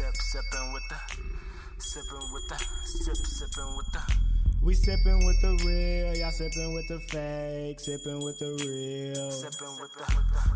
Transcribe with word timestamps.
Sip, 0.00 0.16
sipping 0.16 0.72
with 0.72 0.82
the, 0.88 0.96
sipping 1.76 2.32
with 2.32 2.48
the, 2.48 2.56
sip, 2.86 3.16
sipping 3.16 3.76
with 3.76 3.92
the. 3.92 4.00
We 4.62 4.72
sipping 4.72 5.26
with 5.26 5.36
the 5.42 5.60
real, 5.60 6.16
y'all 6.16 6.30
sipping 6.30 6.72
with 6.72 6.88
the 6.88 7.00
fake, 7.12 7.78
sipping 7.78 8.24
with 8.24 8.38
the 8.38 8.48
real. 8.64 9.30
Sipping 9.30 9.76
with 9.76 9.92
the, 9.92 10.08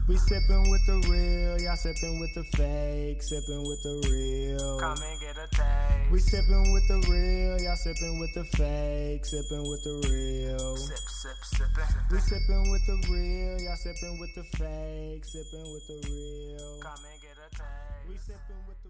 We 0.09 0.17
sipping 0.17 0.71
with 0.71 0.80
the 0.87 0.96
real, 1.12 1.61
y'all 1.61 1.77
sipping 1.77 2.21
with 2.21 2.33
the 2.33 2.45
fake, 2.57 3.22
sipping 3.22 3.69
with 3.69 3.83
the 3.83 4.01
real. 4.08 4.80
come 4.80 4.97
and 4.97 5.21
get 5.21 5.37
a 5.37 5.47
taste. 5.53 6.11
We 6.11 6.21
sipping 6.21 6.72
with 6.72 6.88
the 6.88 7.04
real, 7.04 7.61
y'all 7.61 7.76
sipping 7.76 8.19
with 8.19 8.33
the 8.33 8.45
fake, 8.56 9.26
sipping 9.26 9.69
with 9.69 9.85
the 9.85 10.08
real. 10.08 10.76
Sip, 10.79 10.97
sip, 11.21 11.37
sipping. 11.53 11.85
We 12.11 12.19
sipping 12.19 12.71
with 12.72 12.87
the 12.87 12.97
real, 13.13 13.61
y'all 13.61 13.76
sipping 13.76 14.17
with 14.19 14.35
the 14.37 14.45
fake, 14.56 15.24
sipping 15.29 15.69
with 15.69 15.85
the 15.85 16.01
real. 16.09 16.80
Come 16.80 17.05
and 17.12 17.20
get 17.20 17.37
a 17.37 17.51
taste. 17.52 18.09
We 18.09 18.16
sipping 18.16 18.65
with. 18.69 18.84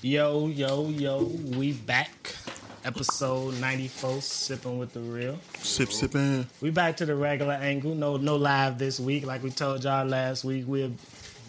Yo, 0.00 0.46
yo, 0.46 0.88
yo, 0.90 1.24
we 1.24 1.72
back. 1.72 2.36
Episode 2.84 3.54
94, 3.60 4.22
sipping 4.22 4.78
with 4.78 4.92
the 4.92 5.00
real. 5.00 5.36
Sip, 5.58 5.90
sipping. 5.90 6.46
We 6.60 6.70
back 6.70 6.96
to 6.98 7.06
the 7.06 7.16
regular 7.16 7.54
angle. 7.54 7.96
No, 7.96 8.16
no 8.16 8.36
live 8.36 8.78
this 8.78 9.00
week. 9.00 9.26
Like 9.26 9.42
we 9.42 9.50
told 9.50 9.82
y'all 9.82 10.06
last 10.06 10.44
week, 10.44 10.68
we 10.68 10.94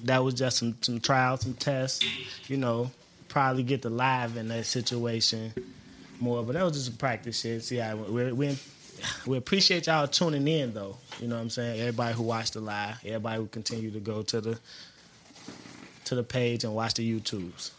that 0.05 0.23
was 0.23 0.33
just 0.33 0.57
some 0.57 0.75
some 0.81 0.99
trials, 0.99 1.41
some 1.41 1.53
tests. 1.53 2.03
You 2.49 2.57
know, 2.57 2.89
probably 3.27 3.61
get 3.61 3.83
the 3.83 3.91
live 3.91 4.35
in 4.35 4.47
that 4.47 4.65
situation 4.65 5.53
more, 6.19 6.43
but 6.43 6.53
that 6.53 6.63
was 6.63 6.73
just 6.73 6.85
some 6.87 6.95
practice 6.95 7.39
shit. 7.39 7.63
See, 7.63 7.79
I 7.79 7.93
we 7.93 8.31
we 8.31 8.57
we 9.27 9.37
appreciate 9.37 9.85
y'all 9.85 10.07
tuning 10.07 10.47
in 10.47 10.73
though. 10.73 10.97
You 11.19 11.27
know 11.27 11.35
what 11.35 11.43
I'm 11.43 11.49
saying? 11.51 11.79
Everybody 11.81 12.15
who 12.15 12.23
watched 12.23 12.53
the 12.53 12.61
live, 12.61 12.97
everybody 13.05 13.37
who 13.37 13.45
continue 13.45 13.91
to 13.91 13.99
go 13.99 14.23
to 14.23 14.41
the 14.41 14.59
to 16.05 16.15
the 16.15 16.23
page 16.23 16.63
and 16.63 16.73
watch 16.73 16.95
the 16.95 17.19
YouTubes. 17.19 17.73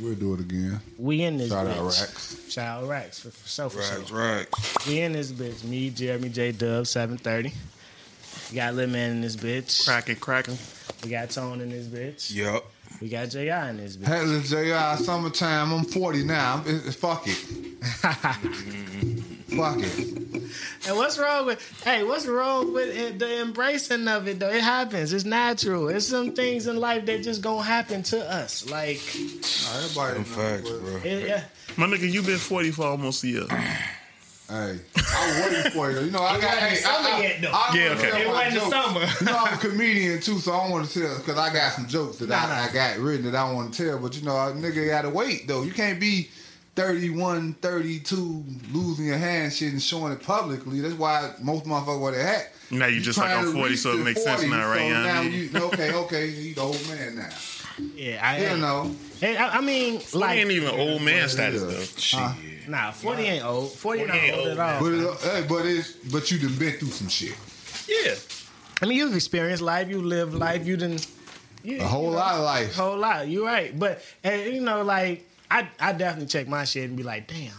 We'll 0.00 0.14
do 0.14 0.34
it 0.34 0.40
again. 0.40 0.80
We 0.98 1.22
in 1.22 1.38
this 1.38 1.50
Shout 1.50 1.66
bitch. 1.66 1.78
out 1.78 1.84
Rex. 1.84 2.36
Shout 2.50 2.82
out 2.82 2.88
Rex 2.88 3.20
for, 3.20 3.30
for 3.30 3.48
sure, 3.48 3.70
for 3.70 3.78
Right, 3.78 4.08
sure. 4.08 4.18
right. 4.18 4.46
We 4.86 5.00
in 5.00 5.12
this 5.12 5.30
bitch. 5.32 5.62
Me, 5.64 5.90
Jeremy 5.90 6.28
J 6.30 6.52
Dub, 6.52 6.86
730. 6.86 7.52
We 8.50 8.56
got 8.56 8.74
Lil 8.74 8.88
Man 8.88 9.10
in 9.12 9.20
this 9.20 9.36
bitch. 9.36 9.84
Cracking, 9.84 10.16
cracking. 10.16 10.58
We 11.02 11.10
got 11.10 11.30
Tone 11.30 11.60
in 11.60 11.70
this 11.70 11.86
bitch. 11.86 12.34
Yup. 12.34 12.64
We 13.00 13.08
got 13.08 13.28
JI 13.30 13.48
in 13.50 13.76
this 13.78 13.96
bitch. 13.96 14.06
Hey, 14.06 14.22
listen, 14.22 14.64
JR, 14.66 14.96
summertime. 15.02 15.72
I'm 15.72 15.84
40 15.84 16.24
now. 16.24 16.54
I'm- 16.56 16.64
it- 16.76 16.86
it- 16.86 16.94
fuck 16.94 17.24
it. 17.26 17.34
fuck 19.56 19.76
it. 19.78 20.42
And 20.86 20.96
what's 20.96 21.18
wrong 21.18 21.46
with, 21.46 21.82
hey, 21.84 22.04
what's 22.04 22.26
wrong 22.26 22.72
with 22.72 22.94
it, 22.96 23.18
the 23.18 23.40
embracing 23.40 24.06
of 24.08 24.28
it 24.28 24.38
though? 24.38 24.50
It 24.50 24.62
happens. 24.62 25.12
It's 25.12 25.24
natural. 25.24 25.88
It's 25.88 26.06
some 26.06 26.32
things 26.32 26.66
in 26.66 26.76
life 26.76 27.06
that 27.06 27.22
just 27.22 27.42
gonna 27.42 27.62
happen 27.62 28.02
to 28.04 28.30
us. 28.30 28.68
Like, 28.70 29.00
Nah, 29.14 29.78
everybody 29.78 30.22
facts, 30.24 30.70
bro. 30.70 31.00
it, 31.04 31.26
yeah. 31.28 31.44
My 31.76 31.86
nigga, 31.86 32.10
you 32.10 32.22
been 32.22 32.38
40 32.38 32.70
for 32.70 32.86
almost 32.86 33.24
a 33.24 33.28
year. 33.28 33.46
Hey, 34.54 34.78
I 34.96 35.26
was 35.26 35.52
waiting 35.52 35.72
for 35.72 35.90
you. 35.90 36.00
You 36.02 36.10
know, 36.12 36.22
I 36.22 36.40
got. 36.40 36.56
Hey, 36.58 36.76
summer 36.76 37.08
I, 37.08 37.12
I, 37.12 37.22
yet 37.22 37.42
though. 37.42 37.50
I 37.50 37.74
yeah, 37.74 37.88
okay. 37.90 38.22
It 38.22 38.28
wasn't 38.28 38.54
jokes. 38.54 38.64
the 38.64 38.70
summer. 38.70 39.00
you 39.20 39.26
know, 39.26 39.36
I'm 39.36 39.54
a 39.54 39.56
comedian 39.56 40.20
too, 40.20 40.38
so 40.38 40.52
I 40.52 40.70
want 40.70 40.88
to 40.88 41.00
tell 41.00 41.18
because 41.18 41.36
I 41.36 41.52
got 41.52 41.72
some 41.72 41.88
jokes 41.88 42.18
that 42.18 42.28
Nah, 42.28 42.36
I, 42.36 42.46
nah. 42.46 42.70
I 42.70 42.72
got 42.72 42.98
written 42.98 43.24
that 43.24 43.34
I 43.34 43.52
want 43.52 43.74
to 43.74 43.84
tell. 43.84 43.98
But 43.98 44.16
you 44.16 44.24
know, 44.24 44.36
a 44.36 44.52
nigga 44.52 44.86
got 44.86 45.02
to 45.02 45.10
wait 45.10 45.48
though. 45.48 45.64
You 45.64 45.72
can't 45.72 45.98
be 45.98 46.28
31, 46.76 47.54
32, 47.54 48.44
losing 48.72 49.06
your 49.06 49.18
hand 49.18 49.52
shit 49.52 49.72
and 49.72 49.82
showing 49.82 50.12
it 50.12 50.22
publicly. 50.22 50.80
That's 50.80 50.94
why 50.94 51.32
most 51.42 51.64
motherfuckers 51.64 52.00
where 52.00 52.12
they 52.12 52.22
at. 52.22 52.52
Now 52.70 52.86
you 52.86 53.00
just 53.00 53.18
like 53.18 53.30
I'm 53.30 53.52
40, 53.52 53.74
so 53.74 53.90
it 53.90 53.96
to 53.96 54.04
makes 54.04 54.22
sense 54.22 54.44
now, 54.44 54.70
right? 54.70 54.78
So 54.78 54.86
You 54.86 54.92
now 54.92 55.22
you 55.22 55.66
okay, 55.66 55.94
okay, 55.94 56.26
you 56.28 56.54
the 56.54 56.60
old 56.60 56.88
man 56.88 57.16
now. 57.16 57.28
Yeah, 57.96 58.20
I, 58.22 58.52
You 58.52 58.58
know, 58.58 58.94
Hey, 59.18 59.36
I, 59.36 59.58
I 59.58 59.60
mean, 59.60 59.98
40 59.98 60.18
like, 60.18 60.38
ain't 60.38 60.50
even 60.52 60.68
old 60.78 61.02
man 61.02 61.28
status, 61.28 61.62
though. 61.62 62.18
Huh? 62.18 62.34
Nah, 62.68 62.90
40 62.90 63.22
ain't 63.22 63.44
old. 63.44 63.72
40, 63.72 64.04
40 64.06 64.18
ain't 64.18 64.36
old, 64.36 64.48
old, 64.48 64.58
at 64.58 64.74
all. 64.74 64.80
but 64.80 64.92
it, 64.92 65.20
hey, 65.20 65.46
but 65.48 65.66
it's 65.66 65.92
but 66.12 66.30
you 66.30 66.38
done 66.38 66.56
been 66.58 66.72
through 66.78 66.88
some 66.88 67.08
shit. 67.08 67.36
Yeah. 67.88 68.14
I 68.82 68.86
mean, 68.86 68.98
you've 68.98 69.14
experienced 69.14 69.62
life, 69.62 69.88
you 69.88 70.00
lived 70.02 70.34
life, 70.34 70.66
you 70.66 70.76
didn't. 70.76 71.06
You, 71.62 71.80
A 71.80 71.84
whole 71.84 72.04
you 72.04 72.10
know, 72.10 72.16
lot 72.16 72.34
of 72.34 72.44
life. 72.44 72.78
A 72.78 72.82
whole 72.82 72.98
lot. 72.98 73.26
You're 73.28 73.46
right, 73.46 73.78
but 73.78 74.02
and, 74.22 74.52
you 74.54 74.60
know, 74.60 74.82
like 74.82 75.26
I, 75.50 75.68
I 75.80 75.92
definitely 75.92 76.26
check 76.26 76.46
my 76.48 76.64
shit 76.64 76.88
and 76.88 76.96
be 76.96 77.02
like, 77.02 77.26
damn. 77.26 77.52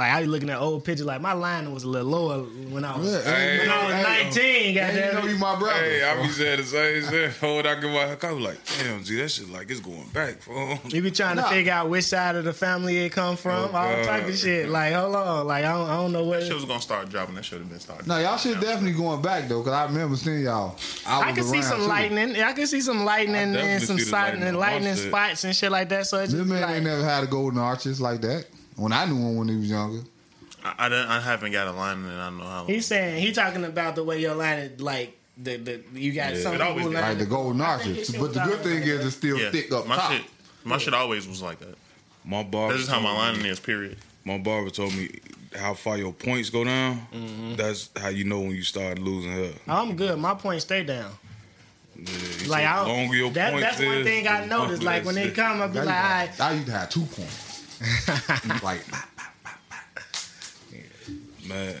Like 0.00 0.12
I 0.14 0.20
be 0.22 0.28
looking 0.28 0.48
at 0.48 0.58
old 0.58 0.82
pictures, 0.82 1.04
like 1.04 1.20
my 1.20 1.34
line 1.34 1.70
was 1.74 1.84
a 1.84 1.88
little 1.88 2.08
lower 2.08 2.38
when 2.70 2.86
I 2.86 2.96
was 2.96 3.22
Hey, 3.22 3.58
when 3.58 3.68
I 3.68 3.84
was 3.84 3.94
hey, 4.06 4.22
19. 4.24 4.42
Hey, 4.42 5.06
you 5.08 5.12
know 5.12 5.26
you 5.26 5.36
my 5.36 5.58
brother. 5.58 5.78
Hey, 5.78 6.02
I 6.02 6.22
be 6.22 6.28
saying 6.30 6.56
the 6.56 6.64
same 6.64 7.02
shit. 7.10 7.36
Hold 7.36 7.66
I 7.66 7.74
give 7.78 7.90
my 7.90 8.16
I 8.26 8.32
was 8.32 8.42
like, 8.42 8.58
damn, 8.78 9.04
G, 9.04 9.16
that 9.20 9.28
shit 9.28 9.50
like 9.50 9.70
it's 9.70 9.80
going 9.80 10.08
back, 10.14 10.36
fool. 10.40 10.78
You 10.88 11.02
be 11.02 11.10
trying 11.10 11.36
to 11.36 11.42
figure 11.42 11.70
out 11.74 11.90
which 11.90 12.06
side 12.06 12.34
of 12.34 12.44
the 12.46 12.54
family 12.54 12.96
it 12.96 13.10
come 13.12 13.36
from, 13.36 13.52
Oh, 13.74 13.76
all 13.76 13.94
God. 13.96 14.04
type 14.06 14.26
of 14.26 14.38
shit. 14.38 14.70
Like, 14.70 14.94
hold 14.94 15.14
on, 15.14 15.46
like 15.46 15.66
I 15.66 15.72
don't, 15.72 15.90
I 15.90 15.96
don't 15.96 16.12
know 16.12 16.24
what. 16.24 16.40
That 16.40 16.46
shit 16.46 16.54
was 16.54 16.64
gonna 16.64 16.80
start 16.80 17.10
dropping. 17.10 17.34
That 17.34 17.44
should 17.44 17.58
have 17.58 17.68
been 17.68 17.78
started. 17.78 18.06
No, 18.08 18.18
y'all 18.20 18.38
should 18.38 18.58
definitely 18.58 18.92
going 18.92 19.20
back 19.20 19.48
though, 19.50 19.62
cause 19.62 19.74
I 19.74 19.84
remember 19.84 20.16
seeing 20.16 20.44
y'all. 20.44 20.78
I, 21.06 21.20
I 21.20 21.26
was 21.26 21.34
can 21.34 21.44
see 21.44 21.60
some 21.60 21.80
too. 21.80 21.86
lightning. 21.86 22.36
I 22.42 22.54
can 22.54 22.66
see 22.66 22.80
some 22.80 23.04
lightning 23.04 23.54
and 23.54 23.82
some 23.82 23.98
see 23.98 24.04
the 24.04 24.12
lightning, 24.12 24.54
lightning. 24.54 24.58
lightning 24.58 24.88
Watch 24.92 24.96
that. 25.02 25.08
spots 25.08 25.44
and 25.44 25.54
shit 25.54 25.70
like 25.70 25.90
that. 25.90 26.06
So 26.06 26.20
it's 26.20 26.32
This 26.32 26.46
man 26.46 26.62
like, 26.62 26.76
ain't 26.76 26.84
never 26.84 27.04
had 27.04 27.22
a 27.22 27.26
golden 27.26 27.58
arches 27.60 28.00
like 28.00 28.22
that. 28.22 28.46
When 28.80 28.92
I 28.94 29.04
knew 29.04 29.16
him 29.16 29.36
when 29.36 29.48
he 29.48 29.56
was 29.56 29.68
younger. 29.68 30.00
I, 30.64 30.88
I, 30.88 31.16
I 31.16 31.20
haven't 31.20 31.52
got 31.52 31.68
a 31.68 31.72
line 31.72 31.98
and 31.98 32.12
I 32.20 32.26
don't 32.30 32.38
know 32.38 32.44
how 32.44 32.58
long. 32.60 32.66
He's 32.66 32.86
saying 32.86 33.20
he 33.22 33.32
talking 33.32 33.64
about 33.64 33.94
the 33.94 34.04
way 34.04 34.20
your 34.20 34.34
line 34.34 34.58
is 34.58 34.80
like 34.80 35.18
the 35.36 35.56
the 35.56 35.82
you 35.92 36.12
got 36.12 36.34
Yeah, 36.34 36.40
some 36.40 36.52
people 36.52 36.90
Like 36.90 37.18
the 37.18 37.26
golden 37.26 37.60
I 37.60 37.64
arches. 37.66 38.10
But 38.10 38.32
the 38.32 38.40
good 38.40 38.60
thing 38.60 38.82
is 38.82 38.98
that. 38.98 39.06
it's 39.06 39.16
still 39.16 39.38
yeah. 39.38 39.50
thick 39.50 39.70
up 39.72 39.86
my 39.86 39.96
top. 39.96 40.12
shit, 40.12 40.22
my 40.64 40.78
shit 40.78 40.94
always 40.94 41.28
was 41.28 41.42
like 41.42 41.58
that. 41.60 41.76
My 42.24 42.42
barber. 42.42 42.72
That's 42.74 42.86
just 42.86 42.90
how 42.92 43.00
my 43.00 43.08
told 43.10 43.18
lining 43.18 43.42
me- 43.42 43.50
is. 43.50 43.60
Period. 43.60 43.98
My 44.24 44.38
barber 44.38 44.70
told 44.70 44.94
me 44.94 45.10
how 45.54 45.74
far 45.74 45.98
your 45.98 46.12
points 46.12 46.48
go 46.48 46.64
down. 46.64 47.06
Mm-hmm. 47.12 47.56
That's 47.56 47.90
how 47.96 48.08
you 48.08 48.24
know 48.24 48.40
when 48.40 48.52
you 48.52 48.62
start 48.62 48.98
losing 48.98 49.32
hair. 49.32 49.52
I'm 49.68 49.94
good. 49.96 50.18
My 50.18 50.34
points 50.34 50.64
stay 50.64 50.84
down. 50.84 51.10
Yeah, 51.96 52.48
Like 52.48 52.64
I 52.66 52.82
the 52.82 52.88
longer 52.88 53.14
your 53.16 53.30
that, 53.32 53.52
points 53.52 53.66
that's 53.76 53.84
one 53.84 54.04
thing 54.04 54.26
I 54.26 54.46
noticed. 54.46 54.82
Like 54.82 55.04
when 55.04 55.14
they 55.16 55.30
come, 55.30 55.60
I 55.60 55.66
be 55.66 55.80
I 55.80 55.82
like, 55.84 56.28
used, 56.30 56.40
all 56.40 56.48
to 56.48 56.52
right. 56.52 56.52
I 56.52 56.52
used 56.54 56.66
to 56.66 56.72
have 56.72 56.90
two 56.90 57.02
points. 57.02 57.49
like 58.62 58.84
Man. 61.48 61.76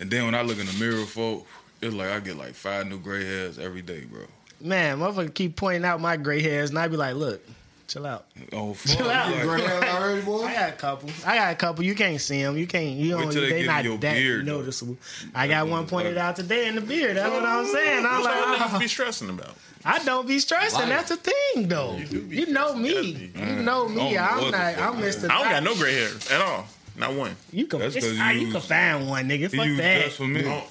And 0.00 0.10
then 0.10 0.24
when 0.24 0.34
I 0.34 0.42
look 0.42 0.58
in 0.58 0.66
the 0.66 0.72
mirror, 0.74 1.04
folk, 1.04 1.46
it's 1.80 1.94
like 1.94 2.08
I 2.08 2.20
get 2.20 2.36
like 2.36 2.54
five 2.54 2.86
new 2.86 2.98
gray 2.98 3.24
hairs 3.24 3.58
every 3.58 3.82
day, 3.82 4.04
bro. 4.04 4.22
Man, 4.60 4.98
motherfucker 4.98 5.34
keep 5.34 5.56
pointing 5.56 5.84
out 5.84 6.00
my 6.00 6.16
gray 6.16 6.42
hairs, 6.42 6.70
and 6.70 6.78
I 6.78 6.88
be 6.88 6.96
like, 6.96 7.14
look, 7.14 7.42
chill 7.86 8.06
out. 8.06 8.26
Oh, 8.52 8.74
fuck. 8.74 8.96
Chill 8.96 9.08
out. 9.10 9.30
Like, 9.32 9.42
gray 9.42 9.66
already, 9.90 10.22
boy. 10.22 10.44
I 10.44 10.54
got 10.54 10.68
a 10.70 10.72
couple. 10.72 11.10
I 11.26 11.36
got 11.36 11.52
a 11.52 11.56
couple. 11.56 11.84
You 11.84 11.94
can't 11.94 12.20
see 12.20 12.42
them. 12.42 12.56
You 12.56 12.66
can't. 12.66 12.96
You 12.96 13.10
don't. 13.12 13.30
till 13.32 13.42
they 13.42 13.48
They, 13.50 13.50
get 13.50 13.60
in 13.60 13.66
not 13.66 13.84
your 13.84 13.98
that 13.98 14.14
beard, 14.14 14.46
though. 14.46 14.58
noticeable. 14.60 14.96
I 15.34 15.48
got 15.48 15.68
one 15.68 15.86
pointed 15.86 16.16
out 16.18 16.36
today 16.36 16.68
in 16.68 16.74
the 16.74 16.80
beard. 16.80 17.16
That's 17.16 17.30
what 17.30 17.44
I'm 17.44 17.66
saying. 17.66 18.06
I'm 18.06 18.20
What's 18.22 18.26
all 18.26 18.32
like, 18.52 18.58
niggas 18.60 18.74
oh, 18.74 18.78
be 18.78 18.88
stressing 18.96 19.30
about? 19.30 19.54
I 19.84 20.02
don't 20.04 20.26
be 20.26 20.38
stressing. 20.38 20.78
Life. 20.80 20.88
That's 20.88 21.08
the 21.10 21.16
thing, 21.16 21.68
though. 21.68 21.96
You 21.96 22.06
do 22.06 22.22
be 22.22 22.36
You 22.36 22.46
know 22.46 22.74
me. 22.74 23.30
You 23.36 23.56
know 23.62 23.88
me. 23.88 24.16
I 24.16 24.30
don't 24.30 24.38
know 24.38 24.38
I'm 24.38 24.42
what 24.44 24.50
not. 24.52 24.78
I'm. 24.78 25.02
Mr. 25.02 25.30
I 25.30 25.38
don't 25.42 25.50
got 25.50 25.62
no 25.62 25.74
gray 25.74 25.94
hair 25.94 26.10
at 26.30 26.40
all. 26.40 26.66
Not 26.96 27.12
one. 27.14 27.36
You 27.52 27.66
can. 27.66 27.80
That's 27.80 27.96
it's- 27.96 28.10
'cause 28.12 28.18
you 28.18 28.24
ah, 28.24 28.30
you 28.30 28.50
can 28.52 28.60
find 28.60 29.08
one, 29.08 29.28
nigga. 29.28 29.50
He 29.50 29.56
Fuck 29.56 29.66
that. 29.78 30.04
just 30.04 30.16
for 30.16 30.26
me. 30.26 30.46
On, 30.46 30.62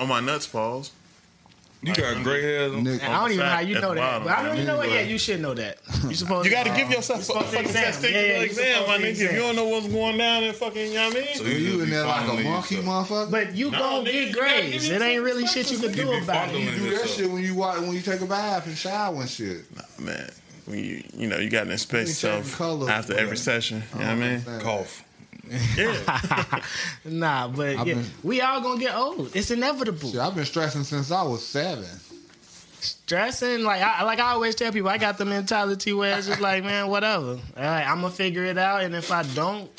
on 0.00 0.08
my 0.08 0.20
nuts, 0.20 0.46
paws. 0.46 0.90
You 1.82 1.94
got 1.94 2.22
gray 2.24 2.42
hairs. 2.42 2.72
on- 2.72 2.82
Nick, 2.82 3.02
And 3.02 3.12
I 3.12 3.20
don't 3.20 3.32
even 3.32 3.44
know 3.44 3.52
how 3.52 3.60
you 3.60 3.74
know 3.74 3.94
that. 3.94 3.96
bottom, 3.96 4.24
But 4.24 4.38
I 4.38 4.42
don't 4.42 4.54
even 4.54 4.66
know 4.66 4.76
what. 4.78 4.90
Yeah, 4.90 5.00
you 5.02 5.18
should 5.18 5.40
know 5.40 5.54
that. 5.54 5.78
You 6.08 6.14
supposed. 6.14 6.44
You 6.46 6.50
got 6.52 6.64
to 6.64 6.70
to 6.70 6.76
give 6.76 6.90
yourself 6.90 7.28
a 7.28 7.32
fucking 7.32 7.60
exam. 7.60 7.92
testicular 7.92 8.12
Yeah, 8.12 8.20
yeah, 8.20 8.40
exam, 8.40 8.86
my 8.88 8.98
nigga. 8.98 9.10
If 9.10 9.32
you 9.32 9.38
don't 9.38 9.56
know 9.56 9.68
what's 9.68 9.88
going 9.88 10.18
down 10.18 10.44
in 10.44 10.52
fucking, 10.54 10.88
you 10.88 10.94
know 10.94 11.08
what 11.08 11.16
I 11.16 11.20
mean? 11.20 11.34
So 11.34 11.44
you, 11.44 11.50
you 11.56 11.82
in 11.82 11.90
there 11.90 12.04
like 12.06 12.28
a 12.28 12.42
monkey, 12.42 12.76
motherfucker. 12.76 13.30
But 13.30 13.54
you 13.54 13.70
No, 13.70 13.78
gonna 13.78 14.04
get 14.04 14.14
you 14.14 14.32
gotta 14.32 14.62
give 14.62 14.70
grays. 14.72 14.90
It 14.90 15.02
ain't 15.02 15.22
really 15.22 15.46
shit 15.46 15.70
you 15.70 15.78
can 15.78 15.92
do 15.92 16.12
about 16.12 16.48
it. 16.54 16.60
you 16.60 16.70
do 16.70 16.90
that 16.96 17.08
shit 17.08 17.30
when 17.30 17.42
you 17.42 17.54
walk, 17.54 17.80
when 17.80 17.92
you 17.92 18.00
take 18.00 18.20
a 18.20 18.26
bath 18.26 18.66
and 18.66 18.76
shower 18.76 19.20
and 19.20 19.28
shit. 19.28 19.64
Nah, 19.76 19.82
man, 20.04 20.30
when 20.66 20.78
you, 20.82 21.02
you 21.16 21.26
know, 21.28 21.38
you 21.38 21.50
got 21.50 21.64
to 21.64 21.72
inspect 21.72 22.08
You 22.08 22.14
check 22.14 22.38
yourself 22.38 22.56
color, 22.58 22.90
after 22.90 23.16
every 23.18 23.36
session. 23.36 23.82
You 23.94 24.00
know 24.00 24.06
oh, 24.06 24.14
what 24.16 24.24
I 24.24 24.28
mean? 24.54 24.60
Cough. 24.60 25.04
Yeah. 25.76 26.60
Nah, 27.04 27.48
but 27.48 27.76
yeah, 27.78 27.84
been- 27.84 28.04
we 28.22 28.40
all 28.40 28.60
gonna 28.60 28.80
get 28.80 28.94
old. 28.94 29.34
It's 29.36 29.50
inevitable. 29.50 30.10
Shit, 30.10 30.20
I've 30.20 30.34
been 30.34 30.44
stressing 30.44 30.82
since 30.84 31.10
I 31.10 31.22
was 31.22 31.44
seven. 31.46 31.86
Stressing, 32.80 33.62
like 33.62 33.80
I 33.82 34.02
like 34.04 34.18
I 34.20 34.30
always 34.32 34.54
tell 34.54 34.70
people, 34.72 34.88
I 34.88 34.98
got 34.98 35.18
the 35.18 35.24
mentality 35.24 35.92
where 35.92 36.16
it's 36.18 36.26
just 36.26 36.40
like, 36.40 36.62
man, 36.64 36.88
whatever. 36.88 37.32
All 37.56 37.62
right, 37.62 37.84
I'm 37.84 38.00
gonna 38.00 38.10
figure 38.10 38.44
it 38.44 38.58
out, 38.58 38.82
and 38.82 38.94
if 38.94 39.10
I 39.10 39.22
don't, 39.34 39.70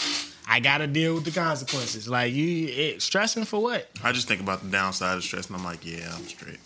I 0.47 0.59
gotta 0.59 0.87
deal 0.87 1.13
with 1.15 1.25
the 1.25 1.31
consequences. 1.31 2.07
Like 2.09 2.33
you, 2.33 2.67
it, 2.67 3.01
stressing 3.01 3.45
for 3.45 3.61
what? 3.61 3.89
I 4.03 4.11
just 4.13 4.27
think 4.27 4.41
about 4.41 4.61
the 4.63 4.69
downside 4.69 5.17
of 5.17 5.23
stress, 5.23 5.47
and 5.47 5.55
I'm 5.57 5.63
like, 5.63 5.85
yeah, 5.85 6.11
I'm 6.15 6.23
straight. 6.27 6.57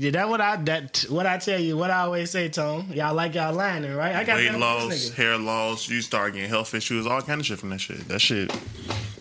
Yeah, 0.00 0.12
that 0.12 0.28
what 0.30 0.40
I 0.40 0.56
that 0.62 1.04
what 1.10 1.26
I 1.26 1.36
tell 1.36 1.60
you. 1.60 1.76
What 1.76 1.90
I 1.90 2.00
always 2.00 2.30
say, 2.30 2.48
Tone. 2.48 2.86
Y'all 2.94 3.12
like 3.14 3.34
y'all 3.34 3.54
lining, 3.54 3.94
right? 3.94 4.14
I 4.16 4.24
got 4.24 4.36
Weight 4.36 4.54
loss, 4.54 5.10
hair 5.10 5.36
loss, 5.36 5.88
you 5.90 6.00
start 6.00 6.32
getting 6.32 6.48
health 6.48 6.72
issues, 6.74 7.06
all 7.06 7.20
kind 7.20 7.38
of 7.40 7.46
shit 7.46 7.58
from 7.58 7.68
that 7.68 7.80
shit. 7.82 8.08
That 8.08 8.18
shit 8.20 8.50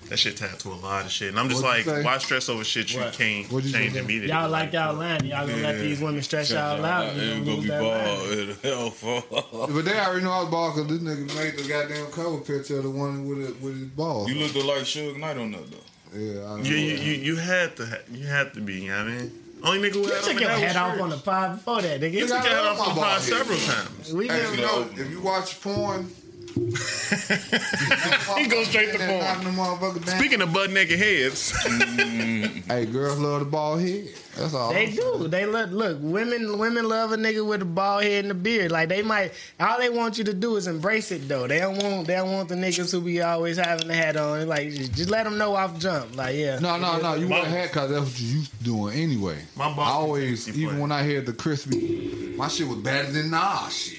That 0.08 0.18
shit 0.18 0.38
tied 0.38 0.58
to 0.60 0.70
a 0.70 0.80
lot 0.80 1.04
of 1.06 1.12
shit. 1.12 1.30
And 1.31 1.40
I'm 1.40 1.50
just 1.50 1.62
What'd 1.62 1.86
like, 1.86 1.98
say? 1.98 2.04
why 2.06 2.18
stress 2.20 2.48
over 2.48 2.64
shit 2.64 2.94
you 2.94 3.02
What? 3.02 3.14
can't 3.14 3.52
What'd 3.52 3.70
you 3.70 3.78
change 3.78 3.94
say? 3.94 4.00
immediately? 4.00 4.30
Y'all 4.30 4.50
like 4.50 4.72
y'all 4.72 4.96
lying. 4.96 5.26
Y'all 5.26 5.46
gonna 5.46 5.62
let 5.62 5.76
Yeah. 5.76 5.81
these 5.81 6.00
women 6.00 6.22
stress 6.24 6.50
y'all 6.50 6.86
out. 6.86 7.14
You 7.14 7.22
It 7.24 7.34
gonna 7.34 7.46
gonna 7.46 7.62
be 7.62 7.68
that 7.68 7.81
bald. 7.81 8.30
line. 8.30 8.40
It'll 8.40 8.80
hell 8.80 8.92
fall. 8.92 9.68
But 9.74 9.84
they 9.86 10.00
already 10.00 10.24
know 10.24 10.31
I 10.31 10.42
was 10.44 10.50
bald 10.50 10.76
because 10.76 10.90
this 10.92 11.02
nigga 11.02 11.36
made 11.36 11.58
the 11.58 11.68
goddamn 11.68 12.06
cover 12.12 12.38
picture 12.38 12.78
of 12.78 12.84
the 12.84 12.90
one 12.90 13.28
with 13.28 13.50
it, 13.50 13.62
with 13.62 13.78
his 13.78 13.88
balls. 13.90 14.30
You 14.31 14.36
looked 14.40 14.56
like 14.56 14.84
Suge 14.84 15.20
Knight 15.20 15.38
on 15.38 15.52
that 15.52 15.70
though. 15.70 16.18
yeah, 16.18 16.54
I 16.54 16.60
You, 16.62 16.76
you, 16.76 16.96
you, 16.96 17.14
you 17.22 17.36
had 17.36 17.76
to, 17.76 17.86
ha- 17.86 18.06
you 18.12 18.26
had 18.28 18.54
to 18.54 18.62
be. 18.62 18.76
You 18.84 18.90
know 18.92 19.04
what 19.04 19.08
I 19.14 19.18
mean? 19.18 19.31
Only 19.64 19.90
nigga 19.90 19.94
who 19.94 20.02
You 20.04 20.14
had 20.14 20.24
took 20.24 20.40
your 20.40 20.50
head 20.50 20.76
off 20.76 20.94
Church. 20.94 21.02
on 21.02 21.10
the 21.10 21.18
pod 21.18 21.56
before 21.58 21.82
that, 21.82 22.00
nigga. 22.02 22.12
You 22.14 22.28
took 22.28 22.30
your 22.30 22.40
head 22.54 22.66
off 22.66 22.80
on 22.80 22.90
on 22.90 22.96
the 22.96 23.02
pod 23.02 23.22
several 23.22 23.58
times. 23.60 24.14
We 24.14 24.28
Hey, 24.28 24.52
you 24.52 24.62
know, 24.62 24.90
if 24.96 25.10
you 25.12 25.22
watch 25.22 25.60
porn, 25.62 26.10
He 28.38 28.48
goes 28.48 28.68
straight 28.68 28.92
to 28.94 28.98
porn. 29.00 29.44
the 29.44 29.50
motherfucker. 29.51 30.07
Speaking 30.18 30.42
of 30.42 30.54
butt 30.54 30.72
naked 30.72 30.98
heads, 31.00 31.51
mm. 31.51 32.63
Hey, 32.68 32.86
girls 32.86 33.19
love 33.19 33.40
the 33.40 33.46
bald 33.46 33.81
head. 33.81 34.07
That's 34.36 34.54
all. 34.54 34.72
They 34.72 34.92
do. 34.92 35.28
They 35.28 35.46
look. 35.46 35.72
Look, 35.72 35.98
women. 36.01 36.57
Women 36.57 36.88
love 36.88 37.12
a 37.12 37.18
nigga 37.18 37.46
with 37.46 37.62
a 37.62 37.66
bald 37.66 38.04
head 38.04 38.25
and 38.25 38.31
a 38.31 38.36
beard. 38.36 38.72
Like 38.72 38.88
they 38.90 39.01
might. 39.01 39.34
All 39.60 39.78
they 39.80 39.90
want 39.90 40.18
you 40.18 40.24
to 40.25 40.34
do 40.34 40.56
is 40.56 40.68
embrace 40.68 41.12
it 41.12 41.28
though. 41.28 41.48
They 41.48 41.60
don't 41.60 41.81
want. 41.81 42.07
They 42.07 42.16
don't 42.16 42.31
want 42.31 42.48
the 42.50 42.56
niggas 42.56 42.92
who 42.92 43.02
be 43.02 43.22
always 43.22 43.57
having 43.57 43.88
the 43.88 43.94
hat 43.95 44.16
on. 44.16 44.48
Like 44.48 44.69
just, 44.72 44.94
just 44.94 45.10
let 45.10 45.24
them 45.25 45.38
know 45.38 45.56
off 45.56 45.78
jump. 45.80 46.16
Like 46.16 46.36
yeah. 46.38 46.60
No, 46.60 46.78
no, 46.78 47.00
no. 47.00 47.16
You 47.16 47.28
My- 47.28 47.40
wear 47.42 47.45
a 47.48 47.50
hat 47.50 47.69
because 47.72 47.90
that's 47.92 48.06
what 48.06 48.19
you 48.19 48.38
used 48.40 48.57
to 48.57 48.63
doing 48.63 48.98
anyway. 48.98 49.40
My 49.57 49.66
I 49.68 49.90
always, 49.92 50.48
even 50.48 50.69
plan. 50.69 50.80
when 50.80 50.92
I 50.92 51.02
had 51.02 51.25
the 51.25 51.34
crispy, 51.34 52.34
my 52.38 52.48
shit 52.48 52.68
was 52.68 52.78
better 52.78 53.12
than 53.12 53.31
nah 53.31 53.68
shit. 53.68 53.99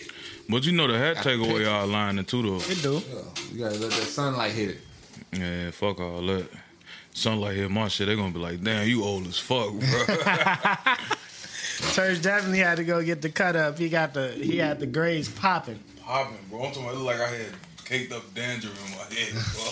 But 0.51 0.65
you 0.65 0.73
know 0.73 0.87
the 0.89 0.99
hat 0.99 1.19
take 1.19 1.39
away 1.39 1.49
pictures. 1.49 1.69
all 1.69 1.87
lining 1.87 2.25
too 2.25 2.43
though. 2.43 2.57
It 2.73 2.83
do. 2.83 2.95
Yeah, 2.95 3.21
you 3.53 3.59
gotta 3.61 3.79
let 3.79 3.91
that 3.91 4.07
sunlight 4.07 4.53
hit 4.53 4.71
it. 4.71 4.79
Yeah, 5.33 5.71
fuck 5.71 6.01
all 6.01 6.23
that. 6.23 6.49
Sunlight 7.13 7.57
hit 7.57 7.71
my 7.71 7.89
shit, 7.89 8.07
they 8.09 8.17
gonna 8.17 8.33
be 8.33 8.39
like, 8.39 8.63
damn, 8.63 8.87
you 8.89 9.03
old 9.05 9.27
as 9.27 9.39
fuck, 9.39 9.71
bro. 9.73 10.97
Church 11.93 12.21
definitely 12.23 12.59
had 12.59 12.77
to 12.77 12.85
go 12.85 13.03
get 13.03 13.23
the 13.23 13.31
cut 13.31 13.57
up. 13.57 13.79
He 13.79 13.89
got 13.89 14.13
the. 14.15 14.29
He 14.33 14.59
had 14.59 14.79
the 14.81 14.87
grades 14.87 15.29
popping. 15.29 15.79
Popping, 16.03 16.37
bro. 16.51 16.65
I'm 16.65 16.73
talking 16.73 16.83
about 16.85 16.95
it 16.95 16.99
look 16.99 17.07
like 17.07 17.21
I 17.21 17.29
had 17.29 17.47
caked 17.85 18.13
up 18.13 18.35
dandruff 18.35 18.87
in 18.87 18.91
my 18.93 19.05
head, 19.19 19.33
bro. 19.33 19.65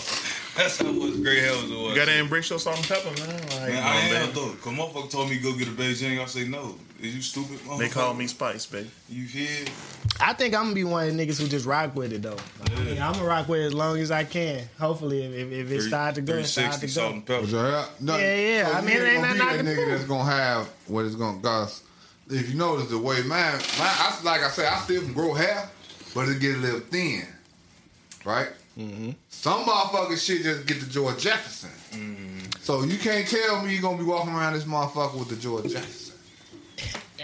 That's 0.63 0.77
how 0.81 0.91
much 0.91 1.21
gray 1.23 1.39
hair 1.39 1.51
was. 1.53 1.69
you 1.69 1.95
gotta 1.95 2.17
embrace 2.17 2.49
your 2.49 2.59
salt 2.59 2.77
and 2.77 2.87
pepper, 2.87 3.11
man. 3.21 3.39
Like, 3.41 3.49
Man, 3.49 3.71
you 3.71 3.77
I 3.77 3.95
am 3.95 4.13
man. 4.25 4.35
though. 4.35 4.53
Cause 4.61 4.73
motherfucker 4.73 5.09
told 5.11 5.29
me 5.29 5.37
go 5.37 5.53
get 5.55 5.67
a 5.67 5.71
Beijing. 5.71 6.19
I 6.19 6.25
say 6.25 6.47
no. 6.47 6.75
Is 7.01 7.15
you 7.15 7.21
stupid? 7.21 7.59
They 7.77 7.87
call 7.87 8.13
me 8.13 8.27
Spice, 8.27 8.65
baby. 8.65 8.89
You 9.07 9.23
hear? 9.25 9.65
I 10.19 10.33
think 10.33 10.53
I'm 10.53 10.63
gonna 10.63 10.75
be 10.75 10.83
one 10.83 11.07
of 11.07 11.15
the 11.15 11.25
niggas 11.25 11.39
who 11.41 11.47
just 11.47 11.65
rock 11.65 11.95
with 11.95 12.11
it 12.11 12.21
though. 12.21 12.35
I 12.65 12.79
mean, 12.81 13.01
I'm 13.01 13.13
gonna 13.13 13.25
rock 13.25 13.47
with 13.47 13.61
it 13.61 13.65
as 13.67 13.73
long 13.73 13.97
as 13.99 14.11
I 14.11 14.25
can. 14.25 14.67
Hopefully, 14.79 15.23
if, 15.23 15.33
if, 15.33 15.51
if 15.51 15.71
it 15.71 15.81
started 15.83 16.15
to 16.15 16.21
go, 16.33 16.37
it 16.39 16.45
started 16.45 16.79
360 16.79 16.87
to 16.87 16.93
salt 16.93 17.09
go. 17.09 17.13
and 17.15 17.25
pepper. 17.25 17.41
Was 17.41 17.51
your 17.53 17.71
hair- 17.71 17.85
No, 18.01 18.17
Yeah, 18.17 18.35
yeah. 18.35 18.65
so 18.67 18.73
I 18.73 18.79
you 18.81 18.85
mean, 18.87 18.95
it 18.97 18.99
ain't 19.07 19.21
gonna 19.23 19.33
be 19.33 19.39
nothing 19.39 19.65
that 19.65 19.77
nigga 19.77 19.87
that's 19.91 20.03
gonna 20.03 20.23
have 20.31 20.67
what 20.87 21.05
it's 21.05 21.15
gonna 21.15 21.41
cost. 21.41 21.83
If 22.29 22.49
you 22.49 22.55
notice 22.55 22.89
the 22.89 22.97
way 22.97 23.21
mine, 23.21 23.53
mine 23.53 23.61
I, 23.79 24.19
like 24.23 24.41
I 24.41 24.49
said, 24.49 24.65
I 24.71 24.79
still 24.79 25.01
can 25.01 25.13
grow 25.13 25.33
hair, 25.33 25.69
but 26.13 26.27
it 26.27 26.39
get 26.41 26.55
a 26.55 26.59
little 26.59 26.79
thin, 26.81 27.25
right? 28.25 28.49
Mm-hmm. 28.77 29.11
Some 29.29 29.63
motherfuckers 29.63 30.25
shit 30.25 30.43
just 30.43 30.65
get 30.65 30.79
the 30.79 30.85
George 30.85 31.17
Jefferson. 31.19 31.69
Mm-hmm. 31.91 32.39
So 32.61 32.83
you 32.83 32.97
can't 32.97 33.27
tell 33.27 33.63
me 33.63 33.73
you're 33.73 33.81
gonna 33.81 33.97
be 33.97 34.03
walking 34.03 34.33
around 34.33 34.53
this 34.53 34.65
motherfucker 34.65 35.17
with 35.17 35.29
the 35.29 35.35
George 35.37 35.71
Jefferson. 35.71 36.08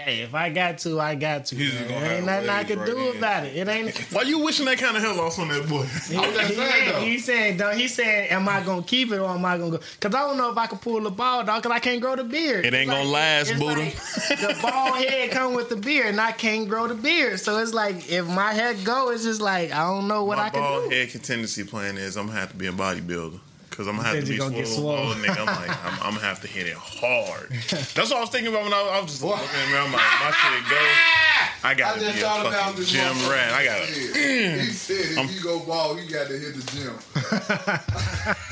Hey, 0.06 0.20
if 0.20 0.36
I 0.36 0.50
got 0.50 0.78
to, 0.78 1.00
I 1.00 1.16
got 1.16 1.46
to. 1.46 1.56
He's 1.56 1.74
man. 1.74 1.88
gonna 1.88 2.00
There 2.00 2.12
ain't 2.18 2.26
nothing 2.26 2.48
I 2.48 2.56
waves 2.58 2.68
can 2.70 2.78
right 2.78 2.86
do 2.86 3.10
in. 3.10 3.16
about 3.18 3.44
it. 3.44 3.56
It 3.56 3.66
ain't. 3.68 3.98
Why 4.12 4.22
you 4.22 4.38
wishing 4.38 4.64
that 4.66 4.78
kind 4.78 4.96
of 4.96 5.02
hair 5.02 5.12
loss 5.12 5.36
on 5.40 5.48
that 5.48 5.68
boy? 5.68 5.82
He, 6.06 6.16
I'm 6.16 6.32
he 6.46 6.54
saying, 6.54 6.92
though. 6.92 7.00
he's 7.00 7.24
saying, 7.24 7.56
don't, 7.56 7.76
he's 7.76 7.92
saying, 7.92 8.28
am 8.30 8.48
I 8.48 8.62
gonna 8.62 8.84
keep 8.84 9.10
it 9.10 9.18
or 9.18 9.28
am 9.28 9.44
I 9.44 9.58
gonna 9.58 9.72
go? 9.72 9.78
Cause 9.98 10.14
I 10.14 10.20
don't 10.20 10.36
know 10.38 10.52
if 10.52 10.56
I 10.58 10.68
can 10.68 10.78
pull 10.78 11.00
the 11.00 11.10
ball, 11.10 11.42
dog. 11.42 11.60
Cause 11.64 11.72
I 11.72 11.80
can't 11.80 12.00
grow 12.00 12.14
the 12.14 12.22
beard. 12.22 12.64
It 12.64 12.72
ain't 12.72 12.88
It's 12.88 12.90
gonna 12.98 13.10
last, 13.10 13.50
it's 13.50 13.58
Buddha. 13.58 13.80
like 13.80 13.94
the 14.28 14.56
bald 14.62 14.96
head 14.98 15.32
come 15.32 15.54
with 15.54 15.70
the 15.70 15.76
beard, 15.76 16.06
and 16.06 16.20
I 16.20 16.30
can't 16.30 16.68
grow 16.68 16.86
the 16.86 16.94
beard. 16.94 17.40
So 17.40 17.58
it's 17.58 17.74
like 17.74 18.08
if 18.08 18.28
my 18.28 18.52
head 18.52 18.84
go, 18.84 19.10
it's 19.10 19.24
just 19.24 19.40
like 19.40 19.72
I 19.72 19.82
don't 19.88 20.06
know 20.06 20.22
what 20.22 20.38
My 20.38 20.44
I 20.44 20.50
can 20.50 20.60
do. 20.62 20.68
bald 20.68 20.84
do. 20.90 20.96
head 20.96 21.10
contingency 21.10 21.64
plan 21.64 21.98
is 21.98 22.16
I'm 22.16 22.28
gonna 22.28 22.38
have 22.38 22.50
to 22.52 22.56
be 22.56 22.68
a 22.68 22.72
bodybuilder. 22.72 23.40
Cause 23.76 23.86
I'm 23.88 23.96
gonna 23.96 24.08
have 24.08 24.24
to 24.24 24.26
be 24.26 24.38
gonna 24.38 24.54
get 24.56 24.66
swole, 24.66 24.88
oh, 24.90 25.12
swole. 25.12 25.14
nigga. 25.22 25.38
I'm 25.38 25.46
like, 25.46 25.84
I'm, 25.84 25.92
I'm 26.00 26.14
gonna 26.14 26.26
have 26.26 26.40
to 26.40 26.48
hit 26.48 26.66
it 26.66 26.76
hard. 26.76 27.50
That's 27.94 28.08
what 28.10 28.16
I 28.16 28.20
was 28.20 28.30
thinking 28.30 28.48
about 28.48 28.64
when 28.64 28.72
I, 28.72 28.80
I 28.80 29.00
was 29.02 29.10
just 29.10 29.22
looking 29.22 29.44
around. 29.70 29.90
me. 29.90 29.98
My 29.98 30.32
shit 30.32 30.70
go. 30.70 30.80
I 31.62 31.74
gotta 31.74 32.00
be 32.00 32.06
a 32.06 32.12
fucking 32.12 32.84
gym 32.84 33.04
motherfucker. 33.04 33.30
rat. 33.30 33.52
I 33.52 33.64
gotta. 33.66 33.86
Yeah. 33.92 34.56
He 34.66 34.70
said 34.70 34.96
if 35.12 35.18
I'm- 35.18 35.28
you 35.30 35.42
go 35.42 35.60
ball, 35.60 36.00
you 36.00 36.08
got 36.10 36.28
to 36.28 36.38
hit 36.38 36.54
the 36.54 36.62
gym. 36.72 38.36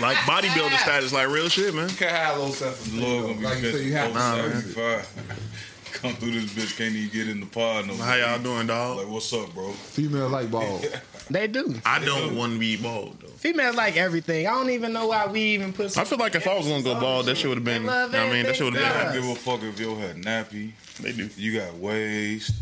Like 0.00 0.18
bodybuilder 0.18 0.76
status, 0.76 1.12
like 1.14 1.28
real 1.28 1.48
shit, 1.48 1.74
man. 1.74 1.88
You 1.88 1.96
can't 1.96 2.10
have 2.12 2.38
low 2.38 2.50
self 2.50 2.92
Lord 2.92 3.22
gonna 3.28 3.38
be 3.38 3.44
Like 3.44 3.62
you 3.62 3.72
said, 3.72 3.80
you 3.80 3.92
have 3.94 4.14
over 4.14 4.60
to. 4.60 5.06
Nah, 6.02 6.08
man. 6.08 6.16
75. 6.20 6.20
Come 6.20 6.30
through 6.30 6.40
this 6.40 6.52
bitch, 6.52 6.76
can't 6.78 6.94
even 6.94 7.10
get 7.10 7.28
in 7.28 7.40
the 7.40 7.46
pod 7.46 7.86
no 7.86 7.94
more. 7.94 8.04
How 8.06 8.14
y'all 8.14 8.38
doing, 8.38 8.66
dog? 8.66 8.98
Like, 8.98 9.08
what's 9.08 9.32
up, 9.32 9.52
bro? 9.54 9.72
Female 9.72 10.28
like 10.28 10.50
bald. 10.50 10.86
They 11.28 11.48
do. 11.48 11.74
I 11.84 11.98
don't 12.04 12.36
want 12.36 12.52
to 12.52 12.58
be 12.60 12.76
bald 12.76 13.18
though. 13.20 13.26
Females 13.26 13.74
like 13.74 13.96
everything. 13.96 14.46
I 14.46 14.50
don't 14.52 14.70
even 14.70 14.92
know 14.92 15.08
why 15.08 15.26
we 15.26 15.40
even 15.40 15.72
put. 15.72 15.90
Some 15.90 16.02
I 16.02 16.04
feel 16.04 16.18
like 16.18 16.36
if 16.36 16.46
I 16.46 16.56
was 16.56 16.68
gonna 16.68 16.84
go 16.84 16.96
oh, 16.96 17.00
bald, 17.00 17.26
that 17.26 17.36
shit 17.36 17.48
would 17.48 17.58
have 17.58 17.64
been. 17.64 17.82
They 17.82 17.88
love 17.88 18.14
I 18.14 18.30
mean, 18.30 18.44
that 18.46 18.54
shit 18.54 18.64
would 18.64 18.76
I 18.76 18.86
have 18.86 19.12
don't 19.12 19.12
been. 19.22 19.22
give 19.22 19.30
a 19.36 19.40
fuck 19.40 19.62
if 19.64 19.80
your 19.80 19.96
hair 19.96 20.14
nappy. 20.14 20.70
They 21.00 21.10
do. 21.10 21.28
You 21.36 21.58
got 21.58 21.74
waves. 21.74 22.52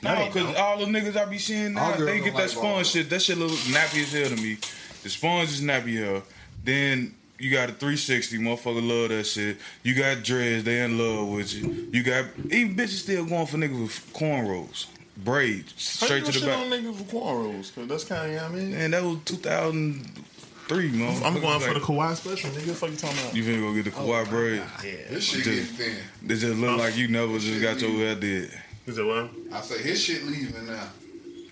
No, 0.00 0.14
No, 0.14 0.26
because 0.26 0.54
all 0.54 0.78
the 0.78 0.84
niggas 0.84 1.16
I 1.16 1.24
be 1.24 1.38
seeing 1.38 1.76
All 1.76 1.90
now, 1.90 1.96
girls 1.96 2.06
they 2.08 2.16
don't 2.18 2.24
get 2.26 2.34
like 2.34 2.46
that 2.50 2.54
bald. 2.54 2.66
sponge 2.66 2.86
shit. 2.86 3.10
That 3.10 3.20
shit 3.20 3.36
look 3.36 3.50
nappy 3.50 4.02
as 4.02 4.12
hell 4.12 4.28
to 4.28 4.36
me. 4.36 4.58
The 5.02 5.08
sponge 5.08 5.48
is 5.48 5.60
nappy 5.60 5.96
hair. 5.96 6.22
Then 6.62 7.16
you 7.38 7.50
got 7.50 7.68
a 7.68 7.72
360, 7.72 8.38
motherfucker 8.38 8.86
love 8.86 9.08
that 9.10 9.24
shit. 9.24 9.58
You 9.82 9.94
got 9.94 10.22
dreads, 10.22 10.64
they 10.64 10.82
in 10.82 10.98
love 10.98 11.28
with 11.28 11.52
you. 11.52 11.88
You 11.92 12.02
got 12.02 12.26
even 12.50 12.76
bitches 12.76 13.02
still 13.02 13.24
going 13.24 13.46
for 13.46 13.56
niggas 13.56 13.82
with 13.82 14.12
cornrows, 14.14 14.86
braids, 15.16 15.74
straight 15.76 16.24
to 16.26 16.32
the 16.32 16.46
back. 16.46 16.58
on 16.58 16.70
niggas 16.70 16.98
with 16.98 17.10
cornrows, 17.10 17.74
cause 17.74 17.88
that's 17.88 18.04
kind 18.04 18.26
of, 18.26 18.30
you 18.30 18.36
know 18.36 18.42
what 18.44 18.52
I 18.52 18.54
mean. 18.54 18.70
Man, 18.72 18.90
that 18.92 19.02
was 19.02 19.18
2003, 19.24 20.90
man. 20.92 21.22
I'm 21.24 21.34
Look 21.34 21.42
going 21.42 21.60
for 21.60 21.74
the 21.74 21.80
Kawhi 21.80 22.14
special, 22.14 22.50
nigga. 22.50 22.56
What 22.56 22.66
the 22.66 22.74
fuck 22.74 22.90
you 22.90 22.96
talking 22.96 23.18
about? 23.18 23.34
You 23.34 23.42
finna 23.44 23.60
go 23.60 23.74
get 23.74 23.92
the 23.92 24.00
oh 24.00 24.04
Kawhi 24.04 24.30
braid? 24.30 24.62
Yeah, 24.84 24.92
this 25.10 25.24
shit 25.24 25.44
Dude. 25.44 25.54
getting 25.54 25.74
thin. 25.76 25.96
They 26.22 26.36
just 26.36 26.56
look 26.58 26.78
like 26.78 26.96
you 26.96 27.08
never 27.08 27.38
just 27.38 27.60
got 27.60 27.80
your 27.80 27.90
hair 27.90 28.14
did. 28.14 28.50
Is 28.86 28.98
it 28.98 29.04
what? 29.04 29.30
I 29.52 29.60
say 29.60 29.82
his 29.82 30.00
shit 30.00 30.24
leaving 30.24 30.66
now. 30.66 30.88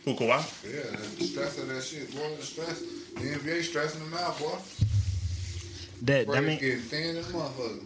Who 0.05 0.15
Kawhi? 0.15 0.43
Yeah, 0.65 0.97
the 1.19 1.25
stress 1.25 1.59
of 1.59 1.69
that 1.69 1.83
shit, 1.83 2.15
boy. 2.15 2.35
The 2.37 2.43
stress. 2.43 2.83
The 3.15 3.21
NBA 3.21 3.63
stressing 3.63 4.01
them 4.01 4.15
out, 4.15 4.39
boy. 4.39 4.57
That 6.05 6.23
I 6.23 6.41
Braids 6.41 6.61
mean, 6.63 6.79
thin 6.81 7.17
as. 7.17 7.33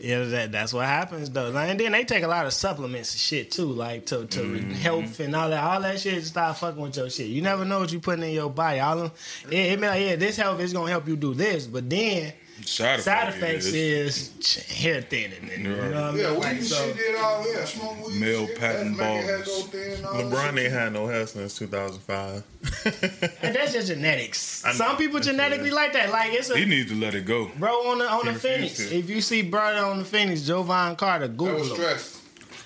Yeah, 0.01 0.25
that 0.25 0.51
that's 0.51 0.73
what 0.73 0.87
happens 0.87 1.29
though. 1.29 1.51
Like, 1.51 1.69
and 1.69 1.79
then 1.79 1.93
they 1.93 2.05
take 2.05 2.23
a 2.25 2.29
lot 2.29 2.47
of 2.47 2.55
supplements 2.55 3.13
and 3.13 3.21
shit 3.21 3.51
too, 3.51 3.67
like 3.67 4.07
to 4.07 4.25
to 4.25 4.41
Mm-hmm. 4.41 4.71
health 4.71 5.21
and 5.21 5.37
all 5.37 5.51
that. 5.51 5.63
All 5.63 5.81
that 5.83 6.01
shit 6.01 6.25
start 6.25 6.57
fucking 6.57 6.81
with 6.81 6.97
your 6.97 7.11
shit. 7.11 7.27
You 7.27 7.43
never 7.43 7.67
know 7.67 7.81
what 7.81 7.93
you 7.93 8.01
putting 8.01 8.25
in 8.25 8.31
your 8.31 8.49
body. 8.49 8.81
All 8.81 8.97
them, 8.97 9.11
it, 9.51 9.55
it 9.73 9.81
be 9.81 9.87
like, 9.87 10.01
yeah, 10.03 10.17
this 10.17 10.39
health 10.39 10.61
is 10.61 10.73
gonna 10.73 10.91
help 10.91 11.07
you 11.07 11.17
do 11.17 11.35
this, 11.35 11.67
but 11.67 11.91
then 11.91 12.33
Side, 12.65 13.01
side 13.01 13.29
effects 13.29 13.67
is- 13.67 14.31
is 14.31 14.65
hair 14.69 15.03
thinning. 15.03 15.51
And, 15.55 15.65
you 15.65 15.71
know 15.71 15.89
what 15.89 15.97
I 15.97 16.11
mean? 16.11 16.21
Yeah, 16.23 16.33
weed 16.33 16.39
Like, 16.43 16.63
so- 16.63 16.87
shit 16.87 16.97
did 16.97 17.17
all 17.17 17.53
yeah, 17.53 17.65
smoke 17.65 18.07
weed. 18.09 18.17
Male 18.21 18.39
and 18.41 18.49
shit. 18.49 18.59
patent 18.59 18.97
That 18.97 19.05
make 19.15 19.25
your 19.25 19.37
hair 19.37 19.45
baldness. 19.45 19.47
go 19.47 19.63
thin 19.79 19.93
and 19.93 20.07
all 20.07 20.15
LeBron 20.15 20.59
ain't 20.65 20.73
had 20.73 20.93
no 20.93 21.07
hair 21.07 21.27
since 21.27 21.59
2005. 21.59 22.43
and 23.43 23.55
that's 23.55 23.73
just 23.73 23.89
genetics. 23.89 24.65
I 24.65 24.69
know. 24.71 24.75
Some 24.79 24.97
people 24.97 25.21
genetically 25.21 25.71
like 25.71 25.93
that. 25.93 26.11
Like 26.11 26.33
it's 26.33 26.53
He 26.53 26.63
a 26.63 26.67
needs 26.67 26.91
to 26.91 26.97
let 26.99 27.15
it 27.15 27.27
go. 27.27 27.51
bro 27.59 27.73
on 27.91 27.99
the 27.99 28.09
on 28.09 28.21
He 28.21 28.29
the 28.29 28.33
refused 28.35 28.77
Phoenix. 28.77 28.91
to. 28.91 28.97
If 28.99 29.11
you 29.11 29.21
see 29.21 29.43
brother 29.43 29.85
on 29.87 29.99
the 30.01 30.05
Phoenix, 30.05 30.41
Jovan 30.43 30.97
Carter, 30.97 31.29
That 31.29 31.37
Google 31.37 31.59
was 31.61 31.69
him. 31.69 31.75
stress. 31.77 32.21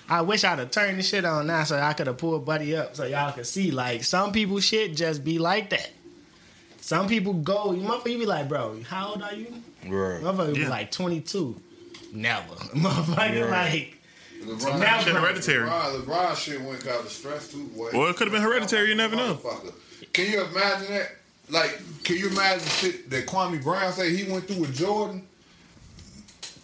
I 0.09 0.21
wish 0.21 0.43
I'd 0.43 0.59
have 0.59 0.71
turned 0.71 0.99
the 0.99 1.03
shit 1.03 1.23
on 1.25 1.47
now 1.47 1.63
so 1.63 1.77
I 1.77 1.93
could 1.93 2.07
have 2.07 2.17
pulled 2.17 2.45
Buddy 2.45 2.75
up 2.75 2.95
so 2.95 3.05
y'all 3.05 3.31
could 3.33 3.45
see. 3.45 3.71
Like 3.71 4.03
some 4.03 4.31
people 4.31 4.59
shit 4.59 4.95
just 4.95 5.23
be 5.23 5.37
like 5.37 5.69
that. 5.69 5.89
Some 6.83 7.07
people 7.07 7.33
go, 7.33 7.73
you 7.73 7.81
motherfucker, 7.83 8.11
you 8.11 8.17
be 8.19 8.25
like, 8.25 8.49
bro, 8.49 8.77
how 8.89 9.09
old 9.09 9.21
are 9.21 9.33
you? 9.35 9.53
Right. 9.83 10.21
Motherfucker 10.21 10.53
be 10.55 10.65
like 10.67 10.91
22. 10.91 11.59
Never. 12.13 12.47
Motherfucker, 12.75 13.49
Right. 13.49 13.71
like, 13.71 13.97
LeBron, 14.47 14.79
Now- 14.79 14.99
Shit 15.01 15.15
hereditary. 15.15 15.69
LeBron, 15.69 16.01
LeBron 16.03 16.35
shit 16.35 16.61
went 16.61 16.87
out 16.87 17.01
of 17.01 17.09
stress 17.11 17.51
too, 17.51 17.65
boy. 17.75 17.89
Well, 17.93 18.07
it 18.09 18.15
could've 18.15 18.33
been 18.33 18.41
hereditary, 18.41 18.89
you 18.89 18.95
never 18.95 19.15
know. 19.15 19.39
Can 20.13 20.31
you 20.31 20.43
imagine 20.43 20.87
that? 20.93 21.11
Like, 21.49 21.79
can 22.03 22.17
you 22.17 22.29
imagine 22.29 22.67
shit 22.67 23.09
that 23.09 23.25
Kwame 23.27 23.61
Brown 23.61 23.91
said 23.93 24.11
he 24.11 24.29
went 24.31 24.47
through 24.47 24.61
with 24.61 24.75
Jordan? 24.75 25.27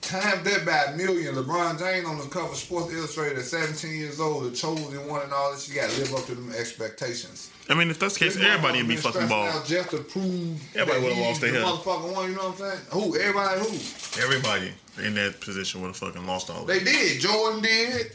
Times 0.01 0.43
that 0.43 0.65
by 0.65 0.93
a 0.93 0.95
million. 0.97 1.35
LeBron 1.35 1.77
James 1.77 2.07
on 2.07 2.17
the 2.17 2.23
cover 2.27 2.47
of 2.51 2.55
Sports 2.55 2.93
Illustrated 2.93 3.37
at 3.39 3.43
17 3.43 3.91
years 3.93 4.19
old, 4.21 4.45
the 4.49 4.55
chosen 4.55 5.05
one 5.07 5.21
and 5.21 5.33
all 5.33 5.51
this. 5.51 5.67
You 5.67 5.75
got 5.75 5.89
to 5.89 5.99
live 5.99 6.13
up 6.15 6.25
to 6.27 6.35
them 6.35 6.51
expectations. 6.57 7.51
I 7.69 7.73
mean, 7.73 7.89
if 7.89 7.99
that's 7.99 8.13
the 8.13 8.19
case, 8.25 8.35
This 8.35 8.45
everybody 8.45 8.79
motherfucker 8.79 8.81
would 8.81 8.87
be 8.87 8.95
fucking 8.95 9.11
stressing 9.27 9.29
bald. 9.29 9.49
out 9.55 9.65
Just 9.65 9.89
to 9.91 9.97
prove 9.97 10.75
Everybody 10.75 11.03
would've 11.03 11.17
lost 11.17 11.41
their 11.41 11.51
the 11.51 11.59
head. 11.59 11.67
Motherfucker 11.67 12.13
one, 12.13 12.29
you 12.29 12.35
know 12.37 12.49
what 12.49 12.61
I'm 12.61 12.71
saying? 12.71 12.79
Who? 12.91 13.17
Everybody 13.19 13.59
who? 13.59 14.23
Everybody 14.23 14.71
in 15.03 15.13
that 15.15 15.41
position 15.41 15.81
would 15.81 15.87
have 15.87 15.97
fucking 15.97 16.25
lost 16.25 16.49
all 16.49 16.61
of 16.61 16.67
them. 16.67 16.77
They 16.77 16.81
it. 16.89 16.93
did. 16.93 17.21
Jordan 17.21 17.61
did. 17.61 18.11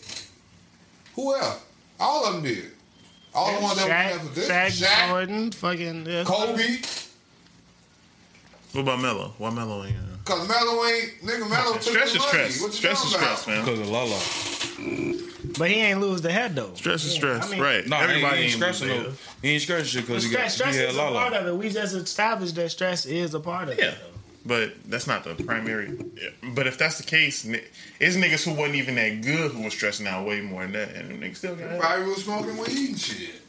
Who 1.15 1.35
else? 1.35 1.65
All 2.01 2.27
of 2.27 2.35
them 2.35 2.43
did. 2.43 2.71
All 3.35 3.55
the 3.55 3.63
ones 3.63 3.77
that 3.77 3.85
were 3.87 3.91
in 3.91 3.99
that 3.99 4.13
Shaq, 4.21 4.29
position. 4.29 4.51
Shaq, 4.55 4.89
Shaq, 4.89 5.09
Jordan, 5.09 5.53
fucking, 5.53 6.07
yeah. 6.07 6.25
Kobe. 6.25 6.77
What 8.73 8.81
about 8.83 9.01
Melo? 9.01 9.35
Why 9.39 9.51
Melo 9.51 9.85
ain't? 9.85 9.97
Cause 10.25 10.49
Melo 10.49 10.85
ain't 10.87 11.21
nigga 11.23 11.51
Melo 11.51 11.73
took 11.75 11.83
stress 11.83 12.13
the 12.13 12.19
is 12.19 12.19
money. 12.19 12.29
stress. 12.29 12.61
What 12.63 12.67
you 12.69 12.73
Stress 12.75 13.05
is 13.05 13.15
about? 13.15 13.39
stress, 13.39 13.47
man. 13.49 13.65
Because 13.65 13.81
of 13.81 13.89
Lala. 13.89 14.21
But 15.59 15.69
he 15.71 15.77
ain't 15.81 16.01
lose 16.01 16.23
the 16.23 16.33
head 16.33 16.55
though. 16.55 16.73
Stress 16.75 17.05
is 17.05 17.13
stress, 17.13 17.49
I 17.49 17.51
mean, 17.53 17.61
right? 17.61 17.87
No, 17.87 17.99
Everybody 17.99 18.37
ain't 18.43 18.45
ain't 18.45 18.53
scratching 18.55 18.89
no. 18.89 18.95
it. 19.11 19.13
He 19.43 19.51
ain't 19.51 19.63
stressing 19.63 19.87
shit 19.87 20.07
because 20.07 20.25
he 20.25 20.31
got 20.31 20.51
Stress, 20.51 20.55
stress 20.55 20.75
he 20.77 20.81
had 20.81 20.91
is 20.91 20.97
a 20.97 21.01
part 21.01 21.33
of 21.35 21.47
it. 21.47 21.55
We 21.57 21.69
just 21.71 21.95
established 21.95 22.55
that 22.55 22.71
stress 22.71 23.05
is 23.05 23.35
a 23.35 23.41
part 23.41 23.69
of 23.69 23.79
Yeah, 23.79 23.87
it. 23.91 23.99
but 24.47 24.73
that's 24.89 25.07
not 25.07 25.25
the 25.25 25.35
primary. 25.35 25.99
But 26.55 26.67
if 26.67 26.79
that's 26.79 26.97
the 26.99 27.05
case, 27.05 27.45
it's 27.45 28.17
niggas 28.17 28.45
who 28.45 28.55
wasn't 28.55 28.77
even 28.77 28.95
that 28.95 29.21
good 29.23 29.51
who 29.53 29.63
was 29.65 29.75
stressing 29.75 30.07
out 30.07 30.27
way 30.27 30.41
more 30.41 30.63
than 30.63 30.73
that, 30.73 30.95
and 30.95 31.11
them 31.11 31.21
niggas 31.21 31.37
still 31.37 31.57
got 31.57 31.73
it. 31.73 31.81
Probably 31.81 32.07
was 32.07 32.25
smoking 32.25 32.57
weed 32.57 32.89
and 32.91 32.99
shit. 32.99 33.42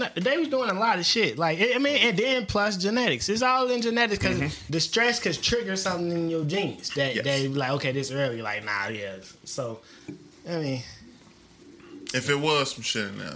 No, 0.00 0.08
they 0.16 0.36
was 0.38 0.48
doing 0.48 0.70
a 0.70 0.74
lot 0.74 0.98
of 0.98 1.04
shit. 1.06 1.38
Like 1.38 1.58
I 1.60 1.78
mean, 1.78 1.96
and 1.98 2.16
then 2.18 2.46
plus 2.46 2.76
genetics. 2.76 3.28
It's 3.28 3.42
all 3.42 3.70
in 3.70 3.80
genetics 3.82 4.18
because 4.26 4.58
the 4.68 4.80
stress 4.80 5.20
could 5.20 5.40
trigger 5.42 5.76
something 5.76 6.10
in 6.10 6.30
your 6.30 6.44
genes 6.44 6.90
that 6.94 7.14
Yes. 7.16 7.24
they 7.24 7.48
like, 7.48 7.70
okay, 7.72 7.92
this 7.92 8.10
early. 8.10 8.42
Like 8.42 8.64
nah, 8.64 8.88
yeah. 8.88 9.16
So 9.44 9.80
I 10.48 10.56
mean, 10.58 10.82
If 12.14 12.28
it 12.30 12.36
was 12.38 12.74
some 12.74 12.82
shit 12.82 13.08
in 13.08 13.18
there, 13.18 13.34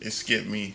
it 0.00 0.12
skipped 0.12 0.46
me. 0.48 0.74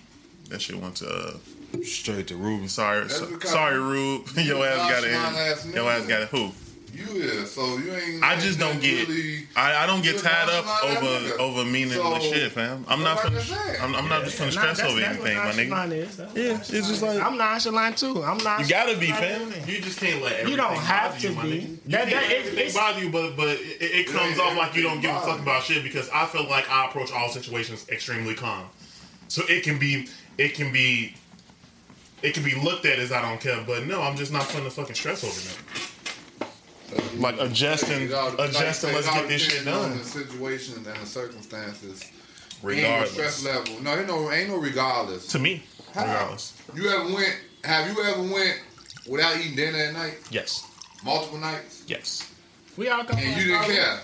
That 0.49 0.61
shit 0.61 0.75
went 0.77 0.97
to. 0.97 1.07
Uh, 1.09 1.37
Straight 1.83 2.27
to 2.27 2.35
Ruben. 2.35 2.67
sorry, 2.67 3.07
so, 3.09 3.39
sorry, 3.39 3.79
Rube. 3.79 4.27
you 4.35 4.43
Your 4.43 4.65
ass 4.67 4.77
got 4.91 5.03
nonchalant 5.09 5.37
ass 5.37 5.65
it. 5.65 5.73
Your 5.75 5.89
ass 5.89 6.01
nigga. 6.03 6.07
got 6.09 6.21
it. 6.23 6.27
Who? 6.27 6.51
You 6.93 7.05
is 7.21 7.51
so 7.51 7.77
you 7.77 7.93
ain't. 7.93 8.23
I 8.23 8.37
just 8.39 8.59
don't 8.59 8.81
get. 8.81 9.07
Really, 9.07 9.47
I, 9.55 9.83
I 9.83 9.87
don't 9.87 10.01
get 10.03 10.17
tied 10.19 10.49
up 10.49 10.65
over 10.83 10.99
nigga. 11.05 11.37
over 11.39 11.63
meaningless 11.65 12.23
So, 12.23 12.31
shit, 12.33 12.51
fam. 12.51 12.85
I'm 12.87 13.01
not 13.03 13.17
like 13.23 13.33
finna. 13.33 13.37
I 13.37 13.41
said? 13.41 13.79
I'm, 13.81 13.95
I'm 13.95 14.09
not 14.09 14.23
just 14.25 14.37
finna 14.37 14.55
nah, 14.55 14.73
stress 14.73 14.79
over 14.81 14.99
anything, 15.01 15.37
my 15.37 15.51
nigga. 15.51 15.69
nonchalant 15.69 15.93
is. 15.93 16.17
That's 16.17 16.35
Yeah, 16.35 16.77
it's 16.79 16.87
just 16.89 17.01
like 17.01 17.21
I'm 17.21 17.37
nonchalant 17.37 17.97
too. 17.97 18.23
I'm 18.23 18.37
not. 18.39 18.59
you 18.61 18.67
gotta 18.67 18.97
be, 18.97 19.07
fam. 19.11 19.51
You 19.67 19.81
just 19.81 19.99
can't 19.99 20.21
let 20.21 20.47
You 20.49 20.55
don't 20.57 20.75
have 20.75 21.17
to 21.19 21.29
my 21.31 21.43
be. 21.43 21.49
nigga. 21.49 21.61
You 21.61 21.77
That- 21.87 22.09
that- 22.09 22.29
let 22.29 22.45
it's- 22.57 22.73
bother 22.75 22.99
you, 22.99 23.09
but 23.09 23.35
but 23.37 23.47
it, 23.49 23.59
it 23.81 24.07
comes 24.07 24.37
off 24.39 24.57
like 24.57 24.75
you 24.75 24.81
don't 24.83 25.01
give 25.01 25.15
a 25.15 25.19
fuck 25.21 25.39
about 25.39 25.63
shit 25.63 25.83
because 25.83 26.09
I 26.09 26.25
feel 26.25 26.47
like 26.49 26.69
I 26.69 26.85
approach 26.87 27.11
all 27.11 27.29
situations 27.29 27.87
extremely 27.89 28.35
calm. 28.35 28.67
So 29.27 29.43
it 29.47 29.63
can 29.63 29.79
be 29.79 30.07
it 30.37 30.55
can 30.55 30.71
be 30.73 31.15
it 32.21 32.33
can 32.33 32.43
be 32.43 32.53
looked 32.55 32.85
at 32.85 32.99
as 32.99 33.11
I 33.11 33.21
don't 33.21 33.39
care, 33.41 33.63
but 33.65 33.85
no, 33.87 34.01
I'm 34.01 34.15
just 34.15 34.31
not 34.31 34.43
putting 34.47 34.65
the 34.65 34.69
fucking 34.71 34.95
stress 34.95 35.23
over 35.23 35.33
that. 35.33 35.87
Like 37.17 37.39
adjusting, 37.39 38.03
It 38.03 38.13
all- 38.13 38.31
like 38.31 38.49
adjusting. 38.49 38.93
Let's 38.93 39.07
get 39.09 39.27
this 39.27 39.41
shit 39.41 39.65
done. 39.65 39.97
The 39.97 40.03
situation 40.03 40.75
and 40.75 40.85
the 40.85 41.05
circumstances. 41.05 42.01
Ain't 42.03 42.63
no 42.63 42.67
Regardless, 42.69 43.11
stress 43.11 43.43
level. 43.43 43.81
No, 43.81 43.97
ain't 43.97 44.07
no, 44.07 44.31
ain't 44.31 44.49
no 44.49 44.57
regardless. 44.57 45.27
to 45.27 45.39
me, 45.39 45.63
How? 45.95 46.01
regardless. 46.05 46.53
You 46.75 46.89
ever 46.89 47.05
went? 47.13 47.35
Have 47.63 47.89
you 47.95 48.03
ever 48.03 48.21
went 48.21 48.59
without 49.07 49.35
eating 49.37 49.55
dinner 49.55 49.77
at 49.79 49.93
night, 49.93 50.17
Yes, 50.29 50.63
multiple 51.03 51.39
nights, 51.39 51.83
yes. 51.87 52.27
We 52.77 52.87
all 52.89 53.03
come 53.03 53.17
and 53.17 53.27
you 53.29 53.45
didn't 53.47 53.63
Chicago. 53.63 53.73
care? 53.73 53.99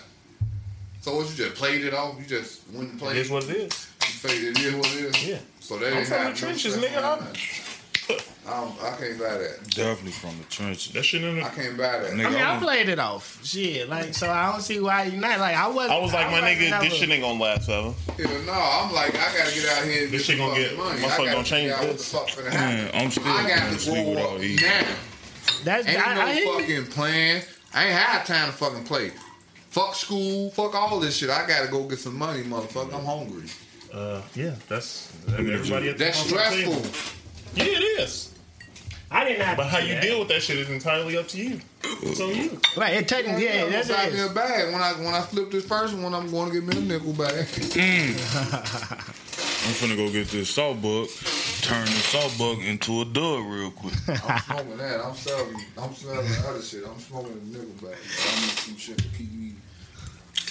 So 1.02 1.16
what? 1.18 1.30
You 1.30 1.36
just 1.36 1.56
played 1.56 1.86
it 1.86 1.94
off? 1.94 2.16
You 2.20 2.26
just 2.26 2.62
went 2.74 2.92
and 2.92 3.00
It 3.02 3.04
played? 3.04 3.18
is 3.18 3.30
what 3.30 3.44
it 3.44 3.50
is. 3.52 3.88
You 4.02 4.08
say 4.08 4.38
it 4.38 4.60
is 4.60 4.74
what 4.76 4.86
it 4.88 5.16
is. 5.16 5.28
Yeah. 5.28 5.38
So 5.60 5.78
they 5.78 5.88
I'm 5.90 5.94
didn't 5.94 6.08
from 6.08 6.24
the 6.34 6.34
trenches, 6.40 6.74
stress 6.74 6.92
nigga. 6.92 7.67
On 8.10 8.16
I'm- 8.16 8.18
that. 8.18 8.24
I, 8.48 8.62
don't, 8.62 8.82
I 8.82 8.98
can't 8.98 9.20
buy 9.20 9.38
that. 9.38 9.70
Definitely 9.76 10.12
from 10.12 10.38
the 10.38 10.44
trenches. 10.46 10.94
That 10.94 11.04
shit 11.04 11.22
in 11.24 11.42
I 11.44 11.50
can't 11.50 11.78
buy 11.78 12.00
that. 12.00 12.12
Nigga, 12.12 12.26
I 12.28 12.30
mean, 12.30 12.36
I 12.40 12.52
I'm- 12.54 12.62
played 12.62 12.88
it 12.90 12.98
off. 13.00 13.40
Shit, 13.46 13.90
like 13.90 14.14
so. 14.14 14.30
I 14.32 14.52
don't 14.52 14.62
see 14.62 14.80
why 14.80 15.04
you 15.04 15.20
not 15.20 15.40
like. 15.40 15.56
I 15.56 15.68
was. 15.68 15.90
I 15.90 16.00
was 16.00 16.14
like, 16.14 16.28
my 16.28 16.40
wasn't 16.42 16.60
nigga, 16.62 16.70
never- 16.70 16.84
this 16.86 16.94
shit 16.94 17.10
ain't 17.10 17.22
gonna 17.24 17.44
last 17.44 17.66
forever. 17.66 17.94
Hell 18.18 18.42
no, 18.46 18.54
I'm 18.54 18.94
like, 18.94 19.16
I 19.16 19.38
gotta 19.38 19.54
get 19.54 19.70
out 19.78 19.84
here 19.86 20.04
and 20.06 20.12
This 20.14 20.26
shit 20.26 20.38
some 20.38 20.48
gonna 20.48 20.60
get- 20.62 20.78
money. 20.78 21.00
motherfucker 21.02 21.04
I 21.04 21.18
gotta 21.18 21.32
gonna 21.32 21.44
change 21.44 21.72
this. 21.72 22.14
What 22.14 22.28
the 22.28 22.34
fuck 22.36 22.46
finna 22.46 22.54
Man, 22.54 22.78
happen. 22.86 23.02
I'm 23.02 23.12
still 23.12 23.28
I 23.28 23.48
got 23.48 23.60
gonna 23.60 23.72
to 23.74 23.80
sleep 23.80 24.04
grow 24.06 24.10
without 24.14 24.34
up 24.36 24.62
now. 24.62 24.96
That's 25.64 25.88
Ain't 25.88 26.08
I, 26.08 26.14
no 26.16 26.22
I 26.22 26.34
hear 26.34 26.44
you. 26.46 26.60
fucking 26.60 26.86
plan. 26.94 27.42
I 27.74 27.84
ain't 27.86 27.94
had 27.94 28.26
time 28.26 28.48
to 28.48 28.54
fucking 28.54 28.84
play. 28.86 29.12
Fuck 29.70 29.96
school. 29.96 30.50
Fuck 30.52 30.74
all 30.76 31.00
this 31.00 31.18
shit. 31.18 31.30
I 31.30 31.46
gotta 31.46 31.68
go 31.70 31.84
get 31.84 32.00
some 32.00 32.18
money, 32.18 32.44
motherfucker. 32.44 32.94
I'm 32.98 33.04
hungry. 33.06 33.50
Uh, 33.94 34.22
yeah, 34.36 34.56
that's 34.68 35.12
everybody. 35.38 35.90
At 35.90 35.98
the 35.98 36.04
That's 36.06 36.24
table. 36.24 36.74
stressful. 36.74 37.17
Yeah, 37.58 37.64
it 37.66 38.00
is. 38.00 38.34
I 39.10 39.24
didn't 39.24 39.42
have. 39.42 39.58
But 39.58 39.64
to 39.64 39.70
how 39.70 39.78
you 39.80 39.96
that. 39.96 40.04
deal 40.04 40.20
with 40.20 40.28
that 40.30 40.42
shit 40.42 40.58
is 40.58 40.70
entirely 40.70 41.18
up 41.18 41.28
to 41.30 41.38
you. 41.38 41.60
It's 41.84 42.20
on 42.20 42.36
you. 42.36 42.60
Right, 42.76 42.94
it 42.96 43.08
technically, 43.08 43.46
yeah, 43.46 43.64
I'm 43.64 43.72
that's 43.72 43.88
gonna 43.88 44.04
buy 44.04 44.08
it. 44.10 44.14
me 44.14 44.22
a 44.22 44.30
bag 44.30 44.74
when 44.74 44.82
I 44.82 44.92
when 44.94 45.14
I 45.14 45.22
flip 45.22 45.50
this 45.52 45.66
first 45.66 45.98
one. 45.98 46.14
I'm 46.14 46.30
going 46.30 46.52
to 46.52 46.60
get 46.60 46.64
me 46.68 46.78
a 46.78 46.82
nickel 46.82 47.14
bag. 47.14 47.46
Mm. 47.48 49.14
I'm 49.68 49.74
finna 49.74 49.98
go 49.98 50.12
get 50.12 50.28
this 50.28 50.50
salt 50.50 50.82
bug, 50.82 51.08
turn 51.62 51.86
the 51.86 51.92
salt 51.92 52.38
bug 52.38 52.60
into 52.60 53.02
a 53.02 53.06
dub 53.06 53.46
real 53.48 53.72
quick. 53.72 53.94
I'm 54.08 54.40
smoking 54.42 54.78
that. 54.78 55.02
I'm 55.04 55.16
selling. 55.16 55.56
I'm 55.78 55.94
selling 55.94 56.28
other 56.46 56.62
shit. 56.62 56.84
I'm 56.88 57.00
smoking 57.00 57.34
a 57.34 57.58
nickel 57.58 57.88
bag. 57.90 57.98
I 57.98 58.42
need 58.42 58.50
some 58.52 58.78
shit 58.78 58.98
to 58.98 59.08
keep 59.18 59.32
me. 59.34 59.54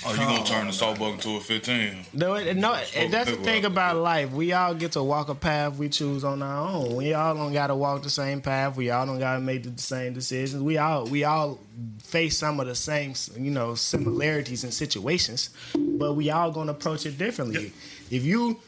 Oh, 0.09 0.13
you 0.13 0.19
gonna 0.19 0.45
turn 0.45 0.67
the 0.69 0.73
salt 0.73 0.99
bug 0.99 1.15
into 1.15 1.31
a 1.37 1.41
15? 1.41 2.07
No, 2.13 2.35
it- 2.35 2.57
no, 2.57 2.75
it- 2.75 3.11
that's 3.11 3.31
the 3.31 3.37
thing 3.39 3.65
about 3.65 3.97
life. 3.97 4.31
We 4.31 4.53
all 4.53 4.75
get 4.75 4.93
to 4.93 5.03
walk 5.03 5.29
a 5.29 5.35
path 5.35 5.77
we 5.77 5.89
choose 5.89 6.23
on 6.25 6.43
our 6.43 6.69
own. 6.69 6.95
We 6.97 7.13
all 7.15 7.35
don't 7.35 7.53
got 7.53 7.67
to 7.69 7.75
walk 7.75 8.03
the 8.03 8.11
same 8.11 8.41
path. 8.41 8.77
We 8.77 8.91
all 8.91 9.05
don't 9.07 9.19
got 9.19 9.35
to 9.35 9.41
make 9.41 9.65
the 9.65 9.81
same 9.83 10.13
decisions. 10.15 10.63
We 10.63 10.79
all 10.79 11.05
we 11.07 11.25
all 11.25 11.59
face 12.03 12.39
some 12.39 12.61
of 12.61 12.67
the 12.67 12.75
same, 12.75 13.15
you 13.37 13.51
know, 13.51 13.75
similarities 13.75 14.63
and 14.65 14.73
situations, 14.73 15.51
but 15.75 16.15
we 16.15 16.31
all 16.31 16.51
gonna 16.51 16.73
approach 16.73 17.05
it 17.05 17.19
differently. 17.19 17.73
If 18.11 18.25
you, 18.25 18.61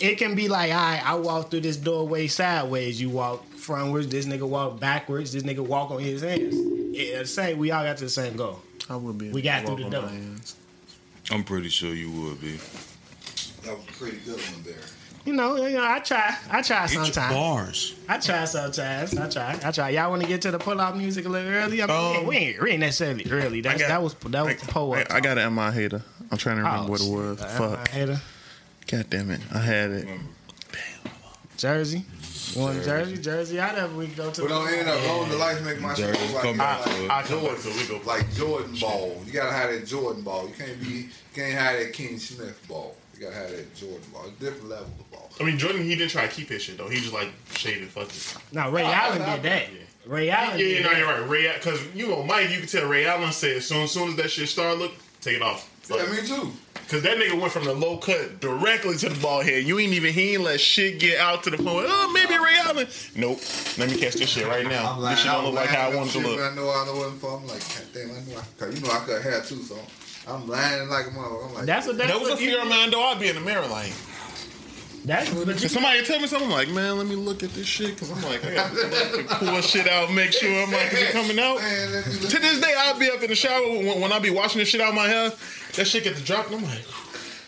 it 0.00 0.16
can 0.18 0.34
be 0.34 0.48
like, 0.48 0.70
all 0.70 0.76
right, 0.76 1.02
I 1.04 1.14
walk 1.14 1.50
through 1.50 1.60
this 1.62 1.76
doorway 1.78 2.26
sideways. 2.26 3.00
You 3.00 3.08
walk 3.10 3.44
frontwards. 3.56 4.10
This 4.10 4.26
nigga 4.26 4.46
walk 4.46 4.78
backwards. 4.78 5.32
This 5.32 5.42
nigga 5.44 5.60
walk 5.60 5.90
on 5.90 6.00
his 6.00 6.20
hands. 6.22 6.54
Yeah, 6.94 7.20
the 7.20 7.26
same. 7.26 7.56
We 7.58 7.70
all 7.70 7.82
got 7.84 7.96
to 7.98 8.04
the 8.04 8.10
same 8.10 8.36
goal. 8.36 8.60
I 8.92 8.96
would 8.96 9.16
be. 9.16 9.30
We 9.30 9.40
got 9.40 9.64
through 9.64 9.76
the 9.76 9.82
walk 9.84 9.92
door. 9.92 10.10
I'm 11.30 11.44
pretty 11.44 11.70
sure 11.70 11.94
you 11.94 12.10
would 12.10 12.40
be. 12.42 12.56
That 13.64 13.76
was 13.78 13.84
a 13.88 13.92
pretty 13.92 14.18
good 14.18 14.36
one 14.36 14.62
there. 14.64 14.74
You 15.24 15.32
know, 15.32 15.54
you 15.64 15.76
know, 15.76 15.84
I 15.84 16.00
try. 16.00 16.36
I 16.50 16.60
try 16.62 16.84
Get 16.86 16.94
your 16.94 17.04
sometimes. 17.06 17.34
bars. 17.34 17.94
I 18.08 18.18
try 18.18 18.44
sometimes. 18.44 19.16
I 19.16 19.28
try. 19.30 19.58
I 19.64 19.70
try. 19.70 19.88
Y'all 19.90 20.10
want 20.10 20.20
to 20.22 20.28
get 20.28 20.42
to 20.42 20.50
the 20.50 20.58
pull 20.58 20.78
out 20.80 20.96
music 20.98 21.24
a 21.24 21.28
little 21.28 21.48
early? 21.50 21.80
I 21.82 21.86
mean, 21.86 22.16
Um, 22.22 22.26
we, 22.26 22.36
ain't, 22.36 22.60
we 22.62 22.70
ain't 22.72 22.80
necessarily 22.80 23.24
early. 23.30 23.60
That's, 23.62 23.80
got- 23.80 23.88
that 23.88 24.02
was 24.02 24.14
that 24.14 24.44
was 24.44 24.56
the 24.60 24.66
poll. 24.66 24.94
I, 24.94 25.06
I 25.08 25.20
got 25.20 25.38
an 25.38 25.54
MI 25.54 25.70
hater. 25.70 26.02
I'm 26.30 26.38
trying 26.38 26.56
to 26.56 26.64
remember 26.64 26.86
Oh, 26.86 26.90
what 26.90 27.00
it 27.00 27.08
was. 27.10 27.38
shit. 27.40 27.50
Fuck. 27.50 27.88
Hater. 27.88 28.20
God 28.88 29.06
damn 29.10 29.30
it. 29.30 29.40
I 29.54 29.58
had 29.58 29.90
it. 29.92 30.08
Jersey. 31.56 32.04
You 32.50 32.60
want 32.60 32.82
Jersey? 32.82 33.16
Jersey. 33.18 33.60
I 33.60 33.74
never 33.74 33.96
we 33.96 34.06
go 34.08 34.30
to. 34.30 34.42
But 34.42 34.48
don't 34.48 34.68
end 34.68 34.88
up 34.88 35.06
long 35.06 35.28
the 35.28 35.36
lights 35.36 35.62
make 35.62 35.80
my 35.80 35.94
shit 35.94 36.14
Jerry's 36.14 36.32
look 36.32 36.34
like, 36.34 36.42
coming 36.42 36.58
like, 36.58 36.84
to. 36.84 37.12
I 37.12 37.22
Jordan, 37.22 37.62
to. 37.62 37.68
We 37.68 37.86
go. 37.98 38.06
like 38.06 38.34
Jordan 38.34 38.76
ball. 38.80 39.22
You 39.24 39.32
gotta 39.32 39.52
have 39.52 39.70
that 39.70 39.86
Jordan 39.86 40.22
ball. 40.22 40.48
You 40.48 40.54
can't 40.54 40.80
be 40.80 40.88
you 40.88 41.08
can't 41.34 41.52
have 41.52 41.78
that 41.78 41.92
Kenny 41.92 42.18
Smith 42.18 42.66
ball. 42.68 42.94
You 43.14 43.20
gotta 43.26 43.36
have 43.36 43.50
that 43.50 43.74
Jordan 43.74 44.02
ball. 44.12 44.24
It's 44.26 44.40
a 44.40 44.44
different 44.44 44.68
level 44.68 44.86
of 44.86 45.10
ball. 45.10 45.30
I 45.40 45.44
mean, 45.44 45.58
Jordan, 45.58 45.82
he 45.82 45.94
didn't 45.94 46.10
try 46.10 46.26
to 46.26 46.34
keep 46.34 46.48
his 46.48 46.62
shit 46.62 46.78
though. 46.78 46.88
He 46.88 47.00
just 47.00 47.12
like 47.12 47.28
shaded. 47.54 47.88
Fuck 47.88 48.08
it. 48.08 48.36
No, 48.52 48.70
Ray 48.70 48.84
Allen 48.84 49.18
did 49.18 49.42
that. 49.42 49.68
Ray 50.06 50.30
Allen. 50.30 50.58
Yeah, 50.58 50.66
yeah, 50.66 50.82
did 50.82 50.84
no, 50.84 50.98
you're 50.98 51.06
right. 51.06 51.28
Ray, 51.28 51.52
because 51.54 51.80
you 51.94 52.08
know, 52.08 52.22
Mike, 52.22 52.50
you 52.50 52.58
can 52.58 52.66
tell 52.66 52.88
Ray 52.88 53.06
Allen 53.06 53.32
said, 53.32 53.58
as 53.58 53.66
soon, 53.66 53.84
as 53.84 53.92
soon 53.92 54.08
as 54.08 54.16
that 54.16 54.30
shit 54.30 54.48
started, 54.48 54.80
look, 54.80 54.92
take 55.20 55.36
it 55.36 55.42
off. 55.42 55.71
Yeah, 55.90 56.06
me 56.10 56.26
too. 56.26 56.52
Because 56.74 57.02
that 57.04 57.16
nigga 57.16 57.40
went 57.40 57.52
from 57.52 57.64
the 57.64 57.72
low 57.72 57.96
cut 57.96 58.40
directly 58.40 58.96
to 58.98 59.08
the 59.08 59.18
ball 59.20 59.40
head. 59.40 59.64
You 59.64 59.78
ain't 59.78 59.92
even, 59.94 60.12
he 60.12 60.34
ain't 60.34 60.42
let 60.42 60.60
shit 60.60 60.98
get 61.00 61.18
out 61.18 61.42
to 61.44 61.50
the 61.50 61.56
point. 61.56 61.86
Oh, 61.88 62.12
maybe 62.12 62.34
Ray 62.42 62.56
Allen. 62.58 62.86
Nope. 63.16 63.40
Let 63.78 63.90
me 63.90 63.96
catch 63.98 64.14
this 64.14 64.28
shit 64.28 64.46
right 64.46 64.66
now. 64.66 64.92
I'm 64.92 65.00
this 65.00 65.20
shit 65.20 65.32
don't 65.32 65.44
look 65.46 65.54
like 65.54 65.68
how 65.68 65.82
I 65.82 65.84
lining 65.84 65.96
wanted 65.98 66.12
to 66.12 66.18
look. 66.18 66.40
I 66.40 66.54
know 66.54 66.70
I 66.70 66.84
know 66.84 66.96
what 66.96 67.08
I'm 67.08 67.18
for. 67.18 67.36
I'm 67.38 67.46
like, 67.46 67.60
God 67.60 67.84
damn, 67.94 68.10
I 68.10 68.20
know 68.30 68.38
I 68.38 68.44
cause 68.58 68.74
you 68.74 68.86
know 68.86 68.92
I 68.92 68.98
cut 69.06 69.22
hair 69.22 69.40
too, 69.40 69.62
so 69.62 69.78
I'm 70.28 70.46
lying 70.46 70.88
like 70.88 71.06
a 71.06 71.10
motherfucker. 71.10 71.48
I'm 71.48 71.54
like, 71.54 71.64
That's 71.64 71.86
what. 71.86 71.96
That's 71.96 72.10
That 72.10 72.20
was 72.20 72.28
a 72.28 72.32
what 72.32 72.40
fear 72.40 72.60
of 72.60 72.68
mine, 72.68 72.90
though. 72.90 73.02
I'd 73.02 73.18
be 73.18 73.28
in 73.28 73.36
the 73.36 73.40
mirror 73.40 73.66
like, 73.68 73.92
That's 75.04 75.32
what. 75.32 75.48
if 75.48 75.70
somebody 75.70 76.04
tell 76.04 76.20
me 76.20 76.26
something, 76.28 76.46
I'm 76.48 76.52
like, 76.52 76.68
man, 76.68 76.96
let 76.96 77.06
me 77.06 77.16
look 77.16 77.42
at 77.42 77.50
this 77.50 77.66
shit. 77.66 77.94
Because 77.94 78.10
I'm 78.12 78.22
like, 78.22 78.44
I 78.44 78.54
got 78.54 78.70
to 78.70 79.24
pull 79.30 79.60
shit 79.60 79.88
out, 79.88 80.12
make 80.12 80.32
sure 80.32 80.48
I'm 80.62 80.70
like, 80.70 80.92
is 80.92 81.00
it 81.02 81.12
coming 81.12 81.38
out? 81.38 81.58
Man, 81.58 81.92
let 81.92 82.06
me 82.06 82.12
look. 82.14 82.30
To 82.30 82.38
this 82.38 82.60
day, 82.60 82.74
I'll 82.78 82.98
be 82.98 83.10
up 83.10 83.22
in 83.22 83.28
the 83.28 83.34
shower 83.34 83.66
when, 83.66 84.00
when 84.00 84.12
I 84.12 84.18
be 84.20 84.30
washing 84.30 84.60
this 84.60 84.68
shit 84.68 84.80
out 84.80 84.94
my 84.94 85.08
hair. 85.08 85.32
That 85.74 85.86
shit 85.86 86.04
get 86.04 86.16
to 86.16 86.22
drop, 86.22 86.46
and 86.46 86.56
I'm 86.56 86.64
like, 86.64 86.84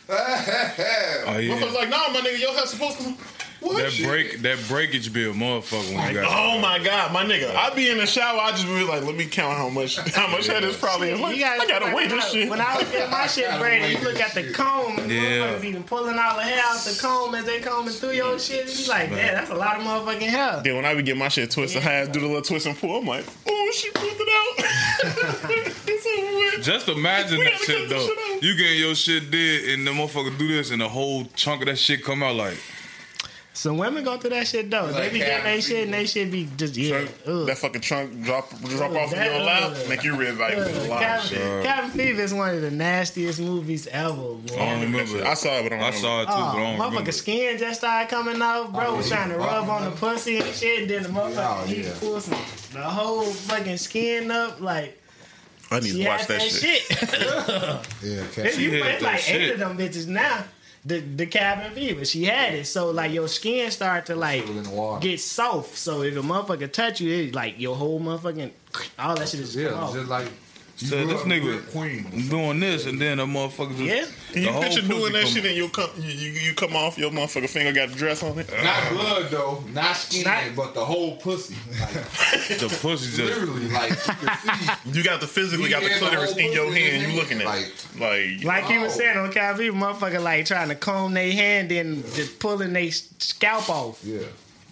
Oh 0.09 0.15
motherfuckers 0.17 1.61
yeah. 1.61 1.71
like, 1.71 1.89
nah, 1.89 2.09
my 2.13 2.21
nigga, 2.21 2.41
your 2.41 2.53
hair 2.53 2.67
supposed 2.67 2.99
to. 2.99 3.15
What? 3.65 3.79
That 3.79 3.99
break, 4.07 4.41
that 4.43 4.59
breakage 4.69 5.11
bill, 5.11 5.33
motherfucker 5.33 5.95
when 5.97 6.15
you 6.15 6.21
got. 6.21 6.27
Oh 6.31 6.61
my 6.61 6.79
god, 6.79 7.13
my 7.15 7.25
nigga! 7.25 7.55
I 7.57 7.75
be 7.75 7.89
in 7.89 7.97
the 7.97 8.05
shower. 8.07 8.39
I 8.39 8.51
just 8.51 8.67
be 8.67 8.85
like, 8.85 9.03
let 9.05 9.15
me 9.17 9.25
count 9.25 9.57
how 9.57 9.71
much 9.71 9.97
how 10.15 10.29
much 10.29 10.47
hair 10.49 10.61
this 10.61 10.77
probably 10.79 11.11
is. 11.13 11.21
Like, 11.21 11.37
You 11.37 11.43
gotta, 11.43 11.63
I 11.63 11.67
gotta 11.67 11.85
like, 11.87 11.95
wait 11.97 12.09
when 12.11 12.17
this 12.21 12.31
shit. 12.31 12.51
When 12.51 12.61
I 12.61 12.77
was 12.77 12.91
getting 12.91 13.11
my 13.11 13.27
shit 13.27 13.59
braided, 13.59 13.99
you 13.99 14.05
look 14.05 14.21
at 14.21 14.35
the 14.35 14.53
comb 14.53 14.99
and 14.99 15.11
Yeah. 15.11 15.53
yeah. 15.53 15.59
be 15.59 15.73
pulling 15.75 16.19
all 16.19 16.37
the 16.37 16.43
hair 16.43 16.61
out 16.63 16.77
the 16.85 16.99
comb 17.01 17.35
as 17.35 17.47
they 17.47 17.61
combing 17.61 17.95
through 17.95 18.13
your 18.13 18.39
shit. 18.39 18.69
And 18.69 18.79
you 18.79 18.87
like, 18.87 19.11
man, 19.11 19.35
that's 19.35 19.51
a 19.51 19.55
lot 19.55 19.77
of 19.79 19.83
motherfucking 19.83 20.29
hair. 20.29 20.61
Then 20.63 20.77
when 20.77 20.85
I 20.85 20.95
be 20.95 21.03
getting 21.03 21.19
my 21.21 21.29
shit 21.29 21.51
twisted, 21.51 21.83
I 21.83 21.91
have 21.93 22.07
to 22.09 22.13
do 22.13 22.21
the 22.21 22.27
little 22.27 22.43
twist 22.43 22.67
and 22.67 22.77
pull. 22.77 22.99
I'm 22.99 23.07
like, 23.07 23.25
oh, 23.49 23.73
she 23.75 23.91
pulled 23.93 24.13
it 24.15 24.29
out. 24.29 24.65
it's 25.87 26.07
over 26.07 26.37
with. 26.57 26.63
Just 26.65 26.89
imagine 26.89 27.39
that 27.41 27.59
shit 27.61 27.89
though. 27.89 28.07
shit. 28.07 28.43
You 28.43 28.57
getting 28.57 28.79
your 28.79 28.95
shit 28.95 29.31
did, 29.31 29.71
and 29.79 29.87
the 29.87 29.91
motherfucker 29.93 30.37
do 30.37 30.49
this, 30.49 30.71
and 30.71 30.81
the 30.83 30.89
whole 30.89 31.25
chunk 31.35 31.63
of 31.63 31.67
that 31.69 31.77
shit 31.79 32.05
come 32.05 32.23
out 32.23 32.37
like. 32.37 32.59
Some 33.57 33.79
women 33.79 34.03
go 34.03 34.17
through 34.19 34.31
that 34.31 34.49
shit 34.49 34.69
though. 34.69 34.89
they 34.89 35.11
be 35.11 35.19
getting 35.21 35.37
Cabin 35.37 35.53
they 35.55 35.61
shit 35.61 35.85
and 35.85 35.95
they 35.95 36.07
shit 36.07 36.31
be 36.33 36.49
just 36.57 36.77
yeah. 36.77 37.07
ugh. 37.25 37.47
That 37.47 37.57
fucking 37.57 37.83
trunk 37.83 38.23
drop 38.25 38.51
drop 38.63 38.91
off 38.93 39.13
in 39.13 39.19
That- 39.21 39.31
your 39.33 39.45
lap, 39.45 39.63
ugh. 39.77 39.89
make 39.89 40.03
you 40.03 40.17
rib 40.17 40.39
like 40.39 40.57
Ugh, 40.57 40.67
a 40.75 40.89
lot. 40.89 41.01
Cabin, 41.01 41.63
Cabin 41.63 41.91
Fever 41.93 42.21
is 42.23 42.35
one 42.35 42.53
of 42.53 42.63
the 42.63 42.73
nastiest 42.73 43.39
movies 43.41 43.87
ever, 43.87 44.13
boy. 44.17 44.55
I 44.55 44.71
don't 44.71 44.81
remember. 44.83 45.25
I 45.25 45.35
saw 45.35 45.57
it, 45.59 45.63
but 45.63 45.73
I 45.73 45.79
don't 45.79 45.83
I 45.83 45.91
saw 45.93 46.23
it 46.23 46.25
too, 46.25 46.33
but 46.33 46.35
I 46.37 46.51
Oh, 46.51 46.57
don't 46.57 46.73
remember. 46.81 47.01
motherfucker 47.11 47.15
skin 47.15 47.59
just 47.59 47.79
started 47.79 48.11
coming 48.11 48.43
off, 48.43 48.73
bro. 48.73 48.87
Oh, 48.89 48.97
was 48.97 49.09
yeah, 49.09 49.17
trying 49.19 49.29
to 49.29 49.35
he 49.37 49.41
rub 49.47 49.69
on 49.69 49.85
the 49.85 49.91
pussy 49.93 50.39
and 50.39 50.53
shit, 50.53 50.81
and 50.83 50.91
then 50.91 51.03
the 51.05 51.09
motherfucker 51.11 51.63
Oh, 51.63 51.65
he 51.67 51.83
yeah. 51.85 51.93
pulled 52.01 52.23
some, 52.23 52.39
the 52.73 52.83
whole 52.83 53.23
fucking 53.23 53.77
skin 53.77 54.33
up, 54.33 54.61
like 54.61 55.01
I 55.71 55.79
need 55.79 55.93
she 55.93 56.03
to 56.03 56.09
watch 56.09 56.27
that, 56.27 56.41
that 56.41 56.51
shit. 56.51 56.83
shit. 56.83 57.01
Yeah, 58.03 58.21
If 58.23 58.35
cat. 58.35 58.59
you 58.59 58.71
had 58.73 58.83
put 58.83 59.01
that 59.01 59.03
like 59.03 59.31
eight 59.31 59.51
of 59.53 59.59
them 59.61 59.79
bitches 59.79 60.09
now. 60.09 60.43
The 60.87 61.01
the 61.01 61.25
cabin 61.27 61.73
fever, 61.73 62.05
she 62.05 62.25
had 62.25 62.53
it, 62.55 62.67
so 62.67 62.91
like 62.91 63.11
your 63.13 63.27
skin 63.29 63.71
start 63.71 64.05
to 64.07 64.15
like 64.17 64.47
in 64.47 64.63
the 64.65 64.69
water. 64.71 65.01
get 65.01 65.19
soft. 65.19 65.79
So 65.79 66.03
if 66.03 66.15
a 66.15 66.21
motherfucker 66.21 66.71
touch 66.71 67.01
you, 67.01 67.11
it 67.11 67.35
like 67.35 67.59
your 67.59 67.75
whole 67.75 67.99
motherfucking 68.01 68.51
all 68.99 69.17
that 69.17 69.29
shit 69.29 69.41
is 69.41 69.57
Yeah, 69.57 69.71
just 69.95 70.09
like 70.09 70.29
you 70.79 70.89
So 70.89 71.07
this 71.07 71.21
nigga- 71.23 71.71
Queen. 71.71 72.03
doing 72.29 72.59
this, 72.61 72.87
and 72.87 73.01
then 73.01 73.21
a 73.21 73.27
motherfucker 73.27 73.71
just 73.77 73.81
Yeah. 73.81 74.05
Can 74.33 74.43
you 74.43 74.53
the 74.53 74.61
picture 74.61 74.83
doing 74.83 75.13
that 75.13 75.29
shit 75.29 75.45
and 75.45 75.55
you 75.57 75.69
come 75.69 75.91
you, 75.99 76.09
you, 76.11 76.31
you 76.49 76.55
come 76.55 76.75
off 76.75 76.99
your 76.99 77.11
motherfucking 77.13 77.49
finger 77.49 77.73
got 77.73 77.91
the 77.91 77.95
dress 77.95 78.23
on 78.25 78.37
it? 78.39 78.51
Not 78.63 78.91
blood 78.93 79.31
though, 79.31 79.63
not 79.73 79.97
skin, 79.97 80.25
Not- 80.25 80.57
but 80.57 80.75
the 80.75 80.85
whole 80.85 81.17
pussy. 81.17 81.55
Like, 81.81 81.91
The 82.59 82.79
pussy 82.83 83.17
just 83.17 83.19
literally, 83.19 83.69
like 83.69 83.91
you 83.91 83.97
can 83.97 84.39
see. 84.83 84.91
You 84.99 85.05
got 85.05 85.21
the 85.21 85.29
physically 85.29 85.71
got 85.71 85.83
the 85.83 85.89
Yeah, 85.91 85.95
the 85.95 86.07
clitoris 86.07 86.37
in 86.37 86.53
your 86.53 86.67
pussy 86.67 86.83
in 86.83 86.89
Oh, 86.89 87.01
hand. 87.01 87.13
You 87.13 87.19
looking 87.21 87.41
at 87.41 87.47
hand, 87.47 87.65
it. 87.67 88.01
like 88.01 88.45
Like 88.45 88.65
he 88.71 88.79
was 88.79 88.95
Oh. 88.95 88.99
saying 88.99 89.17
on 89.17 89.33
Cabin 89.33 89.59
Fever, 89.59 89.77
motherfucker 89.77 90.23
like 90.23 90.47
trying 90.47 90.69
to 90.71 90.75
comb 90.75 91.15
their 91.15 91.33
hand 91.33 91.71
and 91.71 92.05
just 92.15 92.39
pulling 92.41 92.73
their 92.73 92.91
scalp 92.91 93.71
off. 93.71 94.01
Yeah, 94.03 94.19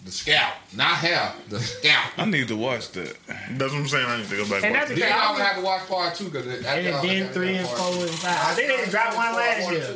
the 0.03 0.11
Scout, 0.11 0.53
not 0.75 0.95
hair, 0.97 1.33
the 1.49 1.59
Scout. 1.59 2.11
I 2.17 2.25
need 2.25 2.47
to 2.49 2.55
watch 2.57 2.91
that. 2.91 3.15
that's 3.51 3.71
what 3.71 3.79
I'm 3.81 3.87
saying. 3.87 4.05
I 4.05 4.17
need 4.17 4.27
to 4.27 4.35
go 4.37 4.43
back. 4.43 4.55
And 4.57 4.65
And 4.65 4.75
that's 4.75 4.89
the 4.89 4.95
Then 4.95 5.09
thing. 5.09 5.13
I 5.13 5.25
I 5.27 5.31
would 5.31 5.41
have 5.41 5.55
to 5.57 5.61
watch 5.61 5.87
part 5.87 6.15
two 6.15 6.25
because 6.25 6.45
And 6.47 6.63
then 6.65 7.31
three 7.33 7.55
and 7.55 7.67
four 7.67 8.01
and 8.01 8.09
five. 8.11 8.37
I 8.37 8.53
think 8.53 8.67
they 8.67 8.75
didn't 8.77 8.89
drop 8.91 9.15
one 9.15 9.33
last 9.35 9.71
year. 9.71 9.95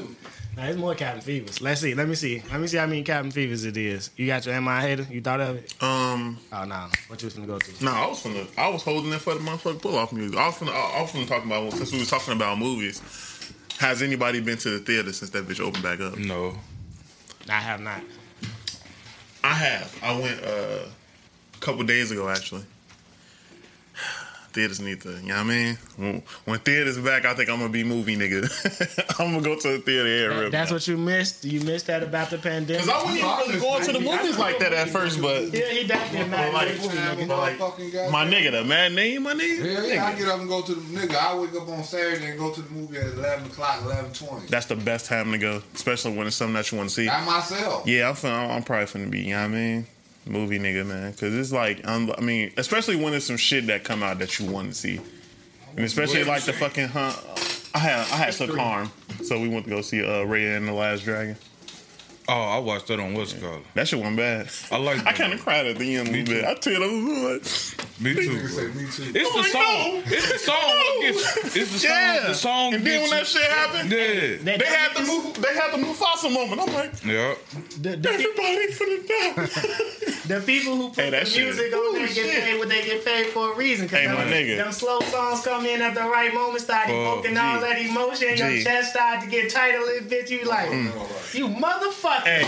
Now 0.56 0.64
there's 0.64 0.78
more 0.78 0.96
Cabin 0.96 1.22
Fevers. 1.22 1.62
Let's 1.62 1.82
see. 1.82 1.94
Let 1.94 2.08
me 2.08 2.16
see. 2.16 2.42
Let 2.52 2.60
me 2.60 2.66
see 2.66 2.78
how 2.78 2.88
many 2.88 3.04
Cabin 3.04 3.30
Fevers 3.30 3.64
it 3.64 3.78
is. 3.78 4.10
You 4.18 4.26
got 4.26 4.44
your 4.46 4.56
Am 4.56 4.68
I 4.68 4.80
a 4.80 4.88
Hater? 4.88 5.08
You 5.12 5.22
thought 5.22 5.40
of 5.40 5.58
it? 5.58 5.76
um, 5.84 6.40
Oh, 6.52 6.64
no. 6.64 6.88
What 7.10 7.22
you 7.22 7.28
was 7.28 7.36
gonna 7.36 7.46
go 7.46 7.60
to? 7.60 7.84
no, 7.86 7.92
I 7.92 8.08
was 8.08 8.24
finna, 8.24 8.48
I 8.58 8.68
was 8.70 8.82
holding 8.82 9.14
it 9.14 9.20
for 9.22 9.36
the 9.36 9.40
motherfucking 9.42 9.82
pull 9.84 9.96
off 9.96 10.12
music. 10.14 10.36
I 10.36 10.48
was 10.48 10.56
finna, 10.56 10.72
I 10.74 11.02
was 11.02 11.12
finna 11.12 11.28
talk 11.28 11.46
about 11.46 11.72
since 11.74 11.92
we 11.92 12.00
was 12.00 12.10
talking 12.10 12.34
about 12.34 12.58
movies. 12.58 13.02
Has 13.78 14.02
anybody 14.02 14.40
been 14.42 14.58
to 14.58 14.72
the 14.72 14.80
theater 14.80 15.14
since 15.14 15.30
that 15.32 15.46
bitch 15.48 15.60
opened 15.60 15.84
back 15.84 16.00
up? 16.00 16.18
No. 16.18 16.58
I 17.48 17.60
have 17.60 17.80
not. 17.80 18.02
I 19.44 19.54
have. 19.54 20.00
I 20.04 20.20
went 20.20 20.44
uh, 20.44 20.86
a 21.54 21.58
couple 21.60 21.84
days 21.84 22.12
ago 22.12 22.30
actually. 22.30 22.64
Theaters 24.58 24.80
need 24.80 25.02
to, 25.02 25.10
you 25.12 25.28
know 25.28 25.36
what 25.36 25.40
I 25.42 25.44
mean? 25.44 25.78
When, 25.98 26.24
when 26.46 26.60
theaters 26.62 26.98
back, 26.98 27.26
I 27.26 27.36
think 27.36 27.48
I'm 27.48 27.60
gonna 27.60 27.70
be 27.72 27.84
movie 27.84 28.18
nigga. 28.18 28.42
I'm 29.20 29.32
gonna 29.34 29.44
go 29.44 29.56
to 29.56 29.68
the 29.74 29.78
theater 29.78 30.08
here. 30.32 30.50
That's 30.50 30.72
what 30.72 30.88
you 30.88 30.98
missed. 30.98 31.46
You 31.46 31.62
missed 31.62 31.86
that 31.86 32.02
about 32.02 32.32
the 32.32 32.40
pandemic. 32.40 32.84
Cause 32.84 32.90
I 32.90 33.04
wasn't 33.04 33.18
even 33.20 33.30
really 33.30 33.60
going 33.60 33.86
to 33.86 33.92
the 33.92 34.00
movies 34.00 34.40
like 34.40 34.58
that 34.58 34.74
at 34.74 34.90
first, 34.90 35.22
but 35.22 35.54
Yeah, 35.54 35.68
he 35.70 35.86
definitely 35.86 36.32
But 36.32 36.38
not 36.42 36.54
like, 36.54 36.80
like, 36.84 37.28
but 37.28 37.38
like, 37.38 38.12
my 38.12 38.26
nigga, 38.26 38.50
the 38.52 38.64
name, 38.90 39.22
my 39.22 39.34
nigga. 39.36 39.64
Yeah, 39.64 39.94
yeah, 39.94 40.06
I 40.08 40.14
Nigga. 40.14 40.18
get 40.18 40.28
up 40.30 40.40
and 40.40 40.50
go 40.50 40.64
to 40.64 40.74
the 40.74 40.82
nigga. 41.00 41.16
I 41.16 41.38
wake 41.38 41.54
up 41.54 41.70
on 41.70 41.84
Saturday 41.84 42.26
and 42.26 42.40
go 42.40 42.52
to 42.52 42.60
the 42.64 42.74
movie 42.74 42.98
at 42.98 43.06
eleven 43.14 43.46
o'clock, 43.46 43.84
eleven 43.84 44.12
twenty. 44.12 44.48
That's 44.48 44.66
the 44.66 44.76
best 44.76 45.06
time 45.06 45.32
to 45.34 45.38
go, 45.38 45.62
especially 45.76 46.18
when 46.18 46.26
it's 46.26 46.36
something 46.36 46.56
that 46.56 46.72
you 46.72 46.80
want 46.80 46.90
to 46.90 46.96
see. 46.96 47.06
By 47.08 47.24
myself. 47.24 47.86
Yeah, 47.86 48.10
I'm, 48.10 48.16
finna, 48.16 48.50
I'm 48.56 48.64
probably 48.64 48.86
finna 48.88 49.12
be, 49.12 49.20
you 49.22 49.36
know 49.36 49.42
what 49.42 49.46
I 49.46 49.48
mean? 49.50 49.88
Movie 50.28 50.60
nigga, 50.60 50.86
man. 50.86 51.14
Cause 51.14 51.34
it's 51.34 51.52
like, 51.52 51.86
um, 51.88 52.14
I 52.18 52.22
mean, 52.22 52.52
especially 52.58 52.96
when 52.96 53.12
there's 53.12 53.26
some 53.26 53.38
shit 53.38 53.68
that 53.68 53.84
come 53.84 54.04
out 54.04 54.20
that 54.20 54.40
you 54.40 54.50
want 54.50 54.70
to 54.70 54.74
see. 54.74 55.00
And 55.76 55.86
especially 55.86 56.24
like 56.24 56.44
the 56.44 56.54
fucking 56.54 56.88
hunt. 56.88 57.18
I 57.74 57.80
had 57.80 58.00
I 58.00 58.16
had 58.16 58.34
took 58.34 58.58
harm, 58.58 58.92
so 59.24 59.40
we 59.40 59.48
went 59.48 59.66
to 59.66 59.70
go 59.70 59.82
see 59.82 60.04
uh, 60.04 60.26
Raya 60.26 60.58
and 60.58 60.68
the 60.68 60.74
Last 60.74 61.04
Dragon. 61.04 61.36
Oh, 62.30 62.34
I 62.34 62.58
watched 62.60 62.88
that 62.88 63.00
on 63.00 63.14
what's 63.14 63.34
it 63.34 63.42
called. 63.42 63.64
That 63.74 63.88
shit 63.88 64.00
wasn't 64.00 64.18
bad. 64.18 64.50
I 64.70 64.76
like 64.78 65.06
I 65.06 65.14
kind 65.14 65.32
of 65.32 65.40
cried 65.42 65.66
at 65.66 65.78
the 65.78 65.96
end 65.96 66.10
a 66.10 66.12
Me 66.12 66.24
little 66.24 66.34
bit. 66.36 66.42
too. 66.44 66.48
I 66.50 66.54
tell 66.56 66.74
you, 66.74 66.84
I 66.84 67.32
was 67.38 67.78
like, 67.78 68.02
Me 68.02 68.14
too. 68.16 68.40
Bro. 68.56 68.68
me 68.74 68.86
too. 68.92 69.12
It's 69.16 69.34
the 69.34 69.44
song. 69.44 70.04
It's 70.08 70.32
the 70.34 70.40
song. 70.40 70.60
It's 71.00 71.72
the 71.72 71.80
song. 71.80 71.90
yeah. 71.90 72.28
The 72.28 72.34
song. 72.36 72.74
And 72.74 72.86
then 72.86 73.02
when 73.04 73.12
that 73.12 73.28
shit 73.28 73.44
happened, 73.44 73.92
you- 73.92 73.98
Yeah. 73.98 74.38
They- 74.44 74.58
they 74.58 74.66
had 74.66 74.94
the 74.94 75.04
move. 75.04 75.42
They 75.42 75.54
had 75.54 75.72
the 75.72 75.78
Mufasa 75.78 76.30
moment. 76.34 76.60
I'm 76.60 76.74
like, 76.74 76.92
Yeah. 77.06 77.36
the, 77.80 77.96
the, 77.96 78.10
everybody 78.12 78.68
finna 78.74 79.08
die. 79.08 80.28
the 80.28 80.44
people 80.46 80.76
who 80.76 80.90
put 80.90 80.98
Hey, 81.06 81.10
that 81.12 81.26
the 81.26 81.32
shit- 81.32 81.44
music 81.46 81.74
on 81.74 81.94
there 81.94 82.04
Ooh, 82.04 82.08
get 82.08 82.16
shit. 82.16 82.44
paid 82.44 82.60
what 82.60 82.68
they 82.68 82.84
get 82.86 83.06
paid 83.06 83.28
for 83.28 83.54
a 83.54 83.56
reason. 83.56 83.88
'Cause 83.88 84.00
Hey, 84.00 84.08
my 84.08 84.26
them, 84.26 84.34
nigga. 84.34 84.58
them 84.58 84.72
slow 84.74 85.00
songs 85.00 85.44
come 85.46 85.66
in 85.66 85.82
at 85.82 85.96
the 85.96 86.02
right 86.04 86.34
moment, 86.34 86.62
start 86.62 86.90
Oh, 86.90 87.14
evoking 87.14 87.38
all 87.38 87.62
that 87.62 87.80
emotion. 87.80 88.36
Your 88.36 88.62
chest 88.62 88.92
start 88.92 89.22
to 89.22 89.28
get 89.28 89.50
tight 89.50 89.76
a 89.76 89.80
little 89.80 90.10
bit. 90.10 90.30
You 90.30 90.44
like, 90.44 90.68
mm. 90.70 91.34
you 91.34 91.48
motherfucker. 91.48 92.17
Hey, 92.24 92.44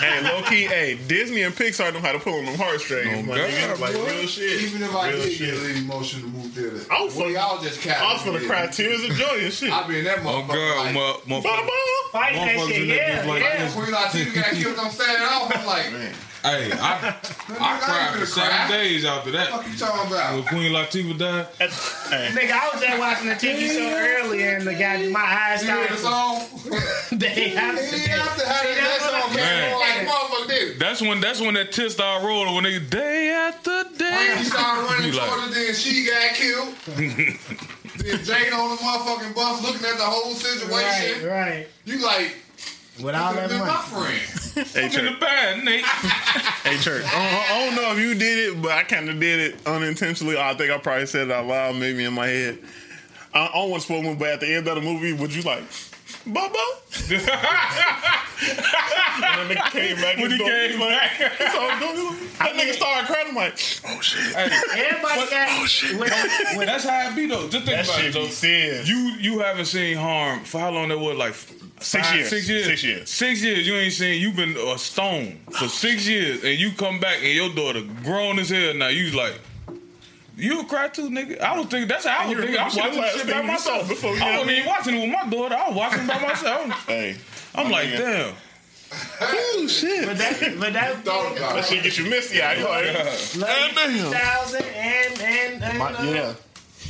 hey, 0.00 0.20
low 0.22 0.42
key, 0.42 0.64
hey, 0.64 0.98
Disney 1.06 1.42
and 1.42 1.54
Pixar 1.54 1.92
know 1.92 2.00
how 2.00 2.12
to 2.12 2.18
pull 2.18 2.38
on 2.38 2.44
them 2.44 2.54
heartstrings. 2.56 3.08
Oh, 3.14 3.22
my 3.22 3.36
God, 3.38 3.80
like 3.80 3.94
boy. 3.94 4.04
real 4.06 4.26
shit. 4.26 4.62
Even 4.62 4.82
if 4.82 4.94
I 4.94 5.10
real 5.10 5.22
did 5.22 5.32
shit. 5.32 5.46
get 5.50 5.54
a 5.54 5.60
little 5.62 5.76
emotion 5.82 6.20
to 6.22 6.26
move 6.28 6.52
theater, 6.52 6.80
I 6.90 7.02
was 7.04 7.14
we 7.16 7.22
finna- 7.24 7.40
all 7.42 7.60
just 7.62 7.80
cat. 7.80 8.00
I 8.02 8.12
was 8.14 8.22
finna 8.22 8.46
cry 8.46 8.66
tears 8.68 9.02
of 9.04 9.10
joy 9.16 9.38
and 9.44 9.52
shit. 9.52 9.72
I 9.72 9.86
be 9.88 9.98
in 9.98 10.04
that 10.04 10.18
Oh 10.18 10.22
motherfucker. 10.22 10.48
God, 10.48 10.84
like, 10.86 10.94
mo- 10.94 11.20
Baba. 11.42 11.48
motherfucker. 11.48 12.12
Fight 12.12 12.34
that 12.34 12.56
Motherfuckers 12.56 12.68
shit, 12.68 12.82
in 12.82 12.88
that 12.88 12.96
yeah, 12.96 13.22
bitch 13.22 13.26
like 13.28 13.42
yeah. 13.42 13.64
this. 13.64 13.74
Queen 13.74 13.86
Latifah 13.86 14.34
got 14.34 14.50
killed 14.52 14.78
on 14.78 14.90
Saturday 14.90 15.24
off. 15.24 15.56
I'm 15.56 15.66
like, 15.66 15.92
man, 15.92 16.14
Hey, 16.44 16.70
I 16.72 17.16
I 17.58 17.78
cried 17.80 18.20
for 18.20 18.26
seven 18.26 18.68
days 18.70 19.06
after 19.06 19.30
what 19.32 19.36
that. 19.38 19.46
the 19.50 19.56
fuck 19.56 19.66
you 19.72 19.78
talking 19.78 20.12
about? 20.12 20.34
When? 20.34 20.44
Queen 20.44 20.72
Latifah 20.72 21.18
died. 21.18 21.46
Hey, 21.58 22.28
Nigga, 22.36 22.50
I 22.52 22.70
was 22.70 22.82
just 22.82 22.98
watching 22.98 23.28
the 23.28 23.34
TV 23.34 23.72
show 23.72 23.96
earlier 23.96 24.56
and 24.56 24.66
the 24.66 24.74
guy, 24.74 25.08
my 25.08 25.20
eyes 25.20 25.62
You 25.64 25.70
hear 25.70 25.88
the 25.88 25.96
song? 25.96 26.42
They 27.18 27.28
He 27.30 27.48
have 27.56 27.76
didn't 27.76 27.90
to. 28.04 28.10
have 28.10 28.36
to 28.36 28.46
have 28.46 28.64
that, 28.64 28.74
that 28.74 28.76
that's 28.76 29.04
song 29.04 29.22
I'm 29.24 29.36
came 29.36 29.74
on 29.74 29.80
like 29.80 30.08
motherfucker 30.08 30.48
did. 30.48 30.78
That's 30.78 31.00
when 31.00 31.20
that's 31.20 31.40
when 31.40 31.54
that 31.54 31.72
tear 31.72 31.88
started 31.88 32.26
rolling. 32.26 32.54
When 32.54 32.64
they 32.64 32.78
day 32.78 33.30
after 33.30 33.84
day. 33.96 34.34
he 34.38 34.44
started 34.44 34.82
running 34.90 35.12
You 35.12 35.18
like- 35.18 35.30
towards 35.30 35.56
her, 35.56 35.64
then 35.64 35.74
she 35.74 36.04
got 36.04 36.34
killed. 36.34 36.74
then 37.96 38.24
Jane 38.24 38.52
on 38.52 38.70
the 38.70 38.76
motherfucking 38.82 39.34
bus 39.34 39.62
looking 39.62 39.86
at 39.86 39.96
the 39.96 40.04
whole 40.04 40.32
situation. 40.34 40.70
Right, 40.70 40.92
situation. 41.00 41.28
right. 41.28 41.68
You 41.86 42.02
like, 42.04 42.36
With 43.02 43.14
all 43.14 43.34
that 43.34 43.48
this 43.48 43.58
my 43.58 43.66
money. 43.66 44.18
friend. 44.18 44.66
hey, 44.68 44.84
In 44.84 44.90
the 44.90 45.10
church. 45.10 45.20
bad, 45.20 45.64
Nate. 45.64 45.84
Hey, 46.64 46.78
church. 46.78 47.02
I 47.06 47.10
don't, 47.10 47.50
I 47.50 47.66
don't 47.66 47.74
know 47.76 47.92
if 47.92 47.98
you 47.98 48.14
did 48.14 48.38
it, 48.56 48.62
but 48.62 48.70
I 48.72 48.84
kind 48.84 49.08
of 49.10 49.18
did 49.20 49.38
it 49.40 49.66
unintentionally. 49.66 50.38
I 50.38 50.54
think 50.54 50.70
I 50.70 50.78
probably 50.78 51.06
said 51.06 51.26
it 51.28 51.32
out 51.32 51.46
loud, 51.46 51.76
maybe 51.76 52.04
in 52.04 52.14
my 52.14 52.26
head. 52.26 52.58
I, 53.34 53.46
I 53.48 53.52
don't 53.52 53.70
want 53.70 53.82
to 53.82 53.86
spoil 53.86 54.02
movie, 54.02 54.18
but 54.18 54.28
at 54.30 54.40
the 54.40 54.54
end 54.54 54.66
of 54.68 54.76
the 54.76 54.80
movie, 54.80 55.12
would 55.12 55.34
you 55.34 55.42
like, 55.42 55.62
Bubba? 56.26 56.64
and 58.34 59.50
then 59.50 59.56
nigga 59.56 59.70
came 59.70 59.96
back. 59.96 60.16
when 60.16 60.30
he 60.30 60.38
came 60.38 60.78
back. 60.78 61.10
So 61.52 61.68
I'm 61.68 61.78
doing- 61.80 62.16
that 62.38 62.54
nigga 62.54 62.72
started 62.74 63.06
crying. 63.06 63.26
I'm 63.28 63.34
like, 63.36 63.54
oh 63.86 64.00
shit. 64.00 64.34
Everybody 64.34 65.30
got. 65.30 65.48
Oh, 65.50 65.62
with, 65.98 66.56
with, 66.58 66.66
That's 66.66 66.84
how 66.84 67.10
it 67.10 67.16
be 67.16 67.26
though. 67.26 67.48
Just 67.48 67.64
think 67.66 67.76
That 67.76 67.84
about 67.88 68.04
it 68.04 68.12
though. 68.14 68.26
serious. 68.28 68.88
You 68.88 68.96
you 69.20 69.38
haven't 69.40 69.66
seen 69.66 69.96
harm 69.96 70.40
for 70.44 70.58
how 70.60 70.70
long 70.70 70.88
that 70.88 70.98
was? 70.98 71.16
Like 71.16 71.34
Six 71.80 72.06
five- 72.06 72.16
years. 72.16 72.28
Six 72.30 72.48
years. 72.48 72.64
Six 72.66 72.82
years. 72.84 73.10
Six 73.10 73.42
years. 73.42 73.66
You 73.66 73.74
ain't 73.76 73.92
seen. 73.92 74.20
You've 74.20 74.36
been 74.36 74.56
a 74.56 74.78
stone 74.78 75.38
for 75.50 75.68
six 75.68 76.06
years, 76.08 76.42
and 76.44 76.58
you 76.58 76.72
come 76.72 76.98
back 77.00 77.18
and 77.22 77.32
your 77.34 77.50
daughter 77.54 77.82
grown 78.02 78.38
as 78.38 78.48
hell 78.50 78.74
now. 78.74 78.88
You 78.88 79.10
like. 79.16 79.38
You 80.36 80.64
cry 80.64 80.88
too, 80.88 81.10
nigga. 81.10 81.40
I 81.40 81.56
was 81.56 81.66
thinking 81.66 81.88
that's 81.88 82.04
how 82.06 82.18
I 82.24 82.26
was 82.26 82.32
You 82.36 82.42
thinking. 82.42 82.58
I 82.60 82.64
was 82.64 82.76
remember 82.76 82.98
watching 82.98 83.18
shit 83.18 83.26
shit 83.26 83.34
by 83.34 83.40
last 83.40 83.44
thing 83.44 83.50
you 83.52 83.58
saw 83.58 83.70
myself. 83.72 83.88
before 83.88 84.14
you 84.16 84.22
I 84.22 84.24
had 84.24 84.38
wasn't 84.38 84.50
even 84.58 84.66
watching 84.68 84.94
it 84.96 85.00
with 85.00 85.10
my 85.10 85.30
daughter. 85.30 85.54
I 85.54 85.68
was 85.68 85.76
watching 85.76 86.06
by 86.06 86.18
myself. 86.20 86.86
Hey. 86.88 87.16
I'm 87.54 87.70
like, 87.70 87.88
Yeah. 87.90 87.98
damn. 87.98 88.34
Oh 89.20 89.66
shit. 89.68 90.06
but 90.06 90.18
that, 90.18 90.56
but 90.60 90.72
that, 90.72 91.04
Thought 91.04 91.36
about 91.36 91.54
That 91.56 91.64
shit 91.64 91.82
get 91.82 91.98
you 91.98 92.08
misty 92.08 92.40
out. 92.42 92.58
You 92.58 92.64
like, 92.64 92.86
Love 93.36 93.70
damn. 93.74 93.98
2000 93.98 94.62
and 94.64 95.20
and, 95.20 95.62
and 95.64 95.78
My- 95.78 95.92
uh, 95.94 96.02
yeah. 96.04 96.34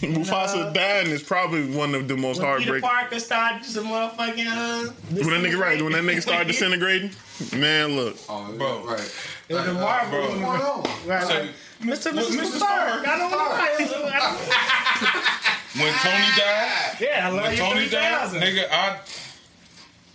Mufasa 0.00 0.74
dying 0.74 1.06
is 1.08 1.22
probably 1.22 1.66
one 1.74 1.94
of 1.94 2.08
the 2.08 2.16
most 2.16 2.40
When 2.40 2.58
Peter 2.58 2.72
heartbreaking. 2.80 2.88
Parker 2.88 3.18
started 3.20 3.64
some 3.64 3.86
motherfucking 3.86 4.46
uh, 4.46 4.92
When 5.12 5.42
that 5.42 5.50
nigga 5.50 5.58
right, 5.58 5.80
when 5.80 5.92
that 5.92 6.02
nigga 6.02 6.20
started 6.20 6.48
disintegrating, 6.48 7.10
man, 7.56 7.96
look. 7.96 8.16
Oh, 8.28 8.52
Bro. 8.58 8.84
right. 8.86 9.14
It 9.48 9.54
was 9.54 9.64
the 9.64 9.72
Like, 9.72 9.80
Marvel. 9.82 10.20
What's 10.20 10.34
going 10.34 10.44
on? 10.44 11.08
Right, 11.08 11.22
So, 11.26 11.38
right. 11.40 11.50
Mr. 11.84 12.10
Mr. 12.12 12.12
Mr. 12.12 12.40
Mr. 12.40 12.56
Stark. 12.56 13.06
I 13.06 13.18
don't 13.18 13.30
know. 13.30 13.38
when 15.84 15.92
Tony 15.94 16.30
died, 16.36 16.96
Yeah, 17.00 17.26
I 17.26 17.28
love 17.30 17.42
when 17.44 17.52
you. 17.52 17.58
Tony 17.58 17.88
died, 17.88 18.30
nigga, 18.42 18.64
I, 18.70 18.98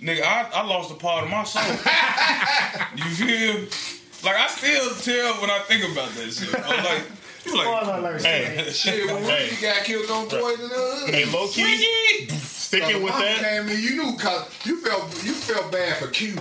nigga, 0.01 0.23
I, 0.23 0.49
I 0.53 0.61
lost 0.65 0.91
a 0.91 0.95
part 0.95 1.23
of 1.25 1.29
my 1.29 1.43
soul. 1.43 1.63
you 2.95 3.03
feel? 3.15 3.67
Like 4.23 4.35
I 4.35 4.47
still 4.47 4.93
tell 4.95 5.33
when 5.41 5.49
I 5.49 5.59
think 5.59 5.83
about 5.91 6.09
that 6.11 6.31
shit. 6.33 6.53
I'm 6.55 6.83
like, 6.83 7.03
you 7.45 7.55
like. 7.57 8.21
Hey, 8.21 8.69
Shit, 8.71 9.05
when 9.11 9.23
Hey. 9.23 9.49
Ricky 9.49 9.61
got 9.61 9.83
killed 9.85 10.09
on 10.11 10.27
Boys 10.27 10.59
in 10.59 10.69
the 10.69 10.75
Hood. 10.75 11.09
hey, 11.13 11.25
low 11.25 11.47
key, 11.47 12.27
sticking 12.29 13.01
with 13.03 13.13
that. 13.13 13.39
Came 13.39 13.69
in, 13.69 13.79
you 13.81 13.95
knew 14.03 14.17
cause 14.17 14.49
you 14.65 14.81
felt 14.81 15.03
you 15.23 15.33
felt 15.33 15.71
bad 15.71 15.97
for 15.97 16.07
Q. 16.07 16.35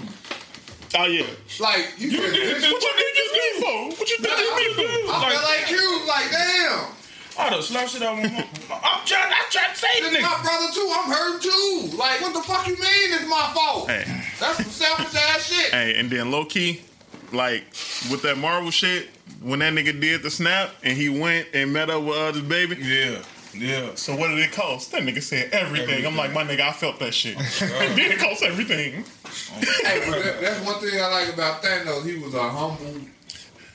Oh 0.97 1.05
yeah. 1.07 1.27
Like 1.61 1.95
you, 1.99 2.09
You 2.11 2.19
can. 2.21 2.33
did 2.33 2.57
This, 2.57 2.63
this- 2.63 2.73
What 2.73 2.83
you 2.83 2.93
think 2.97 3.15
this 3.15 3.33
me 3.33 3.61
for? 3.61 3.99
What 3.99 4.11
you 4.11 4.17
think 4.19 4.37
this 4.37 4.57
me 4.57 4.75
for? 4.75 5.13
I 5.13 5.31
feel 5.31 5.43
like 5.43 5.71
you. 5.71 6.07
Like 6.07 6.31
damn. 6.31 6.95
I 7.41 7.51
done 7.51 7.63
slap 7.63 7.89
shit 7.89 8.03
out 8.03 8.17
my 8.17 8.23
mom. 8.29 8.45
I'm 8.71 9.07
trying. 9.07 9.33
I'm 9.33 9.51
trying 9.51 9.73
to 9.73 9.79
say 9.79 10.01
the 10.03 10.09
It's 10.09 10.23
my 10.23 10.43
brother 10.43 10.73
too. 10.73 10.91
I'm 10.93 11.11
hurt 11.11 11.43
too. 11.43 11.97
Like 11.97 12.21
what 12.21 12.33
the 12.35 12.41
fuck 12.43 12.67
you 12.67 12.75
mean? 12.75 13.13
It's 13.15 13.29
my 13.29 13.51
fault. 13.55 13.89
Hey. 13.91 14.05
That's 14.41 14.57
some 14.57 14.65
selfish 14.67 15.15
ass 15.15 15.47
shit. 15.53 15.71
Hey, 15.73 15.95
and 15.99 16.11
then 16.11 16.31
low 16.31 16.45
key, 16.45 16.81
like 17.33 17.63
with 18.11 18.23
that 18.23 18.39
Marvel 18.39 18.71
shit, 18.71 19.09
when 19.41 19.59
that 19.61 19.73
nigga 19.73 20.01
did 20.01 20.23
the 20.23 20.31
snap 20.31 20.71
and 20.83 20.97
he 20.97 21.09
went 21.09 21.47
and 21.55 21.73
met 21.73 21.91
up 21.91 22.03
with 22.03 22.17
uh, 22.17 22.33
his 22.33 22.43
baby. 22.43 22.77
Yeah, 22.81 23.23
yeah. 23.55 23.91
So 23.95 24.15
what 24.17 24.29
did 24.29 24.39
it 24.39 24.53
cost? 24.53 24.93
That 24.93 25.03
nigga 25.03 25.23
said 25.23 25.51
everything. 25.53 26.07
I'm 26.07 26.17
like, 26.17 26.33
my 26.33 26.45
nigga, 26.45 26.61
I 26.61 26.73
felt 26.73 26.99
that 27.01 27.15
shit. 27.15 27.37
it 27.61 27.97
did 27.97 28.19
cost 28.19 28.43
everything. 28.43 29.05
Hey, 29.85 30.01
that, 30.11 30.39
that's 30.41 30.65
one 30.65 30.81
thing 30.81 31.01
I 31.01 31.07
like 31.09 31.33
about 31.35 31.63
Thanos. 31.63 32.05
He 32.05 32.19
was 32.19 32.35
a 32.35 32.49
humble 32.49 33.01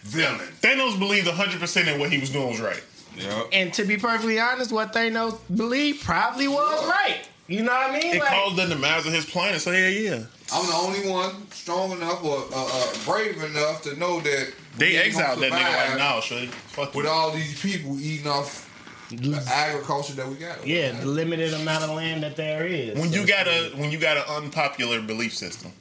villain. 0.03 0.39
Thanos 0.61 0.97
believed 0.99 1.27
100% 1.27 1.93
in 1.93 1.99
what 1.99 2.11
he 2.11 2.19
was 2.19 2.29
doing 2.29 2.49
was 2.49 2.61
right. 2.61 2.83
Yeah. 3.17 3.43
And 3.51 3.73
to 3.75 3.85
be 3.85 3.97
perfectly 3.97 4.39
honest, 4.39 4.71
what 4.71 4.93
Thanos 4.93 5.37
believed 5.55 6.03
probably 6.03 6.47
was 6.47 6.87
right. 6.87 7.21
You 7.47 7.61
know 7.61 7.73
what 7.73 7.91
I 7.91 7.99
mean? 7.99 8.15
It 8.15 8.19
Like, 8.19 8.29
caused 8.29 8.55
them 8.55 8.69
to 8.69 8.75
master 8.77 9.11
his 9.11 9.25
planet. 9.25 9.61
So 9.61 9.71
yeah, 9.71 9.89
yeah. 9.89 10.23
I'm 10.53 10.65
the 10.65 10.73
only 10.73 11.09
one 11.09 11.49
strong 11.51 11.91
enough 11.91 12.23
or 12.23 12.37
uh, 12.37 12.45
uh, 12.53 12.93
brave 13.05 13.41
enough 13.43 13.81
to 13.83 13.95
know 13.97 14.21
that 14.21 14.53
They 14.77 14.91
we 14.91 14.97
exiled 14.97 15.39
that 15.41 15.51
nigga 15.51 15.89
like, 15.89 15.97
now. 15.97 16.15
nah, 16.15 16.19
shorty. 16.21 16.47
Fuck 16.47 16.95
With 16.95 17.05
you. 17.05 17.11
all 17.11 17.31
these 17.31 17.59
people 17.61 17.99
eating 17.99 18.27
off 18.27 18.62
the 19.17 19.43
agriculture 19.47 20.13
that 20.13 20.27
we 20.27 20.35
got. 20.35 20.65
yeah, 20.65 20.91
the 20.99 21.05
limited 21.05 21.53
amount 21.53 21.83
of 21.83 21.91
land 21.91 22.23
that 22.23 22.35
there 22.35 22.65
is. 22.65 22.97
When 22.99 23.09
So 23.11 23.19
you 23.21 23.27
got 23.27 23.47
a 23.47 23.71
when 23.75 23.91
you 23.91 23.97
got 23.97 24.17
an 24.17 24.23
unpopular 24.43 25.01
belief 25.01 25.33
system, 25.35 25.71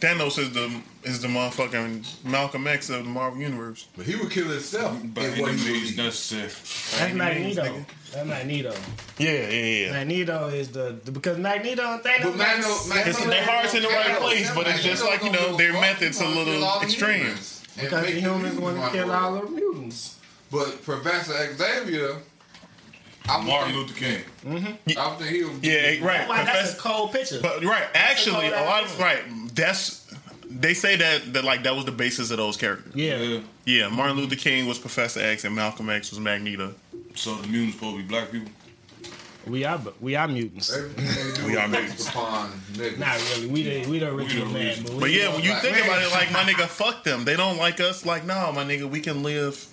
Thanos 0.00 0.38
is 0.38 0.52
the 0.52 0.70
is 1.04 1.22
the 1.22 1.28
motherfucking 1.28 2.24
Malcolm 2.24 2.66
X 2.66 2.90
of 2.90 3.04
the 3.04 3.10
Marvel 3.10 3.40
universe. 3.40 3.86
But 3.96 4.06
he 4.06 4.14
would 4.16 4.30
kill 4.30 4.48
himself 4.48 4.98
But 5.14 5.24
in 5.24 5.32
any 5.32 5.40
what 5.42 5.50
he 5.52 5.56
means 5.56 5.66
believed. 5.92 5.96
necessary. 5.98 6.42
That's 6.48 7.00
Any 7.00 7.12
means, 7.14 7.56
Magneto. 7.56 7.62
nigga. 7.62 7.84
That's 8.12 8.28
Magneto. 8.28 8.74
Yeah, 9.18 9.30
yeah, 9.30 9.50
yeah. 9.86 9.92
Magneto 9.92 10.48
is 10.48 10.68
the, 10.68 10.96
the 11.04 11.12
because 11.12 11.38
Magneto 11.38 11.82
and 11.82 12.02
Thanos. 12.02 12.22
But 12.22 12.36
Magneto, 12.36 12.68
that's- 12.68 12.88
Magneto, 12.88 13.10
It's- 13.10 13.26
their 13.26 13.44
heart's 13.44 13.74
in 13.74 13.82
the 13.82 13.88
right 13.88 14.18
place, 14.18 14.50
but 14.54 14.66
it's 14.68 14.82
just 14.82 15.04
like, 15.04 15.22
you 15.24 15.30
know, 15.32 15.56
their 15.56 15.72
method's 15.72 16.20
are 16.20 16.24
a 16.24 16.28
little 16.28 16.80
extreme. 16.82 17.34
because 17.80 18.06
the 18.06 18.20
humans 18.20 18.58
want 18.58 18.82
to 18.82 18.90
kill 18.90 19.10
all 19.10 19.34
the 19.40 19.48
mutants. 19.50 20.16
But 20.50 20.82
Professor 20.84 21.32
Xavier, 21.56 22.16
I 23.28 23.38
would 23.38 23.46
Martin 23.46 23.72
think, 23.74 23.88
Luther 23.88 24.74
King. 24.84 24.96
I 24.96 25.08
would 25.08 25.18
think 25.18 25.30
he 25.30 25.44
would. 25.44 25.64
Yeah, 25.64 26.04
right. 26.06 26.28
Wow, 26.28 26.44
that's 26.44 26.74
a 26.74 26.76
cold 26.78 27.12
picture. 27.12 27.40
But 27.42 27.64
right, 27.64 27.86
actually, 27.94 28.46
a 28.48 28.52
cold 28.52 28.66
lot 28.66 28.84
of 28.84 28.98
right. 29.00 29.22
That's 29.54 30.06
they 30.48 30.74
say 30.74 30.96
that 30.96 31.32
that 31.34 31.44
like 31.44 31.64
that 31.64 31.74
was 31.74 31.84
the 31.84 31.92
basis 31.92 32.30
of 32.30 32.36
those 32.38 32.56
characters. 32.56 32.94
yeah. 32.94 33.16
Yeah. 33.18 33.40
Yeah, 33.64 33.88
Martin 33.88 34.16
Luther 34.16 34.36
King 34.36 34.66
was 34.68 34.78
Professor 34.78 35.18
X 35.20 35.44
and 35.44 35.54
Malcolm 35.56 35.90
X 35.90 36.10
was 36.10 36.20
Magneto. 36.20 36.74
So 37.16 37.34
the 37.34 37.48
mutants 37.48 37.74
supposed 37.76 37.96
to 37.96 38.02
be 38.02 38.08
black 38.08 38.30
people. 38.30 38.48
we 39.44 39.64
are 39.64 39.80
we 40.00 40.14
are 40.14 40.28
mutants. 40.28 40.72
Everything 40.72 41.04
they 41.04 41.36
do 41.40 41.46
We 41.46 41.56
are 41.56 41.66
mutants. 41.66 42.08
upon 42.08 42.50
niggas. 42.74 42.98
Not 42.98 43.18
really. 43.34 43.46
We 43.48 43.62
the 43.64 43.90
we 43.90 43.98
the 43.98 44.14
original 44.14 44.48
man, 44.52 44.76
but, 44.84 45.00
But 45.00 45.10
yeah, 45.10 45.32
when 45.34 45.42
you 45.42 45.52
think 45.56 45.74
man. 45.74 45.84
about 45.84 46.02
it, 46.02 46.12
like 46.12 46.30
my 46.30 46.44
nigga, 46.44 46.66
fuck 46.68 47.02
them. 47.02 47.24
They 47.24 47.34
don't 47.34 47.56
like 47.56 47.80
us. 47.80 48.06
Like 48.06 48.24
no, 48.24 48.52
my 48.52 48.62
nigga, 48.64 48.88
we 48.88 49.00
can 49.00 49.24
live 49.24 49.66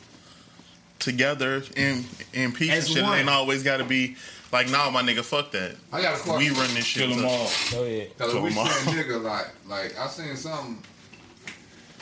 together 1.04 1.64
in 1.76 2.06
in 2.34 2.52
peace 2.52 2.72
As 2.72 2.86
and 2.88 2.94
shit. 2.96 3.04
one. 3.04 3.18
It 3.18 3.22
ain't 3.22 3.30
always 3.30 3.64
got 3.64 3.78
to 3.78 3.84
be 3.86 4.16
like 4.52 4.70
nah, 4.70 4.90
my 4.90 5.02
nigga, 5.02 5.24
fuck 5.24 5.52
that. 5.52 5.76
I 5.92 6.02
got 6.02 6.20
a 6.20 6.24
question. 6.24 6.54
We 6.54 6.60
run 6.60 6.74
this 6.74 6.86
shit. 6.86 7.08
Kill 7.08 7.16
them 7.18 7.26
up. 7.26 7.32
all. 7.32 7.50
Go 7.72 7.84
ahead. 7.84 8.18
Cause 8.18 8.32
Kill 8.32 8.42
we 8.44 8.50
'em 8.52 8.58
all. 8.58 8.66
saying 8.68 8.98
nigga 9.06 9.22
like 9.24 9.48
like 9.68 10.00
I 10.00 10.08
seen 10.08 10.36
something 10.36 10.82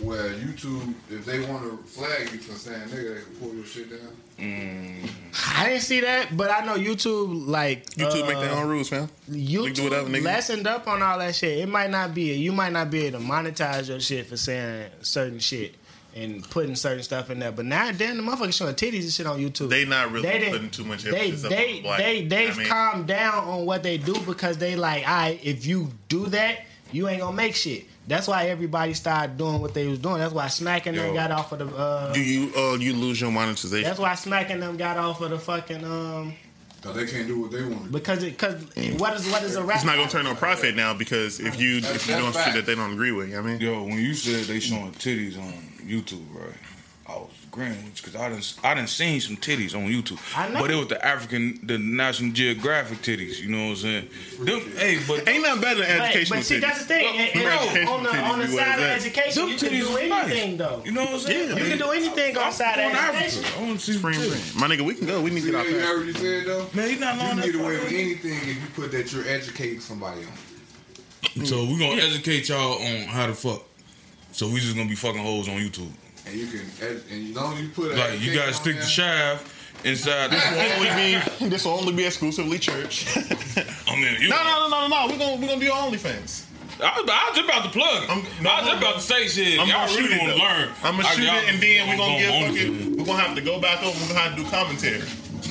where 0.01 0.29
YouTube 0.33 0.93
if 1.11 1.25
they 1.25 1.39
want 1.45 1.61
to 1.63 1.77
flag 1.87 2.31
you 2.31 2.39
for 2.39 2.57
saying 2.57 2.81
nigga 2.89 3.15
they 3.15 3.21
can 3.23 3.35
pull 3.39 3.53
your 3.55 3.65
shit 3.65 3.89
down. 3.89 4.11
I 5.57 5.67
didn't 5.69 5.83
see 5.83 5.99
that, 6.01 6.35
but 6.35 6.49
I 6.49 6.65
know 6.65 6.75
YouTube 6.75 7.47
like 7.47 7.85
YouTube 7.91 8.23
uh, 8.23 8.27
make 8.27 8.39
their 8.39 8.51
own 8.55 8.67
rules, 8.67 8.91
man. 8.91 9.07
YouTube 9.29 9.75
do 9.75 9.83
whatever, 9.83 10.09
lessened 10.09 10.65
up 10.65 10.87
on 10.87 11.03
all 11.03 11.19
that 11.19 11.35
shit. 11.35 11.59
It 11.59 11.69
might 11.69 11.91
not 11.91 12.15
be 12.15 12.33
you 12.33 12.51
might 12.51 12.71
not 12.73 12.89
be 12.89 13.05
able 13.05 13.19
to 13.19 13.25
monetize 13.25 13.87
your 13.89 13.99
shit 13.99 14.25
for 14.25 14.37
saying 14.37 14.89
certain 15.01 15.37
shit 15.39 15.75
and 16.15 16.47
putting 16.49 16.75
certain 16.75 17.03
stuff 17.03 17.29
in 17.29 17.39
there. 17.39 17.51
But 17.51 17.65
now 17.65 17.87
and 17.87 17.97
then 17.97 18.17
the 18.17 18.23
motherfuckers 18.23 18.53
showing 18.53 18.75
titties 18.75 19.03
and 19.03 19.11
shit 19.11 19.25
on 19.27 19.39
YouTube. 19.39 19.69
They 19.69 19.85
not 19.85 20.11
really 20.11 20.27
They 20.27 20.39
didn't- 20.39 20.51
putting 20.53 20.69
too 20.69 20.83
much 20.83 21.03
they 21.03 21.17
emphasis 21.17 21.45
up 21.45 21.49
they 21.51 21.77
on 21.77 21.83
black. 21.83 21.97
they 21.99 22.25
they've 22.25 22.53
I 22.55 22.57
mean, 22.59 22.67
calmed 22.67 23.07
down 23.07 23.43
on 23.45 23.65
what 23.65 23.83
they 23.83 23.97
do 23.97 24.15
because 24.25 24.57
they 24.57 24.75
like, 24.75 25.07
I 25.07 25.39
if 25.43 25.65
you 25.65 25.89
do 26.09 26.25
that, 26.27 26.59
you 26.91 27.07
ain't 27.07 27.21
gonna 27.21 27.35
make 27.35 27.55
shit. 27.55 27.85
That's 28.07 28.27
why 28.27 28.47
everybody 28.47 28.93
started 28.93 29.37
doing 29.37 29.61
what 29.61 29.73
they 29.73 29.87
was 29.87 29.99
doing. 29.99 30.17
That's 30.17 30.33
why 30.33 30.47
smacking 30.47 30.95
them 30.95 31.13
got 31.13 31.31
off 31.31 31.51
of 31.53 31.59
the. 31.59 31.67
Uh, 31.67 32.11
Do 32.11 32.19
you 32.21 32.51
uh 32.55 32.73
you 32.77 32.93
lose 32.93 33.21
your 33.21 33.31
monetization? 33.31 33.87
that's 33.87 33.99
why 33.99 34.15
smacking 34.15 34.59
them 34.59 34.75
got 34.75 34.97
off 34.97 35.21
of 35.21 35.29
the 35.29 35.39
fucking 35.39 35.85
um 35.85 36.33
Cause 36.81 36.95
they 36.95 37.05
can't 37.05 37.27
do 37.27 37.39
what 37.41 37.51
they 37.51 37.61
want 37.63 37.77
to 37.77 37.87
do. 37.87 37.91
because 37.91 38.23
it 38.23 38.31
because 38.31 38.55
what 38.99 39.13
is 39.15 39.31
what 39.31 39.43
is 39.43 39.55
a 39.55 39.63
rap? 39.63 39.77
It's 39.77 39.85
not 39.85 39.97
gonna 39.97 40.09
turn 40.09 40.25
on 40.25 40.35
profit 40.35 40.75
now 40.75 40.93
because 40.95 41.39
if 41.39 41.59
you 41.59 41.79
That's- 41.79 41.95
if 42.03 42.07
you're 42.09 42.17
doing 42.19 42.31
that's 42.31 42.45
shit 42.45 42.55
that 42.55 42.65
they 42.65 42.73
don't 42.75 42.93
agree 42.93 43.11
with, 43.11 43.29
you 43.29 43.35
know 43.35 43.41
what 43.43 43.49
I 43.49 43.51
mean. 43.53 43.61
Yo, 43.61 43.83
when 43.83 43.99
you 43.99 44.13
said 44.15 44.45
they 44.45 44.59
showing 44.59 44.91
titties 44.93 45.37
on 45.37 45.53
YouTube, 45.85 46.25
right? 46.33 46.55
I 47.07 47.13
was 47.13 47.29
agreeing 47.51 47.91
because 47.95 48.15
I 48.15 48.29
done 48.29 48.41
I 48.63 48.73
done 48.73 48.87
seen 48.87 49.19
some 49.19 49.35
titties 49.35 49.75
on 49.75 49.89
YouTube, 49.89 50.19
I 50.37 50.47
know. 50.49 50.61
but 50.61 50.71
it 50.71 50.75
was 50.75 50.87
the 50.87 51.05
African, 51.05 51.59
the 51.63 51.77
National 51.77 52.31
Geographic 52.31 52.99
titties. 52.99 53.39
You 53.41 53.49
know 53.49 53.63
what 53.65 53.69
I'm 53.71 53.75
saying? 53.75 54.09
Them, 54.39 54.59
hey, 54.77 54.99
but 55.05 55.27
Ain't 55.27 55.43
nothing 55.43 55.61
better 55.61 55.81
than 55.81 55.97
But, 55.99 56.09
educational 56.15 56.39
but 56.39 56.45
see, 56.45 56.55
titties. 56.55 56.61
that's 56.61 56.79
the 56.79 56.85
thing. 56.85 57.17
And, 57.19 57.35
and 57.35 57.45
Educational 57.45 57.93
on 57.93 58.03
the 58.03 58.17
on 58.17 58.39
the 58.39 58.45
be 58.47 58.55
side 58.55 58.79
of 58.79 58.85
education, 58.85 59.47
you 59.49 59.57
can 59.57 59.69
do 59.69 59.97
anything 59.97 60.57
nice. 60.57 60.69
though. 60.69 60.81
You 60.85 60.91
know 60.93 61.01
what 61.03 61.13
I'm 61.13 61.19
saying? 61.19 61.49
Yeah. 61.49 61.55
You 61.63 61.69
can 61.69 61.77
do 61.77 61.91
anything 61.91 62.37
on 62.37 62.43
I'm 62.45 62.51
side 62.53 62.79
of 62.79 62.93
education. 62.93 63.43
Africa. 63.43 63.59
I 63.59 63.67
want 63.67 63.79
to 63.79 63.85
see 63.85 63.93
some 63.99 64.13
Spring 64.13 64.59
My 64.61 64.67
nigga, 64.73 64.85
we 64.85 64.95
can 64.95 65.07
go. 65.07 65.21
We 65.21 65.31
need 65.31 65.41
to 65.43 65.51
get 65.51 65.55
out 65.59 65.65
heard 65.65 65.75
there. 65.75 65.97
what 65.97 66.05
you 66.07 66.13
said 66.13 66.45
though? 66.47 66.67
Man, 66.73 66.89
he 66.89 66.95
not 66.99 67.15
You 67.15 67.19
long 67.21 67.29
can 67.41 67.51
get 67.51 67.55
away 67.61 67.77
with 67.79 67.91
anything 67.91 68.33
if 68.49 68.61
you 68.61 68.67
put 68.75 68.91
that 68.93 69.11
you're 69.11 69.27
educating 69.27 69.81
somebody 69.81 70.21
on. 70.23 71.45
So 71.45 71.65
we're 71.65 71.79
gonna 71.79 72.01
educate 72.01 72.47
y'all 72.49 72.81
on 72.81 73.01
how 73.07 73.27
to 73.27 73.33
fuck. 73.33 73.63
So 74.31 74.47
we 74.47 74.59
just 74.61 74.75
gonna 74.75 74.87
be 74.89 74.95
fucking 74.95 75.21
hoes 75.21 75.49
on 75.49 75.55
YouTube. 75.55 75.91
And 76.25 76.35
you 76.35 76.47
can, 76.47 76.61
ed- 76.81 77.01
and 77.11 77.23
you 77.23 77.33
know 77.33 77.53
you 77.55 77.69
put 77.69 77.91
a 77.91 77.95
Like 77.95 78.19
you 78.21 78.33
gotta 78.33 78.53
stick 78.53 78.77
the 78.77 78.83
shaft 78.85 79.47
inside. 79.83 80.31
This 80.31 80.43
will 80.51 80.59
only 80.59 80.89
be 81.39 81.49
this 81.49 81.65
will 81.65 81.71
only 81.73 81.93
be 81.93 82.05
exclusively 82.05 82.59
church. 82.59 83.05
I 83.87 83.95
mean, 83.95 84.21
you, 84.21 84.29
no, 84.29 84.37
no, 84.43 84.67
no, 84.69 84.87
no, 84.87 84.87
no. 84.87 85.07
We're 85.11 85.17
gonna 85.19 85.35
we're 85.41 85.47
gonna 85.47 85.59
do 85.59 85.71
OnlyFans. 85.71 86.45
I 86.81 86.99
was, 86.99 87.09
I 87.11 87.29
was 87.29 87.37
just 87.37 87.45
about 87.49 87.63
to 87.65 87.69
plug. 87.69 88.09
I'm- 88.09 88.25
I'm, 88.37 88.43
no, 88.43 88.49
I 88.49 88.61
was 88.61 88.69
just 88.69 88.77
about 88.81 88.95
to 88.95 89.01
say 89.01 89.27
shit. 89.27 89.59
I'm 89.59 89.67
y'all 89.67 89.85
gonna 89.85 89.91
shoot 89.91 90.09
really 90.09 90.15
it. 90.15 90.21
want 90.21 90.31
to 90.33 90.43
learn. 90.43 90.69
I'm 90.83 90.95
gonna 90.97 91.07
shoot 91.09 91.23
it, 91.25 91.53
and 91.53 91.61
then 91.61 91.89
we're 91.89 91.97
gonna 91.97 92.13
on 92.13 92.19
get 92.19 92.31
OnlyFans. 92.33 92.47
fucking. 92.77 92.97
We're 92.97 93.05
gonna 93.05 93.19
have 93.23 93.35
to 93.35 93.41
go 93.41 93.59
back 93.59 93.83
over. 93.83 93.97
We're 94.01 94.07
gonna 94.07 94.19
have 94.19 94.35
to 94.37 94.43
do 94.43 94.49
commentary. 94.49 95.01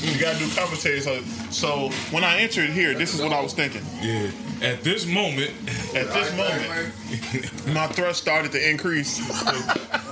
We 0.03 0.19
gotta 0.19 0.39
do 0.39 0.49
commentary. 0.55 1.01
So, 1.01 1.21
so 1.51 1.91
when 2.11 2.25
I 2.25 2.39
entered 2.41 2.71
here, 2.71 2.95
this 2.95 3.15
is 3.15 3.21
what 3.21 3.33
I 3.33 3.41
was 3.41 3.53
thinking. 3.53 3.83
Yeah. 4.01 4.31
At 4.63 4.83
this 4.85 5.07
moment, 5.07 5.51
At 5.95 6.09
this 6.13 6.37
moment, 6.37 7.75
my 7.75 7.87
thrust 7.89 8.21
started 8.21 8.53
to 8.53 8.71
increase. 8.71 9.21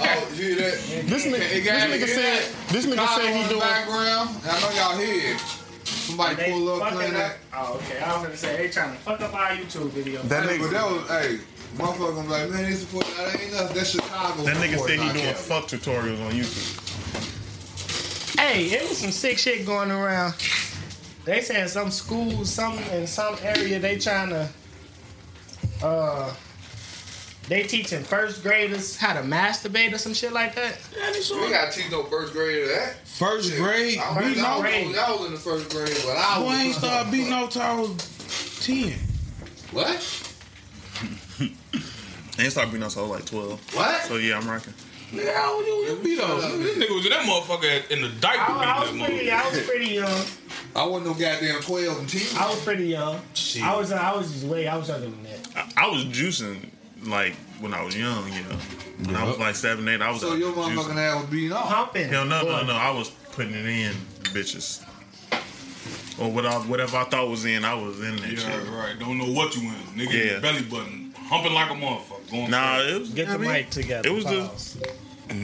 Oh, 0.00 0.28
you 0.34 0.54
hear 0.54 0.56
that? 0.56 1.06
This 1.06 1.24
nigga, 1.26 1.38
this 1.38 1.64
nigga 1.64 2.06
said, 2.06 2.52
got 2.52 2.68
this 2.72 2.86
nigga 2.86 2.90
Chicago 2.92 3.22
said 3.22 3.30
in 3.34 3.42
he 3.42 3.48
doing. 3.48 3.60
background. 3.60 4.30
and 4.42 4.50
I 4.50 4.60
know 4.60 4.70
y'all 4.76 4.98
hear 4.98 5.34
it. 5.34 5.40
Somebody 5.84 6.50
pull 6.50 6.68
up 6.70 6.78
fucking 6.80 6.96
playing 6.98 7.14
up. 7.14 7.18
that. 7.18 7.36
Oh, 7.54 7.74
okay. 7.76 7.98
I 8.00 8.12
was 8.14 8.22
gonna 8.24 8.36
say 8.36 8.56
they 8.58 8.68
trying 8.68 8.92
to 8.92 8.98
fuck 8.98 9.20
up 9.22 9.34
our 9.34 9.50
YouTube 9.52 9.88
video. 9.90 10.20
That 10.22 10.44
Hey, 10.48 10.58
but 10.58 10.66
nigga, 10.66 10.70
that 10.72 10.84
was, 10.84 11.08
hey, 11.08 11.38
motherfucker, 11.76 12.20
I'm 12.20 12.28
like, 12.28 12.50
man, 12.50 12.62
they 12.64 12.72
support 12.72 13.06
that 13.16 13.40
ain't 13.40 13.52
nothing. 13.52 13.76
That's 13.76 13.90
Chicago. 13.90 14.42
that 14.42 14.56
nigga 14.56 14.78
said 14.78 14.98
he 15.00 15.12
doing 15.20 15.34
fuck 15.34 15.64
tutorials 15.64 16.20
on 16.26 16.32
YouTube. 16.32 16.84
Hey, 18.38 18.66
it 18.66 18.88
was 18.88 18.98
some 18.98 19.10
sick 19.10 19.36
shit 19.36 19.66
going 19.66 19.90
around. 19.90 20.32
They 21.24 21.40
saying 21.40 21.66
some 21.68 21.90
school, 21.90 22.44
some 22.44 22.78
in 22.92 23.06
some 23.08 23.36
area, 23.42 23.80
they 23.80 23.98
trying 23.98 24.28
to, 24.28 24.48
uh, 25.82 26.32
they 27.48 27.64
teaching 27.64 28.04
first 28.04 28.44
graders 28.44 28.96
how 28.96 29.12
to 29.14 29.22
masturbate 29.22 29.92
or 29.92 29.98
some 29.98 30.14
shit 30.14 30.32
like 30.32 30.54
that. 30.54 30.78
We 30.94 31.50
gotta 31.50 31.72
teach 31.72 31.90
no 31.90 32.04
first 32.04 32.32
grade 32.32 32.62
of 32.62 32.68
that. 32.68 32.96
first 33.06 33.56
grade, 33.56 33.98
I 33.98 34.18
beating 34.18 34.34
was, 34.36 34.44
off. 34.44 34.60
grade. 34.60 34.96
I 34.96 35.10
was 35.12 35.26
in 35.26 35.32
the 35.32 35.38
first 35.40 35.70
grade, 35.70 35.96
but 36.04 36.16
I 36.16 36.38
was. 36.38 36.54
I 36.54 36.62
ain't 36.62 36.74
started 36.76 37.10
beating 37.10 37.32
off 37.32 37.50
till 37.50 37.62
I 37.62 37.74
was 37.80 38.60
ten. 38.64 38.94
What? 39.72 40.24
And 42.38 42.44
he 42.44 42.50
started 42.50 42.70
being 42.70 42.84
us 42.84 42.96
all 42.96 43.08
like 43.08 43.24
12. 43.26 43.74
What? 43.74 44.02
So 44.02 44.14
yeah, 44.14 44.38
I'm 44.38 44.48
rocking. 44.48 44.72
Nigga, 45.12 45.34
how 45.34 45.54
old 45.56 45.66
you 45.66 45.74
was 45.94 46.04
beat 46.04 46.20
off? 46.20 46.40
This 46.42 46.76
nigga 46.76 46.94
was 46.94 47.04
in 47.06 47.10
that 47.10 47.22
motherfucker 47.22 47.90
in 47.90 48.02
the 48.02 48.08
diaper 48.20 48.52
I, 48.52 48.64
I 48.76 48.80
was 48.80 48.90
beating 48.90 49.06
pretty, 49.06 49.26
that 49.26 49.44
I 49.44 49.50
was 49.50 49.66
pretty 49.66 49.86
young. 49.94 50.24
I 50.76 50.86
wasn't 50.86 51.06
no 51.06 51.12
goddamn 51.14 51.60
12 51.62 51.98
and 52.00 52.08
10. 52.08 52.38
I 52.42 52.50
was 52.50 52.60
pretty 52.64 52.86
young. 52.88 53.20
Shit. 53.34 53.62
I 53.62 53.76
was, 53.76 53.90
I 53.92 54.14
was 54.14 54.32
just 54.32 54.44
way, 54.44 54.68
I 54.68 54.76
was 54.76 54.88
younger 54.88 55.06
than 55.08 55.22
that. 55.24 55.48
I, 55.76 55.86
I 55.86 55.90
was 55.90 56.04
juicing 56.04 56.68
like 57.04 57.34
when 57.60 57.72
I 57.72 57.82
was 57.82 57.96
young, 57.96 58.26
you 58.32 58.42
know. 58.42 58.56
When 59.04 59.16
I 59.16 59.24
was 59.24 59.38
like 59.38 59.54
seven, 59.54 59.88
eight, 59.88 60.02
I 60.02 60.10
was 60.10 60.20
So 60.20 60.32
out 60.32 60.38
your 60.38 60.52
juicing. 60.52 60.74
motherfucking 60.76 60.96
ass 60.96 61.20
was 61.22 61.30
beating 61.30 61.52
off. 61.52 61.68
Pumping. 61.68 62.08
Hell 62.10 62.24
no, 62.26 62.42
no, 62.42 62.64
no. 62.64 62.74
I 62.74 62.90
was 62.90 63.08
putting 63.32 63.54
it 63.54 63.64
in, 63.64 63.94
bitches. 64.24 64.84
Or 66.20 66.30
what 66.30 66.44
I, 66.44 66.56
whatever 66.58 66.96
I 66.98 67.04
thought 67.04 67.28
was 67.28 67.44
in, 67.44 67.64
I 67.64 67.74
was 67.74 68.00
in 68.00 68.16
that 68.16 68.30
Yeah, 68.30 68.38
shit. 68.38 68.68
right. 68.70 68.98
Don't 68.98 69.18
know 69.18 69.30
what 69.32 69.54
you 69.56 69.62
in. 69.70 69.74
Nigga, 69.96 70.32
Yeah. 70.32 70.38
belly 70.40 70.62
button 70.62 71.14
humping 71.16 71.54
like 71.54 71.70
a 71.70 71.74
motherfucker. 71.74 72.17
Going 72.30 72.50
Nah, 72.50 72.80
it 72.80 72.98
was. 73.00 73.08
Get 73.10 73.28
the 73.28 73.38
mean, 73.38 73.50
mic 73.52 73.70
together. 73.70 74.08
It 74.08 74.12
was 74.12 74.24
the. 74.24 74.46
Pause. 74.48 74.76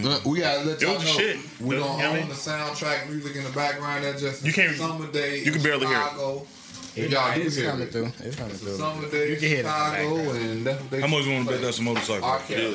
Look, 0.03 0.25
we 0.25 0.41
gotta 0.41 0.65
let 0.65 0.81
y'all 0.81 0.95
know. 0.95 1.01
shit. 1.05 1.37
We 1.61 1.75
You 1.77 1.83
don't 1.83 1.99
know 1.99 2.05
I 2.05 2.09
own 2.09 2.15
mean? 2.21 2.29
the 2.29 2.35
soundtrack 2.35 3.09
music 3.11 3.37
in 3.37 3.45
the 3.45 3.51
background. 3.51 4.05
That 4.05 4.19
just 4.19 4.45
You 4.45 4.53
can't- 4.53 4.77
summer 4.77 5.07
day. 5.13 5.39
you 5.41 5.45
can 5.53 5.57
in 5.57 5.63
barely 5.63 5.87
hear 5.87 5.97
it. 5.99 6.03
Chicago. 6.05 6.47
If 6.97 7.11
y'all 7.11 7.35
do 7.35 7.41
it's 7.43 7.57
hear 7.57 7.71
coming 7.71 7.87
it. 7.89 7.93
through. 7.93 8.13
It's 8.21 8.37
coming 8.37 8.53
It's 8.53 8.63
a 8.63 8.65
through. 8.67 8.77
summer 8.79 9.11
day 9.11 9.31
You 9.31 9.37
can 9.37 9.49
hear 9.49 9.57
it 9.57 9.61
in 9.61 9.65
the 9.67 9.71
Chicago, 9.71 10.17
background. 10.17 10.39
and 10.51 10.67
that's 10.67 10.81
what 10.81 10.91
they. 10.91 11.01
How 11.01 11.07
much 11.09 11.25
you 11.25 11.33
want 11.33 11.47
to 11.49 11.53
bet 11.53 11.63
that's 11.63 11.79
a 11.79 11.83
motorcycle? 11.83 12.25
R. 12.25 12.39
Kelly. 12.49 12.75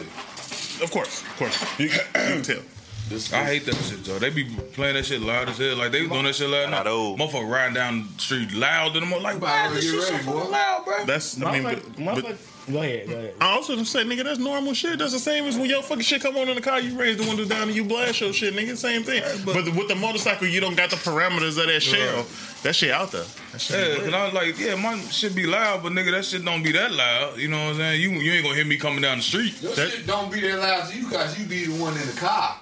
Of 0.82 0.92
course, 0.92 1.22
of 1.24 1.36
course. 1.38 1.80
You 1.80 1.90
can, 1.90 2.00
you 2.00 2.04
can 2.36 2.42
tell. 2.44 2.62
This, 3.10 3.34
I 3.34 3.44
hate 3.44 3.66
that 3.66 3.76
shit, 3.76 4.04
Joe. 4.04 4.20
They 4.20 4.30
be 4.30 4.46
playing 4.74 4.94
that 4.96 5.06
shit 5.06 5.22
loud 5.22 5.50
as 5.50 5.58
hell. 5.58 5.76
Like 5.78 5.92
they 5.92 6.02
was 6.02 6.12
doing 6.12 6.26
that 6.26 6.36
shit 6.36 6.50
loud. 6.50 6.70
Not 6.70 6.86
Now. 6.86 6.92
old. 6.92 7.20
Motherfucker 7.20 7.50
riding 7.50 7.74
down 7.74 8.08
the 8.16 8.22
street 8.22 8.54
loud 8.54 8.96
and 8.96 9.06
I'm 9.14 9.24
like, 9.24 9.42
why 9.42 9.68
is 9.68 9.74
this 9.74 9.92
shit 9.92 10.02
so 10.04 10.32
fucking 10.32 10.52
loud, 10.52 10.86
bro? 10.86 11.06
That's. 11.06 11.42
I 11.42 11.52
mean, 11.52 11.64
but, 11.64 11.96
but 12.24 12.38
go 12.72 12.82
ahead, 12.84 13.08
go 13.08 13.16
ahead. 13.16 13.34
I 13.42 13.48
also 13.50 13.76
just 13.76 13.92
say, 13.92 14.04
nigga, 14.04 14.24
that's 14.24 14.38
normal 14.38 14.76
shit. 14.76 15.00
That's 15.00 15.14
the 15.14 15.20
same 15.20 15.46
as 15.46 15.58
when 15.58 15.68
your 15.70 15.82
fucking 15.82 16.04
shit 16.04 16.22
come 16.22 16.38
on 16.38 16.50
in 16.50 16.56
the 16.56 16.62
car. 16.62 16.80
You 16.80 16.96
raise 17.00 17.18
the 17.18 17.24
window 17.28 17.46
down 17.46 17.64
and 17.64 17.76
you 17.76 17.84
blast 17.84 18.22
your 18.22 18.32
shit, 18.32 18.54
nigga. 18.54 18.78
Same 18.78 19.02
thing. 19.04 19.24
But, 19.44 19.56
with 19.76 19.88
the 19.88 19.96
motorcycle, 19.96 20.46
you 20.48 20.60
don't 20.62 20.78
got 20.78 20.92
the 20.92 20.96
parameters 20.98 21.58
of 21.60 21.66
that 21.68 21.82
shell. 21.82 22.26
That 22.62 22.76
shit 22.76 22.92
out 22.92 23.12
there. 23.12 23.24
That 23.54 23.62
shit 23.62 23.76
Yeah, 23.80 23.96
be 23.96 24.12
cause. 24.12 24.14
I 24.14 24.26
was 24.26 24.34
like, 24.34 24.60
yeah, 24.60 24.76
my 24.76 25.00
shit 25.00 25.34
be 25.34 25.48
loud, 25.48 25.82
but 25.82 25.94
nigga, 25.94 26.12
that 26.12 26.26
shit 26.26 26.46
don't 26.46 26.62
be 26.62 26.74
that 26.74 26.92
loud. 26.92 27.38
You 27.38 27.48
know 27.48 27.58
what 27.64 27.70
I'm 27.72 27.78
saying? 27.78 28.02
You 28.02 28.12
you 28.12 28.34
ain't 28.34 28.44
gonna 28.44 28.56
hear 28.56 28.66
me 28.66 28.78
coming 28.78 29.02
down 29.02 29.18
the 29.18 29.24
street. 29.24 29.60
Your 29.64 29.74
That- 29.74 29.90
shit 29.90 30.06
don't 30.06 30.32
be 30.32 30.42
that 30.42 30.60
loud 30.60 30.90
to 30.92 30.96
you 30.98 31.10
guys. 31.10 31.40
you 31.40 31.46
be 31.48 31.66
the 31.66 31.82
one 31.82 31.98
in 31.98 32.06
the 32.06 32.14
car. 32.14 32.56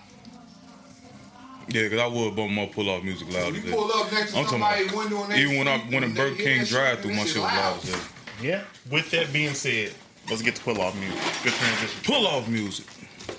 Yeah, 1.70 1.90
cause 1.90 2.00
I 2.00 2.08
would 2.08 2.36
bump 2.36 2.52
my 2.52 2.66
pull 2.66 2.90
off 2.90 3.04
music 3.04 3.32
loud 3.34 3.54
You 3.56 3.62
pull 3.72 3.92
up 3.92 4.12
next 4.12 4.32
to 4.32 4.38
I'm 4.38 4.44
talking 4.46 4.60
somebody's 4.60 4.88
about- 4.88 4.98
window 4.98 5.24
and 5.24 5.32
they 5.34 5.42
Even 5.42 5.58
when 5.58 5.68
I 5.68 5.78
when 5.80 6.04
a 6.04 6.06
and 6.08 6.16
Burger 6.16 6.36
King 6.36 6.64
drive 6.64 7.02
through, 7.02 7.12
my 7.14 7.26
shit 7.26 7.36
was 7.36 7.44
loud 7.44 7.78
as 7.84 7.90
hell. 7.94 8.02
Yeah. 8.42 8.62
With 8.90 9.12
that 9.12 9.34
being 9.34 9.54
said, 9.54 9.92
let's 10.30 10.42
get 10.42 10.56
to 10.56 10.62
pull 10.64 10.80
off 10.80 10.96
music. 10.96 11.20
Good 11.44 11.54
transition. 11.54 12.00
Pull 12.06 12.26
off 12.28 12.48
music. 12.48 12.86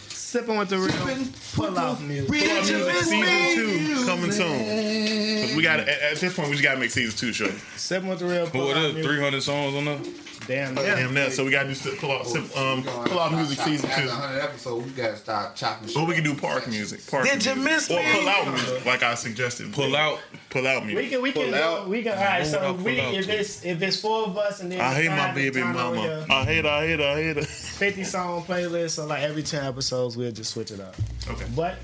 Sipping 0.09 0.59
with 0.59 0.69
the 0.69 0.79
real 0.79 1.27
pull 1.55 1.79
off 1.79 2.03
music. 2.03 2.29
Pull 2.29 2.51
off 2.59 2.69
music 2.71 2.95
season 3.05 3.57
two 3.97 4.05
coming 4.05 4.31
soon. 4.33 5.47
'Cause 5.47 5.57
we 5.57 5.63
got 5.63 5.81
at, 5.81 5.89
at 5.89 6.17
this 6.17 6.35
point 6.35 6.49
we 6.51 6.55
just 6.57 6.65
gotta 6.65 6.79
make 6.79 6.91
season 6.91 7.17
two 7.17 7.33
show. 7.33 7.51
Sipping 7.77 8.09
with 8.11 8.19
the 8.19 8.27
real 8.27 8.47
pull 8.47 8.67
What 8.67 8.77
off 8.77 8.85
is 8.85 8.95
music. 8.95 9.11
300 9.11 9.43
songs 9.43 9.75
on 9.75 9.85
there? 9.87 9.99
Damn, 10.49 10.75
Damn 10.77 11.15
yeah. 11.15 11.25
that. 11.27 11.33
So 11.35 11.45
we 11.45 11.51
gotta 11.51 11.69
do 11.69 11.75
sip- 11.75 11.99
pull 11.99 12.11
out, 12.11 12.27
sip, 12.27 12.57
um 12.57 12.83
pull 12.83 13.19
off 13.19 13.33
music 13.33 13.59
season 13.61 13.91
After 13.91 14.03
two. 14.03 14.09
100 14.09 14.41
episodes, 14.41 14.87
we 14.87 14.91
gotta 14.93 15.17
start 15.17 15.55
chopping. 15.55 15.95
Or 15.95 16.07
we 16.07 16.15
can 16.15 16.25
do 16.25 16.33
up. 16.33 16.41
park 16.41 16.67
music. 16.69 17.07
Park 17.07 17.27
Did 17.27 17.45
you 17.45 17.55
music. 17.55 17.71
miss 17.71 17.91
or 17.91 17.97
me? 18.03 18.13
pull 18.19 18.29
out 18.29 18.49
music, 18.49 18.85
like 18.87 19.03
I 19.03 19.15
suggested. 19.15 19.75
Pull 19.75 19.95
out. 19.95 20.21
Pull 20.49 20.67
out 20.67 20.87
music. 20.87 20.97
We 21.13 21.21
music. 21.21 21.35
can, 21.35 21.43
we 21.45 21.51
can, 21.51 21.55
out. 21.55 21.89
we 21.89 22.03
can. 22.03 22.13
All 22.17 22.25
right, 22.25 22.43
Pull 22.43 22.51
so 22.51 22.73
we, 22.83 22.99
if 22.99 23.27
too. 23.27 23.31
it's 23.33 23.65
if 23.65 23.83
it's 23.83 24.01
four 24.01 24.25
of 24.25 24.39
us 24.39 24.61
and 24.61 24.73
then 24.73 24.81
I 24.81 24.95
hate 24.95 25.11
my 25.11 25.33
baby 25.35 25.61
mama. 25.63 26.25
I 26.31 26.45
hate 26.45 26.65
her, 26.65 26.71
I 26.71 26.87
hate 26.87 26.99
her, 27.01 27.07
I 27.07 27.23
hate 27.23 27.37
her. 27.37 27.43
Fifty 27.43 28.05
song 28.05 28.43
playlist. 28.45 28.91
So 28.93 29.05
like 29.05 29.23
every 29.23 29.43
ten 29.43 29.67
episodes, 29.67 30.17
we'll 30.17 30.33
just 30.33 30.53
switch 30.55 30.71
it 30.71 30.81
up. 30.81 30.95
Okay. 31.29 31.45
But 31.55 31.77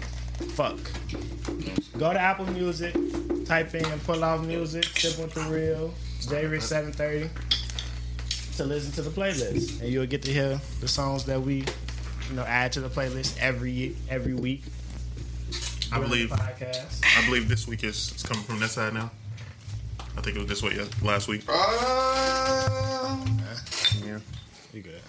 fuck. 0.55 0.79
Go 1.99 2.13
to 2.15 2.19
Apple 2.19 2.47
Music, 2.47 2.95
type 3.45 3.75
in 3.75 3.85
pull 4.01 4.25
off 4.25 4.45
music, 4.45 4.85
sip 4.85 5.19
with 5.23 5.35
the 5.35 5.43
real, 5.43 5.93
J 6.29 6.47
Rich 6.47 6.63
seven 6.63 6.93
thirty 6.93 7.29
to 8.57 8.65
listen 8.65 8.93
to 8.93 9.03
the 9.03 9.11
playlist. 9.11 9.81
And 9.81 9.91
you'll 9.91 10.07
get 10.07 10.23
to 10.23 10.31
hear 10.33 10.61
the 10.81 10.89
songs 10.89 11.25
that 11.27 11.41
we 11.41 11.65
you 12.29 12.35
know 12.37 12.43
add 12.45 12.73
to 12.73 12.81
the 12.81 12.89
playlist 12.89 13.39
every 13.41 13.97
every 14.09 14.35
week. 14.35 14.63
I 15.93 16.01
believe 16.01 16.31
podcast. 16.31 17.03
I 17.19 17.25
believe 17.27 17.49
this 17.49 17.69
week 17.69 17.85
is, 17.85 18.13
is 18.17 18.23
coming 18.23 18.43
from 18.45 18.59
that 18.61 18.71
side 18.71 18.95
now. 18.95 19.11
I 20.17 20.21
think 20.21 20.37
it 20.37 20.41
was 20.41 20.49
this 20.49 20.63
way 20.63 20.75
yeah, 20.77 20.85
last 21.03 21.29
week. 21.29 21.43
Uh, 21.49 23.25
Yeah. 24.05 24.19
You 24.73 24.83
good. 24.83 25.01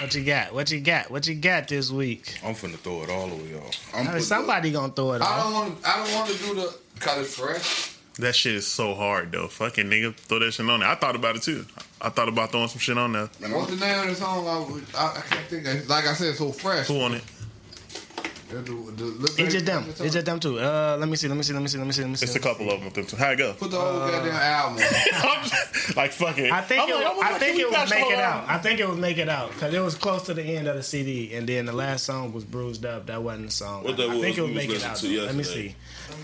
What 0.00 0.14
you 0.16 0.24
got? 0.24 0.52
What 0.52 0.70
you 0.70 0.80
got? 0.80 1.10
What 1.12 1.26
you 1.28 1.34
got 1.36 1.68
this 1.68 1.90
week? 1.90 2.38
I'm 2.44 2.54
finna 2.54 2.76
throw 2.76 3.02
it 3.04 3.10
all 3.10 3.28
the 3.28 3.36
way 3.36 3.54
off. 3.54 3.90
I'm 3.94 4.00
I 4.00 4.02
mean, 4.04 4.12
put 4.14 4.22
somebody 4.24 4.72
gonna 4.72 4.92
throw 4.92 5.12
it 5.12 5.18
the- 5.20 5.24
I 5.24 5.28
off. 5.28 5.42
don't 5.44 5.52
want. 5.52 5.86
I 5.86 5.96
don't 6.04 6.14
want 6.14 6.30
to 6.30 6.38
do 6.38 6.54
the 6.54 6.76
cause 6.98 7.18
it's 7.26 7.34
fresh. 7.38 7.96
That 8.18 8.34
shit 8.34 8.54
is 8.54 8.66
so 8.66 8.94
hard 8.94 9.32
though. 9.32 9.48
Fucking 9.48 9.86
nigga, 9.86 10.14
throw 10.14 10.38
that 10.40 10.52
shit 10.52 10.68
on 10.68 10.80
there. 10.80 10.88
I 10.88 10.94
thought 10.96 11.16
about 11.16 11.36
it 11.36 11.42
too. 11.42 11.64
I 12.00 12.10
thought 12.10 12.28
about 12.28 12.52
throwing 12.52 12.68
some 12.68 12.78
shit 12.78 12.98
on 12.98 13.12
there. 13.12 13.30
What's 13.50 13.70
the 13.70 13.76
name 13.76 14.00
of 14.00 14.06
the 14.08 14.14
song? 14.14 14.46
I, 14.46 14.70
would- 14.70 14.84
I, 14.96 15.20
think. 15.48 15.66
Of, 15.66 15.88
like 15.88 16.06
I 16.06 16.12
said, 16.12 16.28
it's 16.28 16.38
so 16.38 16.52
fresh. 16.52 16.88
Who 16.88 17.00
on 17.00 17.14
it? 17.14 17.22
The- 17.24 18.22
the- 18.22 18.22
the- 18.22 18.22
look 18.22 18.41
It's 18.54 19.36
back- 19.36 19.50
just 19.50 19.64
them. 19.66 19.84
It's 19.88 20.12
just 20.14 20.26
them 20.26 20.38
too. 20.40 20.58
Uh, 20.58 20.96
let 21.00 21.08
me 21.08 21.16
see. 21.16 21.28
Let 21.28 21.36
me 21.36 21.42
see. 21.42 21.52
Let 21.54 21.62
me 21.62 21.68
see. 21.68 21.78
Let 21.78 21.86
me 21.86 21.92
see. 21.92 22.02
Let 22.02 22.10
me 22.10 22.16
see. 22.16 22.24
It's 22.26 22.34
a 22.36 22.40
couple 22.40 22.66
of 22.70 22.76
them 22.78 22.84
with 22.86 22.94
them 22.94 23.06
too. 23.06 23.16
How 23.16 23.30
it 23.30 23.36
go? 23.36 23.54
Put 23.54 23.70
the 23.70 23.78
whole 23.80 23.98
goddamn 24.00 24.34
album. 24.34 24.82
I'm 25.14 25.42
just, 25.48 25.96
like 25.96 26.12
fuck 26.12 26.38
it. 26.38 26.52
I 26.52 26.60
think 26.60 26.82
I'm 26.82 26.88
it, 26.90 26.94
like, 26.94 27.06
I'm 27.06 27.12
I 27.24 27.30
like, 27.32 27.40
think 27.40 27.58
it 27.58 27.70
we 27.70 27.76
was 27.76 27.90
make 27.90 28.06
it 28.10 28.18
out. 28.18 28.48
I 28.48 28.58
think 28.58 28.80
it 28.80 28.88
was 28.88 28.98
make 28.98 29.18
it 29.18 29.28
out 29.28 29.50
because 29.52 29.72
it 29.74 29.80
was 29.80 29.94
close 29.94 30.22
to 30.24 30.34
the 30.34 30.42
end 30.42 30.68
of 30.68 30.76
the 30.76 30.82
CD, 30.82 31.34
and 31.34 31.48
then 31.48 31.64
the 31.66 31.72
last 31.72 32.04
song 32.04 32.32
was 32.32 32.44
bruised 32.44 32.84
up. 32.84 33.06
That 33.06 33.22
wasn't 33.22 33.46
the 33.46 33.52
song. 33.52 33.84
What 33.84 33.96
that 33.96 34.10
I 34.10 34.20
think 34.20 34.38
it 34.38 34.42
was 34.42 34.50
make 34.52 34.70
it 34.70 34.82
out. 34.84 34.90
listening 34.92 35.12
to 35.14 35.20
though. 35.20 35.26
Let 35.26 35.34
me 35.34 35.42
see. 35.44 35.74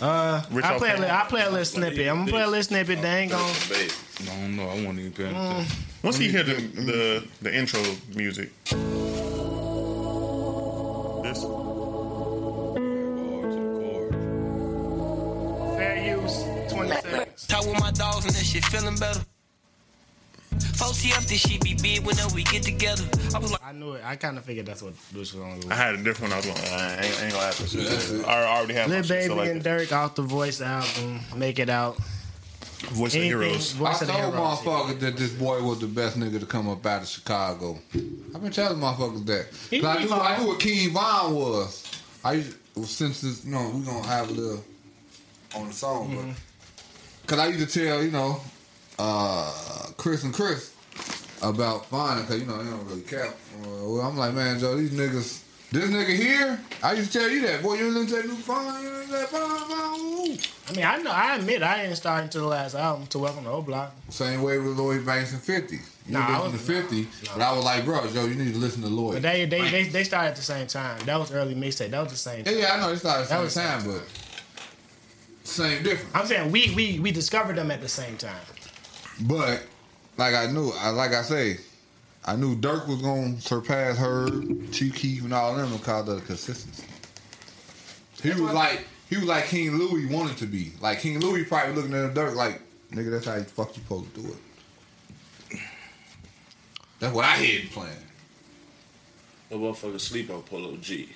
Uh, 0.01 0.43
Rich 0.51 0.65
I 0.65 0.79
play 0.79 0.91
a 0.91 1.15
I 1.15 1.25
play 1.29 1.43
a 1.43 1.51
little 1.51 1.65
snippet. 1.65 2.07
I'm 2.09 2.19
gonna 2.19 2.31
play 2.31 2.43
a 2.43 2.47
little 2.47 2.63
snippet. 2.63 3.01
They 3.01 3.09
ain't 3.21 3.33
gonna. 3.33 3.53
Babe. 3.71 3.91
I 4.23 4.25
don't 4.27 4.57
know. 4.57 4.65
I 4.69 4.85
won't 4.85 4.99
even 4.99 5.13
pay 5.13 5.25
Mm. 5.25 5.31
attention. 5.61 5.77
Once 6.03 6.19
you 6.21 6.31
hear 6.31 6.43
the, 6.45 6.55
the 6.55 7.29
the 7.43 7.55
intro 7.55 7.81
music, 8.15 8.51
this 11.23 11.45
Talk 17.49 17.65
with 17.67 17.81
my 17.81 17.91
dogs 17.93 18.25
and 18.27 18.35
that 18.35 18.45
shit 18.45 18.65
feeling 18.67 18.97
better. 18.97 19.21
4TF, 20.51 21.27
this 21.29 21.41
shit 21.41 21.63
be 21.63 21.75
big 21.75 22.05
whenever 22.07 22.35
we 22.35 22.43
get 22.45 22.63
together. 22.63 23.05
I 23.35 23.39
was 23.39 23.51
like, 23.53 23.65
I 23.65 23.73
knew 23.73 23.93
it. 23.95 24.03
I 24.05 24.17
kind 24.17 24.39
of 24.39 24.45
figured 24.45 24.67
that's 24.67 24.83
what 24.83 24.93
this 25.13 25.33
was 25.35 25.43
gonna 25.43 25.73
I 25.73 25.75
had 25.77 25.95
a 25.95 26.03
different 26.03 26.33
one. 26.33 26.43
I 26.43 26.47
was 26.47 26.47
going. 26.47 26.59
I 26.81 27.05
ain't, 27.05 27.21
I 27.21 27.25
ain't 27.25 27.33
gonna 27.33 27.47
have 27.47 27.57
to. 27.57 28.25
I 28.27 28.45
already 28.57 28.75
have 28.75 28.89
my 28.89 28.95
Lil 28.97 29.03
shit, 29.03 29.09
Baby 29.09 29.27
so 29.29 29.35
like 29.37 29.51
and 29.51 29.63
Dirk 29.63 29.93
off 29.93 30.15
the 30.15 30.23
Voice 30.23 30.61
album. 30.61 31.21
Make 31.37 31.59
it 31.59 31.69
out. 31.69 31.97
Voice 31.99 33.15
of 33.15 33.21
the 33.23 33.27
Anything- 33.29 33.41
Heroes. 33.41 33.81
I 33.81 33.91
of 33.93 33.99
told 33.99 34.11
Heroes. 34.11 34.35
motherfuckers 34.35 35.01
that 35.01 35.17
this 35.17 35.33
boy 35.33 35.63
was 35.63 35.81
the 35.81 35.87
best 35.89 36.19
nigga 36.19 36.39
to 36.41 36.47
come 36.47 36.69
up 36.69 36.85
out 36.87 37.03
of 37.03 37.09
Chicago. 37.09 37.79
I've 38.35 38.41
been 38.43 38.53
telling 38.53 38.79
motherfuckers 38.79 39.27
that. 39.27 39.47
He 39.71 39.81
'Cause 39.81 39.97
I 39.97 40.05
knew, 40.05 40.13
I 40.13 40.39
knew 40.39 40.47
what 40.49 40.61
King 40.61 40.91
Von 40.93 41.35
was. 41.35 41.85
I 42.25 42.35
used, 42.35 42.57
since 42.85 43.21
this, 43.21 43.45
you 43.45 43.51
know, 43.53 43.69
we 43.75 43.85
gonna 43.85 44.07
have 44.07 44.29
a 44.31 44.33
little 44.33 44.65
on 45.57 45.69
the 45.69 45.75
song, 45.75 46.09
Mm-hmm. 46.11 46.29
but 46.31 46.37
cause 47.29 47.39
I 47.39 47.47
used 47.49 47.71
to 47.71 47.85
tell 47.87 48.03
you 48.03 48.11
know, 48.11 48.41
uh, 48.99 49.53
Chris 49.97 50.25
and 50.25 50.35
Chris 50.35 50.75
about 51.43 51.87
Von, 51.89 52.27
cause 52.27 52.41
you 52.41 52.47
know 52.47 52.59
they 52.63 52.69
don't 52.71 52.85
really 52.89 53.03
care. 53.03 53.27
Uh, 53.27 53.69
well, 53.85 54.01
I'm 54.01 54.17
like, 54.17 54.35
man, 54.35 54.59
Joe, 54.59 54.77
these 54.77 54.91
niggas. 54.91 55.45
This 55.71 55.91
nigga 55.91 56.17
here, 56.17 56.59
I 56.83 56.95
used 56.95 57.13
to 57.13 57.19
tell 57.19 57.29
you 57.29 57.43
that. 57.43 57.63
Boy, 57.63 57.75
you 57.75 57.91
listen 57.91 58.07
to 58.07 58.15
that 58.23 58.27
new 58.27 58.37
Von, 58.37 58.83
you 58.83 58.89
listen 58.89 59.07
to 59.09 59.13
that 59.13 59.29
Von, 59.29 59.69
Von. 59.69 60.39
I 60.71 60.73
mean, 60.75 60.85
I 60.85 60.97
know. 61.03 61.11
I 61.11 61.37
admit 61.37 61.63
I 61.63 61.83
didn't 61.83 61.97
start 61.97 62.25
until 62.25 62.41
the 62.43 62.47
last 62.49 62.75
album 62.75 63.07
to 63.09 63.19
Welcome 63.19 63.45
to 63.45 63.51
O 63.51 63.61
Block. 63.61 63.95
Same 64.09 64.41
way 64.43 64.57
with 64.57 64.79
Lloyd 64.79 65.05
Banks 65.05 65.33
and 65.35 65.43
50. 65.43 65.77
You 65.77 65.83
Nah, 66.15 66.43
listen 66.45 66.53
to 66.59 66.59
50, 66.59 67.07
but 67.35 67.43
I 67.43 67.53
was 67.53 67.63
like, 67.67 67.85
bro, 67.85 68.01
Joe, 68.11 68.25
you 68.25 68.35
need 68.35 68.55
to 68.55 68.59
listen 68.59 68.81
to 68.81 68.89
Lloyd. 68.89 69.15
But 69.17 69.23
they 69.23 69.45
they, 69.45 69.69
they 69.71 69.83
they 69.85 70.05
started 70.05 70.29
at 70.29 70.37
the 70.37 70.43
same 70.43 70.67
time. 70.67 70.99
That 71.05 71.19
was 71.21 71.31
early 71.33 71.55
mixtape. 71.55 71.91
That 71.91 72.01
was 72.03 72.13
the 72.13 72.17
same. 72.19 72.45
yeah, 72.47 72.53
Time. 72.53 72.61
yeah, 72.61 72.73
I 72.73 72.81
know 72.81 72.93
it's 72.95 73.05
not 73.05 73.19
the 73.19 73.29
That 73.29 73.51
same 73.51 73.63
time, 73.63 73.81
same 73.83 73.93
but 73.93 74.03
same 75.59 75.83
difference. 75.83 76.15
I'm 76.15 76.27
saying 76.27 76.53
we 76.53 76.73
we 76.75 77.01
we 77.01 77.11
discovered 77.11 77.57
them 77.57 77.71
at 77.71 77.81
the 77.81 77.89
same 77.89 78.17
time. 78.17 78.41
But 79.23 79.63
like 80.17 80.35
I 80.35 80.47
knew, 80.47 80.73
I 80.79 80.91
like 80.91 81.13
I 81.13 81.23
say, 81.23 81.59
I 82.25 82.37
knew 82.37 82.55
Dirk 82.57 82.87
was 82.87 83.03
gonna 83.03 83.41
surpass 83.41 83.99
her, 83.99 84.29
Chief 84.71 84.95
Keef, 84.95 85.25
and 85.25 85.35
all 85.35 85.55
them 85.55 85.73
because 85.73 86.09
of 86.09 86.21
the 86.21 86.27
consistency. 86.27 86.85
He 88.23 88.31
was 88.31 88.53
like 88.53 88.85
he 89.09 89.17
was 89.17 89.27
like 89.27 89.47
King 89.47 89.77
Louie 89.77 90.07
wanted 90.07 90.37
to 90.39 90.47
be. 90.47 90.73
Like 90.81 91.01
King 91.01 91.21
Louie 91.21 91.45
probably 91.45 91.75
looking 91.75 91.95
at 91.95 92.15
Dirk 92.15 92.35
like, 92.35 92.61
nigga, 92.93 93.11
that's 93.11 93.27
how 93.27 93.37
you 93.37 93.45
fuck 93.45 93.77
you 93.77 93.83
supposed 93.83 94.15
to 94.15 94.21
do 94.23 94.29
it. 94.29 95.59
That's 97.01 97.15
what 97.15 97.25
I 97.25 97.37
hear 97.37 97.61
him 97.61 97.69
playing. 97.69 97.93
The 99.51 99.57
motherfucker 99.57 100.01
sleep 100.01 100.31
on 100.31 100.43
Polo 100.43 100.77
G. 100.77 101.09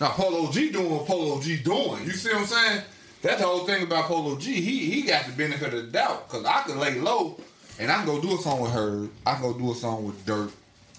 Now 0.00 0.10
Polo 0.10 0.50
G 0.50 0.70
doing 0.70 0.90
what 0.90 1.06
Polo 1.06 1.40
G 1.40 1.56
doing. 1.56 2.04
You 2.04 2.10
see 2.10 2.30
what 2.30 2.40
I'm 2.42 2.46
saying? 2.46 2.82
That's 3.22 3.40
the 3.40 3.46
whole 3.46 3.64
thing 3.64 3.82
about 3.82 4.04
Polo 4.04 4.38
G. 4.38 4.60
He 4.60 4.90
he 4.90 5.02
got 5.02 5.26
the 5.26 5.32
benefit 5.32 5.74
of 5.74 5.86
the 5.86 5.90
doubt 5.90 6.28
because 6.28 6.44
I 6.44 6.62
could 6.62 6.76
lay 6.76 7.00
low 7.00 7.40
and 7.78 7.90
I 7.90 7.96
can 7.96 8.06
go 8.06 8.20
do 8.20 8.34
a 8.34 8.38
song 8.38 8.60
with 8.60 8.72
her. 8.72 9.08
I 9.26 9.34
can 9.34 9.42
go 9.42 9.58
do 9.58 9.72
a 9.72 9.74
song 9.74 10.04
with 10.04 10.24
Dirk. 10.24 10.50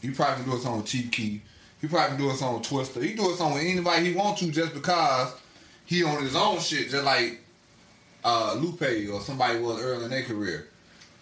He 0.02 0.12
probably 0.12 0.44
can 0.44 0.52
do 0.52 0.58
a 0.58 0.60
song 0.60 0.78
with 0.78 0.88
Chief 0.88 1.12
Keef. 1.12 1.42
He 1.82 1.88
probably 1.88 2.18
can 2.18 2.26
do 2.26 2.32
a 2.32 2.36
song 2.36 2.60
with 2.60 2.68
Twista. 2.68 3.02
He 3.04 3.14
do 3.14 3.32
a 3.32 3.36
song 3.36 3.54
with 3.54 3.64
anybody 3.64 4.12
he 4.12 4.16
want 4.16 4.38
to 4.40 4.52
just 4.52 4.74
because 4.74 5.34
he 5.86 6.04
on 6.04 6.22
his 6.24 6.36
own 6.36 6.60
shit, 6.60 6.90
just 6.90 7.04
like 7.04 7.40
uh, 8.24 8.56
Lupe 8.60 8.82
or 8.82 9.22
somebody 9.22 9.60
was 9.60 9.82
early 9.82 10.06
in 10.06 10.12
their 10.12 10.24
career. 10.24 10.68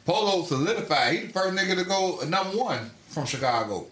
Polo 0.05 0.43
solidified. 0.43 1.13
He 1.13 1.25
the 1.27 1.33
first 1.33 1.57
nigga 1.57 1.75
to 1.75 1.83
go 1.83 2.19
number 2.27 2.57
one 2.57 2.91
from 3.09 3.25
Chicago. 3.25 3.87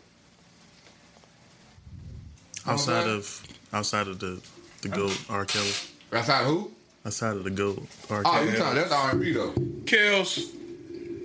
Outside 2.66 3.08
of 3.08 3.44
outside 3.74 4.08
of 4.08 4.20
the 4.20 4.42
the 4.82 4.90
gold 4.90 5.18
R 5.30 5.46
Kelly. 5.46 5.72
How 6.12 6.44
who? 6.46 6.72
Outside 7.06 7.36
of 7.36 7.44
the 7.44 7.50
gold 7.52 7.86
R 8.10 8.24
Oh, 8.26 8.42
you 8.44 8.56
talking? 8.58 8.76
That's 8.76 8.92
R 8.92 9.12
and 9.12 9.20
B 9.22 9.34
though. 9.34 9.52
Kels, 9.84 10.54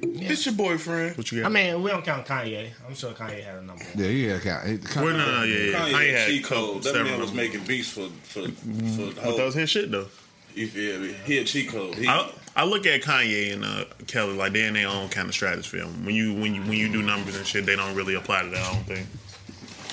Yeah, 0.03 0.31
It's 0.33 0.45
your 0.47 0.55
boyfriend. 0.57 1.17
What 1.17 1.31
you 1.31 1.41
got? 1.43 1.47
I 1.47 1.51
mean, 1.53 1.83
we 1.83 1.91
don't 1.91 2.05
count 2.05 2.27
Kanye. 2.27 2.71
I'm 2.87 2.95
sure 2.95 3.12
Kanye 3.12 3.45
had 3.45 3.57
a 3.57 3.62
number. 3.62 3.85
one. 3.85 3.93
Yeah, 4.05 4.09
he 4.09 4.25
had 4.25 4.43
count. 4.43 4.67
He, 4.67 4.79
Well, 4.97 5.17
no, 5.17 5.38
no, 5.38 5.43
yeah, 5.45 5.57
yeah. 5.71 5.79
Kanye 5.79 5.95
I 5.95 6.05
had 6.05 6.14
had 6.19 6.27
cheat 6.29 6.45
couple- 6.45 6.73
code. 6.75 6.83
That 6.83 7.05
man 7.05 7.21
was 7.21 7.31
of 7.31 7.37
making 7.37 7.64
beats 7.64 7.91
for 7.91 8.09
for 8.25 8.43
for 8.43 8.49
the 8.49 9.21
But 9.23 9.37
that 9.37 9.45
was 9.45 9.55
his 9.55 9.71
shit 9.71 9.91
though. 9.93 10.09
You 10.55 10.67
feel 10.67 10.99
me? 11.01 11.14
He 11.25 11.38
a 11.38 11.45
cheat 11.45 11.69
code. 11.69 11.95
He, 11.95 12.09
I, 12.09 12.33
I 12.57 12.64
look 12.64 12.85
at 12.87 13.01
Kanye 13.03 13.53
and 13.53 13.64
uh, 13.64 13.85
Kelly 14.09 14.35
like 14.35 14.53
they're 14.55 14.67
in 14.67 14.75
their 14.75 14.88
own 14.88 15.09
kind 15.11 15.29
of 15.29 15.35
stratosphere. 15.35 15.85
When 15.85 16.12
you 16.14 16.35
when 16.35 16.57
you 16.57 16.62
when 16.62 16.73
you 16.77 16.91
do 16.91 17.03
numbers 17.03 17.37
and 17.37 17.47
shit, 17.47 17.67
they 17.67 17.77
don't 17.77 17.95
really 17.95 18.14
apply 18.17 18.43
to 18.43 18.49
that. 18.49 18.59
I 18.69 18.73
don't 18.75 18.85
think. 18.85 19.07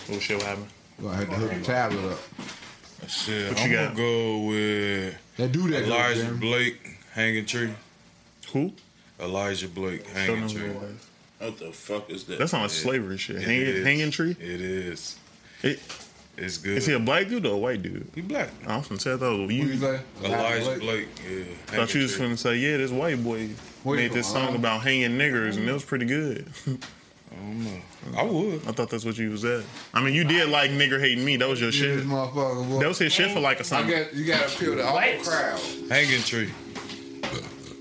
What 0.07 0.19
shit 0.21 0.37
will 0.39 0.45
happen? 0.45 0.65
Gonna 0.99 1.15
have 1.15 1.29
to 1.29 1.35
hook 1.35 1.51
the 1.51 1.59
tablet 1.63 2.11
up. 2.13 2.19
Shit, 3.09 3.49
What 3.53 3.61
I'm 3.61 3.69
you 3.71 3.75
gonna 3.77 3.95
go 3.95 4.39
with 4.47 5.15
They 5.37 5.47
do 5.47 5.69
that. 5.69 5.81
though, 5.85 5.95
Elijah 5.95 6.21
Jeremy. 6.21 6.39
Blake, 6.39 6.97
Hanging 7.13 7.45
Tree. 7.45 7.69
Who? 8.53 8.73
Elijah 9.19 9.67
Blake, 9.67 10.07
Hanging 10.07 10.47
Tree. 10.47 10.67
that 10.69 10.83
is. 10.83 11.07
what 11.39 11.59
the 11.59 11.71
fuck 11.71 12.09
is 12.09 12.23
that? 12.25 12.39
That's 12.39 12.53
on 12.53 12.67
slavery 12.69 13.17
shit. 13.17 13.41
Hanging, 13.41 13.83
hanging 13.83 14.11
tree. 14.11 14.31
It 14.39 14.61
is. 14.61 15.17
It, 15.63 15.79
It's 16.37 16.57
good. 16.57 16.77
is 16.77 16.85
he 16.85 16.93
a 16.93 16.99
black 16.99 17.27
dude 17.29 17.45
or 17.45 17.53
a 17.53 17.57
white 17.57 17.81
dude? 17.81 18.07
He 18.13 18.21
black. 18.21 18.49
I 18.67 18.77
was 18.77 18.87
gonna 18.87 18.99
say 18.99 19.13
I 19.13 19.17
thought 19.17 19.33
it 19.39 19.45
was 19.47 19.51
you 19.55 19.65
you. 19.65 19.77
say? 19.77 19.99
Elijah 20.23 20.79
Blake. 20.79 21.07
Yeah. 21.29 21.43
I 21.69 21.75
thought 21.77 21.93
you 21.93 22.01
was 22.01 22.11
Hanging 22.15 22.27
gonna 22.29 22.37
say 22.37 22.55
yeah, 22.57 22.77
this 22.77 22.91
white 22.91 23.23
boy 23.23 23.49
Where 23.83 23.97
you 23.97 24.03
made 24.03 24.11
this 24.13 24.27
song 24.27 24.47
Uh-huh. 24.49 24.55
about 24.57 24.81
hanging 24.81 25.11
niggers 25.17 25.55
and 25.57 25.67
it 25.69 25.71
was 25.73 25.85
pretty 25.85 26.05
good. 26.05 26.47
Tree. 27.35 27.41
I 27.43 27.45
don't 27.47 27.63
know. 27.63 28.19
I 28.19 28.23
would. 28.23 28.67
I 28.67 28.71
thought 28.71 28.89
that's 28.89 29.05
what 29.05 29.17
you 29.17 29.31
was 29.31 29.43
at. 29.45 29.63
I 29.93 30.01
mean, 30.01 30.13
you 30.13 30.23
did 30.23 30.49
like 30.49 30.71
nigger 30.71 30.99
hating 30.99 31.23
me. 31.25 31.37
That 31.37 31.49
was 31.49 31.59
your 31.59 31.69
Yeah, 31.71 31.79
shit. 31.79 31.95
this 31.97 32.05
motherfucker. 32.05 32.69
boy. 32.69 32.79
That 32.79 32.87
was 32.87 32.99
his 32.99 33.11
shit 33.13 33.31
for 33.31 33.39
like 33.39 33.57
a 33.57 33.61
I 33.61 33.63
summer. 33.63 33.89
got 33.89 34.13
you 34.13 34.25
got 34.25 34.47
to 34.47 34.55
appeal 34.55 34.75
to 34.75 34.85
all 34.85 34.95
the 34.99 35.23
crowd. 35.23 35.59
Hanging 35.89 36.21
Tree. 36.21 36.51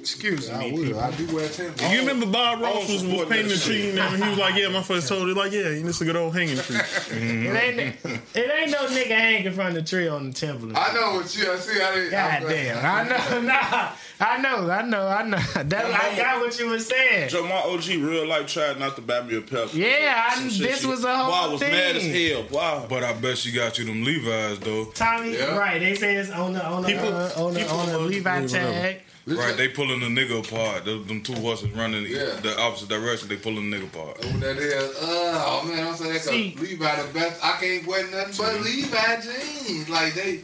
Excuse 0.00 0.50
I 0.50 0.58
me. 0.58 0.72
will. 0.72 0.84
people. 0.84 1.00
I 1.00 1.10
do 1.12 1.34
wear 1.34 1.48
Timberlands. 1.48 1.82
You 1.94 1.98
remember 2.00 2.26
Bob 2.26 2.60
Ross 2.60 2.76
was, 2.90 2.90
was 2.90 3.00
support 3.00 3.28
painting 3.30 3.48
the 3.48 3.54
that 3.54 3.62
tree 3.64 3.88
and 3.88 3.96
then 3.98 4.22
he 4.22 4.28
was 4.28 4.38
like, 4.38 4.54
yeah, 4.54 4.68
my 4.68 4.82
first 4.82 5.08
told 5.08 5.26
it 5.30 5.34
like, 5.34 5.50
yeah, 5.50 5.62
this 5.62 5.96
is 5.96 6.02
a 6.02 6.04
good 6.04 6.16
old 6.16 6.36
hanging 6.36 6.58
tree. 6.58 6.76
Mm-hmm. 6.76 7.46
It 7.56 7.78
ain't, 7.78 7.96
it 8.34 8.50
ain't 8.50 8.70
no 8.70 8.84
nigga 8.88 9.06
hanging 9.16 9.52
from 9.54 9.72
the 9.72 9.80
tree 9.82 10.06
on 10.06 10.28
the 10.28 10.34
temple. 10.34 10.72
I 10.76 10.92
know 10.92 11.14
what 11.14 11.34
you. 11.34 11.50
I 11.50 11.56
see. 11.56 11.80
I 11.80 11.94
didn't. 11.94 12.10
God 12.10 12.42
I, 12.44 12.48
damn. 12.52 12.84
I 12.84 13.08
know, 13.08 13.40
nah. 13.46 13.92
I 14.26 14.38
know, 14.40 14.70
I 14.70 14.82
know, 14.82 15.06
I 15.06 15.22
know. 15.24 15.36
That, 15.64 15.84
I 15.86 16.16
got 16.16 16.40
what 16.40 16.58
you 16.58 16.68
were 16.70 16.78
saying. 16.78 17.28
Joe, 17.28 17.46
my 17.46 17.56
OG 17.56 17.86
real 17.88 18.26
life 18.26 18.46
tried 18.46 18.78
not 18.78 18.96
to 18.96 19.02
buy 19.02 19.22
me 19.22 19.36
a 19.36 19.40
pepper. 19.40 19.76
Yeah, 19.76 20.24
I, 20.30 20.42
this 20.44 20.80
she- 20.80 20.86
was 20.86 21.04
a 21.04 21.16
whole 21.16 21.26
Boy, 21.26 21.32
I 21.32 21.46
was 21.52 21.60
thing. 21.60 21.72
mad 21.72 21.96
as 21.96 22.04
hell. 22.06 22.46
Wow. 22.50 22.86
But 22.88 23.02
I 23.04 23.12
bet 23.12 23.36
she 23.38 23.52
got 23.52 23.78
you 23.78 23.84
them 23.84 24.02
Levi's 24.04 24.58
though. 24.60 24.86
Tommy, 24.86 25.34
Yeah. 25.36 25.56
right? 25.56 25.78
They 25.78 25.94
say 25.94 26.14
it's 26.16 26.30
on 26.30 26.52
the 26.54 26.64
on 26.64 26.82
the 26.82 26.88
People- 26.88 27.08
uh, 27.14 27.30
on 27.36 27.54
the 27.54 27.60
people 27.60 27.76
on 27.78 27.88
the 27.88 27.98
Levi 27.98 28.36
believe 28.36 28.50
tag. 28.50 29.00
Right, 29.26 29.56
they 29.56 29.68
pulling 29.68 30.00
the 30.00 30.06
nigga 30.06 30.46
apart. 30.46 30.84
Them, 30.84 31.06
them 31.06 31.22
two 31.22 31.32
horses 31.34 31.70
running 31.70 32.04
Yeah. 32.06 32.36
the 32.42 32.58
opposite 32.60 32.90
direction. 32.90 33.28
They 33.28 33.36
pulling 33.36 33.70
the 33.70 33.76
nigga 33.78 33.84
apart. 33.86 34.18
What 34.18 34.40
that 34.40 34.56
is? 34.58 34.96
Uh, 34.96 35.44
oh 35.46 35.62
man, 35.66 35.86
I'm 35.86 35.94
saying 35.96 36.12
that's 36.12 36.24
See. 36.28 36.54
Levi 36.60 37.02
the 37.02 37.12
best. 37.14 37.42
I 37.44 37.52
can't 37.58 37.86
wear 37.86 38.06
nothing 38.10 38.34
but 38.36 38.60
Levi 38.62 39.20
jeans. 39.22 39.88
Like 39.88 40.12
they, 40.14 40.42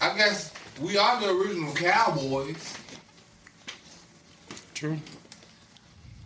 I 0.00 0.16
guess 0.16 0.52
we 0.80 0.96
are 0.98 1.20
the 1.20 1.30
original 1.30 1.72
cowboys. 1.74 2.74
True. 4.74 4.98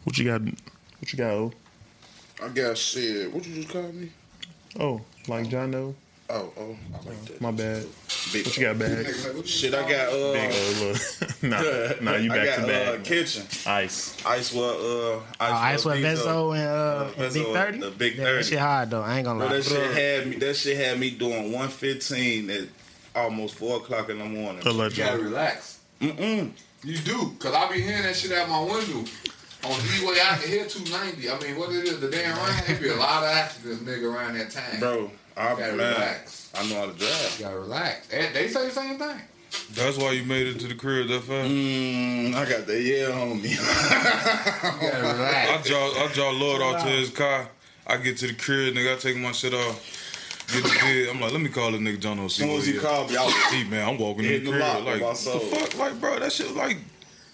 What 0.04 0.18
you 0.18 0.24
got? 0.24 0.42
What 0.42 1.12
you 1.12 1.16
got? 1.18 1.30
Oh, 1.30 1.52
I 2.42 2.48
got 2.48 2.76
shit. 2.76 3.32
What 3.32 3.46
you 3.46 3.54
just 3.56 3.68
called 3.68 3.94
me? 3.94 4.10
oh 4.78 5.00
like 5.28 5.48
John 5.48 5.70
Doe. 5.70 5.94
Oh, 6.32 6.52
oh, 6.56 6.76
I 6.94 7.08
like 7.08 7.24
that. 7.24 7.40
My 7.40 7.50
bad. 7.50 7.84
Big 8.32 8.46
What 8.46 8.56
you 8.56 8.62
got, 8.64 8.78
bag? 8.78 9.06
Shit, 9.44 9.74
I 9.74 9.80
got 9.82 10.12
uh. 10.12 10.32
Big 10.32 10.52
old 10.54 10.76
look. 10.78 11.42
nah, 11.42 12.10
nah, 12.12 12.16
you 12.18 12.32
I 12.32 12.36
back 12.36 12.46
got, 12.46 12.56
to 12.56 12.62
Uh, 12.62 12.96
back. 12.96 13.04
kitchen. 13.04 13.42
Ice. 13.66 14.24
Ice 14.24 14.52
what? 14.52 14.76
Uh, 14.76 14.78
Oh, 14.80 15.24
Ice 15.40 15.84
with 15.84 15.96
Vezo 15.96 16.56
and, 16.56 16.68
uh, 16.68 17.24
and 17.24 17.34
Big 17.34 17.46
Thirty. 17.46 17.78
the 17.78 17.90
Big 17.90 18.16
Yeah, 18.16 18.24
that 18.24 18.30
30. 18.44 18.48
shit 18.48 18.58
hard 18.60 18.90
though. 18.90 19.02
I 19.02 19.16
ain't 19.16 19.24
gonna 19.24 19.40
Bro, 19.40 19.48
lie. 19.48 19.54
that 19.54 19.64
shit 19.64 19.92
had 19.94 20.26
me. 20.28 20.36
That 20.36 20.54
shit 20.56 20.76
had 20.76 21.00
me 21.00 21.10
doing 21.10 21.50
one 21.52 21.68
fifteen 21.68 22.48
at 22.50 22.68
almost 23.14 23.54
four 23.56 23.78
o'clock 23.78 24.08
in 24.10 24.18
the 24.18 24.24
morning. 24.24 24.62
You 24.64 24.90
gotta 24.90 25.18
relax. 25.22 25.80
Mm-mm. 26.00 26.50
You 26.82 26.98
do, 26.98 27.34
cause 27.38 27.52
I 27.54 27.70
be 27.70 27.80
hearing 27.82 28.02
that 28.04 28.16
shit 28.16 28.32
out 28.32 28.48
my 28.48 28.60
window. 28.60 29.04
On 29.62 29.78
the 29.78 30.06
way 30.06 30.16
I 30.22 30.38
can 30.38 30.48
hear 30.48 30.64
290. 30.64 31.28
I 31.28 31.38
mean, 31.40 31.58
what 31.60 31.68
it 31.70 31.84
is, 31.84 32.00
the 32.00 32.08
damn 32.10 32.34
rain, 32.38 32.62
it 32.66 32.80
be 32.80 32.88
a 32.88 32.96
lot 32.96 33.22
of 33.22 33.28
accidents, 33.28 33.82
nigga, 33.82 34.10
around 34.10 34.38
that 34.38 34.50
time. 34.50 34.80
Bro, 34.80 35.10
I 35.36 35.50
You 35.52 35.58
gotta 35.58 35.72
man, 35.76 35.92
relax. 35.94 36.50
I 36.54 36.66
know 36.66 36.74
how 36.76 36.86
to 36.86 36.92
drive. 36.98 37.36
You 37.38 37.44
gotta 37.44 37.58
relax. 37.58 38.10
And 38.10 38.34
they 38.34 38.48
say 38.48 38.64
the 38.68 38.70
same 38.72 38.98
thing. 38.98 39.20
That's 39.74 39.98
why 39.98 40.12
you 40.12 40.24
made 40.24 40.46
it 40.46 40.60
to 40.60 40.68
the 40.68 40.74
crib 40.74 41.08
that 41.08 41.20
fast. 41.24 41.50
Mm, 41.50 42.34
I 42.34 42.48
got 42.48 42.66
that 42.66 42.80
yeah 42.80 43.08
on 43.20 43.42
me. 43.42 43.50
You 43.50 43.56
gotta 43.56 45.06
I 45.06 45.12
relax. 45.12 45.68
draw, 45.68 45.90
I 46.04 46.10
draw 46.14 46.30
Lord 46.30 46.62
off 46.62 46.82
to 46.82 46.88
his 46.88 47.10
car. 47.10 47.48
I 47.86 47.96
get 47.98 48.16
to 48.18 48.28
the 48.28 48.34
crib, 48.34 48.74
nigga. 48.74 48.94
I 48.94 48.98
take 48.98 49.16
my 49.18 49.32
shit 49.32 49.52
off. 49.52 50.09
Get 50.52 50.62
the 50.64 50.68
bed. 50.80 51.08
I'm 51.10 51.20
like, 51.20 51.32
let 51.32 51.40
me 51.40 51.48
call 51.48 51.70
this 51.72 51.80
nigga 51.80 52.00
John 52.00 52.18
O. 52.20 52.24
as 52.26 52.34
soon 52.34 52.50
as 52.50 52.66
he 52.66 52.78
called 52.78 53.10
me, 53.10 53.16
I 53.16 53.24
was 53.24 53.34
See, 53.50 53.64
man, 53.64 53.88
I'm 53.88 53.98
walking 53.98 54.24
in 54.24 54.32
the 54.32 54.38
the 54.38 54.50
crib. 54.50 54.60
lock 54.62 54.84
Like, 54.84 55.02
what 55.02 55.16
the 55.16 55.40
fuck? 55.40 55.78
Like, 55.78 56.00
bro, 56.00 56.18
that 56.18 56.32
shit 56.32 56.46
was 56.48 56.56
like 56.56 56.78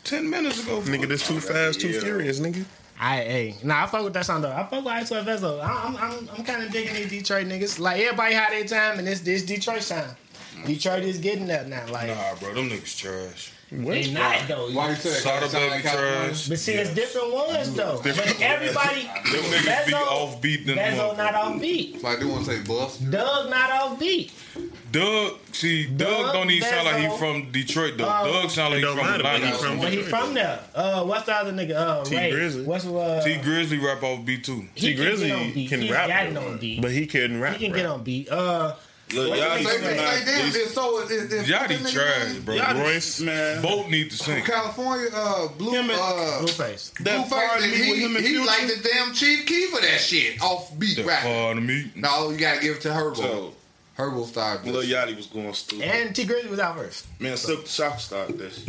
10 0.05 0.29
minutes 0.29 0.63
ago. 0.63 0.81
bro. 0.81 0.95
Nigga, 0.95 1.09
this 1.09 1.27
too 1.27 1.41
fast, 1.41 1.81
too 1.81 1.89
Yeah. 1.89 2.01
furious, 2.01 2.41
nigga. 2.41 2.65
I 2.99 3.17
hey, 3.17 3.55
nah, 3.63 3.85
I 3.85 3.87
fuck 3.89 4.05
with 4.05 4.15
that 4.15 4.25
song 4.25 4.41
though. 4.41 4.51
I 4.51 4.63
fuck 4.63 4.83
with 4.85 4.87
Icewear 4.87 5.23
Vezzo. 5.25 5.63
I'm 5.63 5.97
I'm 5.97 6.29
I'm 6.37 6.45
kind 6.45 6.63
of 6.63 6.73
digging 6.73 6.95
these 6.95 7.11
Detroit 7.11 7.47
niggas. 7.47 7.79
Like 7.79 8.01
everybody 8.01 8.35
had 8.35 8.53
their 8.53 8.65
time, 8.65 8.99
and 8.99 9.07
this 9.07 9.21
this 9.21 9.43
Detroit 9.43 9.83
time. 9.83 10.17
Detroit 10.65 11.03
is 11.05 11.19
getting 11.19 11.47
that 11.49 11.69
now. 11.69 11.85
Like 11.91 12.09
Nah, 12.09 12.35
bro, 12.37 12.55
them 12.55 12.71
niggas 12.71 12.97
trash. 12.97 13.53
They 13.85 14.11
not 14.13 14.49
though. 14.49 14.71
Why 14.71 14.91
you 14.91 14.97
say 14.97 15.11
that? 15.11 15.23
'Cause 15.41 15.51
Sada 15.51 15.67
Baby 15.67 15.71
like 15.71 15.83
trash. 15.83 16.49
But 16.49 16.59
see, 16.59 16.73
it's 16.75 16.91
different 16.95 17.33
ones 17.33 17.75
though. 17.75 18.01
But 18.03 18.41
everybody, 18.41 19.03
Them 19.03 19.43
niggas 19.45 19.87
be 19.87 19.95
off 19.95 20.41
beat 20.41 20.67
than 20.67 20.79
Vezzo 20.79 21.17
not 21.17 21.35
motherfucker. 21.35 21.55
off 21.55 21.61
beat. 21.61 22.03
Like 22.03 22.19
they 22.21 22.25
want 22.25 22.45
to 22.47 22.53
say 22.57 22.63
bust. 22.63 23.11
Doug 23.11 23.51
not 23.51 23.71
off 23.71 23.99
beat. 23.99 24.33
Doug, 24.93 25.35
see, 25.53 25.85
Doug, 25.87 25.99
Doug 26.09 26.33
don't 26.33 26.51
even 26.51 26.69
sound 26.69 26.87
like 26.87 27.11
he 27.11 27.19
from 27.19 27.51
Detroit 27.53 27.95
though. 27.99 28.05
Uh, 28.09 28.25
Doug 28.43 28.51
sound 28.51 28.73
like 28.75 28.79
it 28.83 28.89
he 28.89 28.95
don't 28.95 28.97
from 28.97 29.07
matter, 29.07 29.23
but 29.23 29.35
Atlanta. 29.35 29.57
he 29.57 29.63
from. 29.63 29.79
But 29.81 29.93
he 29.93 30.03
from 30.03 30.35
there. 30.35 30.61
Uh, 30.75 31.05
what's 31.05 31.27
the 31.27 31.35
other 31.35 31.53
nigga? 31.53 31.75
Uh, 31.77 32.05
T 32.05 32.17
Ray. 32.17 32.31
Grizzly. 32.31 32.65
What's 32.65 32.87
uh? 32.87 33.21
Tee 33.25 33.35
Grizzley 33.37 33.83
rap 33.83 34.03
off 34.03 34.25
beat 34.25 34.45
too. 34.45 34.65
Tee 34.75 34.95
Grizzley 34.95 35.27
get 35.27 35.33
on 35.37 35.53
beat. 35.53 35.69
can 35.69 35.83
he 35.83 35.93
rap, 35.93 36.09
got 36.09 36.33
though. 36.35 36.47
on 36.49 36.59
beat. 36.59 36.81
But 36.81 36.93
he 36.93 37.07
couldn't 37.07 37.41
rap. 37.41 37.57
he 37.57 37.65
can 37.67 37.73
rap. 37.75 37.83
get 37.83 37.87
on 37.91 38.03
beat. 38.05 38.29
Uh, 38.31 38.75
Look, 39.15 39.31
What 39.31 39.39
y'all 39.39 39.53
you 39.59 39.65
need 39.65 39.69
Say, 39.71 39.79
to 39.79 39.85
say? 39.85 39.97
not- 39.97 40.15
say, 40.15 40.25
damn, 40.25 40.45
these- 40.47 40.57
it's 40.57 40.75
so. 40.75 40.99
It, 40.99 41.11
it, 41.13 41.33
it, 41.33 41.47
Yachty 41.47 41.93
trash, 41.93 42.33
bro. 42.45 42.55
y'all 42.57 42.75
Royce. 42.81 43.21
man. 43.21 43.63
Both 43.63 43.89
need 43.89 44.11
to 44.11 44.17
From 44.17 44.35
sing. 44.35 44.45
California, 44.45 45.09
uh, 45.15 45.49
Blue, 45.49 45.71
Him 45.73 45.91
and- 45.91 46.01
uh, 46.01 46.39
Blueface. 46.43 46.93
That 47.05 47.27
Blueface, 47.27 47.29
part 47.31 47.61
of 47.61 47.71
me 47.71 47.77
he, 47.77 47.91
with 47.93 47.99
him 48.01 48.17
and 48.17 48.25
he 48.27 48.33
Future. 48.33 48.47
like 48.47 48.67
the 48.67 48.89
damn 48.89 49.15
Chief 49.15 49.47
Keef 49.47 49.71
for 49.71 49.81
that 49.81 50.01
shit, 50.01 50.43
off 50.43 50.77
beat 50.79 50.97
That 50.97 51.07
rap. 51.07 51.23
part 51.23 51.57
of 51.57 51.63
me. 51.63 51.93
No, 51.95 52.31
you 52.31 52.37
gotta 52.37 52.61
give 52.61 52.77
it 52.77 52.81
to 52.83 52.89
Herbo. 52.89 53.17
So, 53.17 53.55
Herbo 53.97 54.27
started 54.27 54.71
Lil 54.71 54.83
this. 54.83 54.91
Yachty 54.93 55.17
was 55.17 55.27
going 55.27 55.55
stupid. 55.55 55.85
And 55.87 56.15
Tee 56.15 56.25
Grizzley 56.27 56.51
was 56.51 56.59
out 56.59 56.77
first, 56.77 57.07
Man, 57.19 57.33
Silkk 57.33 57.63
the 57.63 57.69
Shock 57.69 57.99
started 57.99 58.39
this. 58.39 58.69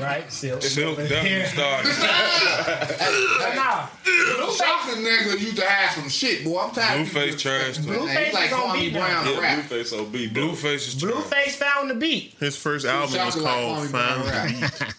right? 0.00 0.30
Silk. 0.32 0.60
Silk 0.62 0.96
But 0.96 1.08
definitely 1.08 1.28
here- 1.30 1.46
started. 1.46 1.92
But 3.38 3.54
nah, 3.54 3.86
Shocking 4.50 5.04
nigga 5.04 5.38
used 5.40 5.56
to 5.58 5.64
have 5.66 5.94
some 5.94 6.08
shit, 6.08 6.44
boy. 6.44 6.58
I'm 6.60 6.70
tired 6.72 7.00
of 7.02 7.06
Blueface 7.08 7.38
trash 7.38 7.78
though. 7.78 7.84
Blue- 7.96 8.06
Man, 8.06 8.24
he's 8.24 8.34
like 8.34 8.50
Blueface 8.50 8.52
is 8.52 8.52
on 8.54 8.76
Kwame 8.76 8.80
beat 8.80 8.92
now. 8.92 8.98
Brown 9.06 9.24
to 9.24 9.30
Yeah, 9.32 9.40
rap. 9.40 9.64
Blueface 9.68 9.92
OB. 10.00 10.12
Blueface 10.34 10.74
is 10.88 10.94
trash. 10.96 11.12
Blueface 11.14 11.50
found 11.52 11.90
the 11.90 11.94
beat. 11.94 12.34
His 12.40 12.56
first 12.56 12.86
album 12.86 13.02
was 13.02 13.14
Shocking 13.14 13.42
like 13.42 13.54
called 13.54 13.78
Kwame 13.86 13.90
Brown 13.92 14.22
Fine. 14.24 14.90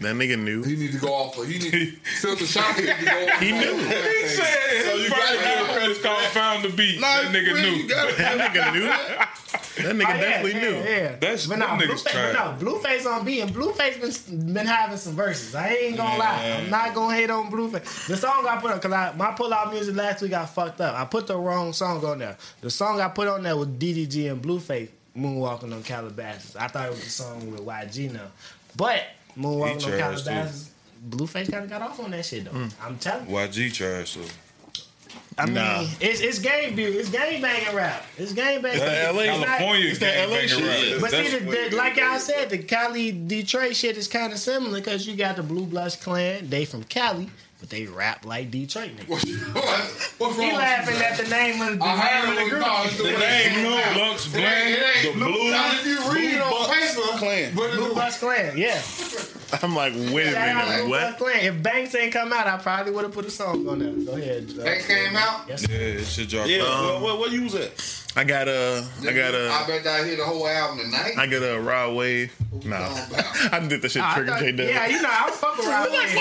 Rap. 0.00 0.16
That 0.16 0.22
nigga 0.22 0.38
knew. 0.38 0.62
He 0.62 0.76
need 0.76 0.92
to 0.92 0.98
go 0.98 1.12
off. 1.12 1.34
He 1.46 1.58
need 1.58 1.98
Silk 2.18 2.38
the 2.40 2.46
Shocker 2.46 2.82
need 2.82 2.96
to 2.96 3.04
go 3.04 3.26
off. 3.26 3.40
He 3.40 3.52
knew. 3.52 3.76
He 3.76 4.26
said 4.28 4.46
So 4.84 4.96
his 4.96 5.02
you 5.04 5.08
first 5.10 5.20
gotta 5.20 5.36
give 5.38 5.46
album 5.46 5.74
credit 5.74 5.88
was 5.88 5.98
called 6.02 6.22
Found 6.24 6.64
the 6.64 6.68
Beat. 6.70 7.00
Nah, 7.00 7.22
that 7.22 7.32
nigga 7.32 7.54
knew. 7.62 7.88
That 7.88 8.52
nigga 8.54 8.72
knew. 8.74 8.86
That 8.86 9.28
That 9.76 9.96
nigga 9.96 10.04
Oh, 10.10 10.14
yeah, 10.14 10.20
definitely 10.20 10.52
yeah, 10.52 10.60
knew. 10.60 10.76
Yeah, 10.76 11.08
That's- 11.16 11.46
but 11.46 11.58
them 11.58 11.78
no, 11.78 11.84
niggas 11.86 12.04
Blueface, 12.04 12.34
but 12.34 12.62
no, 12.64 12.72
Blueface 12.72 13.06
on 13.06 13.24
beat, 13.24 13.40
and 13.40 13.50
Blueface 13.54 14.28
been 14.30 14.52
been 14.54 14.66
having 14.66 14.96
some 14.98 15.14
verses. 15.14 15.54
I 15.54 15.68
ain't 15.68 15.96
gonna 15.96 16.18
lie, 16.18 16.56
I'm 16.62 16.70
not 16.70 16.92
gonna 16.94 17.14
hate 17.14 17.30
on 17.30 17.50
Blueface. 17.50 18.06
The 18.08 18.16
song 18.16 18.46
I 18.46 18.60
put 18.60 18.72
on, 18.72 18.80
cause 18.80 18.92
I, 18.92 19.12
my 19.16 19.32
pull 19.32 19.54
out 19.54 19.72
music 19.72 19.94
last 19.96 20.20
week 20.22 20.32
got 20.32 20.50
fucked 20.50 20.80
up. 20.80 20.94
I 20.96 21.04
put 21.06 21.26
the 21.28 21.36
wrong 21.36 21.72
song 21.72 22.04
on 22.04 22.18
there. 22.18 22.36
The 22.60 22.70
song 22.70 23.00
I 23.00 23.08
put 23.08 23.28
on 23.28 23.42
there 23.42 23.56
was 23.56 23.68
DDG 23.68 24.30
and 24.30 24.42
Blueface 24.42 24.88
moonwalking 25.16 25.72
on 25.72 25.82
Calabasas. 25.82 26.56
I 26.56 26.66
thought 26.68 26.86
it 26.86 26.90
was 26.90 27.06
a 27.06 27.10
song 27.10 27.50
with 27.50 27.60
YG 27.64 28.12
now, 28.12 28.26
but 28.76 29.02
moonwalking 29.36 29.66
He 29.82 29.92
on 29.92 29.98
trash, 29.98 30.22
too. 30.22 30.28
Calabasas. 30.30 30.70
Blueface 31.08 31.50
kind 31.50 31.64
of 31.64 31.70
got 31.70 31.82
off 31.82 31.98
on 32.00 32.10
that 32.10 32.24
shit 32.26 32.44
though. 32.44 32.50
Mm. 32.50 32.72
I'm 32.82 32.98
telling 32.98 33.28
you. 33.28 33.34
YG 33.34 33.72
trash 33.72 34.14
though. 34.14 34.22
I 35.38 35.46
mean, 35.46 35.54
Nah. 35.54 35.86
it's 36.00 36.20
it's 36.20 36.38
game 36.40 36.76
view, 36.76 36.88
it's 36.88 37.08
game 37.08 37.40
banging 37.40 37.74
rap, 37.74 38.04
it's 38.18 38.32
game 38.34 38.60
banging. 38.60 38.80
That 38.80 39.14
LA 39.14 39.22
California 39.24 39.86
It's 39.88 39.98
that 40.00 40.28
LA 40.28 40.34
banging 40.34 40.48
shit. 40.48 40.92
rap. 40.92 41.00
But 41.00 41.10
see, 41.10 41.38
the, 41.38 41.68
the, 41.70 41.76
like 41.76 41.96
y'all 41.96 42.18
said, 42.18 42.50
the 42.50 42.58
Cali 42.58 43.12
Detroit 43.12 43.74
shit 43.74 43.96
is 43.96 44.06
kind 44.08 44.32
of 44.34 44.38
similar 44.38 44.78
because 44.80 45.06
you 45.06 45.16
got 45.16 45.36
the 45.36 45.42
Blue 45.42 45.64
Bucks 45.64 45.96
Clan. 45.96 46.50
They 46.50 46.66
from 46.66 46.84
Cali, 46.84 47.30
but 47.60 47.68
they 47.70 47.86
rap 47.86 48.24
like 48.24 48.50
Detroit 48.50 48.90
niggas. 48.96 49.08
What's 50.18 50.36
wrong? 50.38 50.46
He 50.50 50.52
laughing 50.56 50.96
at 51.02 51.16
the 51.18 51.28
name 51.30 51.60
of 51.62 51.68
the, 51.70 51.76
the 51.76 51.84
I 51.84 51.96
heard 51.96 52.22
name 52.28 52.30
of 52.32 52.36
the 52.36 52.42
was 52.44 52.50
group. 52.50 52.62
no, 52.62 52.82
it's 52.84 52.96
the 52.96 53.02
The 53.04 53.10
name 53.10 53.62
they 53.64 53.76
rap. 53.76 53.96
Lux 53.96 54.26
It 54.26 54.32
Bland, 54.32 54.68
ain't- 54.68 54.78
it 54.78 55.02
the 55.02 55.08
ain't 55.08 55.16
blue. 55.18 55.32
blue. 55.32 55.50
Now, 55.50 55.70
if 55.72 55.86
you 55.86 56.12
read 56.12 56.40
on 56.40 56.50
Bucks 56.50 56.94
paper, 56.94 57.18
Clan. 57.18 57.54
Blue 57.54 57.94
it's 57.94 58.18
Clan. 58.18 58.58
Yeah. 58.58 58.82
I'm 59.62 59.74
like, 59.74 59.92
wait 59.94 60.28
a 60.28 60.32
minute, 60.32 60.88
what? 60.88 61.20
If 61.42 61.62
Banks 61.62 61.94
ain't 61.94 62.12
come 62.12 62.32
out, 62.32 62.46
I 62.46 62.56
probably 62.58 62.92
would 62.92 63.04
have 63.04 63.12
put 63.12 63.24
a 63.24 63.30
song 63.30 63.66
on 63.68 63.78
there. 63.80 63.92
Go 63.92 64.12
ahead. 64.20 64.48
uh, 64.58 64.62
They 64.64 64.80
came 64.86 65.16
out. 65.16 65.44
Yes. 65.48 65.66
Yeah, 65.68 65.76
it 65.76 66.04
should 66.06 66.28
drop. 66.28 66.46
Yeah, 66.48 66.62
Um, 66.62 66.94
what, 66.94 67.02
what, 67.02 67.18
what 67.20 67.30
you 67.32 67.42
was 67.44 67.54
at? 67.56 67.96
I 68.16 68.24
got 68.24 68.48
a, 68.48 68.84
I 69.02 69.12
got 69.12 69.34
I 69.34 69.62
a, 69.62 69.66
bet 69.68 69.86
I 69.86 70.04
hear 70.04 70.16
the 70.16 70.24
whole 70.24 70.46
album 70.48 70.78
tonight. 70.80 71.12
I 71.16 71.26
got 71.28 71.42
a 71.42 71.60
raw 71.60 71.92
wave. 71.92 72.32
Nah, 72.64 72.76
I 73.52 73.64
did 73.68 73.82
the 73.82 73.88
shit 73.88 74.02
I 74.02 74.14
trigger 74.14 74.36
J 74.40 74.50
Dub. 74.52 74.68
Yeah, 74.68 74.86
you 74.88 75.00
know, 75.00 75.08
I 75.10 75.30
fuck 75.30 75.58
around. 75.60 75.90
with 75.92 76.10
him. 76.10 76.16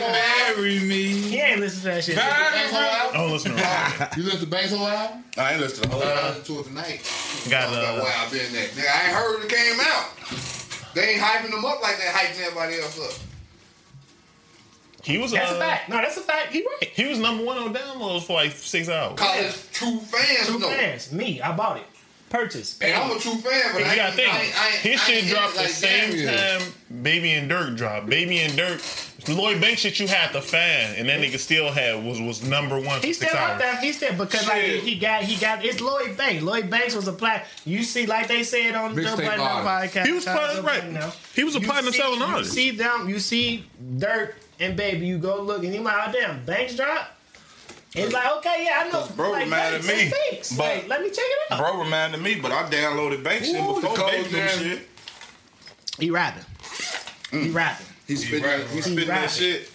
Marry 0.00 0.80
me. 0.80 1.12
He 1.12 1.38
ain't 1.38 1.60
listen 1.60 1.80
to 1.82 1.86
that 1.88 2.04
shit. 2.04 2.16
I 2.18 3.10
don't 3.12 3.30
listen 3.32 3.52
to 3.52 3.56
rap. 3.62 4.16
You 4.16 4.22
listen 4.24 4.40
to 4.40 4.46
Banks 4.46 4.72
whole 4.72 4.86
album? 4.86 5.24
I 5.36 5.52
ain't 5.52 5.60
listening 5.60 5.82
to 5.82 5.88
the 5.90 5.94
whole 5.94 6.02
I 6.02 6.12
album. 6.12 6.26
listened 6.40 6.46
to 6.46 6.60
it 6.60 6.64
tonight. 6.64 7.00
Got 7.50 7.70
That's 7.70 8.00
uh, 8.00 8.12
I've 8.24 8.30
been 8.32 8.40
at. 8.40 8.70
Nigga, 8.70 8.88
I 8.88 9.06
ain't 9.06 9.16
heard 9.16 9.44
it 9.44 9.48
came 9.48 9.80
out. 9.80 10.09
They 10.94 11.10
ain't 11.14 11.20
hyping 11.22 11.50
them 11.50 11.64
up 11.64 11.80
like 11.82 11.96
they 11.98 12.04
hyping 12.04 12.40
everybody 12.40 12.78
else 12.80 12.98
up. 13.00 13.12
he 15.04 15.18
was 15.18 15.30
That's 15.32 15.52
a 15.52 15.56
uh, 15.56 15.58
fact. 15.58 15.88
No, 15.88 15.96
that's 15.96 16.16
a 16.16 16.20
fact. 16.20 16.52
He 16.52 16.64
right. 16.64 16.90
he 16.90 17.06
was 17.06 17.18
number 17.18 17.44
one 17.44 17.58
on 17.58 17.72
downloads 17.74 18.22
for 18.24 18.34
like 18.34 18.52
six 18.52 18.88
hours. 18.88 19.18
Cause 19.18 19.36
it's 19.44 19.70
true 19.72 19.98
fans 20.00 20.46
True 20.48 20.58
though. 20.58 20.68
fans. 20.70 21.12
Me, 21.12 21.40
I 21.40 21.56
bought 21.56 21.78
it. 21.78 21.86
Purchase. 22.30 22.78
And 22.80 22.94
I'm 22.94 23.10
a 23.16 23.20
true 23.20 23.34
fan, 23.34 23.60
but 23.72 23.82
And 23.82 23.90
I 23.90 23.90
you 23.90 23.96
gotta 23.96 24.16
think, 24.16 24.32
I 24.32 24.38
I 24.38 24.70
his 24.78 25.00
I 25.00 25.04
shit 25.04 25.24
ain't 25.24 25.32
dropped 25.34 25.54
the 25.54 25.60
like 25.62 25.68
same 25.68 26.10
Daniel. 26.12 26.32
time 26.36 27.02
Baby 27.02 27.32
and 27.32 27.48
Dirk 27.48 27.76
dropped. 27.76 28.06
Baby 28.08 28.38
and 28.38 28.56
Dirk, 28.56 28.80
Lloyd 29.28 29.60
Banks 29.60 29.80
shit 29.80 29.98
you 30.00 30.06
had 30.08 30.30
to 30.32 30.40
fan, 30.40 30.94
and 30.96 31.08
that 31.08 31.20
nigga 31.20 31.38
still 31.38 31.72
had 31.72 32.04
was 32.04 32.20
was 32.20 32.42
number 32.44 32.78
one 32.80 33.00
He 33.00 33.08
He's 33.08 33.16
still 33.16 33.30
hours. 33.36 33.50
up 33.52 33.58
there. 33.58 33.76
He's 33.80 33.96
still 33.96 34.14
because 34.14 34.46
like 34.46 34.62
he 34.62 34.96
got 34.96 35.24
he 35.24 35.40
got 35.40 35.64
it's 35.64 35.80
Lloyd 35.80 36.16
Banks. 36.16 36.42
Lloyd 36.42 36.70
Banks 36.70 36.94
was 36.94 37.08
a 37.08 37.12
plat. 37.12 37.46
You 37.64 37.82
see, 37.82 38.06
like 38.06 38.28
they 38.28 38.44
said 38.44 38.74
on 38.76 38.94
the 38.94 39.02
Joe 39.02 39.08
Mixtape 39.16 39.26
Budden 39.26 39.40
artist. 39.40 39.94
podcast. 39.96 40.06
He 40.06 40.12
was 40.12 40.24
shout 40.24 40.38
out 40.38 40.52
part- 40.52 40.64
right. 40.64 40.78
Budden 40.80 40.94
now. 40.94 41.12
He 41.34 41.42
was 41.44 41.56
a 41.56 41.60
You 41.60 41.66
platinum 41.66 41.92
see- 41.92 41.98
selling 41.98 42.20
you 42.38 42.44
see 42.44 42.70
them. 42.70 43.08
You 43.08 43.18
see 43.18 43.66
Dirk 43.98 44.36
and 44.60 44.76
Baby. 44.76 45.06
You 45.06 45.18
go 45.18 45.42
look 45.42 45.64
and 45.64 45.74
you 45.74 45.80
like, 45.80 46.08
oh 46.08 46.12
damn, 46.12 46.44
Banks 46.44 46.76
drop. 46.76 47.16
It's 47.94 48.12
like 48.12 48.36
okay, 48.38 48.64
yeah, 48.64 48.82
I 48.82 48.84
know. 48.84 49.00
'Cause 49.00 49.10
bro 49.12 49.30
like, 49.32 49.48
mad 49.48 49.74
at 49.74 49.84
me, 49.84 49.92
is 49.94 50.12
Banks. 50.30 50.52
but- 50.52 50.64
Like, 50.76 50.88
let 50.88 51.02
me 51.02 51.08
check 51.08 51.24
it 51.24 51.52
out. 51.52 51.58
Bro 51.58 51.82
reminded 51.82 52.20
me, 52.22 52.36
but 52.36 52.52
I 52.52 52.62
downloaded 52.70 53.22
Bank 53.24 53.44
shit 53.44 53.56
Ooh, 53.56 53.74
before 53.74 53.80
the 53.82 53.88
Baby 53.88 53.96
cold 53.98 54.24
them 54.26 54.48
jam. 54.48 54.58
shit. 54.58 54.88
He 55.98 56.10
rapping. 56.10 56.44
He 57.32 57.48
mm. 57.48 57.54
rapping. 57.54 57.86
He 58.06 58.16
spit, 58.16 58.42
right. 58.42 58.66
he 58.68 58.80
spit 58.80 59.06
that 59.08 59.30
shit. 59.30 59.70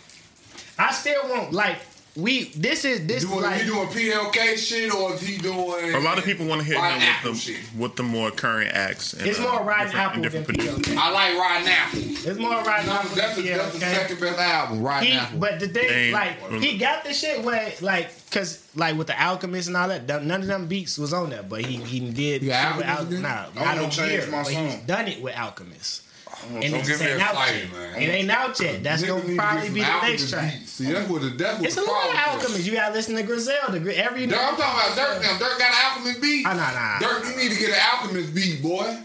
I 0.77 0.91
still 0.91 1.29
want 1.29 1.53
like 1.53 1.77
we. 2.15 2.45
This 2.55 2.85
is 2.85 3.05
this 3.07 3.23
is 3.23 3.29
Doing, 3.29 3.41
like 3.41 3.61
he 3.61 3.67
doing 3.67 3.87
PLK 3.87 4.57
shit 4.57 4.93
or 4.93 5.13
is 5.13 5.21
he 5.21 5.37
doing? 5.37 5.93
A 5.95 5.99
lot 5.99 6.17
of 6.17 6.23
people 6.23 6.45
want 6.45 6.61
to 6.61 6.67
hear 6.67 6.75
him 6.77 6.83
Apple 6.83 7.31
with 7.31 7.39
shit. 7.39 7.57
the 7.73 7.81
with 7.81 7.95
the 7.95 8.03
more 8.03 8.31
current 8.31 8.71
acts. 8.73 9.13
And, 9.13 9.27
it's 9.27 9.39
uh, 9.39 9.43
more 9.43 9.63
riding 9.63 9.91
different- 10.21 10.25
apple 10.25 10.55
than. 10.63 10.81
PLK. 10.83 10.97
I 10.97 11.09
like 11.11 11.37
Rotten 11.37 11.67
Apple. 11.67 11.99
It's 12.01 12.39
more 12.39 12.51
Rotten 12.63 12.89
Apple 12.89 13.09
than 13.09 13.17
That's 13.17 13.35
the, 13.35 13.41
that's 13.49 13.73
the 13.73 13.79
second 13.79 14.19
best 14.19 14.39
album, 14.39 14.81
Riding 14.83 15.11
He, 15.11 15.17
Apple. 15.17 15.39
but 15.39 15.59
the 15.59 15.67
thing, 15.67 15.89
Ain't- 15.89 16.13
like, 16.13 16.51
he 16.61 16.77
got 16.77 17.03
the 17.03 17.13
shit 17.13 17.43
where, 17.43 17.73
like, 17.81 18.09
cause 18.31 18.65
like 18.75 18.97
with 18.97 19.07
the 19.07 19.21
Alchemist 19.23 19.67
and 19.67 19.77
all 19.77 19.87
that, 19.87 20.07
none 20.23 20.41
of 20.41 20.47
them 20.47 20.67
beats 20.67 20.97
was 20.97 21.13
on 21.13 21.29
there, 21.29 21.43
but 21.43 21.65
he 21.65 21.77
he 21.77 21.99
did. 22.11 22.41
You 22.43 22.49
got 22.49 22.77
with 22.77 22.85
Alchemist 22.87 23.11
again? 23.19 23.21
Nah, 23.21 23.61
I 23.61 23.71
I 23.71 23.75
don't 23.75 23.89
change 23.89 24.23
hear, 24.23 24.31
my 24.31 24.43
but 24.43 24.51
he's 24.51 24.75
done 24.85 25.07
it 25.07 25.21
with 25.21 25.35
Alchemist. 25.37 26.01
And 26.43 26.61
Don't 26.61 26.73
it 26.81 26.85
give 26.85 26.99
me 26.99 27.07
ain't 27.07 27.21
a 27.21 27.23
out 27.23 27.33
fight, 27.35 27.55
yet. 27.55 27.71
man. 27.71 28.01
It 28.01 28.05
ain't 28.09 28.29
out 28.31 28.59
yet. 28.59 28.83
That's 28.83 29.03
gonna 29.03 29.35
probably 29.35 29.69
be 29.69 29.81
the 29.81 30.01
next 30.01 30.29
track. 30.29 30.53
See, 30.65 30.91
that's 30.91 31.09
what 31.09 31.21
the 31.21 31.29
that's 31.29 31.57
what 31.59 31.65
It's 31.67 31.77
a 31.77 31.79
the 31.81 31.85
lot 31.87 32.05
of 32.05 32.11
problem 32.11 32.37
is. 32.39 32.43
Alchemist. 32.45 32.67
You 32.67 32.73
gotta 32.73 32.93
listen 32.93 33.15
to 33.15 33.23
Griselda. 33.23 33.79
Gri- 33.79 33.95
Every 33.95 34.27
Dirk, 34.27 34.37
I'm 34.39 34.55
talking 34.55 34.93
about 34.93 34.95
Dirk 34.95 35.21
now. 35.23 35.37
Dirk 35.39 35.57
got 35.59 35.69
an 35.71 35.91
Alchemist 35.91 36.21
beat. 36.21 36.45
Ah, 36.45 36.53
nah, 36.53 36.71
nah. 36.73 36.99
Dirk, 36.99 37.25
you 37.25 37.35
need 37.37 37.51
to 37.53 37.59
get 37.59 37.69
an 37.69 37.79
Alchemist 37.93 38.35
beat, 38.35 38.61
boy. 38.61 38.97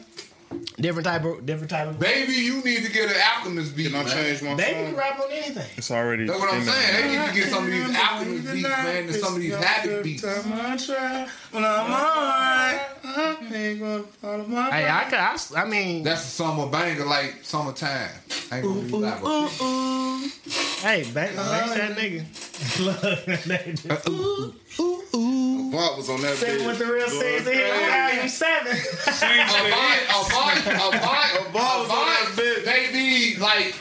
Different 0.76 1.06
type 1.06 1.24
of 1.24 1.44
different 1.46 1.70
type 1.70 1.88
of. 1.88 1.98
Baby, 1.98 2.32
you 2.32 2.62
need 2.62 2.84
to 2.84 2.90
get 2.92 3.08
an 3.10 3.16
Alchemist 3.36 3.76
beat, 3.76 3.86
Can 3.92 3.96
I 4.00 4.04
man. 4.04 4.12
change 4.12 4.42
my 4.42 4.54
Baby 4.54 4.86
can 4.90 4.96
rap 4.96 5.20
on 5.20 5.30
anything. 5.30 5.66
It's 5.76 5.90
already. 5.90 6.26
That's 6.26 6.38
what 6.40 6.52
I'm 6.52 6.60
in 6.60 6.66
there. 6.66 6.74
saying. 6.74 7.10
They 7.10 7.18
need 7.18 7.28
to 7.28 7.34
get 7.34 7.48
some 7.50 7.64
of 7.64 7.70
these 7.70 7.96
Alchemist 7.96 8.52
beats, 8.52 8.68
man, 8.68 8.96
and 9.04 9.14
some 9.16 9.34
of 9.34 9.40
these 9.40 9.54
Havoc 9.56 10.02
beats. 10.02 10.24
Hey, 14.72 14.88
I 14.88 15.04
could. 15.08 15.56
I 15.56 15.64
mean, 15.66 16.02
That's 16.02 16.22
a 16.24 16.26
summer 16.28 16.66
banger, 16.68 17.04
like 17.04 17.36
summertime. 17.42 18.10
Ain't 18.52 18.64
gonna 18.64 18.80
be 18.82 18.92
like 18.92 19.22
a- 19.22 19.48
hey, 20.82 21.02
Banks, 21.12 21.36
Banks 21.36 21.74
that 21.74 21.96
nigga. 21.96 22.24
Look, 22.84 23.00
that 23.00 23.40
nigga. 23.40 23.90
Uh, 23.90 24.52
Bob 25.70 25.98
was 25.98 26.08
on 26.10 26.20
that 26.22 26.36
Sitting 26.36 26.66
with 26.66 26.78
the 26.78 26.86
real 26.86 27.08
scenes 27.08 27.46
in 27.46 27.52
here. 27.52 27.74
Volume 27.74 28.28
seven. 28.28 28.76
Oh, 29.06 30.26
Avant, 30.26 30.39
Avant, 30.40 31.48
Avant, 31.48 31.84
Avant, 31.84 32.36
they 32.36 32.88
be 32.92 33.36
like 33.38 33.74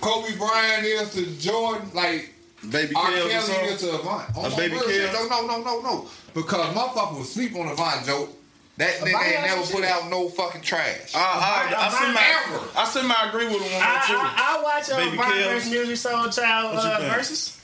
Kobe 0.00 0.36
Bryant 0.36 0.84
is 0.84 1.12
to 1.14 1.26
Jordan, 1.38 1.90
like 1.94 2.34
Baby 2.70 2.94
R. 2.96 3.06
Kelly 3.06 3.30
Kelly 3.30 3.52
is 3.72 3.80
to 3.80 3.90
Avant. 4.00 4.36
On 4.36 4.52
A 4.52 4.56
Baby 4.56 4.74
real 4.74 4.82
Kelly? 4.84 5.28
No, 5.28 5.40
no, 5.42 5.46
no, 5.46 5.62
no, 5.62 5.80
no. 5.82 6.06
Because 6.34 6.74
motherfucker 6.74 7.18
was 7.18 7.32
sleep 7.32 7.54
on 7.56 7.68
Avant, 7.68 8.04
Joe. 8.06 8.28
That 8.76 8.94
nigga 9.00 9.32
ain't 9.32 9.42
never 9.44 9.62
put 9.72 9.82
out 9.84 10.08
no 10.08 10.28
fucking 10.28 10.60
trash. 10.60 11.12
I, 11.12 11.18
I, 11.18 11.74
I, 11.74 11.86
Avant 11.88 11.98
semi, 11.98 12.20
ever. 12.56 12.68
I 12.76 12.84
semi 12.84 13.28
agree 13.28 13.46
with 13.46 13.62
him 13.62 13.74
on 13.76 13.82
I, 13.82 13.84
that 13.84 14.04
too. 14.06 14.14
I, 14.16 14.56
I 14.58 14.62
watch 14.62 14.90
uh, 14.90 14.96
Baby 14.96 15.16
Von 15.16 15.32
versus 15.32 15.72
Musiq 15.72 16.12
Soulchild 16.38 16.74
What 16.74 16.84
uh, 17.02 17.08
versus. 17.16 17.54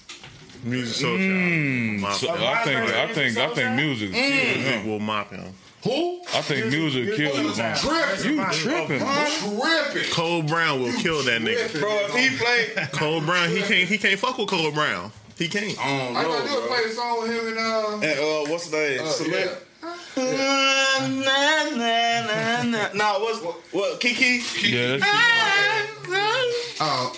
Music 0.65 0.95
Soul 0.97 1.19
Mm, 1.19 2.01
Child. 2.01 2.15
so 2.17 2.27
Mop 2.29 2.41
I 2.41 2.65
think 2.65 2.81
I 2.91 3.13
think 3.13 3.37
I 3.37 3.55
think 3.55 3.77
music. 3.77 4.13
killed 4.13 4.25
him. 4.33 4.63
Music 4.63 4.85
will 4.87 4.99
mop 4.99 5.31
him. 5.31 5.53
Who? 5.85 6.21
I 6.35 6.41
think 6.41 6.67
music 6.67 7.15
killed 7.15 7.37
him. 7.37 7.53
Tripping. 7.53 8.37
You 8.39 8.45
tripping? 8.53 9.01
Tripping. 9.01 10.13
Cole 10.13 10.43
Brown 10.43 10.81
will 10.83 10.93
kill 10.95 11.23
that 11.25 11.43
nigga. 11.43 11.79
Bro, 11.79 11.91
if 12.09 12.15
he 12.15 12.37
played, 12.39 12.91
Cole 12.93 13.21
Brown, 13.21 13.51
he 13.51 13.61
can't 13.61 13.87
he 13.89 13.99
can't 13.99 14.19
fuck 14.19 14.39
with 14.39 14.49
Cole 14.49 14.73
Brown. 14.73 15.13
He 15.37 15.47
can't. 15.49 15.79
I 15.79 15.99
don't 15.99 16.17
I 16.17 16.23
know, 16.23 16.29
gotta 16.29 16.49
do 16.49 16.55
is 16.55 16.67
play 16.67 16.85
a 16.85 16.91
song 16.95 17.23
with 17.23 17.31
him 17.33 17.47
and 17.49 17.59
uh, 17.59 18.07
And 18.09 18.19
uh, 18.49 18.51
what's 18.51 18.71
the 18.71 18.77
name? 18.79 19.01
uh 19.03 19.11
Select. 19.11 19.51
yeah. 19.53 19.59
Nah, 20.17 21.07
nah, 21.09 21.71
nah, 21.77 22.63
nah. 22.63 22.89
Nah, 22.95 23.19
what's 23.21 23.41
what? 23.73 24.01
Kiki. 24.01 24.41
Yeah, 24.67 24.97
that's 24.97 25.05
Oh, 26.81 27.13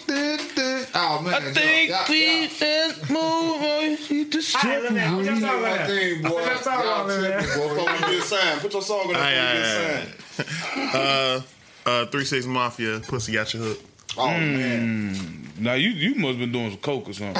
oh 0.97 1.23
man. 1.23 1.35
I 1.35 1.53
think 1.53 1.91
y'all, 1.91 2.05
we 2.09 2.41
y'all, 2.41 2.49
should 2.49 3.11
move 3.11 3.63
on 3.63 3.97
to 3.97 4.25
the 4.25 4.57
All 4.57 4.71
right, 4.71 4.83
let 4.83 4.93
me- 4.93 5.01
strip. 5.01 5.15
put 5.15 5.25
your 5.27 5.37
song 5.37 5.51
on 5.55 5.63
my 5.63 5.77
there. 5.77 5.87
thing, 5.87 6.23
boy. 6.23 6.29
Put 6.31 6.47
your 6.47 6.57
song 6.63 6.81
Y'all 6.85 6.89
on 7.03 7.09
there. 7.09 7.41
tripping. 7.43 7.69
Before 7.69 7.93
we 7.93 8.15
get 8.17 8.23
signed, 8.25 8.61
put 8.61 8.73
your 8.73 8.83
song 8.83 9.07
on 9.11 9.17
Aye, 9.17 9.31
there. 9.35 9.99
aye, 9.99 10.07
Before 10.37 10.77
we 10.77 10.83
get 10.83 10.93
signed. 10.93 11.45
Uh, 11.87 11.89
uh, 11.91 12.07
three 12.07 12.25
six 12.25 12.47
mafia, 12.47 13.01
pussy 13.07 13.33
got 13.33 13.53
your 13.55 13.63
hook. 13.65 13.79
Oh 14.19 14.29
man, 14.29 15.53
Now 15.59 15.75
you 15.75 15.91
you 15.91 16.15
must 16.15 16.39
been 16.39 16.51
doing 16.51 16.71
some 16.71 16.81
coke 16.81 17.09
or 17.09 17.13
something. 17.13 17.35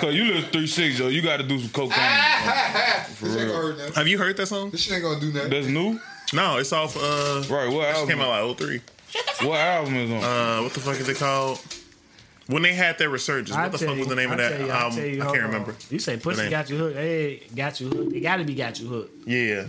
Cause 0.00 0.14
you 0.14 0.24
live 0.32 0.48
three 0.50 0.66
six 0.66 0.98
yo, 0.98 1.08
you 1.08 1.20
got 1.22 1.36
to 1.38 1.42
do 1.42 1.58
some 1.58 1.68
cocaine. 1.70 1.98
This 3.20 3.36
ain't 3.36 3.50
gonna. 3.50 3.90
Have 3.94 4.08
you 4.08 4.16
heard 4.18 4.36
that 4.38 4.46
song? 4.46 4.70
This 4.70 4.80
shit 4.82 4.94
ain't 4.94 5.02
gonna 5.02 5.20
do 5.20 5.32
nothing. 5.32 5.50
That's 5.50 5.66
new, 5.66 6.00
No, 6.32 6.56
it's 6.58 6.72
off. 6.72 6.96
Uh, 6.96 7.42
right? 7.50 7.68
What 7.70 7.88
it 7.94 8.08
came 8.08 8.20
out 8.20 8.48
like 8.48 8.58
03. 8.58 8.80
What 9.46 9.58
album 9.60 9.94
is 9.96 10.10
on? 10.10 10.24
Uh, 10.24 10.62
what 10.62 10.72
the 10.72 10.80
fuck 10.80 10.98
is 10.98 11.08
it 11.08 11.16
called? 11.16 11.58
When 12.48 12.62
they 12.62 12.72
had 12.72 12.96
their 12.98 13.10
resurgence, 13.10 13.50
what 13.50 13.60
I'll 13.64 13.70
the 13.70 13.78
tell 13.78 13.88
fuck 13.88 13.98
was 13.98 14.08
the 14.08 14.16
name 14.16 14.32
of 14.32 14.40
I'll 14.40 14.50
that 14.50 14.60
you, 14.60 14.70
I'll 14.70 14.90
tell 14.90 15.04
you, 15.04 15.20
I 15.22 15.24
can't 15.26 15.36
on. 15.36 15.42
remember. 15.44 15.74
You 15.90 15.98
say 15.98 16.16
pussy 16.16 16.42
name. 16.42 16.50
got 16.50 16.70
you 16.70 16.78
hooked. 16.78 16.96
Hey, 16.96 17.42
got 17.54 17.78
you 17.80 17.88
hooked. 17.90 18.12
It 18.14 18.20
gotta 18.20 18.44
be 18.44 18.54
got 18.54 18.80
you 18.80 18.88
hooked. 18.88 19.28
Yeah. 19.28 19.66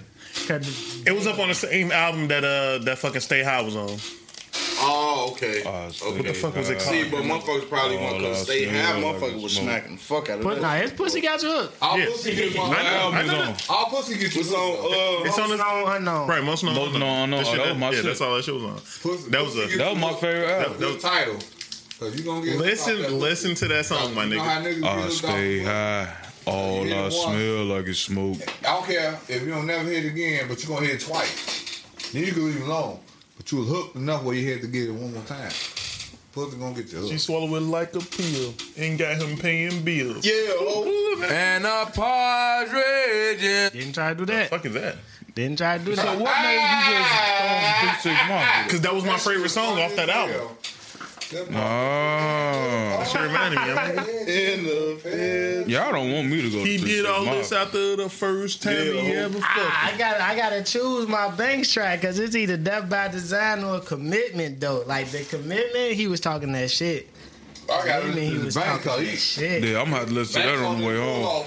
it 1.06 1.14
was 1.14 1.28
up 1.28 1.40
on 1.40 1.50
the 1.50 1.54
same 1.56 1.92
album 1.92 2.28
that 2.30 2.44
uh 2.46 2.78
that 2.86 2.98
fucking 3.00 3.20
Stay 3.22 3.44
High 3.44 3.62
was 3.62 3.76
on. 3.76 3.98
Oh, 4.82 5.32
okay. 5.34 5.62
Uh, 5.64 5.92
What 5.92 6.24
the 6.24 6.34
fuck 6.34 6.56
was 6.56 6.70
it 6.70 6.80
See, 6.82 7.02
called? 7.10 7.12
but 7.12 7.24
motherfuckers 7.24 7.68
probably 7.70 7.98
Oh, 7.98 8.04
want 8.04 8.18
to 8.20 8.24
Lord, 8.24 8.38
stay 8.38 8.68
smell 8.70 8.86
high. 8.86 8.94
like 8.94 9.04
Motherfucker 9.16 9.44
was 9.44 9.52
smoke. 9.54 9.64
smacking 9.66 9.92
the 9.98 10.02
fuck 10.02 10.30
out 10.30 10.38
of 10.40 10.44
Put, 10.44 10.56
that. 10.56 10.62
nah, 10.62 10.74
his 10.76 10.92
pussy 10.94 11.20
got 11.22 11.44
you 11.44 11.50
hooked. 11.52 11.78
All 11.82 12.00
Yeah. 12.00 12.06
pussy 12.06 12.34
get 12.36 12.52
you 12.54 12.62
What 12.62 12.80
I 12.80 12.84
know, 12.84 12.90
album 12.90 13.16
I 13.20 13.22
is 13.24 13.28
know 13.32 13.40
on? 13.42 13.56
All 13.70 13.86
pussy 13.88 14.18
get 14.18 14.34
you 14.36 14.42
on. 14.42 15.22
Uh, 15.24 15.26
It's 15.28 15.38
on 15.38 15.50
the 15.50 15.54
Unknown, 15.56 15.96
unknown. 15.98 16.28
right. 16.30 16.44
Most 16.44 16.64
known. 16.64 16.76
Most 16.76 16.94
Known 16.94 17.04
Unknown. 17.26 17.44
That 17.44 17.48
Oh, 17.54 17.58
that 17.58 17.68
was 17.72 17.78
my 17.78 17.90
yeah, 17.90 17.96
shit. 17.98 18.06
that's 18.06 18.22
all 18.22 18.36
that 18.38 18.46
shit 18.46 18.54
was 18.56 18.64
on. 18.64 18.76
Pussy, 19.04 19.30
That 19.32 19.44
was 19.44 19.56
a- 19.58 19.78
That 19.78 19.90
was 19.92 20.00
my 20.00 20.14
favorite 20.14 20.50
album. 20.50 20.80
That 20.80 20.88
was 20.88 20.96
the 20.96 21.02
title. 21.10 21.40
Cause 22.00 22.18
you 22.18 22.24
gonna 22.24 22.46
get 22.46 22.56
hooked 22.56 22.62
off 22.80 22.86
that 22.88 22.96
Listen, 22.96 23.20
listen 23.20 23.56
to 23.56 23.68
that 23.68 23.86
song, 23.86 24.14
my 24.16 24.24
oh, 24.24 24.28
You 24.28 24.40
nigga. 24.40 24.84
I 24.84 25.10
stay 25.10 25.60
high. 25.60 26.08
All 26.46 26.82
I 26.82 26.86
it 26.86 27.12
smell 27.12 27.66
like 27.66 27.88
is 27.88 28.00
smoke. 28.00 28.38
I 28.62 28.74
don't 28.74 28.86
care 28.86 29.20
if 29.28 29.44
you 29.44 29.50
don't 29.50 29.68
never 29.68 29.84
hit 29.90 30.06
it 30.06 30.08
again, 30.10 30.46
but 30.48 30.64
you're 30.64 30.74
gonna 30.76 30.88
hit 30.88 31.02
it 31.02 31.06
twice. 31.06 31.84
Then 32.14 32.24
you 32.24 32.32
can 32.32 32.46
leave 32.46 32.56
it 32.56 32.62
alone. 32.64 33.00
But 33.38 33.52
you 33.52 33.60
was 33.60 33.68
hooked 33.68 33.96
enough 33.98 34.24
where 34.24 34.34
you 34.36 34.50
had 34.52 34.62
to 34.62 34.68
get 34.68 34.88
it 34.90 34.92
one 34.92 35.14
more 35.14 35.24
time. 35.24 35.52
Pussy 36.32 36.58
gonna 36.58 36.74
get 36.76 36.86
you 36.92 37.02
She 37.04 37.10
hooked. 37.10 37.20
swallowed 37.22 37.62
it 37.62 37.66
like 37.66 37.94
a 37.96 38.00
pill 38.00 38.54
and 38.78 38.98
got 38.98 39.18
him 39.22 39.38
paying 39.38 39.84
bills. 39.84 40.26
yeah, 40.26 40.34
oh, 40.36 41.26
And 41.30 41.66
a 41.66 41.86
partridge 41.94 43.44
in 43.44 43.72
Didn't 43.74 43.94
try 43.94 44.10
to 44.14 44.16
do 44.16 44.26
that. 44.28 44.50
fuck 44.50 44.66
is 44.66 44.74
that? 44.74 44.96
Didn't 45.36 45.58
try 45.58 45.78
to 45.78 45.84
do 45.84 45.96
So 45.96 46.02
that. 46.04 46.18
So 46.18 46.24
what 46.24 46.42
made 46.44 46.56
you 46.56 46.98
just 46.98 48.02
throw 48.02 48.02
three 48.02 48.14
six 48.14 48.30
months? 48.30 48.64
Because 48.64 48.82
that 48.82 48.94
was 48.96 49.04
my 49.04 49.18
favorite 49.18 49.50
song 49.50 49.80
off 49.80 49.96
that 49.98 50.10
album. 50.10 50.48
Oh, 51.32 53.04
Shit 53.12 53.22
reminded 53.22 53.60
me. 53.60 53.66
I'm 53.72 53.96
like, 53.96 54.08
In 54.08 54.64
the 54.66 55.00
fed. 55.02 55.70
y'all 55.70 55.92
don't 55.92 56.12
want 56.12 56.28
me 56.28 56.42
to 56.42 56.50
go. 56.50 56.64
He 56.64 56.78
to 56.78 56.86
did 56.86 57.06
all 57.06 57.24
this 57.26 57.52
after 57.52 57.96
the 57.96 58.10
first 58.10 58.64
time 58.64 58.74
Yeah, 58.74 59.02
he 59.02 59.12
ever 59.14 59.34
fucked. 59.40 59.46
Ah, 59.56 59.90
I, 59.92 59.94
I 59.94 59.98
got 59.98 60.22
I 60.22 60.36
gotta 60.36 60.64
choose 60.64 61.08
my 61.08 61.30
Banks 61.30 61.72
track 61.72 62.02
because 62.02 62.18
it's 62.20 62.36
either 62.36 62.58
Death 62.58 62.90
by 62.90 63.08
Design 63.10 63.64
or 63.64 63.80
Commitment 63.80 64.60
though. 64.60 64.84
Like 64.88 65.10
the 65.12 65.24
Commitment, 65.24 65.94
he 65.94 66.08
was 66.08 66.20
talking 66.20 66.52
that 66.54 66.72
shit. 66.72 67.08
I 67.72 67.86
got 67.86 67.98
to 67.98 68.02
Commitment, 68.02 68.24
he 68.26 68.30
listen 68.34 68.46
was 68.46 68.56
bank 68.56 68.68
talking 68.68 68.84
cause 68.92 69.00
that 69.00 69.06
he 69.06 69.16
shit. 69.18 69.64
Yeah, 69.64 69.80
I'm 69.80 69.86
gonna 69.86 69.98
have 69.98 70.08
to 70.08 70.14
listen 70.14 70.42
to 70.42 70.48
that 70.48 70.58
on 70.66 70.82
the 70.82 70.88
way 70.88 70.98
home. 70.98 71.46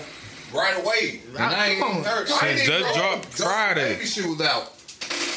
Right 0.54 0.78
away. 0.84 1.20
And 1.30 1.38
I 1.38 1.66
ain't 1.68 1.80
Come 1.80 1.90
even 1.92 2.00
on. 2.00 2.04
heard. 2.04 2.28
Since 2.28 2.42
I 2.42 2.48
ain't 2.48 2.60
even 2.60 2.82
that 2.82 2.94
dropped 2.94 3.24
Friday. 3.26 3.94
Baby 3.94 4.06
shoes 4.06 4.40
out. 4.42 4.72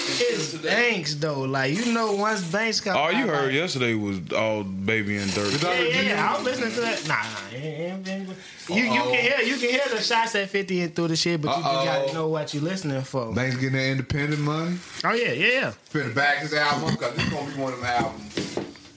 It's 0.07 0.53
Banks 0.55 1.15
though. 1.15 1.41
Like 1.41 1.73
you 1.75 1.91
know, 1.93 2.13
once 2.13 2.43
Banks 2.51 2.79
come, 2.81 2.95
All 2.95 3.11
you 3.11 3.27
heard 3.27 3.45
like, 3.47 3.53
yesterday 3.53 3.93
was 3.93 4.19
all 4.33 4.63
baby 4.63 5.17
and 5.17 5.33
Dirk. 5.33 5.51
Yeah, 5.61 5.79
yeah, 5.81 6.01
yeah. 6.01 6.29
I 6.31 6.37
was 6.37 6.45
listening 6.45 6.71
to 6.73 6.81
that. 6.81 7.07
Nah, 7.07 7.15
nah. 7.15 7.57
it 7.57 7.63
ain't- 7.63 8.07
it 8.07 8.11
ain't- 8.11 8.29
You, 8.69 8.83
you 8.83 9.01
can 9.01 9.13
hear 9.13 9.39
you 9.41 9.57
can 9.57 9.69
hear 9.69 9.81
the 9.91 10.01
shots 10.01 10.33
at 10.35 10.49
fifty 10.49 10.81
and 10.81 10.95
through 10.95 11.09
the 11.09 11.15
shit, 11.15 11.41
but 11.41 11.57
you 11.57 11.63
Uh-oh. 11.63 11.85
gotta 11.85 12.13
know 12.13 12.27
what 12.27 12.53
you 12.53 12.61
listening 12.61 13.01
for. 13.03 13.33
Banks 13.33 13.55
getting 13.57 13.73
that 13.73 13.85
independent 13.89 14.41
money. 14.41 14.77
Oh 15.03 15.13
yeah, 15.13 15.31
yeah, 15.33 15.47
yeah. 15.47 15.73
Finna 15.93 16.13
back 16.15 16.37
his 16.39 16.53
album 16.53 16.91
because 16.95 17.15
this 17.15 17.29
gonna 17.29 17.51
be 17.51 17.61
one 17.61 17.73
of 17.73 17.79
them 17.79 17.87
albums. 17.87 18.35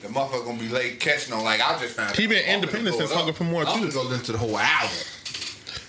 The 0.00 0.08
motherfucker 0.08 0.44
gonna 0.46 0.58
be 0.60 0.68
late 0.68 1.00
catching 1.00 1.34
on. 1.34 1.42
Like 1.44 1.60
I 1.60 1.78
just 1.80 1.94
found. 1.96 2.16
He 2.16 2.26
been 2.26 2.44
independent 2.46 2.96
since 2.96 3.10
it 3.10 3.14
up. 3.14 3.20
fucking 3.20 3.34
for 3.34 3.44
more, 3.44 3.64
too. 3.64 3.70
I'm 3.70 3.78
too. 3.80 3.88
gonna 3.90 4.04
go 4.04 4.08
listen 4.08 4.24
to 4.26 4.32
the 4.32 4.38
whole 4.38 4.56
album. 4.56 4.96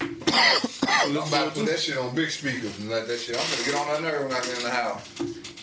I'm 0.02 1.16
about 1.16 1.54
to 1.54 1.60
put 1.60 1.66
that 1.68 1.80
shit 1.80 1.98
on 1.98 2.14
big 2.14 2.30
speakers 2.30 2.78
and 2.80 2.90
let 2.90 3.08
that 3.08 3.18
shit. 3.20 3.36
I'm 3.38 3.50
gonna 3.52 3.64
get 3.64 3.76
on 3.76 3.88
that 3.88 4.02
nerve 4.02 4.28
when 4.28 4.36
I 4.36 4.42
get 4.42 4.58
in 4.58 4.64
the 4.64 4.70
house. 4.70 5.10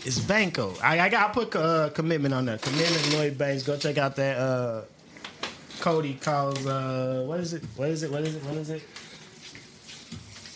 It's 0.04 0.18
Banco. 0.20 0.74
I, 0.82 1.00
I 1.00 1.08
got 1.08 1.30
I 1.30 1.32
put 1.32 1.54
uh, 1.56 1.90
commitment 1.90 2.32
on 2.34 2.46
there. 2.46 2.58
Commitment 2.58 3.12
Lloyd 3.12 3.38
Banks. 3.38 3.62
Go 3.62 3.76
check 3.76 3.98
out 3.98 4.16
that 4.16 4.38
uh, 4.38 4.82
Cody 5.80 6.14
calls 6.14 6.66
uh, 6.66 7.24
what 7.26 7.40
is 7.40 7.54
it? 7.54 7.62
What 7.76 7.90
is 7.90 8.02
it? 8.02 8.10
What 8.10 8.22
is 8.22 8.36
it? 8.36 8.42
What 8.44 8.56
is 8.56 8.70
it? 8.70 8.82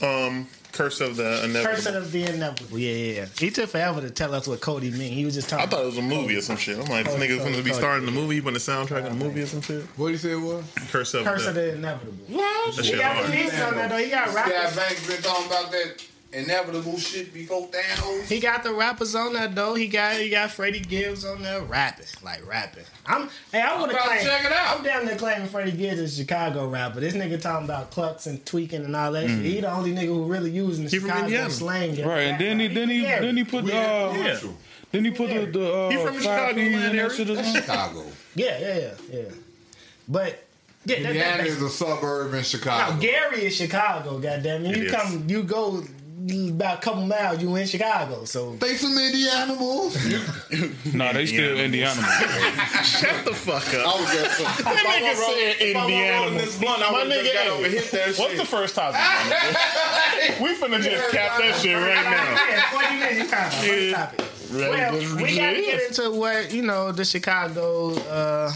Um, 0.03 0.47
Course 0.73 1.01
of 1.01 1.17
the 1.17 1.45
Inevitable. 1.45 1.75
Person 1.75 1.97
of 1.97 2.13
the 2.13 2.25
inevitable. 2.25 2.79
Yeah, 2.79 2.93
yeah, 2.93 3.13
yeah. 3.23 3.27
He 3.39 3.51
took 3.51 3.71
forever 3.71 4.01
to 4.01 4.11
tell 4.11 4.35
us 4.35 4.47
what 4.47 4.61
Cody 4.61 4.91
mean. 4.91 5.13
He 5.13 5.25
was 5.25 5.35
just 5.35 5.49
talking. 5.49 5.67
I 5.67 5.69
thought 5.69 5.83
it 5.83 5.87
was 5.87 5.99
a 5.99 6.03
movie 6.03 6.37
or 6.37 6.41
some 6.41 6.57
shit. 6.57 6.79
I'm 6.79 6.85
like, 6.87 7.05
this 7.07 7.15
Cody, 7.15 7.29
nigga's 7.29 7.39
gonna 7.45 7.57
be 7.59 7.71
Cody. 7.71 7.75
starting 7.75 8.07
the 8.07 8.13
movie, 8.13 8.37
he 8.37 8.41
put 8.41 8.55
the 8.55 8.61
soundtrack 8.61 9.05
of 9.07 9.19
the 9.19 9.25
movie 9.25 9.43
or 9.43 9.47
some 9.47 9.61
shit. 9.63 9.83
What 9.97 10.07
do 10.07 10.13
you 10.13 10.19
say 10.19 10.33
it 10.33 10.37
was? 10.37 10.65
Curse 10.91 11.15
of 11.15 11.25
Curse 11.25 11.47
of 11.47 11.55
the. 11.55 11.61
the 11.61 11.75
inevitable. 11.75 12.15
That 12.29 12.73
He 12.77 12.83
shit 12.85 12.99
got 13.01 13.17
hard. 13.17 13.31
releases 13.31 13.61
on 13.61 13.75
that 13.77 13.91
though. 13.91 13.97
He 13.99 14.11
got 14.11 14.29
Yeah, 14.29 14.35
rappers. 14.35 14.77
Banks 14.77 15.07
been 15.09 15.23
talking 15.23 15.47
about 15.47 15.71
that 15.73 16.05
inevitable 16.33 16.97
shit 16.99 17.33
before 17.35 17.67
Thanos. 17.69 18.23
He 18.29 18.39
got 18.41 18.63
the 18.63 18.73
rappers 18.73 19.15
on 19.15 19.33
that 19.35 19.55
though. 19.55 19.75
He 19.75 19.89
got 19.89 20.17
he 20.17 20.31
got 20.31 20.51
Freddie 20.51 20.81
Gibbs 20.81 21.25
on 21.25 21.43
there 21.43 21.61
rapping, 21.63 22.07
like 22.23 22.47
rapping. 22.47 22.85
I'm 23.07 23.29
hey, 23.53 23.61
I 23.63 23.81
would 23.81 23.91
have 23.91 23.99
about 24.01 24.03
to 24.03 24.09
claimed. 24.19 24.25
check 24.27 24.45
it 24.45 24.53
out. 24.53 24.79
I'm 24.79 24.85
down 24.85 25.07
there 25.07 25.17
claiming 25.17 25.49
Freddie 25.49 25.73
Gibbs 25.73 25.99
is 26.01 26.19
a 26.19 26.23
Chicago 26.23 26.69
rapper. 26.69 27.01
This 27.01 27.15
nigga 27.15 27.41
talking 27.41 27.65
about 27.65 27.91
clucks 27.91 28.27
and 28.27 28.45
tweaking 28.47 28.85
and 28.85 28.95
all 28.95 29.13
that. 29.13 29.27
shit. 29.29 29.39
He 29.45 29.61
the 29.61 29.71
only 29.73 29.93
nigga 29.93 30.07
who 30.07 30.25
really 30.25 30.51
using 30.51 30.85
the 30.85 30.91
He 30.91 31.01
Chicago 31.01 31.49
slang. 31.49 31.91
Right, 32.05 32.21
and 32.23 32.41
then 32.41 32.61
he 32.61 32.69
then 32.69 32.89
he 32.89 33.03
Yeah. 33.03 33.21
then 33.21 33.37
he 33.37 33.45
put 33.45 33.65
the 33.67 33.73
uh, 33.77 34.13
Yeah. 34.15 34.39
then 34.93 35.05
he 35.05 35.11
put 35.11 35.29
the 35.31 35.47
the 35.47 35.73
uh, 35.75 35.91
He 35.91 35.97
from 35.97 36.19
Chicago 36.19 36.53
Ps 36.53 36.59
in 36.59 36.73
land 36.81 36.99
that 36.99 37.13
shit 37.13 37.27
That's. 37.27 37.53
Chicago. 37.53 38.05
Yeah, 38.37 38.59
yeah, 38.61 38.77
yeah, 38.79 38.93
yeah. 39.13 39.23
But 40.09 40.45
yeah, 40.87 41.03
that, 41.03 41.13
that, 41.15 41.37
that's, 41.39 41.51
is 41.51 41.63
a 41.63 41.69
suburb 41.69 42.33
in 42.35 42.43
Chicago. 42.43 42.95
now, 42.95 43.01
Gary 43.01 43.45
is 43.45 43.55
Chicago. 43.57 44.19
Goddamn 44.19 44.65
it! 44.65 44.71
It 44.71 44.77
You 44.79 44.85
is. 44.87 44.93
come, 44.93 45.25
you 45.29 45.43
go 45.43 45.85
about 46.51 46.79
a 46.79 46.81
couple 46.81 47.07
miles, 47.07 47.41
you 47.43 47.55
in 47.57 47.67
Chicago. 47.67 48.25
So 48.25 48.57
They 48.57 48.75
some 48.77 48.97
Indianimals. 48.97 49.97
Nah, 50.95 51.13
they 51.13 51.27
still 51.27 51.59
Indiana. 51.59 52.01
Shut 52.85 53.25
the 53.25 53.33
fuck 53.35 53.67
up. 53.75 53.87
I 53.87 54.01
was 54.01 54.13
just. 54.13 54.39
That 54.65 54.85
nigga 54.87 55.15
said 55.15 55.67
Indiana. 55.67 56.31
This 56.39 56.59
blunt, 56.59 56.83
I 56.83 56.91
My 56.91 57.05
nigga, 57.05 57.33
got 57.33 57.47
over 57.49 57.69
hit 57.69 57.91
that 57.93 58.17
What's 58.19 58.37
the 58.37 58.45
first 58.45 58.75
topic? 58.75 59.01
we 60.41 60.55
finna 60.57 60.81
just 60.83 61.11
cap 61.13 61.39
that 61.39 61.55
shit 61.61 61.77
right 61.77 62.05
now. 62.05 62.49
yeah, 62.49 62.71
forty 62.71 62.97
minutes. 62.99 63.31
Time. 63.31 63.51
First 63.51 63.95
topic. 63.95 64.21
Right, 64.51 64.71
Well, 64.71 64.73
that's 65.01 65.13
we 65.15 65.37
got 65.37 65.51
to 65.53 65.61
get 65.61 65.89
into 65.89 66.11
what 66.11 66.53
you 66.53 66.63
know 66.63 66.91
the 66.93 67.05
Chicago 67.05 67.95
uh, 68.11 68.53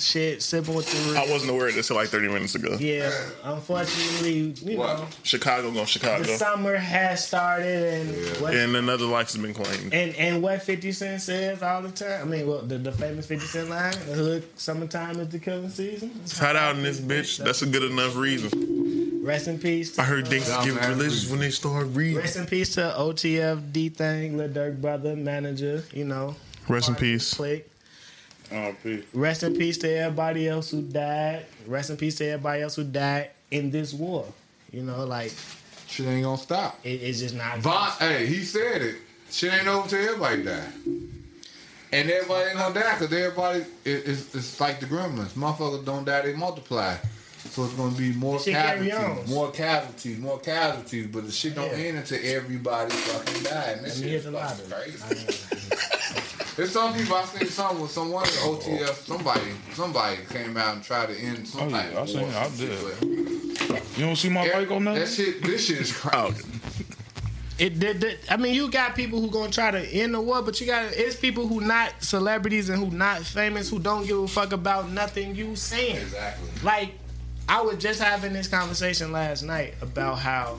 shit, 0.00 0.42
sipping 0.42 0.74
with 0.74 0.86
the. 0.90 1.18
I 1.18 1.30
wasn't 1.30 1.50
aware 1.50 1.68
of 1.68 1.74
this 1.74 1.86
till 1.88 1.96
like 1.96 2.08
30 2.08 2.28
minutes 2.28 2.54
ago. 2.54 2.76
yeah, 2.80 3.10
unfortunately, 3.44 4.54
you 4.64 4.78
What? 4.78 4.98
know, 4.98 5.06
Chicago 5.22 5.70
going 5.70 5.86
Chicago. 5.86 6.22
the 6.24 6.36
summer 6.36 6.76
has 6.76 7.26
started, 7.26 8.06
and 8.06 8.40
what 8.40 8.54
And 8.54 8.74
another 8.76 9.06
life 9.06 9.32
has 9.32 9.40
been 9.40 9.54
claimed. 9.54 9.92
and 9.94 10.14
and 10.16 10.42
what 10.42 10.62
Fifty 10.62 10.92
Cent 10.92 11.20
says 11.22 11.62
all 11.62 11.82
the 11.82 11.90
time. 11.90 12.22
I 12.22 12.24
mean, 12.24 12.46
well, 12.46 12.62
the, 12.62 12.78
the 12.78 12.92
famous 12.92 13.26
Fifty 13.26 13.46
Cent 13.46 13.70
line: 13.70 13.92
"The 14.06 14.14
hood, 14.14 14.44
summertime 14.58 15.20
is 15.20 15.28
the 15.28 15.38
killing 15.38 15.68
season." 15.70 16.10
It's 16.22 16.38
hot 16.38 16.56
out 16.56 16.76
in 16.76 16.82
this 16.82 17.00
bitch. 17.00 17.38
That's 17.42 17.62
a 17.62 17.66
good 17.66 17.84
enough 17.84 18.16
reason. 18.16 19.20
Rest 19.22 19.48
in 19.48 19.58
peace. 19.58 19.92
To, 19.92 20.00
I 20.00 20.04
heard 20.04 20.26
things 20.28 20.48
Down 20.48 20.64
get 20.64 20.88
religious 20.88 21.30
when 21.30 21.40
they 21.40 21.50
start 21.50 21.88
reading. 21.90 22.16
Rest 22.16 22.36
in 22.36 22.46
peace 22.46 22.74
to 22.76 22.94
OTF 22.98 23.70
DThang, 23.70 24.36
Lil 24.36 24.48
Durk 24.48 24.80
brother, 24.80 25.14
manager. 25.14 25.84
You 25.92 26.04
know, 26.06 26.36
Rest 26.68 26.88
in 26.88 26.94
peace. 26.94 27.34
click. 27.34 27.69
Oh, 28.52 28.74
peace. 28.82 29.04
Rest 29.12 29.42
in 29.44 29.54
peace 29.56 29.78
to 29.78 29.88
everybody 29.90 30.48
else 30.48 30.70
who 30.70 30.82
died. 30.82 31.46
Rest 31.66 31.90
in 31.90 31.96
peace 31.96 32.16
to 32.16 32.26
everybody 32.26 32.62
else 32.62 32.74
who 32.76 32.84
died 32.84 33.30
in 33.50 33.70
this 33.70 33.92
war. 33.94 34.26
You 34.72 34.82
know, 34.82 35.04
like 35.04 35.32
Shit 35.88 36.06
ain't 36.06 36.22
gonna 36.24 36.38
stop. 36.38 36.78
it, 36.84 36.88
it's 37.02 37.18
just 37.20 37.34
not. 37.34 37.58
Von, 37.58 37.90
hey, 37.98 38.26
he 38.26 38.42
said 38.44 38.82
it. 38.82 38.96
Shit 39.30 39.52
ain't 39.52 39.66
over 39.68 39.88
till 39.88 40.00
everybody 40.02 40.42
die. 40.44 40.66
And 41.92 42.08
everybody 42.08 42.50
ain't 42.50 42.58
gonna 42.58 42.74
die 42.74 42.98
because 42.98 43.12
everybody, 43.12 43.60
it, 43.84 44.06
it's, 44.06 44.34
it's 44.34 44.60
like 44.60 44.78
the 44.78 44.86
gremlins. 44.86 45.30
Motherfuckers 45.30 45.84
don't 45.84 46.04
die, 46.04 46.22
they 46.22 46.34
multiply. 46.34 46.96
So 47.50 47.64
it's 47.64 47.72
gonna 47.74 47.96
be 47.96 48.12
more 48.12 48.34
This 48.34 48.44
shit 48.44 48.54
carry 48.54 48.88
casualties, 48.88 49.30
more 49.30 49.50
casualties, 49.50 50.18
more 50.18 50.38
casualties. 50.38 51.06
But 51.08 51.26
the 51.26 51.32
shit 51.32 51.54
don't 51.56 51.70
Yeah. 51.70 51.84
end 51.86 51.98
until 51.98 52.18
everybody 52.22 52.90
fucking 52.92 53.42
die. 53.44 53.72
And 53.76 53.84
this 53.86 53.98
shit 53.98 54.08
hit 54.08 54.24
is 54.26 54.32
fucking 54.32 54.70
crazy. 54.70 55.89
There's 56.56 56.72
some 56.72 56.92
people 56.94 57.16
I 57.16 57.24
seen 57.24 57.48
some 57.48 57.80
with 57.80 57.90
someone 57.90 58.24
at 58.24 58.30
OTF. 58.30 59.06
Somebody, 59.06 59.40
somebody 59.74 60.16
came 60.30 60.56
out 60.56 60.74
and 60.74 60.84
tried 60.84 61.06
to 61.08 61.16
end 61.18 61.46
some 61.48 61.62
Oh, 61.62 61.68
yeah, 61.68 61.90
I 61.96 62.00
of 62.00 62.08
seen 62.08 62.20
it. 62.20 62.34
I 62.34 62.48
did. 62.48 63.68
but- 63.68 63.98
You 63.98 64.06
don't 64.06 64.16
see 64.16 64.28
my 64.28 64.50
bike 64.50 64.70
on 64.70 64.84
That 64.84 64.94
there? 64.96 65.06
shit, 65.06 65.42
this 65.42 65.66
shit 65.66 65.78
is 65.78 65.92
crazy. 65.92 66.44
Oh. 66.44 66.56
It 67.58 67.78
did. 67.78 68.00
did- 68.00 68.18
I 68.30 68.36
mean, 68.38 68.54
you 68.54 68.70
got 68.70 68.94
people 68.96 69.20
who 69.20 69.30
gonna 69.30 69.50
try 69.52 69.70
to 69.70 69.80
end 69.80 70.14
the 70.14 70.20
war, 70.20 70.40
but 70.42 70.58
you 70.60 70.66
got 70.66 70.92
it's 70.92 71.14
people 71.16 71.46
who 71.46 71.60
not 71.60 71.92
celebrities 72.02 72.68
and 72.70 72.82
who 72.82 72.90
not 72.90 73.22
famous 73.22 73.68
who 73.68 73.78
don't 73.78 74.06
give 74.06 74.18
a 74.18 74.26
fuck 74.28 74.52
about 74.52 74.90
nothing 74.90 75.34
you 75.36 75.54
saying. 75.56 75.96
Exactly. 75.96 76.48
Like, 76.62 76.92
I 77.48 77.60
was 77.60 77.76
just 77.76 78.00
having 78.00 78.32
this 78.32 78.48
conversation 78.48 79.12
last 79.12 79.42
night 79.42 79.74
about 79.82 80.18
how 80.20 80.58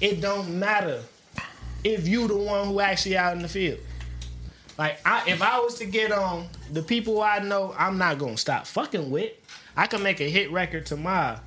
it 0.00 0.20
don't 0.20 0.58
matter 0.58 1.02
if 1.84 2.06
you 2.06 2.26
the 2.28 2.36
one 2.36 2.68
who 2.68 2.80
actually 2.80 3.16
out 3.16 3.34
in 3.36 3.42
the 3.42 3.48
field. 3.48 3.78
Like, 4.78 5.00
I, 5.06 5.28
if 5.28 5.40
I 5.40 5.58
was 5.60 5.76
to 5.76 5.86
get 5.86 6.12
on 6.12 6.48
the 6.70 6.82
people 6.82 7.22
I 7.22 7.38
know, 7.38 7.74
I'm 7.78 7.96
not 7.96 8.18
gonna 8.18 8.36
stop 8.36 8.66
fucking 8.66 9.10
with. 9.10 9.32
I 9.76 9.86
can 9.86 10.02
make 10.02 10.20
a 10.20 10.28
hit 10.28 10.50
record 10.52 10.86
tomorrow, 10.86 11.40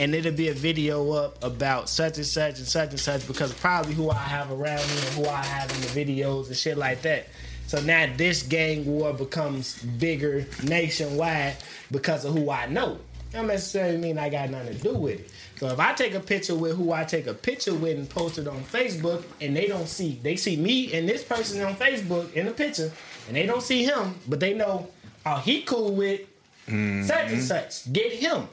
and 0.00 0.14
it'll 0.14 0.32
be 0.32 0.48
a 0.48 0.54
video 0.54 1.12
up 1.12 1.42
about 1.44 1.88
such 1.88 2.16
and 2.16 2.26
such 2.26 2.58
and 2.58 2.66
such 2.66 2.90
and 2.90 3.00
such 3.00 3.26
because 3.26 3.52
probably 3.54 3.94
who 3.94 4.10
I 4.10 4.14
have 4.14 4.50
around 4.50 4.86
me 4.88 4.98
and 4.98 5.14
who 5.14 5.26
I 5.26 5.44
have 5.44 5.70
in 5.70 5.80
the 5.80 5.86
videos 5.88 6.48
and 6.48 6.56
shit 6.56 6.76
like 6.76 7.02
that. 7.02 7.28
So 7.66 7.80
now 7.80 8.08
this 8.16 8.42
gang 8.42 8.84
war 8.84 9.12
becomes 9.12 9.82
bigger 9.82 10.46
nationwide 10.62 11.56
because 11.90 12.24
of 12.24 12.34
who 12.34 12.50
I 12.50 12.66
know. 12.66 12.98
I 13.32 13.38
don't 13.38 13.48
necessarily 13.48 13.98
mean 13.98 14.18
I 14.18 14.28
got 14.28 14.50
nothing 14.50 14.76
to 14.76 14.82
do 14.82 14.94
with 14.94 15.20
it. 15.20 15.30
So 15.56 15.68
if 15.68 15.80
I 15.80 15.94
take 15.94 16.14
a 16.14 16.20
picture 16.20 16.54
with 16.54 16.76
who 16.76 16.92
I 16.92 17.04
take 17.04 17.26
a 17.26 17.34
picture 17.34 17.74
with 17.74 17.96
and 17.96 18.08
post 18.08 18.38
it 18.38 18.46
on 18.46 18.62
Facebook, 18.64 19.24
and 19.40 19.56
they 19.56 19.66
don't 19.66 19.88
see, 19.88 20.18
they 20.22 20.36
see 20.36 20.56
me 20.56 20.92
and 20.92 21.08
this 21.08 21.24
person 21.24 21.62
on 21.62 21.74
Facebook 21.74 22.32
in 22.34 22.46
the 22.46 22.52
picture, 22.52 22.92
and 23.26 23.36
they 23.36 23.46
don't 23.46 23.62
see 23.62 23.82
him, 23.82 24.14
but 24.28 24.38
they 24.38 24.52
know, 24.52 24.88
oh, 25.24 25.36
he 25.36 25.62
cool 25.62 25.94
with 25.94 26.20
mm-hmm. 26.66 27.04
such 27.04 27.30
and 27.30 27.42
such. 27.42 27.90
Get 27.92 28.12
him. 28.12 28.48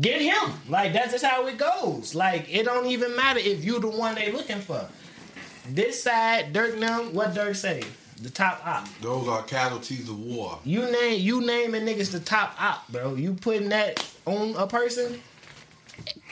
Get 0.00 0.22
him. 0.22 0.52
Like 0.68 0.92
that's 0.92 1.12
just 1.12 1.24
how 1.24 1.46
it 1.46 1.58
goes. 1.58 2.14
Like 2.14 2.46
it 2.52 2.64
don't 2.64 2.86
even 2.86 3.14
matter 3.16 3.40
if 3.40 3.64
you 3.64 3.80
the 3.80 3.88
one 3.88 4.14
they 4.14 4.32
looking 4.32 4.60
for. 4.60 4.88
This 5.68 6.02
side, 6.02 6.52
Dirk 6.52 6.78
now, 6.78 7.02
what 7.02 7.34
Dirk 7.34 7.54
say? 7.54 7.82
The 8.22 8.30
top 8.30 8.60
op. 8.66 8.86
Those 9.00 9.28
are 9.28 9.42
casualties 9.42 10.08
of 10.08 10.18
war. 10.18 10.58
You 10.64 10.82
name 10.90 11.20
you 11.20 11.40
naming 11.40 11.86
niggas 11.86 12.12
the 12.12 12.20
top 12.20 12.54
op, 12.60 12.86
bro. 12.88 13.14
You 13.14 13.34
putting 13.34 13.70
that 13.70 14.06
on 14.26 14.54
a 14.56 14.66
person, 14.66 15.20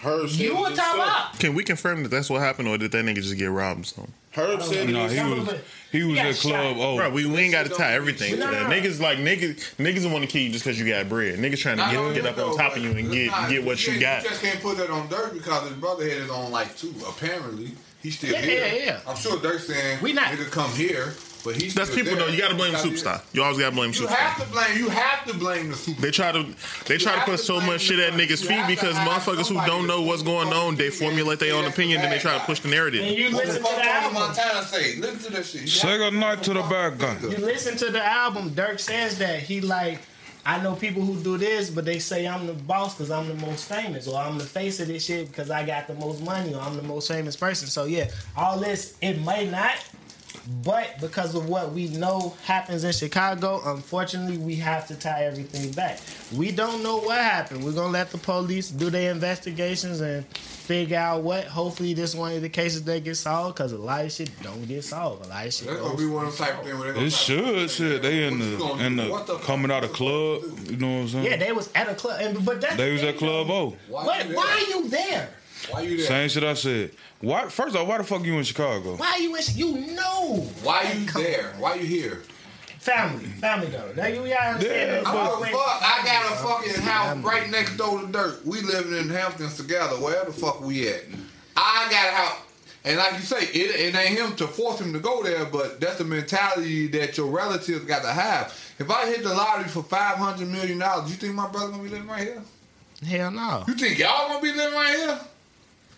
Herb 0.03 0.29
said 0.31 0.41
you 0.41 0.53
it 0.67 0.73
a 0.73 0.77
top 0.77 0.95
himself. 0.97 0.99
op. 1.35 1.39
Can 1.39 1.55
we 1.55 1.65
confirm 1.65 2.03
that 2.05 2.09
that's 2.11 2.31
what 2.31 2.41
happened, 2.41 2.69
or 2.69 2.79
did 2.79 2.93
that 2.93 3.05
nigga 3.05 3.17
just 3.17 3.37
get 3.37 3.47
robbed? 3.51 3.87
So, 3.87 4.07
Herb 4.33 4.63
said 4.63 4.89
it 4.89 4.93
No, 4.93 5.09
he 5.09 5.21
was 5.21 5.61
he 5.91 6.03
was 6.05 6.19
at 6.19 6.35
Club 6.37 6.77
shot. 6.77 6.77
O. 6.77 6.97
bro, 6.97 7.11
we, 7.11 7.27
we 7.27 7.39
ain't 7.39 7.53
got 7.53 7.65
to 7.67 7.71
tie 7.73 7.93
everything. 7.95 8.31
to 8.33 8.37
that. 8.37 8.53
no, 8.53 8.69
no. 8.69 8.75
Niggas 8.75 9.01
like 9.01 9.19
niggas, 9.19 9.75
niggas 9.77 10.11
want 10.11 10.23
to 10.25 10.31
kill 10.31 10.43
you 10.43 10.51
just 10.51 10.65
because 10.65 10.79
you 10.79 10.87
got 10.89 11.09
bread. 11.09 11.39
Niggas 11.39 11.59
trying 11.59 11.77
to 11.79 11.83
Not 11.83 11.93
get, 11.93 12.15
get 12.23 12.27
up 12.27 12.37
that, 12.37 12.45
on 12.47 12.57
top 12.57 12.77
of 12.77 12.83
you 12.83 12.91
and 12.93 13.11
get 13.11 13.27
not- 13.31 13.49
get 13.51 13.65
what 13.65 13.81
you 13.85 13.93
can't- 13.93 14.01
got. 14.03 14.23
You 14.23 14.29
just 14.31 14.43
can't 14.43 14.61
put 14.61 14.77
that 14.79 14.91
on 14.91 15.09
Dirk 15.09 15.33
because 15.33 15.69
his 15.69 15.77
brother 15.79 16.09
had 16.09 16.19
his 16.19 16.31
own 16.31 16.51
life 16.51 16.79
too. 16.79 16.95
Apparently, 17.09 17.73
he's 18.03 18.17
still 18.19 18.33
Yeah, 18.33 18.41
here. 18.43 18.67
yeah, 18.67 18.85
yeah. 18.85 19.01
I'm 19.09 19.17
sure 19.17 19.41
Dirk 19.41 19.61
saying 19.61 19.99
We 20.03 20.13
not- 20.13 20.27
nigga 20.27 20.51
come 20.51 20.71
here. 20.73 21.15
But 21.45 21.57
he 21.57 21.68
That's 21.68 21.91
people 21.95 22.14
there. 22.16 22.26
though. 22.26 22.28
You 22.28 22.39
gotta 22.41 22.55
blame 22.55 22.72
the 22.72 22.78
Because 22.82 23.03
superstar. 23.03 23.22
You 23.32 23.43
always 23.43 23.59
gotta 23.59 23.74
blame 23.74 23.93
the 23.93 23.99
You 23.99 24.07
superstar. 24.07 24.16
have 24.16 24.45
to 24.47 24.53
blame. 24.53 24.78
You 24.78 24.89
have 24.91 25.24
to 25.26 25.34
blame 25.34 25.68
the 25.70 25.74
superstar. 25.76 26.01
They 26.01 26.11
try 26.11 26.32
to 26.32 26.43
they 26.86 26.99
try 26.99 27.12
to 27.12 27.18
have 27.20 27.28
put 27.28 27.39
to 27.39 27.45
so 27.45 27.61
much 27.61 27.80
shit 27.82 27.99
at 27.99 28.12
niggas' 28.14 28.45
feet 28.47 28.66
because 28.66 28.95
motherfuckers 28.97 29.49
who 29.49 29.55
don't 29.66 29.86
know 29.86 30.03
what's 30.03 30.22
going 30.22 30.49
on, 30.53 30.76
they 30.76 30.91
formulate 30.91 31.39
their 31.39 31.55
own 31.55 31.64
opinion, 31.66 32.01
then 32.01 32.11
they 32.11 32.18
try 32.18 32.34
to 32.39 32.45
push 32.45 32.61
the 32.61 32.68
And 32.68 32.72
narrative. 32.74 33.05
you 33.18 33.32
What 33.34 33.47
listen 33.47 33.62
to 33.62 33.68
fuck 33.68 33.76
the 33.76 33.84
album. 33.89 34.14
Montana 34.14 34.62
say? 34.64 34.97
Listen 34.97 35.18
to 35.20 35.32
that 35.32 35.47
shit. 35.47 35.61
You 35.62 35.66
Say 35.68 35.89
have 35.89 35.99
to 35.99 36.11
goodnight 36.11 36.43
to 36.45 36.55
the 36.55 36.62
bad 36.62 36.99
guy. 36.99 37.16
You 37.22 37.36
listen 37.39 37.76
to 37.78 37.91
the 37.91 38.05
album. 38.05 38.55
Dirk 38.55 38.78
says 38.78 39.18
that 39.18 39.41
he 39.41 39.61
like. 39.61 40.01
I 40.47 40.62
know 40.62 40.74
people 40.74 41.03
who 41.03 41.20
do 41.22 41.36
this, 41.36 41.68
but 41.68 41.84
they 41.84 41.99
say 41.99 42.26
I'm 42.26 42.47
the 42.47 42.55
boss 42.55 42.95
because 42.95 43.11
I'm 43.11 43.28
the 43.28 43.34
most 43.47 43.68
famous, 43.68 44.09
or 44.09 44.18
I'm 44.18 44.39
the 44.39 44.45
face 44.45 44.80
of 44.80 44.89
this 44.89 45.05
shit 45.05 45.28
because 45.28 45.51
I 45.51 45.66
got 45.66 45.86
the 45.89 45.95
most 45.95 46.22
money, 46.22 46.55
or 46.55 46.61
I'm 46.62 46.74
the 46.74 46.82
most 46.82 47.09
famous 47.09 47.36
person. 47.36 47.68
So 47.68 47.84
yeah, 47.84 48.09
all 48.34 48.59
this 48.59 48.97
it 49.03 49.20
may 49.26 49.51
not, 49.51 49.74
but 50.63 50.99
because 51.01 51.35
of 51.35 51.49
what 51.49 51.73
we 51.73 51.89
know 51.89 52.35
happens 52.45 52.83
in 52.83 52.93
Chicago, 52.93 53.61
unfortunately, 53.67 54.39
we 54.39 54.55
have 54.57 54.87
to 54.89 54.95
tie 54.95 55.25
everything 55.25 55.71
back. 55.73 56.01
We 56.35 56.51
don't 56.53 56.83
know 56.83 56.99
what 56.99 57.19
happened. 57.19 57.63
We're 57.63 57.73
gonna 57.73 57.89
let 57.93 58.11
the 58.11 58.19
police 58.19 58.71
do 58.71 58.89
their 58.89 59.11
investigations 59.13 60.01
and 60.01 60.27
figure 60.27 60.97
out 60.97 61.23
what. 61.23 61.45
Hopefully, 61.45 61.93
this 61.93 62.15
one 62.15 62.33
of 62.33 62.41
the 62.43 62.49
cases 62.49 62.83
that 62.85 63.05
get 63.05 63.17
solved 63.17 63.57
because 63.57 63.73
a 63.73 63.79
lot 63.79 64.05
of 64.07 64.13
shit 64.13 64.31
don't 64.43 64.67
get 64.67 64.85
solved. 64.85 65.27
A 65.27 65.29
lot 65.29 65.47
of 65.47 65.53
shit. 65.53 65.69
That's 65.69 65.81
gonna 65.81 65.91
goes 65.91 66.01
be 66.01 66.07
one 66.07 66.27
of 66.27 66.37
them 66.37 66.47
type 66.47 66.59
of 66.59 66.65
things 66.67 66.79
where 66.79 66.93
they 66.93 67.01
It 67.05 67.11
should, 67.13 67.71
shit. 67.71 68.01
They 68.03 68.25
in 68.27 68.39
What 68.39 68.47
you 68.49 68.57
the 68.79 68.85
in 68.87 68.97
do? 68.97 69.11
What 69.11 69.27
the 69.27 69.37
coming 69.39 69.71
out 69.71 69.85
of 69.85 69.91
you 69.91 69.97
club. 69.97 70.41
do? 70.43 70.73
You 70.73 70.77
know 70.79 70.93
what 70.95 71.01
I'm 71.03 71.09
saying? 71.09 71.25
Yeah, 71.27 71.37
they 71.37 71.53
was 71.53 71.71
at 71.75 71.89
a 71.91 71.95
club, 71.95 72.21
and, 72.23 72.45
but 72.45 72.61
that's 72.63 72.77
They 72.77 72.93
was 72.93 73.03
at 73.03 73.19
Club 73.19 73.49
though. 73.49 73.55
O. 73.55 73.77
Why 73.89 74.05
What? 74.07 74.19
you 74.27 74.29
there? 74.29 74.37
Why 74.37 74.47
are 74.53 74.61
you 74.81 74.89
there? 74.89 75.29
Why 75.71 75.81
you 75.83 75.97
there? 75.99 76.07
Same 76.07 76.29
shit 76.31 76.45
I 76.45 76.55
said. 76.55 76.93
Why? 77.21 77.49
First 77.49 77.75
off, 77.75 77.89
why 77.89 77.99
the 77.99 78.05
fuck 78.05 78.25
you 78.25 78.39
in 78.39 78.45
Chicago? 78.45 78.97
Why 78.97 79.12
are 79.12 79.19
you 79.19 79.35
in? 79.35 79.43
You 79.55 79.95
know. 79.95 80.47
Why 80.62 80.93
you 80.93 81.07
Come 81.07 81.23
there? 81.23 81.55
Why 81.59 81.75
you 81.75 81.87
here? 81.87 82.23
Family, 82.79 83.25
family 83.25 83.66
though. 83.66 83.93
Now 83.97 84.07
you 84.07 84.29
gotta 84.29 84.51
understand. 84.51 84.62
Yeah, 84.62 85.01
that 85.01 85.07
I 85.07 85.12
you 85.12 85.29
don't 85.29 85.47
fuck. 85.51 85.83
I 85.83 86.03
got 86.05 86.33
a 86.33 86.37
fucking 86.37 86.83
house 86.83 87.16
right 87.19 87.51
next 87.51 87.77
door 87.77 88.01
to 88.01 88.07
Dirk. 88.07 88.41
We 88.47 88.61
living 88.62 88.97
in 88.97 89.09
Hamptons 89.09 89.57
together. 89.57 89.97
Where 89.97 90.25
the 90.25 90.33
fuck 90.33 90.61
we 90.61 90.89
at? 90.89 91.03
I 91.57 91.89
got 91.91 92.09
a 92.09 92.16
house. 92.16 92.43
And 92.85 92.97
like 92.97 93.14
you 93.14 93.21
say, 93.21 93.43
it, 93.43 93.95
it 93.95 93.97
ain't 93.97 94.19
him 94.19 94.37
to 94.37 94.47
force 94.47 94.81
him 94.81 94.93
to 94.93 95.01
go 95.01 95.23
there, 95.23 95.45
but 95.45 95.81
that's 95.81 95.99
the 95.99 96.05
mentality 96.05 96.87
that 96.87 97.19
your 97.19 97.27
relatives 97.27 97.85
got 97.85 98.03
to 98.03 98.12
have. 98.12 98.57
If 98.79 98.91
I 98.91 99.07
hit 99.07 99.25
the 99.25 99.35
lottery 99.35 99.69
for 99.69 99.83
five 99.83 100.16
hundred 100.16 100.49
million 100.49 100.79
dollars, 100.79 101.11
you 101.11 101.16
think 101.16 101.35
my 101.35 101.49
brother 101.49 101.73
gonna 101.73 101.83
be 101.83 101.89
living 101.89 102.07
right 102.07 102.23
here? 102.23 102.43
Hell 103.05 103.33
no. 103.33 103.64
You 103.66 103.75
think 103.75 103.99
y'all 103.99 104.29
gonna 104.29 104.41
be 104.41 104.53
living 104.53 104.75
right 104.75 104.97
here? 104.97 105.21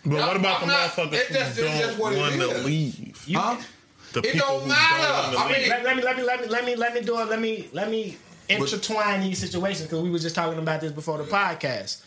But 0.05 0.15
Yeah, 0.17 0.27
what 0.27 0.37
about 0.37 0.63
I'm 0.63 0.69
the 0.69 0.75
not- 0.75 0.91
motherfuckers 0.93 1.13
it's 1.13 1.29
just- 1.33 1.59
who 1.59 1.67
it's 1.67 1.79
just 1.79 1.99
what 1.99 2.11
don't 2.15 2.19
it 2.19 2.39
want 2.39 2.51
to 2.53 2.57
is. 2.59 2.65
leave? 2.65 3.23
You, 3.27 3.39
Huh? 3.39 3.57
The 4.13 4.19
It 4.21 4.33
people 4.33 4.49
don't 4.49 4.63
who 4.63 4.69
matter. 4.69 5.03
don't 5.03 5.13
I 5.13 5.35
want 5.35 5.49
to 5.49 5.53
mean, 5.53 5.61
leave. 5.63 5.69
let, 5.71 5.85
let 5.85 5.97
me 5.97 6.03
let 6.03 6.17
me 6.17 6.23
let 6.25 6.41
me 6.41 6.47
let 6.49 6.65
me 6.65 6.77
let 6.77 6.95
me 6.95 7.01
do 7.03 7.21
it. 7.21 7.29
Let 7.29 7.41
me 7.41 7.69
let 7.73 7.91
me 7.91 8.17
intertwine 8.49 9.21
these 9.21 9.39
situations 9.39 9.83
because 9.89 10.01
we 10.03 10.11
were 10.11 10.19
just 10.19 10.35
talking 10.35 10.59
about 10.59 10.81
this 10.81 10.91
before 10.91 11.19
the 11.19 11.25
podcast. 11.25 11.99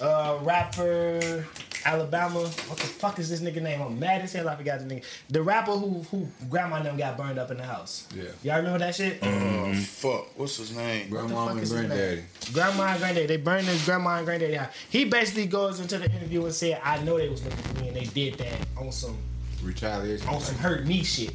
Uh, 0.00 0.36
rapper 0.42 1.46
Alabama. 1.86 2.40
What 2.40 2.78
the 2.78 2.86
fuck 2.86 3.18
is 3.18 3.28
this 3.30 3.40
nigga 3.40 3.62
name? 3.62 3.80
I'm 3.80 3.98
mad 3.98 4.22
as 4.22 4.32
hell. 4.32 4.48
I 4.48 4.56
forgot 4.56 4.80
the 4.80 4.84
nigga. 4.86 5.04
The 5.30 5.42
rapper 5.42 5.72
who 5.72 6.02
who 6.10 6.26
grandma 6.50 6.76
and 6.76 6.86
them 6.86 6.96
got 6.96 7.16
burned 7.16 7.38
up 7.38 7.50
in 7.50 7.58
the 7.58 7.62
house. 7.64 8.08
Yeah. 8.14 8.24
Y'all 8.42 8.56
remember 8.56 8.80
that 8.80 8.94
shit? 8.94 9.20
Mm-hmm. 9.20 9.70
Oh, 9.70 9.74
fuck. 9.74 10.38
What's 10.38 10.56
his 10.56 10.74
name? 10.76 11.08
Grandma 11.08 11.44
fuck 11.46 11.50
and 11.54 11.60
is 11.62 11.70
his 11.70 11.78
name? 11.80 11.88
granddaddy. 11.88 12.22
Grandma 12.52 12.82
and 12.88 12.98
granddaddy. 13.00 13.26
They 13.26 13.36
burned 13.36 13.66
his 13.66 13.84
grandma 13.84 14.16
and 14.16 14.26
granddaddy 14.26 14.54
house. 14.54 14.72
He 14.90 15.04
basically 15.04 15.46
goes 15.46 15.78
into 15.80 15.98
the 15.98 16.06
interview 16.10 16.44
and 16.44 16.52
said, 16.54 16.80
"I 16.82 17.02
know 17.04 17.16
they 17.18 17.28
was 17.28 17.44
looking 17.44 17.58
for 17.58 17.80
me, 17.80 17.88
and 17.88 17.96
they 17.96 18.04
did 18.06 18.34
that 18.38 18.58
on 18.76 18.90
some 18.90 19.16
Retaliation. 19.62 20.28
on 20.28 20.40
some 20.40 20.56
hurt 20.56 20.86
me 20.86 21.04
shit." 21.04 21.34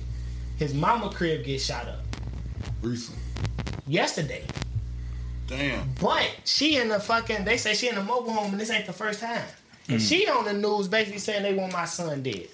His 0.57 0.73
mama 0.73 1.09
crib 1.09 1.43
gets 1.45 1.63
shot 1.65 1.87
up 1.87 2.01
Recent. 2.83 3.17
yesterday, 3.87 4.43
Damn. 5.47 5.89
but 5.99 6.29
she 6.45 6.77
in 6.77 6.89
the 6.89 6.99
fucking. 6.99 7.45
They 7.45 7.57
say 7.57 7.73
she 7.73 7.87
in 7.89 7.95
the 7.95 8.03
mobile 8.03 8.31
home, 8.33 8.51
and 8.51 8.59
this 8.59 8.69
ain't 8.69 8.85
the 8.85 8.93
first 8.93 9.19
time. 9.21 9.41
And 9.91 9.99
Mm. 9.99 10.09
she 10.09 10.27
on 10.27 10.45
the 10.45 10.53
news 10.53 10.87
basically 10.87 11.19
saying 11.19 11.43
they 11.43 11.53
want 11.53 11.73
my 11.73 11.85
son 11.85 12.23
dead. 12.23 12.47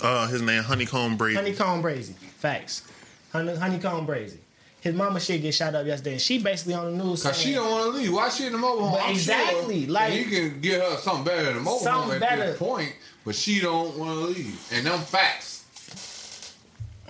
Uh, 0.00 0.26
his 0.28 0.42
name 0.42 0.62
Honeykomb 0.62 1.16
Brady. 1.18 1.36
Honeykomb 1.38 1.82
Brazy. 1.82 2.14
Facts. 2.38 2.82
Honey, 3.32 3.52
Honeykomb 3.54 4.06
Brazy. 4.06 4.38
His 4.80 4.94
mama 4.94 5.18
shit 5.18 5.42
get 5.42 5.52
shot 5.54 5.74
up 5.74 5.84
yesterday, 5.86 6.12
and 6.12 6.20
she 6.20 6.38
basically 6.38 6.74
on 6.74 6.96
the 6.96 7.04
news 7.04 7.22
Cause 7.22 7.36
she 7.36 7.54
don't 7.54 7.68
want 7.68 7.92
to 7.92 7.98
leave. 7.98 8.12
Why 8.12 8.28
she 8.28 8.46
in 8.46 8.52
the 8.52 8.58
mobile 8.58 8.86
home? 8.88 9.00
I'm 9.02 9.10
exactly, 9.12 9.84
sure 9.84 9.92
like- 9.94 10.12
that 10.12 10.18
he 10.18 10.24
can 10.24 10.60
get 10.60 10.80
her 10.80 10.96
something 10.98 11.24
better 11.24 11.44
than 11.46 11.54
the 11.54 11.60
mobile 11.60 11.90
home 11.90 12.10
at 12.12 12.20
better. 12.20 12.46
this 12.52 12.58
point, 12.58 12.92
but 13.24 13.34
she 13.34 13.58
don't 13.60 13.96
want 13.96 14.10
to 14.12 14.26
leave. 14.26 14.60
And 14.72 14.86
them 14.86 15.00
facts. 15.00 15.55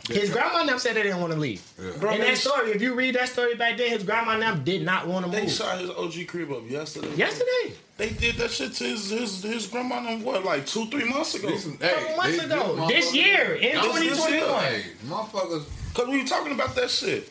His 0.08 0.30
grandma 0.30 0.60
and 0.60 0.68
them 0.68 0.78
said 0.78 0.96
they 0.96 1.02
didn't 1.02 1.20
want 1.20 1.32
to 1.32 1.38
leave. 1.38 1.62
Yeah. 1.78 2.14
In 2.14 2.20
that 2.20 2.36
story, 2.36 2.70
if 2.72 2.80
you 2.82 2.94
read 2.94 3.14
that 3.16 3.28
story 3.28 3.54
back 3.54 3.76
then, 3.78 3.90
his 3.90 4.02
grandma 4.04 4.32
and 4.32 4.42
them 4.42 4.64
did 4.64 4.82
not 4.82 5.06
want 5.06 5.24
to 5.24 5.28
move. 5.30 5.36
They 5.36 5.42
move. 5.46 5.52
shot 5.52 5.80
his 5.80 5.90
OG 5.90 6.26
crib 6.28 6.52
up 6.52 6.68
yesterday. 6.68 7.14
Yesterday. 7.16 7.74
They 7.96 8.10
did 8.10 8.36
that 8.36 8.50
shit 8.50 8.74
to 8.74 8.84
his 8.84 9.10
his, 9.10 9.42
his 9.42 9.66
grandma 9.66 10.02
them, 10.02 10.22
what 10.22 10.44
like 10.44 10.66
two 10.66 10.86
three 10.86 11.08
months 11.08 11.34
ago. 11.34 11.48
Listen, 11.48 11.76
Couple 11.78 12.16
months 12.16 12.38
they- 12.38 12.44
ago. 12.44 12.86
This 12.88 13.14
year, 13.14 13.54
in 13.54 13.76
This- 13.80 13.98
this 14.00 14.18
2021. 14.26 14.62
year, 14.62 14.70
Hey, 14.82 14.84
motherfuckers. 15.06 15.64
Cause 15.94 16.08
we 16.08 16.20
were 16.22 16.28
talking 16.28 16.52
about 16.52 16.74
that 16.74 16.90
shit. 16.90 17.30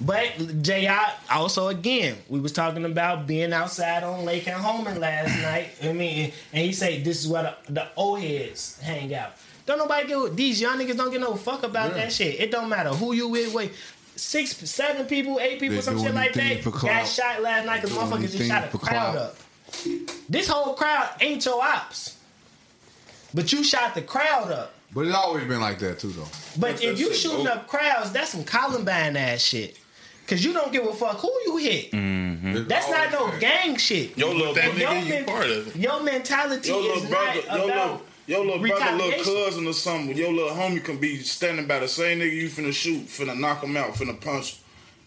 But 0.00 0.62
J.I. 0.62 1.12
also 1.30 1.68
again, 1.68 2.16
we 2.28 2.40
was 2.40 2.52
talking 2.52 2.84
about 2.84 3.26
being 3.26 3.52
outside 3.52 4.02
on 4.04 4.24
Lake 4.24 4.46
and 4.46 4.56
Homer 4.56 4.94
last 4.98 5.36
night. 5.42 5.70
I 5.82 5.92
mean, 5.92 6.32
and 6.52 6.64
he 6.64 6.72
said 6.72 7.04
this 7.04 7.20
is 7.22 7.28
where 7.28 7.54
the, 7.66 7.72
the 7.72 7.88
old 7.96 8.20
heads 8.20 8.78
hang 8.80 9.14
out. 9.14 9.32
Don't 9.68 9.76
nobody 9.78 10.08
give 10.08 10.34
these 10.34 10.60
young 10.62 10.78
niggas 10.78 10.96
don't 10.96 11.10
give 11.10 11.20
no 11.20 11.36
fuck 11.36 11.62
about 11.62 11.90
Yeah. 11.90 12.04
that 12.04 12.12
shit. 12.12 12.40
It 12.40 12.50
don't 12.50 12.70
matter 12.70 12.88
who 12.88 13.12
you 13.12 13.28
with. 13.28 13.52
Wait, 13.52 13.72
six, 14.16 14.56
seven 14.70 15.04
people, 15.04 15.38
eight 15.40 15.60
people, 15.60 15.76
They 15.76 15.82
some 15.82 16.02
shit 16.02 16.14
like 16.14 16.32
things 16.32 16.64
that 16.64 16.72
got 16.80 17.06
shot 17.06 17.42
last 17.42 17.66
night 17.66 17.82
because 17.82 17.94
motherfuckers 17.94 18.32
just 18.32 18.48
shot 18.48 18.64
a 18.72 18.78
crowd 18.78 18.80
clout. 19.12 19.16
up. 19.16 19.36
This 20.26 20.48
whole 20.48 20.72
crowd 20.72 21.10
ain't 21.20 21.44
your 21.44 21.62
ops, 21.62 22.16
but 23.34 23.52
you 23.52 23.62
shot 23.62 23.94
the 23.94 24.00
crowd 24.00 24.50
up. 24.50 24.72
But 24.94 25.02
it's 25.06 25.14
always 25.14 25.44
been 25.44 25.60
like 25.60 25.78
that 25.80 25.98
too, 25.98 26.08
though. 26.12 26.22
But 26.58 26.70
That's 26.70 26.82
if 26.82 26.90
that 26.96 26.98
you 27.00 27.08
shit, 27.08 27.16
shooting 27.16 27.44
bro. 27.44 27.52
up 27.52 27.66
crowds, 27.68 28.10
that's 28.10 28.30
some 28.30 28.44
Columbine 28.44 29.16
ass 29.18 29.42
shit. 29.42 29.76
Cause 30.26 30.42
you 30.44 30.52
don't 30.54 30.72
give 30.72 30.86
a 30.86 30.92
fuck 30.94 31.18
who 31.20 31.30
you 31.46 31.56
hit. 31.58 31.90
Mm-hmm. 31.92 32.56
It's 32.56 32.68
That's 32.68 32.90
not 32.90 33.12
no 33.12 33.38
gang 33.38 33.76
shit. 33.76 34.16
Yo 34.16 34.30
little 34.32 34.52
That 34.54 34.64
brother, 34.76 34.78
Your 34.80 34.90
nigga, 34.90 35.04
you 35.06 35.12
men- 35.14 35.24
part 35.26 35.50
of 35.50 35.68
it. 35.68 35.76
Your 35.76 36.02
mentality 36.02 36.68
your 36.68 36.80
is 36.80 36.86
little 37.04 37.08
brother, 37.10 37.26
not 37.26 37.34
your 37.34 37.44
about 37.52 37.66
little 37.66 38.02
your 38.28 38.44
little 38.44 38.58
brother, 38.60 38.96
little 38.96 39.24
cousin 39.24 39.66
or 39.66 39.72
something. 39.72 40.16
Your 40.16 40.32
little 40.32 40.50
homie 40.50 40.84
can 40.84 40.98
be 40.98 41.16
standing 41.18 41.66
by 41.66 41.80
the 41.80 41.88
same 41.88 42.20
nigga 42.20 42.32
you 42.32 42.48
finna 42.48 42.72
shoot, 42.72 43.06
finna 43.06 43.38
knock 43.38 43.64
him 43.64 43.76
out, 43.76 43.94
finna 43.94 44.20
punch. 44.20 44.60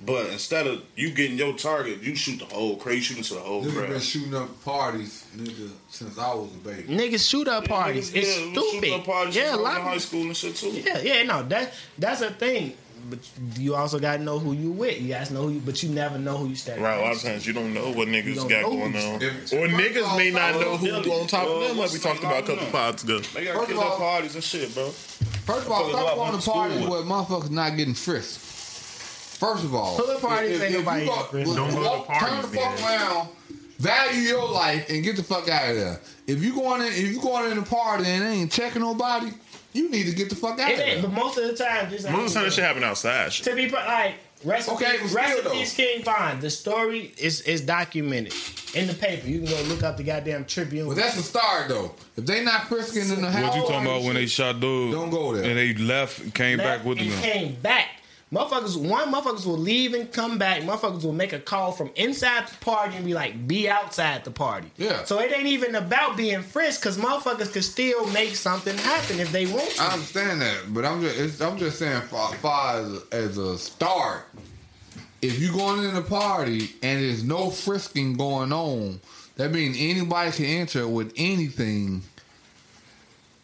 But 0.04 0.32
instead 0.32 0.66
of 0.66 0.82
you 0.96 1.12
getting 1.12 1.38
your 1.38 1.54
target, 1.54 2.02
you 2.02 2.16
shoot 2.16 2.40
the 2.40 2.46
whole 2.46 2.76
crowd. 2.76 2.96
You 2.96 3.02
shooting 3.02 3.24
to 3.24 3.36
the 3.36 3.40
whole 3.40 3.64
Niggas 3.64 3.88
been 3.88 4.00
shooting 4.00 4.34
up 4.34 4.64
parties, 4.66 5.28
nigga, 5.38 5.70
since 5.90 6.18
I 6.18 6.34
was 6.34 6.50
a 6.52 6.58
baby. 6.58 6.84
Niggas 6.96 7.30
shoot 7.30 7.48
up 7.48 7.68
parties. 7.68 8.12
Yeah, 8.12 8.22
it's 8.22 8.38
we 8.38 8.54
shooting 8.56 8.80
stupid. 8.80 8.94
up 8.94 9.06
parties 9.06 9.36
yeah, 9.36 9.44
a 9.44 9.46
since 9.46 9.58
I 9.60 9.62
was 9.62 9.64
lot 9.64 9.78
in 9.78 9.82
high 9.84 9.98
school 10.00 10.22
and 10.24 10.36
shit 10.36 10.56
too. 10.56 10.70
Yeah, 10.72 11.02
yeah, 11.02 11.24
no, 11.24 11.44
that 11.44 11.74
that's 12.00 12.22
a 12.22 12.32
thing. 12.32 12.74
But 13.10 13.20
you 13.58 13.76
also 13.76 14.00
gotta 14.00 14.22
know 14.24 14.40
who 14.40 14.54
you 14.54 14.72
with. 14.72 15.02
You 15.02 15.10
guys 15.10 15.32
know 15.32 15.44
who 15.44 15.50
you, 15.54 15.60
but 15.60 15.82
you 15.84 15.90
never 15.90 16.18
know 16.18 16.38
who 16.38 16.48
you 16.48 16.56
stand. 16.56 16.82
Right, 16.82 16.98
a 16.98 17.02
lot 17.02 17.16
of 17.16 17.22
times 17.22 17.46
you 17.46 17.54
don't 17.54 17.74
know 17.74 17.92
what 17.92 18.08
niggas 18.08 18.48
got 18.50 18.64
going 18.64 18.96
on. 18.96 19.22
If- 19.22 19.54
Or 19.54 19.68
niggas 19.68 20.18
may 20.18 20.32
not 20.32 20.56
know 20.60 20.78
who 20.78 20.86
Billy. 20.88 21.12
on 21.12 21.28
top 21.28 21.48
of 21.48 21.62
them, 21.68 21.78
like 21.78 21.90
we 21.90 21.94
his 21.94 22.04
talked 22.04 22.20
about 22.20 22.44
a 22.44 22.48
couple 22.48 22.66
No. 22.66 22.72
pods 22.72 23.04
ago. 23.04 23.20
They 23.34 23.46
got 23.46 23.56
First 23.56 23.68
killed 23.70 23.80
of 23.80 23.86
up 23.86 23.92
all- 23.94 23.98
parties 23.98 24.36
and 24.36 24.44
shit, 24.44 24.74
bro. 24.74 24.90
First 24.90 25.66
of 25.66 25.72
all, 25.72 25.84
Motherfuckers 25.84 25.90
stop 25.92 26.16
going 26.16 26.32
to 26.40 26.46
to 26.46 26.52
parties 26.52 26.88
where 26.88 27.02
motherfuckers 27.02 27.50
not 27.50 27.78
getting 27.78 27.94
frisked. 27.96 28.40
First 29.40 29.64
of 29.64 29.74
all, 29.74 29.98
Pull-up 29.98 30.22
parties 30.22 30.62
ain't 30.62 30.74
nobody 30.74 31.02
you 31.06 31.08
go- 31.10 31.28
getting. 31.32 31.56
Don't 31.56 31.72
go 31.72 31.76
to 31.78 31.82
walk- 31.90 32.08
Turn 32.08 32.18
parties, 32.20 32.52
the 32.52 32.58
fuck 32.58 32.78
then. 32.78 33.02
around, 33.02 33.28
value 33.80 34.22
your 34.22 34.48
life, 34.50 34.90
and 34.90 35.04
get 35.04 35.16
the 35.16 35.24
fuck 35.24 35.50
out 35.50 35.70
of 35.72 35.76
there. 35.76 36.00
If 36.28 36.44
you 36.44 36.54
going 36.54 36.82
in, 36.82 36.88
if 36.90 37.08
you 37.12 37.20
going 37.20 37.52
in 37.52 37.58
a 37.58 37.64
party 37.64 38.06
and 38.06 38.24
ain't 38.24 38.52
checking 38.52 38.84
nobody, 38.84 39.32
you 39.74 39.90
need 39.90 40.06
to 40.08 40.14
get 40.16 40.30
the 40.30 40.36
fuck 40.36 40.60
out 40.60 40.70
It 40.70 40.74
of 40.74 40.78
there. 40.80 41.02
but 41.02 41.12
most 41.12 41.38
of 41.38 41.46
the 41.46 41.56
time, 41.56 41.90
this 41.90 42.04
Most 42.10 42.14
of 42.14 42.16
the 42.30 42.34
time, 42.36 42.44
that 42.46 42.54
shit 42.54 42.64
happen 42.64 42.84
outside. 42.84 43.32
Shit. 43.34 43.46
to 43.46 43.56
be 43.56 43.70
like 43.70 44.16
rest 44.44 44.68
in 44.70 44.74
Okay, 44.76 44.92
peace- 45.00 45.02
but 45.02 45.12
rest 45.14 45.38
still, 45.40 45.52
in 45.52 45.58
peace, 45.60 45.74
King 45.76 46.04
Von. 46.04 46.40
The 46.40 46.50
story 46.50 47.14
is 47.18 47.42
is 47.42 47.62
documented 47.62 48.34
in 48.74 48.88
the 48.88 48.94
paper. 48.94 49.28
You 49.28 49.40
can 49.42 49.50
go 49.50 49.62
look 49.64 49.84
up 49.84 49.98
the 49.98 50.04
goddamn 50.04 50.46
Tribune. 50.46 50.88
But 50.88 50.98
that's 50.98 51.16
the 51.16 51.24
start 51.24 51.70
though. 51.70 51.94
If 52.18 52.26
they 52.26 52.44
not 52.44 52.68
frisking 52.68 53.10
in 53.10 53.22
the 53.22 53.30
house, 53.32 53.44
What 53.44 53.56
you 53.56 53.62
talking 53.62 53.86
about 53.88 54.04
when 54.04 54.16
they 54.16 54.26
shot 54.28 54.60
dude? 54.60 54.92
Don't 54.94 55.10
go 55.10 55.34
there. 55.36 55.44
And 55.44 55.58
they 55.58 55.74
left 55.76 56.20
and 56.20 56.34
came 56.34 56.58
left 56.58 56.80
back 56.80 56.86
with 56.86 57.00
and 57.00 57.12
them. 57.12 57.22
came 57.22 57.56
back. 57.62 57.88
Motherfuckers, 58.32 58.78
one 58.78 59.12
motherfuckers 59.12 59.46
will 59.46 59.58
leave 59.58 59.94
and 59.94 60.10
come 60.10 60.38
back. 60.38 60.62
Motherfuckers 60.62 61.04
will 61.04 61.12
make 61.12 61.34
a 61.34 61.40
call 61.40 61.74
from 61.74 61.92
inside 61.96 62.48
the 62.48 62.56
party 62.64 62.96
and 62.96 63.06
be 63.06 63.14
like, 63.14 63.46
"Be 63.46 63.68
outside 63.68 64.24
the 64.24 64.32
party." 64.32 64.72
Yeah. 64.78 65.04
So 65.04 65.20
it 65.20 65.34
ain't 65.36 65.48
even 65.48 65.76
about 65.76 66.16
being 66.16 66.42
frisked, 66.42 66.82
because 66.82 66.98
motherfuckers 66.98 67.52
could 67.52 67.66
still 67.66 68.08
make 68.12 68.36
something 68.36 68.78
happen 68.78 69.20
if 69.20 69.34
they 69.34 69.48
want 69.48 69.70
to. 69.72 69.82
I 69.82 69.94
understand 69.94 70.42
that, 70.42 70.74
but 70.74 70.86
I'm 70.86 71.02
just 71.02 71.20
it's, 71.20 71.42
I'm 71.42 71.58
just 71.58 71.78
saying, 71.78 72.04
far, 72.04 72.34
far 72.36 72.80
as, 72.80 73.02
as 73.12 73.38
a 73.38 73.58
start, 73.58 74.24
if 75.22 75.38
you're 75.38 75.54
going 75.54 75.84
in 75.84 75.96
a 75.98 76.02
party 76.02 76.70
and 76.82 77.02
there's 77.04 77.26
no 77.26 77.50
frisking 77.50 78.16
going 78.16 78.54
on, 78.54 79.02
that 79.36 79.52
means 79.52 79.76
anybody 79.78 80.32
can 80.32 80.46
enter 80.46 80.88
with 80.88 81.12
anything. 81.18 82.02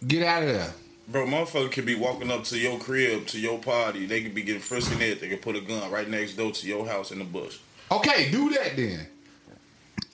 Get 0.08 0.24
out 0.24 0.44
of 0.44 0.50
there. 0.50 0.74
Bro, 1.10 1.28
motherfucker 1.28 1.72
could 1.72 1.86
be 1.86 1.96
walking 1.96 2.30
up 2.30 2.44
to 2.46 2.58
your 2.58 2.78
crib, 2.80 3.28
to 3.28 3.40
your 3.40 3.60
party. 3.60 4.06
They 4.06 4.22
could 4.22 4.36
be 4.36 4.42
getting 4.44 4.62
frisked 4.62 4.92
and 4.92 5.02
everything. 5.02 5.30
They 5.30 5.36
could 5.36 5.42
put 5.42 5.56
a 5.56 5.62
gun 5.62 5.90
right 5.90 6.10
next 6.10 6.34
door 6.34 6.52
to 6.52 6.68
your 6.68 6.86
house 6.86 7.12
in 7.12 7.20
the 7.20 7.26
bush. 7.26 7.60
Okay, 7.90 8.30
do 8.30 8.50
that 8.50 8.76
then. 8.76 9.08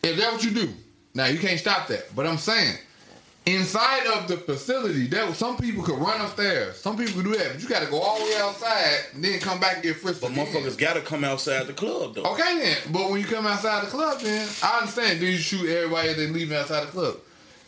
If 0.03 0.17
that's 0.17 0.33
what 0.33 0.43
you 0.43 0.51
do. 0.51 0.69
Now 1.15 1.25
you 1.25 1.39
can't 1.39 1.59
stop 1.59 1.87
that. 1.87 2.15
But 2.15 2.27
I'm 2.27 2.37
saying, 2.37 2.77
inside 3.47 4.05
of 4.05 4.27
the 4.27 4.37
facility, 4.37 5.07
that 5.07 5.33
some 5.35 5.57
people 5.57 5.83
could 5.83 5.97
run 5.97 6.21
upstairs. 6.21 6.77
Some 6.77 6.95
people 6.95 7.21
could 7.21 7.31
do 7.31 7.37
that, 7.37 7.53
but 7.53 7.61
you 7.63 7.67
gotta 7.67 7.89
go 7.89 7.99
all 7.99 8.19
the 8.19 8.25
way 8.25 8.37
outside 8.37 8.99
and 9.15 9.23
then 9.23 9.39
come 9.39 9.59
back 9.59 9.75
and 9.75 9.83
get 9.83 9.95
frisked. 9.95 10.21
But 10.21 10.31
again. 10.31 10.45
motherfuckers 10.45 10.77
gotta 10.77 11.01
come 11.01 11.23
outside 11.23 11.65
the 11.65 11.73
club 11.73 12.13
though. 12.13 12.23
Okay 12.33 12.59
then, 12.59 12.77
but 12.91 13.09
when 13.09 13.19
you 13.19 13.25
come 13.25 13.47
outside 13.47 13.83
the 13.83 13.89
club, 13.89 14.21
then 14.21 14.47
I 14.61 14.79
understand. 14.79 15.19
Then 15.19 15.31
you 15.31 15.37
shoot 15.37 15.67
everybody 15.67 16.13
that 16.13 16.31
leaving 16.31 16.55
outside 16.55 16.87
the 16.87 16.91
club. 16.91 17.17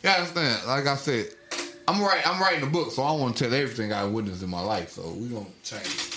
You 0.04 0.10
understand? 0.10 0.66
Like 0.66 0.86
I 0.86 0.94
said, 0.96 1.26
I'm 1.88 2.02
right. 2.02 2.26
I'm 2.26 2.40
writing 2.40 2.62
a 2.64 2.66
book, 2.70 2.90
so 2.90 3.02
I 3.02 3.12
want 3.12 3.36
to 3.36 3.44
tell 3.44 3.54
everything 3.54 3.92
I 3.92 4.04
witnessed 4.04 4.42
in 4.42 4.50
my 4.50 4.60
life. 4.60 4.90
So 4.90 5.08
we 5.10 5.28
gonna 5.28 5.46
change. 5.62 6.12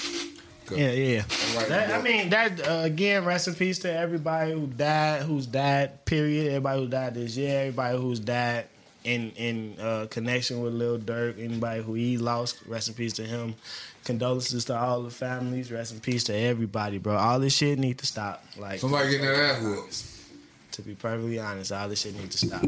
Yeah, 0.71 0.91
yeah. 0.91 1.23
I'm 1.57 1.69
That, 1.69 1.89
a 1.89 1.93
I 1.93 1.95
book. 1.97 2.03
mean, 2.05 2.29
that 2.29 2.67
uh, 2.67 2.81
again, 2.83 3.25
rest 3.25 3.47
in 3.47 3.55
peace 3.55 3.79
to 3.79 3.91
everybody 3.91 4.51
who 4.53 4.67
died, 4.67 5.23
who's 5.23 5.45
died. 5.47 6.05
Period. 6.05 6.47
Everybody 6.47 6.81
who 6.81 6.87
died 6.87 7.13
this 7.15 7.35
year. 7.37 7.59
Everybody 7.61 7.97
who's 7.99 8.19
died 8.19 8.65
in 9.03 9.31
in 9.31 9.79
uh, 9.79 10.07
connection 10.09 10.61
with 10.61 10.73
Lil 10.73 10.99
Durk. 10.99 11.43
Anybody 11.43 11.81
who 11.83 11.93
he 11.95 12.17
lost, 12.17 12.59
rest 12.67 12.87
in 12.87 12.93
peace 12.95 13.13
to 13.13 13.23
him. 13.23 13.55
Condolences 14.05 14.65
to 14.65 14.75
all 14.77 15.03
the 15.03 15.11
families. 15.11 15.71
Rest 15.71 15.93
in 15.93 15.99
peace 15.99 16.23
to 16.25 16.33
everybody, 16.35 16.97
bro. 16.97 17.15
All 17.15 17.39
this 17.39 17.53
shit 17.55 17.77
need 17.77 17.97
to 17.99 18.05
stop. 18.07 18.43
Like 18.57 18.79
somebody 18.79 19.09
getting 19.11 19.25
their 19.25 19.43
ass 19.43 19.61
whooped. 19.61 20.03
To 20.79 20.85
be 20.85 20.95
perfectly 20.95 21.37
honest, 21.39 21.73
all 21.73 21.89
this 21.89 21.99
shit 22.03 22.15
need 22.15 22.31
to 22.31 22.37
stop. 22.37 22.61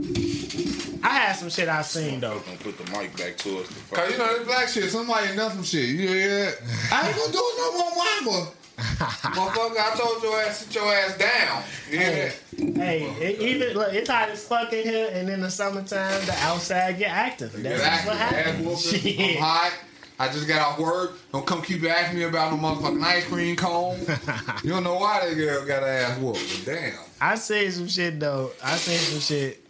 I 1.01 1.07
had 1.15 1.33
some 1.33 1.49
shit 1.49 1.69
I 1.69 1.81
seen 1.81 2.19
though. 2.19 2.39
Gonna 2.39 2.57
put 2.57 2.77
the 2.77 2.83
mic 2.91 3.15
back 3.15 3.37
to 3.37 3.59
us. 3.59 3.67
Cause 3.89 4.11
you 4.11 4.17
know 4.17 4.37
this 4.37 4.45
black 4.45 4.67
shit. 4.67 4.91
Somebody 4.91 5.33
done 5.33 5.49
some 5.51 5.63
shit. 5.63 5.87
You 5.87 6.09
hear 6.09 6.27
that? 6.45 6.57
I 6.91 7.07
ain't 7.07 7.15
gonna 7.15 7.31
do 7.31 7.39
it 7.41 7.57
no 7.57 7.71
more, 7.79 7.91
mama. 7.95 8.51
Motherfucker, 8.81 9.77
I 9.79 9.95
told 9.97 10.21
your 10.23 10.41
ass 10.41 10.57
sit 10.57 10.75
your 10.75 10.93
ass 10.93 11.17
down. 11.17 11.63
You 11.89 11.99
hear 11.99 12.33
that? 12.57 12.75
Hey, 12.83 13.03
it, 13.21 13.39
even 13.39 13.77
look, 13.77 13.93
it's 13.93 14.09
hot 14.09 14.27
as 14.27 14.45
fuck 14.45 14.73
in 14.73 14.83
here, 14.83 15.09
and 15.13 15.29
in 15.29 15.39
the 15.39 15.49
summertime, 15.49 16.25
the 16.25 16.33
outside 16.39 16.97
get 16.97 17.11
active. 17.11 17.53
That's 17.53 17.63
Get 17.63 17.77
just 17.77 17.85
active, 17.85 18.07
what 18.07 18.17
ass 18.17 18.45
happens. 18.45 18.91
whooping. 18.91 19.19
I'm 19.37 19.41
hot. 19.41 19.73
I 20.21 20.27
just 20.27 20.47
got 20.47 20.61
off 20.61 20.77
work. 20.77 21.13
Don't 21.33 21.47
come 21.47 21.63
keep 21.63 21.83
asking 21.83 22.19
me 22.19 22.25
about 22.25 22.51
no 22.51 22.59
motherfucking 22.59 23.03
ice 23.03 23.25
cream 23.25 23.55
cone. 23.55 23.99
you 24.63 24.69
don't 24.69 24.83
know 24.83 24.93
why 24.93 25.27
that 25.27 25.33
girl 25.33 25.65
got 25.65 25.81
her 25.81 25.89
ass 25.89 26.19
whooped. 26.19 26.63
But 26.63 26.73
damn. 26.73 26.93
I 27.19 27.33
seen 27.33 27.71
some 27.71 27.87
shit 27.87 28.19
though. 28.19 28.51
I 28.63 28.75
seen 28.75 28.99
some 28.99 29.19
shit. 29.19 29.65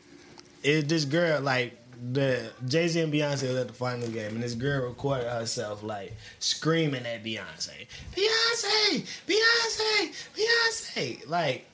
It 0.61 0.89
this 0.89 1.05
girl 1.05 1.39
like 1.39 1.77
the 2.11 2.51
Jay 2.67 2.89
Z 2.89 2.99
and 2.99 3.13
Beyonce 3.13 3.43
was 3.43 3.55
at 3.55 3.67
the 3.69 3.73
final 3.73 4.09
game, 4.09 4.33
and 4.33 4.43
this 4.43 4.53
girl 4.53 4.89
recorded 4.89 5.31
herself 5.31 5.83
like 5.83 6.11
screaming 6.39 7.05
at 7.05 7.23
Beyonce, 7.23 7.87
Beyonce, 8.13 9.07
Beyonce, 9.25 10.27
Beyonce. 10.35 11.29
Like, 11.29 11.65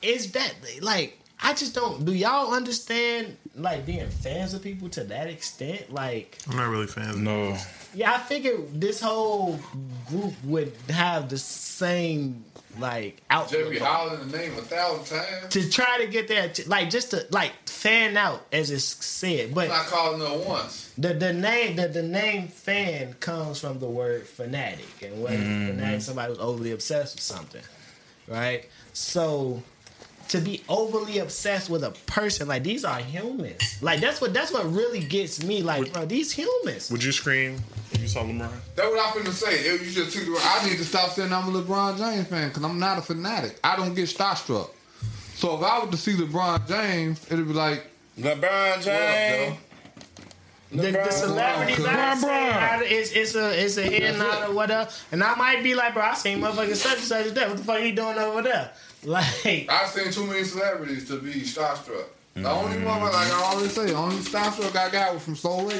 is 0.00 0.30
that 0.30 0.54
like? 0.80 1.18
I 1.42 1.54
just 1.54 1.74
don't. 1.74 2.04
Do 2.04 2.14
y'all 2.14 2.54
understand 2.54 3.36
like 3.56 3.86
being 3.86 4.08
fans 4.08 4.54
of 4.54 4.62
people 4.62 4.88
to 4.90 5.04
that 5.04 5.28
extent? 5.28 5.92
Like, 5.92 6.38
I'm 6.48 6.56
not 6.56 6.68
really 6.68 6.86
fans. 6.86 7.16
No. 7.16 7.56
yeah, 7.94 8.12
I 8.12 8.18
figured 8.18 8.80
this 8.80 9.00
whole 9.00 9.58
group 10.08 10.34
would 10.44 10.72
have 10.88 11.28
the 11.28 11.38
same 11.38 12.44
like 12.78 13.22
outlook. 13.30 13.72
Jeffrey 13.72 13.80
on- 13.80 14.28
the 14.28 14.38
name 14.38 14.52
a 14.58 14.62
thousand 14.62 15.18
times. 15.18 15.52
to 15.52 15.70
try 15.70 15.98
to 15.98 16.06
get 16.06 16.28
that, 16.28 16.66
like 16.68 16.90
just 16.90 17.10
to 17.10 17.26
like 17.30 17.52
fan 17.68 18.16
out 18.16 18.46
as 18.52 18.70
it's 18.70 18.84
said. 18.84 19.54
But 19.54 19.64
I'm 19.64 19.68
not 19.68 19.86
calling 19.86 20.20
her 20.20 20.48
once. 20.48 20.92
the 20.98 21.14
the 21.14 21.32
name 21.32 21.76
the, 21.76 21.88
the 21.88 22.02
name 22.02 22.48
fan 22.48 23.14
comes 23.14 23.60
from 23.60 23.78
the 23.78 23.88
word 23.88 24.26
fanatic, 24.26 25.02
and 25.02 25.22
what 25.22 25.32
mm-hmm. 25.32 25.68
fanatic 25.68 26.02
somebody 26.02 26.32
who's 26.32 26.38
overly 26.38 26.72
obsessed 26.72 27.16
with 27.16 27.22
something, 27.22 27.62
right? 28.28 28.68
So 28.92 29.62
to 30.28 30.40
be 30.40 30.62
overly 30.68 31.18
obsessed 31.18 31.70
with 31.70 31.84
a 31.84 31.90
person 32.06 32.48
like 32.48 32.62
these 32.64 32.84
are 32.84 32.98
humans. 32.98 33.60
Like 33.82 34.00
that's 34.00 34.20
what 34.20 34.34
that's 34.34 34.52
what 34.52 34.70
really 34.72 35.00
gets 35.00 35.42
me. 35.44 35.62
Like, 35.62 35.92
bro, 35.92 36.04
these 36.06 36.32
humans. 36.32 36.90
Would 36.90 37.02
you 37.04 37.12
scream 37.12 37.58
if 37.92 38.00
you 38.00 38.08
saw 38.08 38.22
LeBron? 38.22 38.50
That's 38.74 38.88
what 38.88 39.16
I'm 39.16 39.22
finna 39.24 39.32
say. 39.32 39.54
If 39.54 39.86
you 39.86 39.92
just 40.04 40.16
took 40.16 40.26
the 40.26 40.38
I 40.42 40.68
need 40.68 40.78
to 40.78 40.84
stop 40.84 41.10
saying 41.10 41.32
I'm 41.32 41.54
a 41.54 41.62
LeBron 41.62 41.98
James 41.98 42.26
fan 42.28 42.48
because 42.48 42.64
I'm 42.64 42.78
not 42.78 42.98
a 42.98 43.02
fanatic. 43.02 43.58
I 43.62 43.76
don't 43.76 43.94
get 43.94 44.08
starstruck. 44.08 44.70
So 45.34 45.56
if 45.56 45.62
I 45.62 45.84
were 45.84 45.90
to 45.90 45.96
see 45.96 46.14
LeBron 46.14 46.66
James, 46.66 47.24
it'd 47.30 47.46
be 47.46 47.52
like 47.54 47.86
LeBron 48.18 48.82
James. 48.82 49.58
The, 50.72 50.90
the 50.90 51.10
celebrities 51.12 51.76
Bron, 51.76 51.94
I 51.94 52.04
Bron. 52.08 52.16
say, 52.20 52.50
I- 52.50 52.82
it's 52.82 53.12
it's 53.12 53.34
a 53.36 53.64
it's 53.64 53.76
a 53.76 53.82
head 53.84 54.18
nod 54.18 54.50
or 54.50 54.54
whatever, 54.54 54.90
and 55.12 55.22
I 55.22 55.36
might 55.36 55.62
be 55.62 55.74
like, 55.76 55.94
bro, 55.94 56.02
I 56.02 56.14
seen 56.14 56.40
motherfucking 56.40 56.74
such 56.74 56.94
and 56.98 57.02
such 57.04 57.26
as 57.26 57.32
that. 57.34 57.48
What 57.48 57.58
the 57.58 57.64
fuck 57.64 57.78
he 57.80 57.92
doing 57.92 58.18
over 58.18 58.42
there? 58.42 58.72
Like, 59.44 59.68
I've 59.70 59.88
seen 59.90 60.10
too 60.10 60.26
many 60.26 60.42
celebrities 60.42 61.06
to 61.06 61.20
be 61.20 61.42
starstruck. 61.42 62.06
The 62.34 62.50
only 62.50 62.78
mm. 62.78 62.86
one, 62.86 63.02
like 63.02 63.14
I 63.14 63.40
always 63.44 63.72
say, 63.72 63.86
the 63.86 63.94
only 63.94 64.16
starstruck 64.16 64.74
I 64.74 64.90
got 64.90 65.14
was 65.14 65.22
from 65.22 65.36
Solé. 65.36 65.78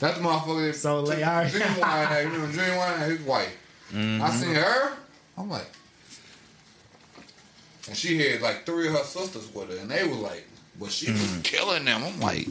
That's 0.00 0.18
the 0.18 0.22
motherfucker 0.22 0.66
that 0.66 0.74
Solé, 0.74 1.26
all 1.26 1.34
right. 1.34 1.50
Ginuwine, 1.50 2.24
you 2.24 2.38
know, 2.38 2.46
Ginuwine, 2.48 3.08
his 3.08 3.20
wife. 3.22 3.56
I 3.90 3.94
mm-hmm. 3.94 4.36
seen 4.36 4.54
her. 4.54 4.92
I'm 5.38 5.48
like, 5.48 5.66
and 7.88 7.96
she 7.96 8.18
had 8.18 8.42
like 8.42 8.66
three 8.66 8.88
of 8.88 8.92
her 8.92 9.04
sisters 9.04 9.52
with 9.54 9.70
her, 9.70 9.78
and 9.78 9.90
they 9.90 10.06
were 10.06 10.14
like, 10.14 10.46
but 10.78 10.92
she 10.92 11.10
was 11.10 11.20
mm. 11.22 11.42
killing 11.42 11.86
them. 11.86 12.04
I'm 12.04 12.20
like, 12.20 12.46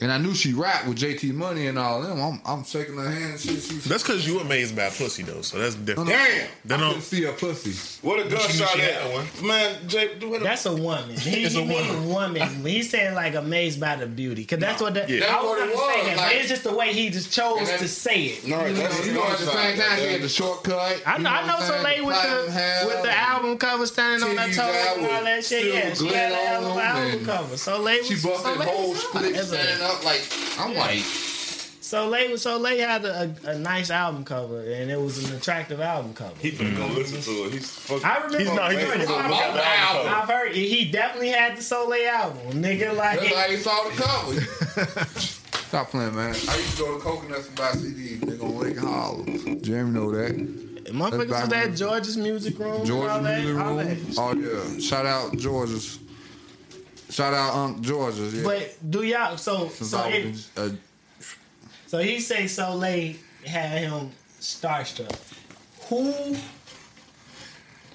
and 0.00 0.12
I 0.12 0.18
knew 0.18 0.34
she 0.34 0.52
rapped 0.52 0.86
with 0.86 0.98
JT 0.98 1.32
Money 1.34 1.68
and 1.68 1.78
all 1.78 2.02
them. 2.02 2.20
I'm, 2.20 2.40
I'm 2.44 2.64
shaking 2.64 2.96
her 2.96 3.08
hand. 3.10 3.32
and 3.32 3.40
She, 3.40 3.56
she, 3.60 3.74
That's 3.88 4.02
because 4.02 4.26
you 4.26 4.40
amazed 4.40 4.76
by 4.76 4.88
pussy 4.90 5.22
though, 5.22 5.40
so 5.42 5.58
that's 5.58 5.74
different. 5.74 6.10
Damn. 6.10 6.48
They 6.64 6.74
I 6.74 6.78
don't. 6.78 7.00
see 7.00 7.22
her 7.22 7.32
pussy. 7.32 7.72
What 8.06 8.20
a 8.24 8.28
gunshot 8.28 8.68
she 8.70 8.80
had 8.80 8.90
at. 9.02 9.12
one. 9.12 9.26
Man, 9.46 9.88
Jay, 9.88 10.08
what 10.26 10.40
a, 10.40 10.44
that's 10.44 10.66
a 10.66 10.74
woman. 10.76 11.16
He, 11.16 11.44
It's 11.44 11.54
he 11.54 11.62
a 11.62 11.64
mean 11.64 12.04
woman. 12.04 12.08
woman. 12.42 12.64
He's 12.66 12.90
saying 12.90 13.14
like 13.14 13.34
amazed 13.34 13.80
by 13.80 13.96
the 13.96 14.06
beauty, 14.06 14.44
cause 14.44 14.58
that's 14.58 14.80
what 14.82 14.94
the, 14.94 15.00
Yeah. 15.08 15.16
I 15.16 15.18
That's 15.20 15.42
was 15.42 15.44
what 15.44 15.58
gonna 15.58 15.70
it 15.70 15.76
say 15.76 15.76
was, 15.76 16.06
that, 16.08 16.16
like- 16.18 16.26
but 16.26 16.36
it's 16.36 16.48
just 16.48 16.64
the 16.64 16.74
way 16.76 16.92
he 16.92 17.10
just 17.10 17.32
chose 17.32 17.68
And 17.68 17.78
to 17.80 17.88
say 17.88 18.22
it. 18.24 18.46
no, 18.46 18.72
that's 18.72 19.06
You 19.06 19.12
a 19.12 19.14
know, 19.14 19.24
at 19.24 19.38
the 19.38 19.46
same 19.46 19.78
time, 19.78 19.98
she 19.98 20.04
had 20.12 20.22
the 20.22 20.28
shortcut. 20.28 21.02
I 21.06 21.16
you 21.16 21.22
know, 21.22 21.30
I 21.30 21.46
know 21.46 21.54
what 21.54 21.62
I'm 21.62 21.82
saying? 21.84 22.02
Solé 22.02 22.06
with 22.06 22.16
the 22.46 22.52
hair, 22.52 22.86
with 22.86 23.02
the 23.02 23.12
album 23.16 23.58
cover 23.58 23.86
standing 23.86 24.28
on 24.28 24.36
that 24.36 24.50
titties 24.50 24.56
toe 24.56 24.94
and 25.02 25.06
all 25.12 25.24
that 25.24 25.44
shit. 25.44 25.72
Yeah, 25.74 25.94
she 25.94 25.98
glint 26.00 26.14
had 26.16 26.32
on 26.32 26.38
an 26.38 26.78
album, 26.78 26.78
album 26.78 27.18
and 27.18 27.26
cover. 27.26 27.54
Solé 27.54 27.98
was 27.98 28.06
She 28.08 28.14
busted 28.14 28.52
Solé 28.56 28.64
whole 28.64 28.90
was 28.90 29.02
split 29.02 29.36
standing 29.36 29.85
up 29.90 30.04
like 30.04 30.22
I'm 30.58 30.74
like. 30.74 31.04
Solé, 31.86 32.32
Solé 32.32 32.80
had 32.80 33.04
a, 33.04 33.32
a, 33.44 33.50
a 33.50 33.58
nice 33.60 33.90
album 33.90 34.24
cover, 34.24 34.58
and 34.58 34.90
it 34.90 35.00
was 35.00 35.30
an 35.30 35.36
attractive 35.36 35.80
album 35.80 36.14
cover. 36.14 36.34
He 36.40 36.50
finna 36.50 36.76
go 36.76 36.82
mm-hmm. 36.82 36.94
listen 36.96 37.22
to 37.22 37.44
it. 37.44 37.52
He's 37.52 37.70
fucking. 37.70 38.04
I 38.04 38.16
remember. 38.16 38.38
He's 38.38 38.52
not. 38.52 38.72
He's 38.72 38.80
Man, 38.82 38.90
gonna 38.90 39.06
go 39.06 39.18
I'm 39.20 39.30
look 39.30 39.38
at 39.38 39.54
the 39.54 39.64
album 39.64 40.12
cover. 40.12 40.16
I've 40.16 40.28
heard 40.28 40.52
he 40.56 40.90
definitely 40.90 41.28
had 41.28 41.56
the 41.56 41.60
Solé 41.60 42.08
album, 42.08 42.60
nigga. 42.60 42.92
Like, 42.96 43.20
That's 43.20 43.34
how 43.36 43.46
you 43.46 43.56
saw 43.58 43.84
the 43.84 43.90
cover. 44.02 45.20
Stop 45.68 45.90
playing, 45.90 46.16
man. 46.16 46.30
I 46.30 46.32
used 46.32 46.76
to 46.76 46.82
go 46.82 46.96
to 46.96 47.04
Coconuts 47.04 47.46
and 47.46 47.56
buy 47.56 47.70
CDs. 47.70 48.20
They 48.20 48.36
gonna 48.36 48.52
Lake 48.52 48.78
Hollow. 48.78 49.24
Jeremy 49.60 49.90
know 49.92 50.10
that. 50.10 50.34
motherfuckers 50.86 51.18
was 51.18 51.28
back 51.28 51.52
at 51.52 51.66
when- 51.68 51.76
George's 51.76 52.16
Music 52.16 52.58
Room. 52.58 52.84
Georgia 52.84 53.12
all 53.12 53.22
that, 53.22 53.44
Music 53.44 53.62
all 53.62 53.76
that. 53.76 53.86
Room. 53.86 54.14
Oh 54.18 54.34
yeah. 54.34 54.80
Shout 54.80 55.06
out 55.06 55.36
George's. 55.36 56.00
Shout 57.10 57.34
out 57.34 57.54
Unc 57.54 57.80
George's. 57.80 58.34
Yeah. 58.34 58.42
But 58.42 58.90
do 58.90 59.02
y'all? 59.02 59.36
So 59.36 59.68
Since 59.68 59.90
so 59.90 60.04
it, 60.08 60.26
was 60.26 60.50
a, 60.56 60.76
so 61.86 61.98
he 61.98 62.20
say 62.20 62.44
Solé 62.44 63.16
had 63.44 63.78
him 63.78 64.10
starstruck. 64.40 65.14
Who 65.88 66.36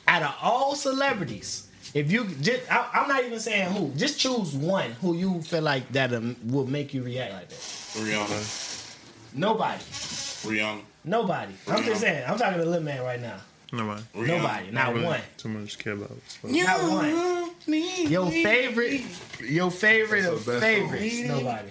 out 0.08 0.24
of 0.24 0.36
all 0.42 0.76
celebrities? 0.76 1.68
If 1.94 2.10
you 2.10 2.26
just, 2.40 2.72
I, 2.72 2.88
I'm 2.94 3.10
not 3.10 3.24
even 3.26 3.40
saying 3.40 3.74
who. 3.74 3.90
Just 3.96 4.18
choose 4.18 4.54
one 4.56 4.92
who 5.02 5.14
you 5.16 5.42
feel 5.42 5.62
like 5.62 5.92
that 5.92 6.14
um, 6.14 6.38
will 6.46 6.66
make 6.68 6.94
you 6.94 7.04
react 7.04 7.34
like 7.34 7.50
that. 7.50 7.58
Rihanna. 7.58 9.34
Nobody. 9.34 9.84
Rihanna. 9.84 10.82
Nobody. 11.04 11.54
I'm 11.68 11.84
just 11.84 12.00
saying. 12.00 12.24
I'm 12.28 12.38
talking 12.38 12.60
to 12.60 12.66
Lil 12.66 12.82
Man 12.82 13.02
right 13.04 13.20
now. 13.22 13.38
Nobody. 13.72 14.02
Rihanna. 14.16 14.28
Nobody. 14.28 14.72
Not 14.72 14.94
Really 14.94 15.06
one. 15.06 15.22
Too 15.38 15.50
much 15.50 15.80
care 15.80 15.94
about. 15.94 16.12
So. 16.28 16.48
Not 16.50 16.82
one. 16.82 17.52
Me, 17.68 18.06
Your 18.08 18.30
favorite. 18.30 19.02
Your 19.42 19.72
favorite 19.72 20.24
That's 20.24 20.34
of 20.36 20.46
the 20.46 20.52
best 20.54 20.64
favorites. 20.64 21.20
Nobody. 21.22 21.70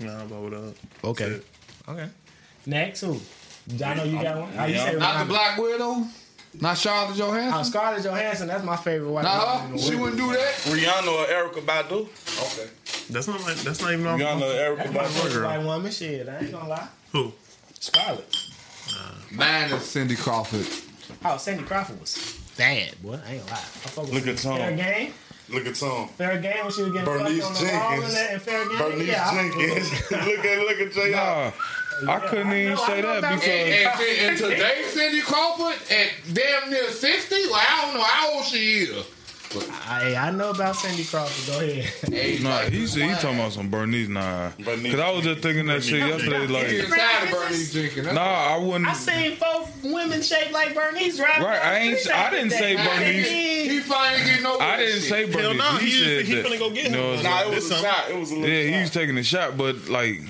Nah, 0.00 0.24
but 0.24 0.40
what 0.40 0.52
up? 0.54 0.74
Okay. 1.04 1.40
Okay. 1.88 2.08
Next 2.66 3.00
who? 3.02 3.20
I 3.84 3.94
know 3.94 4.04
you 4.04 4.22
got 4.22 4.38
one. 4.40 4.52
Oh, 4.58 4.64
you 4.64 4.74
Yeah. 4.74 4.90
say 4.90 4.96
not 4.96 5.18
the 5.20 5.24
Black 5.26 5.58
Widow. 5.58 6.06
Not 6.60 6.78
Charlotte 6.78 7.14
Oh, 7.14 7.16
Johansson. 7.16 7.60
Uh, 7.60 7.64
Scarlett 7.64 8.04
Johansson. 8.04 8.46
That's 8.46 8.62
my 8.64 8.76
favorite 8.76 9.10
white 9.10 9.24
Nah, 9.24 9.56
woman 9.62 9.72
in 9.72 9.78
she 9.78 9.90
world. 9.96 10.00
wouldn't 10.02 10.20
do 10.20 10.32
that. 10.32 10.54
Rihanna 10.66 11.08
or 11.08 11.26
Erykah 11.26 11.66
Badu. 11.66 12.00
Okay. 12.62 12.70
That's 13.10 13.26
not 13.26 13.40
like. 13.42 13.56
That's 13.56 13.80
not 13.82 13.92
even 13.92 14.06
off. 14.06 14.20
Rihanna 14.20 14.40
or 14.42 14.76
Erykah 14.76 14.76
That's 14.78 14.92
my 14.92 15.02
Badu. 15.02 15.08
favorite 15.08 15.32
girl. 15.34 15.48
white 15.50 15.64
woman. 15.64 15.92
Shit, 15.92 16.28
I 16.28 16.38
ain't 16.38 16.52
gonna 16.52 16.68
lie. 16.68 16.88
Who? 17.12 17.32
Scarlett. 17.80 18.36
Mine 19.32 19.70
is 19.72 19.82
Cindy 19.84 20.14
Crawford. 20.14 20.66
Oh, 21.24 21.36
Sandy 21.36 21.62
Crawford 21.64 22.00
was 22.00 22.38
bad, 22.56 23.00
boy. 23.02 23.18
I 23.26 23.32
ain't 23.34 23.40
gonna 23.46 23.50
lie. 23.52 23.56
I 23.58 23.88
fuck 23.88 24.12
Look 24.12 24.26
at 24.26 24.38
some- 24.38 24.52
Tom. 24.58 24.60
Fair 24.60 24.76
game. 24.76 25.12
Look 25.50 25.66
at 25.66 25.74
Tom. 25.74 26.08
Fair 26.08 26.38
game 26.40 26.64
when 26.64 26.72
she 26.72 26.82
was 26.82 26.92
getting 26.92 27.04
Bernice 27.04 27.42
fucked 27.42 27.60
on 27.60 27.66
the 27.66 27.72
wall 27.72 27.92
and 27.92 28.00
Jenkins. 28.02 28.14
that 28.14 28.30
and 28.32 28.42
fair 28.42 28.68
game. 28.68 28.78
Bernice 28.78 29.06
yeah, 29.08 29.34
Jenkins. 29.34 30.10
look 30.10 30.44
at 30.44 30.58
look 30.60 30.80
at 30.80 30.92
Jr. 30.92 32.04
Nah, 32.06 32.12
I 32.14 32.20
couldn't 32.26 32.48
I 32.48 32.60
even 32.62 32.74
know- 32.74 32.86
say 32.86 33.00
know 33.02 33.08
that 33.08 33.18
about 33.18 33.34
because 33.40 33.48
And, 33.48 33.86
and, 33.86 34.28
and 34.30 34.38
today, 34.38 34.82
Cindy 34.88 35.20
Crawford 35.20 35.76
at 35.90 36.08
damn 36.32 36.70
near 36.70 36.90
60, 36.90 37.46
like, 37.50 37.70
I 37.70 37.82
don't 37.84 37.94
know 37.94 38.02
how 38.02 38.32
old 38.34 38.44
she 38.46 38.58
is. 38.84 39.04
I, 39.88 40.14
I 40.16 40.30
know 40.30 40.50
about 40.50 40.76
Cindy 40.76 41.04
Crawford. 41.04 41.54
Go 41.54 41.60
ahead. 41.60 41.84
Hey, 42.12 42.38
nah, 42.42 42.50
like, 42.56 42.72
he's 42.72 42.94
he 42.94 43.06
talking 43.14 43.38
about 43.38 43.52
some 43.52 43.70
Bernice. 43.70 44.08
Nah, 44.08 44.50
Bernice 44.58 44.82
because 44.82 45.00
I 45.00 45.10
was 45.10 45.24
just 45.24 45.40
thinking 45.40 45.66
that 45.66 45.82
shit 45.84 46.00
yesterday. 46.00 46.46
He 46.46 46.52
Like, 46.52 46.66
inside 46.68 47.24
of 47.24 47.30
Bernice 47.30 47.72
Jenkins. 47.72 48.04
That's 48.04 48.14
nah, 48.14 48.22
I 48.22 48.58
wouldn't. 48.58 48.86
I 48.88 48.92
seen 48.94 49.36
four 49.36 49.68
women 49.84 50.22
shaped 50.22 50.52
like 50.52 50.74
Bernice 50.74 51.16
driving. 51.16 51.44
Right, 51.44 51.60
I 51.62 51.78
ain't- 51.78 52.10
I 52.10 52.30
didn't 52.30 52.48
that 52.50 52.58
say 52.58 52.76
day. 52.76 52.84
Bernice. 52.84 53.30
He 53.70 53.80
finally 53.80 54.24
getting 54.24 54.46
over 54.46 54.62
I 54.62 54.76
didn't 54.78 55.00
shit. 55.00 55.08
say 55.10 55.24
Bernice. 55.26 55.40
Hell 55.42 55.54
no, 55.54 55.78
he, 55.78 55.86
he, 55.86 55.92
said 56.04 56.24
he 56.24 56.34
that. 56.36 56.46
finna 56.46 56.58
go 56.58 56.70
get 56.70 56.84
You 56.84 56.90
know 56.90 57.12
him. 57.14 57.22
Nah, 57.22 57.42
it 57.42 57.48
was 57.54 57.64
a 57.64 57.68
something. 57.68 57.90
shot. 57.90 58.10
It 58.10 58.16
was 58.18 58.30
a 58.30 58.34
little 58.34 58.48
Yeah, 58.50 58.62
shot. 58.68 58.74
he 58.74 58.80
was 58.80 58.90
taking 58.90 59.18
a 59.18 59.22
shot, 59.22 59.56
but 59.56 59.88
like 59.88 60.20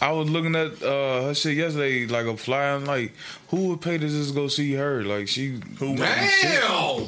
I 0.00 0.10
was 0.12 0.28
looking 0.28 0.54
at 0.54 0.82
uh, 0.82 1.22
her 1.24 1.34
shit 1.34 1.56
yesterday, 1.56 2.06
like 2.06 2.26
a 2.26 2.36
flyer. 2.36 2.76
I'm 2.76 2.84
like, 2.84 3.12
who 3.48 3.68
would 3.68 3.80
pay 3.80 3.96
to 3.96 4.06
just 4.08 4.34
go 4.34 4.46
see 4.48 4.72
her? 4.74 5.02
Like 5.04 5.26
she, 5.28 5.58
who? 5.78 5.96
Damn! 5.96 7.06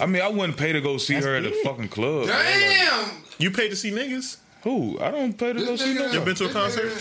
I 0.00 0.06
mean, 0.06 0.22
I 0.22 0.28
wouldn't 0.28 0.56
pay 0.56 0.72
to 0.72 0.80
go 0.80 0.96
see 0.98 1.14
her 1.14 1.34
at 1.36 1.42
the 1.44 1.50
fucking 1.64 1.88
club. 1.88 2.26
bro. 2.26 2.34
Like, 2.34 2.44
Damn! 2.44 3.10
You 3.38 3.50
paid 3.50 3.68
to 3.70 3.76
see 3.76 3.90
niggas? 3.90 4.36
who? 4.62 4.98
I 5.00 5.10
don't 5.12 5.38
pay 5.38 5.52
to 5.52 5.58
go 5.60 5.64
This 5.76 5.80
see 5.82 5.94
nigga- 5.94 6.06
You 6.12 6.18
them. 6.18 6.24
been 6.24 6.34
to 6.36 6.46
a 6.46 6.52
concert? 6.52 6.92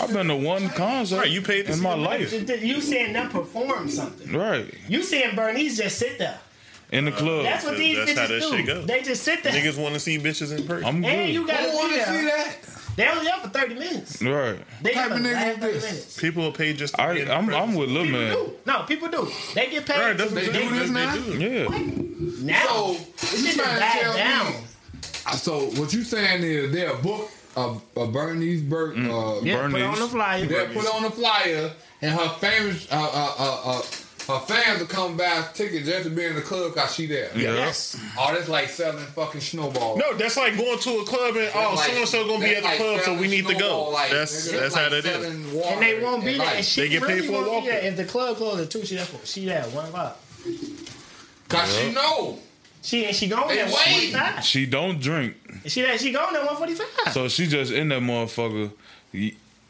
I've 0.00 0.12
been 0.12 0.28
to 0.28 0.36
one 0.36 0.68
concert. 0.70 1.18
Right, 1.18 1.30
you 1.30 1.42
paid 1.42 1.64
to 1.66 1.72
in 1.72 1.78
see 1.78 1.82
my 1.82 1.90
them 1.92 2.04
life. 2.04 2.62
You 2.62 2.80
seeing 2.80 3.12
them 3.12 3.28
perform 3.28 3.88
something. 3.90 4.32
Right 4.36 4.72
You 4.88 5.02
seeing 5.02 5.34
Bernice 5.34 5.76
just 5.78 5.98
sit 5.98 6.18
there. 6.18 6.38
in 6.92 7.04
the 7.06 7.12
club. 7.12 7.42
That's 7.44 7.64
what 7.64 7.76
these 7.76 7.96
That's 7.96 8.12
how 8.18 8.26
bitches 8.26 8.28
that 8.28 8.40
do. 8.50 8.56
shit 8.56 8.66
go. 8.66 8.82
They 8.82 9.02
just 9.02 9.22
sit 9.24 9.42
there. 9.42 9.52
Niggas 9.52 9.76
want 9.82 9.94
to 9.94 10.00
see 10.00 10.18
bitches 10.18 10.56
in 10.56 10.64
person. 10.66 10.84
I'm 10.86 11.04
and 11.04 11.32
you 11.32 11.40
good. 11.40 11.48
gotta 11.50 11.70
Who 11.70 11.76
want 11.76 11.90
be 11.92 11.98
to 11.98 12.04
see 12.04 12.12
there. 12.12 12.24
that? 12.36 12.56
They 12.96 13.08
only 13.08 13.24
there 13.24 13.38
for 13.38 13.48
thirty 13.48 13.74
minutes. 13.74 14.22
Right. 14.22 14.58
They 14.82 14.92
Type 14.92 15.08
got 15.08 15.16
of 15.18 15.22
the 15.22 15.28
nigga 15.28 15.32
last 15.34 15.46
is 15.48 15.58
thirty 15.58 15.72
this? 15.74 15.84
minutes. 15.84 16.20
People 16.20 16.42
will 16.44 16.52
pay 16.52 16.72
just 16.74 16.94
to 16.94 17.00
I, 17.02 17.14
be 17.14 17.20
in 17.22 17.30
I'm. 17.30 17.52
I'm 17.54 17.74
with 17.74 17.88
Lil 17.88 18.04
People 18.04 18.20
Man. 18.20 18.32
do. 18.34 18.52
No, 18.66 18.82
people 18.82 19.08
do. 19.08 19.28
They 19.54 19.70
get 19.70 19.86
paid. 19.86 19.98
Right, 20.00 20.16
that's 20.16 20.30
what 20.32 20.40
They 20.44 20.50
they, 20.50 20.62
do 20.62 20.68
do. 20.68 20.78
this 20.78 20.88
They 20.88 20.94
now? 20.94 21.14
do. 21.14 21.38
Yeah. 21.38 22.52
now. 22.52 22.66
So, 22.66 22.92
this 23.20 23.40
you 23.42 23.46
shit 23.48 23.54
trying 23.60 23.74
to 23.74 23.80
died 23.80 24.00
tell 24.00 24.16
down. 24.16 24.46
me? 24.52 24.58
So, 25.36 25.60
what 25.80 25.92
you 25.94 26.02
saying 26.02 26.42
is 26.42 26.72
there 26.72 26.90
a 26.92 26.96
book 26.98 27.30
of, 27.56 27.82
of 27.96 28.12
Bernice 28.12 28.60
Burke, 28.60 28.96
uh, 28.98 29.40
Yeah, 29.42 29.68
put 29.70 29.80
on 29.82 29.98
the 29.98 30.08
flyer. 30.08 30.46
that 30.46 30.72
put 30.74 30.86
on 30.94 31.02
the 31.04 31.10
flyer, 31.10 31.70
and 32.02 32.10
her 32.18 32.28
famous, 32.40 32.90
uh, 32.90 32.96
uh, 32.96 33.34
uh, 33.38 33.60
uh, 33.78 33.82
her 34.28 34.38
fans 34.40 34.78
will 34.80 34.86
come 34.86 35.16
buy 35.16 35.44
tickets 35.52 35.86
just 35.86 36.04
to 36.04 36.10
be 36.10 36.24
in 36.24 36.34
the 36.36 36.40
club 36.42 36.72
because 36.74 36.94
she 36.94 37.06
there. 37.06 37.30
Yeah. 37.36 37.54
Yes. 37.54 38.00
Oh, 38.18 38.32
that's 38.32 38.48
like 38.48 38.68
selling 38.68 39.04
fucking 39.06 39.40
snowballs. 39.40 39.98
No, 39.98 40.14
that's 40.16 40.36
like 40.36 40.56
going 40.56 40.78
to 40.78 40.90
a 40.98 41.04
club 41.04 41.36
and 41.36 41.50
oh, 41.54 41.74
That's 41.76 41.86
so 41.86 41.92
and 41.98 42.08
so 42.08 42.26
gonna 42.28 42.44
be 42.44 42.54
at 42.54 42.62
the 42.62 42.68
like 42.68 42.78
club, 42.78 43.00
so 43.00 43.14
we 43.18 43.26
need 43.28 43.46
to 43.48 43.54
go. 43.54 43.90
like, 43.90 44.10
That's 44.12 44.48
nigga, 44.52 44.60
that's 44.60 44.74
how 44.74 44.82
like 44.82 44.90
that 44.90 45.04
is. 45.04 45.04
selling 45.04 45.62
And 45.72 45.82
they 45.82 46.00
won't 46.02 46.24
be 46.24 46.32
there. 46.32 46.38
like- 46.46 46.56
And 46.56 46.64
she 46.64 46.80
They 46.82 46.88
get 46.88 47.02
paid 47.02 47.24
for 47.24 47.32
a 47.32 47.34
won't 47.34 47.44
be 47.46 47.50
walk-in. 47.50 47.64
there. 47.70 47.84
If 47.84 47.96
the 47.96 48.04
club 48.04 48.36
closes 48.36 48.66
at 48.66 48.70
two, 48.70 48.84
she 48.84 48.96
there. 48.96 49.06
She 49.24 49.44
there 49.46 49.58
at 49.62 49.70
one 49.72 49.86
o'clock. 49.86 50.18
Cause 51.48 51.76
she 51.78 51.92
know. 51.92 52.38
She 52.82 53.04
and 53.06 53.14
she 53.14 53.28
going 53.28 53.46
They 53.48 53.60
at 53.60 53.70
one 53.70 53.74
wait. 53.86 53.92
forty 53.92 54.10
five. 54.12 54.44
She 54.44 54.66
don't 54.66 55.00
drink, 55.00 55.36
She 55.66 55.82
there. 55.82 55.96
She 55.98 56.10
going 56.12 56.34
at 56.34 56.44
one 56.44 56.56
forty 56.56 56.74
five. 56.74 57.12
so 57.12 57.28
she 57.28 57.46
just 57.46 57.70
in 57.72 57.88
that 57.90 58.02
motherfucker. 58.02 58.70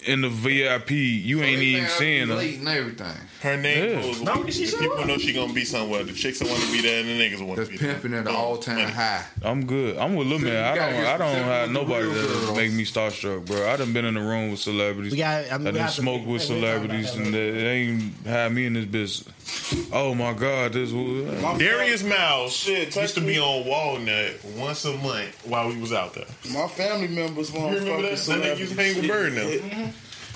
In 0.04 0.20
the 0.22 0.28
VIP, 0.30 0.90
you 0.92 1.42
ain't 1.42 1.60
even 1.62 1.88
seeing 1.90 2.28
her. 2.28 2.34
Late 2.36 2.58
and 2.58 2.68
everything. 2.68 3.14
Her 3.42 3.56
name 3.56 3.88
Yeah. 3.90 4.00
goes. 4.02 4.20
Long 4.20 4.46
as 4.48 4.54
she 4.56 4.66
people 4.66 4.98
up. 5.00 5.06
know 5.06 5.18
she 5.18 5.32
gonna 5.32 5.52
be 5.52 5.64
somewhere. 5.64 6.04
The 6.04 6.12
chicks 6.12 6.40
want 6.40 6.62
to 6.62 6.70
be 6.72 6.80
there, 6.80 7.00
and 7.00 7.08
the 7.08 7.12
niggas 7.20 7.40
want 7.44 7.56
That's 7.56 7.68
to 7.70 7.72
be 7.76 7.84
there. 7.84 7.94
pimping 7.94 8.14
at 8.14 8.24
the 8.24 8.30
all 8.30 8.56
time 8.56 8.88
high. 8.88 9.24
I'm 9.42 9.66
good. 9.66 9.96
I'm 9.98 10.14
with 10.14 10.28
Lil 10.28 10.38
See, 10.38 10.44
Man. 10.44 10.64
I 10.64 10.74
don't. 10.76 11.04
I 11.06 11.16
don't 11.18 11.44
have 11.44 11.70
nobody 11.72 12.06
that 12.08 12.52
make 12.56 12.72
me 12.72 12.84
starstruck, 12.84 13.44
bro. 13.46 13.68
I 13.68 13.76
done 13.76 13.92
been 13.92 14.04
in 14.04 14.14
the 14.14 14.20
room 14.20 14.52
with 14.52 14.60
celebrities. 14.60 15.10
We 15.12 15.18
got. 15.18 15.50
I 15.50 15.58
mean, 15.58 15.66
I 15.68 15.70
we 15.70 15.72
done 15.72 15.74
have 15.86 15.94
to- 15.94 16.00
smoked 16.02 16.26
with 16.26 16.48
we- 16.48 16.54
we 16.54 16.60
talk 16.62 16.70
about 16.70 16.78
celebrities, 16.78 17.12
that 17.14 17.16
and 17.22 17.32
later. 17.32 17.52
they, 17.52 17.60
they 17.62 17.70
ain't 17.70 18.26
had 18.26 18.52
me 18.52 18.66
in 18.66 18.72
this 18.74 18.84
business. 18.84 19.88
Oh 19.92 20.14
my 20.14 20.32
God, 20.34 20.72
this. 20.72 20.92
Uh, 20.92 20.94
my 21.42 21.58
Darius 21.58 22.04
Miles 22.04 22.52
Shit, 22.54 22.78
used 22.78 22.92
to 22.92 23.00
text 23.00 23.16
be 23.26 23.38
on 23.40 23.66
Walnut 23.66 24.44
once 24.56 24.84
a 24.84 24.92
month 24.98 25.34
while 25.46 25.68
we 25.68 25.76
was 25.78 25.92
out 25.92 26.14
there. 26.14 26.26
My 26.52 26.68
family 26.68 27.08
members 27.08 27.50
want 27.50 27.72
You 27.74 27.80
remember 27.80 28.02
that? 28.08 28.18
That 28.18 28.40
nigga 28.40 28.58
used 28.58 28.76
to 28.76 28.82
hang 28.82 28.96
with 28.96 29.08
Bird 29.08 29.34
now. 29.34 29.40
Mm-hmm. 29.42 29.90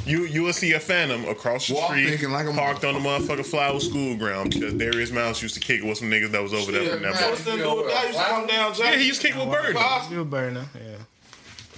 You 0.06 0.24
you 0.24 0.42
will 0.44 0.52
see 0.52 0.72
a 0.72 0.80
Phantom 0.80 1.24
across 1.28 1.66
the 1.66 1.74
Well, 1.74 1.84
I'm 1.84 1.90
street, 1.98 2.10
thinking 2.10 2.30
like 2.30 2.46
a 2.46 2.52
parked 2.52 2.84
on 2.84 2.94
the 2.94 3.00
motherfucking 3.00 3.44
Flower 3.46 3.80
School 3.80 4.16
ground 4.16 4.52
because 4.54 4.72
Darius 4.74 5.10
Miles 5.10 5.42
used 5.42 5.54
to 5.54 5.60
kick 5.60 5.80
it 5.82 5.84
with 5.86 5.98
some 5.98 6.08
niggas 6.10 6.30
that 6.30 6.42
was 6.42 6.54
over 6.54 6.70
there 6.72 6.88
from 6.94 7.02
that 7.02 7.10
What's 7.12 7.44
bar. 7.44 7.56
that 7.56 7.62
dude 7.64 7.88
that 7.90 8.06
used 8.06 8.18
to 8.18 8.24
come 8.24 8.46
down 8.46 8.72
Yeah, 8.78 8.96
he 8.96 9.06
used 9.06 9.20
to 9.22 9.28
kick 9.28 9.36
with 9.36 9.50
Bird. 9.50 9.74
now. 9.74 10.06
You 10.10 10.20
a 10.20 10.24
burner. 10.24 10.66
Yeah. 10.74 10.96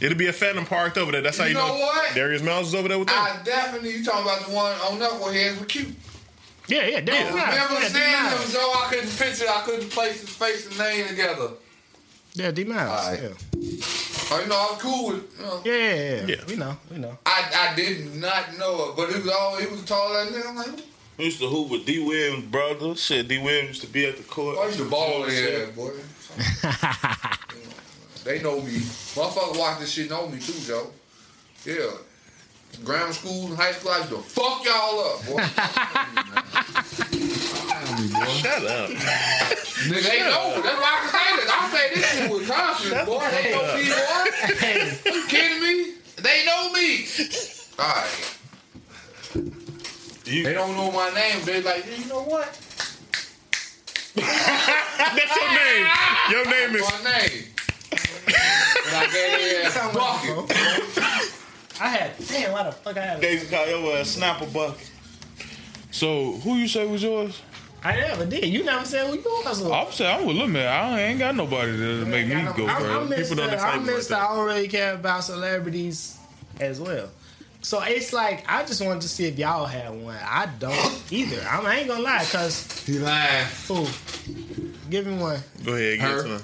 It'll 0.01 0.19
be 0.19 0.27
a 0.29 0.33
Phantom 0.33 0.65
parked 0.67 0.97
over 0.99 1.11
there. 1.11 1.23
That's 1.23 1.39
how 1.39 1.45
You 1.45 1.51
you, 1.51 1.57
know 1.57 1.75
what? 1.75 2.15
Darius 2.15 2.43
Miles 2.43 2.67
was 2.67 2.75
over 2.75 2.87
there 2.89 2.99
with 2.99 3.09
them. 3.09 3.17
I 3.19 3.37
definitely 3.45 3.93
you 3.97 4.05
talking 4.05 4.23
about 4.23 4.47
the 4.47 4.53
one 4.55 4.73
on 4.73 4.99
Knuckleheads 5.01 5.59
with 5.59 5.69
cute. 5.69 5.89
Yeah, 6.69 6.85
yeah, 6.87 7.01
damn. 7.01 7.35
I 7.35 7.37
yeah, 7.37 7.51
remember 7.65 7.81
yeah, 7.81 7.89
seeing 7.89 8.05
D-Miles. 8.05 8.45
him, 8.45 8.53
Joe. 8.53 8.73
I 8.77 8.87
couldn't 8.91 9.19
picture. 9.19 9.45
I 9.49 9.63
couldn't 9.65 9.91
place 9.91 10.21
his 10.21 10.29
face 10.29 10.67
and 10.69 10.79
name 10.79 11.09
together. 11.09 11.49
Yeah, 12.35 12.51
D 12.51 12.65
Miles. 12.65 12.91
Alright. 13.07 13.23
Yeah. 13.23 13.29
Oh, 14.31 14.41
you 14.43 14.49
know, 14.49 14.57
I 14.57 14.71
was 14.73 14.83
cool 14.83 15.09
with. 15.09 15.39
You 15.39 15.45
know, 15.45 15.63
Yeah, 15.65 15.73
yeah, 15.75 15.95
yeah, 15.95 16.27
Yeah. 16.27 16.45
We 16.47 16.57
know, 16.57 16.77
we 16.91 16.99
know. 16.99 17.19
I 17.25 17.71
I 17.71 17.75
did 17.75 18.15
not 18.15 18.59
know 18.59 18.91
it, 18.91 18.97
but 18.97 19.11
it 19.11 19.23
was 19.23 19.29
all 19.29 19.57
he 19.57 19.67
was 19.67 19.85
taller 19.85 20.25
than 20.25 20.35
me. 20.35 20.41
I'm 20.47 20.57
like, 20.57 20.81
We 21.17 21.25
used 21.27 21.41
to 21.41 21.49
hoop 21.49 21.71
with 21.71 21.87
D. 21.87 22.05
Williams' 22.05 22.45
brother. 22.47 22.95
Shit, 22.95 23.29
D. 23.29 23.39
Williams 23.39 23.69
used 23.69 23.81
to 23.83 23.87
be 23.89 24.05
at 24.07 24.17
the 24.17 24.23
court. 24.25 24.57
Oh, 24.59 24.63
why 24.63 24.69
you 24.71 24.85
the 24.85 24.91
ball 24.91 25.23
there, 25.27 25.67
boy? 25.69 25.93
they 28.25 28.43
know 28.43 28.61
me. 28.61 28.81
Motherfucker 29.17 29.59
watch 29.59 29.79
this 29.81 29.93
shit 29.93 30.11
know 30.11 30.29
me 30.29 30.39
too, 30.39 30.53
Joe. 30.67 30.91
Yeah. 31.65 31.91
Grammar 32.85 33.13
school 33.13 33.47
and 33.47 33.57
high 33.57 33.73
school, 33.73 33.93
I 33.93 33.99
used 33.99 34.11
to 34.11 34.19
fuck 34.19 34.65
y'all 34.65 35.01
up, 35.01 35.27
boy. 35.27 35.43
Know 38.13 38.21
me, 38.21 38.27
boy. 38.27 38.33
Shut 38.33 38.65
up. 38.67 38.91
Nigga, 39.89 40.03
they 40.09 40.19
know. 40.21 40.61
That's 40.63 40.81
why 40.81 40.91
I 40.91 41.01
can 41.01 41.11
say 41.15 41.27
this. 41.37 41.51
I 41.51 41.71
say 41.73 41.95
this 41.95 42.05
shit 42.11 42.31
with 42.31 42.49
confidence, 42.49 43.07
boy. 43.07 43.25
They 43.31 43.53
know 43.53 43.63
me, 43.77 43.83
boy. 43.89 44.55
Hey, 44.59 44.99
You 45.15 45.23
kidding 45.29 45.63
me? 45.63 45.95
They 46.17 46.45
know 46.47 46.73
me. 46.73 47.07
All 47.79 47.87
right. 47.87 48.35
You- 50.25 50.45
They 50.45 50.53
don't 50.55 50.75
know 50.77 50.91
my 50.91 51.11
name. 51.11 51.45
They 51.45 51.63
like, 51.63 51.85
you 51.99 52.05
know 52.07 52.23
what? 52.23 52.49
That's 54.19 55.37
your 55.37 55.51
name. 55.55 55.87
Your 56.31 56.45
name 56.45 56.75
is. 56.77 56.83
My 56.83 57.11
name. 57.11 57.45
and 58.87 58.97
I 58.97 59.05
gave 59.13 59.39
their 59.39 59.65
ass 59.65 59.95
bucket. 59.95 60.57
I 61.81 61.89
had 61.89 62.11
damn. 62.27 62.53
Why 62.53 62.63
the 62.65 62.73
fuck 62.73 62.97
I 62.97 63.01
had? 63.01 63.21
They 63.21 63.33
used 63.35 63.49
to 63.49 63.55
call 63.57 63.67
your 63.69 63.97
ass 63.97 64.09
Snapper 64.11 64.47
Bucket. 64.47 64.91
So 65.93 66.33
who 66.33 66.57
you 66.57 66.67
say 66.69 66.85
was 66.87 67.03
yours? 67.03 67.41
I 67.85 67.95
never 67.97 68.27
did. 68.27 68.45
You 68.47 68.65
never 68.65 68.85
said 68.85 69.07
who 69.07 69.15
you 69.17 69.23
was. 69.23 69.63
I'm 69.63 69.93
saying 69.93 70.21
I'm 70.21 70.27
with 70.27 70.37
Lil 70.37 70.49
Man. 70.49 70.67
I 70.67 71.01
ain't 71.03 71.19
got 71.19 71.35
nobody 71.37 71.77
to 71.77 72.05
make 72.07 72.27
me 72.27 72.35
go 72.57 72.67
I'm, 72.67 72.85
I'm 72.85 73.09
People 73.09 73.37
don't 73.37 73.51
I'm 73.51 73.87
like 73.87 73.97
Mr. 73.97 74.09
that. 74.09 74.21
I 74.31 74.35
don't 74.35 74.47
really 74.47 74.69
care 74.69 74.95
about 74.95 75.25
celebrities 75.25 76.19
as 76.61 76.81
well. 76.81 77.09
So 77.61 77.81
it's 77.83 78.13
like 78.13 78.45
I 78.49 78.65
just 78.65 78.85
wanted 78.85 79.03
to 79.03 79.09
see 79.09 79.27
if 79.27 79.39
y'all 79.39 79.67
had 79.67 79.91
one. 79.91 80.17
I 80.23 80.47
don't 80.59 81.03
either. 81.11 81.41
I'm, 81.49 81.67
I 81.67 81.77
ain't 81.81 81.89
gonna 81.89 82.03
lie, 82.03 82.25
cause 82.31 82.85
He 82.85 82.99
lying. 82.99 83.47
who? 83.67 83.87
Give 84.91 85.07
me 85.07 85.17
one. 85.19 85.41
Go 85.65 85.75
ahead, 85.75 85.99
Her? 86.01 86.17
get 86.17 86.23
to 86.23 86.29
him. 86.37 86.43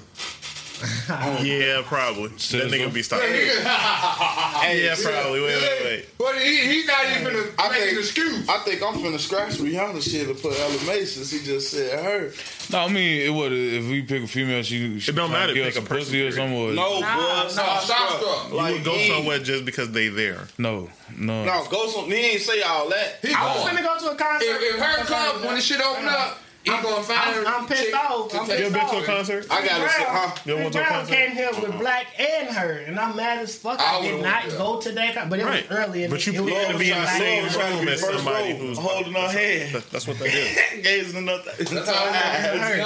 yeah, 1.43 1.81
probably. 1.85 2.27
That 2.29 2.39
Scissor. 2.39 2.67
nigga 2.67 2.93
be 2.93 3.01
starting. 3.03 3.31
Hey, 3.31 4.83
Yeah, 4.85 4.95
probably. 5.01 5.41
Wait, 5.41 5.61
wait, 5.61 5.83
wait. 5.83 6.05
But 6.17 6.35
he, 6.41 6.57
he 6.57 6.85
not 6.85 7.05
even 7.19 7.35
a, 7.35 7.39
I 7.61 7.69
making 7.69 7.81
think- 7.85 7.91
an 7.93 7.97
excuse. 7.99 8.49
I 8.49 8.57
think 8.59 8.81
I'm 8.83 8.95
finna 8.95 9.19
scratch 9.19 9.53
Rihanna 9.53 10.01
shit 10.01 10.27
and 10.27 10.39
put 10.41 10.57
Ella 10.59 10.77
Mai 10.85 11.03
since 11.05 11.31
he 11.31 11.39
just 11.45 11.71
said 11.71 12.03
her. 12.03 12.31
No, 12.71 12.79
I 12.85 12.87
mean 12.87 13.21
it 13.21 13.29
would 13.33 13.51
if 13.53 13.85
we 13.87 14.01
pick 14.01 14.23
a 14.23 14.27
female, 14.27 14.63
she, 14.63 14.99
she 14.99 15.11
It 15.11 15.15
don't 15.15 15.31
matter, 15.31 15.53
give 15.53 15.63
pick 15.65 15.71
us 15.71 15.77
a 15.77 15.79
some 15.81 15.85
person, 15.87 16.05
pussy 16.05 16.17
or 16.27 16.31
period. 16.31 16.35
something. 16.35 16.57
or- 16.57 16.73
No, 16.73 16.99
Nah, 16.99 17.15
boy, 17.15 17.21
no, 17.43 17.47
stop, 17.49 17.81
stop, 17.83 18.09
stop. 18.21 18.51
You 18.51 18.57
would 18.75 18.83
go 18.83 18.97
somewhere 19.07 19.39
just 19.39 19.65
because 19.65 19.91
they 19.91 20.07
there. 20.09 20.47
no, 20.57 20.89
no. 21.17 21.45
No, 21.45 21.65
go 21.69 21.87
some. 21.89 22.05
He 22.05 22.15
ain't 22.15 22.41
say 22.41 22.61
all 22.61 22.89
that. 22.89 23.19
He 23.21 23.33
I 23.33 23.55
was 23.55 23.63
going. 23.63 23.75
finna 23.77 23.83
go 23.83 23.99
to 24.07 24.11
a 24.11 24.15
concert. 24.15 24.45
If, 24.47 24.75
if 24.75 24.79
her 24.81 25.03
come 25.05 25.45
when 25.45 25.55
the 25.55 25.61
shit 25.61 25.79
open 25.81 26.05
up, 26.07 26.39
he 26.65 26.81
gonna 26.81 27.03
find 27.03 27.47
I'm, 27.47 27.61
I'm 27.61 27.67
pissed 27.67 27.93
off. 27.93 28.33
I'm 28.35 28.45
take- 28.47 28.59
You 28.59 28.65
pissed 28.65 28.75
ever 28.75 28.79
been 28.79 28.89
to 28.89 29.03
a 29.03 29.05
concert? 29.05 29.47
I 29.51 29.65
gotta 29.67 29.89
say, 29.89 30.03
huh? 30.05 30.35
You 30.45 30.53
ever 30.53 30.61
went 30.63 30.73
to 30.73 30.79
a 30.79 30.81
Brown 30.83 30.93
concert? 30.99 31.15
came 31.15 31.31
here 31.31 31.49
with 31.61 31.79
Black 31.79 32.07
and 32.19 32.47
her, 32.49 32.71
and 32.79 32.99
I'm 32.99 33.15
mad 33.15 33.39
as 33.39 33.55
fuck. 33.55 33.79
I 33.79 33.97
I 33.97 34.01
did 34.01 34.21
not 34.23 34.45
went 34.47 34.57
go 34.57 34.81
to 34.81 34.91
that, 34.93 35.15
con- 35.15 35.29
but 35.29 35.39
it 35.39 35.45
Right. 35.45 35.69
was 35.69 35.77
early. 35.77 36.07
But 36.07 36.25
you 36.27 36.33
it 36.33 36.37
to 36.37 36.77
be 36.77 36.91
in 36.91 36.97
the 36.97 37.03
like- 37.05 37.17
same 37.17 37.49
trying 37.49 37.71
to 37.73 37.77
room 37.79 37.87
as 37.89 38.01
somebody 38.01 38.57
who's 38.57 38.77
holding 38.77 39.13
her 39.13 39.27
hand. 39.29 39.75
That- 39.75 39.91
That's 39.91 40.07
what 40.07 40.19
that 40.19 40.27
is. 40.27 40.57
Gazing 40.83 41.17
another. 41.19 41.51
That's 41.57 41.89
how 41.89 42.05
I 42.05 42.07
had 42.11 42.59
Hey, 42.59 42.79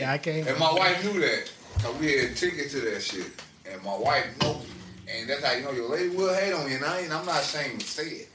Beyonce. 0.00 0.08
I 0.08 0.18
can't- 0.18 0.48
And 0.48 0.58
my 0.58 0.72
wife 0.72 1.04
knew 1.04 1.20
that. 1.20 1.50
Cause 1.82 1.94
we 2.00 2.12
had 2.18 2.36
tickets 2.36 2.72
to 2.72 2.80
that 2.80 3.02
shit. 3.02 3.26
And 3.70 3.82
my 3.82 3.96
wife 3.96 4.26
knows. 4.40 4.64
And 5.08 5.28
that's 5.28 5.44
how 5.44 5.52
you 5.52 5.64
know 5.64 5.72
your 5.72 5.88
lady 5.90 6.08
will 6.16 6.32
hate 6.34 6.52
on 6.52 6.68
you. 6.70 6.76
And 6.76 6.84
I 6.84 7.00
ain't, 7.00 7.12
I'm 7.12 7.26
not 7.26 7.42
ashamed 7.42 7.80
to 7.80 7.86
say 7.86 8.06
it. 8.08 8.28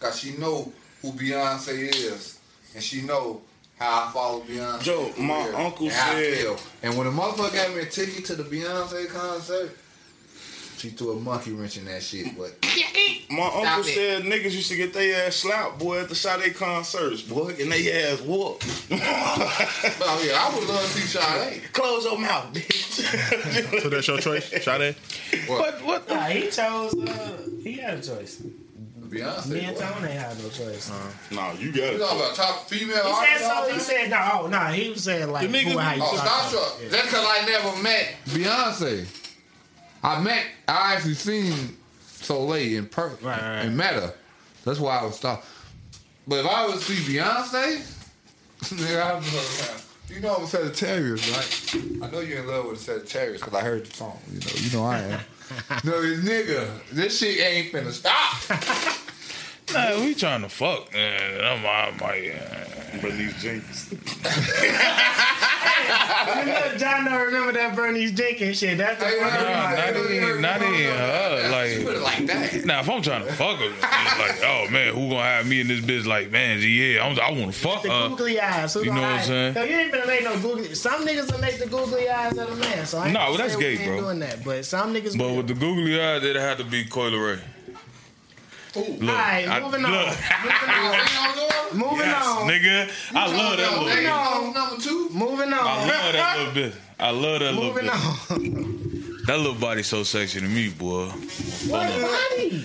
Cause 0.00 0.18
she 0.20 0.36
know 0.36 0.72
who 1.02 1.12
Beyonce 1.12 1.76
is. 1.92 2.38
And 2.74 2.82
she 2.82 3.02
know 3.02 3.42
how 3.78 4.06
I 4.08 4.12
follow 4.12 4.40
Beyonce. 4.40 4.82
Joe, 4.82 5.12
my 5.18 5.46
real, 5.48 5.56
uncle 5.56 5.86
and 5.86 5.94
how 5.94 6.12
I 6.12 6.14
said- 6.22 6.38
feel. 6.38 6.58
And 6.82 6.96
when 6.96 7.06
the 7.06 7.12
motherfucker 7.12 7.54
got 7.54 7.74
me 7.74 7.80
a 7.82 7.86
ticket 7.86 8.24
to 8.26 8.34
the 8.34 8.42
Beyonce 8.44 9.08
concert, 9.08 9.76
she 10.78 10.90
threw 10.90 11.12
a 11.12 11.20
monkey 11.20 11.52
wrench 11.52 11.78
in 11.78 11.86
that 11.86 12.02
shit. 12.02 12.36
But 12.36 12.54
My 13.30 13.46
uncle 13.46 13.80
it. 13.90 13.94
said 13.94 14.22
niggas 14.24 14.52
used 14.52 14.68
to 14.70 14.76
get 14.76 14.92
their 14.92 15.26
ass 15.26 15.36
slapped, 15.36 15.78
boy, 15.78 16.00
at 16.00 16.08
the 16.10 16.14
Sade 16.14 16.54
concerts, 16.54 17.22
boy, 17.22 17.54
and 17.58 17.72
they 17.72 17.90
ass 18.12 18.20
whooped. 18.20 18.64
oh 18.92 20.22
yeah, 20.26 20.38
I 20.38 20.54
would 20.58 20.68
love 20.68 20.82
to 20.82 20.88
see 20.88 21.18
Sade. 21.18 21.62
Close 21.72 22.04
your 22.04 22.18
mouth, 22.18 22.52
bitch. 22.52 23.80
So 23.82 23.88
that's 23.88 24.06
your 24.06 24.18
choice, 24.18 24.50
Sade. 24.62 24.96
what? 25.46 25.82
What? 25.84 26.08
Nah, 26.08 26.24
he 26.26 26.50
chose. 26.50 26.94
Uh, 26.94 27.38
he 27.62 27.72
had 27.74 27.98
a 27.98 28.02
choice. 28.02 28.42
Beyonce. 29.06 29.48
Me 29.48 29.60
and 29.60 29.76
boy. 29.76 29.82
Tone 29.82 30.04
ain't 30.04 30.20
had 30.20 30.38
no 30.42 30.48
choice. 30.48 30.90
No, 31.30 31.52
you 31.58 31.72
got 31.72 31.76
You 31.76 31.82
it. 31.96 31.98
talking 31.98 32.18
about 32.20 32.34
top 32.34 32.68
female 32.68 32.96
he 32.96 33.02
said 33.02 33.08
artist? 33.12 33.44
all 33.44 33.64
so. 33.66 33.72
He 33.74 33.78
said 33.80 34.10
no. 34.10 34.30
Oh 34.42 34.46
no. 34.48 34.58
He 34.66 34.90
was 34.90 35.04
saying 35.04 35.30
like 35.30 35.50
The 35.50 35.58
niggas- 35.58 35.72
who, 35.72 35.78
how 35.78 35.94
you 35.94 36.02
Oh, 36.04 36.16
thought- 36.16 36.52
Starstruck. 36.52 36.82
Yeah. 36.82 36.88
That's 36.90 37.06
because 37.06 37.26
I 37.28 37.46
never 37.46 37.82
met 37.82 38.14
Beyonce. 38.26 39.06
I 40.02 40.20
met, 40.20 40.44
I 40.68 40.94
actually 40.94 41.14
seen 41.14 41.76
Solé 42.20 42.76
in 42.76 42.86
person 42.86 43.18
Right, 43.26 43.40
right, 43.40 43.56
right. 43.56 43.64
and 43.64 43.76
met 43.76 43.94
her. 43.94 44.14
That's 44.64 44.78
why 44.80 44.98
I 44.98 45.04
was 45.04 45.16
stop. 45.16 45.44
But 46.28 46.44
if 46.44 46.46
I 46.50 46.66
was 46.66 46.84
to 46.86 46.92
see 46.92 47.14
Beyonce, 47.16 47.82
nigga, 48.74 49.00
I 49.02 49.14
was 49.14 49.82
you 50.08 50.20
know 50.20 50.36
I'm 50.36 50.44
a 50.44 50.46
Sagittarius, 50.46 51.28
right? 51.30 52.02
I 52.04 52.10
know 52.10 52.20
you're 52.20 52.38
in 52.40 52.46
love 52.46 52.66
with 52.66 52.80
a 52.80 52.82
Sagittarius 52.82 53.40
because 53.40 53.54
I 53.54 53.62
heard 53.62 53.86
the 53.86 53.94
song. 53.96 54.18
You 54.32 54.38
know, 54.40 54.46
you 54.54 54.70
know 54.76 54.84
I 54.84 54.98
am. 55.00 55.20
no, 55.84 56.00
this 56.02 56.20
nigga, 56.20 56.68
this 56.92 57.18
shit 57.18 57.40
ain't 57.40 57.72
finna 57.72 57.92
stop. 57.92 59.02
Nah, 59.74 60.00
we 60.00 60.14
trying 60.14 60.42
to 60.42 60.48
fuck. 60.48 60.92
Man. 60.92 61.40
I'm, 61.44 61.66
I'm 61.66 61.98
like, 61.98 62.34
uh, 62.40 63.00
Bernice 63.00 63.42
Jenkins. 63.42 63.90
Remember, 66.26 66.78
John 66.78 67.04
don't 67.04 67.20
remember 67.26 67.52
that 67.52 67.74
Bernice 67.74 68.12
Jenkins 68.12 68.58
shit. 68.58 68.78
That's 68.78 68.98
the 69.00 69.06
Hey, 69.06 69.18
funny 69.20 69.42
nah, 69.42 69.70
not 69.74 70.10
even, 70.10 70.40
not 70.40 70.62
even 70.62 70.96
her. 70.96 71.68
She 71.78 71.84
put 71.84 71.94
it 71.96 72.00
Like, 72.00 72.18
like 72.18 72.26
that. 72.28 72.64
now 72.64 72.80
if 72.80 72.88
I'm 72.88 73.02
trying 73.02 73.24
to 73.26 73.32
fuck 73.32 73.58
her, 73.58 73.68
like, 73.68 74.40
oh 74.44 74.68
man, 74.70 74.94
who 74.94 75.08
gonna 75.10 75.22
have 75.22 75.46
me 75.48 75.60
in 75.60 75.68
this 75.68 75.80
bitch? 75.80 76.06
Like, 76.06 76.30
man, 76.30 76.60
yeah, 76.60 77.04
I'm, 77.04 77.18
I 77.18 77.30
want 77.38 77.52
to 77.52 77.58
fuck 77.58 77.82
The 77.82 77.90
her. 77.90 78.08
googly 78.08 78.40
eyes. 78.40 78.72
Who 78.74 78.84
you 78.84 78.86
know 78.94 79.00
what 79.00 79.04
I'm 79.10 79.16
hide? 79.18 79.26
saying? 79.26 79.54
So 79.54 79.62
you 79.64 79.76
ain't 79.76 79.92
gonna 79.92 80.06
make 80.06 80.22
no 80.24 80.38
googly. 80.40 80.74
Some 80.74 81.06
niggas 81.06 81.32
will 81.32 81.40
make 81.40 81.58
the 81.58 81.66
googly 81.66 82.08
eyes 82.08 82.38
of 82.38 82.50
a 82.50 82.54
man. 82.56 82.86
So 82.86 82.98
I 82.98 83.04
ain't 83.06 83.14
Nah, 83.14 83.28
well, 83.28 83.38
that's 83.38 83.52
say 83.54 83.58
we 83.58 83.64
gay, 83.64 83.82
ain't 83.82 83.84
bro. 83.86 84.00
Doing 84.02 84.18
that, 84.20 84.44
but 84.44 84.64
some 84.64 84.94
niggas. 84.94 85.18
But 85.18 85.28
will. 85.28 85.36
with 85.38 85.48
the 85.48 85.54
googly 85.54 86.00
eyes, 86.00 86.22
it 86.22 86.36
had 86.36 86.58
to 86.58 86.64
be 86.64 86.84
Coyle 86.84 87.16
Ray. 87.18 87.38
Look, 88.76 89.02
Alright, 89.10 89.48
I- 89.48 89.60
moving 89.60 89.84
on. 89.84 89.92
look. 89.92 90.16
Moving 91.74 91.98
Yes, 91.98 92.26
on. 92.26 92.48
nigga, 92.48 92.90
I 93.14 93.26
love 93.26 93.56
that 93.58 93.70
little. 93.72 93.88
Hey, 93.88 93.96
bit. 93.96 94.04
no, 94.04 94.50
number 94.52 94.82
two. 94.82 95.08
Moving 95.12 95.52
on. 95.52 95.66
I 95.66 95.86
love 95.86 96.12
that 96.12 96.38
little 96.38 96.52
bit. 96.62 96.74
I 96.98 97.10
love 97.10 97.40
that 97.40 97.54
little 97.54 97.64
Moving 97.64 97.84
bit. 97.84 97.92
on. 97.94 99.22
That 99.26 99.38
little 99.38 99.54
body 99.54 99.82
so 99.82 100.04
sexy 100.04 100.40
to 100.40 100.46
me, 100.46 100.68
boy. 100.68 101.06
What 101.08 101.90
body? 101.90 102.64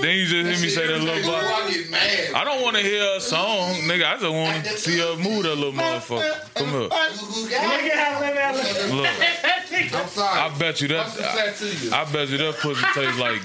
Then 0.00 0.16
you 0.16 0.24
just 0.26 0.32
hear 0.32 0.44
me 0.44 0.68
say 0.70 0.86
that 0.86 1.00
little 1.02 1.30
body. 1.30 1.46
I 1.46 1.70
get 1.70 1.90
mad. 1.90 2.32
I 2.34 2.44
don't 2.44 2.62
want 2.62 2.76
to 2.76 2.82
hear 2.82 3.04
a 3.16 3.20
song, 3.20 3.74
nigga. 3.82 4.06
I 4.06 4.16
just 4.18 4.32
want 4.32 4.64
to 4.64 4.70
see 4.78 4.98
her 5.00 5.16
move 5.16 5.42
that 5.42 5.54
little 5.56 5.72
motherfucker. 5.72 6.54
Come 6.54 6.68
here. 6.70 6.78
Look 6.80 7.52
at 7.52 7.98
how 7.98 8.20
look 8.20 8.36
at 8.36 8.90
Look, 8.94 9.06
I'm 10.02 10.08
sorry. 10.08 10.40
I 10.40 10.58
bet 10.58 10.80
you 10.80 10.88
What's 10.96 11.14
the 11.14 11.22
that. 11.22 11.34
set 11.34 11.56
to 11.56 11.86
you? 11.86 11.92
I 11.92 12.04
bet 12.10 12.28
you 12.30 12.38
that 12.38 12.54
pussy 12.56 12.84
tastes 12.94 13.18
like 13.18 13.42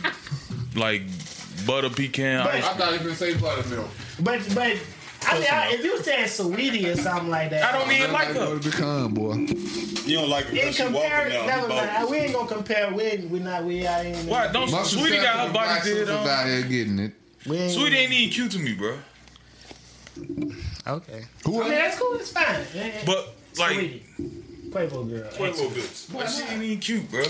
like 0.75 1.01
butter 1.65 1.89
pecan 1.89 2.47
ice. 2.47 2.63
I 2.63 2.73
thought 2.73 2.93
you 2.93 2.99
been 2.99 3.15
say 3.15 3.35
buttermilk. 3.37 3.87
But 4.19 4.41
but 4.53 4.77
I 5.25 5.39
mean, 5.39 5.47
I, 5.49 5.71
if 5.73 5.83
you 5.85 5.97
said 6.03 6.27
sweetie 6.27 6.89
or 6.89 6.95
something 6.97 7.29
like 7.29 7.49
that, 7.51 7.63
I 7.73 7.77
don't 7.79 7.89
even 7.91 8.11
like 8.11 8.27
her. 8.29 8.59
become, 8.59 9.13
boy. 9.13 9.35
You 10.05 10.17
don't 10.17 10.29
like 10.29 10.47
it 10.47 10.49
In 10.49 10.55
because 10.55 10.75
she 10.75 10.83
compare, 10.83 11.17
walking 11.29 11.33
now. 11.33 11.45
never 11.45 11.67
He 11.69 11.75
mind. 11.75 12.09
We 12.09 12.17
ain't 12.17 12.33
gonna 12.33 12.47
compare. 12.47 12.93
We 12.93 13.03
ain't, 13.03 13.29
we 13.29 13.39
not. 13.39 13.63
We 13.63 13.87
I 13.87 14.01
ain't. 14.03 14.27
Why 14.29 14.51
don't 14.51 14.69
My 14.71 14.79
Saweetie 14.79 15.21
got 15.21 15.47
her 15.47 15.53
body 15.53 15.81
did 15.83 16.09
on. 16.09 16.17
on? 16.17 16.27
out 16.27 16.45
here 16.47 16.61
getting 16.63 16.99
it. 16.99 17.13
Ain't, 17.47 17.71
Saweetie 17.71 17.93
ain't 17.95 18.11
even 18.11 18.33
cute 18.33 18.51
to 18.51 18.59
me, 18.59 18.73
bro. 18.73 18.97
Okay. 20.85 21.23
Who 21.45 21.61
I 21.61 21.63
mean, 21.63 21.71
that's 21.71 21.97
cool. 21.99 22.13
It's 22.15 22.31
fine. 22.31 22.61
But 23.05 23.33
like, 23.57 23.77
Saweetie, 23.77 24.01
Quavo 24.69 25.09
girl, 25.09 25.25
ex, 25.25 25.37
Quavo 25.37 25.69
bitch. 25.69 26.13
why 26.13 26.25
she 26.25 26.43
ain't 26.43 26.63
even 26.63 26.79
cute, 26.79 27.09
bro? 27.09 27.23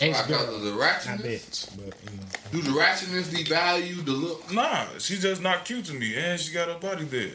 Ex 0.00 0.22
Because 0.26 0.48
of 0.54 0.62
the 0.62 0.70
not 0.72 0.80
ratchetness? 0.80 1.20
bitch, 1.22 1.76
but 1.76 1.94
you 2.12 2.16
know. 2.18 2.24
Do 2.52 2.62
the 2.62 2.78
ratchetness 2.78 3.24
devalue 3.24 4.04
the 4.04 4.12
look? 4.12 4.52
Nah, 4.52 4.84
she's 4.98 5.22
just 5.22 5.40
not 5.42 5.64
cute 5.64 5.84
to 5.86 5.94
me, 5.94 6.14
and 6.16 6.38
she 6.38 6.52
got 6.52 6.68
her 6.68 6.78
body 6.78 7.04
there. 7.04 7.30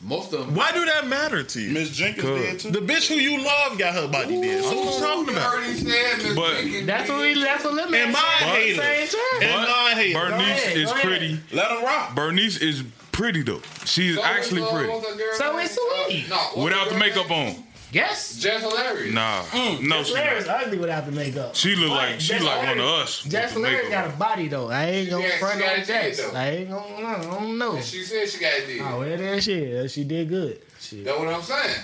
Most 0.00 0.32
of 0.32 0.46
them. 0.46 0.54
Why 0.54 0.70
do 0.70 0.84
that 0.84 1.08
matter 1.08 1.42
to 1.42 1.60
you? 1.60 1.72
Miss 1.72 1.90
Jenkins 1.90 2.24
did 2.24 2.60
too. 2.60 2.70
The 2.70 2.78
bitch 2.78 3.08
who 3.08 3.14
you 3.16 3.42
love 3.42 3.76
got 3.78 3.94
her 3.94 4.06
body 4.06 4.40
dead. 4.40 4.62
So 4.62 4.76
what 4.76 4.94
you 4.94 5.00
talking 5.00 5.34
about? 5.34 5.54
already 5.54 5.74
said 5.74 6.18
Miss 6.18 6.34
But- 6.36 6.54
Jenkins 6.54 6.86
That's 6.86 7.08
what 7.10 7.20
we. 7.20 7.42
That's 7.42 7.64
what 7.64 7.74
Lil 7.74 7.90
Man 7.90 8.08
Am 8.10 8.14
I 8.16 8.36
said. 8.38 8.78
a 8.78 8.82
hater? 8.86 9.18
And 9.42 9.66
I 9.68 9.90
hate 9.94 10.16
her. 10.16 10.28
Bernice 10.30 10.64
ahead, 10.64 10.76
is 10.76 10.92
pretty. 10.92 11.40
Let 11.52 11.70
him 11.72 11.82
rock. 11.84 12.14
Bernice 12.14 12.58
is 12.58 12.84
pretty 13.10 13.42
though. 13.42 13.60
She's 13.86 14.14
So 14.14 14.22
actually 14.22 14.62
is, 14.62 14.68
uh, 14.68 14.72
pretty 14.72 14.88
what's 14.88 15.08
that 15.08 15.18
girl 15.18 15.34
So 15.34 15.56
name? 15.56 15.66
is 15.66 15.76
Saweetie. 15.76 16.30
Uh, 16.30 16.52
no, 16.56 16.62
without 16.62 16.88
the 16.90 16.94
makeup 16.96 17.28
name? 17.28 17.56
on. 17.56 17.64
Yes. 17.92 18.38
Jess 18.38 18.60
Hilarious. 18.62 19.14
Nah, 19.14 19.42
mm. 19.44 19.82
no, 19.82 20.02
she 20.02 20.12
Larry's 20.12 20.46
not. 20.46 20.64
ugly 20.64 20.78
without 20.78 21.06
the 21.06 21.12
makeup. 21.12 21.54
She 21.54 21.74
look 21.74 21.90
But 21.90 21.94
like 21.96 22.20
she 22.20 22.34
Jess 22.34 22.42
like 22.42 22.66
one 22.66 22.78
of 22.78 22.84
us. 22.84 23.22
with 23.24 23.32
Jess 23.32 23.54
the 23.54 23.60
Larry 23.60 23.76
makeup 23.76 23.90
got 23.90 24.14
a 24.14 24.16
body 24.18 24.48
though. 24.48 24.68
I 24.68 24.84
ain't 24.86 25.10
gonna 25.10 25.24
Yeah, 25.24 25.38
front 25.38 25.54
she 25.54 25.60
got 25.60 25.78
on 25.78 25.84
Jess. 25.84 26.20
kid. 26.20 26.34
I 26.34 26.50
ain't 26.50 26.70
gonna. 26.70 27.06
I 27.06 27.22
don't 27.22 27.58
know. 27.58 27.76
And 27.76 27.84
she 27.84 28.02
said 28.02 28.28
she 28.28 28.40
got 28.40 28.52
it. 28.52 28.80
Oh, 28.82 29.00
well, 29.00 29.16
that 29.16 29.42
shit. 29.42 29.90
She 29.90 30.04
did 30.04 30.28
good. 30.28 30.60
She, 30.80 31.02
That's 31.02 31.18
what 31.18 31.28
I'm 31.28 31.42
saying. 31.42 31.80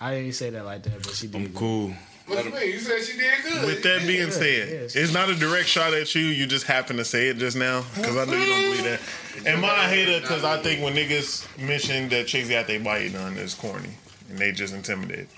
I 0.00 0.14
didn't 0.14 0.32
say 0.32 0.50
that 0.50 0.64
like 0.64 0.82
that, 0.84 1.02
but 1.02 1.12
she 1.14 1.26
did. 1.26 1.36
I'm 1.36 1.46
good. 1.48 1.56
cool. 1.56 1.94
What 2.26 2.42
do 2.42 2.48
you 2.48 2.54
mean? 2.54 2.70
You 2.72 2.78
said 2.78 3.02
she 3.02 3.18
did 3.18 3.34
good. 3.42 3.66
With 3.66 3.82
that 3.82 4.06
being 4.06 4.30
said, 4.30 4.68
yes. 4.70 4.96
it's 4.96 5.12
not 5.12 5.28
a 5.28 5.34
direct 5.34 5.68
shot 5.68 5.92
at 5.92 6.14
you. 6.14 6.22
You 6.22 6.46
just 6.46 6.64
happen 6.64 6.96
to 6.96 7.04
say 7.04 7.28
it 7.28 7.36
just 7.36 7.54
now 7.54 7.84
because 7.94 8.16
I 8.16 8.24
know 8.24 8.32
you 8.32 8.46
don't 8.46 8.62
believe 8.62 8.84
that. 8.84 9.00
And 9.46 9.60
my 9.60 9.68
hater 9.88 10.22
because 10.22 10.42
I 10.42 10.62
think 10.62 10.82
when 10.82 10.94
niggas 10.94 11.46
mention 11.58 12.08
that 12.08 12.26
chicks 12.26 12.48
got 12.48 12.66
their 12.66 12.80
body 12.80 13.10
done, 13.10 13.36
it's 13.36 13.52
corny 13.52 13.90
and 14.30 14.38
they 14.38 14.52
just 14.52 14.74
intimidated. 14.74 15.28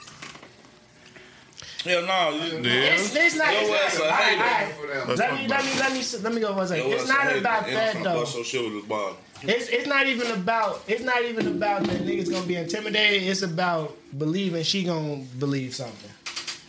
Hell 1.85 2.03
no. 2.05 2.31
You, 2.31 2.59
Yeah. 2.59 2.95
It's, 2.95 3.15
it's 3.15 3.37
not. 3.37 3.53
Yo, 3.53 3.61
It's 3.63 3.99
not 3.99 4.01
a 4.01 4.05
all 4.05 4.11
right, 4.11 4.25
hater. 4.25 4.43
all 4.43 4.49
right. 4.49 4.75
For 4.75 4.87
them. 4.89 5.09
Let's 5.09 5.21
Let 5.21 5.29
talk 5.31 5.39
me, 5.39 5.47
about 5.47 5.65
let 5.65 5.65
me 5.75 5.79
let 5.81 5.93
me 5.93 6.23
let 6.23 6.35
me 6.35 6.41
go 6.41 6.55
for 6.55 6.63
a 6.63 6.67
second. 6.67 6.91
Yo, 6.91 6.97
It's 6.97 7.09
not 7.09 7.37
about 7.37 7.67
that 7.67 8.03
though. 8.03 8.21
bust 8.21 8.35
your 8.35 8.45
shit 8.45 8.65
with 8.65 8.73
this 8.75 8.85
bottle. 8.87 9.17
It's 9.43 9.69
it's 9.69 9.87
not 9.87 10.07
even 10.07 10.31
about 10.33 10.83
it's 10.89 11.03
not 11.05 11.23
even 11.25 11.47
about 11.47 11.85
that 11.85 11.99
niggas 12.01 12.31
gonna 12.31 12.47
be 12.47 12.57
intimidated. 12.57 13.23
It's 13.29 13.43
about 13.43 13.97
believing 14.19 14.63
she 14.65 14.83
gonna 14.83 15.19
believe 15.39 15.75
something. 15.75 16.11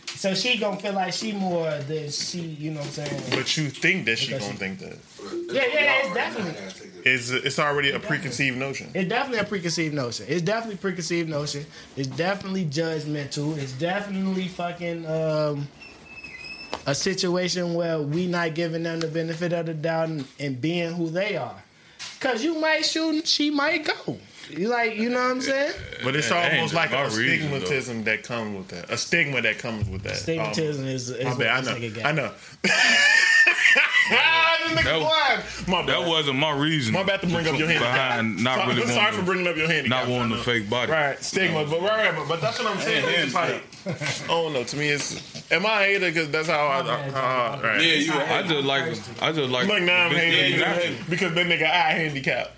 So 0.06 0.34
she 0.34 0.58
gonna 0.58 0.76
feel 0.78 0.92
like 0.94 1.12
she 1.14 1.32
more 1.32 1.70
than 1.88 2.10
she, 2.10 2.40
you 2.40 2.72
know 2.72 2.80
what 2.80 2.86
I'm 2.86 2.92
saying? 3.06 3.22
But 3.30 3.56
you 3.56 3.70
think 3.70 4.04
that 4.06 4.18
she 4.18 4.32
gonna 4.32 4.42
she- 4.44 4.52
think 4.52 4.78
that. 4.80 4.96
Yeah, 5.52 5.62
yeah, 5.72 5.94
it's 6.04 6.14
definitely 6.14 6.97
It's, 7.14 7.30
it's 7.30 7.58
already 7.58 7.90
a 7.90 7.98
preconceived 7.98 8.56
notion. 8.56 8.90
it's 8.94 9.08
definitely 9.08 9.40
a 9.40 9.44
preconceived 9.44 9.94
notion. 9.94 10.26
It's 10.28 10.42
definitely 10.42 10.76
preconceived 10.76 11.28
notion. 11.28 11.66
It's 11.96 12.08
definitely 12.08 12.66
judgmental. 12.66 13.56
It's 13.56 13.72
definitely 13.72 14.48
fucking 14.48 15.06
um 15.06 15.68
a 16.86 16.94
situation 16.94 17.74
where 17.74 18.00
we 18.00 18.26
not 18.26 18.54
giving 18.54 18.82
them 18.82 19.00
the 19.00 19.08
benefit 19.08 19.52
of 19.52 19.66
the 19.66 19.74
doubt 19.74 20.08
and, 20.08 20.24
and 20.40 20.60
being 20.60 20.92
who 20.92 21.10
they 21.10 21.36
are. 21.36 21.62
Cause 22.20 22.42
you 22.42 22.58
might 22.60 22.84
shoot 22.84 23.10
and 23.14 23.26
she 23.26 23.50
might 23.50 23.84
go. 23.84 24.18
You 24.50 24.68
like, 24.68 24.96
you 24.96 25.10
know 25.10 25.16
what 25.22 25.30
I'm 25.30 25.40
saying? 25.40 25.72
But 26.02 26.16
it's 26.16 26.28
That 26.30 26.54
almost 26.54 26.72
like 26.74 26.90
my 26.92 27.02
a 27.02 27.10
reason, 27.10 27.50
though. 27.50 27.58
stigmatism 27.60 28.04
that 28.04 28.22
comes 28.22 28.56
with 28.56 28.68
that. 28.68 28.90
A 28.90 28.96
stigma 28.96 29.42
that 29.42 29.58
comes 29.58 29.88
with 29.88 30.02
that. 30.04 30.14
Stigmatism 30.14 30.86
is, 30.86 31.10
is 31.10 31.20
Um, 31.26 31.30
what 31.32 31.38
my 31.38 31.44
bad. 31.44 31.68
I 31.68 31.72
know. 31.72 31.78
nigga 31.78 31.94
got. 31.94 32.06
I 32.06 32.12
know. 32.12 32.32
ah, 34.10 34.44
That- 34.74 35.44
My. 35.68 35.82
That 35.84 36.06
wasn't 36.06 36.38
my 36.38 36.50
reason. 36.52 36.94
My 36.94 37.02
bad 37.02 37.20
to 37.20 37.26
bring 37.26 37.46
up 37.46 37.58
your 37.58 37.68
handicap. 37.68 37.94
Behind 37.94 38.42
not 38.44 38.58
sorry, 38.58 38.74
really 38.74 38.86
sorry 38.86 38.96
wanting 39.04 39.20
for 39.20 39.26
bringing 39.26 39.46
up 39.48 39.56
your 39.56 39.66
handicap. 39.66 39.90
not 39.90 40.08
wanting 40.08 40.32
I 40.32 40.34
a 40.34 40.38
know. 40.38 40.42
fake 40.42 40.70
body. 40.70 40.92
Right, 40.92 41.22
stigma, 41.22 41.64
but 41.64 41.80
right, 41.82 42.06
right, 42.08 42.14
but, 42.16 42.28
but 42.28 42.40
that's 42.40 42.58
what 42.58 42.68
I'm 42.72 42.80
saying. 42.80 43.02
Hand- 43.04 43.24
It's 43.24 43.34
like, 43.34 43.62
I 44.24 44.26
don't 44.28 44.52
know. 44.54 44.64
To 44.64 44.76
me, 44.76 44.88
it's 44.88 45.52
am 45.52 45.66
I 45.66 45.82
a 45.82 45.86
hater 45.86 46.06
because 46.06 46.30
that's 46.30 46.48
how 46.48 46.68
I. 46.68 46.82
bad, 46.82 47.14
Uh, 47.14 47.18
uh, 47.18 47.60
right. 47.62 47.80
Yeah, 47.82 47.92
you 47.94 48.12
a 48.12 48.16
I 48.16 48.24
hater. 48.42 48.48
just 48.48 48.64
like 48.66 48.82
I 49.22 49.32
just 49.32 49.50
like 49.50 49.66
Look, 49.68 49.82
now 49.82 50.06
I'm 50.06 50.12
hating 50.14 50.60
that 50.60 50.80
because, 50.82 51.08
because 51.08 51.34
that 51.34 51.46
nigga 51.46 51.64
eye 51.64 51.92
handicap. 51.92 52.50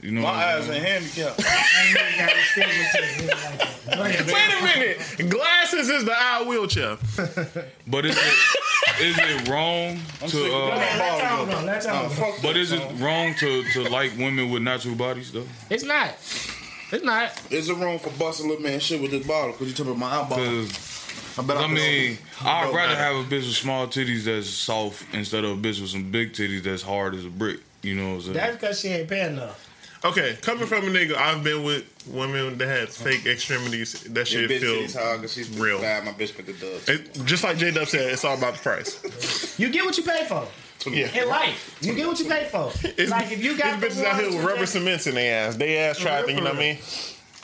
You 0.00 0.12
know, 0.12 0.22
My 0.22 0.28
I'm 0.30 0.58
eyes 0.60 0.66
saying? 0.66 0.84
ain't 0.84 0.86
handicapped. 1.14 1.36
That 1.38 1.94
nigga 1.96 2.18
got 2.18 2.30
a 2.30 2.34
stigmatism. 2.36 3.20
He 3.20 3.26
like 3.26 3.58
that. 3.58 3.96
Go 3.96 4.02
ahead. 4.04 4.26
Wait 4.32 4.58
a 4.60 4.78
minute. 5.18 5.30
Glasses 5.30 5.88
is 5.90 6.04
the 6.04 6.12
eye 6.16 6.44
wheelchair. 6.46 6.96
but 7.86 8.04
is 8.06 8.16
it 8.16 9.00
is 9.00 9.18
it 9.18 9.48
wrong 9.48 9.98
to? 10.20 10.28
sick 10.28 10.46
of 10.46 10.52
Uh, 10.54 10.68
Let's 10.76 11.20
talk 11.20 11.56
on. 11.58 11.66
Let's 11.66 11.86
talk 11.86 12.04
on. 12.04 12.10
Fuck 12.10 12.34
but 12.42 12.42
that 12.42 12.56
is 12.56 12.72
it 12.72 12.80
wrong 13.00 13.34
to 13.40 13.64
to 13.72 13.88
like 13.90 14.12
women 14.16 14.50
with 14.50 14.62
natural 14.62 14.94
bodies 14.94 15.32
though? 15.32 15.46
It's 15.68 15.82
not. 15.84 16.10
It's 16.90 17.04
not. 17.04 17.32
Is 17.50 17.68
it 17.68 17.74
wrong 17.74 17.98
for 17.98 18.10
busting 18.10 18.48
little 18.48 18.62
man 18.62 18.78
shit 18.80 19.02
with 19.02 19.10
this 19.10 19.26
bottle? 19.26 19.52
Cause 19.54 19.66
you 19.68 19.74
talking 19.74 19.92
about 19.92 20.30
my 20.30 20.36
eyeball. 20.36 20.38
I, 20.38 21.40
I 21.40 21.64
can- 21.66 21.74
mean, 21.74 22.18
I'd 22.42 22.72
rather 22.74 22.94
have 22.96 23.16
a 23.16 23.24
bitch 23.24 23.46
with 23.46 23.54
small 23.56 23.86
titties 23.88 24.24
that's 24.24 24.48
soft 24.48 25.04
instead 25.12 25.44
of 25.44 25.50
a 25.52 25.60
bitch 25.60 25.80
with 25.80 25.90
some 25.90 26.10
big 26.10 26.32
titties 26.32 26.62
that's 26.62 26.82
hard 26.82 27.14
as 27.14 27.24
a 27.24 27.30
brick. 27.30 27.60
You 27.82 27.94
know 27.94 28.08
what 28.10 28.14
I'm 28.14 28.20
saying? 28.22 28.34
That's 28.34 28.52
because 28.56 28.80
she 28.80 28.88
ain't 28.88 29.08
paying 29.08 29.34
enough. 29.34 29.64
Okay, 30.04 30.36
coming 30.42 30.66
from 30.66 30.84
a 30.84 30.90
nigga, 30.90 31.16
I've 31.16 31.42
been 31.42 31.64
with 31.64 31.84
women 32.06 32.56
that 32.58 32.68
had 32.68 32.88
fake 32.88 33.26
extremities. 33.26 34.00
That 34.04 34.30
Your 34.32 34.48
shit 34.48 34.50
bitch 34.50 34.60
feels 34.60 34.94
titties 34.94 34.98
hard 35.02 35.20
'cause 35.20 35.32
she's 35.32 35.48
real. 35.58 35.80
bad. 35.80 36.04
My 36.04 36.12
bitch 36.12 36.36
put 36.36 36.46
the 36.46 36.52
dub. 36.52 36.88
It, 36.88 37.24
just 37.24 37.42
like 37.42 37.58
J 37.58 37.72
Dub 37.72 37.88
said, 37.88 38.12
it's 38.12 38.24
all 38.24 38.38
about 38.38 38.54
the 38.54 38.60
price. 38.60 39.58
You 39.58 39.68
get 39.70 39.84
what 39.84 39.96
you 39.96 40.04
pay 40.04 40.24
for. 40.26 40.46
Yeah. 40.88 41.08
In 41.22 41.28
life, 41.28 41.76
you 41.80 41.94
get 41.94 42.06
what 42.06 42.18
you 42.20 42.26
pay 42.26 42.48
for. 42.50 42.70
It's, 42.96 43.10
like 43.10 43.32
if 43.32 43.42
you 43.42 43.58
got 43.58 43.82
it's 43.82 43.96
the 43.96 44.02
bitches 44.02 44.06
out 44.06 44.20
here 44.20 44.28
with 44.30 44.44
rubber 44.44 44.66
cements 44.66 45.08
in 45.08 45.16
their 45.16 45.48
ass. 45.48 45.56
They 45.56 45.76
ass 45.78 45.98
tried 45.98 46.26
to, 46.26 46.32
you 46.32 46.36
know 46.40 46.44
what 46.50 46.54
I 46.56 46.58
mean? 46.58 46.78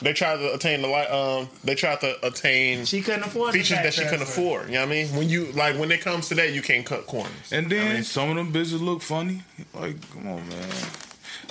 They 0.01 0.13
tried 0.13 0.37
to 0.37 0.53
attain 0.53 0.81
the 0.81 0.87
light. 0.87 1.09
Um, 1.11 1.49
they 1.65 1.75
tried 1.75 1.99
to 2.01 2.25
attain 2.25 2.85
She 2.85 3.01
couldn't 3.01 3.23
afford 3.23 3.51
features 3.53 3.77
that 3.79 3.93
she 3.93 4.01
couldn't 4.03 4.19
transfer. 4.19 4.41
afford. 4.41 4.67
You 4.67 4.75
know 4.75 4.79
what 4.81 4.87
I 4.87 4.91
mean? 4.91 5.07
When 5.15 5.27
you 5.29 5.51
like 5.53 5.77
when 5.77 5.91
it 5.91 5.99
comes 6.01 6.29
to 6.29 6.35
that, 6.35 6.53
you 6.53 6.61
can't 6.61 6.85
cut 6.85 7.05
corners. 7.07 7.31
And 7.51 7.69
then 7.69 8.03
some 8.03 8.29
of 8.29 8.35
them 8.37 8.51
bitches 8.53 8.81
look 8.81 9.01
funny. 9.01 9.41
Like, 9.73 9.95
come 10.11 10.27
on, 10.27 10.47
man. 10.49 10.59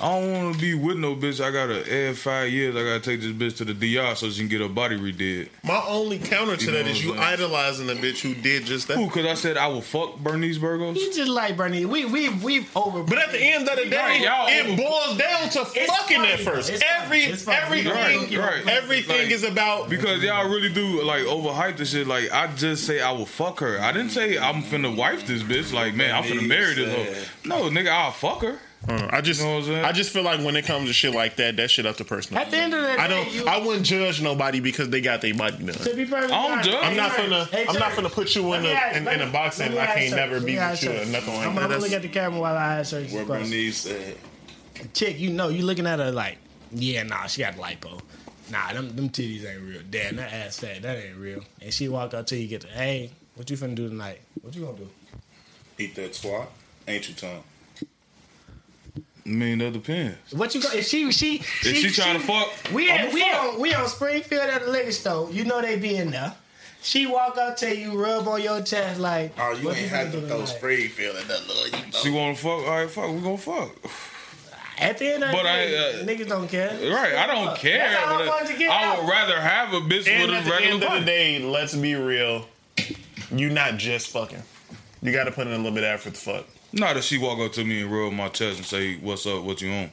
I 0.02 0.20
don't 0.20 0.32
want 0.32 0.54
to 0.56 0.60
be 0.60 0.74
with 0.74 0.96
no 0.98 1.14
bitch. 1.14 1.42
I 1.42 1.50
gotta 1.50 1.80
add 2.08 2.18
five 2.18 2.50
years. 2.52 2.74
I 2.74 2.82
gotta 2.82 3.00
take 3.00 3.20
this 3.20 3.30
bitch 3.32 3.56
to 3.58 3.64
the 3.64 3.74
DR 3.74 4.14
so 4.16 4.28
she 4.28 4.40
can 4.40 4.48
get 4.48 4.60
her 4.60 4.68
body 4.68 4.96
redid. 4.98 5.48
My 5.62 5.82
only 5.86 6.18
counter 6.18 6.56
to 6.56 6.64
You 6.64 6.70
that 6.72 6.84
know 6.84 6.90
is 6.90 6.96
what 6.98 7.04
you 7.04 7.10
saying? 7.12 7.20
idolizing 7.22 7.86
the 7.86 7.94
bitch 7.94 8.20
who 8.20 8.34
did 8.34 8.64
just 8.66 8.88
that. 8.88 8.96
Who? 8.96 9.06
Because 9.06 9.26
I 9.26 9.34
said 9.34 9.56
I 9.56 9.68
will 9.68 9.80
fuck 9.80 10.16
Bernice 10.18 10.58
Burgos. 10.58 10.96
He 10.96 11.12
just 11.12 11.30
like 11.30 11.56
Bernie. 11.56 11.84
We 11.86 12.04
we 12.06 12.28
we've 12.28 12.76
over. 12.76 13.02
But 13.04 13.18
at 13.18 13.30
the 13.32 13.40
end 13.40 13.68
of 13.68 13.76
the 13.76 13.88
day, 13.88 13.96
Right, 13.96 14.20
y'all- 14.20 14.48
it 14.48 14.76
boils 14.76 15.16
down 15.16 15.48
to 15.50 15.60
It's 15.74 15.96
fucking 15.96 16.16
funny, 16.16 16.32
at 16.32 16.40
first. 16.40 16.68
though. 16.68 16.74
It's 16.74 16.82
funny. 16.82 17.04
Every 17.04 17.24
It's 17.24 17.42
funny. 17.44 17.56
everything, 17.58 18.38
Right, 18.40 18.64
right. 18.64 18.68
everything 18.68 19.18
Like- 19.22 19.30
is 19.30 19.44
about 19.44 19.88
Because 19.88 20.22
y'all 20.22 20.48
really 20.48 20.70
do 20.70 21.02
like 21.02 21.22
overhype 21.22 21.76
the 21.76 21.84
shit. 21.84 22.06
Like 22.08 22.32
I 22.32 22.48
just 22.48 22.84
say 22.84 23.00
I 23.00 23.12
will 23.12 23.26
fuck 23.26 23.60
her. 23.60 23.80
I 23.80 23.92
didn't 23.92 24.10
say 24.10 24.38
I'm 24.38 24.62
finna 24.64 24.94
wife 24.94 25.26
this 25.26 25.42
bitch. 25.44 25.72
Like 25.72 25.94
man, 25.94 26.14
I'm 26.14 26.24
finna 26.24 26.46
marry 26.46 26.74
this 26.74 26.92
hoe. 26.94 27.48
No, 27.48 27.70
nigga, 27.70 27.88
I'll 27.90 28.10
fuck 28.10 28.42
her. 28.42 28.58
Uh, 28.88 29.08
I 29.10 29.20
just, 29.20 29.40
You 29.40 29.46
know 29.46 29.60
what 29.60 29.68
I'm? 29.70 29.84
I 29.86 29.92
just 29.92 30.10
feel 30.10 30.22
like 30.22 30.40
when 30.40 30.56
it 30.56 30.64
comes 30.66 30.88
to 30.88 30.92
shit 30.92 31.14
like 31.14 31.36
that, 31.36 31.56
that 31.56 31.70
shit 31.70 31.86
up 31.86 31.96
to 31.96 32.04
personal. 32.04 32.42
At 32.42 32.50
the 32.50 32.58
end 32.58 32.74
of 32.74 32.82
the 32.82 32.86
day, 32.88 32.96
I 32.96 33.08
don't, 33.08 33.32
you, 33.32 33.46
I 33.46 33.58
wouldn't 33.64 33.86
judge 33.86 34.20
nobody 34.20 34.60
because 34.60 34.90
they 34.90 35.00
got 35.00 35.20
their 35.22 35.34
body 35.34 35.64
done. 35.64 35.74
to 35.74 35.94
be 35.96 36.04
perfectly 36.04 36.34
I 36.34 36.42
don't 36.42 36.52
honest, 36.52 36.70
judge. 36.70 36.84
I'm 36.84 36.96
not 36.96 37.16
gonna, 37.16 37.44
hey, 37.46 37.66
I'm 37.66 37.74
not 37.78 37.92
Jerry, 37.94 38.06
finna 38.08 38.12
put 38.12 38.34
you 38.36 38.52
in 38.52 38.64
a 38.64 38.68
ask- 38.68 38.96
in, 38.96 39.08
in 39.08 39.20
a 39.22 39.30
box 39.32 39.58
let 39.58 39.70
and 39.70 39.78
I 39.78 39.86
can't 39.86 40.10
you- 40.10 40.16
never 40.16 40.34
let 40.38 40.46
be 40.46 40.56
with 40.58 40.82
you 40.82 40.90
you. 40.90 40.96
or 41.00 41.06
nothing 41.06 41.34
like 41.34 41.46
I'm 41.46 41.54
gonna 41.54 41.78
look 41.78 41.92
at 41.92 42.02
the 42.02 42.08
camera 42.08 42.40
while 42.40 42.56
I 42.56 42.78
ask 42.80 42.92
her 42.92 43.00
this 43.00 43.12
Where 43.12 43.24
question. 43.24 43.48
Bernice 43.50 43.76
said, 43.78 44.16
Chick, 44.92 45.18
you 45.18 45.30
know, 45.30 45.48
you 45.48 45.64
looking 45.64 45.86
at 45.86 45.98
her 45.98 46.10
like, 46.12 46.36
yeah, 46.72 47.04
nah, 47.04 47.26
she 47.26 47.42
got 47.42 47.54
lipo. 47.54 48.00
Nah, 48.50 48.72
them, 48.74 48.94
them 48.94 49.08
titties 49.08 49.46
ain't 49.46 49.62
real. 49.62 49.80
Damn, 49.90 50.16
that 50.16 50.30
ass 50.32 50.58
fat, 50.58 50.82
that 50.82 50.98
ain't 50.98 51.16
real. 51.16 51.42
And 51.62 51.72
she 51.72 51.88
walk 51.88 52.12
up 52.12 52.26
to 52.26 52.36
you, 52.36 52.46
get 52.48 52.60
the, 52.62 52.68
hey, 52.68 53.10
what 53.36 53.48
you 53.48 53.56
finna 53.56 53.74
do 53.76 53.88
tonight? 53.88 54.20
What 54.42 54.54
you 54.54 54.64
gonna 54.66 54.76
do? 54.76 54.88
eat 55.78 55.94
that 55.94 56.12
twat. 56.12 56.46
Ain't 56.86 57.08
you, 57.08 57.14
Tom? 57.14 57.42
I 59.26 59.28
mean, 59.30 59.58
that 59.58 59.72
depends. 59.72 60.34
What 60.34 60.54
you 60.54 60.60
go? 60.60 60.68
If 60.72 60.86
she, 60.86 61.10
she, 61.10 61.36
If 61.36 61.76
she, 61.76 61.90
trying 61.90 62.20
to 62.20 62.26
fuck, 62.26 62.52
We 62.72 62.90
I'ma 62.90 63.08
at, 63.08 63.14
we 63.14 63.20
fuck. 63.22 63.54
on 63.54 63.60
we 63.60 63.72
on 63.74 63.88
Springfield 63.88 64.42
at 64.50 64.64
the 64.66 64.70
liquor 64.70 64.92
store. 64.92 65.30
You 65.30 65.44
know 65.44 65.62
they 65.62 65.76
be 65.78 65.96
in 65.96 66.10
there. 66.10 66.34
She 66.82 67.06
walk 67.06 67.38
up 67.38 67.56
to 67.58 67.74
you, 67.74 67.98
rub 67.98 68.28
on 68.28 68.42
your 68.42 68.60
chest 68.60 69.00
like, 69.00 69.32
Oh, 69.38 69.52
you 69.52 69.70
ain't 69.70 69.78
finna 69.78 69.88
had 69.88 70.12
do 70.12 70.20
to 70.20 70.26
throw 70.26 70.36
tonight? 70.40 70.48
spray 70.56 70.88
feeling 70.88 71.26
that 71.28 71.46
little, 71.48 71.64
you 71.66 71.72
know. 71.86 71.98
She 72.02 72.10
want 72.10 72.36
to 72.36 72.42
fuck. 72.42 72.50
All 72.52 72.66
right, 72.68 72.90
fuck. 72.90 73.10
We 73.10 73.20
gonna 73.20 73.38
fuck. 73.38 73.70
At 74.76 74.98
the 74.98 75.14
end 75.14 75.22
of 75.24 75.30
the 75.30 75.36
But 75.36 75.42
day, 75.44 75.78
I, 75.98 76.00
uh, 76.02 76.04
niggas 76.04 76.28
don't 76.28 76.48
care. 76.48 76.68
Right, 76.92 77.14
I 77.14 77.26
don't 77.26 77.56
care. 77.56 77.78
That's 77.78 77.94
how 78.04 78.14
I 78.16 78.18
but 78.18 78.26
wanted 78.28 78.48
to 78.48 78.58
get 78.58 78.70
I 78.70 78.84
out. 78.84 78.98
would 79.02 79.08
rather 79.08 79.40
have 79.40 79.72
a 79.72 79.80
bitch 79.80 80.06
and 80.08 80.30
with 80.30 80.38
at 80.40 80.44
the 80.44 80.50
regular 80.50 80.74
end 80.74 80.84
of 80.84 81.00
the 81.00 81.06
day, 81.06 81.38
let's 81.38 81.74
be 81.74 81.94
real. 81.94 82.46
You 83.34 83.48
not 83.50 83.78
just 83.78 84.08
fucking. 84.08 84.42
You 85.00 85.12
got 85.12 85.24
to 85.24 85.30
put 85.32 85.46
in 85.46 85.52
a 85.54 85.56
little 85.56 85.72
bit 85.72 85.84
of 85.84 85.90
effort 85.90 86.14
to 86.14 86.20
fuck. 86.20 86.46
Not 86.74 86.96
if 86.96 87.04
she 87.04 87.18
walk 87.18 87.38
up 87.38 87.52
to 87.52 87.64
me 87.64 87.82
and 87.82 87.90
rub 87.92 88.12
my 88.12 88.28
chest 88.28 88.58
and 88.58 88.66
say, 88.66 88.96
"What's 88.96 89.26
up? 89.26 89.42
What 89.44 89.60
you 89.62 89.70
on?" 89.72 89.90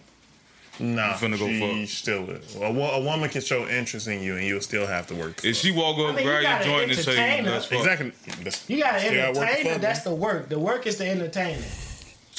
Nah, 0.80 1.10
You 1.10 1.14
finna 1.14 1.38
go 1.38 1.48
she 1.48 1.82
fuck. 1.86 1.90
still 1.90 2.24
would. 2.24 2.42
A, 2.60 2.72
wo- 2.72 2.92
a 2.92 3.02
woman 3.02 3.30
can 3.30 3.42
show 3.42 3.68
interest 3.68 4.08
in 4.08 4.22
you, 4.24 4.38
and 4.38 4.48
you'll 4.48 4.62
still 4.62 4.88
have 4.88 5.06
to 5.08 5.16
work. 5.16 5.44
If 5.46 5.58
she 5.58 5.72
walk 5.72 6.00
up, 6.00 6.06
I 6.06 6.16
mean, 6.16 6.18
you 6.20 6.24
grab 6.32 6.44
gotta 6.44 6.66
your 6.70 6.80
joint 6.80 6.92
and 6.92 7.00
say, 7.00 7.12
entertain 7.18 7.46
her. 7.46 7.52
"Let's 7.52 7.66
fuck." 7.66 7.78
exactly, 7.80 8.12
That's- 8.38 8.64
You 8.68 8.80
gotta 8.82 9.00
still 9.00 9.14
gotta 9.14 9.28
work 9.28 9.36
to 9.36 9.42
entertain 9.42 9.66
her. 9.66 9.72
fuck, 9.74 9.82
That's 9.82 10.02
the 10.02 10.16
work. 10.16 10.50
The 10.50 10.60
work 10.60 10.88
is 10.88 10.98
the 10.98 11.08
entertain 11.08 11.56
her. 11.56 11.70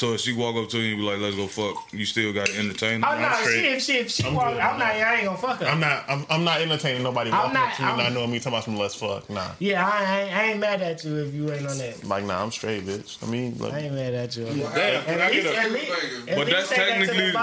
So 0.03 0.15
if 0.15 0.21
she 0.23 0.33
walk 0.33 0.57
up 0.57 0.69
to 0.71 0.81
you 0.81 0.95
and 0.95 1.01
be 1.01 1.05
like, 1.07 1.21
"Let's 1.21 1.37
go 1.37 1.47
fuck," 1.47 1.77
you 1.93 2.05
still 2.05 2.33
got 2.33 2.49
to 2.49 2.59
entertain 2.59 3.05
Oh 3.05 3.07
her. 3.15 3.21
no, 3.23 3.33
straight. 3.37 3.53
she 3.55 3.67
if 3.69 3.83
she 3.85 3.93
if 3.99 4.11
she 4.11 4.25
I'm 4.27 4.35
walk, 4.35 4.49
good. 4.55 4.59
I'm 4.59 4.77
not. 4.77 4.89
I 4.89 5.15
ain't 5.15 5.27
gonna 5.27 5.39
fuck 5.39 5.61
her. 5.61 5.67
I'm 5.67 5.79
not. 5.79 6.05
I'm, 6.09 6.27
I'm 6.29 6.43
not 6.43 6.61
entertaining 6.61 7.05
nobody 7.05 7.31
I'm 7.31 7.37
walking 7.39 7.55
not- 7.55 7.69
up 7.71 7.77
to 7.77 7.83
me, 7.83 7.89
I'm- 7.89 7.99
not 7.99 8.13
knowing 8.13 8.33
me 8.33 8.41
talking 8.41 8.53
about 8.55 8.65
some 8.65 8.77
let's 8.77 8.97
fuck. 8.97 9.31
Nah, 9.31 9.53
yeah, 9.61 9.87
I 9.89 10.23
ain't, 10.23 10.35
I 10.37 10.43
ain't 10.51 10.59
mad 10.59 10.83
at 10.83 11.05
you 11.05 11.19
if 11.19 11.33
you 11.33 11.53
ain't 11.53 11.69
on 11.69 11.79
that. 11.79 12.03
like 12.03 12.25
nah, 12.25 12.43
I'm 12.43 12.51
straight, 12.51 12.85
bitch. 12.85 13.23
I 13.23 13.31
mean, 13.31 13.57
like, 13.59 13.75
I 13.75 13.79
ain't 13.79 13.95
mad 13.95 14.13
at 14.15 14.37
you. 14.37 14.47
Damn, 14.47 14.59
At 14.59 15.05
can 15.07 15.31
least, 15.31 15.47
at 15.55 15.71
least, 15.71 16.29
at 16.31 16.37
But 16.37 16.47
that's 16.51 16.69
say 16.69 16.77
that 16.79 16.89
technically- 16.89 17.37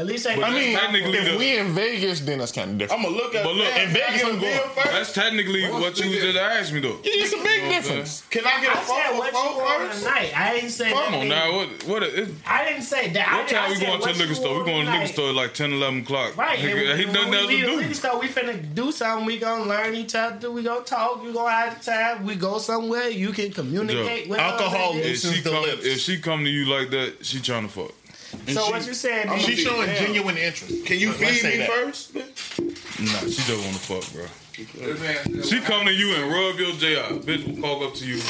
At 0.00 0.06
least 0.06 0.26
I 0.26 0.36
mean, 0.36 0.72
technically 0.74 1.18
if 1.18 1.32
the- 1.32 1.36
we 1.38 1.58
in 1.58 1.74
Vegas, 1.74 2.20
then 2.20 2.38
that's 2.38 2.52
kind 2.52 2.70
of 2.70 2.78
different. 2.78 3.04
I'm 3.04 3.10
gonna 3.12 3.22
look 3.22 3.34
at 3.34 3.42
it. 3.42 3.44
But 3.44 3.56
look, 3.56 3.76
in 3.76 3.88
Vegas, 3.90 4.08
I 4.08 4.16
get 4.16 4.32
I'm 4.32 4.40
going. 4.40 4.60
That's 4.86 5.12
technically 5.12 5.64
What's 5.68 5.82
what 5.84 5.98
you 5.98 6.12
difference? 6.12 6.32
just 6.32 6.38
asked 6.38 6.72
me 6.72 6.80
though. 6.80 6.96
it's 7.04 7.32
a 7.34 7.36
big 7.36 7.44
You 7.44 7.60
know 7.60 7.66
what 7.68 7.76
I'm 7.76 7.82
difference. 7.82 8.22
Can 8.30 8.46
I 8.46 8.60
get 8.62 8.74
a 8.74 8.78
I 8.78 8.80
phone 8.80 9.02
said 9.04 9.18
what 9.18 9.32
you 9.34 9.38
phone 9.38 9.78
first? 9.90 9.98
tonight. 10.02 10.32
I 10.34 10.54
ain't 10.54 10.70
say 10.70 10.92
Come 10.92 11.14
on 11.14 11.28
now, 11.28 11.52
what? 11.56 11.68
What? 11.84 12.05
It, 12.14 12.28
I 12.46 12.64
didn't 12.64 12.82
say 12.82 13.08
that. 13.10 13.32
What 13.36 13.48
time 13.48 13.64
I 13.64 13.68
we 13.70 13.74
said 13.76 13.86
going 13.86 14.00
to 14.00 14.12
the 14.12 14.18
liquor 14.18 14.34
store? 14.34 14.58
We 14.58 14.64
going 14.64 14.84
to 14.86 14.90
the 14.92 14.98
liquor 14.98 15.12
store 15.12 15.28
at 15.30 15.34
like 15.34 15.54
10, 15.54 15.72
11 15.72 16.00
o'clock. 16.00 16.36
Right, 16.36 16.58
and 16.58 16.68
Nigga, 16.68 16.88
when, 16.88 16.98
he 16.98 17.04
when 17.06 17.14
nothing 17.14 17.30
we 17.30 17.36
else 17.38 17.48
leave 17.48 17.60
the 17.60 17.66
to 17.66 17.76
liquor 17.76 17.88
do. 17.88 17.94
store, 17.94 18.20
we 18.20 18.28
finna 18.28 18.74
do 18.74 18.92
something. 18.92 19.26
We 19.26 19.38
gonna 19.38 19.64
learn 19.64 19.94
each 19.94 20.14
other. 20.14 20.50
We 20.50 20.62
gonna 20.62 20.84
talk. 20.84 21.22
You 21.24 21.32
gonna 21.32 21.50
have 21.50 21.82
time. 21.84 22.24
We 22.24 22.34
go 22.36 22.58
somewhere. 22.58 23.08
You 23.08 23.30
can 23.32 23.52
communicate 23.52 24.24
Joe, 24.24 24.30
with 24.30 24.38
alcohol 24.40 24.92
baby. 24.94 25.08
If 25.10 25.18
she 25.20 25.40
the 25.40 25.50
come, 25.50 25.62
lips. 25.62 25.84
if 25.84 25.98
she 26.00 26.20
come 26.20 26.44
to 26.44 26.50
you 26.50 26.64
like 26.66 26.90
that, 26.90 27.24
she 27.24 27.40
trying 27.40 27.68
to 27.68 27.72
fuck. 27.72 27.92
So 28.48 28.70
what 28.70 28.86
you 28.86 28.92
saying? 28.94 29.28
I'm 29.30 29.38
D? 29.38 29.44
She's 29.44 29.60
showing 29.60 29.86
Damn. 29.86 30.04
genuine 30.04 30.36
interest. 30.36 30.84
Can 30.84 30.98
you 30.98 31.08
Let's 31.12 31.40
feed 31.40 31.44
me 31.44 31.56
that. 31.58 31.68
first? 31.70 32.14
Nah, 32.14 32.24
she 33.20 33.42
just 33.42 33.50
want 33.50 33.76
to 33.76 33.80
fuck, 33.80 34.12
bro. 34.12 34.26
She 35.42 35.60
come 35.60 35.84
to 35.86 35.92
you 35.92 36.14
and 36.16 36.32
rub 36.32 36.58
your 36.58 36.72
J 36.72 36.98
out. 36.98 37.22
Bitch 37.22 37.46
will 37.46 37.62
walk 37.62 37.82
up 37.90 37.94
to 37.96 38.06
you. 38.06 38.20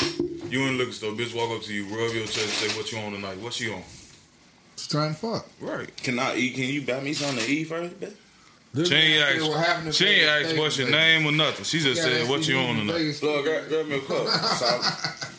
You 0.50 0.62
in 0.66 0.76
the 0.76 0.78
liquor 0.78 0.92
store. 0.92 1.12
Bitch 1.12 1.34
walk 1.34 1.50
up 1.56 1.62
to 1.62 1.72
you, 1.72 1.84
rub 1.84 2.14
your 2.14 2.24
chest, 2.26 2.38
and 2.38 2.70
say 2.72 2.78
what 2.78 2.90
you 2.92 2.98
on 2.98 3.12
tonight. 3.12 3.38
What 3.38 3.52
she 3.52 3.72
on? 3.72 3.82
She's 4.76 4.88
trying 4.88 5.14
to 5.14 5.16
fuck. 5.16 5.46
Right. 5.60 5.94
Can 5.96 6.18
I 6.18 6.36
eat? 6.36 6.54
Can 6.54 6.64
you 6.64 6.82
buy 6.82 7.00
me 7.00 7.12
something 7.12 7.44
to 7.44 7.50
eat 7.50 7.64
first, 7.64 7.98
bitch? 7.98 8.14
She 8.74 8.94
ain't 8.94 9.40
said 9.40 9.48
what 9.48 9.56
asked. 9.56 9.96
She 9.96 10.04
ain't 10.06 10.26
Vegas 10.26 10.50
asked 10.50 10.58
what's 10.58 10.78
your 10.78 10.90
name 10.90 11.26
or 11.26 11.32
nothing. 11.32 11.64
She 11.64 11.80
just 11.80 12.02
said 12.02 12.28
what 12.28 12.46
you 12.46 12.58
on 12.58 12.76
tonight. 12.76 13.22
Look, 13.22 13.44
grab, 13.44 13.68
grab 13.68 13.86
me 13.86 13.96
a 13.96 14.00
cup. 14.00 14.28
So, 14.28 14.80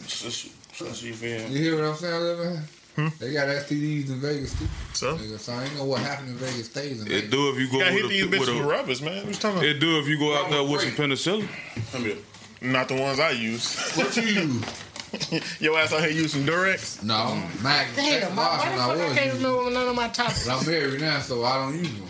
since, 0.07 0.49
since 0.73 1.03
you 1.03 1.13
feel 1.13 1.41
You 1.51 1.59
hear 1.59 1.75
what 1.75 1.85
I'm 1.85 1.95
saying, 1.95 2.19
little 2.21 2.45
man? 2.45 2.63
Hmm? 2.95 3.07
They 3.19 3.31
got 3.31 3.47
STDs 3.47 4.09
in 4.09 4.19
Vegas 4.21 4.57
too. 4.57 4.65
So 4.93 5.15
Nigga, 5.17 5.37
so 5.37 5.53
I 5.53 5.65
ain't 5.65 5.75
know 5.75 5.85
what 5.85 6.01
happened 6.01 6.29
in 6.29 6.35
Vegas 6.37 6.65
stays 6.65 6.99
in 6.99 7.11
It 7.11 7.29
do 7.29 7.51
if 7.51 7.59
you 7.59 7.69
go 7.69 7.77
gotta 7.79 7.93
with 7.93 8.03
hit 8.05 8.09
these 8.09 8.23
a, 8.23 8.27
bitches 8.27 8.39
with 8.39 8.55
with 8.55 8.65
rubbers, 8.65 9.01
man. 9.03 9.17
What 9.17 9.27
you 9.27 9.33
talking 9.35 9.57
about? 9.57 9.65
it 9.69 9.79
do 9.79 9.99
if 9.99 10.07
you 10.07 10.17
go 10.17 10.35
out 10.35 10.49
there 10.49 10.63
with 10.63 10.81
some 10.81 10.91
penicillin. 10.91 11.47
Come 11.91 12.05
here. 12.05 12.17
Not 12.59 12.87
the 12.87 12.95
ones 12.95 13.19
I 13.19 13.31
use. 13.31 13.91
What 13.95 14.17
you 14.17 14.23
use? 14.23 14.63
Your 15.59 15.77
ass 15.79 15.93
out 15.93 16.01
here 16.01 16.09
using 16.09 16.43
Durex? 16.43 17.03
No, 17.03 17.13
mm. 17.13 17.63
Mac. 17.63 17.87
Damn, 17.95 18.35
why, 18.35 18.57
why 18.57 18.65
the 18.65 18.71
when 18.71 18.79
I 18.79 18.87
fuck 18.87 19.11
I 19.11 19.15
can't 19.15 19.33
using. 19.33 19.43
remember 19.51 19.71
none 19.71 19.87
of 19.87 19.95
my 19.95 20.07
topics? 20.09 20.45
But 20.45 20.59
I'm 20.59 20.65
married 20.65 21.01
now, 21.01 21.19
so 21.19 21.45
I 21.45 21.55
don't 21.65 21.77
use 21.77 21.93
them. 21.93 22.07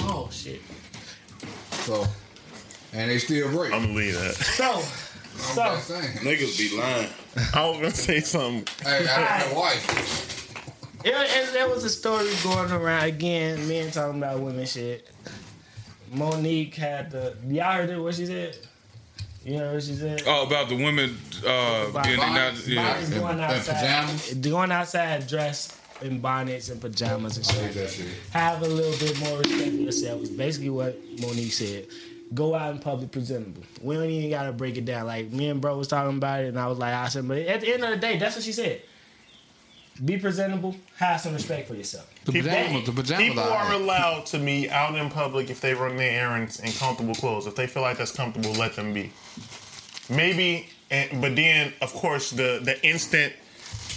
Oh 0.00 0.28
shit. 0.30 0.62
So, 1.70 2.06
and 2.92 3.10
they 3.10 3.18
still 3.18 3.50
break. 3.50 3.72
I'm 3.72 3.82
gonna 3.82 3.94
leave 3.94 4.14
that. 4.14 4.34
So, 4.34 4.72
I'm 4.74 4.82
so 4.82 5.62
just 5.62 5.88
saying. 5.88 6.18
Niggas 6.18 6.58
be 6.58 6.76
lying. 6.78 7.08
I 7.54 7.68
was 7.68 7.76
gonna 7.76 7.90
say 7.90 8.20
something. 8.20 8.66
Hey, 8.82 9.06
I 9.06 9.20
have 9.20 9.52
a 9.52 9.54
wife. 9.54 11.04
it, 11.04 11.14
it, 11.14 11.52
there 11.52 11.68
was 11.68 11.84
a 11.84 11.90
story 11.90 12.30
going 12.42 12.70
around 12.72 13.04
again. 13.04 13.68
Men 13.68 13.90
talking 13.90 14.18
about 14.18 14.40
women 14.40 14.66
shit. 14.66 15.10
Mo'Nique 16.14 16.74
had 16.74 17.10
the. 17.10 17.36
Y'all 17.46 17.72
heard 17.72 17.90
it? 17.90 17.98
What 17.98 18.14
she 18.14 18.26
said? 18.26 18.56
You 19.44 19.56
know 19.58 19.72
what 19.74 19.82
she 19.82 19.94
said? 19.94 20.22
Oh, 20.26 20.46
about 20.46 20.68
the 20.68 20.76
women 20.76 21.16
uh, 21.46 21.86
About 21.90 22.04
being 22.04 22.18
bonnets, 22.18 22.66
not, 22.66 22.74
yeah. 22.74 22.92
bonnets 22.92 23.10
going 23.10 23.22
And- 23.22 23.40
and 23.40 23.40
outside, 23.40 23.74
pajamas? 23.74 24.34
going 24.34 24.72
outside 24.72 25.26
dressed 25.26 25.74
in 26.02 26.20
bonnets 26.20 26.68
and 26.68 26.80
pajamas 26.80 27.36
and 27.36 27.46
shit. 27.46 27.56
I 27.56 27.58
like 27.62 27.66
hate 27.68 27.74
that 27.74 27.80
that. 27.88 27.92
shit. 27.92 28.06
Have 28.32 28.62
a 28.62 28.68
little 28.68 28.98
bit 29.06 29.18
more 29.20 29.38
respect 29.38 29.70
for 29.70 29.76
yourself. 29.76 30.22
Is 30.22 30.30
basically 30.30 30.70
what 30.70 31.00
Mo'Nique 31.16 31.52
said. 31.52 31.86
Go 32.34 32.54
out 32.54 32.72
in 32.72 32.78
public 32.78 33.10
presentable. 33.10 33.62
We 33.80 33.94
don't 33.94 34.04
even 34.10 34.28
gotta 34.28 34.52
break 34.52 34.76
it 34.76 34.84
down. 34.84 35.06
Like 35.06 35.32
me 35.32 35.48
and 35.48 35.60
bro 35.62 35.78
was 35.78 35.88
talking 35.88 36.18
about 36.18 36.40
it, 36.44 36.48
and 36.48 36.58
I 36.60 36.66
was 36.66 36.76
like, 36.78 36.92
I 36.92 37.08
said, 37.08 37.26
but 37.26 37.38
at 37.38 37.60
the 37.62 37.72
end 37.72 37.82
of 37.84 37.90
the 37.90 37.96
day, 37.96 38.18
that's 38.18 38.34
what 38.36 38.44
she 38.44 38.52
said. 38.52 38.82
Be 40.04 40.16
presentable. 40.16 40.76
Have 40.98 41.20
some 41.20 41.34
respect 41.34 41.66
for 41.68 41.74
yourself. 41.74 42.08
The 42.24 42.32
People- 42.32 42.50
pajamas, 42.50 42.86
the 42.86 42.92
pajamas 42.92 43.28
People 43.28 43.42
are 43.42 43.66
are 43.66 43.72
allowed 43.74 44.26
to 44.26 44.38
be 44.38 44.70
out 44.70 44.94
in 44.94 45.10
public 45.10 45.50
if 45.50 45.60
they 45.60 45.74
run 45.74 45.96
their 45.96 46.12
errands 46.20 46.60
in 46.60 46.70
comfortable 46.72 47.14
clothes. 47.14 47.46
If 47.46 47.56
they 47.56 47.66
feel 47.66 47.82
like 47.82 47.98
that's 47.98 48.12
comfortable, 48.12 48.52
let 48.52 48.76
them 48.76 48.92
be. 48.94 49.12
Maybe, 50.08 50.68
and, 50.90 51.20
but 51.20 51.34
then 51.36 51.72
of 51.82 51.92
course 51.92 52.30
the 52.30 52.60
the 52.62 52.76
instant 52.86 53.32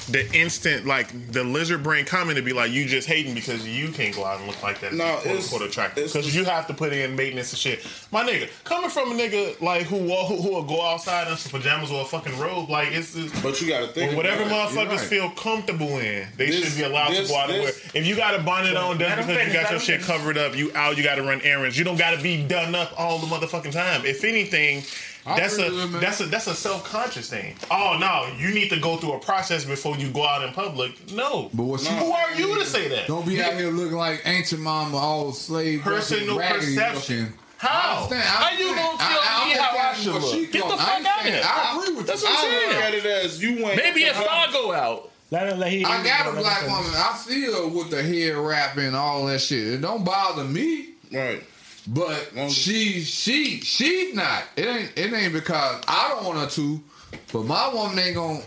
the 0.10 0.30
instant 0.36 0.86
like 0.86 1.32
the 1.32 1.44
lizard 1.44 1.84
brain 1.84 2.06
comment 2.06 2.36
to 2.36 2.42
be 2.42 2.54
like 2.54 2.72
you 2.72 2.86
just 2.86 3.08
hating 3.08 3.34
because 3.36 3.66
you 3.68 3.90
can't 3.90 4.16
go 4.16 4.26
out 4.26 4.40
and 4.40 4.48
look 4.48 4.62
like 4.64 4.80
that. 4.82 4.94
No, 4.94 5.04
quote 5.18 5.26
it's- 5.28 5.54
unquote 5.54 5.70
attractive 5.70 6.06
because 6.12 6.36
you 6.36 6.44
have 6.46 6.68
to 6.68 6.74
put 6.74 6.92
in 6.92 7.16
maintenance 7.16 7.52
and 7.52 7.60
shit. 7.60 7.86
My 8.12 8.24
nigga, 8.28 8.50
coming 8.64 8.90
from 8.90 9.12
a 9.12 9.16
nigga 9.16 9.62
like 9.62 9.84
who 9.84 9.98
will 9.98 10.26
who, 10.26 10.42
who 10.42 10.50
will 10.52 10.64
go 10.64 10.82
outside 10.82 11.28
in 11.30 11.38
some 11.38 11.52
pajamas 11.60 11.92
or 11.92 12.02
a 12.02 12.06
fucking 12.06 12.38
robe, 12.40 12.70
like 12.70 12.90
it's. 12.92 13.16
it's 13.16 13.40
But 13.42 13.62
you 13.62 13.68
gotta 13.70 13.88
think. 13.88 14.16
whatever 14.18 14.44
about 14.44 14.70
motherfuckers 14.72 14.90
right. 14.98 15.00
feel 15.00 15.30
comfortable 15.32 16.00
in, 16.00 16.28
they 16.38 16.48
This- 16.48 16.64
should 16.70 16.78
be 16.78 16.84
allowed 16.84 17.12
this- 17.12 17.28
to 17.28 17.34
go 17.34 17.40
out 17.40 17.50
and 17.52 17.62
wear. 17.64 17.72
this- 17.72 17.92
If 17.94 18.06
you 18.08 18.16
got 18.16 18.34
a 18.36 18.40
bonnet 18.44 18.76
on, 18.76 18.98
Let 18.98 19.18
just 19.18 19.30
'em 19.30 19.36
because 19.36 19.48
you 19.48 19.54
got 19.62 19.72
your 19.72 19.80
shit 19.80 20.02
finish. 20.02 20.08
covered 20.08 20.38
up, 20.38 20.56
you 20.56 20.72
out. 20.76 20.98
You 20.98 21.04
got 21.04 21.16
to 21.16 21.24
run 21.24 21.42
errands. 21.42 21.78
You 21.78 21.84
don't 21.84 21.98
got 21.98 22.12
to 22.18 22.22
be 22.22 22.44
done 22.44 22.74
up 22.76 22.94
all 22.98 23.20
the 23.20 23.28
motherfucking 23.28 23.72
time. 23.72 24.06
If 24.06 24.24
anything, 24.24 24.80
I 24.80 24.84
that's 25.26 25.58
a 25.58 25.66
agree 25.68 25.78
with 25.86 26.02
that's 26.02 26.20
a 26.22 26.26
that's 26.26 26.48
a 26.48 26.56
self 26.56 26.84
conscious 26.84 27.30
thing. 27.30 27.56
Oh 27.70 27.98
no, 28.00 28.28
you 28.38 28.54
need 28.54 28.70
to 28.70 28.80
go 28.80 28.98
through 28.98 29.14
a 29.14 29.20
process 29.20 29.66
before 29.66 29.96
you 29.98 30.10
go 30.12 30.26
out 30.26 30.44
in 30.48 30.54
public. 30.54 31.12
No, 31.12 31.50
But 31.54 31.64
what 31.64 31.82
she- 31.82 31.88
who 31.90 32.12
are 32.12 32.34
you 32.34 32.56
to 32.60 32.66
say 32.66 32.88
that? 32.90 33.08
Don't 33.08 33.26
be 33.28 33.42
out 33.42 33.54
here 33.54 33.70
looking 33.70 33.98
like 33.98 34.22
Aunt 34.26 34.46
Jemima, 34.48 34.96
all 34.98 35.32
slave. 35.34 35.82
Personal 35.82 36.38
raggedy 36.40 36.76
perception. 36.76 37.20
looking. 37.20 37.34
How? 37.58 37.70
I 37.70 37.94
understand. 38.04 38.24
How 38.24 38.50
you 38.58 38.66
understand. 38.70 38.76
gonna 38.78 38.98
tell 38.98 39.08
I- 39.22 39.42
I- 39.44 39.46
me 39.48 39.54
I'm 39.54 39.60
how 39.60 39.70
I 39.72 39.82
telling 39.94 39.96
should 40.02 40.14
look? 40.14 40.34
she 40.34 40.46
Get 40.48 40.64
the 40.64 40.70
fuck 40.70 40.80
out 40.80 40.98
understand. 40.98 41.36
here. 41.36 41.44
I 41.46 41.78
agree 41.84 41.96
with 41.96 42.08
That's 42.08 42.22
you. 42.24 42.28
what 42.30 42.40
I'm 42.40 42.46
I 42.46 42.50
saying. 42.50 42.70
look 42.70 42.78
at 42.84 42.94
it 42.96 43.06
as 43.06 43.42
you 43.44 43.64
went. 43.64 43.78
Maybe 43.78 44.04
if 44.06 44.18
I 44.18 44.52
go 44.52 44.72
out. 44.74 45.08
Let 45.30 45.48
him, 45.48 45.60
let 45.60 45.72
he, 45.72 45.86
I 45.86 46.04
got 46.04 46.28
a 46.28 46.32
black 46.38 46.64
woman. 46.64 46.92
I 46.94 47.16
see 47.18 47.46
her 47.46 47.66
with 47.68 47.90
the 47.90 48.04
hair 48.04 48.42
wrap 48.42 48.76
and 48.78 48.96
all 48.98 49.26
that 49.28 49.40
shit. 49.40 49.66
It 49.76 49.82
don't 49.82 50.04
bother 50.04 50.44
me. 50.44 50.90
Right. 51.14 51.42
But 51.88 52.32
she 52.50 53.02
she 53.02 53.60
she's 53.62 54.14
not. 54.14 54.44
It 54.56 54.68
ain't 54.68 54.92
it 54.96 55.14
ain't 55.14 55.34
because 55.34 55.82
I 55.88 56.10
don't 56.10 56.26
want 56.26 56.40
her 56.40 56.48
to, 56.48 56.82
but 57.34 57.44
my 57.46 57.74
woman 57.74 57.98
ain't 58.00 58.16
gonna 58.16 58.42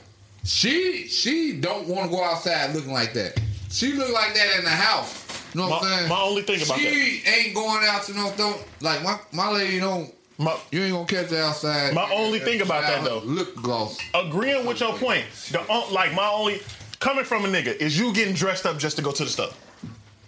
she 0.45 1.09
she 1.09 1.53
don't 1.61 1.89
want 1.89 2.11
to 2.11 2.17
go 2.17 2.23
outside 2.23 2.75
looking 2.75 2.93
like 2.93 3.13
that. 3.15 3.41
She 3.71 3.93
look 3.93 4.13
like 4.13 4.35
that 4.35 4.59
in 4.59 4.65
the 4.65 4.71
house. 4.71 5.23
You 5.55 5.61
know 5.63 5.69
what 5.69 5.83
My- 5.83 5.89
I'm 5.89 5.99
saying? 5.99 6.09
my 6.09 6.21
only 6.21 6.43
thing 6.43 6.63
about 6.63 6.79
that. 6.79 6.93
she 6.93 7.23
ain't 7.27 7.55
going 7.55 7.85
out 7.87 8.03
to 8.05 8.15
no 8.15 8.33
don't 8.37 8.63
like 8.81 9.03
my 9.03 9.19
my 9.33 9.51
lady 9.51 9.81
don't 9.81 10.13
My, 10.39 10.57
you 10.71 10.83
ain't 10.83 10.93
gonna 10.93 11.07
catch 11.07 11.31
her 11.31 11.43
outside. 11.43 11.95
My 11.95 12.11
only 12.13 12.39
thing 12.41 12.61
about 12.61 12.83
that, 12.83 13.05
though- 13.05 13.19
lip 13.25 13.55
gloss. 13.57 13.99
agreeing 14.15 14.65
with 14.67 14.81
your 14.81 14.97
point. 14.97 15.25
The 15.51 15.61
uh, 15.69 15.91
like 15.91 16.13
my 16.15 16.27
only 16.29 16.61
coming 17.01 17.25
from 17.25 17.45
a 17.45 17.49
nigga 17.49 17.75
is 17.77 17.99
you 17.99 18.13
getting 18.13 18.35
dressed 18.35 18.65
up 18.67 18.79
just 18.79 18.97
to 18.97 19.03
go 19.03 19.11
to 19.13 19.25
the 19.25 19.31
store. 19.31 19.51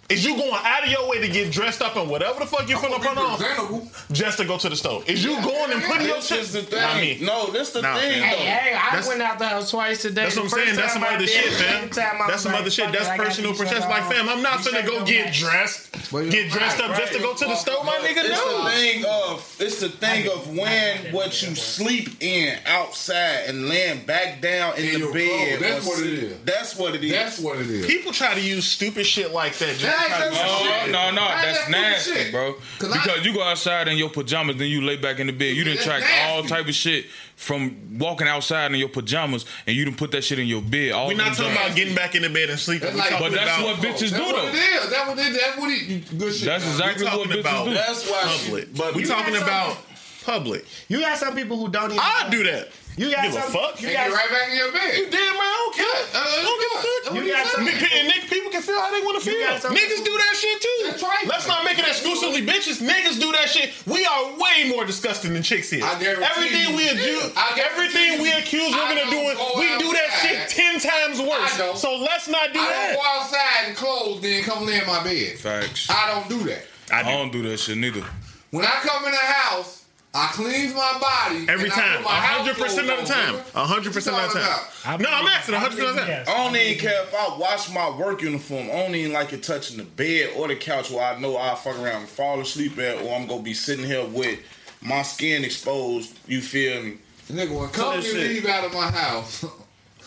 Is 0.09 0.23
you 0.23 0.37
going 0.37 0.53
out 0.63 0.85
of 0.85 0.89
your 0.89 1.09
way 1.09 1.19
to 1.19 1.27
get 1.27 1.51
dressed 1.51 1.81
up 1.81 1.97
in 1.97 2.07
whatever 2.07 2.39
the 2.39 2.45
fuck 2.45 2.69
you 2.69 2.77
I'm 2.77 2.81
finna 2.81 3.03
gonna 3.03 3.35
put 3.37 3.59
on 3.73 3.89
just 4.13 4.37
to 4.37 4.45
go 4.45 4.57
to 4.57 4.69
the 4.69 4.75
store? 4.77 5.03
Is 5.05 5.21
you 5.21 5.31
going 5.41 5.69
and 5.73 5.83
putting 5.83 6.07
your 6.07 6.21
shit? 6.21 6.39
is 6.39 6.53
the 6.53 6.61
thing. 6.61 6.79
Not 6.79 6.95
me. 7.01 7.17
No, 7.21 7.47
this 7.51 7.71
the 7.71 7.81
Nah, 7.81 7.97
thing. 7.97 8.21
man. 8.21 8.21
though. 8.21 8.37
Hey, 8.37 8.45
hey, 8.45 8.73
I 8.73 8.85
That's- 8.91 9.07
went 9.07 9.21
out 9.21 9.37
the 9.37 9.47
house 9.49 9.69
twice 9.69 10.01
today. 10.03 10.23
That's 10.23 10.37
what 10.37 10.43
I'm 10.45 10.49
saying. 10.49 10.75
That's 10.77 10.93
some 10.93 11.03
I 11.03 11.07
other 11.15 11.25
did, 11.25 11.29
shit, 11.29 11.43
the 11.43 11.51
fam. 11.51 11.73
second 11.73 11.89
time 11.91 12.15
I 12.15 12.17
That's 12.19 12.31
was 12.31 12.41
some 12.43 12.51
like, 12.53 12.61
other 12.61 12.69
shit. 12.71 12.91
That's 12.93 13.09
personal 13.21 13.51
these 13.51 13.59
protection. 13.59 13.89
Like, 13.89 14.03
fam, 14.09 14.29
I'm 14.29 14.41
not 14.41 14.59
These 14.63 14.67
finna 14.73 14.85
go 14.85 15.03
get 15.03 15.33
dressed, 15.33 15.91
get 16.31 16.51
dressed 16.51 16.79
up 16.79 16.95
just 16.97 17.11
to 17.11 17.19
go 17.19 17.33
to 17.33 17.45
the 17.45 17.55
store, 17.55 17.83
my 17.83 17.95
nigga. 17.97 18.29
No. 18.29 18.31
It's 18.31 18.39
No. 18.39 18.63
the 18.63 18.69
thing 18.71 19.05
of 19.05 19.55
it's 19.59 19.79
the 19.81 19.89
thing 19.89 20.27
of 20.29 20.55
when 20.55 20.97
what 21.11 21.41
you 21.41 21.53
sleep 21.53 22.21
in 22.23 22.57
outside 22.65 23.43
and 23.49 23.67
laying 23.67 24.05
back 24.05 24.39
down 24.39 24.77
in, 24.77 24.85
In 24.85 25.01
the 25.01 25.11
bed. 25.11 25.59
That's 25.59 25.85
what 25.85 25.99
it 25.99 26.13
is. 26.13 26.37
That's 26.45 26.75
what 26.77 26.95
it 26.95 27.03
is. 27.03 27.11
That's 27.11 27.39
what 27.39 27.59
it 27.59 27.69
is. 27.69 27.85
People 27.85 28.13
try 28.13 28.33
to 28.33 28.39
use 28.41 28.65
stupid 28.65 29.05
shit 29.05 29.33
like 29.33 29.57
that. 29.57 29.77
Just 29.97 30.09
to 30.09 30.19
That 30.19 30.27
ain't 30.27 30.35
try 30.35 30.47
to- 30.47 30.47
no 30.47 30.63
No, 30.69 30.81
shit. 30.83 30.91
no, 30.91 31.11
no, 31.11 31.21
Why 31.21 31.41
that's 31.45 31.59
that 31.59 31.69
nasty, 31.71 32.01
stupid 32.11 32.23
shit? 32.23 32.31
bro. 32.31 32.53
'Cause 32.79 32.91
I- 32.91 32.93
Because 33.03 33.25
you 33.25 33.33
go 33.33 33.43
outside 33.43 33.87
in 33.87 33.97
your 33.97 34.09
pajamas, 34.09 34.55
then 34.57 34.67
you 34.67 34.81
lay 34.81 34.95
back 34.97 35.19
in 35.19 35.27
the 35.27 35.33
bed. 35.33 35.55
You 35.55 35.63
didn't 35.63 35.85
That's 35.85 36.01
track 36.03 36.27
all 36.29 36.43
type 36.43 36.67
of 36.67 36.75
shit 36.75 37.05
from 37.35 37.97
walking 37.99 38.27
outside 38.27 38.71
in 38.71 38.77
your 38.79 38.89
pajamas, 38.89 39.45
and 39.65 39.75
you 39.75 39.85
didn't 39.85 39.97
put 39.97 40.11
that 40.11 40.23
shit 40.23 40.39
in 40.39 40.47
your 40.47 40.61
bed. 40.61 40.91
All 40.93 41.07
We're 41.07 41.17
not 41.17 41.35
talking 41.35 41.51
about 41.51 41.75
getting 41.75 41.93
back 41.95 42.15
in 42.15 42.21
the 42.23 42.29
bed 42.29 42.49
and 42.49 42.59
sleeping. 42.59 42.87
That's 42.87 42.95
We're 42.95 43.01
like- 43.01 43.09
talking 43.11 43.27
But 43.31 43.35
that's 43.45 43.59
about 43.59 43.77
what 43.77 43.81
bitches 43.95 44.09
do 44.09 44.17
though. 44.17 44.51
That's 44.51 45.07
what 45.07 45.19
it. 45.19 45.33
That's 45.39 45.57
what 45.57 45.71
it. 45.71 46.17
Good 46.17 46.33
shit. 46.35 46.45
That's 46.45 46.65
exactly 46.65 47.05
We're 47.05 47.11
what 47.11 47.17
talking 47.25 47.31
bitches 47.37 47.39
about 47.41 47.65
do. 47.65 47.73
That's 47.73 48.09
why 48.09 48.21
she- 48.37 48.45
public. 48.45 48.75
but 48.75 48.95
we 48.95 49.01
you 49.01 49.07
talking 49.07 49.35
about 49.35 49.77
public. 50.25 50.65
You 50.89 50.99
got 50.99 51.17
some 51.17 51.35
people 51.35 51.57
who 51.57 51.69
don't 51.69 51.91
even. 51.91 51.99
I 51.99 52.27
do 52.29 52.43
that. 52.43 52.69
You 52.97 53.13
got 53.13 53.23
Give 53.29 53.35
a 53.37 53.41
fuck. 53.53 53.77
You 53.79 53.89
And 53.89 53.97
got 53.97 54.09
get 54.09 54.17
right 54.17 54.29
back 54.33 54.49
in 54.49 54.57
your 54.57 54.71
bed. 54.73 54.97
You 54.97 55.05
damn 55.13 55.37
right, 55.37 55.45
I 55.45 55.57
don't 55.61 55.75
care. 55.77 55.85
Yeah, 55.85 56.17
uh, 56.17 56.25
I 56.25 56.41
don't 56.41 56.59
give 56.59 56.71
a 56.73 56.81
fuck. 56.81 57.01
that's 57.05 57.13
what 57.13 57.23
You 57.25 57.31
got 57.31 57.45
he 57.45 57.49
some- 57.53 57.65
said. 57.65 57.73
Nigga, 57.77 57.87
and 57.93 58.05
nigga, 58.09 58.25
people 58.29 58.49
can 58.51 58.61
feel 58.65 58.79
how 58.81 58.89
they 58.89 59.01
want 59.05 59.21
to 59.21 59.23
feel. 59.23 59.37
got 59.37 59.61
Niggas 59.61 60.01
do 60.03 60.13
that 60.17 60.33
shit 60.33 60.57
too. 60.61 60.77
That's 60.89 61.03
right. 61.03 61.25
Let's 61.29 61.47
not 61.47 61.61
make 61.63 61.77
it 61.77 61.85
exclusively 61.87 62.41
bitches. 62.41 62.81
Niggas 62.81 63.19
do 63.21 63.31
that 63.37 63.49
shit. 63.53 63.69
We 63.85 64.01
are 64.05 64.33
way 64.41 64.65
more 64.73 64.83
disgusting 64.83 65.33
than 65.33 65.43
chicks 65.43 65.71
is. 65.71 65.83
I 65.83 65.93
guarantee 66.01 66.25
Everything 66.25 66.69
you. 66.71 66.75
we 66.75 66.89
accuse, 66.89 67.23
Yeah, 67.23 67.37
I 67.37 67.55
guarantee 67.55 67.81
everything 68.17 68.21
we 68.25 68.29
you. 68.33 68.37
accuse 68.41 68.73
I 68.73 68.77
women 68.89 68.97
of 68.97 69.09
don't 69.13 69.13
doing, 69.13 69.37
we 69.61 69.67
do 69.77 69.89
that 69.93 70.09
shit 70.25 70.49
ten 70.49 70.79
times 70.81 71.19
I 71.21 71.27
worse. 71.29 71.57
don't. 71.57 71.77
So 71.77 71.95
let's 72.01 72.27
not 72.27 72.49
do 72.53 72.59
I 72.59 72.65
don't 72.65 72.95
go 72.97 73.05
outside 73.05 73.61
and 73.69 73.77
clothes, 73.77 74.21
then 74.21 74.41
come 74.43 74.65
lay 74.65 74.81
in 74.81 74.87
my 74.87 75.03
bed. 75.03 75.37
Facts. 75.37 75.85
I 75.89 76.09
don't 76.17 76.27
do 76.29 76.41
that. 76.49 76.65
I 76.91 77.01
I 77.01 77.03
don't 77.03 77.31
do 77.31 77.43
that 77.45 77.59
shit 77.59 77.77
neither. 77.77 78.01
When 78.49 78.65
I 78.65 78.69
come 78.81 79.05
in 79.05 79.11
the 79.11 79.17
house, 79.17 79.83
I 80.17 80.29
cleanse 80.33 80.73
my 80.73 80.97
body 80.99 81.45
Every 81.47 81.69
time, 81.69 82.01
put 82.01 82.07
hundred 82.09 82.55
percent 82.57 82.89
of 82.89 82.99
the 82.99 83.05
time, 83.05 83.35
on, 83.53 83.67
hundred 83.67 83.93
percent 83.93 84.15
of 84.15 84.33
the 84.33 84.39
time. 84.39 84.99
No, 85.01 85.09
I'm 85.11 85.27
asking 85.27 85.53
hundred 85.53 85.77
percent 85.77 85.89
of 85.89 85.95
the 85.95 86.01
time. 86.01 86.23
I 86.27 86.43
don't 86.43 86.55
even 86.55 86.79
care 86.79 87.03
if 87.03 87.13
I 87.13 87.37
wash 87.37 87.71
my 87.71 87.95
work 87.95 88.23
uniform. 88.23 88.67
I 88.71 88.73
don't 88.81 88.95
even 88.95 89.13
like 89.13 89.31
it 89.33 89.43
touching 89.43 89.77
the 89.77 89.83
bed 89.83 90.31
or 90.35 90.47
the 90.47 90.55
couch 90.55 90.89
where 90.89 91.03
I 91.03 91.19
know 91.19 91.35
I'll 91.35 91.55
fuck 91.55 91.77
around 91.77 92.01
and 92.01 92.09
fall 92.09 92.39
asleep 92.39 92.79
at, 92.79 92.99
or 93.03 93.15
I'm 93.15 93.27
gonna 93.27 93.43
be 93.43 93.53
sitting 93.53 93.85
here 93.85 94.05
with 94.05 94.39
my 94.81 95.03
skin 95.03 95.43
exposed. 95.43 96.17
You 96.27 96.41
feel 96.41 96.81
me? 96.81 96.97
Nigga, 97.29 97.55
when 97.59 97.69
company 97.69 98.01
that 98.01 98.07
shit. 98.07 98.31
leave 98.31 98.45
out 98.47 98.65
of 98.65 98.73
my 98.73 98.89
house, 98.89 99.43
I 99.43 99.47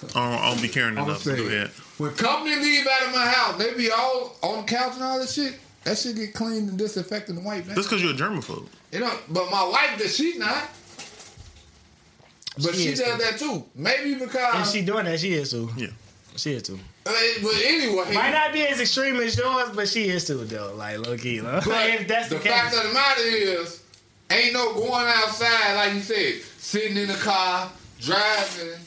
don't, 0.00 0.16
I 0.16 0.50
don't 0.50 0.62
be 0.62 0.68
caring 0.68 0.98
I'm 0.98 1.04
enough 1.04 1.22
to 1.22 1.36
do 1.36 1.48
saying, 1.48 1.60
that. 1.60 1.70
when 1.98 2.14
company 2.14 2.56
leave 2.56 2.84
out 2.84 3.06
of 3.06 3.14
my 3.14 3.26
house, 3.28 3.58
they 3.58 3.74
be 3.74 3.90
all 3.92 4.36
on 4.42 4.64
the 4.64 4.72
couch 4.72 4.94
and 4.94 5.04
all 5.04 5.20
this 5.20 5.34
shit. 5.34 5.54
That 5.84 5.96
shit 5.98 6.16
get 6.16 6.34
cleaned 6.34 6.68
and 6.68 6.78
disinfected 6.78 7.36
and 7.36 7.44
wiped. 7.44 7.66
man. 7.66 7.76
Just 7.76 7.88
because 7.88 8.02
you're 8.02 8.12
a 8.12 8.16
germaphobe. 8.16 8.66
You 8.92 9.00
know, 9.00 9.12
but 9.28 9.50
my 9.50 9.64
wife, 9.66 9.98
that 9.98 10.10
she's 10.10 10.38
not. 10.38 10.64
But 12.62 12.74
She 12.74 12.82
she, 12.82 12.94
does 12.94 12.98
too. 13.00 13.18
that 13.18 13.38
too. 13.38 13.64
Maybe 13.74 14.14
because. 14.14 14.54
And 14.54 14.66
she 14.66 14.82
doing 14.84 15.04
that. 15.06 15.20
She 15.20 15.32
is 15.32 15.50
too. 15.52 15.70
Yeah. 15.76 15.88
She 16.36 16.52
is 16.52 16.62
too. 16.64 16.78
Uh, 17.06 17.12
but 17.42 17.54
anyway, 17.64 18.12
Might 18.12 18.30
not 18.32 18.52
be 18.52 18.62
as 18.66 18.80
extreme 18.80 19.16
as 19.16 19.36
yours, 19.38 19.70
but 19.74 19.88
she 19.88 20.08
is 20.08 20.26
too 20.26 20.44
though. 20.44 20.74
Like 20.74 20.98
low 20.98 21.16
key. 21.16 21.40
Like, 21.40 21.64
But 21.64 21.90
if 21.90 22.08
that's 22.08 22.28
the, 22.28 22.34
the 22.36 22.40
case. 22.42 22.52
fact 22.52 22.76
of 22.76 22.82
the 22.82 22.92
matter 22.92 23.22
is, 23.22 23.82
ain't 24.30 24.52
no 24.52 24.74
going 24.74 25.06
outside 25.06 25.74
like 25.76 25.94
you 25.94 26.00
said, 26.00 26.34
sitting 26.58 26.96
in 26.98 27.08
the 27.08 27.14
car, 27.14 27.70
driving, 28.00 28.78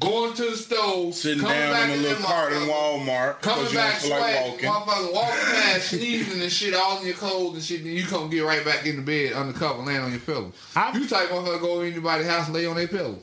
going 0.00 0.32
to 0.34 0.50
the 0.50 0.56
store, 0.56 1.12
Sitting 1.12 1.40
coming 1.42 1.56
down 1.58 1.72
back 1.72 1.90
in 1.90 1.98
a 1.98 2.02
little 2.02 2.18
that 2.18 2.26
cart 2.26 2.52
in 2.52 2.58
Walmart 2.60 3.40
Coming 3.42 3.64
because 3.64 3.72
you 3.72 3.78
don't 3.78 3.86
back 3.90 4.00
feel 4.00 4.10
like 4.10 4.20
sweating, 4.34 4.50
walking. 4.52 4.68
motherfucker 4.68 5.14
walking 5.14 5.44
past, 5.54 5.88
sneezing 5.90 6.42
and 6.42 6.52
shit 6.52 6.74
all 6.74 6.98
in 7.00 7.06
your 7.06 7.14
clothes 7.16 7.54
and 7.54 7.62
shit. 7.64 7.84
Then 7.84 7.92
you 7.92 8.04
come 8.04 8.30
get 8.30 8.40
right 8.44 8.64
back 8.64 8.86
in 8.86 8.96
the 8.96 9.02
bed 9.02 9.32
under 9.32 9.52
cover, 9.58 9.82
laying 9.82 10.00
on 10.00 10.10
your 10.10 10.20
pillow. 10.20 10.52
I- 10.76 10.96
you 10.96 11.06
type 11.08 11.28
motherfucker 11.30 11.60
go 11.60 11.80
in 11.82 11.92
anybody's 11.92 12.26
house 12.26 12.46
and 12.46 12.54
lay 12.54 12.66
on 12.66 12.76
their 12.76 12.88
pillow. 12.88 13.18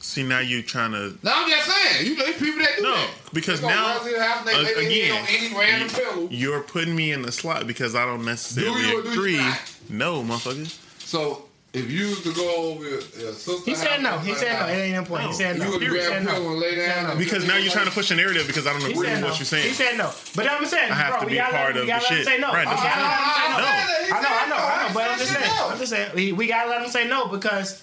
See, 0.00 0.24
now 0.24 0.40
you 0.40 0.62
trying 0.62 0.90
to. 0.92 1.16
No, 1.22 1.30
I'm 1.32 1.48
just 1.48 1.70
saying, 1.70 2.06
you 2.06 2.16
know, 2.16 2.24
there's 2.24 2.36
people 2.36 2.58
that 2.58 2.72
do 2.76 2.82
No, 2.82 2.92
that. 2.96 3.10
because 3.32 3.60
They 3.60 3.68
go 3.68 3.72
now, 3.74 3.98
to 3.98 4.20
house 4.20 4.44
they 4.44 4.52
uh, 4.52 4.62
lay 4.62 4.72
again, 4.86 5.24
head 5.24 5.52
on 5.54 6.18
any. 6.24 6.36
You're 6.36 6.60
putting 6.62 6.96
me 6.96 7.12
in 7.12 7.22
the 7.22 7.30
slot 7.30 7.68
because 7.68 7.94
I 7.94 8.04
don't 8.04 8.24
necessarily 8.24 8.82
Do 8.82 8.88
you 8.88 8.98
or 8.98 9.02
do 9.02 9.08
you 9.10 9.14
agree. 9.14 9.36
not? 9.36 9.60
No, 9.88 10.22
motherfucker. 10.24 10.76
So 10.98 11.44
if 11.74 11.90
you 11.90 12.08
was 12.08 12.22
to 12.22 12.32
go 12.34 12.54
over 12.72 12.84
your 12.84 13.00
sister 13.00 13.52
he 13.64 13.74
said 13.74 14.02
no. 14.02 14.18
He 14.18 14.34
said 14.34 14.60
no. 14.60 14.66
It 14.66 14.76
ain't 14.76 14.96
important. 14.96 15.30
He 15.30 15.36
said 15.36 15.58
no. 15.58 15.64
You 15.66 15.70
would 15.78 15.88
grab 15.88 16.02
said 16.04 16.24
no. 16.24 16.36
and 16.36 16.58
lay 16.60 16.74
down. 16.76 17.10
and 17.10 17.18
Because 17.18 17.46
now 17.46 17.56
you're 17.56 17.72
trying 17.72 17.86
to 17.86 17.90
push 17.92 18.10
a 18.10 18.14
narrative 18.14 18.46
because 18.46 18.66
I 18.66 18.72
don't 18.78 18.82
agree 18.90 19.08
with 19.10 19.20
no. 19.20 19.28
what 19.28 19.38
you're 19.38 19.46
saying. 19.46 19.68
He 19.68 19.72
said 19.74 19.96
no. 19.96 20.10
But 20.36 20.50
I'm 20.50 20.66
saying, 20.66 20.90
I 20.92 20.94
have 20.94 21.12
bro, 21.14 21.20
to 21.20 21.26
be 21.26 21.38
part 21.38 21.76
of 21.76 21.86
the 21.86 21.98
shit. 22.00 22.26
say 22.26 22.38
no. 22.38 22.48
Right, 22.52 22.66
We 22.66 22.74
that's 22.74 22.82
gotta 22.82 23.00
what 23.00 23.08
let 23.08 23.22
him 23.24 23.32
say 23.32 23.42
I'm 23.42 23.58
no. 23.58 23.64
saying. 23.64 24.12
I 24.12 24.20
know, 24.22 24.28
I 24.28 24.48
know, 24.48 24.56
I 24.56 24.88
know, 24.88 24.94
but 24.94 25.10
I'm 25.10 25.18
just 25.18 25.32
saying. 25.32 25.50
I'm 25.62 25.78
just 25.78 25.90
saying, 25.90 26.10
we, 26.14 26.32
we 26.32 26.46
gotta 26.46 26.68
let 26.68 26.82
him 26.82 26.90
say 26.90 27.08
no 27.08 27.26
because 27.28 27.82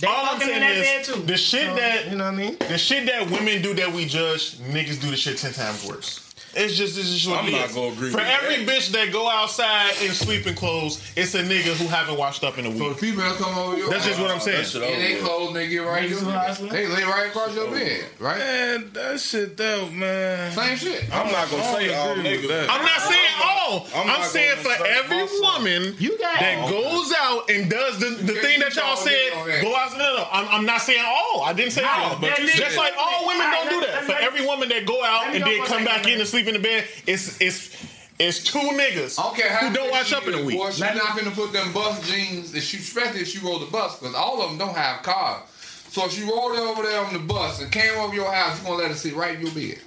they 0.00 0.06
All 0.06 0.14
I'm 0.30 0.40
fucking 0.40 0.54
in 0.54 0.60
that 0.60 0.74
saying 0.74 0.82
bed 0.82 1.00
is 1.02 1.06
too. 1.14 1.22
the 1.22 1.36
shit 1.36 1.68
So, 1.68 1.76
that 1.76 2.10
you 2.10 2.16
know 2.16 2.24
what 2.24 2.34
I 2.34 2.36
mean. 2.36 2.56
the 2.60 2.78
shit 2.78 3.06
that 3.06 3.30
women 3.30 3.60
do 3.62 3.74
that 3.74 3.92
we 3.92 4.06
judge, 4.06 4.56
niggas 4.58 5.00
do 5.00 5.10
the 5.10 5.16
shit 5.16 5.36
ten 5.36 5.52
times 5.52 5.86
worse. 5.86 6.31
It's 6.54 6.76
just 6.76 6.94
this 6.96 7.06
is 7.08 7.20
just 7.20 7.30
what 7.30 7.44
I'm 7.44 7.50
not 7.50 7.72
gonna 7.72 7.92
agree 7.92 8.10
For 8.10 8.18
with 8.18 8.26
every 8.26 8.66
bitch 8.66 8.90
that 8.92 9.10
go 9.12 9.28
outside 9.28 9.92
in 10.02 10.10
sleeping 10.12 10.54
clothes, 10.54 11.00
it's 11.16 11.34
a 11.34 11.42
nigga 11.42 11.72
who 11.80 11.86
haven't 11.86 12.18
washed 12.18 12.44
up 12.44 12.58
in 12.58 12.66
a 12.66 12.70
week. 12.70 12.78
So 12.78 12.88
the 12.90 12.94
female 12.94 13.32
come 13.34 13.56
over 13.56 13.76
your 13.78 13.88
That's 13.90 14.04
just 14.04 14.20
what 14.20 14.30
I'm 14.30 14.36
That 14.38 14.44
saying. 14.44 14.64
shit 14.66 14.82
in 14.82 15.00
they 15.00 15.16
clothes 15.20 15.54
they 15.54 15.68
get 15.68 15.78
right 15.78 16.04
in 16.04 16.10
your 16.10 16.18
Niggas 16.20 16.22
who 16.24 16.26
bed. 16.30 16.36
hustling. 16.46 16.72
They 16.72 16.86
lay 16.88 17.04
right 17.04 17.26
across 17.28 17.54
your 17.54 17.70
bed, 17.70 18.04
right? 18.18 18.38
Man, 18.38 18.90
that 18.92 19.20
shit 19.20 19.56
though, 19.56 19.88
man. 19.90 20.52
Same 20.52 20.76
shit. 20.76 21.04
I'm 21.14 21.32
not 21.32 21.50
gonna 21.50 21.62
say 21.64 21.94
all 21.94 22.10
agree 22.12 22.22
with 22.36 22.50
niggas. 22.50 22.66
I'm 22.68 22.84
not 22.84 23.00
saying 23.00 23.30
all. 23.42 23.86
I'm 23.94 24.10
I'm, 24.10 24.22
saying 24.28 24.56
for 24.58 24.72
every 24.86 25.22
woman 25.40 25.94
You 25.98 26.18
got 26.18 26.38
that 26.40 26.68
goes 26.68 27.12
out 27.18 27.48
and 27.48 27.70
does 27.70 27.98
the, 27.98 28.10
the 28.10 28.34
thing 28.34 28.60
that 28.60 28.74
y'all 28.76 28.96
said, 28.96 29.62
go 29.62 29.74
out. 29.74 29.92
No, 29.96 30.16
no, 30.16 30.26
I'm, 30.30 30.48
I'm 30.48 30.66
not 30.66 30.82
saying 30.82 31.02
all. 31.06 31.42
I 31.42 31.52
didn't 31.54 31.72
say 31.72 31.84
all. 31.84 32.18
but 32.20 32.38
you 32.38 32.46
just 32.48 32.58
said- 32.58 32.76
like 32.76 32.92
all 32.98 33.26
women 33.26 33.50
don't 33.50 33.70
do 33.70 33.80
that. 33.80 33.88
let- 33.94 34.04
For 34.04 34.12
every 34.16 34.44
woman 34.44 34.68
that 34.70 34.84
go 34.84 35.02
out 35.04 35.34
and 35.34 35.42
then 35.44 35.64
come 35.64 35.84
back 35.84 36.04
in 36.04 36.12
man. 36.12 36.20
and 36.20 36.28
sleep 36.42 36.54
in 36.54 36.60
the 36.62 36.66
bed, 36.68 36.84
it's 37.06 37.40
it's 37.40 37.76
it's 38.18 38.42
two 38.44 38.58
niggas 38.58 39.18
I 39.18 39.48
how 39.48 39.68
who 39.68 39.74
don't 39.74 39.84
big 39.84 39.92
wash 39.92 40.12
up 40.12 40.26
in 40.28 40.34
a 40.34 40.44
week. 40.44 40.56
Boy, 40.58 40.70
she's 40.70 40.80
not 40.80 41.16
gonna 41.16 41.30
put 41.30 41.52
them 41.52 41.72
bus 41.72 42.08
jeans. 42.10 42.54
If 42.54 42.62
she, 42.64 42.78
especially 42.78 43.22
if 43.22 43.28
she 43.28 43.38
rode 43.38 43.62
the 43.62 43.70
bus, 43.70 43.98
because 43.98 44.14
all 44.14 44.42
of 44.42 44.50
them 44.50 44.58
don't 44.58 44.76
have 44.76 45.02
cars. 45.02 45.42
So 45.90 46.04
if 46.06 46.12
she 46.12 46.22
rolled 46.22 46.56
over 46.56 46.82
there 46.82 47.04
on 47.04 47.12
the 47.12 47.18
bus 47.18 47.60
and 47.60 47.70
came 47.70 47.98
over 47.98 48.14
your 48.14 48.32
house, 48.32 48.58
you 48.60 48.64
gonna 48.66 48.78
let 48.78 48.88
her 48.90 48.96
sit 48.96 49.14
right 49.14 49.34
in 49.34 49.42
your 49.46 49.50
bed? 49.54 49.78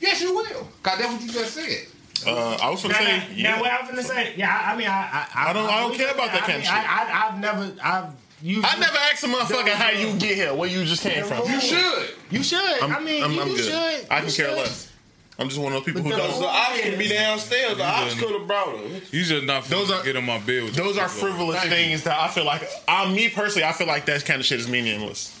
Yes, 0.00 0.20
you 0.22 0.34
will. 0.34 0.68
Cause 0.82 0.98
that's 0.98 1.12
what 1.12 1.20
you 1.22 1.28
just 1.32 1.54
said. 1.54 1.86
Uh, 2.26 2.56
I 2.62 2.70
was 2.70 2.82
gonna 2.82 2.94
Now, 2.94 3.00
say, 3.00 3.06
now, 3.18 3.24
yeah. 3.34 3.42
now 3.56 3.60
what 3.60 3.70
I'm 3.72 3.86
gonna 3.86 4.02
say, 4.02 4.34
yeah, 4.36 4.62
I, 4.66 4.72
I 4.72 4.76
mean, 4.76 4.88
I, 4.88 4.92
I, 5.34 5.50
I 5.50 5.52
don't- 5.52 5.68
I 5.70 5.80
don't 5.80 5.94
care 5.94 6.10
about 6.12 6.32
that 6.32 6.42
I 6.42 6.46
kind 6.46 6.58
of 6.58 6.64
shit. 6.64 6.72
I, 6.72 6.82
I, 7.04 7.28
I've 7.28 7.38
never, 7.40 7.72
I've, 7.82 8.04
you, 8.42 8.60
I 8.64 8.78
never 8.78 8.96
asked 9.12 9.24
a 9.24 9.26
motherfucker 9.26 9.70
how 9.70 9.90
you 9.90 10.16
get 10.18 10.34
here, 10.36 10.54
where 10.54 10.68
you 10.68 10.84
just 10.84 11.02
came 11.02 11.24
from. 11.24 11.48
You 11.50 11.60
should. 11.60 12.10
you 12.30 12.42
should. 12.42 12.82
I'm, 12.82 12.92
I 12.94 13.00
mean, 13.00 13.22
I'm, 13.24 13.32
you 13.32 13.40
I'm 13.40 13.48
good. 13.48 13.58
should. 13.64 13.72
I 13.74 13.84
You 13.90 13.98
can 14.06 14.20
care 14.20 14.30
should. 14.30 14.56
less. 14.56 14.92
I'm 15.40 15.48
just 15.48 15.60
one 15.60 15.72
of 15.72 15.78
those 15.78 15.84
people 15.84 16.02
But 16.02 16.10
who 16.10 16.16
the- 16.16 16.26
does. 16.28 16.40
The 16.40 16.46
ops 16.46 16.80
could 16.80 16.98
be 16.98 17.08
downstairs. 17.08 17.76
The 17.76 17.84
ops 17.84 18.14
could 18.18 18.32
have 18.32 18.46
brought 18.48 18.76
her. 18.76 18.82
You 19.12 19.22
just 19.24 19.44
not 19.44 19.64
Those 19.66 19.88
those 19.88 19.90
are- 19.98 20.00
are 20.00 20.04
get 20.04 20.16
on 20.16 20.24
my 20.26 20.38
bed 20.38 20.64
with 20.64 20.74
Those 20.74 20.98
are 20.98 21.08
frivolous 21.08 21.58
Thank 21.60 21.70
things 21.70 22.02
that 22.04 22.18
I 22.18 22.26
feel 22.28 22.44
like. 22.44 22.68
I, 22.88 23.08
me 23.12 23.28
personally, 23.28 23.64
I 23.64 23.72
feel 23.72 23.86
like 23.86 24.04
that 24.06 24.24
kind 24.24 24.40
of 24.40 24.46
shit 24.46 24.58
is 24.58 24.66
meaningless. 24.68 25.37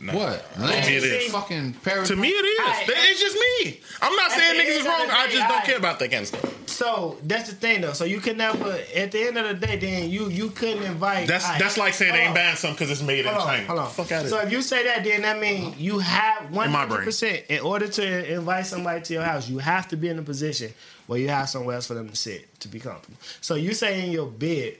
Nah. 0.00 0.14
What? 0.14 0.52
To 0.54 0.60
me, 0.60 0.66
it 0.96 1.02
is. 1.04 1.32
Fucking. 1.32 1.72
To 2.04 2.16
me, 2.16 2.28
it 2.28 2.32
is. 2.32 2.60
I- 2.60 2.84
it's 2.88 3.20
just 3.20 3.34
me. 3.34 3.80
I'm 4.02 4.14
not 4.14 4.30
saying 4.30 4.60
niggas 4.60 4.80
is 4.80 4.86
wrong. 4.86 5.08
I 5.10 5.26
just 5.28 5.48
don't 5.48 5.62
I- 5.62 5.64
care 5.66 5.78
about 5.78 5.98
that 6.00 6.10
kind 6.10 6.22
of 6.22 6.28
stuff. 6.28 6.52
So 6.68 7.16
that's 7.22 7.48
the 7.48 7.54
thing, 7.56 7.80
though. 7.80 7.94
So 7.94 8.04
you 8.04 8.20
could 8.20 8.36
never, 8.36 8.78
at 8.94 9.10
the 9.10 9.26
end 9.26 9.38
of 9.38 9.48
the 9.58 9.66
day, 9.66 9.76
then 9.78 10.10
you 10.10 10.28
you 10.28 10.50
couldn't 10.50 10.82
invite. 10.82 11.26
That's 11.26 11.44
Alright, 11.46 11.60
that's 11.60 11.78
like 11.78 11.94
saying 11.94 12.12
they 12.12 12.20
ain't 12.20 12.34
buying 12.34 12.56
something 12.56 12.74
because 12.86 12.90
it's 12.90 13.06
made 13.06 13.20
in 13.24 13.32
on, 13.34 13.40
China. 13.46 13.66
hold 13.66 13.78
on. 13.78 13.90
Fuck 13.90 14.12
out 14.12 14.26
So 14.26 14.36
here. 14.36 14.46
if 14.46 14.52
you 14.52 14.60
say 14.60 14.84
that, 14.84 15.02
then 15.02 15.22
that 15.22 15.40
means 15.40 15.78
you 15.78 15.98
have 16.00 16.50
one 16.50 16.66
In 16.68 16.74
hundred 16.74 17.04
percent. 17.04 17.44
In 17.48 17.60
order 17.60 17.88
to 17.88 18.34
invite 18.34 18.66
somebody 18.66 19.00
to 19.02 19.14
your 19.14 19.22
house, 19.22 19.48
you 19.48 19.56
have 19.58 19.88
to 19.88 19.96
be 19.96 20.08
in 20.08 20.18
a 20.18 20.22
position 20.22 20.74
where 21.06 21.18
you 21.18 21.28
have 21.30 21.48
somewhere 21.48 21.76
else 21.76 21.86
for 21.86 21.94
them 21.94 22.10
to 22.10 22.16
sit 22.16 22.60
to 22.60 22.68
be 22.68 22.78
comfortable. 22.80 23.16
So 23.40 23.54
you 23.54 23.72
say 23.72 24.04
in 24.04 24.10
your 24.12 24.26
bed, 24.26 24.76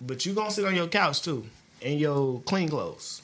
but 0.00 0.24
you 0.24 0.32
gonna 0.32 0.50
sit 0.50 0.64
on 0.64 0.74
your 0.74 0.86
couch 0.86 1.20
too, 1.20 1.44
in 1.82 1.98
your 1.98 2.40
clean 2.42 2.70
clothes. 2.70 3.20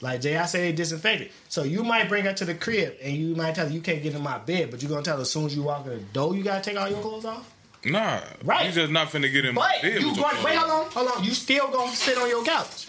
Like 0.00 0.20
Jay, 0.20 0.36
I 0.36 0.44
say 0.46 0.60
they 0.60 0.72
disinfected. 0.72 1.30
So 1.48 1.62
you 1.62 1.82
might 1.82 2.08
bring 2.08 2.24
her 2.26 2.32
to 2.34 2.44
the 2.44 2.54
crib 2.54 2.94
and 3.02 3.14
you 3.16 3.34
might 3.34 3.54
tell 3.54 3.66
her 3.66 3.72
you 3.72 3.80
can't 3.80 4.02
get 4.02 4.14
in 4.14 4.22
my 4.22 4.38
bed, 4.38 4.70
but 4.70 4.82
you're 4.82 4.90
gonna 4.90 5.02
tell 5.02 5.16
her 5.16 5.22
as 5.22 5.30
soon 5.30 5.46
as 5.46 5.56
you 5.56 5.62
walk 5.62 5.86
in 5.86 5.92
the 5.92 5.98
door, 6.12 6.34
you 6.36 6.42
gotta 6.44 6.62
take 6.62 6.78
all 6.78 6.88
your 6.88 7.00
clothes 7.00 7.24
off. 7.24 7.50
Nah, 7.84 8.20
Right. 8.44 8.66
You 8.66 8.72
just 8.72 8.92
not 8.92 9.08
finna 9.08 9.30
get 9.32 9.44
in 9.44 9.54
my 9.54 9.70
bed. 9.80 9.94
But 9.94 10.00
you 10.02 10.08
with 10.08 10.16
going 10.18 10.36
your 10.36 10.44
wait, 10.44 10.58
clothes. 10.58 10.70
hold 10.70 10.86
on, 10.86 10.90
hold 11.08 11.18
on. 11.18 11.24
You 11.24 11.30
still 11.32 11.68
gonna 11.70 11.92
sit 11.92 12.18
on 12.18 12.28
your 12.28 12.44
couch. 12.44 12.88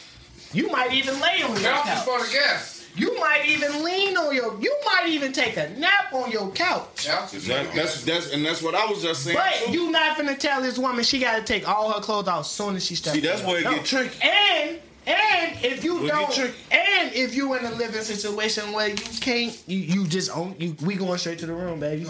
You 0.53 0.69
might 0.69 0.93
even 0.93 1.19
lay 1.21 1.43
on 1.43 1.51
your 1.51 1.59
Couch 1.59 1.87
is 1.87 1.93
couch. 1.93 2.05
for 2.05 2.19
the 2.25 2.31
guests. 2.31 2.73
You 2.95 3.19
might 3.19 3.45
even 3.45 3.83
lean 3.83 4.17
on 4.17 4.33
your. 4.35 4.59
You 4.59 4.75
might 4.85 5.07
even 5.09 5.31
take 5.31 5.55
a 5.55 5.69
nap 5.77 6.11
on 6.13 6.31
your 6.31 6.49
couch. 6.51 7.05
Couch 7.05 7.35
is 7.35 7.45
That, 7.45 7.71
that's 7.75 8.03
that's 8.03 8.31
and 8.31 8.43
that's 8.43 8.61
what 8.63 8.73
I 8.73 8.85
was 8.87 9.03
just 9.03 9.23
saying. 9.23 9.37
But 9.37 9.67
too. 9.67 9.71
you 9.71 9.91
not 9.91 10.17
finna 10.17 10.35
tell 10.37 10.61
this 10.63 10.79
woman 10.79 11.03
she 11.03 11.19
got 11.19 11.35
to 11.37 11.43
take 11.43 11.67
all 11.69 11.91
her 11.93 11.99
clothes 12.01 12.27
off 12.27 12.39
as 12.41 12.49
soon 12.49 12.75
as 12.75 12.83
she 12.83 12.95
steps. 12.95 13.13
See, 13.15 13.21
that's 13.21 13.43
where 13.43 13.59
it 13.59 13.65
the 13.65 13.69
get 13.69 13.75
door. 13.75 13.83
tricky. 13.85 14.17
And 14.27 14.79
and 15.07 15.65
if 15.65 15.83
you 15.83 16.01
get 16.01 16.11
don't, 16.11 16.37
and 16.71 17.13
if 17.13 17.33
you 17.33 17.53
in 17.55 17.65
a 17.65 17.71
living 17.71 18.01
situation 18.01 18.71
where 18.73 18.89
you 18.89 18.95
can't, 19.21 19.57
you, 19.67 19.77
you 19.79 20.07
just 20.07 20.35
own 20.35 20.55
you. 20.59 20.75
We 20.83 20.95
going 20.95 21.17
straight 21.17 21.39
to 21.39 21.45
the 21.45 21.53
room, 21.53 21.79
baby. 21.79 22.05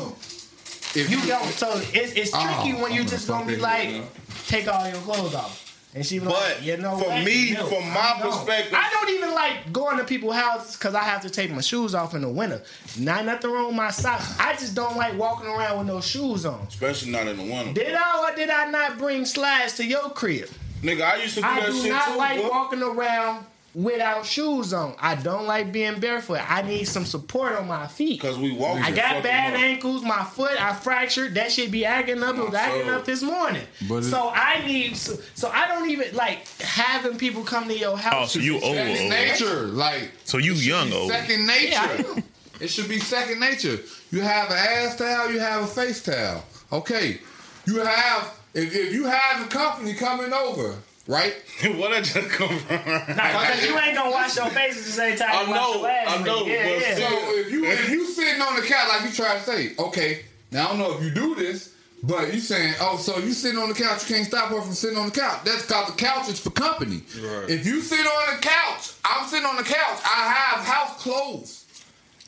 If 0.96 1.10
You 1.12 1.22
don't. 1.28 1.46
So 1.52 1.80
it's, 1.94 2.14
it's 2.14 2.32
Oh, 2.34 2.42
tricky 2.64 2.82
when 2.82 2.92
you 2.94 3.02
I'm 3.02 3.08
just 3.08 3.28
gonna 3.28 3.44
gonna 3.46 3.56
be 3.56 3.62
like, 3.62 3.90
it, 3.90 4.04
take 4.48 4.68
all 4.68 4.88
your 4.88 4.98
clothes 5.02 5.36
off. 5.36 5.64
And 5.94 6.06
she 6.06 6.20
be 6.20 6.26
like, 6.26 6.36
But 6.58 6.64
you 6.64 6.78
know 6.78 6.98
for 6.98 7.10
what? 7.10 7.24
me, 7.24 7.54
No, 7.54 7.66
from 7.68 7.88
my 7.90 8.18
don't. 8.22 8.32
perspective- 8.32 8.74
I 8.76 8.90
don't 8.92 9.10
even 9.12 9.34
like 9.34 9.72
going 9.74 9.98
to 9.98 10.04
people's 10.04 10.36
houses 10.36 10.76
because 10.76 10.94
I 10.96 11.04
have 11.04 11.22
to 11.22 11.30
take 11.30 11.50
my 11.52 11.62
shoes 11.62 11.94
off 11.96 12.14
in 12.16 12.22
the 12.22 12.30
winter. 12.30 12.62
Not 13.00 13.26
nothing 13.26 13.52
wrong 13.52 13.68
with 13.68 13.76
my 13.76 13.90
socks. 13.92 14.38
I 14.40 14.54
just 14.54 14.76
don't 14.76 14.96
like 14.98 15.18
walking 15.18 15.48
around 15.48 15.78
with 15.80 15.88
no 15.88 16.02
shoes 16.02 16.46
on. 16.46 16.66
especially 16.68 17.12
not 17.12 17.28
in 17.28 17.38
the 17.38 17.44
winter. 17.44 17.74
Did 17.74 17.94
I 17.96 18.30
or 18.32 18.36
did 18.36 18.50
I 18.50 18.70
not 18.70 18.98
bring 18.98 19.26
slides 19.26 19.74
to 19.78 19.86
your 19.86 20.10
crib? 20.10 20.50
Nigga, 20.82 21.02
I 21.02 21.16
used 21.24 21.36
to 21.36 21.42
do 21.42 21.48
that 21.48 21.56
shit. 21.56 21.64
I 21.64 21.66
that 21.66 21.72
do 21.72 21.82
shit 21.82 21.92
not 21.92 22.08
too. 22.12 22.18
like 22.18 22.42
boy. 22.42 22.50
walking 22.50 22.84
around 22.84 23.46
without 23.76 24.26
shoes 24.26 24.74
on. 24.74 24.96
I 25.00 25.16
don't 25.16 25.46
like 25.46 25.72
being 25.72 26.00
barefoot. 26.00 26.40
I 26.50 26.62
need 26.64 26.86
some 26.86 27.06
support 27.06 27.54
on 27.54 27.68
my 27.68 27.86
feet. 27.88 28.20
Cause 28.22 28.38
we 28.40 28.52
walk. 28.52 28.78
I 28.80 28.90
got 28.92 29.22
bad 29.24 29.54
up. 29.54 29.60
ankles. 29.60 30.04
My 30.04 30.24
foot, 30.24 30.60
I 30.60 30.74
fractured. 30.74 31.36
That 31.36 31.52
shit 31.52 31.70
be 31.72 31.86
acting 31.86 32.24
up. 32.24 32.36
It 32.38 32.42
was 32.46 32.54
acting 32.56 32.90
up 32.90 33.06
this 33.06 33.22
morning. 33.22 33.64
But 33.88 33.98
it- 33.98 34.04
so 34.10 34.30
I 34.34 34.66
need. 34.66 34.98
So, 34.98 35.16
so 35.36 35.50
I 35.50 35.68
don't 35.68 35.90
even 35.90 36.16
like 36.16 36.48
having 36.60 37.18
people 37.18 37.44
come 37.44 37.68
to 37.68 37.78
your 37.78 37.98
house. 37.98 38.14
Oh, 38.14 38.18
house. 38.20 38.34
so 38.34 38.40
you 38.40 38.56
old, 38.56 38.76
second 38.76 38.98
old. 39.02 39.10
nature. 39.10 39.62
Like 39.68 40.12
So 40.26 40.38
you 40.38 40.54
young 40.54 40.92
old. 40.94 41.12
second 41.12 41.46
nature. 41.46 41.72
Yeah, 41.72 42.20
it 42.62 42.70
should 42.70 42.90
be 42.90 43.00
second 43.00 43.40
nature. 43.40 43.78
You 44.12 44.22
have 44.22 44.50
an 44.50 44.58
ass 44.58 44.96
towel, 44.98 45.32
you 45.32 45.40
have 45.40 45.64
a 45.64 45.68
face 45.68 46.02
towel. 46.04 46.44
Okay. 46.72 47.20
You 47.66 47.80
have 47.82 48.34
if, 48.54 48.76
if 48.76 48.94
you 48.94 49.06
have 49.06 49.46
a 49.46 49.50
company 49.50 49.94
coming 49.94 50.34
over, 50.34 50.76
right? 51.08 51.34
what 51.76 51.92
I 51.92 52.02
just 52.02 52.30
come 52.30 52.58
from? 52.60 52.76
Nah, 52.76 53.40
because 53.42 53.66
you 53.66 53.78
ain't 53.78 53.96
gonna 53.96 54.12
wash 54.12 54.36
your 54.36 54.48
face 54.48 54.78
at 54.78 54.86
the 54.86 54.92
same 54.92 55.18
time. 55.18 55.30
I 55.32 55.42
you 55.44 55.50
wash 55.50 55.60
know, 55.60 55.80
your 55.80 55.90
ass 55.90 56.08
I 56.08 56.18
with 56.18 56.26
know, 56.26 56.46
it. 56.46 56.48
Yeah, 56.48 56.64
but 56.64 56.82
yeah. 56.82 57.10
So 57.10 57.40
if 57.40 57.52
you 57.52 57.66
if 57.66 57.90
you 57.90 58.06
sitting 58.06 58.42
on 58.42 58.56
the 58.56 58.62
couch 58.62 58.88
like 58.90 59.10
you 59.10 59.16
try 59.16 59.38
to 59.38 59.44
say, 59.44 59.74
okay, 59.78 60.26
now 60.52 60.66
I 60.66 60.68
don't 60.70 60.80
know 60.80 60.98
if 60.98 61.04
you 61.04 61.12
do 61.12 61.36
this, 61.36 61.76
but 62.04 62.34
you 62.34 62.40
saying, 62.40 62.76
oh, 62.80 62.98
so 62.98 63.18
you 63.20 63.32
sitting 63.34 63.60
on 63.60 63.70
the 63.70 63.76
couch, 63.76 64.10
you 64.10 64.16
can't 64.16 64.28
stop 64.28 64.50
her 64.50 64.62
from 64.62 64.74
sitting 64.74 64.98
on 64.98 65.08
the 65.08 65.12
couch. 65.12 65.42
That's 65.44 65.64
because 65.64 65.88
the 65.88 65.98
couch 65.98 66.30
is 66.30 66.40
for 66.40 66.52
company. 66.52 67.02
Right. 67.20 67.50
If 67.50 67.66
you 67.66 67.82
sit 67.82 68.00
on 68.06 68.36
the 68.36 68.42
couch, 68.42 68.94
I'm 69.04 69.28
sitting 69.28 69.46
on 69.46 69.58
the 69.58 69.64
couch. 69.64 70.00
I 70.04 70.34
have 70.34 70.66
house 70.66 71.02
clothes, 71.02 71.66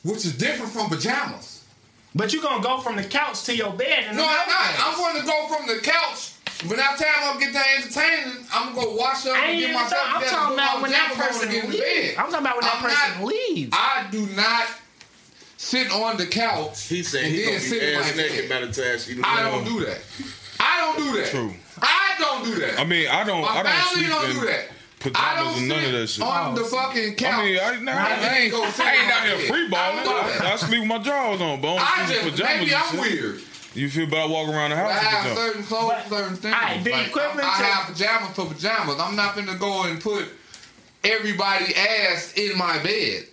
which 0.02 0.24
is 0.26 0.36
different 0.36 0.72
from 0.72 0.88
pajamas. 0.88 1.49
But 2.14 2.32
you're 2.32 2.42
gonna 2.42 2.62
go 2.62 2.80
from 2.80 2.96
the 2.96 3.04
couch 3.04 3.44
to 3.44 3.56
your 3.56 3.72
bed. 3.72 4.04
And 4.08 4.16
No, 4.16 4.24
I'm 4.24 4.48
not. 4.48 4.74
I'm 4.78 4.96
going 4.96 5.20
to 5.20 5.26
go 5.26 5.46
from 5.48 5.66
the 5.68 5.80
couch. 5.80 6.32
When 6.66 6.76
that 6.76 6.98
time 6.98 7.08
I'm 7.32 7.38
get 7.40 7.54
done 7.54 7.62
entertaining, 7.78 8.44
I'm 8.52 8.74
gonna 8.74 8.86
go 8.86 8.94
wash 8.96 9.24
up 9.26 9.36
I 9.36 9.46
and 9.46 9.60
get 9.60 9.72
myself 9.72 9.92
talking. 9.92 10.12
I'm 10.14 10.20
together, 10.20 10.36
talking 10.36 10.54
about 10.58 10.82
when 10.82 10.90
that 10.90 11.12
person 11.14 11.42
and 11.48 11.50
get 11.52 11.64
in 11.64 11.70
the 11.70 11.76
leaves. 11.78 12.18
I'm 12.18 12.24
talking 12.30 12.46
about 12.46 12.54
when 12.56 12.64
that 12.64 12.74
I'm 12.76 12.82
person 12.82 13.20
not- 13.20 13.26
leaves. 13.26 13.70
I 13.72 14.08
do 14.10 14.26
not 14.36 14.66
sit 15.56 15.90
on 15.92 16.16
the 16.18 16.26
couch. 16.26 16.82
He 16.86 17.02
said 17.02 17.24
and 17.24 17.32
he 17.32 17.38
then 17.44 17.48
gonna 17.54 17.60
sit 17.60 17.80
be 17.80 17.86
in 17.86 17.94
my 17.94 18.00
ass 18.00 18.16
naked 18.16 18.48
bed. 18.48 18.60
by 18.60 18.66
the 18.66 18.72
time 18.72 18.98
she 18.98 19.20
I 19.24 19.42
don't 19.42 19.64
do 19.64 19.84
that. 19.86 19.98
I 20.60 20.80
don't 20.80 20.96
do 20.98 21.16
that. 21.20 21.30
True. 21.30 21.54
I 21.80 22.14
don't 22.18 22.44
do 22.44 22.54
that. 22.60 22.78
I 22.78 22.84
mean, 22.84 23.08
I 23.08 23.24
don't. 23.24 23.40
my 23.40 23.48
I 23.48 23.62
don't 23.62 23.72
family 23.72 24.04
sleep 24.04 24.08
don't 24.08 24.30
in 24.30 24.36
do 24.40 24.46
that. 24.46 24.64
I 25.02 25.08
pajamas 25.08 25.44
don't 25.54 25.58
and 25.58 25.68
none 25.68 25.78
of 25.78 25.84
sit 25.84 25.92
that 25.92 26.06
shit. 26.08 26.24
on 26.24 26.54
the 26.54 26.64
fucking 26.64 27.14
couch. 27.14 27.32
I 27.34 27.44
mean, 27.44 27.58
I, 27.58 27.80
nah, 27.80 27.92
I, 27.92 28.12
I 28.12 28.36
ain't, 28.38 28.52
go 28.52 28.68
sit 28.70 28.84
I 28.86 28.92
ain't 28.94 29.04
on 29.06 29.10
out 29.12 29.26
here 29.28 29.36
bed. 29.38 29.46
free 29.48 29.66
I 29.66 29.70
balling. 29.70 30.04
don't 30.04 30.42
I. 30.42 30.52
I 30.52 30.56
sleep 30.56 30.80
with 30.80 30.88
my 30.88 30.98
drawers 30.98 31.40
on, 31.40 31.60
but 31.60 31.76
I 31.76 31.80
I 31.80 31.98
don't 31.98 32.08
just 32.08 32.30
pajamas. 32.36 32.60
maybe 32.60 32.74
I'm 32.74 32.98
weird. 33.00 33.40
You 33.72 33.88
feel 33.88 34.06
but 34.08 34.28
walking 34.28 34.52
around 34.54 34.70
the 34.70 34.76
I 34.76 34.80
house 34.80 34.90
I 34.90 34.94
have 34.94 35.22
pajamas. 35.22 35.38
certain 35.38 35.62
clothes, 35.62 36.02
certain 36.08 36.36
things. 36.36 36.54
Alright, 36.54 36.84
the 36.84 36.90
Like, 36.90 37.06
equivalent 37.06 37.40
I, 37.44 37.54
I 37.54 37.58
to- 37.58 37.64
have 37.64 37.86
pajamas 37.94 38.30
for 38.36 38.46
pajamas. 38.46 38.96
I'm 39.00 39.16
not 39.16 39.34
gonna 39.36 39.56
go 39.58 39.84
and 39.84 40.00
put 40.00 40.28
everybody 41.04 41.74
ass 41.74 42.34
in 42.36 42.58
my 42.58 42.78
bed. 42.82 43.24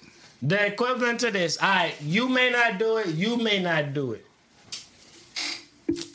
The 0.44 0.68
equivalent 0.68 1.20
to 1.22 1.32
this, 1.32 1.58
all 1.62 1.68
right, 1.68 1.96
you 2.02 2.30
may 2.30 2.52
not 2.52 2.78
do 2.78 2.98
it, 2.98 3.08
you 3.08 3.38
may 3.38 3.60
not 3.62 3.94
do 3.96 4.12
it. 4.14 4.24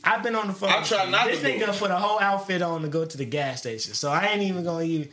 I've 0.05 0.23
been 0.23 0.35
on 0.35 0.49
the 0.49 0.53
phone. 0.53 0.69
I 0.71 0.83
try 0.83 1.09
not 1.09 1.27
this 1.27 1.41
to 1.41 1.47
do 1.59 1.59
nigga 1.65 1.77
put 1.79 1.91
a 1.91 1.97
whole 1.97 2.21
outfit 2.21 2.63
on 2.63 2.83
to 2.83 2.89
go 2.89 3.05
to 3.05 3.17
the 3.19 3.25
gas 3.25 3.61
station, 3.61 3.95
so 3.95 4.11
I 4.11 4.27
ain't 4.27 4.43
even 4.43 4.65
gonna 4.65 4.85
even. 4.85 5.09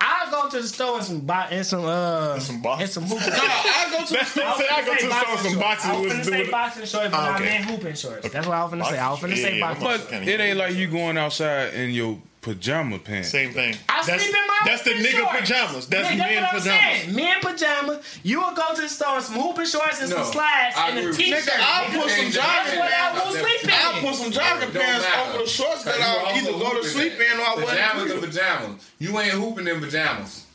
I'll 0.00 0.30
go 0.30 0.48
to 0.50 0.60
the 0.60 0.68
store 0.68 0.96
and 0.98 1.04
some 1.04 1.20
bo- 1.20 1.46
and 1.50 1.64
some 1.66 1.84
uh 1.84 2.38
Some 2.38 2.60
boxes. 2.62 2.96
and 2.96 3.08
some 3.08 3.18
hooping. 3.18 3.32
I 3.40 3.88
go 3.90 4.04
to 4.06 4.12
the 4.12 4.24
store. 4.24 4.44
I 4.44 4.68
I 4.72 4.84
go 4.84 4.94
to 4.96 5.06
the 5.06 5.14
store 5.20 5.32
with 5.34 5.40
some 5.52 5.58
boxes. 5.60 5.90
I 5.90 5.92
was 5.92 6.02
with- 6.02 6.12
finna 6.12 6.24
say 6.30 6.42
with- 6.42 6.50
boxing 6.50 6.84
shorts, 6.86 7.10
but 7.10 7.14
Oh, 7.14 7.18
I 7.22 7.34
okay. 7.36 7.44
meant 7.44 7.64
hooping 7.64 7.94
shorts. 7.94 8.28
That's 8.30 8.46
what 8.46 8.56
I 8.56 8.64
was 8.64 8.72
finna 8.72 8.84
say. 8.90 8.98
I 8.98 9.10
was 9.10 9.20
finna 9.20 9.28
Yeah, 9.30 9.36
say 9.36 9.58
yeah, 9.58 9.74
boxing. 9.74 9.86
I'm 9.86 10.20
But 10.24 10.28
it 10.28 10.40
ain't 10.40 10.58
like 10.58 10.74
you 10.74 10.86
going 10.88 11.16
outside 11.16 11.74
in 11.74 11.90
your 11.90 12.18
pajama 12.46 12.98
pants. 13.00 13.28
Same 13.30 13.52
thing. 13.52 13.74
I 13.88 14.06
that's, 14.06 14.22
sleep 14.22 14.34
in 14.34 14.46
my 14.46 14.58
That's 14.64 14.82
the 14.84 14.90
nigga 14.92 15.18
shorts. 15.18 15.38
pajamas. 15.40 15.86
That's 15.88 16.10
Yeah, 16.10 16.16
men 16.16 16.44
pajamas. 16.44 16.62
saying. 16.64 17.14
Men 17.16 17.40
pajamas. 17.42 18.18
You 18.22 18.40
will 18.40 18.54
go 18.54 18.72
to 18.76 18.82
the 18.82 18.88
store 18.88 19.16
in 19.16 19.22
some 19.22 19.34
hooping 19.34 19.66
shorts 19.66 20.00
and 20.00 20.10
No, 20.10 20.16
some 20.22 20.32
slides 20.32 20.76
I 20.78 20.90
and 20.90 20.98
a 20.98 21.00
agree 21.00 21.08
with 21.10 21.16
t-shirt. 21.18 21.42
Nigga, 21.42 21.58
I'll 21.58 21.84
put 21.90 22.10
some 22.10 22.24
That's 22.30 22.36
jogging 22.38 22.78
what 22.78 22.92
I 22.92 23.10
pants. 23.10 23.24
will 23.26 23.32
sleep 23.42 23.64
in. 23.64 23.70
I'll 23.74 24.00
put 24.00 24.14
some 24.14 24.30
jogging 24.30 24.70
pants 24.70 25.06
over 25.26 25.38
the 25.42 25.48
shorts 25.50 25.82
that 25.84 26.00
I'll 26.00 26.36
either 26.38 26.52
go 26.52 26.80
to 26.80 26.88
sleep 26.88 27.12
in. 27.14 27.20
in 27.34 27.40
or 27.40 27.42
I 27.42 27.54
Pajamas 27.66 28.08
wear 28.08 28.18
are 28.18 28.20
pajamas. 28.22 28.90
You 29.00 29.18
ain't 29.18 29.32
hooping 29.32 29.66
in 29.66 29.80
pajamas. 29.80 30.45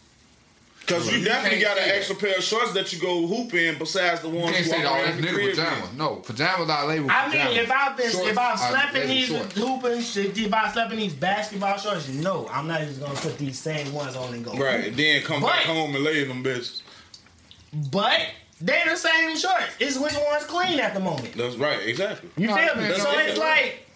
Because 0.91 1.11
you 1.11 1.19
You 1.19 1.25
definitely 1.25 1.59
can't 1.61 1.75
got 1.77 1.85
an 1.85 1.91
extra 1.95 2.15
pair 2.15 2.37
of 2.37 2.43
shorts 2.43 2.73
that 2.73 2.91
you 2.93 2.99
go 2.99 3.25
hoop 3.27 3.53
in 3.53 3.77
besides 3.77 4.21
the 4.21 4.29
ones 4.29 4.51
can't 4.51 4.57
you 4.65 4.71
say 4.71 4.77
walk 4.77 4.83
that 4.83 4.91
all 4.91 4.95
around 5.01 5.17
this 5.17 5.21
the 5.21 5.27
nigga 5.27 5.33
crib 5.33 5.49
pajamas. 5.55 5.89
in. 5.91 5.97
No, 5.97 6.15
pajamas 6.17 6.69
are 6.69 6.87
labeled 6.87 7.11
I 7.11 7.27
mean, 7.29 7.31
pajamas. 7.39 7.57
if 7.57 7.71
I've 7.71 7.97
been, 7.97 8.11
Shorts 8.11 8.27
if 8.29 8.37
I've 8.37 8.59
are 8.59 8.69
slept 8.69 8.87
in 8.87 8.93
labeled 9.01 9.09
these 9.17 9.27
shorts. 9.27 9.55
hooping, 9.57 10.01
shit, 10.01 10.37
if 10.37 10.53
I 10.53 10.71
slept 10.71 10.91
in 10.93 10.97
these 10.99 11.13
basketball 11.13 11.77
shorts, 11.77 12.07
no, 12.09 12.47
I'm 12.51 12.67
not 12.67 12.81
just 12.81 12.99
gonna 12.99 13.13
put 13.15 13.37
these 13.37 13.57
same 13.59 13.93
ones 13.93 14.15
on 14.15 14.33
and 14.33 14.43
go. 14.45 14.53
Right, 14.53 14.85
and 14.87 14.95
then 14.97 15.21
come 15.23 15.41
back 15.41 15.63
home 15.63 15.95
and 15.95 16.03
lay 16.03 16.21
in 16.21 16.27
them 16.27 16.43
bitches. 16.43 16.81
But 17.91 18.19
they're 18.59 18.85
the 18.89 18.95
same 18.95 19.37
shorts. 19.37 19.63
It's 19.79 19.97
which 19.97 20.13
one's 20.29 20.43
clean 20.45 20.79
at 20.79 20.93
the 20.93 20.99
moment. 20.99 21.33
That's 21.35 21.55
right, 21.55 21.79
exactly. 21.87 22.29
You 22.37 22.47
No, 22.47 22.55
feel 22.55 22.75
me? 22.75 22.87
that's 22.89 23.01
So 23.01 23.11
it. 23.11 23.29
it's 23.29 23.39
like 23.39 23.87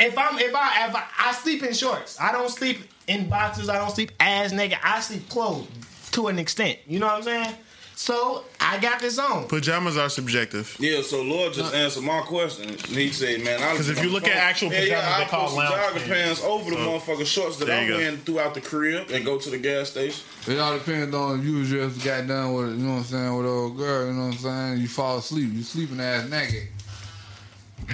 if 0.00 0.18
I'm 0.18 0.38
if 0.38 0.54
I 0.54 0.88
if 0.88 0.94
I, 0.96 1.04
I 1.18 1.32
sleep 1.32 1.62
in 1.62 1.72
shorts, 1.72 2.20
I 2.20 2.32
don't 2.32 2.50
sleep 2.50 2.80
in 3.06 3.28
boxes. 3.28 3.68
I 3.68 3.78
don't 3.78 3.90
sleep 3.90 4.10
ass 4.18 4.50
naked. 4.52 4.78
I 4.82 5.00
sleep 5.00 5.28
clothed 5.28 5.68
to 6.14 6.28
an 6.28 6.38
extent. 6.38 6.78
You 6.86 6.98
know 6.98 7.06
what 7.06 7.16
I'm 7.16 7.22
saying? 7.22 7.54
So 7.96 8.42
I 8.60 8.78
got 8.80 8.98
this 8.98 9.20
on. 9.20 9.46
Pajamas 9.46 9.96
are 9.96 10.08
subjective. 10.08 10.76
Yeah, 10.80 11.00
so 11.02 11.22
Lord 11.22 11.52
just 11.52 11.72
uh, 11.72 11.76
answered 11.76 12.02
my 12.02 12.22
question. 12.22 12.70
And 12.70 12.80
he 12.80 13.10
said, 13.10 13.40
man, 13.44 13.62
I 13.62 13.76
'Cause 13.76 13.88
if 13.88 14.02
you 14.02 14.10
look 14.10 14.26
at 14.26 14.34
actual 14.36 14.72
yeah, 14.72 14.80
yeah, 14.80 15.00
pajamas, 15.00 15.16
they 15.18 15.24
I 15.24 15.28
call 15.28 15.40
put 15.42 15.48
some 15.50 15.58
lounge 15.58 15.74
jogger 15.74 15.92
pants. 15.92 16.08
pants 16.08 16.42
over 16.42 16.70
the 16.70 16.76
uh, 16.76 16.84
So, 16.84 16.90
motherfucking 17.12 17.26
shorts 17.26 17.56
that 17.58 17.70
I'm 17.70 17.88
wearing 17.88 18.16
throughout 18.18 18.54
the 18.54 18.60
crib 18.60 19.10
and 19.10 19.24
go 19.24 19.38
to 19.38 19.48
the 19.48 19.58
gas 19.58 19.90
station. 19.90 20.24
It 20.48 20.58
all 20.58 20.76
depends 20.76 21.14
on 21.14 21.38
if 21.38 21.44
you 21.46 21.64
just 21.64 22.04
got 22.04 22.26
done 22.26 22.52
with, 22.54 22.70
you 22.70 22.84
know 22.84 22.94
what 22.94 22.98
I'm 22.98 23.04
saying, 23.04 23.36
with 23.36 23.46
old 23.46 23.76
girl, 23.76 24.06
you 24.08 24.12
know 24.12 24.26
what 24.26 24.32
I'm 24.34 24.38
saying? 24.38 24.78
You 24.78 24.88
fall 24.88 25.18
asleep, 25.18 25.50
you 25.52 25.62
sleeping 25.62 26.00
ass 26.00 26.28
naked. 26.28 26.64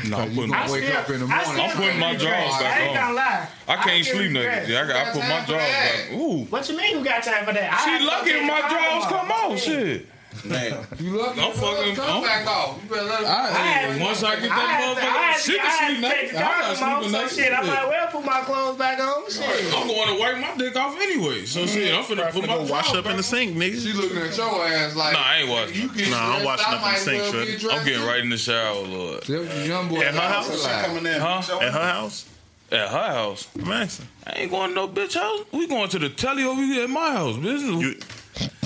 No, 0.08 0.16
I'm 0.18 0.34
putting, 0.34 0.54
I 0.54 0.70
wake 0.70 0.84
still- 0.84 0.96
up 0.96 1.10
in 1.10 1.20
the 1.20 1.26
I 1.26 1.28
morning. 1.28 1.52
still 1.52 1.64
I'm 1.64 1.76
putting 1.76 1.98
my 2.00 2.12
get 2.12 2.20
drawers 2.20 2.44
dressed. 2.44 2.60
back 2.60 2.76
I 2.80 2.82
ain't 2.84 2.94
gonna 2.94 3.14
lie. 3.14 3.48
I 3.68 3.76
can't 3.76 4.04
still 4.04 4.16
sleep 4.16 4.32
get 4.32 4.38
naked. 4.40 4.50
dressed. 4.52 4.68
Yeah, 4.70 4.82
I 4.82 4.86
got 4.86 4.96
I 5.06 5.10
put 5.12 5.20
my 5.22 5.28
time 5.28 5.40
for 5.44 5.52
drawers 5.52 5.72
back. 5.72 6.12
Ooh. 6.12 6.44
What 6.50 6.68
you 6.68 6.76
mean? 6.76 6.96
Who 6.96 7.04
got 7.04 7.22
time 7.22 7.44
for 7.44 7.52
that? 7.52 7.72
I 7.72 7.84
She 7.84 7.90
had 7.90 7.98
to 7.98 8.04
go 8.04 8.10
lucky 8.10 8.30
if 8.30 8.42
my 8.46 8.60
the 8.62 8.68
drawers 8.68 9.04
come 9.06 9.30
off. 9.30 9.58
Shit. 9.58 10.06
Man, 10.44 10.86
You 10.98 11.10
lucky 11.18 11.40
I'm 11.40 11.52
fucking- 11.52 11.94
come 11.96 12.10
I'm- 12.10 12.22
back 12.22 12.46
off. 12.46 12.78
You 12.82 12.88
better 12.88 13.04
let 13.04 13.20
it 13.22 13.26
I, 13.26 13.48
had 13.50 14.00
once 14.00 14.22
I 14.22 14.34
get 14.36 14.42
that 14.42 14.50
had 14.50 14.94
to- 14.94 15.00
I 15.00 15.04
motherfucker, 15.04 15.20
had 15.30 15.40
she 15.40 15.52
I 15.52 15.56
can 15.62 15.66
had 15.70 15.86
sleep 15.86 16.00
to 16.00 16.08
take 16.08 16.22
naked. 16.22 16.36
I'm 16.36 16.42
not 16.42 16.60
bottom 16.60 16.76
sleeping 16.76 17.10
so 17.12 17.18
naked. 17.20 17.36
shit, 17.36 17.52
I 17.52 17.62
might 17.66 17.88
well 17.88 18.06
put 18.08 18.24
my 18.24 18.40
clothes 18.40 18.78
back 18.78 19.00
on. 19.00 19.30
Shit. 19.30 19.74
I'm 19.74 19.86
going 19.88 20.08
to 20.08 20.20
wipe 20.20 20.38
my 20.38 20.56
dick 20.56 20.76
off 20.76 20.96
anyway. 21.00 21.44
So 21.46 21.66
shit, 21.66 21.94
I'm 21.94 22.04
finna 22.04 22.30
put 22.32 22.46
my 22.46 22.56
wash 22.58 22.94
up 22.94 23.06
in 23.06 23.16
the 23.16 23.22
sink, 23.22 23.56
nigga. 23.56 23.82
She 23.82 23.92
looking 23.92 24.18
at 24.18 24.36
your 24.36 24.66
ass 24.66 24.96
like. 24.96 25.12
Nah, 25.12 25.18
I 25.22 25.36
ain't 25.38 25.48
washing. 25.50 25.74
You 25.82 25.88
get 25.94 26.10
Nah, 26.10 26.36
I'm 26.36 26.44
washing 26.44 26.66
I 26.66 26.68
up 26.68 26.74
in 26.76 26.80
the 26.80 26.86
might 26.86 26.98
sink, 26.98 27.22
well 27.22 27.32
shorty. 27.32 27.46
get 27.46 27.54
on. 27.54 27.60
dressed 27.60 27.78
I'm 27.80 27.84
getting 27.86 28.06
right 28.06 28.20
in 28.20 28.30
the 28.30 28.38
shower, 28.38 28.74
Lord. 28.82 29.22
That's 29.24 29.54
the 29.54 29.66
young 29.68 29.88
boy. 29.88 30.00
At 30.02 30.14
her 30.14 30.20
house? 30.20 30.62
she 30.62 30.68
coming 30.86 31.06
in. 31.06 31.20
Huh? 31.20 31.42
At 31.60 31.72
her 31.72 31.92
house. 31.92 32.26
At 32.72 32.88
her 32.88 33.12
house. 33.12 33.48
I'm. 33.56 34.00
I 34.26 34.32
ain't 34.36 34.50
going 34.50 34.68
to 34.70 34.74
no 34.74 34.86
bitch 34.88 35.14
house. 35.14 35.44
We 35.52 35.66
going 35.66 35.88
to 35.90 35.98
the 35.98 36.08
telly 36.08 36.44
over 36.44 36.60
here 36.62 36.84
at 36.84 36.90
my 36.90 37.12
house. 37.12 37.34
Bitch. 37.36 37.60
You, 37.60 37.96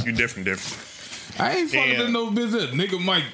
you 0.04 0.12
different, 0.12 0.44
different. 0.44 0.83
I 1.38 1.56
ain't 1.56 1.70
fucking 1.70 1.92
Yeah. 1.92 2.08
no. 2.08 2.30
That 2.30 2.72
nigga 2.72 3.02
might. 3.04 3.24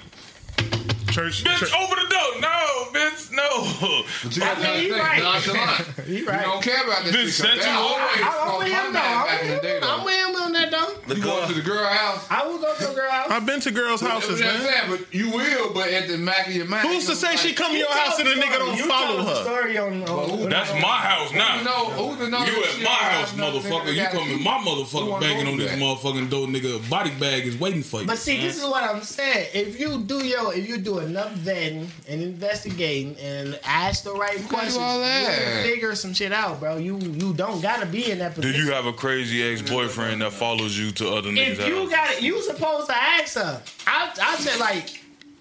Church. 1.10 1.42
Bitch, 1.44 1.58
church- 1.58 1.74
over 1.74 1.94
the 1.96 2.06
door. 2.08 2.40
No, 2.40 2.86
bitch, 2.92 3.32
no. 3.32 4.04
But 4.22 4.36
you 4.36 4.42
got 4.42 4.58
I 4.58 4.60
mean, 4.60 4.72
to 4.72 4.78
he 4.80 4.88
think, 4.90 5.02
right. 5.02 5.22
nonchalant. 5.22 5.86
You 6.10 6.26
right. 6.26 6.42
don't 6.42 6.62
care 6.62 6.82
about 6.84 7.04
this 7.04 7.14
Bitch, 7.14 7.36
shit. 7.36 7.46
'cause 7.46 7.50
sent 7.50 7.60
that 7.62 7.76
always 7.76 7.98
I, 7.98 8.26
I'm 8.26 8.48
caused 8.48 8.58
with 8.64 8.72
my 8.72 8.78
him 8.80 8.92
though. 8.92 9.00
I'm 9.00 9.26
back 9.26 9.42
in 9.44 9.50
with 9.50 9.64
him. 9.64 9.84
I'm 9.84 10.04
with 10.04 10.14
him 10.14 10.34
on 10.42 10.52
that 10.52 10.70
though. 10.70 11.14
You 11.14 11.22
going 11.22 11.48
to 11.48 11.54
the 11.54 11.62
girl 11.62 11.86
house? 11.86 12.26
I 12.30 12.46
will 12.46 12.58
go 12.58 12.74
to 12.74 12.86
the 12.86 12.94
girl 12.94 13.10
house. 13.10 13.30
I've 13.30 13.46
been 13.46 13.60
to 13.60 13.70
girls' 13.70 14.00
houses, 14.00 14.38
That's 14.40 14.52
what 14.62 14.62
I'm 14.62 14.70
man. 14.70 14.88
saying, 14.88 14.90
but 15.04 15.14
you 15.14 15.30
will, 15.30 15.72
but 15.74 15.88
at 15.88 16.08
the 16.08 16.18
back 16.24 16.46
of 16.48 16.54
your 16.54 16.66
mind. 16.66 16.86
Who's 16.88 17.06
to 17.06 17.16
say 17.16 17.36
she 17.36 17.52
come 17.54 17.72
to 17.72 17.78
your 17.78 17.92
house 17.92 18.18
and 18.18 18.28
the 18.28 18.34
nigga 18.34 18.58
don't 18.58 18.78
follow 18.88 19.16
told 19.16 19.26
the 19.26 19.30
her? 19.34 19.42
Story 19.44 19.78
on, 19.78 20.02
on, 20.08 20.48
That's 20.48 20.72
my 20.74 20.96
house 20.98 21.32
You 21.32 21.38
now. 21.38 21.62
know, 21.62 21.84
who 21.90 22.16
to 22.24 22.30
know 22.30 22.44
You 22.44 22.64
at 22.64 22.82
my 22.82 22.90
house, 22.90 23.32
motherfucker. 23.32 23.88
You 23.92 23.96
got 24.02 24.12
come 24.12 24.28
in 24.30 24.42
my 24.42 24.58
Who 24.58 24.70
motherfucker 24.70 25.20
banging 25.20 25.46
on 25.48 25.58
this 25.58 25.72
motherfucking 25.72 26.30
door, 26.30 26.46
nigga. 26.46 26.76
A 26.84 26.90
body 26.90 27.10
bag 27.18 27.46
is 27.46 27.58
waiting 27.58 27.82
for 27.82 28.00
you. 28.02 28.06
But 28.06 28.18
see, 28.18 28.40
this 28.40 28.56
mm. 28.56 28.64
is 28.64 28.70
what 28.70 28.84
I'm 28.84 29.02
saying. 29.02 29.48
If 29.54 29.78
you 29.80 29.98
do 29.98 30.24
your, 30.24 30.54
if 30.54 30.68
you 30.68 30.78
do 30.78 30.98
enough 31.00 31.32
vetting 31.34 31.88
and 32.08 32.22
investigating 32.22 33.16
and 33.18 33.58
ask 33.64 34.04
the 34.04 34.12
right 34.12 34.38
questions, 34.48 34.76
all 34.78 34.98
you 34.98 35.04
that. 35.04 35.38
can 35.38 35.62
figure 35.64 35.94
some 35.94 36.12
shit 36.14 36.32
out, 36.32 36.60
bro. 36.60 36.76
You 36.76 36.98
you 36.98 37.32
don't 37.34 37.60
gotta 37.60 37.86
be 37.86 38.10
in 38.10 38.18
that 38.20 38.34
Do 38.34 38.42
position. 38.42 38.66
you 38.66 38.72
have 38.72 38.86
a 38.86 38.92
crazy 38.92 39.42
ex 39.42 39.62
boyfriend 39.62 40.22
that 40.22 40.32
follows 40.32 40.78
you 40.78 40.90
to 40.92 41.08
other 41.10 41.30
niggas' 41.30 41.58
if 41.58 41.66
you 41.68 41.76
house? 41.82 41.90
got 41.90 42.10
it, 42.12 42.22
you 42.22 42.40
supposed 42.42 42.88
to 42.88 42.96
ask 42.96 43.34
her. 43.36 43.62
I 43.86 44.10
I 44.22 44.36
said 44.36 44.58
like, 44.60 44.98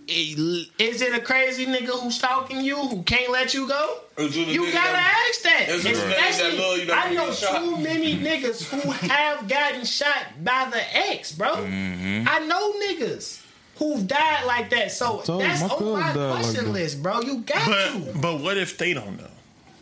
is 0.07 1.02
it 1.02 1.14
a 1.14 1.19
crazy 1.22 1.65
nigga 1.68 1.90
who's 2.02 2.15
stalking 2.15 2.61
you 2.61 2.76
who 2.77 3.03
can't 3.03 3.31
let 3.31 3.53
you 3.53 3.68
go? 3.68 3.99
Is 4.18 4.36
it 4.36 4.48
a 4.48 4.52
You 4.52 4.65
gotta 4.72 4.73
that- 4.73 5.27
ask 5.30 5.41
that. 5.44 5.69
Is 5.69 5.86
it 5.86 5.94
that 5.94 6.30
Especially, 6.31 6.57
love 6.57 6.77
you 6.80 6.86
that 6.88 7.07
I 7.07 7.14
know 7.14 7.31
too 7.31 7.77
many 7.77 8.18
niggas 8.18 8.64
who 8.64 8.90
have 9.07 9.48
gotten 9.48 9.86
shot 9.86 10.44
by 10.44 10.68
the 10.72 10.81
ex, 11.11 11.31
bro. 11.31 11.56
Mm-hmm. 11.57 12.27
I 12.27 12.40
know 12.40 12.73
niggas 12.73 13.40
who've 13.80 14.06
died 14.07 14.45
like 14.45 14.69
that. 14.69 14.91
So 14.91 15.22
told 15.22 15.41
that's 15.41 15.61
my 15.61 15.68
on 15.69 15.93
my 15.93 16.14
died 16.14 16.15
like 16.15 16.39
question 16.41 16.73
list, 16.73 17.01
bro. 17.01 17.22
You 17.22 17.39
got 17.39 17.65
to. 17.65 17.99
But 18.14 18.22
but 18.22 18.41
what 18.41 18.57
if 18.57 18.77
they 18.77 18.93
don't 18.93 19.18
know? 19.18 19.23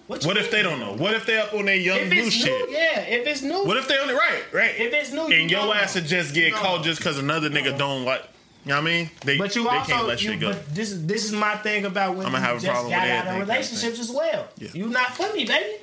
you 0.09 0.15
What 0.27 0.37
if 0.37 0.49
they 0.51 0.63
don't 0.63 0.79
know? 0.79 0.93
What 0.95 1.13
if 1.15 1.25
they 1.25 1.37
up 1.37 1.53
on 1.53 1.65
their 1.65 1.75
young 1.75 1.97
If 1.97 2.09
blue 2.09 2.19
it's 2.19 2.33
shit? 2.35 2.69
new, 2.69 2.73
yeah. 2.75 3.01
If 3.01 3.27
it's 3.27 3.41
new, 3.41 3.65
What 3.65 3.75
if 3.75 3.87
they 3.89 3.97
on 3.97 4.09
it 4.09 4.13
right? 4.13 4.43
Right. 4.53 4.75
if 4.79 4.93
it's 4.93 5.11
new, 5.11 5.23
and 5.23 5.31
you 5.51 5.57
your 5.57 5.65
don't 5.65 5.75
ass 5.75 5.95
know. 5.95 6.01
would 6.01 6.09
just 6.09 6.33
get 6.33 6.53
No. 6.53 6.59
caught 6.59 6.83
just 6.85 6.99
because 6.99 7.17
another 7.17 7.49
nigga 7.49 7.69
uh-huh. 7.69 7.77
don't 7.77 8.05
like. 8.05 8.23
You 8.65 8.69
know 8.73 8.81
what 8.81 8.87
I 8.89 8.91
mean? 8.91 9.09
They, 9.23 9.37
But 9.37 9.55
you 9.55 9.63
they 9.63 9.69
also, 9.69 9.91
can't 9.93 10.07
let 10.07 10.21
you, 10.21 10.31
shit 10.31 10.39
go. 10.41 10.51
but 10.51 10.75
this 10.75 10.91
is 10.91 11.05
this 11.05 11.23
is 11.23 11.31
my 11.31 11.55
thing 11.55 11.85
about 11.85 12.15
when 12.17 12.25
I'ma 12.27 12.37
have 12.39 12.57
a 12.57 12.59
just 12.59 12.71
problem 12.71 12.91
got 12.91 13.03
with 13.03 13.11
out 13.11 13.27
of 13.27 13.47
relationships 13.47 13.97
as 13.99 14.11
well. 14.11 14.47
Yeah. 14.57 14.69
You 14.73 14.87
not 14.89 15.11
for 15.15 15.31
me, 15.33 15.45
baby. 15.45 15.77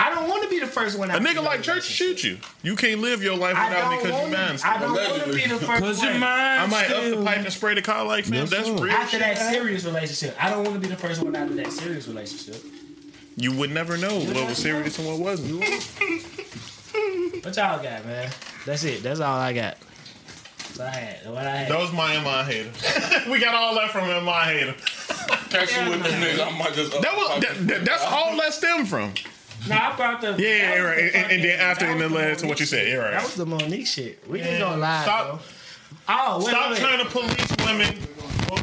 I 0.00 0.10
don't 0.14 0.28
want 0.28 0.44
to 0.44 0.48
be 0.48 0.60
the 0.60 0.66
first 0.68 0.96
one. 0.96 1.10
A 1.10 1.14
nigga 1.18 1.42
like 1.42 1.60
church 1.62 1.82
shoot 1.84 2.22
you. 2.22 2.38
You 2.62 2.76
can't 2.76 3.00
live 3.00 3.20
your 3.20 3.36
life 3.36 3.54
without 3.56 3.90
me 3.90 3.96
because 3.96 4.10
you 4.12 4.18
want 4.20 4.30
man. 4.30 4.56
to. 4.56 4.66
I 4.66 4.78
don't 4.78 4.92
want 4.94 5.24
to 5.24 5.32
be 5.32 5.46
the 5.48 5.58
first 5.58 5.82
Cause 5.82 6.00
your 6.02 6.12
one. 6.12 6.20
mind 6.20 6.62
I 6.62 6.66
might 6.66 6.84
up 6.90 7.02
still- 7.02 7.18
the 7.18 7.24
pipe 7.24 7.38
and 7.38 7.52
spray 7.52 7.74
the 7.74 7.82
car 7.82 8.04
like 8.04 8.24
fam. 8.24 8.34
Yes, 8.34 8.50
That's 8.50 8.68
real. 8.68 8.90
After 8.92 9.10
shit. 9.18 9.20
that 9.20 9.38
serious 9.52 9.84
relationship, 9.84 10.36
I 10.42 10.50
don't 10.50 10.62
want 10.62 10.74
to 10.74 10.80
be 10.80 10.86
the 10.86 10.96
first 10.96 11.20
one 11.20 11.34
out 11.34 11.48
of 11.48 11.56
that 11.56 11.72
serious 11.72 12.06
relationship. 12.06 12.62
You 13.36 13.52
would 13.52 13.70
never 13.72 13.96
know 13.96 14.20
what 14.20 14.36
was 14.48 14.58
serious 14.58 14.98
and 15.00 15.08
what 15.08 15.18
wasn't. 15.18 15.64
What 17.44 17.56
y'all 17.56 17.82
got, 17.82 18.04
man? 18.04 18.30
That's 18.66 18.82
it. 18.84 19.02
That's 19.02 19.20
all 19.20 19.36
I 19.38 19.52
got. 19.52 19.76
What 20.76 20.88
I 20.88 20.90
had. 20.90 21.30
What 21.30 21.46
I 21.46 21.56
had. 21.56 21.70
That 21.70 21.78
was 21.78 21.92
my 21.92 22.14
MI 22.20 22.52
hater. 22.52 23.30
we 23.30 23.38
got 23.40 23.54
all 23.54 23.74
that 23.76 23.90
from 23.90 24.06
MI 24.24 24.30
hater. 24.44 24.74
Text 25.48 25.76
you 25.80 25.88
with 25.90 26.02
this 26.02 26.12
nigga. 26.14 26.46
I 26.52 26.58
might 26.58 26.74
just. 26.74 26.92
That 27.00 27.16
was 27.16 27.40
that, 27.42 27.66
that- 27.68 27.84
that's 27.84 28.02
all 28.04 28.36
that 28.36 28.52
stemmed 28.54 28.88
from. 28.88 29.14
No, 29.66 29.76
I 29.76 29.96
brought 29.96 30.20
the. 30.20 30.28
Yeah, 30.38 30.48
yeah, 30.48 30.74
that 30.76 30.80
right. 30.82 30.96
the 30.96 31.16
And, 31.18 31.32
and 31.32 31.44
then 31.44 31.60
after 31.60 31.86
and 31.86 32.00
then 32.00 32.12
was 32.12 32.20
led 32.22 32.38
to 32.38 32.46
what 32.46 32.60
you 32.60 32.66
said. 32.66 32.86
Yeah, 32.88 32.96
right. 32.96 33.10
That 33.12 33.22
was 33.22 33.34
the 33.34 33.46
Mo'Nique 33.46 33.86
shit. 33.86 34.28
We 34.28 34.40
can 34.40 34.52
Yeah. 34.52 34.58
go 34.58 34.76
live. 34.76 35.02
Stop- 35.02 35.40
Stop. 35.42 35.42
Oh, 36.10 36.38
wait, 36.38 36.48
Stop 36.48 36.70
wait, 36.70 36.78
trying 36.80 36.98
to 36.98 37.04
police 37.10 37.56
women. 37.66 37.98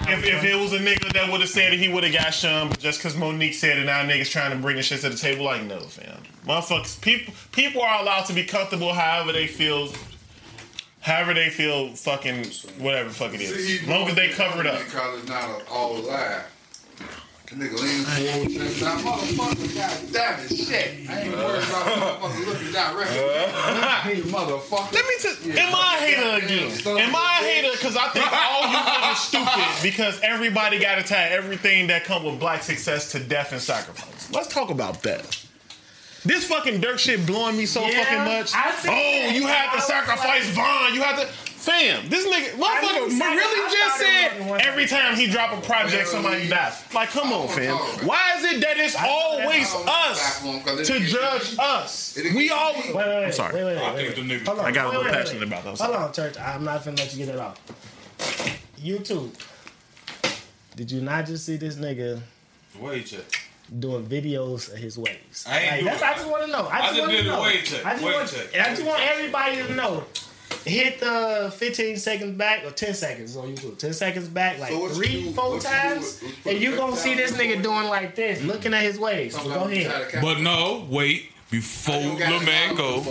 If, 0.08 0.24
if 0.26 0.44
it 0.44 0.56
was 0.56 0.74
a 0.74 0.80
nigga 0.80 1.14
that 1.14 1.32
would 1.32 1.42
have 1.42 1.50
said 1.50 1.74
it, 1.74 1.80
he 1.80 1.90
would 1.90 2.04
have 2.04 2.14
got 2.14 2.34
shunned. 2.34 2.72
But 2.72 2.80
just 2.80 3.00
because 3.00 3.16
Mo'Nique 3.16 3.54
said 3.54 3.78
it, 3.78 3.86
now 3.86 4.02
niggas 4.04 4.30
trying 4.32 4.52
to 4.52 4.58
bring 4.58 4.78
the 4.78 4.84
shit 4.84 5.02
to 5.02 5.10
the 5.10 5.16
table. 5.18 5.46
Like, 5.46 5.64
no, 5.64 5.80
fam. 5.82 6.24
Motherfuckers, 6.48 7.00
people, 7.02 7.34
people 7.52 7.82
are 7.82 8.02
allowed 8.02 8.26
to 8.26 8.34
be 8.34 8.44
comfortable 8.46 8.94
however 8.94 9.32
they 9.32 9.48
feel. 9.48 9.90
However 11.02 11.36
they 11.36 11.50
feel, 11.52 11.90
fucking 11.94 12.46
whatever 12.80 13.10
the 13.10 13.16
fuck 13.16 13.34
it 13.36 13.42
is. 13.42 13.82
As 13.84 13.88
long 13.88 14.08
as 14.08 14.16
they 14.16 14.30
cover 14.30 14.62
it 14.62 14.68
up. 14.68 14.80
Because 14.84 15.20
it's 15.20 15.30
not 15.30 15.62
a- 15.62 15.66
all 15.70 15.94
lie. 15.98 16.42
The 17.58 17.64
nigga 17.64 17.82
leans 17.82 18.06
forward, 18.32 18.52
says, 18.52 18.82
"Now, 18.82 18.98
motherfucker, 18.98 19.76
goddamn 19.76 20.40
it, 20.46 20.58
shit. 20.58 21.10
I 21.10 21.22
ain't 21.22 21.32
worried 21.34 21.64
about 21.64 21.88
uh. 21.88 22.20
motherfucker 22.20 22.46
looking 22.48 22.72
directly. 22.72 23.20
Uh. 23.20 23.88
Hey, 24.02 24.22
motherfucker. 24.24 24.92
Let 24.92 25.06
me 25.06 25.14
tell 25.22 25.58
Am 25.60 25.76
I 25.76 25.96
a 25.96 26.02
hater 26.02 26.46
again? 26.46 26.88
Am 27.00 27.16
I 27.16 27.40
a 27.42 27.46
hater 27.46 27.72
because 27.72 27.96
I 27.96 28.10
think 28.10 28.26
all 28.32 28.62
you 28.72 28.78
niggas 28.78 29.16
stupid 29.16 29.84
because 29.84 30.20
everybody 30.22 30.80
got 30.80 30.96
to 30.96 31.04
tie 31.04 31.30
everything 31.30 31.88
that 31.88 32.04
come 32.04 32.26
with 32.26 32.40
black 32.42 32.62
success 32.62 33.12
to 33.14 33.20
death 33.20 33.54
and 33.54 33.62
sacrifice. 33.62 34.30
Let's 34.32 34.50
talk 34.50 34.70
about 34.70 35.02
that. 35.04 35.42
This 36.26 36.46
fucking 36.48 36.82
Dirk 36.82 37.00
shit 37.00 37.26
blowing 37.26 37.56
me 37.56 37.68
so 37.68 37.86
Yeah, 37.86 38.04
fucking 38.04 38.18
much. 38.26 38.54
I 38.54 38.72
see 38.72 38.90
Oh, 38.90 38.92
that. 39.28 39.36
you 39.36 39.48
had 39.48 39.74
to 39.76 39.82
sacrifice 39.82 40.46
like- 40.46 40.56
Von. 40.56 40.94
You 40.94 41.02
had 41.04 41.22
to. 41.22 41.28
Fam, 41.66 42.08
this 42.10 42.28
nigga, 42.28 42.56
knew 42.58 42.64
motherfucker, 42.64 43.10
he 43.10 43.20
really 43.20 43.62
I 43.66 43.70
just 43.72 43.98
thought 43.98 44.36
it 44.36 44.40
was 44.40 44.50
one 44.52 44.60
said 44.60 44.68
every 44.68 44.86
time 44.86 45.16
he 45.16 45.26
drop 45.26 45.52
a 45.58 45.62
project, 45.66 46.08
somebody 46.08 46.48
dies. 46.48 46.84
Like, 46.94 47.10
come 47.10 47.34
on, 47.34 47.48
fam. 47.48 47.76
Why 48.06 48.36
is 48.38 48.44
it 48.46 48.62
that 48.62 48.78
it's 48.78 48.96
always 48.96 49.74
us 49.88 50.42
to 50.88 51.00
judge 51.00 51.56
us? 51.58 52.18
We 52.36 52.52
always. 52.52 52.86
Wait, 52.86 52.94
wait, 52.96 53.08
wait. 53.08 53.26
I'm 53.26 53.32
sorry. 53.32 53.56
Wait, 53.56 53.64
wait, 53.66 53.76
wait, 53.78 53.84
I 53.84 53.96
think 53.96 54.16
the 54.16 54.22
nigga. 54.22 54.46
Hold 54.46 54.60
on. 54.60 54.66
I 54.66 54.72
got 54.72 54.86
a 54.86 54.90
little 54.90 55.04
wait, 55.06 55.12
wait, 55.12 55.18
passionate 55.18 55.40
wait. 55.40 55.48
about 55.48 55.64
those. 55.64 55.82
Hold 55.82 55.96
on, 55.96 56.14
church. 56.14 56.38
I'm 56.38 56.64
not 56.64 56.84
finna 56.84 57.00
let 57.00 57.16
you 57.16 57.26
get 57.26 57.34
it 57.34 57.40
off. 57.42 57.60
YouTube. 58.80 59.32
Did 60.76 60.92
you 60.92 61.02
not 61.02 61.26
just 61.26 61.48
see 61.48 61.58
this 61.58 61.78
nigga 61.78 62.22
Wait, 62.80 63.08
check. 63.08 63.22
doing 63.80 64.06
videos 64.06 64.72
of 64.72 64.78
his 64.78 65.00
waves? 65.00 65.46
I 65.50 65.60
ain't 65.60 65.72
Like, 65.72 65.80
do 65.80 65.86
that's, 65.86 66.02
it. 66.02 66.08
I 66.08 66.14
just 66.14 66.30
want 66.30 66.46
to 66.46 66.52
know. 66.52 66.68
I 66.68 66.76
I 66.78 66.82
just, 66.82 66.90
just 66.96 67.00
want 67.00 67.12
did 67.12 67.24
to 67.24 67.30
know. 67.32 67.42
wave 67.42 67.64
check. 67.64 67.86
I 67.86 67.92
just, 67.94 68.04
Wave 68.04 68.14
want, 68.14 68.30
check. 68.30 68.62
I 68.62 68.70
just 68.70 68.86
want 68.86 69.02
everybody 69.02 69.56
to 69.64 69.74
know. 69.74 70.04
Hit 70.66 71.00
the 71.00 71.54
15 71.56 71.98
seconds 71.98 72.36
back 72.38 72.66
or 72.66 72.72
10 72.72 72.94
seconds 72.96 73.38
on 73.38 73.56
YouTube. 73.56 73.78
10 73.78 73.94
seconds 73.94 74.28
back, 74.28 74.58
like 74.60 74.72
So 74.72 74.80
what 74.80 74.90
you 74.90 74.96
three, 74.96 75.24
do- 75.26 75.32
four 75.34 75.46
what 75.52 75.54
you 75.56 75.60
do 75.62 75.68
times, 75.68 76.06
is- 76.06 76.24
is 76.24 76.32
put 76.44 76.54
and 76.54 76.62
you 76.62 76.72
the 76.72 76.78
gonna 76.78 76.98
see 76.98 77.14
this 77.14 77.32
nigga 77.34 77.62
doing 77.62 77.86
like 77.88 78.16
this, 78.16 78.42
looking 78.42 78.74
at 78.74 78.82
his 78.82 78.98
waist. 78.98 79.38
So 79.38 79.44
go 79.44 79.64
ahead. 79.66 80.20
But 80.22 80.40
no, 80.42 80.86
wait. 80.90 81.32
Before 81.52 82.02
the 82.02 82.42
man 82.44 82.76
go, 82.76 83.02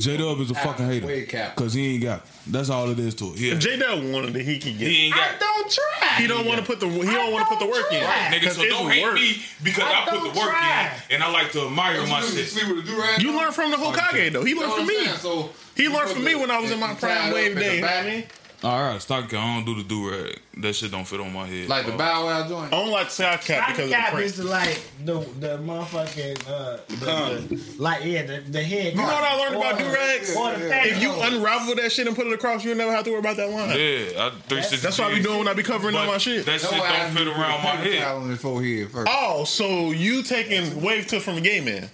J 0.00 0.16
Dub 0.16 0.40
is 0.40 0.50
a 0.50 0.54
fucking 0.54 0.86
hater. 0.86 1.52
Cause 1.56 1.74
he 1.74 1.94
ain't 1.94 2.02
got. 2.02 2.22
That's 2.46 2.70
all 2.70 2.88
it 2.90 2.98
is 2.98 3.14
to 3.16 3.26
it. 3.34 3.38
Yeah. 3.38 3.54
J 3.54 3.76
Dub 3.78 4.02
wanted 4.12 4.32
that 4.32 4.42
he 4.42 4.58
could 4.58 4.78
get. 4.78 4.88
He 4.88 5.06
ain't 5.06 5.14
I 5.14 5.18
got 5.18 5.34
it. 5.34 5.40
don't 5.40 5.70
try. 5.70 6.08
He 6.16 6.26
don't 6.26 6.46
want 6.46 6.58
to 6.60 6.66
put 6.66 6.80
the 6.80 6.88
he 6.88 7.02
don't 7.02 7.32
want 7.32 7.46
to 7.46 7.54
put 7.54 7.60
the 7.60 7.70
work 7.70 7.92
in. 7.92 8.02
Right, 8.02 8.32
Nigga, 8.32 8.50
so 8.50 8.64
don't 8.66 8.90
hate 8.90 9.04
work. 9.04 9.14
me 9.14 9.42
because 9.62 9.84
I 9.84 10.02
I, 10.06 10.10
put 10.10 10.20
the 10.32 10.38
work 10.40 10.50
try. 10.50 10.92
in 11.10 11.14
and 11.16 11.22
I 11.22 11.30
like 11.30 11.52
to 11.52 11.66
admire 11.66 12.04
my 12.06 12.20
shit. 12.22 12.46
See 12.48 12.66
what 12.66 12.76
the 12.84 12.90
do-rag 12.90 13.22
You 13.22 13.30
on? 13.30 13.36
learned 13.36 13.54
from 13.54 13.70
the 13.70 13.76
Hokage 13.76 14.32
though. 14.32 14.44
He 14.44 14.54
learned 14.54 14.72
from 14.72 14.86
me. 14.86 15.06
So 15.18 15.50
He 15.76 15.88
learned 15.88 16.10
from 16.10 16.24
me 16.24 16.34
when 16.34 16.50
I 16.50 16.58
was 16.58 16.70
in 16.70 16.80
my 16.80 16.94
prime 16.94 17.32
wave 17.32 17.56
up 17.56 17.62
in 17.62 17.80
the 17.80 17.80
day. 17.80 18.26
You 18.62 18.68
know 18.68 18.74
what 18.74 18.78
I 18.78 18.82
back, 18.82 18.82
mean? 18.82 18.86
All 18.86 18.92
right, 18.92 19.02
stock 19.02 19.28
cap. 19.28 19.40
I 19.42 19.54
don't 19.54 19.64
do 19.64 19.82
the 19.82 19.88
do 19.88 20.10
rag. 20.10 20.38
That 20.58 20.74
shit 20.74 20.90
don't 20.90 21.06
fit 21.06 21.20
on 21.20 21.32
my 21.32 21.46
head. 21.46 21.68
Like 21.68 21.86
the 21.86 21.92
Bow 21.92 22.26
Wow 22.26 22.46
joint. 22.48 22.66
I 22.72 22.76
don't 22.82 22.90
like 22.90 23.10
sock 23.10 23.40
cap 23.40 23.68
Cotton 23.68 23.74
because 23.76 23.84
of 23.84 23.90
the 23.90 23.94
cap 23.96 24.12
print. 24.12 24.26
is 24.26 24.44
like 24.44 24.82
the 25.04 25.14
the 25.38 25.58
motherfucking 25.58 26.48
uh 26.48 26.76
the, 26.88 27.54
the, 27.54 27.82
like 27.82 28.04
yeah 28.04 28.22
the, 28.26 28.40
the 28.50 28.62
head. 28.62 28.92
You 28.92 28.98
know 28.98 29.04
what 29.04 29.14
I 29.24 29.36
learned 29.38 29.56
about 29.56 29.74
Or- 29.74 29.78
do-rags? 29.78 30.36
Or 30.36 30.52
the 30.52 30.86
If 30.88 31.00
you 31.00 31.12
unravel 31.12 31.74
that 31.76 31.90
shit 31.92 32.06
and 32.06 32.14
put 32.16 32.26
it 32.26 32.32
across, 32.34 32.62
you'll 32.64 32.76
never 32.76 32.92
have 32.92 33.04
to 33.04 33.10
worry 33.10 33.20
about 33.20 33.36
that 33.38 33.48
line. 33.50 33.70
yeah, 33.70 34.26
I, 34.26 34.30
360 34.48 34.76
That's 34.78 34.98
what 34.98 35.10
I 35.10 35.14
be 35.16 35.22
doing 35.22 35.38
when 35.38 35.48
I 35.48 35.54
be 35.54 35.62
covering 35.62 35.94
all 35.96 36.06
my 36.06 36.18
shit. 36.18 36.44
That 36.44 36.60
shit 36.60 36.70
That's 36.70 36.80
why 36.82 36.98
don't 36.98 37.12
fit 37.16 37.28
around 37.28 37.62
my 37.62 37.76
head. 37.76 38.02
towel 38.02 38.22
on 38.22 38.28
his 38.30 38.40
forehead 38.40 38.90
first. 38.90 39.08
Oh, 39.10 39.44
so 39.44 39.90
you 39.92 40.22
taking 40.22 40.82
wave 40.82 41.06
tip 41.06 41.22
from 41.22 41.38
a 41.38 41.40
gay 41.40 41.60
man? 41.60 41.88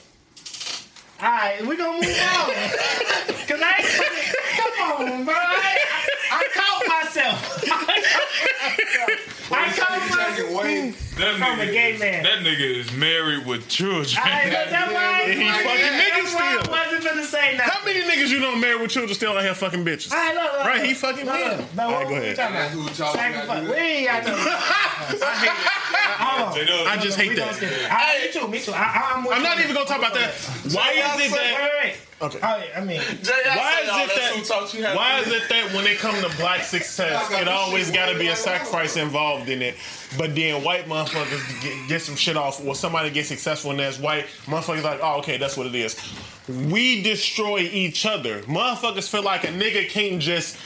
All 1.21 1.29
right, 1.31 1.65
we 1.65 1.77
gonna 1.77 1.93
move 1.93 2.05
on. 2.05 2.07
Cause 3.47 3.61
I 3.63 3.75
ain't 3.79 4.37
come 4.57 5.13
on, 5.13 5.25
bro. 5.25 5.35
I, 5.35 6.09
I 6.31 6.49
caught 6.55 6.83
myself. 6.89 7.63
I 9.53 9.73
caught 9.77 10.01
myself. 10.11 10.51
away. 10.51 10.91
That 11.17 11.37
From 11.39 11.61
a 11.61 11.67
gay 11.67 11.97
man. 11.99 12.25
That 12.25 12.41
nigga 12.41 12.61
is 12.81 12.93
married 12.93 13.47
with 13.47 13.69
children. 13.69 14.05
I 14.23 14.43
ain't 14.43 14.53
look 14.53 14.69
that 14.71 14.93
why. 14.93 15.21
And 15.23 15.41
he 15.41 15.49
fucking 15.49 15.97
niggas 15.97 16.23
That's 16.23 16.35
why 16.35 16.41
I 16.45 16.61
still. 16.61 16.73
wasn't 16.73 17.05
finna 17.05 17.25
say 17.25 17.57
nothing. 17.57 17.73
How 17.73 17.85
many 17.85 18.01
niggas 18.03 18.29
you 18.29 18.41
know 18.41 18.55
married 18.57 18.83
with 18.83 18.91
children 18.91 19.15
still 19.15 19.33
out 19.33 19.43
here 19.43 19.55
fucking 19.55 19.85
bitches? 19.85 20.13
All 20.13 20.19
right, 20.19 20.35
look, 20.35 20.53
look, 20.53 20.67
Right, 20.67 20.85
he 20.85 20.93
fucking 20.95 21.25
look, 21.27 21.59
look. 21.59 21.75
No, 21.75 21.85
All 21.87 21.93
right, 21.93 22.09
go 22.09 22.15
ahead. 22.17 22.37
talking 22.37 22.55
That's 22.57 22.75
about? 22.75 22.91
who 22.91 23.03
y'all 23.05 23.15
Sacrifice. 23.15 23.47
gotta 23.47 23.67
do 23.67 23.71
We 23.73 23.77
ain't 23.79 24.07
got 24.09 24.25
no. 24.27 24.35
I 24.37 25.35
hate 25.41 25.51
it. 25.51 25.86
Hold 25.97 26.49
on. 26.49 26.55
J-Dub, 26.55 26.87
I 26.87 26.97
just 26.97 27.19
hate 27.19 27.37
that. 27.37 27.39
gonna 27.39 27.55
skip. 27.55 27.71
I, 27.91 28.27
me 28.27 28.33
too, 28.33 28.49
me 28.49 28.61
too. 28.61 28.73
I, 28.73 29.15
I'm, 29.15 29.25
with 29.25 29.37
I'm 29.37 29.43
not 29.43 29.59
even 29.61 29.75
gonna 29.75 29.87
talk 29.87 29.99
about 29.99 30.15
that. 30.15 30.35
Why 30.73 30.93
is 30.93 31.27
it 31.27 31.31
that? 31.35 31.71
wait, 31.83 31.91
wait. 31.91 31.97
Okay. 32.23 32.39
I 32.75 32.81
mean, 32.81 32.99
Why 32.99 33.03
is 33.03 33.27
it 33.27 34.81
that? 34.81 34.97
Why 34.97 35.21
is 35.21 35.29
it 35.29 35.43
that 35.51 35.75
when 35.75 35.87
it 35.87 35.99
come 35.99 36.15
to 36.23 36.35
black 36.39 36.63
success, 36.63 37.31
it 37.31 37.47
always 37.47 37.91
got 37.91 38.11
to 38.11 38.19
be 38.19 38.29
a 38.29 38.37
sacrifice 38.37 38.97
involved 38.97 39.51
in 39.51 39.61
it? 39.61 39.75
But 40.17 40.35
then 40.35 40.65
white 40.65 40.87
motherfuckers 40.87 41.63
get, 41.63 41.89
get 41.89 42.01
some 42.01 42.17
shit 42.17 42.39
off, 42.39 42.65
or 42.67 42.75
somebody 42.75 43.11
gets 43.11 43.29
successful 43.29 43.71
and 43.71 43.81
that's 43.81 43.99
white 43.99 44.27
motherfuckers 44.47 44.83
like, 44.83 45.01
oh 45.03 45.19
okay, 45.19 45.37
that's 45.37 45.59
what 45.59 45.67
it 45.67 45.75
is. 45.75 45.95
We 46.49 47.03
destroy 47.03 47.59
each 47.59 48.07
other. 48.07 48.41
Motherfuckers 48.43 49.11
feel 49.11 49.23
like 49.23 49.45
a 49.45 49.49
nigga 49.49 49.87
can't 49.89 50.21
just 50.21 50.57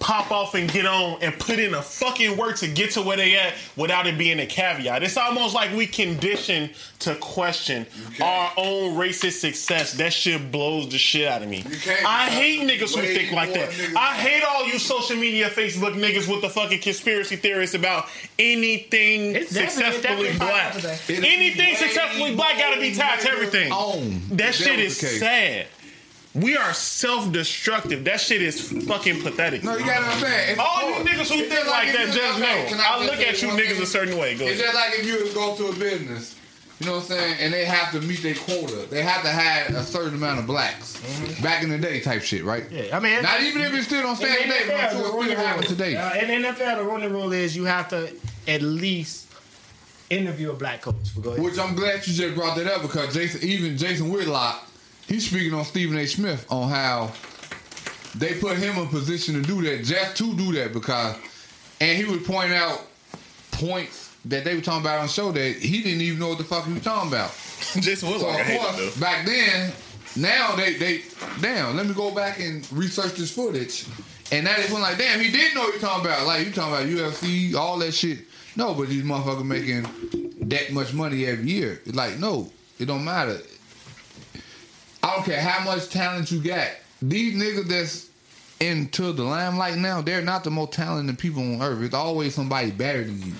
pop 0.00 0.30
off 0.32 0.54
and 0.54 0.72
get 0.72 0.86
on 0.86 1.18
and 1.22 1.38
put 1.38 1.58
in 1.58 1.74
a 1.74 1.82
fucking 1.82 2.36
work 2.36 2.56
to 2.56 2.66
get 2.66 2.90
to 2.92 3.02
where 3.02 3.18
they 3.18 3.36
at 3.36 3.52
without 3.76 4.06
it 4.06 4.16
being 4.16 4.40
a 4.40 4.46
caveat. 4.46 5.02
It's 5.02 5.16
almost 5.18 5.54
like 5.54 5.72
we 5.76 5.86
condition 5.86 6.70
to 7.00 7.14
question 7.16 7.86
our 8.20 8.50
own 8.56 8.96
racist 8.96 9.40
success. 9.40 9.92
That 9.92 10.12
shit 10.14 10.50
blows 10.50 10.88
the 10.88 10.96
shit 10.98 11.28
out 11.28 11.42
of 11.42 11.48
me. 11.48 11.64
I 12.06 12.30
hate 12.30 12.62
niggas 12.62 12.94
who 12.96 13.02
think 13.02 13.32
like 13.32 13.52
that. 13.52 13.68
I 13.94 14.14
hate 14.16 14.42
all 14.42 14.66
you 14.66 14.78
social 14.78 15.16
media 15.16 15.50
Facebook 15.50 15.92
niggas 15.94 16.26
with 16.28 16.40
the 16.40 16.48
fucking 16.48 16.80
conspiracy 16.80 17.36
theorists 17.36 17.74
about 17.74 18.06
anything 18.38 19.36
It's 19.36 19.50
successfully 19.50 20.02
definitely 20.02 20.38
black. 20.38 20.72
popular. 20.72 20.94
It'll 21.08 21.22
be 21.22 21.28
Anything 21.28 21.76
successfully 21.76 22.34
black 22.34 22.56
gotta 22.58 22.80
be 22.80 22.94
tied 22.94 23.20
to 23.20 23.30
everything. 23.30 23.70
on. 23.70 24.22
That 24.36 24.54
shit 24.54 24.78
is 24.80 24.96
sad. 24.98 25.66
We 26.34 26.56
are 26.56 26.72
self-destructive. 26.72 28.04
That 28.04 28.20
shit 28.20 28.40
is 28.40 28.70
fucking 28.86 29.22
pathetic. 29.22 29.64
No, 29.64 29.76
you 29.76 29.84
gotta 29.84 30.06
understand. 30.06 30.50
it's 30.50 30.60
All 30.60 30.88
you 30.88 31.04
niggas 31.04 31.28
who 31.28 31.40
think 31.40 31.50
just 31.52 31.68
like 31.68 31.92
that, 31.92 32.06
just 32.14 32.38
okay, 32.40 32.62
know. 32.62 32.68
can 32.68 32.78
I 32.80 32.98
just 32.98 33.10
look 33.10 33.26
at 33.28 33.42
you 33.42 33.48
niggas 33.48 33.74
thing? 33.74 33.82
a 33.82 33.86
certain 33.86 34.16
way. 34.16 34.36
Go 34.36 34.44
It's 34.46 34.60
ahead. 34.60 34.72
just 34.72 34.74
like 34.74 35.00
if 35.00 35.06
you 35.06 35.34
go 35.34 35.56
to 35.56 35.66
a 35.66 35.72
business, 35.74 36.36
you 36.78 36.86
know 36.86 36.92
what 36.94 37.00
I'm 37.02 37.06
saying, 37.08 37.36
and 37.40 37.52
they 37.52 37.64
have 37.64 37.90
to 37.92 38.00
meet 38.00 38.22
their 38.22 38.36
quota. 38.36 38.86
They 38.88 39.02
have 39.02 39.22
to 39.22 39.28
have 39.28 39.70
a 39.74 39.82
certain 39.82 40.14
amount 40.14 40.38
of 40.38 40.46
blacks. 40.46 41.00
Back 41.42 41.64
in 41.64 41.68
the 41.68 41.78
day 41.78 41.98
type 42.00 42.22
shit, 42.22 42.44
right? 42.44 42.64
yeah, 42.70 42.96
I 42.96 43.00
mean, 43.00 43.22
Not 43.22 43.40
even 43.42 43.62
if 43.62 43.74
it 43.74 43.82
still 43.82 44.02
don't 44.02 44.14
stand 44.16 44.36
in 44.36 44.42
today, 44.44 44.64
but 44.68 44.74
I'm 44.76 44.80
NFL, 44.80 44.92
the 44.92 44.98
it's 45.00 45.08
running 45.14 45.24
still 45.32 45.44
happening 45.46 45.68
rule- 45.68 45.76
today. 45.76 45.96
uh, 45.96 46.14
in 46.14 46.42
NFL, 46.44 46.76
the 46.76 46.84
Rooney 46.84 47.06
Rule 47.08 47.32
is 47.32 47.56
you 47.56 47.64
have 47.64 47.88
to 47.88 48.10
at 48.46 48.62
least 48.62 49.26
interview 50.10 50.52
a 50.52 50.54
black 50.54 50.80
coach. 50.82 50.94
Go 51.20 51.30
ahead. 51.30 51.42
Which 51.44 51.58
I'm 51.58 51.74
glad 51.74 52.06
you 52.06 52.14
just 52.14 52.34
brought 52.36 52.56
that 52.56 52.66
up 52.68 52.82
because 52.82 53.12
Jason, 53.14 53.42
even 53.46 53.76
Jason 53.76 54.10
Whitlock, 54.10 54.66
he's 55.10 55.28
speaking 55.28 55.52
on 55.52 55.64
Stephen 55.64 55.98
A. 55.98 56.06
Smith 56.06 56.46
on 56.50 56.70
how 56.70 57.12
they 58.16 58.34
put 58.40 58.56
him 58.56 58.78
in 58.78 58.88
position 58.88 59.34
to 59.34 59.42
do 59.42 59.60
that, 59.62 59.84
just 59.84 60.16
to 60.16 60.34
do 60.34 60.52
that 60.52 60.72
because, 60.72 61.16
and 61.80 61.98
he 61.98 62.04
would 62.04 62.24
point 62.24 62.52
out 62.52 62.86
points 63.52 64.14
that 64.24 64.44
they 64.44 64.54
were 64.54 64.60
talking 64.60 64.80
about 64.80 65.00
on 65.00 65.06
the 65.06 65.12
show 65.12 65.32
that 65.32 65.56
he 65.56 65.82
didn't 65.82 66.00
even 66.00 66.18
know 66.18 66.28
what 66.28 66.38
the 66.38 66.44
fuck 66.44 66.64
he 66.64 66.72
was 66.72 66.82
talking 66.82 67.08
about. 67.08 67.30
Jason 67.74 68.08
So 68.08 68.12
Whitlock, 68.12 68.36
I 68.36 68.40
of 68.40 68.60
course, 68.60 68.96
it 68.96 69.00
back 69.00 69.26
then, 69.26 69.72
now 70.16 70.54
they 70.56 70.74
they 70.74 71.02
damn. 71.40 71.76
Let 71.76 71.86
me 71.86 71.94
go 71.94 72.14
back 72.14 72.40
and 72.40 72.70
research 72.72 73.14
this 73.14 73.32
footage, 73.32 73.86
and 74.32 74.46
that 74.46 74.58
is 74.60 74.70
when 74.70 74.82
like 74.82 74.98
damn, 74.98 75.20
he 75.20 75.30
did 75.30 75.54
know 75.54 75.62
what 75.62 75.74
he 75.74 75.80
talking 75.80 76.04
about. 76.04 76.26
Like 76.26 76.46
you 76.46 76.52
talking 76.52 76.74
about 76.74 77.12
UFC, 77.12 77.54
all 77.54 77.78
that 77.78 77.92
shit. 77.92 78.20
No, 78.56 78.74
but 78.74 78.88
these 78.88 79.04
motherfuckers 79.04 79.44
making 79.44 79.82
that 80.48 80.72
much 80.72 80.92
money 80.92 81.26
every 81.26 81.48
year. 81.48 81.80
It's 81.86 81.94
like 81.94 82.18
no, 82.18 82.50
it 82.78 82.86
don't 82.86 83.04
matter. 83.04 83.38
I 85.02 85.14
don't 85.16 85.24
care 85.24 85.40
how 85.40 85.64
much 85.64 85.88
talent 85.88 86.30
you 86.30 86.40
got. 86.42 86.68
These 87.02 87.34
niggas 87.34 87.68
that's 87.68 88.10
into 88.60 89.12
the 89.12 89.22
limelight 89.24 89.76
now, 89.78 90.00
they're 90.02 90.20
not 90.22 90.44
the 90.44 90.50
most 90.50 90.72
talented 90.72 91.18
people 91.18 91.42
on 91.42 91.62
earth. 91.62 91.82
It's 91.82 91.94
always 91.94 92.34
somebody 92.34 92.70
better 92.70 93.02
than 93.04 93.20
you. 93.22 93.32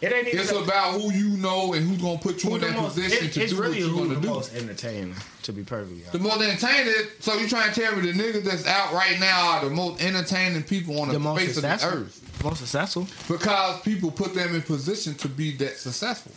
It 0.00 0.12
ain't 0.12 0.26
even. 0.28 0.40
It's 0.40 0.50
about 0.50 1.00
who 1.00 1.12
you 1.12 1.36
know 1.36 1.74
and 1.74 1.86
who's 1.86 2.00
gonna 2.02 2.18
put 2.18 2.42
you 2.42 2.54
in 2.56 2.60
the 2.62 2.66
that 2.68 2.76
most, 2.76 2.94
position 2.94 3.26
it, 3.26 3.32
to 3.34 3.46
do 3.46 3.60
really 3.60 3.68
what 3.70 3.78
you 3.78 3.88
who 3.88 3.96
want 3.98 4.08
the 4.14 4.20
do. 4.20 4.28
most 4.28 4.54
entertaining, 4.54 5.14
to 5.44 5.52
be 5.52 5.62
perfectly 5.62 5.98
honest. 5.98 6.12
The 6.12 6.18
most 6.18 6.40
entertaining. 6.42 6.92
So 7.20 7.34
you 7.36 7.46
trying 7.48 7.72
to 7.72 7.80
tell 7.80 7.94
me 7.94 8.10
the 8.10 8.18
niggas 8.18 8.42
that's 8.42 8.66
out 8.66 8.92
right 8.92 9.20
now 9.20 9.50
are 9.50 9.64
the 9.64 9.70
most 9.70 10.02
entertaining 10.02 10.64
people 10.64 11.00
on 11.00 11.08
the, 11.08 11.18
The 11.20 11.34
face 11.36 11.56
of 11.56 11.62
the 11.62 11.86
earth 11.86 12.40
Most 12.42 12.58
successful. 12.58 13.06
because 13.28 13.80
people 13.82 14.10
put 14.10 14.34
them 14.34 14.56
in 14.56 14.62
position 14.62 15.14
to 15.16 15.28
be 15.28 15.52
that 15.58 15.76
successful. 15.76 16.32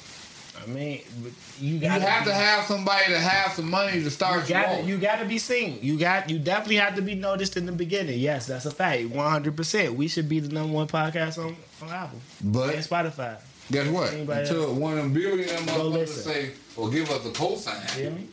I 0.64 0.68
mean, 0.68 1.02
but 1.22 1.32
you 1.60 1.76
You 1.76 1.80
got 1.80 2.02
have 2.02 2.26
to 2.26 2.34
have 2.34 2.66
somebody 2.66 3.06
to 3.14 3.20
have 3.20 3.54
some 3.54 3.70
money 3.70 4.02
to 4.04 4.10
start 4.10 4.50
You 4.50 4.56
you, 4.56 4.62
got 4.62 4.84
you 4.86 4.98
got 4.98 5.20
to 5.20 5.26
be 5.26 5.38
seen. 5.38 5.80
You 5.82 5.98
got 6.00 6.30
you 6.30 6.40
definitely 6.40 6.78
have 6.78 6.96
to 6.96 7.02
be 7.02 7.14
noticed 7.16 7.58
in 7.58 7.66
the 7.66 7.72
beginning. 7.72 8.20
Yes, 8.20 8.48
that's 8.48 8.66
a 8.66 8.72
fact. 8.72 9.06
One 9.10 9.30
hundred 9.30 9.56
percent. 9.56 9.94
We 9.96 10.08
should 10.08 10.28
be 10.30 10.40
the 10.40 10.50
number 10.54 10.74
one 10.74 10.88
podcast 10.88 11.38
on, 11.38 11.56
on 11.82 11.90
Apple 11.90 12.20
But- 12.44 12.76
and 12.76 12.84
Spotify. 12.84 13.38
Guess 13.72 13.88
what? 13.90 14.14
Anybody 14.14 14.42
Until 14.42 14.76
one 14.76 14.92
of 14.94 14.98
them 15.00 15.14
billion 15.14 15.48
Go 15.48 15.56
motherfuckers 15.90 16.08
say, 16.10 16.52
"Or 16.78 16.88
give 16.90 17.10
us 17.10 17.24
a 17.26 17.30
You 17.30 17.34
cosign." 17.34 17.92
hear 17.96 18.12
me? 18.12 18.28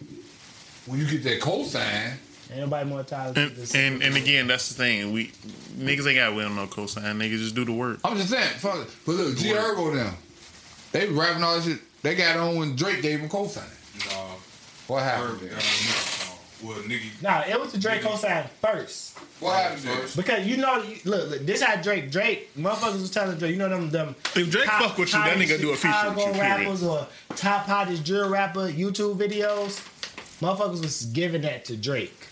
When 0.87 0.99
you 1.01 1.07
get 1.07 1.25
that 1.25 1.41
cosign, 1.41 2.15
Ain't 2.51 2.61
nobody 2.61 2.87
more 2.87 3.03
talented. 3.03 3.39
And, 3.43 3.51
than 3.53 3.61
this. 3.61 3.75
and 3.75 4.03
and 4.03 4.17
again, 4.17 4.47
that's 4.47 4.69
the 4.69 4.75
thing. 4.75 5.11
We 5.13 5.29
niggas 5.79 6.07
ain't 6.07 6.17
got 6.17 6.35
with 6.35 6.53
no 6.53 6.67
cosign. 6.67 7.17
Niggas 7.17 7.39
just 7.39 7.55
do 7.55 7.65
the 7.65 7.73
work. 7.73 8.01
I'm 8.05 8.17
just 8.19 8.29
saying. 8.29 8.47
Fuck 8.59 8.83
it. 8.87 8.89
But 9.07 9.13
look, 9.13 9.39
G 9.39 9.49
Herbo 9.53 9.95
now, 9.95 10.13
they 10.93 11.07
rapping 11.09 11.43
all 11.43 11.55
this 11.57 11.65
shit. 11.65 11.79
They 12.03 12.15
got 12.15 12.37
on 12.37 12.57
when 12.57 12.75
Drake 12.77 13.03
gave 13.03 13.21
him 13.21 13.29
cosign. 13.29 13.63
Nah, 14.11 14.35
What 14.89 15.03
happened? 15.05 15.41
got 15.41 15.41
there? 15.41 15.53
Uh, 15.53 15.55
on 15.57 15.61
Nicki. 15.61 16.29
Well, 16.63 16.79
nigga, 16.79 17.23
Nah, 17.23 17.41
it 17.53 17.61
was 17.61 17.73
the 17.73 17.79
Drake 17.79 18.03
co-sign 18.03 18.45
first. 18.61 19.19
What 19.41 19.57
happened 19.61 19.81
first? 19.81 20.17
Because 20.17 20.47
you 20.47 20.59
know, 20.59 20.81
you- 20.83 20.99
look, 21.05 21.31
look, 21.31 21.45
this 21.47 21.61
how 21.61 21.75
Drake, 21.83 22.11
Drake, 22.13 22.55
motherfuckers 22.57 23.01
was 23.01 23.11
telling 23.11 23.37
Drake, 23.37 23.51
you 23.53 23.57
know 23.59 23.69
them, 23.69 23.91
them. 23.91 24.15
If 24.37 24.49
Drake 24.51 24.67
top- 24.67 24.83
fuck 24.83 24.99
with 24.99 25.13
you, 25.13 25.19
that 25.19 25.31
top 25.31 25.39
nigga 25.39 25.61
do 25.61 25.71
a 25.73 25.77
feature 25.77 25.89
with 25.89 26.19
Chicago 26.19 26.27
you, 26.27 26.33
period. 26.35 26.41
rappers 26.61 26.83
or 26.85 27.07
top 27.35 27.67
hottest 27.67 28.05
drill 28.05 28.29
rapper 28.29 28.69
YouTube 28.71 29.17
videos. 29.17 29.81
Motherfuckers 30.41 30.83
was 30.83 31.05
giving 31.07 31.43
that 31.43 31.65
to 31.67 31.77
Drake 31.77 32.29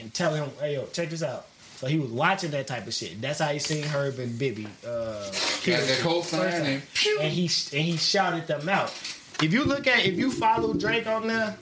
and 0.00 0.12
telling 0.14 0.42
him, 0.42 0.50
hey 0.60 0.74
yo, 0.74 0.86
check 0.86 1.10
this 1.10 1.22
out. 1.22 1.46
So 1.78 1.86
he 1.86 1.98
was 2.00 2.10
watching 2.10 2.50
that 2.50 2.66
type 2.66 2.88
of 2.88 2.92
shit. 2.94 3.20
That's 3.20 3.38
how 3.38 3.52
he 3.52 3.60
seen 3.60 3.84
Herb 3.84 4.18
and 4.18 4.36
Bibby. 4.36 4.66
Uh, 4.84 5.30
kill 5.60 5.78
that 5.78 5.98
First 6.24 6.30
time. 6.32 6.42
and 6.64 6.82
and 7.20 7.32
he 7.32 7.44
and 7.76 7.86
he 7.86 7.96
shouted 7.96 8.48
them 8.48 8.68
out. 8.68 8.88
If 9.40 9.52
you 9.52 9.62
look 9.62 9.86
at 9.86 10.04
if 10.04 10.16
you 10.18 10.32
follow 10.32 10.74
Drake 10.74 11.06
on 11.06 11.28
there, 11.28 11.56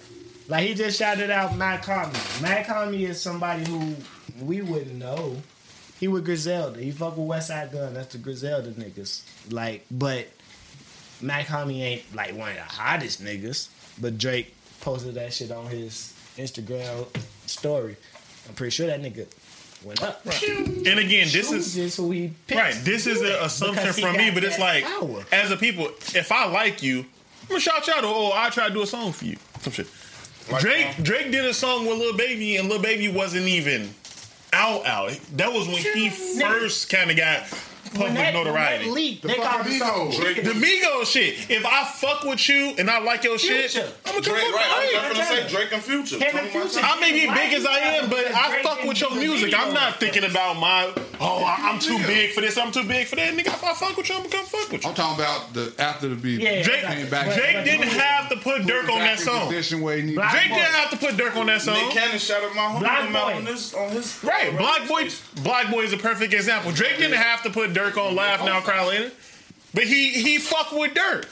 like 0.48 0.66
he 0.66 0.72
just 0.74 0.98
shouted 0.98 1.30
out 1.30 1.54
Matt 1.58 1.82
Conley. 1.82 2.18
Matt 2.40 2.66
Conley 2.66 3.04
is 3.04 3.20
somebody 3.20 3.64
who 3.66 3.94
we 4.40 4.62
wouldn't 4.62 4.94
know. 4.96 5.36
He 6.00 6.08
with 6.08 6.24
Griselda. 6.24 6.80
He 6.80 6.92
fuck 6.92 7.18
with 7.18 7.28
Westside 7.28 7.72
Gunn. 7.72 7.92
That's 7.92 8.12
the 8.12 8.18
Griselda 8.18 8.70
niggas. 8.70 9.22
Like, 9.52 9.84
but 9.90 10.28
Matt 11.20 11.46
Conley 11.46 11.82
ain't 11.82 12.14
like 12.14 12.34
one 12.34 12.50
of 12.50 12.56
the 12.56 12.62
hottest 12.62 13.22
niggas. 13.22 13.68
But 14.00 14.16
Drake 14.16 14.54
posted 14.80 15.14
that 15.14 15.34
shit 15.34 15.50
on 15.50 15.66
his 15.66 16.14
Instagram 16.38 17.06
story. 17.46 17.96
I'm 18.48 18.54
pretty 18.54 18.70
sure 18.70 18.86
that 18.86 19.02
nigga 19.02 19.26
went 19.82 20.02
up. 20.02 20.24
And 20.26 20.98
again, 20.98 21.28
this 21.30 21.52
is 21.52 21.74
just 21.74 21.96
who 21.96 22.10
he 22.10 22.32
picked 22.46 22.60
right. 22.60 22.74
This 22.82 23.06
is 23.06 23.20
an 23.20 23.32
assumption 23.40 23.92
from 23.92 24.16
me, 24.16 24.30
but 24.30 24.44
it's 24.44 24.58
like 24.58 24.84
power. 24.84 25.24
as 25.32 25.50
a 25.50 25.56
people, 25.56 25.86
if 26.14 26.32
I 26.32 26.46
like 26.46 26.82
you, 26.82 27.00
I'm 27.00 27.48
gonna 27.48 27.60
shout 27.60 27.86
you 27.86 27.94
out. 27.94 28.04
Or 28.04 28.14
oh, 28.14 28.32
I 28.34 28.50
try 28.50 28.68
to 28.68 28.74
do 28.74 28.82
a 28.82 28.86
song 28.86 29.12
for 29.12 29.24
you. 29.24 29.36
Some 29.60 29.72
shit. 29.72 29.86
Drake 30.58 30.98
um, 30.98 31.04
Drake 31.04 31.30
did 31.32 31.44
a 31.44 31.54
song 31.54 31.86
with 31.86 31.98
Lil 31.98 32.16
Baby, 32.16 32.56
and 32.56 32.68
Lil 32.68 32.80
Baby 32.80 33.08
wasn't 33.08 33.46
even 33.46 33.90
out 34.52 34.86
out. 34.86 35.10
That 35.34 35.52
was 35.52 35.66
when 35.66 35.78
he 35.78 36.08
first 36.08 36.88
kind 36.88 37.10
of 37.10 37.16
got 37.16 37.42
when 37.42 37.75
public 37.96 38.14
that, 38.14 38.34
notoriety. 38.34 38.84
When 38.84 38.94
that 38.94 39.00
leaked, 39.00 39.22
The 39.22 39.28
they 39.28 39.34
called 39.34 39.48
fucking 39.48 39.72
it 39.72 39.78
something. 39.78 40.20
Migos. 40.20 40.44
The 40.44 40.66
Migos 40.66 41.06
shit. 41.06 41.50
If 41.50 41.64
I 41.66 41.84
fuck 41.84 42.24
with 42.24 42.48
you 42.48 42.74
and 42.78 42.90
I 42.90 42.98
like 43.00 43.24
your 43.24 43.38
shit, 43.38 43.76
I'm 43.76 43.82
gonna 43.82 44.14
come 44.14 44.22
Drake, 44.22 44.44
fuck 44.44 44.54
right? 44.54 44.70
I 44.70 44.80
with 44.80 44.90
you. 44.92 45.08
was 45.08 45.18
just 45.18 45.30
gonna 45.30 45.42
say 45.48 45.56
Drake 45.56 45.72
and 45.72 45.82
Future. 45.82 46.18
Him 46.24 46.36
and 46.36 46.48
Future. 46.50 46.80
I 46.82 47.00
may 47.00 47.12
be 47.12 47.26
big 47.32 47.52
as 47.54 47.66
I 47.66 47.78
am, 47.78 48.10
but 48.10 48.26
I 48.26 48.62
fuck 48.62 48.82
with 48.84 49.00
your 49.00 49.14
music. 49.14 49.54
I'm 49.56 49.72
not 49.74 49.98
thinking 50.00 50.24
about 50.24 50.58
my 50.58 50.92
oh 51.20 51.44
I- 51.44 51.70
I'm 51.70 51.78
too 51.78 51.98
big 52.06 52.32
for 52.32 52.40
this. 52.40 52.56
I'm 52.58 52.72
too 52.72 52.84
big 52.84 53.06
for 53.06 53.16
that. 53.16 53.34
Nigga, 53.34 53.48
if 53.48 53.64
I 53.64 53.72
fuck 53.74 53.96
with 53.96 54.08
you, 54.08 54.14
I'm 54.14 54.22
gonna 54.22 54.34
come 54.36 54.46
fuck 54.46 54.70
with 54.72 54.82
you. 54.84 54.88
I'm 54.88 54.94
talking 54.94 55.22
about 55.24 55.52
the 55.54 55.72
after 55.78 56.08
the 56.08 56.14
beat. 56.14 56.40
Yeah, 56.40 56.62
Drake, 56.62 56.82
came 56.84 57.08
back- 57.10 57.34
Drake 57.34 57.64
didn't 57.64 57.88
have 57.88 58.28
to 58.30 58.36
put 58.36 58.66
Dirk 58.66 58.88
on 58.88 58.98
that 59.00 59.18
song. 59.18 59.46
Position 59.48 59.80
where 59.80 59.96
he 59.96 60.02
need 60.02 60.14
Black 60.16 60.32
Drake 60.32 60.48
didn't 60.48 60.74
have 60.74 60.90
to 60.90 60.96
put 60.96 61.16
Dirk 61.16 61.36
on 61.36 61.46
that 61.46 61.52
Nick 61.54 61.60
song. 61.62 61.90
Cannon 61.92 62.18
shout 62.18 62.42
out 62.44 62.54
my 62.54 62.62
homie 62.62 62.80
Black 62.80 63.08
him 63.08 63.16
on 63.16 63.44
this 63.44 63.74
on 63.74 63.90
his 63.90 64.22
Right, 64.24 64.56
Black 64.56 64.86
Boy, 64.88 65.08
Black 65.42 65.70
Boy 65.70 65.82
is 65.82 65.92
a 65.92 65.96
perfect 65.96 66.32
example. 66.34 66.72
Drake 66.72 66.96
didn't 66.98 67.16
have 67.18 67.42
to 67.42 67.50
put 67.50 67.72
Dirk 67.72 67.85
on 67.96 68.16
Laugh 68.16 68.44
Now, 68.44 68.60
Cry 68.60 68.86
Later, 68.86 69.12
but 69.74 69.84
he 69.84 70.10
he 70.10 70.38
fucked 70.38 70.72
with 70.72 70.94
Dirk. 70.94 71.28